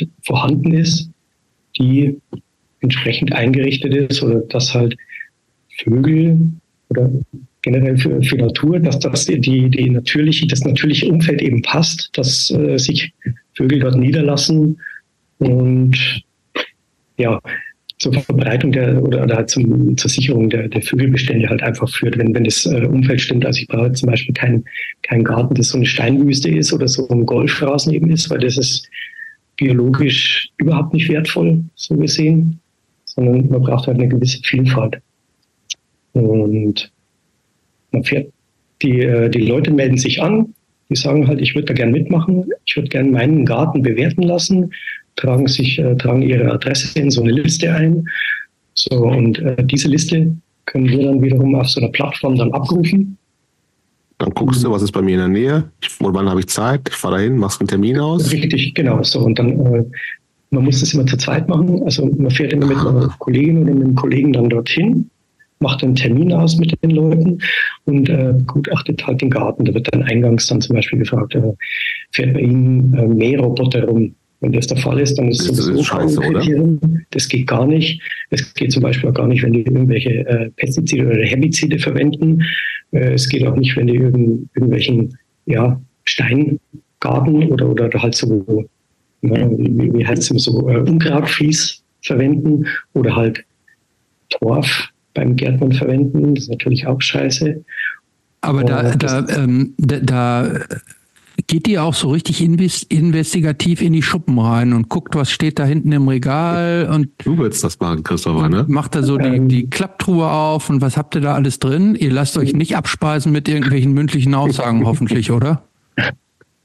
äh, 0.00 0.06
vorhanden 0.22 0.72
ist, 0.72 1.10
die 1.78 2.18
entsprechend 2.80 3.32
eingerichtet 3.32 3.94
ist 3.94 4.22
oder 4.22 4.40
dass 4.40 4.74
halt 4.74 4.96
Vögel 5.82 6.52
oder 6.90 7.10
generell 7.62 7.98
für, 7.98 8.22
für 8.22 8.36
Natur, 8.36 8.78
dass 8.78 8.98
das 8.98 9.26
die, 9.26 9.68
die 9.68 9.90
natürliche, 9.90 10.46
das 10.46 10.64
natürliche 10.64 11.08
Umfeld 11.08 11.42
eben 11.42 11.62
passt, 11.62 12.10
dass 12.12 12.50
äh, 12.50 12.78
sich 12.78 13.12
Vögel 13.54 13.80
dort 13.80 13.96
niederlassen 13.96 14.80
und 15.38 16.22
ja, 17.16 17.40
zur 17.98 18.12
Verbreitung 18.12 18.70
der 18.70 19.02
oder, 19.02 19.24
oder 19.24 19.46
zum, 19.46 19.96
zur 19.96 20.10
Sicherung 20.10 20.48
der, 20.50 20.68
der 20.68 20.82
Vögelbestände 20.82 21.48
halt 21.48 21.62
einfach 21.62 21.88
führt, 21.88 22.16
wenn, 22.16 22.32
wenn 22.32 22.44
das 22.44 22.64
äh, 22.64 22.86
Umfeld 22.86 23.20
stimmt. 23.20 23.44
Also 23.44 23.60
ich 23.60 23.68
brauche 23.68 23.92
zum 23.92 24.08
Beispiel 24.08 24.34
keinen 24.34 24.64
kein 25.02 25.24
Garten, 25.24 25.54
das 25.54 25.70
so 25.70 25.78
eine 25.78 25.86
Steinwüste 25.86 26.48
ist 26.48 26.72
oder 26.72 26.86
so 26.86 27.08
ein 27.08 27.26
Golfstraßen 27.26 27.92
eben 27.92 28.10
ist, 28.10 28.30
weil 28.30 28.38
das 28.38 28.56
ist 28.56 28.88
biologisch 29.56 30.48
überhaupt 30.58 30.94
nicht 30.94 31.08
wertvoll, 31.08 31.64
so 31.74 31.96
gesehen, 31.96 32.60
sondern 33.04 33.48
man 33.48 33.62
braucht 33.62 33.88
halt 33.88 33.98
eine 33.98 34.08
gewisse 34.08 34.40
Vielfalt. 34.44 34.98
Und 36.12 36.92
man 37.92 38.04
fährt, 38.04 38.32
die, 38.82 39.00
äh, 39.00 39.28
die 39.28 39.40
Leute 39.40 39.72
melden 39.72 39.96
sich 39.96 40.22
an, 40.22 40.54
die 40.88 40.96
sagen 40.96 41.26
halt, 41.26 41.40
ich 41.40 41.54
würde 41.54 41.66
da 41.66 41.74
gern 41.74 41.92
mitmachen, 41.92 42.50
ich 42.64 42.76
würde 42.76 42.88
gern 42.88 43.10
meinen 43.10 43.44
Garten 43.44 43.82
bewerten 43.82 44.22
lassen, 44.22 44.70
tragen 45.16 45.48
sich, 45.48 45.78
äh, 45.78 45.96
tragen 45.96 46.22
ihre 46.22 46.50
Adresse 46.52 46.98
in 46.98 47.10
so 47.10 47.22
eine 47.22 47.32
Liste 47.32 47.72
ein. 47.72 48.08
So, 48.74 48.96
und 48.96 49.38
äh, 49.40 49.64
diese 49.64 49.88
Liste 49.88 50.34
können 50.66 50.88
wir 50.88 51.04
dann 51.04 51.20
wiederum 51.20 51.54
auf 51.56 51.68
so 51.68 51.80
einer 51.80 51.90
Plattform 51.90 52.36
dann 52.36 52.52
abrufen. 52.52 53.16
Dann 54.18 54.30
guckst 54.30 54.64
du, 54.64 54.70
was 54.70 54.82
ist 54.82 54.92
bei 54.92 55.02
mir 55.02 55.14
in 55.14 55.18
der 55.18 55.28
Nähe, 55.28 55.64
und 56.00 56.14
wann 56.14 56.28
habe 56.28 56.40
ich 56.40 56.48
Zeit, 56.48 56.80
ich 56.88 56.94
fahre 56.94 57.16
dahin, 57.16 57.36
machst 57.36 57.60
einen 57.60 57.68
Termin 57.68 57.98
aus. 57.98 58.32
Richtig, 58.32 58.74
genau. 58.74 59.02
So, 59.02 59.20
und 59.20 59.38
dann, 59.38 59.50
äh, 59.50 59.84
man 60.50 60.64
muss 60.64 60.80
das 60.80 60.94
immer 60.94 61.06
zu 61.06 61.16
zweit 61.16 61.48
machen. 61.48 61.82
Also 61.84 62.06
man 62.06 62.30
fährt 62.30 62.52
immer 62.52 62.66
mit 62.66 62.78
einer 62.78 63.14
Kollegin 63.18 63.62
oder 63.62 63.74
mit 63.74 63.84
einem 63.84 63.94
Kollegen 63.94 64.32
dann 64.32 64.48
dorthin, 64.48 65.10
macht 65.60 65.82
einen 65.82 65.94
Termin 65.94 66.32
aus 66.32 66.56
mit 66.56 66.76
den 66.82 66.90
Leuten 66.90 67.38
und 67.84 68.08
äh, 68.08 68.32
begutachtet 68.36 69.06
halt 69.06 69.20
den 69.20 69.30
Garten. 69.30 69.64
Da 69.64 69.74
wird 69.74 69.92
dann 69.92 70.02
eingangs 70.02 70.46
dann 70.46 70.60
zum 70.60 70.76
Beispiel 70.76 71.00
gefragt, 71.00 71.34
äh, 71.34 71.52
fährt 72.12 72.34
bei 72.34 72.40
Ihnen 72.40 72.94
äh, 72.94 73.06
Mähroboter 73.06 73.84
rum? 73.84 74.14
Wenn 74.40 74.52
das 74.52 74.68
der 74.68 74.76
Fall 74.76 75.00
ist, 75.00 75.18
dann 75.18 75.28
ist 75.28 75.40
es 75.40 75.56
sowieso 75.56 75.82
scheiße, 75.82 76.20
oder? 76.20 76.42
Das 77.10 77.28
geht 77.28 77.48
gar 77.48 77.66
nicht. 77.66 78.00
Es 78.30 78.54
geht 78.54 78.70
zum 78.70 78.84
Beispiel 78.84 79.10
auch 79.10 79.14
gar 79.14 79.26
nicht, 79.26 79.42
wenn 79.42 79.52
die 79.52 79.62
irgendwelche 79.62 80.10
äh, 80.10 80.50
Pestizide 80.50 81.06
oder 81.06 81.24
Herbizide 81.24 81.78
verwenden. 81.78 82.44
Äh, 82.92 83.14
es 83.14 83.28
geht 83.28 83.44
auch 83.44 83.56
nicht, 83.56 83.76
wenn 83.76 83.88
die 83.88 83.96
irgend, 83.96 84.48
irgendwelchen 84.54 85.18
ja, 85.46 85.80
Steingarten 86.04 87.48
oder, 87.50 87.68
oder 87.68 87.90
halt 88.00 88.14
so, 88.14 88.64
ja, 89.22 89.50
wie, 89.50 90.06
heißt 90.06 90.30
es 90.30 90.44
so, 90.44 90.68
äh, 90.68 90.78
Unkrautflies 90.78 91.82
verwenden 92.02 92.66
oder 92.94 93.16
halt 93.16 93.44
Torf 94.30 94.90
beim 95.18 95.36
Gärtnern 95.36 95.72
verwenden. 95.72 96.34
Das 96.34 96.44
ist 96.44 96.50
natürlich 96.50 96.86
auch 96.86 97.00
scheiße. 97.00 97.62
Aber 98.40 98.62
da, 98.62 98.94
da, 98.94 99.26
ähm, 99.28 99.74
da, 99.78 99.98
da 99.98 100.60
geht 101.48 101.66
ihr 101.66 101.82
auch 101.82 101.94
so 101.94 102.10
richtig 102.10 102.40
investigativ 102.40 103.82
in 103.82 103.92
die 103.92 104.02
Schuppen 104.02 104.38
rein 104.38 104.72
und 104.72 104.88
guckt, 104.88 105.16
was 105.16 105.30
steht 105.30 105.58
da 105.58 105.64
hinten 105.64 105.90
im 105.90 106.06
Regal 106.06 106.88
und 106.92 107.08
du 107.24 107.36
willst 107.38 107.64
das 107.64 107.80
machen, 107.80 108.04
Christopher, 108.04 108.48
ne? 108.48 108.64
Macht 108.68 108.94
da 108.94 109.02
so 109.02 109.18
die, 109.18 109.28
ähm. 109.28 109.48
die 109.48 109.68
Klapptruhe 109.68 110.30
auf 110.30 110.70
und 110.70 110.80
was 110.80 110.96
habt 110.96 111.16
ihr 111.16 111.20
da 111.20 111.34
alles 111.34 111.58
drin? 111.58 111.96
Ihr 111.96 112.12
lasst 112.12 112.36
euch 112.38 112.54
nicht 112.54 112.76
abspeisen 112.76 113.32
mit 113.32 113.48
irgendwelchen 113.48 113.92
mündlichen 113.92 114.34
Aussagen, 114.34 114.86
hoffentlich, 114.86 115.32
oder? 115.32 115.64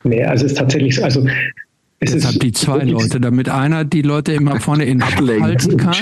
Nee, 0.03 0.23
also 0.23 0.45
es 0.45 0.51
ist 0.51 0.57
tatsächlich, 0.57 1.03
also 1.03 1.25
es 2.03 2.25
habt 2.25 2.41
die 2.41 2.51
zwei 2.51 2.83
Leute, 2.83 3.19
damit 3.19 3.49
einer 3.49 3.85
die 3.85 4.01
Leute 4.01 4.33
immer 4.33 4.59
vorne 4.59 4.85
in 4.85 5.03
halten 5.03 5.77
kann, 5.77 5.93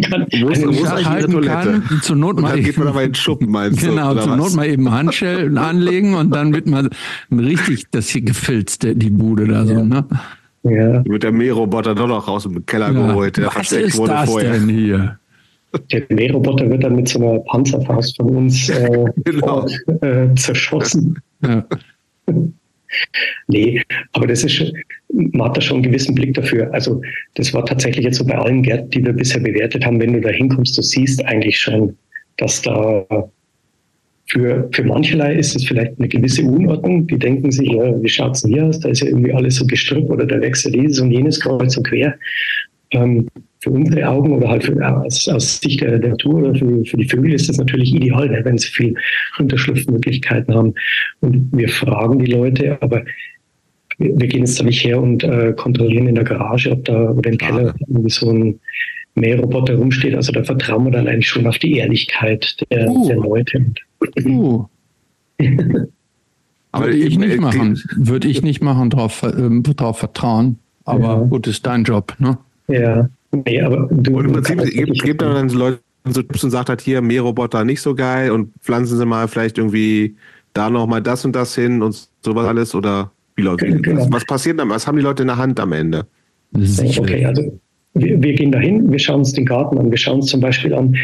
kann. 0.00 0.26
Muss, 0.40 0.64
muss 0.64 0.92
halten 0.92 1.40
kann, 1.42 1.84
zur 2.02 2.16
Not 2.16 2.40
mal 2.40 2.52
dann 2.52 2.62
geht 2.62 2.76
man 2.78 2.88
aber 2.88 3.02
in 3.02 3.14
Schuppen, 3.14 3.50
meinst 3.50 3.80
Genau, 3.80 4.14
zur 4.14 4.36
Not 4.36 4.54
mal 4.54 4.66
eben 4.66 4.90
Handschellen 4.90 5.58
anlegen 5.58 6.14
und 6.14 6.34
dann 6.34 6.54
wird 6.54 6.66
man 6.66 6.90
richtig 7.32 7.86
das 7.90 8.08
hier 8.08 8.22
gefilzt, 8.22 8.82
die 8.84 9.10
Bude 9.10 9.46
da 9.46 9.66
so, 9.66 9.84
ne? 9.84 10.04
Ja. 10.62 11.02
Mit 11.06 11.22
der 11.22 11.32
Mähroboter 11.32 11.94
doch 11.94 12.06
noch 12.06 12.28
raus 12.28 12.44
im 12.44 12.64
Keller 12.66 12.92
ja. 12.92 13.06
geholt, 13.06 13.36
der 13.38 13.46
Was 13.46 13.72
ist 13.72 13.96
wurde 13.96 14.12
das 14.12 14.30
vorher. 14.30 14.52
denn 14.52 14.68
hier? 14.68 15.18
Der 15.92 16.02
Mähroboter 16.10 16.68
wird 16.68 16.84
dann 16.84 16.96
mit 16.96 17.08
so 17.08 17.18
einer 17.18 17.38
Panzerfaust 17.40 18.16
von 18.16 18.36
uns 18.36 18.68
äh, 18.68 19.04
genau. 19.24 19.66
äh, 20.00 20.34
zerschossen. 20.34 21.18
Ja. 21.42 21.64
Nee, 23.48 23.82
aber 24.12 24.26
das 24.26 24.44
ist 24.44 24.72
man 25.12 25.48
hat 25.48 25.56
da 25.56 25.60
schon 25.60 25.76
einen 25.76 25.84
gewissen 25.84 26.14
Blick 26.14 26.34
dafür. 26.34 26.72
Also 26.72 27.02
das 27.34 27.52
war 27.52 27.64
tatsächlich 27.64 28.04
jetzt 28.04 28.18
so 28.18 28.24
bei 28.24 28.36
allen 28.36 28.62
Gärten, 28.62 28.90
die 28.90 29.04
wir 29.04 29.12
bisher 29.12 29.40
bewertet 29.40 29.84
haben, 29.84 30.00
wenn 30.00 30.12
du 30.12 30.20
da 30.20 30.30
hinkommst, 30.30 30.76
du 30.76 30.82
siehst 30.82 31.24
eigentlich 31.24 31.58
schon, 31.58 31.96
dass 32.36 32.62
da 32.62 33.06
für, 34.26 34.68
für 34.72 34.84
mancherlei 34.84 35.34
ist 35.34 35.56
es 35.56 35.64
vielleicht 35.64 35.98
eine 35.98 36.08
gewisse 36.08 36.44
Unordnung. 36.44 37.06
Die 37.08 37.18
denken 37.18 37.50
sich, 37.50 37.68
ja, 37.68 38.00
wie 38.00 38.06
es 38.06 38.42
denn 38.42 38.52
hier 38.52 38.66
aus? 38.66 38.78
Da 38.78 38.88
ist 38.88 39.00
ja 39.00 39.08
irgendwie 39.08 39.32
alles 39.32 39.56
so 39.56 39.66
gestrüpp 39.66 40.08
oder 40.08 40.24
da 40.24 40.40
wechselt 40.40 40.74
dieses 40.74 41.00
und 41.00 41.10
jenes 41.10 41.40
kreuz 41.40 41.76
und 41.76 41.86
quer. 41.86 42.16
Ähm, 42.92 43.26
für 43.60 43.70
unsere 43.70 44.08
Augen 44.08 44.32
oder 44.32 44.48
halt 44.48 44.64
für, 44.64 44.96
aus, 44.96 45.28
aus 45.28 45.60
Sicht 45.60 45.82
der, 45.82 45.98
der 45.98 46.10
Natur 46.10 46.36
oder 46.36 46.54
für, 46.54 46.84
für 46.84 46.96
die 46.96 47.08
Vögel 47.08 47.34
ist 47.34 47.48
das 47.48 47.58
natürlich 47.58 47.94
ideal, 47.94 48.28
ne, 48.28 48.40
wenn 48.44 48.58
sie 48.58 48.68
viel 48.68 48.94
Unterschlupfmöglichkeiten 49.38 50.54
haben. 50.54 50.74
Und 51.20 51.50
wir 51.52 51.68
fragen 51.68 52.18
die 52.18 52.32
Leute, 52.32 52.78
aber 52.80 53.04
wir, 53.98 54.18
wir 54.18 54.28
gehen 54.28 54.40
jetzt 54.40 54.58
da 54.58 54.64
nicht 54.64 54.82
her 54.82 55.00
und 55.00 55.22
äh, 55.24 55.52
kontrollieren 55.52 56.08
in 56.08 56.14
der 56.14 56.24
Garage, 56.24 56.70
ob 56.70 56.84
da 56.86 57.10
oder 57.10 57.30
im 57.30 57.38
Keller 57.38 57.74
irgendwie 57.86 58.10
so 58.10 58.30
ein 58.30 58.58
Mähroboter 59.14 59.74
rumsteht. 59.74 60.14
Also 60.14 60.32
da 60.32 60.42
vertrauen 60.42 60.84
wir 60.84 60.92
dann 60.92 61.06
eigentlich 61.06 61.28
schon 61.28 61.46
auf 61.46 61.58
die 61.58 61.76
Ehrlichkeit 61.76 62.56
der, 62.70 62.88
uh. 62.88 63.08
der 63.08 63.16
Leute. 63.16 63.66
Uh. 64.24 64.64
aber 66.72 66.86
Würde 66.86 66.96
ich 66.96 67.18
nicht 67.18 67.40
machen. 67.40 67.78
Würde 67.96 68.28
ich 68.28 68.42
nicht 68.42 68.62
machen, 68.62 68.88
drauf, 68.88 69.22
äh, 69.22 69.60
drauf 69.74 69.98
vertrauen. 69.98 70.58
Aber 70.84 71.02
ja. 71.02 71.20
gut, 71.24 71.46
ist 71.46 71.66
dein 71.66 71.84
Job, 71.84 72.14
ne? 72.18 72.38
Ja. 72.68 73.10
Nee, 73.32 73.60
aber 73.60 73.88
du, 73.90 74.18
und 74.18 74.24
im 74.24 74.32
Prinzip 74.32 74.62
gibt, 74.64 75.02
gibt 75.02 75.22
dann 75.22 75.48
Leute 75.50 75.80
so 76.08 76.22
Tipps 76.22 76.42
und 76.42 76.50
sagt 76.50 76.68
halt 76.68 76.80
hier, 76.80 77.00
Mähroboter 77.02 77.64
nicht 77.64 77.80
so 77.80 77.94
geil 77.94 78.30
und 78.30 78.52
pflanzen 78.60 78.96
sie 78.96 79.06
mal 79.06 79.28
vielleicht 79.28 79.58
irgendwie 79.58 80.16
da 80.52 80.70
nochmal 80.70 81.02
das 81.02 81.24
und 81.24 81.36
das 81.36 81.54
hin 81.54 81.82
und 81.82 82.08
sowas 82.22 82.46
alles 82.46 82.74
oder 82.74 83.12
wie 83.36 83.42
läuft 83.42 83.60
genau. 83.60 84.00
was, 84.00 84.12
was 84.12 84.24
passiert 84.24 84.58
dann? 84.58 84.70
Was 84.70 84.86
haben 84.86 84.96
die 84.96 85.02
Leute 85.02 85.22
in 85.22 85.28
der 85.28 85.36
Hand 85.36 85.60
am 85.60 85.72
Ende? 85.72 86.06
Sicher. 86.58 87.02
Okay, 87.02 87.24
also 87.24 87.58
wir, 87.94 88.22
wir 88.22 88.32
gehen 88.34 88.50
dahin, 88.50 88.90
wir 88.90 88.98
schauen 88.98 89.20
uns 89.20 89.32
den 89.32 89.46
Garten 89.46 89.78
an, 89.78 89.90
wir 89.90 89.98
schauen 89.98 90.16
uns 90.16 90.26
zum 90.26 90.40
Beispiel 90.40 90.74
an, 90.74 90.96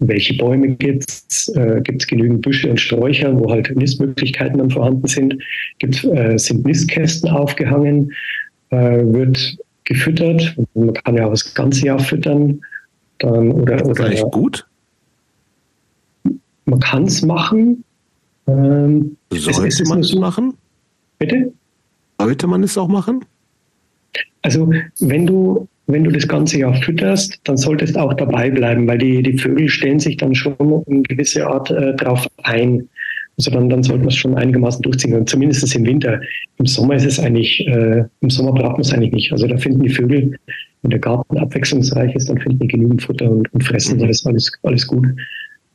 welche 0.00 0.34
Bäume 0.36 0.68
gibt 0.68 1.04
es, 1.08 1.48
äh, 1.54 1.80
gibt 1.82 2.02
es 2.02 2.06
genügend 2.06 2.42
Büsche 2.42 2.70
und 2.70 2.80
Sträucher, 2.80 3.38
wo 3.38 3.50
halt 3.50 3.74
Nistmöglichkeiten 3.74 4.58
dann 4.58 4.70
vorhanden 4.70 5.06
sind, 5.06 5.42
gibt, 5.78 6.02
äh, 6.04 6.38
sind 6.38 6.64
Nistkästen 6.64 7.30
aufgehangen, 7.30 8.12
äh, 8.70 9.02
wird 9.04 9.58
gefüttert. 9.86 10.54
Man 10.74 10.92
kann 10.92 11.16
ja 11.16 11.26
auch 11.26 11.30
das 11.30 11.54
ganze 11.54 11.86
Jahr 11.86 11.98
füttern. 11.98 12.60
Dann, 13.18 13.52
oder, 13.52 13.78
das 13.78 13.88
ist 13.88 13.98
oder, 13.98 14.04
eigentlich 14.06 14.30
gut. 14.30 14.66
Man 16.66 16.80
kann 16.80 17.04
es 17.04 17.22
machen. 17.22 17.82
Ähm, 18.46 19.16
Sollte 19.30 19.66
es, 19.66 19.80
es 19.80 19.88
man 19.88 20.00
es 20.00 20.08
so, 20.08 20.20
machen? 20.20 20.54
Bitte? 21.18 21.52
Sollte 22.18 22.46
man 22.46 22.62
es 22.62 22.76
auch 22.76 22.88
machen? 22.88 23.24
Also 24.42 24.70
wenn 25.00 25.26
du, 25.26 25.66
wenn 25.86 26.04
du 26.04 26.10
das 26.10 26.28
ganze 26.28 26.58
Jahr 26.58 26.74
fütterst, 26.74 27.40
dann 27.44 27.56
solltest 27.56 27.96
du 27.96 28.00
auch 28.00 28.14
dabei 28.14 28.50
bleiben, 28.50 28.86
weil 28.86 28.98
die, 28.98 29.22
die 29.22 29.38
Vögel 29.38 29.68
stellen 29.68 30.00
sich 30.00 30.16
dann 30.16 30.34
schon 30.34 30.84
in 30.86 31.02
gewisse 31.02 31.46
Art 31.46 31.70
äh, 31.70 31.94
drauf 31.94 32.28
ein. 32.42 32.88
Also 33.38 33.50
dann, 33.50 33.68
dann 33.68 33.82
sollte 33.82 34.00
man 34.00 34.08
es 34.08 34.16
schon 34.16 34.36
einigermaßen 34.36 34.82
durchziehen. 34.82 35.14
Und 35.14 35.28
zumindest 35.28 35.74
im 35.74 35.86
Winter. 35.86 36.20
Im 36.58 36.66
Sommer 36.66 36.94
ist 36.94 37.04
es 37.04 37.20
eigentlich, 37.20 37.66
äh, 37.66 38.04
im 38.20 38.30
Sommer 38.30 38.52
braucht 38.52 38.72
man 38.72 38.80
es 38.80 38.92
eigentlich 38.92 39.12
nicht. 39.12 39.32
Also 39.32 39.46
da 39.46 39.56
finden 39.58 39.82
die 39.82 39.90
Vögel, 39.90 40.38
wenn 40.82 40.90
der 40.90 41.00
Garten 41.00 41.36
abwechslungsreich 41.36 42.14
ist, 42.14 42.30
dann 42.30 42.38
finden 42.38 42.60
die 42.60 42.68
genügend 42.68 43.02
Futter 43.02 43.30
und, 43.30 43.52
und 43.52 43.62
fressen. 43.62 43.96
Mhm. 43.96 44.00
Da 44.00 44.08
ist 44.08 44.26
alles, 44.26 44.52
alles 44.62 44.86
gut. 44.86 45.06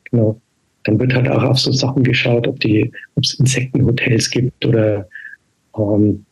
Genau. 0.09 0.41
Dann 0.83 0.99
wird 0.99 1.13
halt 1.13 1.29
auch 1.29 1.43
auf 1.43 1.59
so 1.59 1.71
Sachen 1.71 2.03
geschaut, 2.03 2.47
ob 2.47 2.59
die, 2.61 2.91
ob 3.15 3.23
es 3.23 3.35
Insektenhotels 3.35 4.29
gibt 4.31 4.65
oder 4.65 5.07
ähm, 5.77 6.25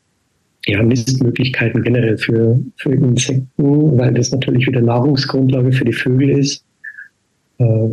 ja, 0.66 0.82
Nistmöglichkeiten 0.82 1.83
generell 1.83 2.17
für, 2.17 2.59
für 2.77 2.91
Insekten, 2.91 3.98
weil 3.98 4.14
das 4.16 4.32
natürlich 4.32 4.66
wieder 4.66 4.82
Nahrungsgrundlage 4.82 5.72
für 5.72 5.85
die 5.85 5.93
Vögel 5.93 6.30
ist. 6.30 6.66
Äh, 7.59 7.90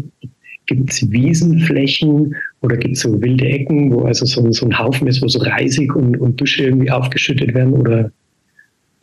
gibt 0.67 0.91
es 0.91 1.11
Wiesenflächen 1.11 2.35
oder 2.67 2.77
gibt 2.77 2.97
es 2.97 3.03
so 3.03 3.23
wilde 3.23 3.47
Ecken, 3.47 3.93
wo 3.93 4.03
also 4.03 4.27
so, 4.27 4.51
so, 4.51 4.67
ein 4.67 4.77
Haufen 4.77 5.07
ist, 5.07 5.23
wo 5.23 5.29
so 5.29 5.39
Reisig 5.39 5.95
und, 5.95 6.17
und 6.19 6.37
Büsche 6.37 6.65
irgendwie 6.65 6.91
aufgeschüttet 6.91 7.55
werden 7.55 7.73
oder 7.75 8.11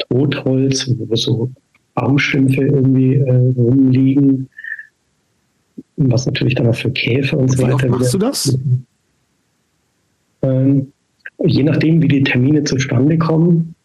Totholz, 0.10 0.92
wo 0.98 1.16
so 1.16 1.50
Baumstümpfe 1.96 2.62
irgendwie 2.62 3.16
äh, 3.16 3.54
rumliegen, 3.56 4.50
was 5.96 6.26
natürlich 6.26 6.56
dann 6.56 6.68
auch 6.68 6.76
für 6.76 6.92
Käfer 6.92 7.38
und, 7.38 7.52
und 7.52 7.58
so 7.58 7.64
weiter. 7.64 7.88
Wie 7.88 7.92
machst 7.92 8.14
du 8.14 8.18
das? 8.18 8.58
Ähm, 10.42 10.92
je 11.46 11.64
nachdem, 11.64 12.02
wie 12.02 12.10
die 12.10 12.24
Termine 12.24 12.66
zustande 12.66 13.18
kommen. 13.18 13.76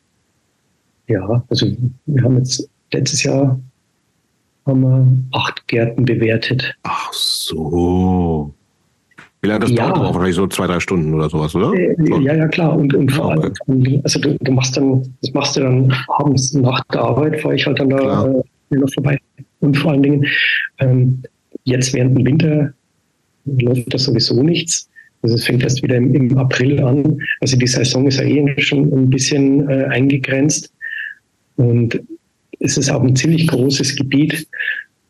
Ja, 1.07 1.45
also 1.49 1.67
wir 2.07 2.23
haben 2.25 2.37
jetzt 2.39 2.69
letztes 2.93 3.23
Jahr 3.23 3.61
haben 4.67 4.81
wir 4.83 5.39
acht 5.39 5.67
Gärten 5.69 6.05
bewertet. 6.05 6.75
Ach 6.83 7.13
so. 7.13 8.53
Wie 9.41 9.49
lange 9.49 9.61
das 9.61 9.71
ja. 9.71 9.89
dauert? 9.89 10.15
Wahrscheinlich 10.15 10.37
so 10.37 10.47
zwei, 10.49 10.67
drei 10.67 10.81
Stunden 10.81 11.15
oder 11.15 11.31
sowas, 11.31 11.55
oder? 11.55 11.73
Äh, 11.75 11.95
ja, 12.23 12.35
ja, 12.35 12.49
klar. 12.49 12.77
Und, 12.77 12.93
und 12.95 13.13
vor 13.13 13.31
allem, 13.31 13.53
also 14.03 14.21
du, 14.21 14.37
du, 14.41 14.53
machst 14.53 14.77
dann, 14.77 15.03
das 15.23 15.33
machst 15.33 15.57
du 15.57 15.61
dann 15.61 15.95
abends 16.19 16.53
nach 16.55 16.83
der 16.93 17.03
Arbeit, 17.03 17.41
fahre 17.41 17.55
ich 17.55 17.67
halt 17.67 17.79
dann 17.79 17.91
da 17.91 18.27
äh, 18.27 18.77
noch 18.77 18.93
vorbei. 18.95 19.19
Und 19.61 19.77
vor 19.77 19.93
allen 19.93 20.03
Dingen, 20.03 20.27
ähm, 20.79 21.23
jetzt 21.65 21.95
während 21.95 22.19
dem 22.19 22.27
Winter 22.27 22.73
läuft 23.45 23.95
das 23.95 24.05
sowieso 24.05 24.43
nichts. 24.43 24.89
Also 25.23 25.35
es 25.35 25.45
fängt 25.45 25.63
erst 25.63 25.83
wieder 25.83 25.97
im, 25.97 26.15
im, 26.15 26.37
April 26.39 26.81
an. 26.83 27.21
Also 27.41 27.57
die 27.57 27.67
Saison 27.67 28.07
ist 28.07 28.19
ja 28.19 28.25
eh 28.25 28.61
schon 28.61 28.93
ein 28.93 29.11
bisschen 29.11 29.69
äh, 29.69 29.85
eingegrenzt. 29.85 30.73
Und 31.57 32.01
es 32.61 32.77
ist 32.77 32.91
auch 32.91 33.03
ein 33.03 33.17
ziemlich 33.17 33.47
großes 33.49 33.97
Gebiet. 33.97 34.47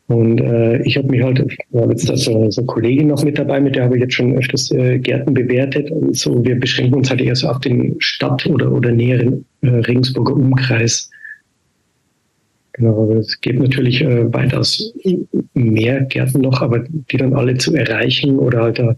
Und 0.09 0.41
äh, 0.41 0.81
ich 0.81 0.97
habe 0.97 1.07
mich 1.07 1.21
halt, 1.21 1.45
wir 1.69 1.81
haben 1.81 1.91
jetzt 1.91 2.09
da 2.09 2.17
so, 2.17 2.49
so 2.49 2.61
eine 2.61 2.65
Kollegin 2.65 3.09
noch 3.09 3.23
mit 3.23 3.37
dabei, 3.37 3.61
mit 3.61 3.75
der 3.75 3.83
habe 3.83 3.95
ich 3.95 4.01
jetzt 4.01 4.15
schon 4.15 4.35
öfters 4.35 4.71
äh, 4.71 4.97
Gärten 4.97 5.35
bewertet. 5.35 5.91
So, 6.13 6.43
wir 6.43 6.59
beschränken 6.59 6.95
uns 6.95 7.11
halt 7.11 7.21
eher 7.21 7.35
so 7.35 7.47
auf 7.47 7.59
den 7.59 7.95
Stadt- 7.99 8.47
oder, 8.47 8.71
oder 8.71 8.91
näheren 8.91 9.45
äh, 9.61 9.67
Regensburger 9.67 10.33
Umkreis. 10.33 11.11
Genau, 12.73 13.03
aber 13.03 13.17
es 13.17 13.39
gibt 13.39 13.59
natürlich 13.59 14.01
äh, 14.01 14.33
weitaus 14.33 14.91
mehr 15.53 16.01
Gärten 16.05 16.41
noch, 16.41 16.59
aber 16.59 16.79
die 16.79 17.17
dann 17.17 17.35
alle 17.35 17.55
zu 17.59 17.75
erreichen 17.75 18.39
oder 18.39 18.63
halt 18.63 18.79
da 18.79 18.95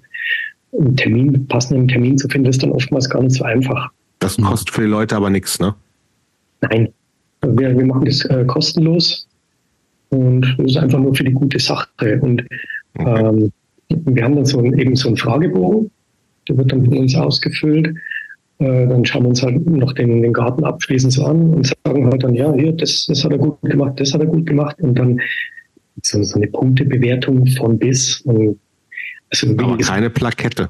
einen 0.80 0.96
Termin, 0.96 1.46
passenden 1.48 1.90
Termin 1.90 2.18
zu 2.18 2.30
finden, 2.30 2.48
ist 2.48 2.64
dann 2.64 2.72
oftmals 2.72 3.10
gar 3.10 3.22
nicht 3.22 3.36
so 3.36 3.44
einfach. 3.44 3.90
Das 4.20 4.38
kostet 4.38 4.70
für 4.70 4.82
die 4.84 4.88
Leute 4.88 5.18
aber 5.18 5.30
nichts, 5.30 5.60
ne? 5.60 5.76
Nein. 6.62 6.88
Wir, 7.42 7.78
wir 7.78 7.86
machen 7.86 8.06
das 8.06 8.24
äh, 8.26 8.46
kostenlos. 8.46 9.28
Und 10.12 10.56
das 10.58 10.72
ist 10.72 10.78
einfach 10.78 11.00
nur 11.00 11.16
für 11.16 11.24
die 11.24 11.32
gute 11.32 11.60
Sache. 11.60 12.20
Und 12.22 12.46
ähm, 13.00 13.52
wir 13.90 14.24
haben 14.24 14.36
dann 14.36 14.46
so 14.46 14.60
ein, 14.60 14.78
eben 14.78 14.96
so 14.96 15.08
einen 15.08 15.18
Fragebogen, 15.18 15.90
der 16.48 16.58
wird 16.58 16.72
dann 16.72 16.86
von 16.86 16.98
uns 16.98 17.16
ausgefüllt. 17.16 17.88
Äh, 18.60 18.88
dann 18.88 19.06
schauen 19.06 19.24
wir 19.24 19.30
uns 19.30 19.42
halt 19.42 19.66
noch 19.66 19.94
den, 19.94 20.22
den 20.22 20.34
Garten 20.34 20.64
abschließend 20.64 21.14
so 21.14 21.26
an 21.26 21.54
und 21.54 21.74
sagen 21.86 22.06
halt 22.06 22.24
dann, 22.24 22.36
ja, 22.36 22.54
hier, 22.54 22.74
das, 22.74 23.06
das 23.08 23.24
hat 23.24 23.32
er 23.32 23.38
gut 23.38 23.62
gemacht, 23.62 24.00
das 24.00 24.14
hat 24.14 24.22
er 24.22 24.28
gut 24.28 24.46
gemacht. 24.46 24.76
Und 24.82 25.00
dann 25.00 25.20
so, 26.04 26.22
so 26.24 26.36
eine 26.36 26.48
Punktebewertung 26.48 27.48
von 27.48 27.80
bis. 27.80 28.22
Und 28.22 28.60
also 29.30 29.50
Aber 29.58 29.78
keine 29.78 30.10
Plakette, 30.10 30.70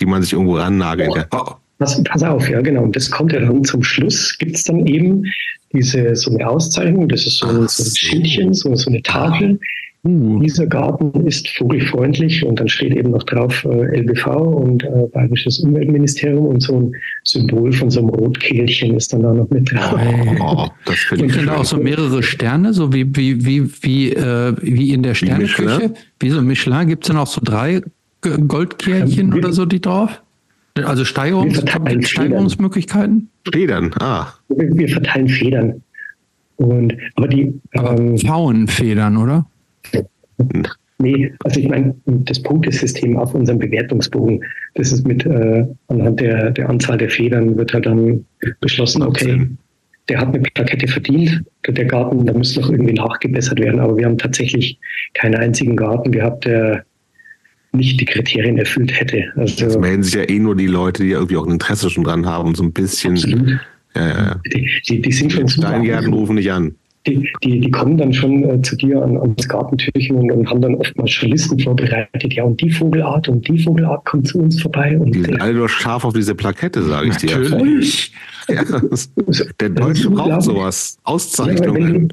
die 0.00 0.06
man 0.06 0.22
sich 0.22 0.34
irgendwo 0.34 0.56
rannageln 0.56 1.12
kann. 1.12 1.26
Oh. 1.32 1.54
Pass, 1.78 2.00
pass 2.04 2.22
auf, 2.22 2.48
ja, 2.48 2.60
genau. 2.60 2.82
Und 2.82 2.94
das 2.94 3.10
kommt 3.10 3.32
ja 3.32 3.40
dann 3.40 3.64
zum 3.64 3.82
Schluss, 3.82 4.36
gibt 4.38 4.54
es 4.54 4.64
dann 4.64 4.86
eben 4.86 5.24
diese 5.72 6.14
so 6.14 6.30
eine 6.30 6.48
Auszeichnung, 6.48 7.08
das 7.08 7.26
ist 7.26 7.38
so, 7.38 7.46
ein, 7.46 7.66
so 7.68 7.82
ein 7.82 7.96
Schildchen, 7.96 8.54
so, 8.54 8.74
so 8.74 8.90
eine 8.90 9.02
Tafel. 9.02 9.58
Uh. 10.04 10.40
Dieser 10.40 10.66
Garten 10.66 11.26
ist 11.26 11.48
vogelfreundlich 11.50 12.44
und 12.44 12.58
dann 12.58 12.66
steht 12.66 12.92
eben 12.92 13.12
noch 13.12 13.22
drauf 13.22 13.64
äh, 13.64 14.00
LBV 14.00 14.26
und 14.26 14.82
äh, 14.82 15.06
Bayerisches 15.12 15.60
Umweltministerium 15.60 16.44
und 16.46 16.60
so 16.60 16.76
ein 16.76 16.92
Symbol 17.22 17.72
von 17.72 17.88
so 17.88 18.00
einem 18.00 18.08
Rotkehlchen 18.08 18.96
ist 18.96 19.12
dann 19.12 19.22
da 19.22 19.32
noch 19.32 19.48
mit 19.50 19.70
drauf. 19.70 20.00
Oh, 20.40 20.66
das 20.86 20.96
und 21.12 21.32
sind 21.32 21.46
da 21.46 21.58
auch 21.58 21.64
so 21.64 21.76
mehrere 21.76 22.20
Sterne, 22.24 22.72
so 22.72 22.92
wie, 22.92 23.14
wie, 23.14 23.46
wie, 23.46 23.70
wie, 23.82 24.12
äh, 24.12 24.56
wie 24.60 24.92
in 24.92 25.04
der 25.04 25.14
Sterneküche. 25.14 25.92
Wie, 26.18 26.26
wie 26.26 26.30
so 26.30 26.42
Michelin, 26.42 26.88
gibt 26.88 27.04
es 27.04 27.08
dann 27.08 27.18
auch 27.18 27.28
so 27.28 27.40
drei 27.40 27.80
Goldkehlchen 28.22 29.32
oder 29.32 29.52
so 29.52 29.66
die 29.66 29.80
drauf? 29.80 30.20
Also 30.74 31.04
Steigerungs 31.04 31.62
Steigerungsmöglichkeiten? 32.08 33.28
Federn, 33.52 33.92
ah. 34.00 34.28
Wir, 34.48 34.76
wir, 34.76 34.88
verteilen 34.88 35.28
Federn. 35.28 35.82
Und, 36.56 36.96
aber 37.16 37.28
die. 37.28 37.52
Aber 37.74 37.98
ähm, 37.98 38.16
Pfauenfedern, 38.18 39.16
oder? 39.16 39.46
Nee, 40.98 41.32
also 41.44 41.58
ich 41.58 41.68
meine, 41.68 41.94
das 42.06 42.40
Punktesystem 42.40 43.16
auf 43.16 43.34
unserem 43.34 43.58
Bewertungsbogen, 43.58 44.44
das 44.74 44.92
ist 44.92 45.06
mit 45.06 45.26
äh, 45.26 45.66
anhand 45.88 46.20
der, 46.20 46.52
der 46.52 46.68
Anzahl 46.68 46.96
der 46.96 47.10
Federn 47.10 47.56
wird 47.56 47.74
halt 47.74 47.86
dann 47.86 48.24
beschlossen, 48.60 49.02
okay, 49.02 49.48
der 50.08 50.20
hat 50.20 50.28
eine 50.28 50.40
Plakette 50.40 50.86
verdient, 50.86 51.44
der 51.66 51.84
Garten, 51.84 52.24
da 52.24 52.32
muss 52.32 52.56
noch 52.56 52.70
irgendwie 52.70 52.94
nachgebessert 52.94 53.58
werden, 53.58 53.80
aber 53.80 53.96
wir 53.96 54.06
haben 54.06 54.18
tatsächlich 54.18 54.78
keinen 55.14 55.34
einzigen 55.34 55.74
Garten 55.74 56.12
gehabt, 56.12 56.44
der 56.44 56.84
nicht 57.72 58.00
die 58.00 58.04
Kriterien 58.04 58.58
erfüllt 58.58 58.98
hätte. 58.98 59.24
Also, 59.36 59.64
Jetzt 59.64 59.80
melden 59.80 60.02
sich 60.02 60.14
ja 60.14 60.28
eh 60.28 60.38
nur 60.38 60.56
die 60.56 60.66
Leute, 60.66 61.02
die 61.02 61.10
irgendwie 61.10 61.36
auch 61.36 61.46
ein 61.46 61.52
Interesse 61.52 61.90
schon 61.90 62.04
dran 62.04 62.26
haben, 62.26 62.54
so 62.54 62.62
ein 62.62 62.72
bisschen. 62.72 63.12
Absolut. 63.12 63.60
Ja, 63.94 64.08
ja. 64.08 64.40
Die, 64.52 64.70
die, 64.88 65.02
die 65.02 65.12
sind 65.12 65.32
schon 65.32 65.48
Steingärten 65.48 66.12
rufen 66.12 66.36
nicht 66.36 66.50
an. 66.50 66.74
Die, 67.06 67.28
die, 67.42 67.58
die 67.58 67.70
kommen 67.70 67.98
dann 67.98 68.12
schon 68.12 68.44
äh, 68.44 68.62
zu 68.62 68.76
dir 68.76 69.02
an, 69.02 69.16
ans 69.16 69.48
Gartentürchen 69.48 70.16
und, 70.16 70.30
und, 70.30 70.48
haben 70.48 70.60
dann 70.60 70.76
oftmals 70.76 71.10
schon 71.10 71.30
Listen 71.30 71.58
vorbereitet. 71.58 72.32
Ja, 72.32 72.44
und 72.44 72.60
die 72.60 72.70
Vogelart 72.70 73.28
und 73.28 73.46
die 73.48 73.58
Vogelart 73.58 74.04
kommt 74.04 74.28
zu 74.28 74.38
uns 74.38 74.62
vorbei. 74.62 74.96
Und, 74.96 75.12
die 75.12 75.22
sind 75.22 75.40
alle 75.40 75.54
nur 75.54 75.68
scharf 75.68 76.04
auf 76.04 76.12
diese 76.12 76.36
Plakette, 76.36 76.80
sage 76.82 77.08
ich 77.08 77.16
dir. 77.16 77.38
Natürlich. 77.38 78.12
Ja, 78.48 78.64
der 79.60 79.70
Deutsche 79.70 80.10
braucht 80.10 80.42
sowas. 80.42 80.98
Auszeichnungen. 81.04 82.12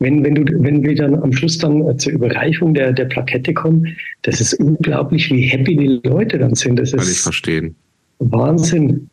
Wenn, 0.00 0.24
wenn, 0.24 0.34
du, 0.34 0.62
wenn 0.62 0.82
wir 0.84 0.94
dann 0.94 1.16
am 1.16 1.32
Schluss 1.32 1.58
dann 1.58 1.86
äh, 1.88 1.96
zur 1.96 2.12
Überreichung 2.12 2.72
der, 2.72 2.92
der 2.92 3.06
Plakette 3.06 3.52
kommen, 3.52 3.96
das 4.22 4.40
ist 4.40 4.54
unglaublich, 4.54 5.30
wie 5.30 5.42
happy 5.42 5.76
die 5.76 6.00
Leute 6.08 6.38
dann 6.38 6.54
sind. 6.54 6.78
Das 6.78 6.92
Kann 6.92 7.00
ist 7.00 7.10
ich 7.10 7.20
verstehen. 7.20 7.74
Wahnsinn. 8.20 9.10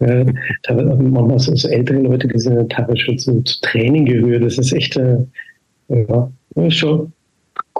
Ja, 0.00 0.24
da 0.64 0.74
manchmal 0.74 1.38
so, 1.38 1.54
so 1.56 1.68
ältere 1.68 2.00
Leute, 2.00 2.28
die 2.28 2.38
sind 2.38 2.70
teilweise 2.70 2.98
schon 2.98 3.18
zu, 3.18 3.42
zu 3.42 3.60
Training 3.62 4.04
gerührt. 4.04 4.44
Das 4.44 4.58
ist 4.58 4.72
echt, 4.72 4.96
äh, 4.96 5.24
ja, 5.88 6.30
schon 6.68 7.12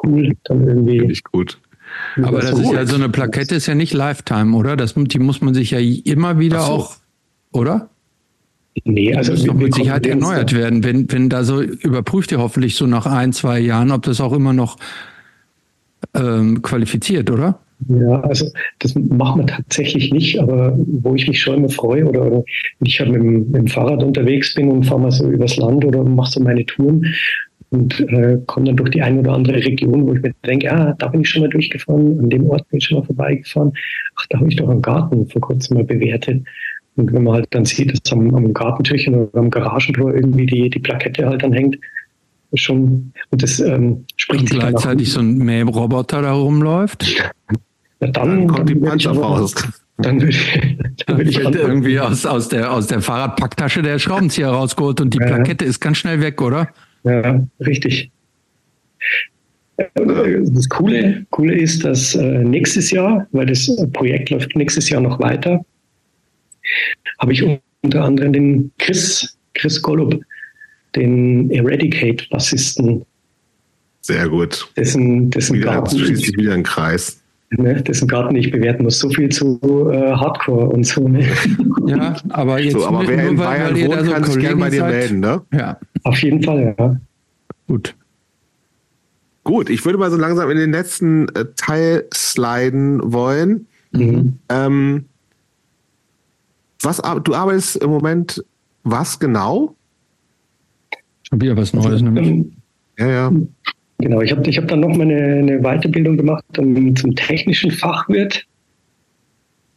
cool. 0.03 0.33
Dann 0.45 0.67
irgendwie. 0.67 0.99
Finde 0.99 1.13
ich 1.13 1.25
gut. 1.25 1.59
Aber 2.23 2.41
das, 2.41 2.51
das 2.51 2.61
ist 2.61 2.73
ja 2.73 2.87
so 2.87 2.97
eine 2.97 3.09
Plakette 3.09 3.55
ist 3.55 3.67
ja 3.67 3.75
nicht 3.75 3.93
Lifetime, 3.93 4.57
oder? 4.57 4.77
Das, 4.77 4.95
die 4.95 5.19
muss 5.19 5.41
man 5.41 5.55
sich 5.55 5.71
ja 5.71 5.79
immer 5.79 6.39
wieder 6.39 6.61
so. 6.61 6.73
auch, 6.73 6.97
oder? 7.53 7.91
Nee, 8.85 9.15
also 9.15 9.33
das 9.33 9.47
muss 9.47 9.57
mit 9.57 9.75
Sicherheit 9.75 10.07
erneuert 10.07 10.53
werden. 10.53 10.85
Wenn, 10.85 11.11
wenn 11.11 11.29
da 11.29 11.45
so 11.45 11.63
überprüft 11.63 12.33
ihr 12.33 12.39
hoffentlich 12.39 12.75
so 12.75 12.87
nach 12.87 13.07
ein, 13.07 13.33
zwei 13.33 13.59
Jahren, 13.59 13.91
ob 13.91 14.03
das 14.03 14.21
auch 14.21 14.33
immer 14.33 14.53
noch 14.53 14.77
ähm, 16.15 16.63
qualifiziert, 16.63 17.31
oder? 17.31 17.61
Ja, 17.89 18.21
also 18.21 18.47
das 18.79 18.95
machen 18.95 19.43
wir 19.43 19.47
tatsächlich 19.47 20.13
nicht, 20.13 20.41
aber 20.41 20.77
wo 20.79 21.15
ich 21.15 21.29
mich 21.29 21.41
schon 21.41 21.57
immer 21.57 21.69
freue 21.69 22.07
oder, 22.07 22.27
oder 22.27 22.45
ich 22.81 22.99
halt 22.99 23.13
mit, 23.13 23.23
mit, 23.23 23.55
dem 23.55 23.67
Fahrrad 23.67 24.03
unterwegs 24.03 24.55
bin 24.55 24.71
und 24.71 24.85
fahre 24.85 25.01
mal 25.01 25.11
so 25.11 25.29
übers 25.29 25.57
Land 25.57 25.85
oder 25.85 26.03
mache 26.03 26.33
so 26.33 26.41
meine 26.41 26.65
Touren 26.65 27.15
und 27.71 28.01
äh, 28.01 28.39
komme 28.47 28.67
dann 28.67 28.77
durch 28.77 28.91
die 28.91 29.03
eine 29.03 29.21
oder 29.21 29.33
andere 29.33 29.57
Region, 29.57 30.07
wo 30.07 30.15
ich 30.15 30.23
mir 30.23 30.33
denke, 30.47 30.73
ah, 30.73 30.95
da 30.99 31.09
bin 31.09 31.21
ich 31.21 31.29
schon 31.29 31.43
mal 31.43 31.51
durchgefahren, 31.51 32.19
an 32.19 32.31
dem 32.31 32.49
Ort 32.49 32.67
bin 32.71 32.79
ich 32.79 32.87
schon 32.87 32.99
mal 32.99 33.05
vorbeigefahren. 33.05 33.73
Ach, 34.17 34.27
da 34.31 34.39
habe 34.39 34.49
ich 34.49 34.57
doch 34.57 34.69
einen 34.69 34.83
Garten 34.83 35.27
vor 35.29 35.43
kurzem 35.43 35.77
mal 35.77 35.85
bewertet. 35.85 36.45
Und 36.97 37.13
wenn 37.13 37.25
man 37.25 37.35
halt 37.35 37.47
dann 37.51 37.65
sieht, 37.65 37.93
dass 37.93 38.13
am, 38.13 38.35
am 38.35 38.53
Gartentürchen 38.53 39.15
oder 39.15 39.39
am 39.39 39.51
Garagentor 39.51 40.15
irgendwie 40.15 40.47
die, 40.47 40.71
die 40.71 40.79
Plakette 40.79 41.27
halt 41.27 41.43
dann 41.43 41.53
hängt, 41.53 41.79
schon, 42.55 43.13
und 43.31 43.43
das 43.43 43.61
ähm, 43.61 44.05
spricht 44.17 44.43
und 44.43 44.51
gleichzeitig 44.51 45.13
so 45.13 45.21
ein 45.21 45.39
Mähroboter 45.39 46.23
da 46.23 46.33
rumläuft. 46.33 47.07
Ja, 47.07 47.31
dann, 48.01 48.13
dann 48.13 48.47
kommt 48.47 48.59
dann 48.61 48.67
die 48.67 48.75
Panzerfaust. 48.77 49.69
Dann 49.99 50.21
würde 50.21 50.31
ich, 50.31 50.59
dann 51.07 51.19
würde 51.19 51.31
ich 51.31 51.39
irgendwie 51.39 52.01
aus, 52.01 52.27
aus, 52.27 52.49
der, 52.49 52.73
aus 52.73 52.87
der 52.87 53.01
Fahrradpacktasche 53.01 53.83
der 53.83 53.99
Schraubenzieher 53.99 54.49
rausgeholt 54.49 55.01
und 55.01 55.15
die 55.15 55.19
ja. 55.19 55.27
Plakette 55.27 55.65
ist 55.65 55.81
ganz 55.81 55.99
schnell 55.99 56.21
weg, 56.21 56.41
oder? 56.41 56.69
Ja, 57.05 57.47
richtig. 57.61 58.11
Das 59.95 60.69
Coole, 60.71 61.27
Coole 61.31 61.55
ist, 61.55 61.85
dass 61.85 62.15
äh, 62.15 62.43
nächstes 62.43 62.91
Jahr, 62.91 63.27
weil 63.33 63.47
das 63.47 63.71
Projekt 63.93 64.31
läuft 64.31 64.57
nächstes 64.57 64.89
Jahr 64.89 65.03
noch 65.03 65.21
weiter, 65.21 65.65
habe 67.19 67.33
ich 67.33 67.45
unter 67.83 68.05
anderem 68.05 68.33
den 68.33 68.73
Chris, 68.79 69.37
Chris 69.55 69.81
Golub, 69.81 70.21
den 70.95 71.51
Eradicate-Bassisten. 71.51 73.05
Sehr 74.01 74.29
gut. 74.29 74.69
Dessen, 74.77 75.31
dessen 75.31 75.57
wieder, 75.57 75.73
Garten 75.73 75.99
schließt 75.99 76.25
sich 76.25 76.37
wieder 76.37 76.55
ein 76.55 76.63
Kreis. 76.63 77.21
ne, 77.51 77.83
dessen 77.83 78.07
Garten 78.09 78.37
ich 78.37 78.51
bewerten 78.51 78.85
muss. 78.85 78.99
So 78.99 79.11
viel 79.11 79.29
zu 79.29 79.59
äh, 79.93 80.13
Hardcore 80.13 80.69
und 80.69 80.85
so. 80.85 81.09
Ne? 81.09 81.27
Ja, 81.87 82.17
aber 82.31 82.61
jetzt 82.61 82.73
so, 82.73 82.85
aber 82.85 83.07
wer 83.07 83.29
in 83.29 83.37
Bayern 83.37 83.77
weil 83.77 83.87
wohnt, 83.87 84.07
so 84.07 84.11
kann 84.11 84.25
sich 84.25 84.39
gerne 84.41 84.57
bei 84.57 84.71
dir 84.71 84.85
melden, 84.85 85.21
ne? 85.21 85.43
Ja. 85.53 85.79
Auf 86.03 86.21
jeden 86.21 86.43
Fall, 86.43 86.75
ja. 86.77 86.97
Gut. 87.69 87.95
Gut, 89.45 89.71
ich 89.71 89.85
würde 89.85 89.97
mal 89.97 90.11
so 90.11 90.17
langsam 90.17 90.51
in 90.51 90.57
den 90.57 90.73
letzten 90.73 91.29
äh, 91.29 91.45
Teil 91.57 92.07
sliden 92.13 93.13
wollen. 93.13 93.69
Mhm. 93.93 94.41
Ähm, 94.49 95.05
was, 96.87 97.03
du 97.25 97.35
arbeitest 97.35 97.77
im 97.77 97.91
Moment 97.91 98.43
was 98.85 99.19
genau? 99.19 99.75
Schon 101.23 101.41
wieder 101.41 101.57
was 101.57 101.73
Neues, 101.73 102.01
nämlich. 102.01 102.27
Ähm, 102.29 102.53
ja, 102.99 103.09
ja. 103.09 103.33
Genau, 103.99 104.21
ich 104.21 104.31
habe 104.31 104.49
ich 104.49 104.59
hab 104.59 104.69
dann 104.69 104.81
noch 104.81 104.95
mal 104.95 105.03
eine, 105.03 105.39
eine 105.39 105.61
Weiterbildung 105.61 106.17
gemacht 106.17 106.45
um, 106.59 106.95
zum 106.97 107.15
technischen 107.17 107.71
Fachwirt. 107.71 108.47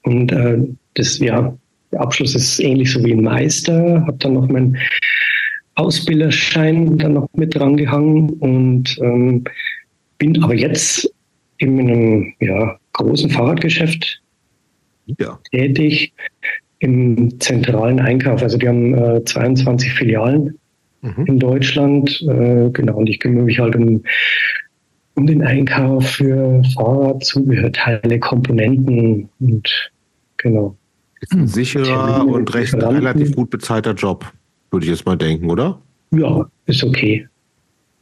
Und 0.03 0.31
äh, 0.31 0.59
das, 0.93 1.19
ja, 1.19 1.53
der 1.91 2.01
Abschluss 2.01 2.35
ist 2.35 2.59
ähnlich 2.59 2.91
so 2.91 3.03
wie 3.03 3.13
ein 3.13 3.23
Meister. 3.23 4.03
Habe 4.05 4.17
dann 4.19 4.33
noch 4.33 4.47
meinen 4.47 4.77
Ausbilderschein 5.75 6.97
dann 6.97 7.13
noch 7.13 7.29
mit 7.33 7.55
drangehangen 7.55 8.29
und 8.31 8.97
ähm, 9.01 9.45
bin 10.17 10.43
aber 10.43 10.53
jetzt 10.53 11.09
in 11.57 11.79
einem 11.79 12.33
ja, 12.39 12.77
großen 12.93 13.29
Fahrradgeschäft 13.29 14.21
ja. 15.17 15.39
tätig 15.51 16.13
im 16.79 17.39
zentralen 17.39 17.99
Einkauf. 17.99 18.41
Also 18.41 18.57
die 18.57 18.67
haben 18.67 18.93
äh, 18.93 19.23
22 19.23 19.93
Filialen 19.93 20.57
mhm. 21.01 21.25
in 21.25 21.39
Deutschland. 21.39 22.21
Äh, 22.21 22.69
genau, 22.71 22.97
und 22.97 23.07
ich 23.07 23.19
kümmere 23.19 23.43
mich 23.43 23.59
halt 23.59 23.75
um, 23.75 24.03
um 25.15 25.27
den 25.27 25.43
Einkauf 25.43 26.09
für 26.09 26.63
Fahrradzubehörteile, 26.75 28.19
Komponenten 28.19 29.29
und 29.39 29.91
genau. 30.37 30.75
Ist 31.21 31.33
ein 31.33 31.47
sicherer 31.47 32.25
und 32.25 32.53
recht 32.53 32.73
relativ 32.75 33.35
gut 33.35 33.49
bezahlter 33.49 33.93
Job, 33.93 34.25
würde 34.71 34.85
ich 34.85 34.91
jetzt 34.91 35.05
mal 35.05 35.17
denken, 35.17 35.49
oder? 35.51 35.81
Ja, 36.11 36.49
ist 36.65 36.81
okay. 36.81 37.27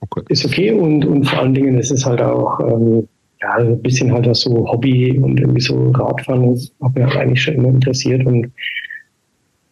okay. 0.02 0.22
Ist 0.30 0.46
okay 0.46 0.72
und, 0.72 1.04
und 1.04 1.26
vor 1.26 1.40
allen 1.40 1.56
Dingen 1.56 1.80
ist 1.80 1.90
es 1.90 2.06
halt 2.06 2.22
auch 2.22 2.60
ähm, 2.60 3.08
ja, 3.42 3.54
ein 3.56 3.82
bisschen 3.82 4.12
halt 4.12 4.28
auch 4.28 4.36
so 4.36 4.68
Hobby 4.68 5.18
und 5.18 5.40
irgendwie 5.40 5.62
so 5.62 5.92
Radfahren, 5.92 6.54
das 6.54 6.72
hat 6.82 6.96
mich 6.96 7.04
halt 7.06 7.18
eigentlich 7.18 7.42
schon 7.42 7.56
immer 7.56 7.70
interessiert 7.70 8.26
und 8.26 8.52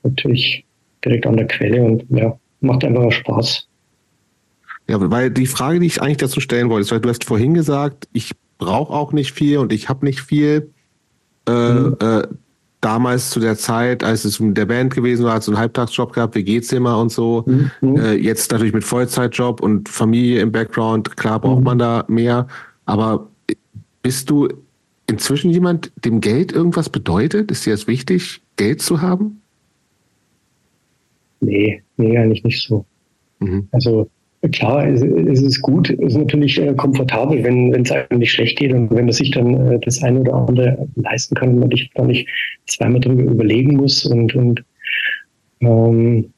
natürlich 0.03 0.65
direkt 1.03 1.25
an 1.25 1.37
der 1.37 1.47
Quelle 1.47 1.83
und 1.83 2.05
ja, 2.09 2.37
macht 2.61 2.83
einfach 2.83 3.11
Spaß. 3.11 3.67
Ja, 4.87 4.97
weil 5.11 5.31
die 5.31 5.47
Frage, 5.47 5.79
die 5.79 5.87
ich 5.87 6.01
eigentlich 6.01 6.17
dazu 6.17 6.39
stellen 6.39 6.69
wollte, 6.69 6.81
ist, 6.81 6.91
weil 6.91 6.99
du 6.99 7.09
hast 7.09 7.23
vorhin 7.23 7.55
gesagt, 7.55 8.07
ich 8.13 8.33
brauche 8.57 8.93
auch 8.93 9.13
nicht 9.13 9.31
viel 9.31 9.57
und 9.57 9.73
ich 9.73 9.89
habe 9.89 10.05
nicht 10.05 10.21
viel. 10.21 10.71
Äh, 11.47 11.73
mhm. 11.73 11.97
äh, 11.99 12.27
damals 12.81 13.31
zu 13.31 13.39
der 13.39 13.57
Zeit, 13.57 14.03
als 14.03 14.25
es 14.25 14.39
mit 14.39 14.57
der 14.57 14.65
Band 14.67 14.93
gewesen 14.93 15.25
war, 15.25 15.35
hat 15.35 15.43
so 15.43 15.51
einen 15.51 15.59
Halbtagsjob 15.59 16.13
gehabt, 16.13 16.35
WG-Zimmer 16.35 16.99
und 16.99 17.11
so. 17.11 17.43
Mhm. 17.81 17.97
Äh, 17.97 18.13
jetzt 18.13 18.51
natürlich 18.51 18.73
mit 18.73 18.83
Vollzeitjob 18.83 19.59
und 19.59 19.89
Familie 19.89 20.41
im 20.41 20.51
Background, 20.51 21.17
klar 21.17 21.39
braucht 21.39 21.59
mhm. 21.59 21.65
man 21.65 21.79
da 21.79 22.05
mehr. 22.07 22.47
Aber 22.85 23.27
bist 24.05 24.29
du 24.29 24.47
inzwischen 25.09 25.49
jemand, 25.49 25.91
dem 26.05 26.21
Geld 26.21 26.51
irgendwas 26.51 26.89
bedeutet? 26.89 27.49
Ist 27.49 27.65
dir 27.65 27.71
das 27.71 27.87
wichtig, 27.87 28.39
Geld 28.55 28.79
zu 28.79 29.01
haben? 29.01 29.41
Nee, 31.39 31.81
nee, 31.97 32.15
eigentlich 32.15 32.43
nicht 32.43 32.61
so. 32.67 32.85
Mhm. 33.39 33.67
Also 33.71 34.07
klar, 34.51 34.87
es, 34.87 35.01
es, 35.01 35.41
ist 35.41 35.59
gut, 35.63 35.89
es 35.89 36.13
ist 36.13 36.17
natürlich 36.19 36.61
äh, 36.61 36.75
komfortabel, 36.75 37.43
wenn 37.43 37.73
es 37.73 37.91
einem 37.91 38.19
nicht 38.19 38.31
schlecht 38.31 38.59
geht 38.59 38.73
und 38.73 38.91
wenn 38.91 39.05
man 39.05 39.11
sich 39.11 39.31
dann 39.31 39.55
äh, 39.71 39.79
das 39.79 40.03
eine 40.03 40.19
oder 40.19 40.35
andere 40.35 40.87
leisten 40.97 41.33
kann 41.33 41.55
und 41.55 41.59
man 41.61 41.71
sich 41.71 41.89
da 41.95 42.03
nicht 42.05 42.29
zweimal 42.67 42.99
drüber 42.99 43.23
überlegen 43.23 43.75
muss 43.77 44.05
und, 44.05 44.35
und 44.35 44.63
ähm, 45.61 46.31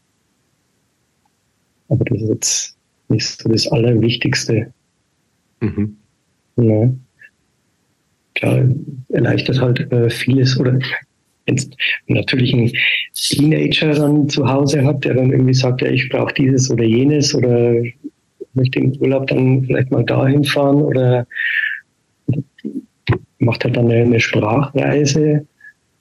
aber 1.90 2.06
das 2.06 2.22
ist 2.22 2.30
jetzt 2.30 2.78
nicht 3.10 3.26
so 3.26 3.50
das 3.50 3.68
Allerwichtigste. 3.68 4.72
Mhm. 5.60 5.98
Ja. 6.56 6.90
Klar, 8.38 8.66
erleichtert 9.10 9.60
halt 9.60 9.92
äh, 9.92 10.12
vieles 10.12 10.60
oder 10.60 10.78
jetzt 11.48 11.76
natürlich 12.06 12.54
ein 12.54 12.72
Teenager 13.16 13.94
dann 13.94 14.30
zu 14.30 14.48
Hause 14.48 14.84
hat, 14.86 15.04
der 15.06 15.16
dann 15.16 15.32
irgendwie 15.32 15.56
sagt, 15.56 15.82
ja, 15.82 15.90
ich 15.90 16.08
brauche 16.10 16.34
dieses 16.36 16.70
oder 16.70 16.84
jenes 16.84 17.34
oder 17.34 17.74
möchte 18.54 18.80
im 18.80 18.96
Urlaub 19.00 19.26
dann 19.28 19.64
vielleicht 19.64 19.90
mal 19.90 20.04
dahin 20.04 20.44
fahren 20.44 20.84
oder 20.84 21.26
macht 23.40 23.64
halt 23.64 23.76
dann 23.76 23.90
eine 23.90 24.20
Sprachreise. 24.20 25.48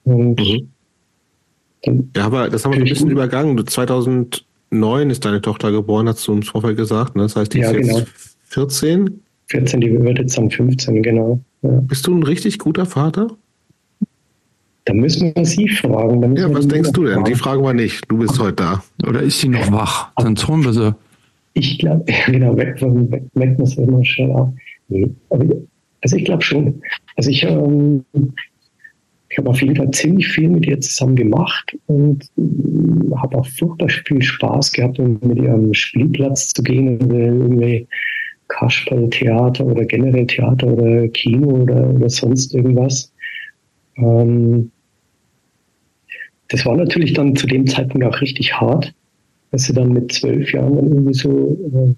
Und 0.04 0.38
mhm. 0.38 2.10
ja, 2.14 2.26
aber 2.26 2.50
das 2.50 2.64
haben 2.64 2.72
wir 2.72 2.80
ein 2.80 2.84
bisschen 2.84 3.10
übergangen. 3.10 3.66
2009 3.66 5.10
ist 5.10 5.24
deine 5.24 5.40
Tochter 5.40 5.72
geboren, 5.72 6.06
hast 6.06 6.26
du 6.28 6.34
im 6.34 6.42
Vorfeld 6.42 6.76
gesagt. 6.76 7.16
Ne? 7.16 7.22
Das 7.22 7.36
heißt, 7.36 7.54
die 7.54 7.60
ja, 7.60 7.70
ist 7.70 7.76
jetzt 7.76 7.88
genau. 7.88 8.06
14? 8.48 9.22
14, 9.48 9.80
die 9.80 9.92
wird 9.92 10.18
jetzt 10.18 10.36
dann 10.36 10.50
15, 10.50 11.02
genau. 11.02 11.40
Ja. 11.62 11.70
Bist 11.82 12.06
du 12.06 12.14
ein 12.14 12.22
richtig 12.22 12.58
guter 12.58 12.86
Vater? 12.86 13.28
Da 14.86 14.94
müssen 14.94 15.32
wir 15.34 15.44
Sie 15.44 15.68
fragen. 15.68 16.36
Ja, 16.36 16.52
was 16.52 16.68
denkst 16.68 16.92
du 16.92 17.04
denn? 17.04 17.14
Fragen. 17.14 17.24
Die 17.24 17.34
fragen 17.34 17.62
wir 17.62 17.74
nicht. 17.74 18.04
Du 18.08 18.18
bist 18.18 18.38
heute 18.38 18.54
da. 18.54 18.84
Oder 19.06 19.20
ist 19.22 19.40
sie 19.40 19.48
noch 19.48 19.70
wach? 19.72 20.12
Sonst 20.18 20.46
holen 20.46 20.64
wir 20.64 20.72
sie. 20.72 20.94
Ich 21.54 21.78
glaube, 21.78 22.04
genau, 22.26 22.56
weg, 22.56 22.80
weg, 22.80 23.22
weg 23.34 23.58
muss 23.58 23.76
immer 23.76 24.04
schnell 24.04 24.30
ab. 24.32 24.52
Nee, 24.88 25.10
also 26.02 26.16
ich 26.16 26.24
glaube 26.24 26.42
schon. 26.42 26.80
Also 27.16 27.30
ich, 27.30 27.42
ähm, 27.42 28.04
ich 29.28 29.38
habe 29.38 29.50
auf 29.50 29.60
jeden 29.60 29.74
Fall 29.74 29.90
ziemlich 29.90 30.28
viel 30.28 30.48
mit 30.48 30.66
ihr 30.66 30.80
zusammen 30.80 31.16
gemacht 31.16 31.76
und 31.86 32.24
äh, 32.38 33.16
habe 33.16 33.38
auch 33.38 33.46
furchtbar 33.46 33.88
viel 33.88 34.22
Spaß 34.22 34.70
gehabt, 34.70 35.00
um 35.00 35.18
mit 35.22 35.38
ihr 35.38 35.52
am 35.52 35.74
Spielplatz 35.74 36.50
zu 36.50 36.62
gehen 36.62 37.00
oder 37.02 37.18
irgendwie 37.18 37.88
Kasperltheater 38.48 39.66
oder 39.66 39.84
generell 39.84 40.26
Theater 40.26 40.68
oder 40.68 41.08
Kino 41.08 41.48
oder, 41.48 41.90
oder 41.90 42.08
sonst 42.08 42.54
irgendwas. 42.54 43.12
Ähm, 43.96 44.70
das 46.48 46.64
war 46.64 46.76
natürlich 46.76 47.12
dann 47.12 47.34
zu 47.34 47.46
dem 47.46 47.66
Zeitpunkt 47.66 48.06
auch 48.06 48.20
richtig 48.20 48.52
hart, 48.54 48.94
dass 49.50 49.64
sie 49.64 49.72
dann 49.72 49.92
mit 49.92 50.12
zwölf 50.12 50.52
Jahren 50.52 50.76
dann 50.76 50.88
irgendwie 50.88 51.14
so, 51.14 51.96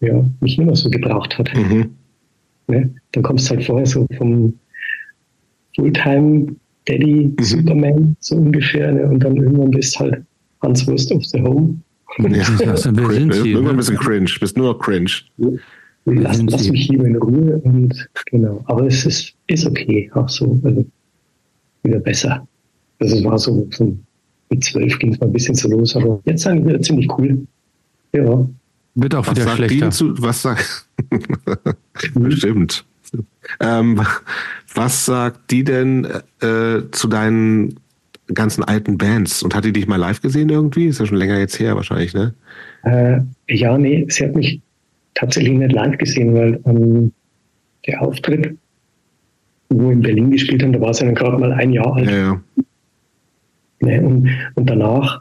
äh, 0.00 0.06
ja, 0.06 0.24
mich 0.40 0.58
nicht 0.58 0.66
mehr 0.66 0.76
so 0.76 0.90
gebraucht 0.90 1.38
hat. 1.38 1.50
Mhm. 1.54 1.94
Ne? 2.66 2.94
Dann 3.12 3.22
kommst 3.22 3.48
du 3.50 3.54
halt 3.54 3.64
vorher 3.64 3.86
so 3.86 4.06
vom 4.18 4.54
Fulltime 5.74 6.54
Daddy 6.86 7.26
mhm. 7.26 7.42
Superman, 7.42 8.16
so 8.20 8.36
ungefähr, 8.36 8.92
ne? 8.92 9.08
und 9.08 9.20
dann 9.20 9.36
irgendwann 9.36 9.70
bist 9.70 9.98
halt 9.98 10.22
Hans 10.62 10.86
Wurst 10.86 11.12
of 11.12 11.24
the 11.24 11.40
Home. 11.40 11.80
Ja, 12.18 12.28
das 12.28 12.50
ist 12.50 12.86
irgendwann 12.86 13.68
ein 13.68 13.76
bisschen 13.76 13.96
cringe, 13.96 14.30
bist 14.40 14.56
nur 14.56 14.72
noch 14.72 14.78
cringe. 14.78 15.10
Lass, 16.06 16.42
lass 16.42 16.68
mich 16.68 16.88
lieber 16.88 17.06
in 17.06 17.16
Ruhe 17.16 17.60
und 17.64 18.08
genau. 18.26 18.62
Aber 18.66 18.86
es 18.86 19.06
ist, 19.06 19.34
ist 19.46 19.66
okay, 19.66 20.10
auch 20.14 20.28
so, 20.28 20.58
also 20.62 20.84
wieder 21.82 21.98
besser. 21.98 22.46
Also 23.00 23.16
es 23.16 23.24
war 23.24 23.38
so, 23.38 23.66
so 23.70 23.96
mit 24.50 24.64
zwölf 24.64 24.98
ging 24.98 25.12
es 25.12 25.20
mal 25.20 25.26
ein 25.26 25.32
bisschen 25.32 25.54
so 25.54 25.68
los, 25.68 25.96
aber 25.96 26.20
jetzt 26.26 26.42
sagen 26.42 26.66
wir 26.66 26.80
ziemlich 26.82 27.08
cool. 27.18 27.46
Ja. 28.12 28.46
Wird 28.94 29.14
auch 29.14 29.26
was 29.26 29.36
wieder 29.36 29.56
schlechter. 29.56 29.90
Zu, 29.90 30.22
was 30.22 30.42
sagt 30.42 30.88
Bestimmt. 32.14 32.84
Ähm, 33.60 34.00
was 34.74 35.06
sagt 35.06 35.50
die 35.50 35.64
denn 35.64 36.06
äh, 36.40 36.82
zu 36.90 37.08
deinen 37.08 37.80
ganzen 38.32 38.64
alten 38.64 38.96
Bands? 38.98 39.42
Und 39.42 39.54
hat 39.54 39.64
die 39.64 39.72
dich 39.72 39.86
mal 39.86 39.96
live 39.96 40.20
gesehen 40.20 40.48
irgendwie? 40.48 40.86
Ist 40.86 41.00
ja 41.00 41.06
schon 41.06 41.18
länger 41.18 41.38
jetzt 41.38 41.58
her 41.58 41.76
wahrscheinlich, 41.76 42.14
ne? 42.14 42.34
Äh, 42.84 43.20
ja, 43.48 43.76
nee, 43.76 44.06
sie 44.08 44.24
hat 44.24 44.34
mich 44.34 44.60
tatsächlich 45.14 45.58
nicht 45.58 45.72
live 45.72 45.98
gesehen, 45.98 46.34
weil 46.34 46.60
ähm, 46.66 47.12
der 47.86 48.02
Auftritt, 48.02 48.56
wo 49.70 49.90
in 49.90 50.00
Berlin 50.00 50.30
gespielt 50.30 50.62
haben, 50.62 50.72
da 50.72 50.80
war 50.80 50.94
sie 50.94 51.04
dann 51.04 51.14
gerade 51.14 51.38
mal 51.38 51.52
ein 51.52 51.72
Jahr 51.72 51.94
alt. 51.94 52.10
Ja, 52.10 52.16
ja. 52.16 52.40
Ne? 53.80 54.02
Und, 54.02 54.30
und 54.54 54.70
danach 54.70 55.20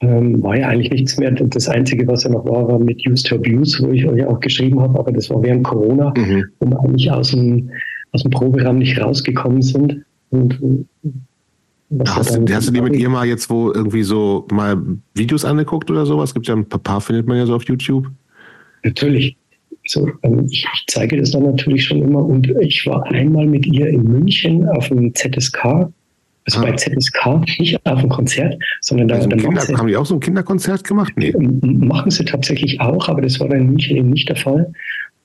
ähm, 0.00 0.42
war 0.42 0.56
ja 0.56 0.68
eigentlich 0.68 0.90
nichts 0.90 1.16
mehr. 1.18 1.30
Das 1.30 1.68
Einzige, 1.68 2.06
was 2.06 2.24
ja 2.24 2.30
noch 2.30 2.44
war, 2.44 2.68
war 2.68 2.78
mit 2.78 3.06
Used 3.06 3.26
to 3.26 3.36
Abuse, 3.36 3.82
wo 3.82 3.90
ich 3.90 4.06
euch 4.06 4.24
auch 4.24 4.40
geschrieben 4.40 4.80
habe, 4.80 4.98
aber 4.98 5.12
das 5.12 5.28
war 5.30 5.42
während 5.42 5.64
Corona, 5.64 6.12
mhm. 6.16 6.44
wo 6.60 6.70
wir 6.70 6.80
eigentlich 6.80 7.10
aus 7.10 7.32
dem, 7.32 7.70
aus 8.12 8.22
dem 8.22 8.30
Proberaum 8.30 8.78
nicht 8.78 9.00
rausgekommen 9.00 9.62
sind. 9.62 10.04
Und, 10.30 10.86
hast, 12.06 12.36
du, 12.36 12.54
hast 12.54 12.68
du 12.68 12.72
dir 12.72 12.82
mit 12.82 12.96
ihr 12.96 13.08
mal 13.08 13.26
jetzt 13.26 13.48
wo 13.50 13.72
irgendwie 13.72 14.02
so 14.02 14.46
mal 14.50 14.80
Videos 15.14 15.44
angeguckt 15.44 15.90
oder 15.90 16.06
sowas? 16.06 16.34
Gibt 16.34 16.46
ja 16.46 16.54
ein 16.54 16.68
paar, 16.68 17.00
findet 17.00 17.26
man 17.26 17.38
ja 17.38 17.46
so 17.46 17.54
auf 17.54 17.64
YouTube. 17.64 18.06
Natürlich. 18.84 19.36
So, 19.86 20.08
ähm, 20.22 20.46
ich, 20.50 20.66
zeige 20.86 21.16
das 21.16 21.30
dann 21.30 21.44
natürlich 21.44 21.84
schon 21.84 22.02
immer 22.02 22.22
und 22.22 22.46
ich 22.60 22.84
war 22.86 23.04
einmal 23.06 23.46
mit 23.46 23.66
ihr 23.66 23.86
in 23.88 24.02
München 24.02 24.68
auf 24.68 24.88
dem 24.88 25.14
ZSK 25.14 25.88
also 26.48 26.60
ah. 26.60 26.70
bei 26.70 26.72
ZSK 26.76 27.58
nicht 27.58 27.78
auf 27.84 28.00
dem 28.00 28.08
Konzert, 28.08 28.56
sondern 28.80 29.08
da, 29.08 29.16
also 29.16 29.28
Kinder, 29.28 29.60
sie, 29.60 29.76
haben 29.76 29.86
die 29.86 29.96
auch 29.96 30.06
so 30.06 30.14
ein 30.14 30.20
Kinderkonzert 30.20 30.82
gemacht? 30.82 31.12
Nee. 31.16 31.34
Machen 31.36 32.10
sie 32.10 32.24
tatsächlich 32.24 32.80
auch, 32.80 33.08
aber 33.08 33.20
das 33.20 33.38
war 33.38 33.48
bei 33.48 33.58
München 33.58 33.96
eben 33.96 34.10
nicht 34.10 34.28
der 34.28 34.36
Fall. 34.36 34.72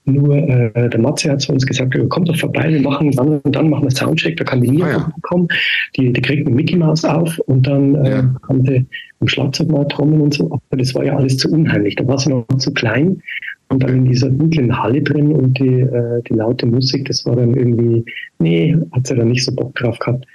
Nur 0.05 0.35
äh, 0.35 0.89
der 0.89 0.99
Matze 0.99 1.31
hat 1.31 1.41
zu 1.41 1.53
uns 1.53 1.65
gesagt, 1.65 1.97
kommt 2.09 2.29
doch 2.29 2.35
vorbei, 2.35 2.69
wir 2.69 2.81
machen 2.81 3.11
dann 3.11 3.39
und 3.39 3.55
dann 3.55 3.69
machen 3.69 3.85
wir 3.85 3.91
Soundcheck, 3.91 4.37
da 4.37 4.43
kann 4.43 4.61
die 4.61 4.71
Nia 4.71 4.85
ah, 4.85 4.89
ja. 4.89 5.13
kommen, 5.21 5.47
die, 5.95 6.11
die 6.11 6.21
kriegt 6.21 6.45
eine 6.45 6.55
Mickey 6.55 6.75
Mouse 6.75 7.05
auf 7.05 7.39
und 7.45 7.65
dann 7.65 7.95
äh, 7.95 8.09
ja. 8.09 8.35
haben 8.47 8.65
sie 8.65 8.85
am 9.19 9.27
Schlagzeug 9.27 9.69
mal 9.69 9.87
Trommeln 9.87 10.21
und 10.21 10.33
so, 10.33 10.51
aber 10.51 10.77
das 10.77 10.93
war 10.93 11.05
ja 11.05 11.15
alles 11.15 11.37
zu 11.37 11.49
unheimlich, 11.49 11.95
da 11.95 12.05
war 12.07 12.17
sie 12.19 12.29
noch 12.29 12.45
zu 12.57 12.73
klein 12.73 13.21
und 13.69 13.81
dann 13.81 13.95
in 13.95 14.05
dieser 14.05 14.29
dunklen 14.29 14.77
Halle 14.77 15.01
drin 15.01 15.31
und 15.31 15.57
die, 15.57 15.79
äh, 15.79 16.21
die 16.29 16.33
laute 16.33 16.65
Musik, 16.65 17.05
das 17.05 17.25
war 17.25 17.35
dann 17.35 17.53
irgendwie, 17.53 18.05
nee, 18.39 18.77
hat 18.91 19.07
sie 19.07 19.15
dann 19.15 19.29
nicht 19.29 19.45
so 19.45 19.53
Bock 19.53 19.73
drauf 19.75 19.97
gehabt. 19.99 20.25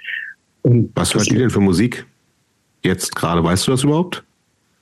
Und 0.63 0.91
Was 0.95 1.13
hört 1.13 1.29
die 1.29 1.35
denn 1.35 1.49
für 1.49 1.61
Musik? 1.61 2.05
Jetzt 2.83 3.15
gerade, 3.15 3.43
weißt 3.43 3.67
du 3.67 3.71
das 3.71 3.83
überhaupt? 3.83 4.23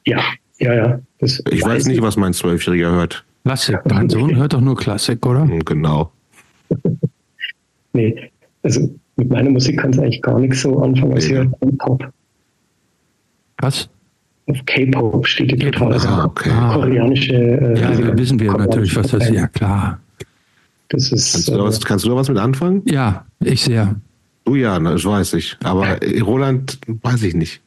Ja, 0.06 0.24
ja, 0.59 0.74
ja. 0.74 0.99
ich 1.19 1.32
weiß, 1.45 1.66
weiß 1.66 1.85
nicht, 1.88 2.01
was 2.01 2.17
mein 2.17 2.33
Zwölfjähriger 2.33 2.91
hört. 2.91 3.25
Klassik. 3.48 3.80
Dein 3.85 4.09
Sohn 4.14 4.35
hört 4.35 4.53
doch 4.53 4.61
nur 4.61 4.76
Klassik, 4.76 5.26
oder? 5.26 5.43
Hm, 5.43 5.64
genau. 5.64 6.11
nee, 7.93 8.30
also 8.64 8.93
mit 9.16 9.30
meiner 9.30 9.50
Musik 9.50 9.80
kann 9.80 9.92
es 9.92 10.00
eigentlich 10.00 10.22
gar 10.22 10.40
nichts 10.40 10.61
so 10.61 10.80
anfangen, 10.82 11.14
als 11.14 11.30
nee. 11.30 11.35
hört 11.35 11.77
Pop. 11.77 12.03
Was? 13.59 13.90
Auf 14.48 14.58
K-Pop 14.66 15.26
steht 15.26 15.51
die 15.51 15.58
total. 15.72 15.98
Ah, 16.06 16.26
okay. 16.26 16.51
Ah. 16.51 16.74
Koreanische. 16.74 17.34
Äh, 17.34 17.80
ja, 17.80 17.92
da 17.92 18.17
wissen 18.17 18.40
wir 18.40 18.51
natürlich, 18.53 18.95
was 18.95 19.08
das 19.08 19.24
ist. 19.24 19.34
Ja, 19.34 19.48
klar. 19.48 20.00
Das 20.90 21.11
ist, 21.11 21.34
kannst, 21.34 21.48
du 21.48 21.58
da 21.58 21.64
was, 21.64 21.84
kannst 21.84 22.06
du 22.06 22.09
da 22.09 22.16
was 22.16 22.30
mit 22.30 22.38
anfangen? 22.38 22.82
Ja, 22.85 23.26
ich 23.40 23.64
sehr. 23.64 23.95
Du 24.45 24.56
ja, 24.56 24.80
das 24.80 25.03
weiß 25.03 25.34
ich. 25.34 25.58
Aber 25.64 25.98
Roland, 26.22 26.80
weiß 27.01 27.24
ich 27.24 27.34
nicht 27.34 27.61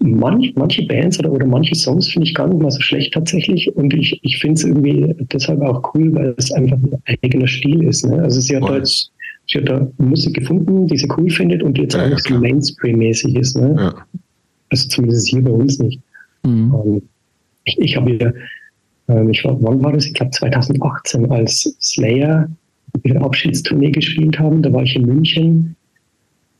manch, 0.00 0.52
manche 0.56 0.86
Bands 0.86 1.18
oder, 1.18 1.32
oder 1.32 1.46
manche 1.46 1.74
Songs 1.74 2.08
finde 2.08 2.26
ich 2.28 2.34
gar 2.34 2.48
nicht 2.48 2.60
mal 2.60 2.70
so 2.70 2.80
schlecht 2.80 3.14
tatsächlich. 3.14 3.74
Und 3.76 3.92
ich, 3.94 4.18
ich 4.22 4.38
finde 4.38 4.54
es 4.54 4.64
irgendwie 4.64 5.14
deshalb 5.32 5.60
auch 5.62 5.94
cool, 5.94 6.14
weil 6.14 6.34
es 6.38 6.50
einfach 6.52 6.78
ein 6.78 7.16
eigener 7.22 7.46
Stil 7.46 7.84
ist. 7.84 8.06
Ne? 8.06 8.22
Also 8.22 8.40
sie 8.40 8.56
hat, 8.56 8.68
da 8.68 8.76
jetzt, 8.76 9.12
sie 9.46 9.58
hat 9.58 9.68
da 9.68 9.86
Musik 9.98 10.34
gefunden, 10.34 10.86
die 10.86 10.96
sie 10.96 11.08
cool 11.16 11.28
findet 11.30 11.62
und 11.62 11.76
die 11.76 11.82
jetzt 11.82 11.94
ja, 11.94 12.04
auch 12.04 12.08
nicht 12.08 12.26
so 12.26 12.38
Mainstream-mäßig 12.38 13.36
ist. 13.36 13.56
Ne? 13.56 13.74
Ja. 13.78 13.94
Also 14.70 14.88
zumindest 14.88 15.28
hier 15.28 15.42
bei 15.42 15.50
uns 15.50 15.78
nicht. 15.78 16.00
Mhm. 16.42 16.74
Um, 16.74 17.02
ich 17.64 17.78
ich 17.78 17.96
habe 17.96 18.12
ja, 18.12 18.32
ähm, 19.08 19.30
ich 19.30 19.44
war, 19.44 19.60
wann 19.62 19.82
war 19.82 19.92
das? 19.92 20.06
Ich 20.06 20.14
glaube 20.14 20.30
2018, 20.30 21.30
als 21.30 21.76
Slayer 21.80 22.48
ihre 23.02 23.20
Abschiedstournee 23.20 23.90
gespielt 23.90 24.38
haben. 24.38 24.62
Da 24.62 24.72
war 24.72 24.82
ich 24.82 24.96
in 24.96 25.04
München 25.04 25.76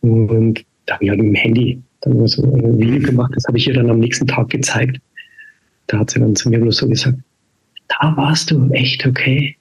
und 0.03 0.65
da 0.85 0.95
habe 0.95 1.05
ich 1.05 1.11
halt 1.11 1.21
mit 1.21 1.29
dem 1.29 1.35
Handy 1.35 1.83
dann 2.07 2.19
haben 2.19 2.29
so 2.29 2.43
ein 2.43 2.79
Video 2.79 3.01
gemacht, 3.01 3.33
das 3.35 3.45
habe 3.47 3.59
ich 3.59 3.67
ihr 3.67 3.75
dann 3.75 3.91
am 3.91 3.99
nächsten 3.99 4.27
Tag 4.27 4.49
gezeigt. 4.51 4.99
Da 5.89 5.99
hat 5.99 6.11
sie 6.11 6.21
dann 6.21 6.37
zu 6.37 6.49
mir 6.51 6.61
bloß 6.61 6.79
so 6.79 6.89
gesagt, 6.89 7.19
da 7.89 8.17
warst 8.17 8.51
du 8.51 8.69
echt 8.71 9.07
okay. 9.07 9.57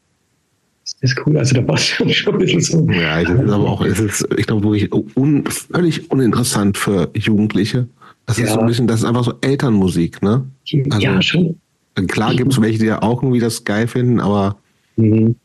Ist 0.84 0.98
das 1.02 1.16
cool? 1.26 1.38
Also 1.38 1.56
da 1.56 1.68
war 1.68 1.76
es 1.76 1.86
schon, 2.12 2.34
ein 2.34 2.40
bisschen 2.40 2.62
so. 2.62 2.88
Ja, 2.92 3.20
ich 3.20 3.26
glaube 3.26 3.54
aber 3.54 3.70
auch, 3.70 3.82
es 3.84 4.00
ist, 4.00 4.28
ich 4.38 4.46
glaube 4.46 4.64
wirklich 4.64 4.92
un, 5.16 5.44
völlig 5.48 6.12
uninteressant 6.12 6.78
für 6.78 7.10
Jugendliche. 7.16 7.88
Das 8.28 8.38
ja. 8.38 8.46
ist 8.46 8.54
so 8.54 8.60
ein 8.60 8.68
bisschen, 8.68 8.88
das 8.88 9.00
ist 9.00 9.06
einfach 9.06 9.24
so 9.24 9.34
Elternmusik, 9.42 10.22
ne? 10.22 10.46
Also, 10.90 11.00
ja, 11.00 11.22
schon. 11.22 11.60
Klar 12.08 12.36
gibt 12.36 12.52
es 12.52 12.62
welche, 12.62 12.80
die 12.80 12.86
ja 12.86 13.02
auch 13.02 13.24
irgendwie 13.24 13.40
das 13.40 13.64
geil 13.64 13.88
finden, 13.88 14.20
aber 14.20 14.58
mhm. 14.98 15.36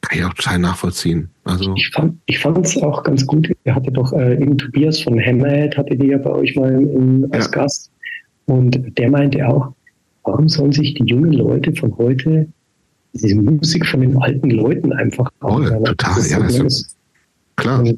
Kann 0.00 0.18
ich 0.18 0.24
auch 0.24 0.34
total 0.34 0.58
nachvollziehen. 0.58 1.30
Also 1.44 1.74
ich 1.76 1.90
fand 1.90 2.18
ich 2.26 2.44
es 2.44 2.82
auch 2.82 3.02
ganz 3.02 3.26
gut. 3.26 3.50
Ihr 3.64 3.74
hattet 3.74 3.96
doch 3.96 4.12
äh, 4.12 4.34
eben 4.34 4.56
Tobias 4.56 5.00
von 5.00 5.18
Hammerhead, 5.18 5.76
hatte 5.76 5.96
die 5.96 6.08
ja 6.08 6.18
bei 6.18 6.30
euch 6.30 6.54
mal 6.56 6.72
im, 6.72 7.28
als 7.32 7.46
ja. 7.46 7.50
Gast. 7.50 7.90
Und 8.46 8.98
der 8.98 9.10
meinte 9.10 9.46
auch, 9.46 9.72
warum 10.24 10.48
sollen 10.48 10.72
sich 10.72 10.94
die 10.94 11.04
jungen 11.04 11.32
Leute 11.32 11.72
von 11.74 11.96
heute 11.98 12.48
diese 13.12 13.36
Musik 13.36 13.86
von 13.86 14.00
den 14.00 14.16
alten 14.18 14.50
Leuten 14.50 14.92
einfach 14.92 15.30
oh, 15.42 15.60
Total, 15.84 16.26
ja. 16.26 16.40
Das 16.40 16.58
ist, 16.58 16.96
klar. 17.56 17.80
Also, 17.80 17.96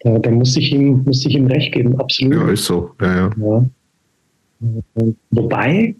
da, 0.00 0.18
da 0.18 0.30
muss 0.30 0.56
ich 0.56 0.72
ihm, 0.72 1.02
muss 1.04 1.24
ich 1.26 1.34
ihm 1.34 1.46
recht 1.46 1.72
geben, 1.72 1.98
absolut. 2.00 2.34
Ja, 2.34 2.50
ist 2.50 2.64
so. 2.64 2.90
Ja, 3.00 3.16
ja. 3.16 3.30
ja. 3.38 3.66
Wobei, 5.30 5.94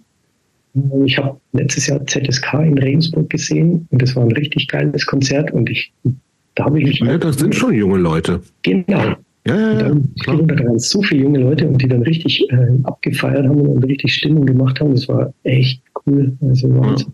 ich 1.04 1.18
habe 1.18 1.38
letztes 1.52 1.86
Jahr 1.86 2.04
ZSK 2.06 2.54
in 2.64 2.78
Regensburg 2.78 3.30
gesehen 3.30 3.86
und 3.90 4.02
das 4.02 4.14
war 4.16 4.24
ein 4.24 4.32
richtig 4.32 4.68
geiles 4.68 5.06
Konzert 5.06 5.52
und 5.52 5.70
ich 5.70 5.92
da 6.58 6.64
habe 6.64 6.80
ich 6.80 6.86
mich. 6.86 6.98
Ja, 7.00 7.16
das 7.18 7.36
sind 7.36 7.54
schon 7.54 7.72
junge 7.72 7.98
Leute. 7.98 8.42
Genau. 8.62 8.84
Ja, 8.88 9.16
ja, 9.46 9.56
ja. 9.56 9.74
Dann, 9.74 10.12
klar. 10.20 10.42
Da 10.42 10.58
waren 10.64 10.78
so 10.78 11.00
viele 11.02 11.22
junge 11.22 11.38
Leute 11.38 11.68
und 11.68 11.80
die 11.80 11.86
dann 11.86 12.02
richtig 12.02 12.50
äh, 12.50 12.68
abgefeiert 12.82 13.46
haben 13.46 13.60
und 13.60 13.84
richtig 13.84 14.14
Stimmung 14.14 14.44
gemacht 14.44 14.80
haben. 14.80 14.92
Das 14.92 15.08
war 15.08 15.32
echt 15.44 15.80
cool. 16.04 16.36
Also 16.42 16.68
Wahnsinn. 16.74 17.12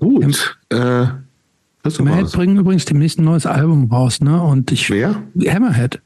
Ja. 0.00 0.08
Gut. 0.08 0.58
Äh, 0.70 1.06
Hammerhead 1.84 2.32
bringen 2.32 2.56
übrigens 2.56 2.84
demnächst 2.84 3.20
ein 3.20 3.24
neues 3.24 3.46
Album 3.46 3.90
raus, 3.90 4.20
ne? 4.20 4.42
Und 4.42 4.72
ich. 4.72 4.90
Wer? 4.90 5.22
Hammerhead. 5.46 6.00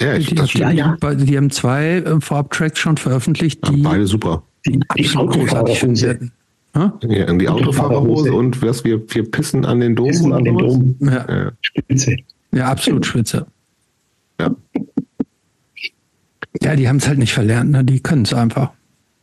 Ja, 0.00 0.14
ich, 0.14 0.26
die, 0.28 0.34
das 0.34 0.50
die, 0.50 0.58
ja, 0.58 0.70
ja. 0.70 0.96
die 1.00 1.36
haben 1.36 1.50
zwei 1.50 1.96
äh, 1.96 2.20
Vorab-Tracks 2.20 2.78
schon 2.78 2.96
veröffentlicht, 2.96 3.66
die, 3.68 3.82
ja, 3.82 3.90
beide 3.90 4.06
super. 4.06 4.42
Die, 4.66 4.80
absolut 4.88 5.32
großartig 5.32 5.78
sind. 5.78 6.32
Ja, 6.74 6.98
in 7.00 7.38
die 7.38 7.48
Autofahrerhose 7.48 8.32
und 8.32 8.60
was 8.60 8.84
wir, 8.84 9.02
wir 9.08 9.30
pissen 9.30 9.64
an 9.64 9.80
den 9.80 9.96
Dom. 9.96 10.08
Pissen 10.08 10.32
an 10.32 10.44
den 10.44 10.58
Dom. 10.58 10.96
Ja. 11.00 11.26
ja. 11.28 11.52
Spitze. 11.62 12.16
Ja, 12.52 12.66
absolut 12.66 13.06
spitze. 13.06 13.46
Ja. 14.38 14.54
Ja, 16.62 16.76
die 16.76 16.88
haben 16.88 16.96
es 16.96 17.08
halt 17.08 17.18
nicht 17.18 17.32
verlernt, 17.32 17.70
ne? 17.70 17.84
die 17.84 18.00
können 18.00 18.22
es 18.22 18.34
einfach. 18.34 18.72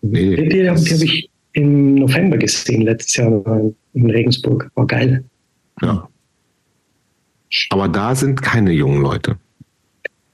Nee, 0.02 0.35
die, 0.35 0.50
die 0.50 0.69
habe 0.69 0.80
ich 0.80 1.30
im 1.53 1.95
November 1.95 2.38
gesehen, 2.38 2.82
letztes 2.82 3.18
Jahr 3.18 3.72
in 3.93 4.10
Regensburg. 4.10 4.72
War 4.76 4.88
geil. 4.88 5.24
Ja. 5.82 6.08
Aber 7.69 7.88
da 7.88 8.16
sind 8.16 8.42
keine 8.42 8.72
jungen 8.72 9.02
Leute. 9.02 9.38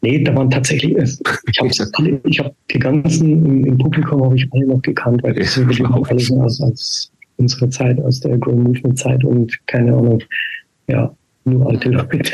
Nee, 0.01 0.23
da 0.23 0.33
waren 0.33 0.49
tatsächlich, 0.49 0.95
ich 0.95 1.59
habe 1.59 1.69
ich 2.23 2.39
hab 2.39 2.55
die 2.71 2.79
ganzen 2.79 3.45
im, 3.45 3.65
im 3.65 3.77
Publikum 3.77 4.23
habe 4.23 4.35
ich 4.35 4.47
alle 4.51 4.67
noch 4.67 4.81
gekannt, 4.81 5.21
weil 5.23 5.33
das 5.33 5.57
wirklich 5.57 5.85
alles 5.85 6.31
aus, 6.31 6.61
aus 6.61 7.11
unserer 7.37 7.69
Zeit, 7.69 7.99
aus 8.01 8.19
der 8.21 8.37
Grow 8.37 8.55
Movement 8.55 8.97
Zeit 8.97 9.23
und 9.23 9.57
keine 9.67 9.93
Ahnung, 9.93 10.21
ja, 10.87 11.13
nur 11.45 11.69
alte 11.69 11.89
Leute. 11.89 12.33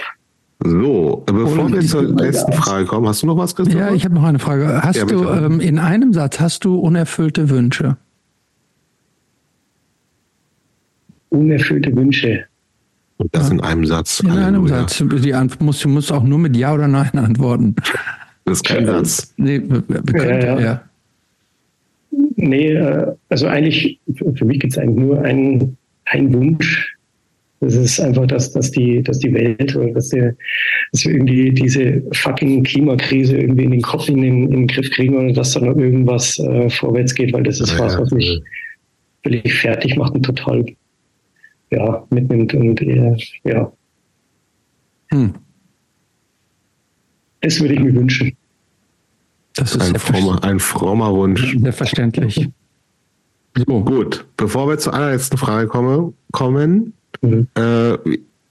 So, 0.64 1.24
bevor 1.26 1.72
wir 1.72 1.82
zur 1.82 2.04
letzten 2.04 2.54
Frage 2.54 2.86
kommen, 2.86 3.08
hast 3.08 3.24
du 3.24 3.28
noch 3.28 3.38
was, 3.38 3.56
Christoph? 3.56 3.78
Ja, 3.78 3.94
ich 3.94 4.06
habe 4.06 4.16
noch 4.16 4.24
eine 4.24 4.40
Frage. 4.40 4.82
Hast 4.82 4.98
ja, 4.98 5.06
du 5.06 5.28
ähm, 5.28 5.60
in 5.60 5.80
einem 5.80 6.14
Satz 6.14 6.40
hast 6.40 6.66
du 6.66 6.80
unerfüllte 6.80 7.50
Wünsche? 7.50 7.98
Unerfüllte 11.30 11.94
Wünsche. 11.96 12.46
Und 13.18 13.34
das 13.34 13.48
ja. 13.48 13.54
in 13.54 13.62
einem 13.62 13.86
Satz. 13.86 14.20
In 14.20 14.32
Halleluja. 14.32 14.78
einem 14.78 14.88
Satz. 14.88 14.98
Die 14.98 15.64
musst, 15.64 15.84
du 15.84 15.90
musst 15.90 16.12
auch 16.12 16.24
nur 16.24 16.40
mit 16.40 16.56
Ja 16.56 16.74
oder 16.74 16.88
Nein 16.88 17.12
antworten. 17.14 17.76
Das 18.46 18.58
ist 18.58 18.66
kein 18.66 18.86
Satz. 18.86 19.34
Nee, 19.38 19.60
können, 19.60 20.42
ja, 20.42 20.60
ja. 20.60 20.82
Nee, 22.36 22.74
äh, 22.74 23.14
also 23.30 23.48
eigentlich, 23.48 24.00
für 24.36 24.46
mich 24.46 24.60
gibt 24.60 24.74
es 24.74 24.78
eigentlich 24.78 25.06
nur 25.06 25.22
einen, 25.22 25.78
einen 26.06 26.34
Wunsch. 26.34 26.96
Das 27.62 27.74
ist 27.74 28.00
einfach, 28.00 28.28
dass, 28.28 28.52
dass, 28.52 28.70
die, 28.72 29.02
dass 29.02 29.20
die 29.20 29.34
Welt 29.34 29.76
oder 29.76 29.92
dass, 29.94 30.10
der, 30.10 30.36
dass 30.92 31.06
wir 31.06 31.14
irgendwie 31.14 31.52
diese 31.52 32.04
fucking 32.12 32.64
Klimakrise 32.64 33.38
irgendwie 33.38 33.64
in 33.64 33.72
den 33.72 33.82
Kopf, 33.82 34.10
in 34.10 34.22
den, 34.22 34.44
in 34.44 34.52
den 34.52 34.68
Griff 34.68 34.92
kriegen 34.92 35.16
oder 35.16 35.34
dass 35.34 35.54
da 35.54 35.62
noch 35.62 35.78
irgendwas 35.78 36.38
äh, 36.40 36.70
vorwärts 36.70 37.16
geht, 37.16 37.34
weil 37.34 37.44
das 37.44 37.62
ist 37.62 37.72
ja, 37.72 37.80
was, 37.80 37.98
was 37.98 38.12
mich 38.12 38.42
völlig 39.24 39.54
fertig 39.54 39.96
macht 39.96 40.14
und 40.14 40.24
total 40.24 40.66
ja, 41.72 42.06
mitnimmt 42.10 42.54
und 42.54 42.82
äh, 42.82 43.16
ja. 43.44 43.72
Hm. 45.08 45.34
Das 47.42 47.60
würde 47.60 47.76
ich 47.76 47.80
mir 47.80 47.94
wünschen. 47.94 48.36
Das 49.56 49.76
ist 49.76 49.82
ein, 49.82 49.96
frommer, 49.96 50.44
ein 50.44 50.60
frommer 50.60 51.14
Wunsch. 51.14 51.56
Selbstverständlich. 51.58 52.50
So. 53.56 53.84
Gut, 53.84 54.26
bevor 54.36 54.68
wir 54.68 54.78
zur 54.78 54.94
allerletzten 54.94 55.38
Frage 55.38 55.68
komme, 55.68 56.12
kommen, 56.32 56.94
mhm. 57.22 57.48
äh, 57.56 57.98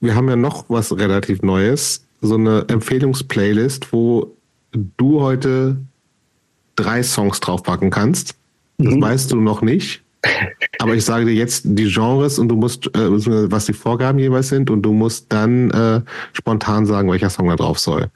wir 0.00 0.14
haben 0.14 0.28
ja 0.28 0.36
noch 0.36 0.64
was 0.68 0.96
relativ 0.96 1.42
Neues, 1.42 2.06
so 2.22 2.36
eine 2.36 2.64
Empfehlungsplaylist, 2.68 3.92
wo 3.92 4.34
du 4.72 5.20
heute 5.20 5.76
drei 6.76 7.02
Songs 7.02 7.40
draufpacken 7.40 7.90
kannst. 7.90 8.34
Das 8.78 8.94
mhm. 8.94 9.02
weißt 9.02 9.32
du 9.32 9.40
noch 9.40 9.60
nicht. 9.60 10.02
Aber 10.78 10.94
ich 10.94 11.04
sage 11.04 11.24
dir 11.24 11.34
jetzt 11.34 11.62
die 11.64 11.90
Genres 11.90 12.38
und 12.38 12.48
du 12.48 12.56
musst, 12.56 12.86
äh, 12.94 13.50
was 13.50 13.66
die 13.66 13.72
Vorgaben 13.72 14.18
jeweils 14.18 14.48
sind 14.48 14.70
und 14.70 14.82
du 14.82 14.92
musst 14.92 15.32
dann 15.32 15.70
äh, 15.70 16.00
spontan 16.32 16.86
sagen, 16.86 17.10
welcher 17.10 17.30
Song 17.30 17.48
da 17.48 17.56
drauf 17.56 17.78
soll. 17.78 18.10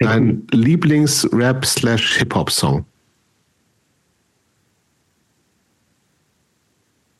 Dein 0.00 0.46
Lieblings-Rap 0.52 1.64
slash 1.66 2.18
Hip-Hop-Song. 2.18 2.84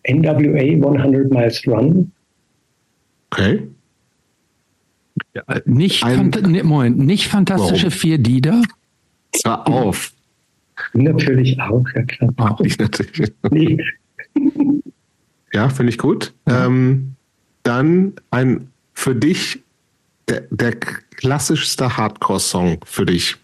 NWA 0.08 0.60
100 0.60 1.30
Miles 1.30 1.66
Run. 1.66 2.12
Okay. 3.30 3.68
Ja, 5.34 5.42
nicht, 5.66 6.04
Ein, 6.04 6.30
nee, 6.46 6.62
Moment, 6.62 6.98
nicht 6.98 7.28
fantastische 7.28 7.86
warum? 7.86 7.98
vier 7.98 8.18
Lieder. 8.18 8.62
Zwar 9.32 9.66
auf. 9.68 10.12
Natürlich 10.94 11.60
auch, 11.60 11.84
ja 11.94 12.02
klar. 12.02 12.32
Auch 12.36 12.60
ich 12.60 12.78
natürlich. 12.78 13.32
Nee. 13.50 13.78
Ja, 15.52 15.68
finde 15.68 15.90
ich 15.90 15.98
gut. 15.98 16.34
Ja. 16.46 16.66
Ähm, 16.66 17.14
dann 17.62 18.14
ein 18.30 18.70
für 18.92 19.14
dich 19.14 19.60
der, 20.28 20.42
der 20.50 20.72
klassischste 20.72 21.96
Hardcore-Song 21.96 22.80
für 22.84 23.06
dich. 23.06 23.36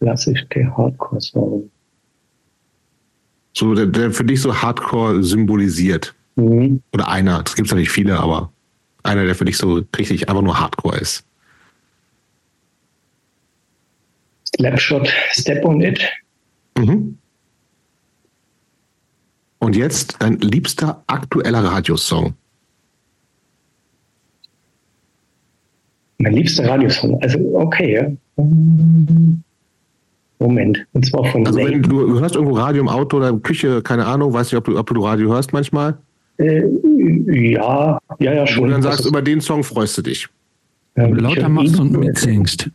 Klassischste 0.00 0.76
Hardcore-Song. 0.76 1.70
So, 3.54 3.74
der, 3.74 3.86
der, 3.86 4.10
für 4.10 4.24
dich 4.24 4.40
so 4.40 4.62
Hardcore 4.62 5.22
symbolisiert. 5.22 6.14
Mhm. 6.36 6.82
Oder 6.92 7.08
einer. 7.08 7.42
Es 7.46 7.54
gibt 7.54 7.68
natürlich 7.68 7.90
viele, 7.90 8.18
aber 8.18 8.50
einer, 9.02 9.24
der 9.24 9.34
für 9.34 9.44
dich 9.44 9.58
so 9.58 9.82
richtig 9.96 10.28
einfach 10.28 10.42
nur 10.42 10.58
Hardcore 10.58 10.98
ist. 10.98 11.24
Slapshot, 14.56 15.08
Step 15.32 15.64
on 15.64 15.80
It. 15.80 16.00
Mhm. 16.78 17.18
Und 19.62 19.76
jetzt 19.76 20.16
dein 20.18 20.38
liebster 20.40 21.04
aktueller 21.06 21.62
Radiosong. 21.62 22.34
Mein 26.18 26.32
liebster 26.32 26.68
Radiosong. 26.68 27.22
Also, 27.22 27.38
okay, 27.54 27.94
ja. 27.94 28.10
Moment. 30.40 30.84
Und 30.94 31.06
zwar 31.06 31.26
von. 31.26 31.46
Also, 31.46 31.60
wenn 31.60 31.80
du, 31.80 32.06
du 32.08 32.18
hörst 32.18 32.34
irgendwo 32.34 32.56
Radio 32.56 32.82
im 32.82 32.88
Auto 32.88 33.18
oder 33.18 33.28
in 33.28 33.36
der 33.36 33.42
Küche, 33.42 33.82
keine 33.82 34.04
Ahnung, 34.04 34.32
weißt 34.32 34.50
du, 34.50 34.56
ob 34.56 34.64
du, 34.64 34.76
ob 34.76 34.88
du 34.88 35.00
Radio 35.00 35.32
hörst 35.32 35.52
manchmal? 35.52 35.96
Äh, 36.38 36.64
ja, 37.52 38.00
ja, 38.18 38.34
ja, 38.34 38.44
schon. 38.48 38.64
Und 38.64 38.70
dann 38.70 38.82
sagst 38.82 39.04
du, 39.04 39.10
über 39.10 39.22
den 39.22 39.40
Song 39.40 39.62
freust 39.62 39.96
du 39.96 40.02
dich. 40.02 40.26
Ja, 40.96 41.06
lauter 41.06 41.48
machst 41.48 41.78
und 41.78 41.92
mitsingst. 41.92 42.68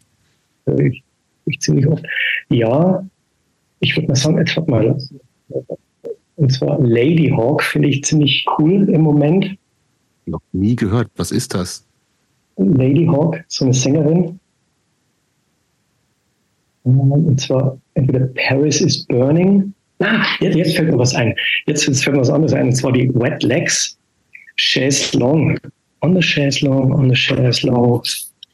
Ich, 0.77 1.03
ich 1.47 1.59
ziemlich 1.59 1.85
oft. 1.85 2.05
Ja, 2.47 3.05
ich 3.81 3.93
würde 3.97 4.07
mal 4.07 4.15
sagen, 4.15 4.37
jetzt 4.37 4.55
warte 4.55 4.71
mal. 4.71 4.97
Und 6.37 6.51
zwar 6.53 6.79
Lady 6.79 7.33
Hawk 7.35 7.63
finde 7.63 7.89
ich 7.89 8.03
ziemlich 8.03 8.45
cool 8.57 8.87
im 8.89 9.01
Moment. 9.01 9.57
Noch 10.25 10.41
nie 10.53 10.75
gehört. 10.75 11.09
Was 11.15 11.31
ist 11.31 11.53
das? 11.53 11.85
Lady 12.57 13.05
Hawk, 13.05 13.43
so 13.47 13.65
eine 13.65 13.73
Sängerin. 13.73 14.39
Und 16.83 17.41
zwar 17.41 17.77
entweder 17.95 18.27
Paris 18.47 18.81
is 18.81 19.05
Burning. 19.05 19.73
Ah, 19.99 20.23
jetzt, 20.39 20.55
jetzt 20.55 20.75
fällt 20.75 20.91
mir 20.91 20.97
was 20.97 21.15
ein. 21.15 21.35
Jetzt, 21.65 21.87
jetzt 21.87 22.03
fällt 22.03 22.15
mir 22.15 22.21
was 22.21 22.29
anderes 22.29 22.53
ein. 22.53 22.67
Und 22.67 22.75
zwar 22.75 22.91
die 22.91 23.13
Wet 23.15 23.43
Legs. 23.43 23.97
Chaise 24.57 25.17
Long. 25.17 25.57
On 26.01 26.15
the 26.15 26.21
Chaise 26.21 26.63
Long, 26.65 26.91
on 26.93 27.09
the 27.09 27.15
Chaise 27.15 27.65
Long. 27.65 28.01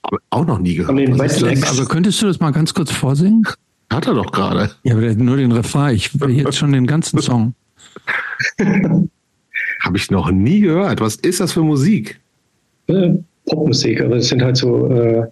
Aber 0.04 0.18
auch 0.30 0.46
noch 0.46 0.60
nie 0.60 0.76
gehört. 0.76 1.20
Also 1.20 1.86
könntest 1.86 2.22
du 2.22 2.28
das 2.28 2.40
mal 2.40 2.52
ganz 2.52 2.74
kurz 2.74 2.92
vorsingen? 2.92 3.44
Hat 3.92 4.08
er 4.08 4.14
doch 4.14 4.32
gerade. 4.32 4.72
Ja, 4.84 4.96
aber 4.96 5.14
nur 5.16 5.38
den 5.38 5.52
Refrain. 5.52 5.96
Ich 5.96 6.20
will 6.20 6.32
jetzt 6.32 6.58
schon 6.58 6.72
den 6.72 6.88
ganzen 6.88 7.20
Song. 7.20 7.54
Habe 9.82 9.98
ich 9.98 10.12
noch 10.12 10.32
nie 10.32 10.62
gehört. 10.62 11.02
Was 11.02 11.16
ist 11.16 11.40
das 11.40 11.52
für 11.52 11.64
Musik? 11.64 12.20
Äh, 12.88 13.16
Popmusik, 13.46 14.02
aber 14.02 14.18
es 14.18 14.30
sind 14.30 14.42
halt 14.42 14.58
so 14.58 14.90
äh, 14.90 15.28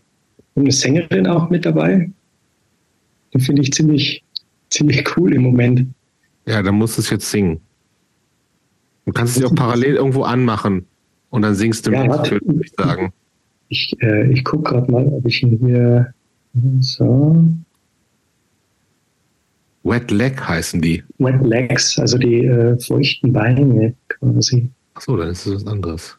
eine 0.55 0.71
Sängerin 0.71 1.27
auch 1.27 1.49
mit 1.49 1.65
dabei. 1.65 2.11
Die 3.33 3.39
finde 3.39 3.61
ich 3.61 3.71
ziemlich, 3.71 4.23
ziemlich 4.69 5.17
cool 5.17 5.33
im 5.33 5.43
Moment. 5.43 5.87
Ja, 6.45 6.61
dann 6.61 6.75
musst 6.75 6.97
du 6.97 7.01
es 7.01 7.09
jetzt 7.09 7.29
singen. 7.29 7.61
Du 9.05 9.13
kannst 9.13 9.35
es 9.35 9.41
ja 9.41 9.47
auch 9.47 9.55
parallel 9.55 9.95
irgendwo 9.95 10.23
anmachen 10.23 10.85
und 11.29 11.41
dann 11.41 11.55
singst 11.55 11.87
du 11.87 11.91
ja, 11.91 12.03
mit, 12.03 12.31
würde 12.31 12.61
ich 12.63 12.71
sagen. 12.77 13.13
Ich, 13.69 13.95
äh, 14.01 14.31
ich 14.31 14.43
gucke 14.43 14.71
gerade 14.71 14.91
mal, 14.91 15.05
ob 15.07 15.25
ich 15.25 15.41
ihn 15.43 15.59
hier 15.65 16.13
so. 16.81 17.45
Wet 19.83 20.11
Leg 20.11 20.39
heißen 20.39 20.81
die. 20.81 21.03
Wet 21.17 21.41
Legs, 21.43 21.97
also 21.97 22.17
die 22.17 22.45
äh, 22.45 22.79
feuchten 22.79 23.33
Beine 23.33 23.93
quasi. 24.09 24.69
Achso, 24.93 25.17
dann 25.17 25.29
ist 25.29 25.45
es 25.45 25.55
was 25.55 25.67
anderes. 25.67 26.17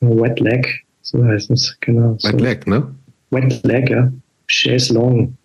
Wet 0.00 0.40
Leg, 0.40 0.84
so 1.02 1.24
heißt 1.24 1.50
es, 1.50 1.76
genau. 1.80 2.14
Wet 2.14 2.20
so. 2.22 2.36
Leg, 2.36 2.66
ne? 2.66 2.94
Wet 3.30 3.62
Leg, 3.64 3.90
ja. 3.90 4.12
Chaise 4.48 4.92
Long. 4.94 5.36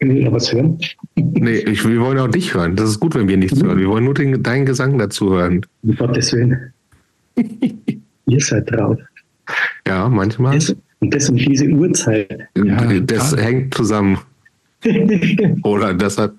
Will 0.00 0.32
was 0.32 0.52
hören? 0.52 0.78
Nee, 1.14 1.58
ich, 1.58 1.86
wir 1.86 2.00
wollen 2.00 2.18
auch 2.18 2.28
dich 2.28 2.54
hören. 2.54 2.74
Das 2.74 2.88
ist 2.88 3.00
gut, 3.00 3.14
wenn 3.14 3.28
wir 3.28 3.36
nichts 3.36 3.60
mhm. 3.60 3.66
hören. 3.66 3.78
Wir 3.78 3.88
wollen 3.88 4.04
nur 4.04 4.14
den, 4.14 4.42
deinen 4.42 4.64
Gesang 4.64 4.98
dazu 4.98 5.30
hören. 5.30 5.66
Um 5.82 5.94
Gottes 5.94 6.32
Willen. 6.32 6.72
Ihr 8.26 8.40
seid 8.40 8.70
drauf. 8.70 8.98
Ja, 9.86 10.08
manchmal. 10.08 10.54
Das, 10.54 10.74
und 11.00 11.14
das 11.14 11.28
um 11.28 11.36
diese 11.36 11.66
Uhrzeit. 11.66 12.48
Ja, 12.56 13.00
das 13.00 13.32
klar. 13.34 13.44
hängt 13.44 13.74
zusammen. 13.74 14.18
Oder 15.64 15.94
das 15.94 16.18
hat 16.18 16.32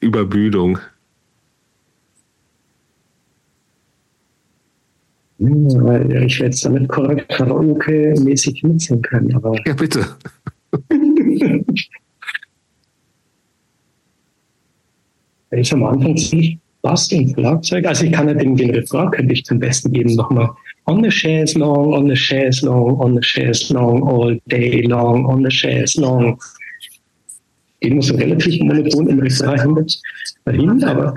Überbüdung. 0.00 0.78
Ja, 5.38 6.00
ich 6.22 6.40
werde 6.40 6.44
jetzt 6.46 6.64
damit 6.64 6.88
korrekt 6.88 7.30
Karaoke-mäßig 7.30 8.66
mitsingen 8.66 9.02
können. 9.02 9.32
Aber 9.36 9.54
ja, 9.64 9.74
bitte. 9.74 10.04
ich 15.52 15.72
am 15.72 15.84
Anfang 15.84 16.16
ziemlich 16.16 16.58
Bass 16.82 17.12
und 17.12 17.32
Schlagzeug. 17.32 17.86
Also 17.86 18.04
ich 18.04 18.12
kann 18.12 18.28
ja 18.28 18.34
den, 18.34 18.56
den 18.56 18.70
Refrain 18.70 19.10
könnte 19.10 19.32
ich 19.32 19.44
zum 19.44 19.58
Besten 19.60 19.92
geben 19.92 20.14
nochmal. 20.14 20.50
On 20.88 21.02
the 21.02 21.10
chaise 21.10 21.54
long, 21.54 21.92
on 21.92 22.08
the 22.08 22.16
chaise 22.16 22.62
long, 22.62 22.98
on 22.98 23.14
the 23.14 23.20
chaise 23.22 23.70
long, 23.70 24.02
all 24.02 24.34
day 24.46 24.80
long, 24.86 25.26
on 25.26 25.42
the 25.42 25.50
chaise 25.50 26.00
long. 26.00 26.40
Geht 27.80 27.92
nur 27.92 28.02
so 28.02 28.14
relativ 28.14 28.58
monoton 28.62 29.06
im 29.06 29.20
Refrain 29.20 29.86
hin, 30.46 30.84
aber. 30.84 31.14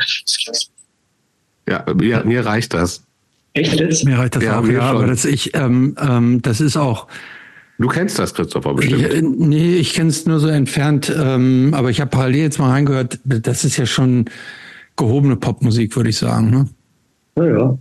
Ja, 1.69 1.85
mir, 1.95 2.25
mir 2.25 2.45
reicht 2.45 2.74
das. 2.74 3.06
Echt 3.53 3.80
jetzt? 3.80 4.03
Mir 4.03 4.17
reicht 4.17 4.35
das 4.35 4.43
ja, 4.43 4.59
auch, 4.59 4.67
ja, 4.67 4.82
aber 4.82 5.08
das, 5.08 5.24
ich, 5.24 5.56
ähm, 5.56 5.95
ähm, 6.01 6.41
das 6.41 6.59
ist 6.59 6.75
auch. 6.75 7.08
Du 7.80 7.88
kennst 7.88 8.19
das, 8.19 8.33
Christopher, 8.33 8.74
bestimmt. 8.74 9.14
Ich, 9.14 9.22
nee, 9.24 9.75
ich 9.75 9.93
kenne 9.93 10.09
es 10.09 10.25
nur 10.25 10.41
so 10.41 10.50
entfernt, 10.50 11.16
ähm, 11.17 11.74
aber 11.74 11.90
ich 11.90 12.01
habe 12.01 12.09
parallel 12.09 12.41
jetzt 12.41 12.59
mal 12.59 12.72
reingehört, 12.72 13.19
das 13.24 13.64
ist 13.64 13.77
ja 13.77 13.85
schon 13.85 14.25
gehobene 14.98 15.38
Popmusik, 15.38 15.95
würde 15.95 16.09
ich 16.09 16.17
sagen. 16.17 16.50
Ne? 16.50 16.69
Ja, 17.38 17.45
ja. 17.45 17.77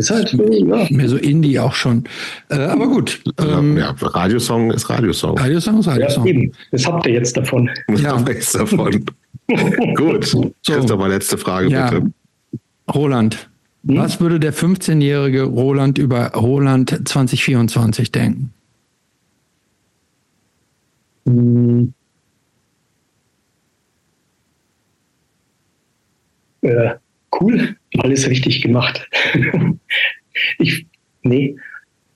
Ist 0.00 0.10
halt 0.10 0.32
ja. 0.32 0.86
mehr 0.88 1.08
so 1.10 1.18
Indie 1.18 1.58
auch 1.58 1.74
schon. 1.74 2.04
Äh, 2.48 2.54
aber 2.54 2.88
gut. 2.88 3.22
Ähm, 3.38 3.76
ja, 3.76 3.94
Radiosong 4.00 4.70
ist 4.70 4.88
Radiosong. 4.88 5.38
Radiosong 5.38 5.80
ist 5.80 5.88
Radiosong. 5.88 6.24
Ja, 6.24 6.30
eben. 6.30 6.52
Das 6.70 6.86
habt 6.86 7.06
ihr 7.06 7.12
jetzt 7.12 7.36
davon. 7.36 7.68
Das 7.86 8.00
ja. 8.00 8.16
habt 8.16 8.26
ihr 8.26 8.34
jetzt 8.34 8.54
davon. 8.54 9.04
gut. 9.94 10.24
So. 10.24 10.54
Christopher, 10.66 11.08
letzte 11.08 11.36
Frage 11.36 11.68
ja. 11.68 11.90
bitte. 11.90 12.12
Roland, 12.94 13.50
hm? 13.86 13.98
was 13.98 14.20
würde 14.20 14.40
der 14.40 14.54
15-jährige 14.54 15.42
Roland 15.42 15.98
über 15.98 16.28
Roland 16.28 17.06
2024 17.06 18.10
denken? 18.10 18.54
Hm. 21.26 21.92
Äh, 26.62 26.94
cool, 27.40 27.76
alles 27.98 28.28
richtig 28.28 28.62
gemacht. 28.62 29.08
ich, 30.58 30.86
nee, 31.22 31.56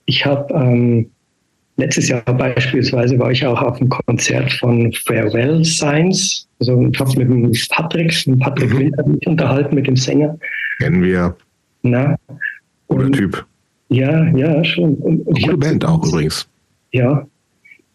ich 0.05 0.25
habe 0.25 0.53
ähm, 0.53 1.09
letztes 1.77 2.09
Jahr 2.09 2.21
beispielsweise 2.21 3.17
war 3.19 3.31
ich 3.31 3.45
auch 3.45 3.61
auf 3.61 3.79
einem 3.79 3.89
Konzert 3.89 4.51
von 4.53 4.91
Farewell 4.93 5.63
Science. 5.65 6.47
Also 6.59 6.87
ich 6.91 6.99
habe 6.99 7.17
mit 7.17 7.29
dem 7.29 7.51
Patrick, 7.69 8.27
mit 8.27 8.39
Patrick 8.39 8.73
mhm. 8.73 8.79
Winter 8.79 9.07
mich 9.07 9.27
unterhalten 9.27 9.75
mit 9.75 9.87
dem 9.87 9.95
Sänger. 9.95 10.37
Kennen 10.79 11.03
wir. 11.03 11.35
Na. 11.83 12.15
Oder 12.87 13.11
Typ. 13.11 13.45
Ja, 13.89 14.25
ja, 14.35 14.63
schon. 14.63 14.95
Und, 14.95 15.21
und 15.27 15.41
Gute 15.41 15.57
Band 15.57 15.85
auch 15.85 16.05
übrigens. 16.05 16.47
Ja. 16.91 17.27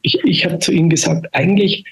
Ich, 0.02 0.18
ich 0.24 0.44
habe 0.44 0.58
zu 0.58 0.72
ihm 0.72 0.88
gesagt, 0.88 1.26
eigentlich, 1.32 1.84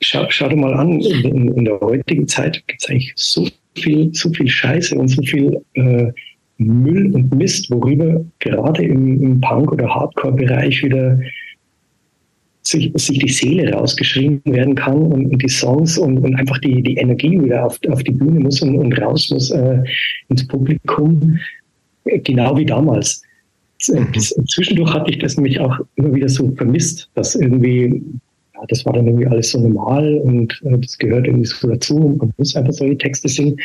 schau, 0.00 0.26
schau 0.28 0.48
dir 0.48 0.56
mal 0.56 0.74
an, 0.74 1.00
in, 1.00 1.48
in 1.56 1.64
der 1.64 1.80
heutigen 1.80 2.28
Zeit 2.28 2.62
gibt 2.66 2.82
es 2.82 2.90
eigentlich 2.90 3.12
so 3.16 3.48
viel, 3.76 4.12
so 4.14 4.32
viel 4.32 4.48
Scheiße 4.48 4.96
und 4.96 5.08
so 5.08 5.22
viel 5.22 5.60
äh, 5.74 6.12
Müll 6.58 7.14
und 7.14 7.34
Mist, 7.34 7.70
worüber 7.70 8.24
gerade 8.38 8.84
im, 8.84 9.22
im 9.22 9.40
Punk- 9.40 9.72
oder 9.72 9.88
Hardcore-Bereich 9.88 10.82
wieder 10.82 11.18
sich, 12.66 12.90
sich 12.94 13.18
die 13.18 13.28
Seele 13.28 13.72
rausgeschrieben 13.72 14.40
werden 14.46 14.74
kann 14.74 14.98
und, 14.98 15.26
und 15.26 15.42
die 15.42 15.48
Songs 15.48 15.98
und, 15.98 16.18
und, 16.18 16.34
einfach 16.34 16.58
die, 16.58 16.82
die 16.82 16.96
Energie 16.96 17.40
wieder 17.40 17.66
auf, 17.66 17.78
auf 17.88 18.02
die 18.02 18.12
Bühne 18.12 18.40
muss 18.40 18.60
und, 18.62 18.76
und 18.76 18.98
raus 19.00 19.30
muss 19.30 19.50
äh, 19.50 19.82
ins 20.28 20.46
Publikum, 20.46 21.38
genau 22.04 22.56
wie 22.56 22.66
damals. 22.66 23.22
Mhm. 23.88 24.12
Zwischendurch 24.48 24.92
hatte 24.94 25.10
ich 25.10 25.18
das 25.18 25.36
nämlich 25.36 25.60
auch 25.60 25.78
immer 25.96 26.14
wieder 26.14 26.28
so 26.28 26.50
vermisst, 26.56 27.10
dass 27.14 27.34
irgendwie 27.34 28.02
ja, 28.56 28.66
das 28.68 28.84
war 28.86 28.94
dann 28.94 29.06
irgendwie 29.06 29.26
alles 29.26 29.50
so 29.50 29.60
normal 29.60 30.14
und 30.18 30.60
äh, 30.64 30.78
das 30.78 30.96
gehört 30.98 31.26
irgendwie 31.26 31.46
so 31.46 31.68
dazu 31.68 31.96
und 31.96 32.18
man 32.18 32.32
muss 32.36 32.56
einfach 32.56 32.72
solche 32.72 32.98
Texte 32.98 33.28
singen. 33.28 33.56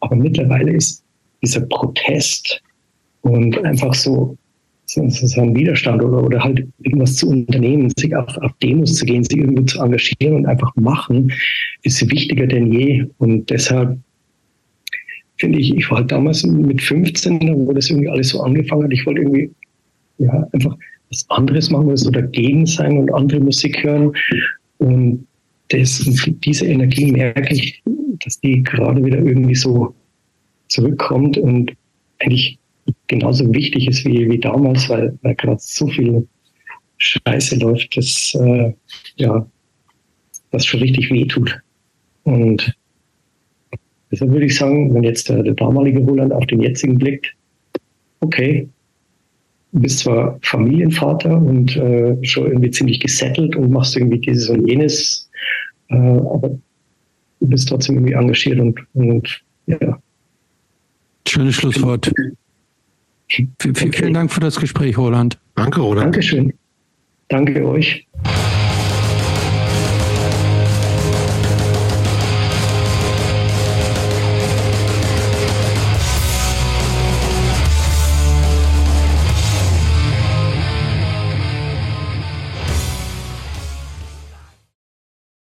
Aber 0.00 0.16
mittlerweile 0.16 0.72
ist 0.72 1.04
dieser 1.42 1.60
Protest 1.62 2.62
und 3.22 3.64
einfach 3.64 3.94
so 3.94 4.36
sozusagen 4.86 5.54
Widerstand 5.54 6.02
oder, 6.02 6.24
oder 6.24 6.42
halt 6.42 6.66
irgendwas 6.82 7.16
zu 7.16 7.28
unternehmen, 7.28 7.92
sich 7.98 8.14
auf, 8.16 8.36
auf 8.38 8.52
Demos 8.62 8.94
zu 8.94 9.04
gehen, 9.04 9.22
sich 9.22 9.36
irgendwo 9.36 9.62
zu 9.62 9.80
engagieren 9.80 10.36
und 10.36 10.46
einfach 10.46 10.74
machen, 10.76 11.30
ist 11.82 12.10
wichtiger 12.10 12.46
denn 12.46 12.72
je. 12.72 13.06
Und 13.18 13.50
deshalb 13.50 13.98
finde 15.36 15.58
ich, 15.58 15.76
ich 15.76 15.90
war 15.90 15.98
halt 15.98 16.10
damals 16.10 16.42
mit 16.44 16.80
15, 16.80 17.66
wo 17.66 17.72
das 17.72 17.90
irgendwie 17.90 18.08
alles 18.08 18.30
so 18.30 18.40
angefangen 18.40 18.84
hat, 18.84 18.92
ich 18.92 19.04
wollte 19.04 19.20
irgendwie 19.20 19.50
ja, 20.18 20.48
einfach 20.52 20.76
was 21.10 21.28
anderes 21.30 21.70
machen, 21.70 21.96
so 21.96 22.10
dagegen 22.10 22.66
sein 22.66 22.98
und 22.98 23.12
andere 23.14 23.40
Musik 23.40 23.82
hören. 23.82 24.12
Und 24.78 25.26
das, 25.68 26.08
diese 26.44 26.66
Energie 26.66 27.12
merke 27.12 27.54
ich, 27.54 27.82
dass 28.24 28.40
die 28.40 28.62
gerade 28.62 29.04
wieder 29.04 29.18
irgendwie 29.18 29.54
so 29.54 29.94
zurückkommt 30.68 31.38
und 31.38 31.72
eigentlich 32.20 32.58
genauso 33.06 33.52
wichtig 33.52 33.88
ist 33.88 34.04
wie, 34.04 34.28
wie 34.30 34.38
damals, 34.38 34.88
weil, 34.88 35.16
weil 35.22 35.34
gerade 35.34 35.60
so 35.60 35.86
viel 35.88 36.26
Scheiße 36.98 37.56
läuft, 37.58 37.96
dass 37.96 38.34
äh, 38.34 38.72
ja, 39.16 39.46
das 40.50 40.66
schon 40.66 40.80
richtig 40.80 41.10
wehtut. 41.10 41.58
Und 42.24 42.74
deshalb 44.10 44.30
würde 44.30 44.46
ich 44.46 44.56
sagen, 44.56 44.92
wenn 44.94 45.04
jetzt 45.04 45.28
der, 45.28 45.42
der 45.42 45.54
damalige 45.54 46.00
Roland 46.00 46.32
auf 46.32 46.46
den 46.46 46.62
jetzigen 46.62 46.98
blickt, 46.98 47.34
okay, 48.20 48.68
bist 49.72 50.00
zwar 50.00 50.38
Familienvater 50.42 51.36
und 51.36 51.76
äh, 51.76 52.16
schon 52.22 52.46
irgendwie 52.46 52.70
ziemlich 52.70 53.00
gesettelt 53.00 53.56
und 53.56 53.70
machst 53.70 53.96
irgendwie 53.96 54.18
dieses 54.18 54.48
und 54.48 54.66
jenes, 54.66 55.30
äh, 55.88 55.96
aber 55.96 56.58
du 57.40 57.46
bist 57.46 57.68
trotzdem 57.68 57.96
irgendwie 57.96 58.14
engagiert 58.14 58.58
und, 58.58 58.80
und 58.94 59.42
ja. 59.66 59.98
Schönes 61.26 61.56
Schlusswort. 61.56 62.10
Okay. 63.30 63.48
Vielen 63.92 64.14
Dank 64.14 64.32
für 64.32 64.40
das 64.40 64.58
Gespräch, 64.58 64.96
Roland. 64.96 65.38
Danke, 65.54 65.80
Roland. 65.80 66.06
Dankeschön. 66.06 66.54
Danke 67.28 67.66
euch. 67.66 68.07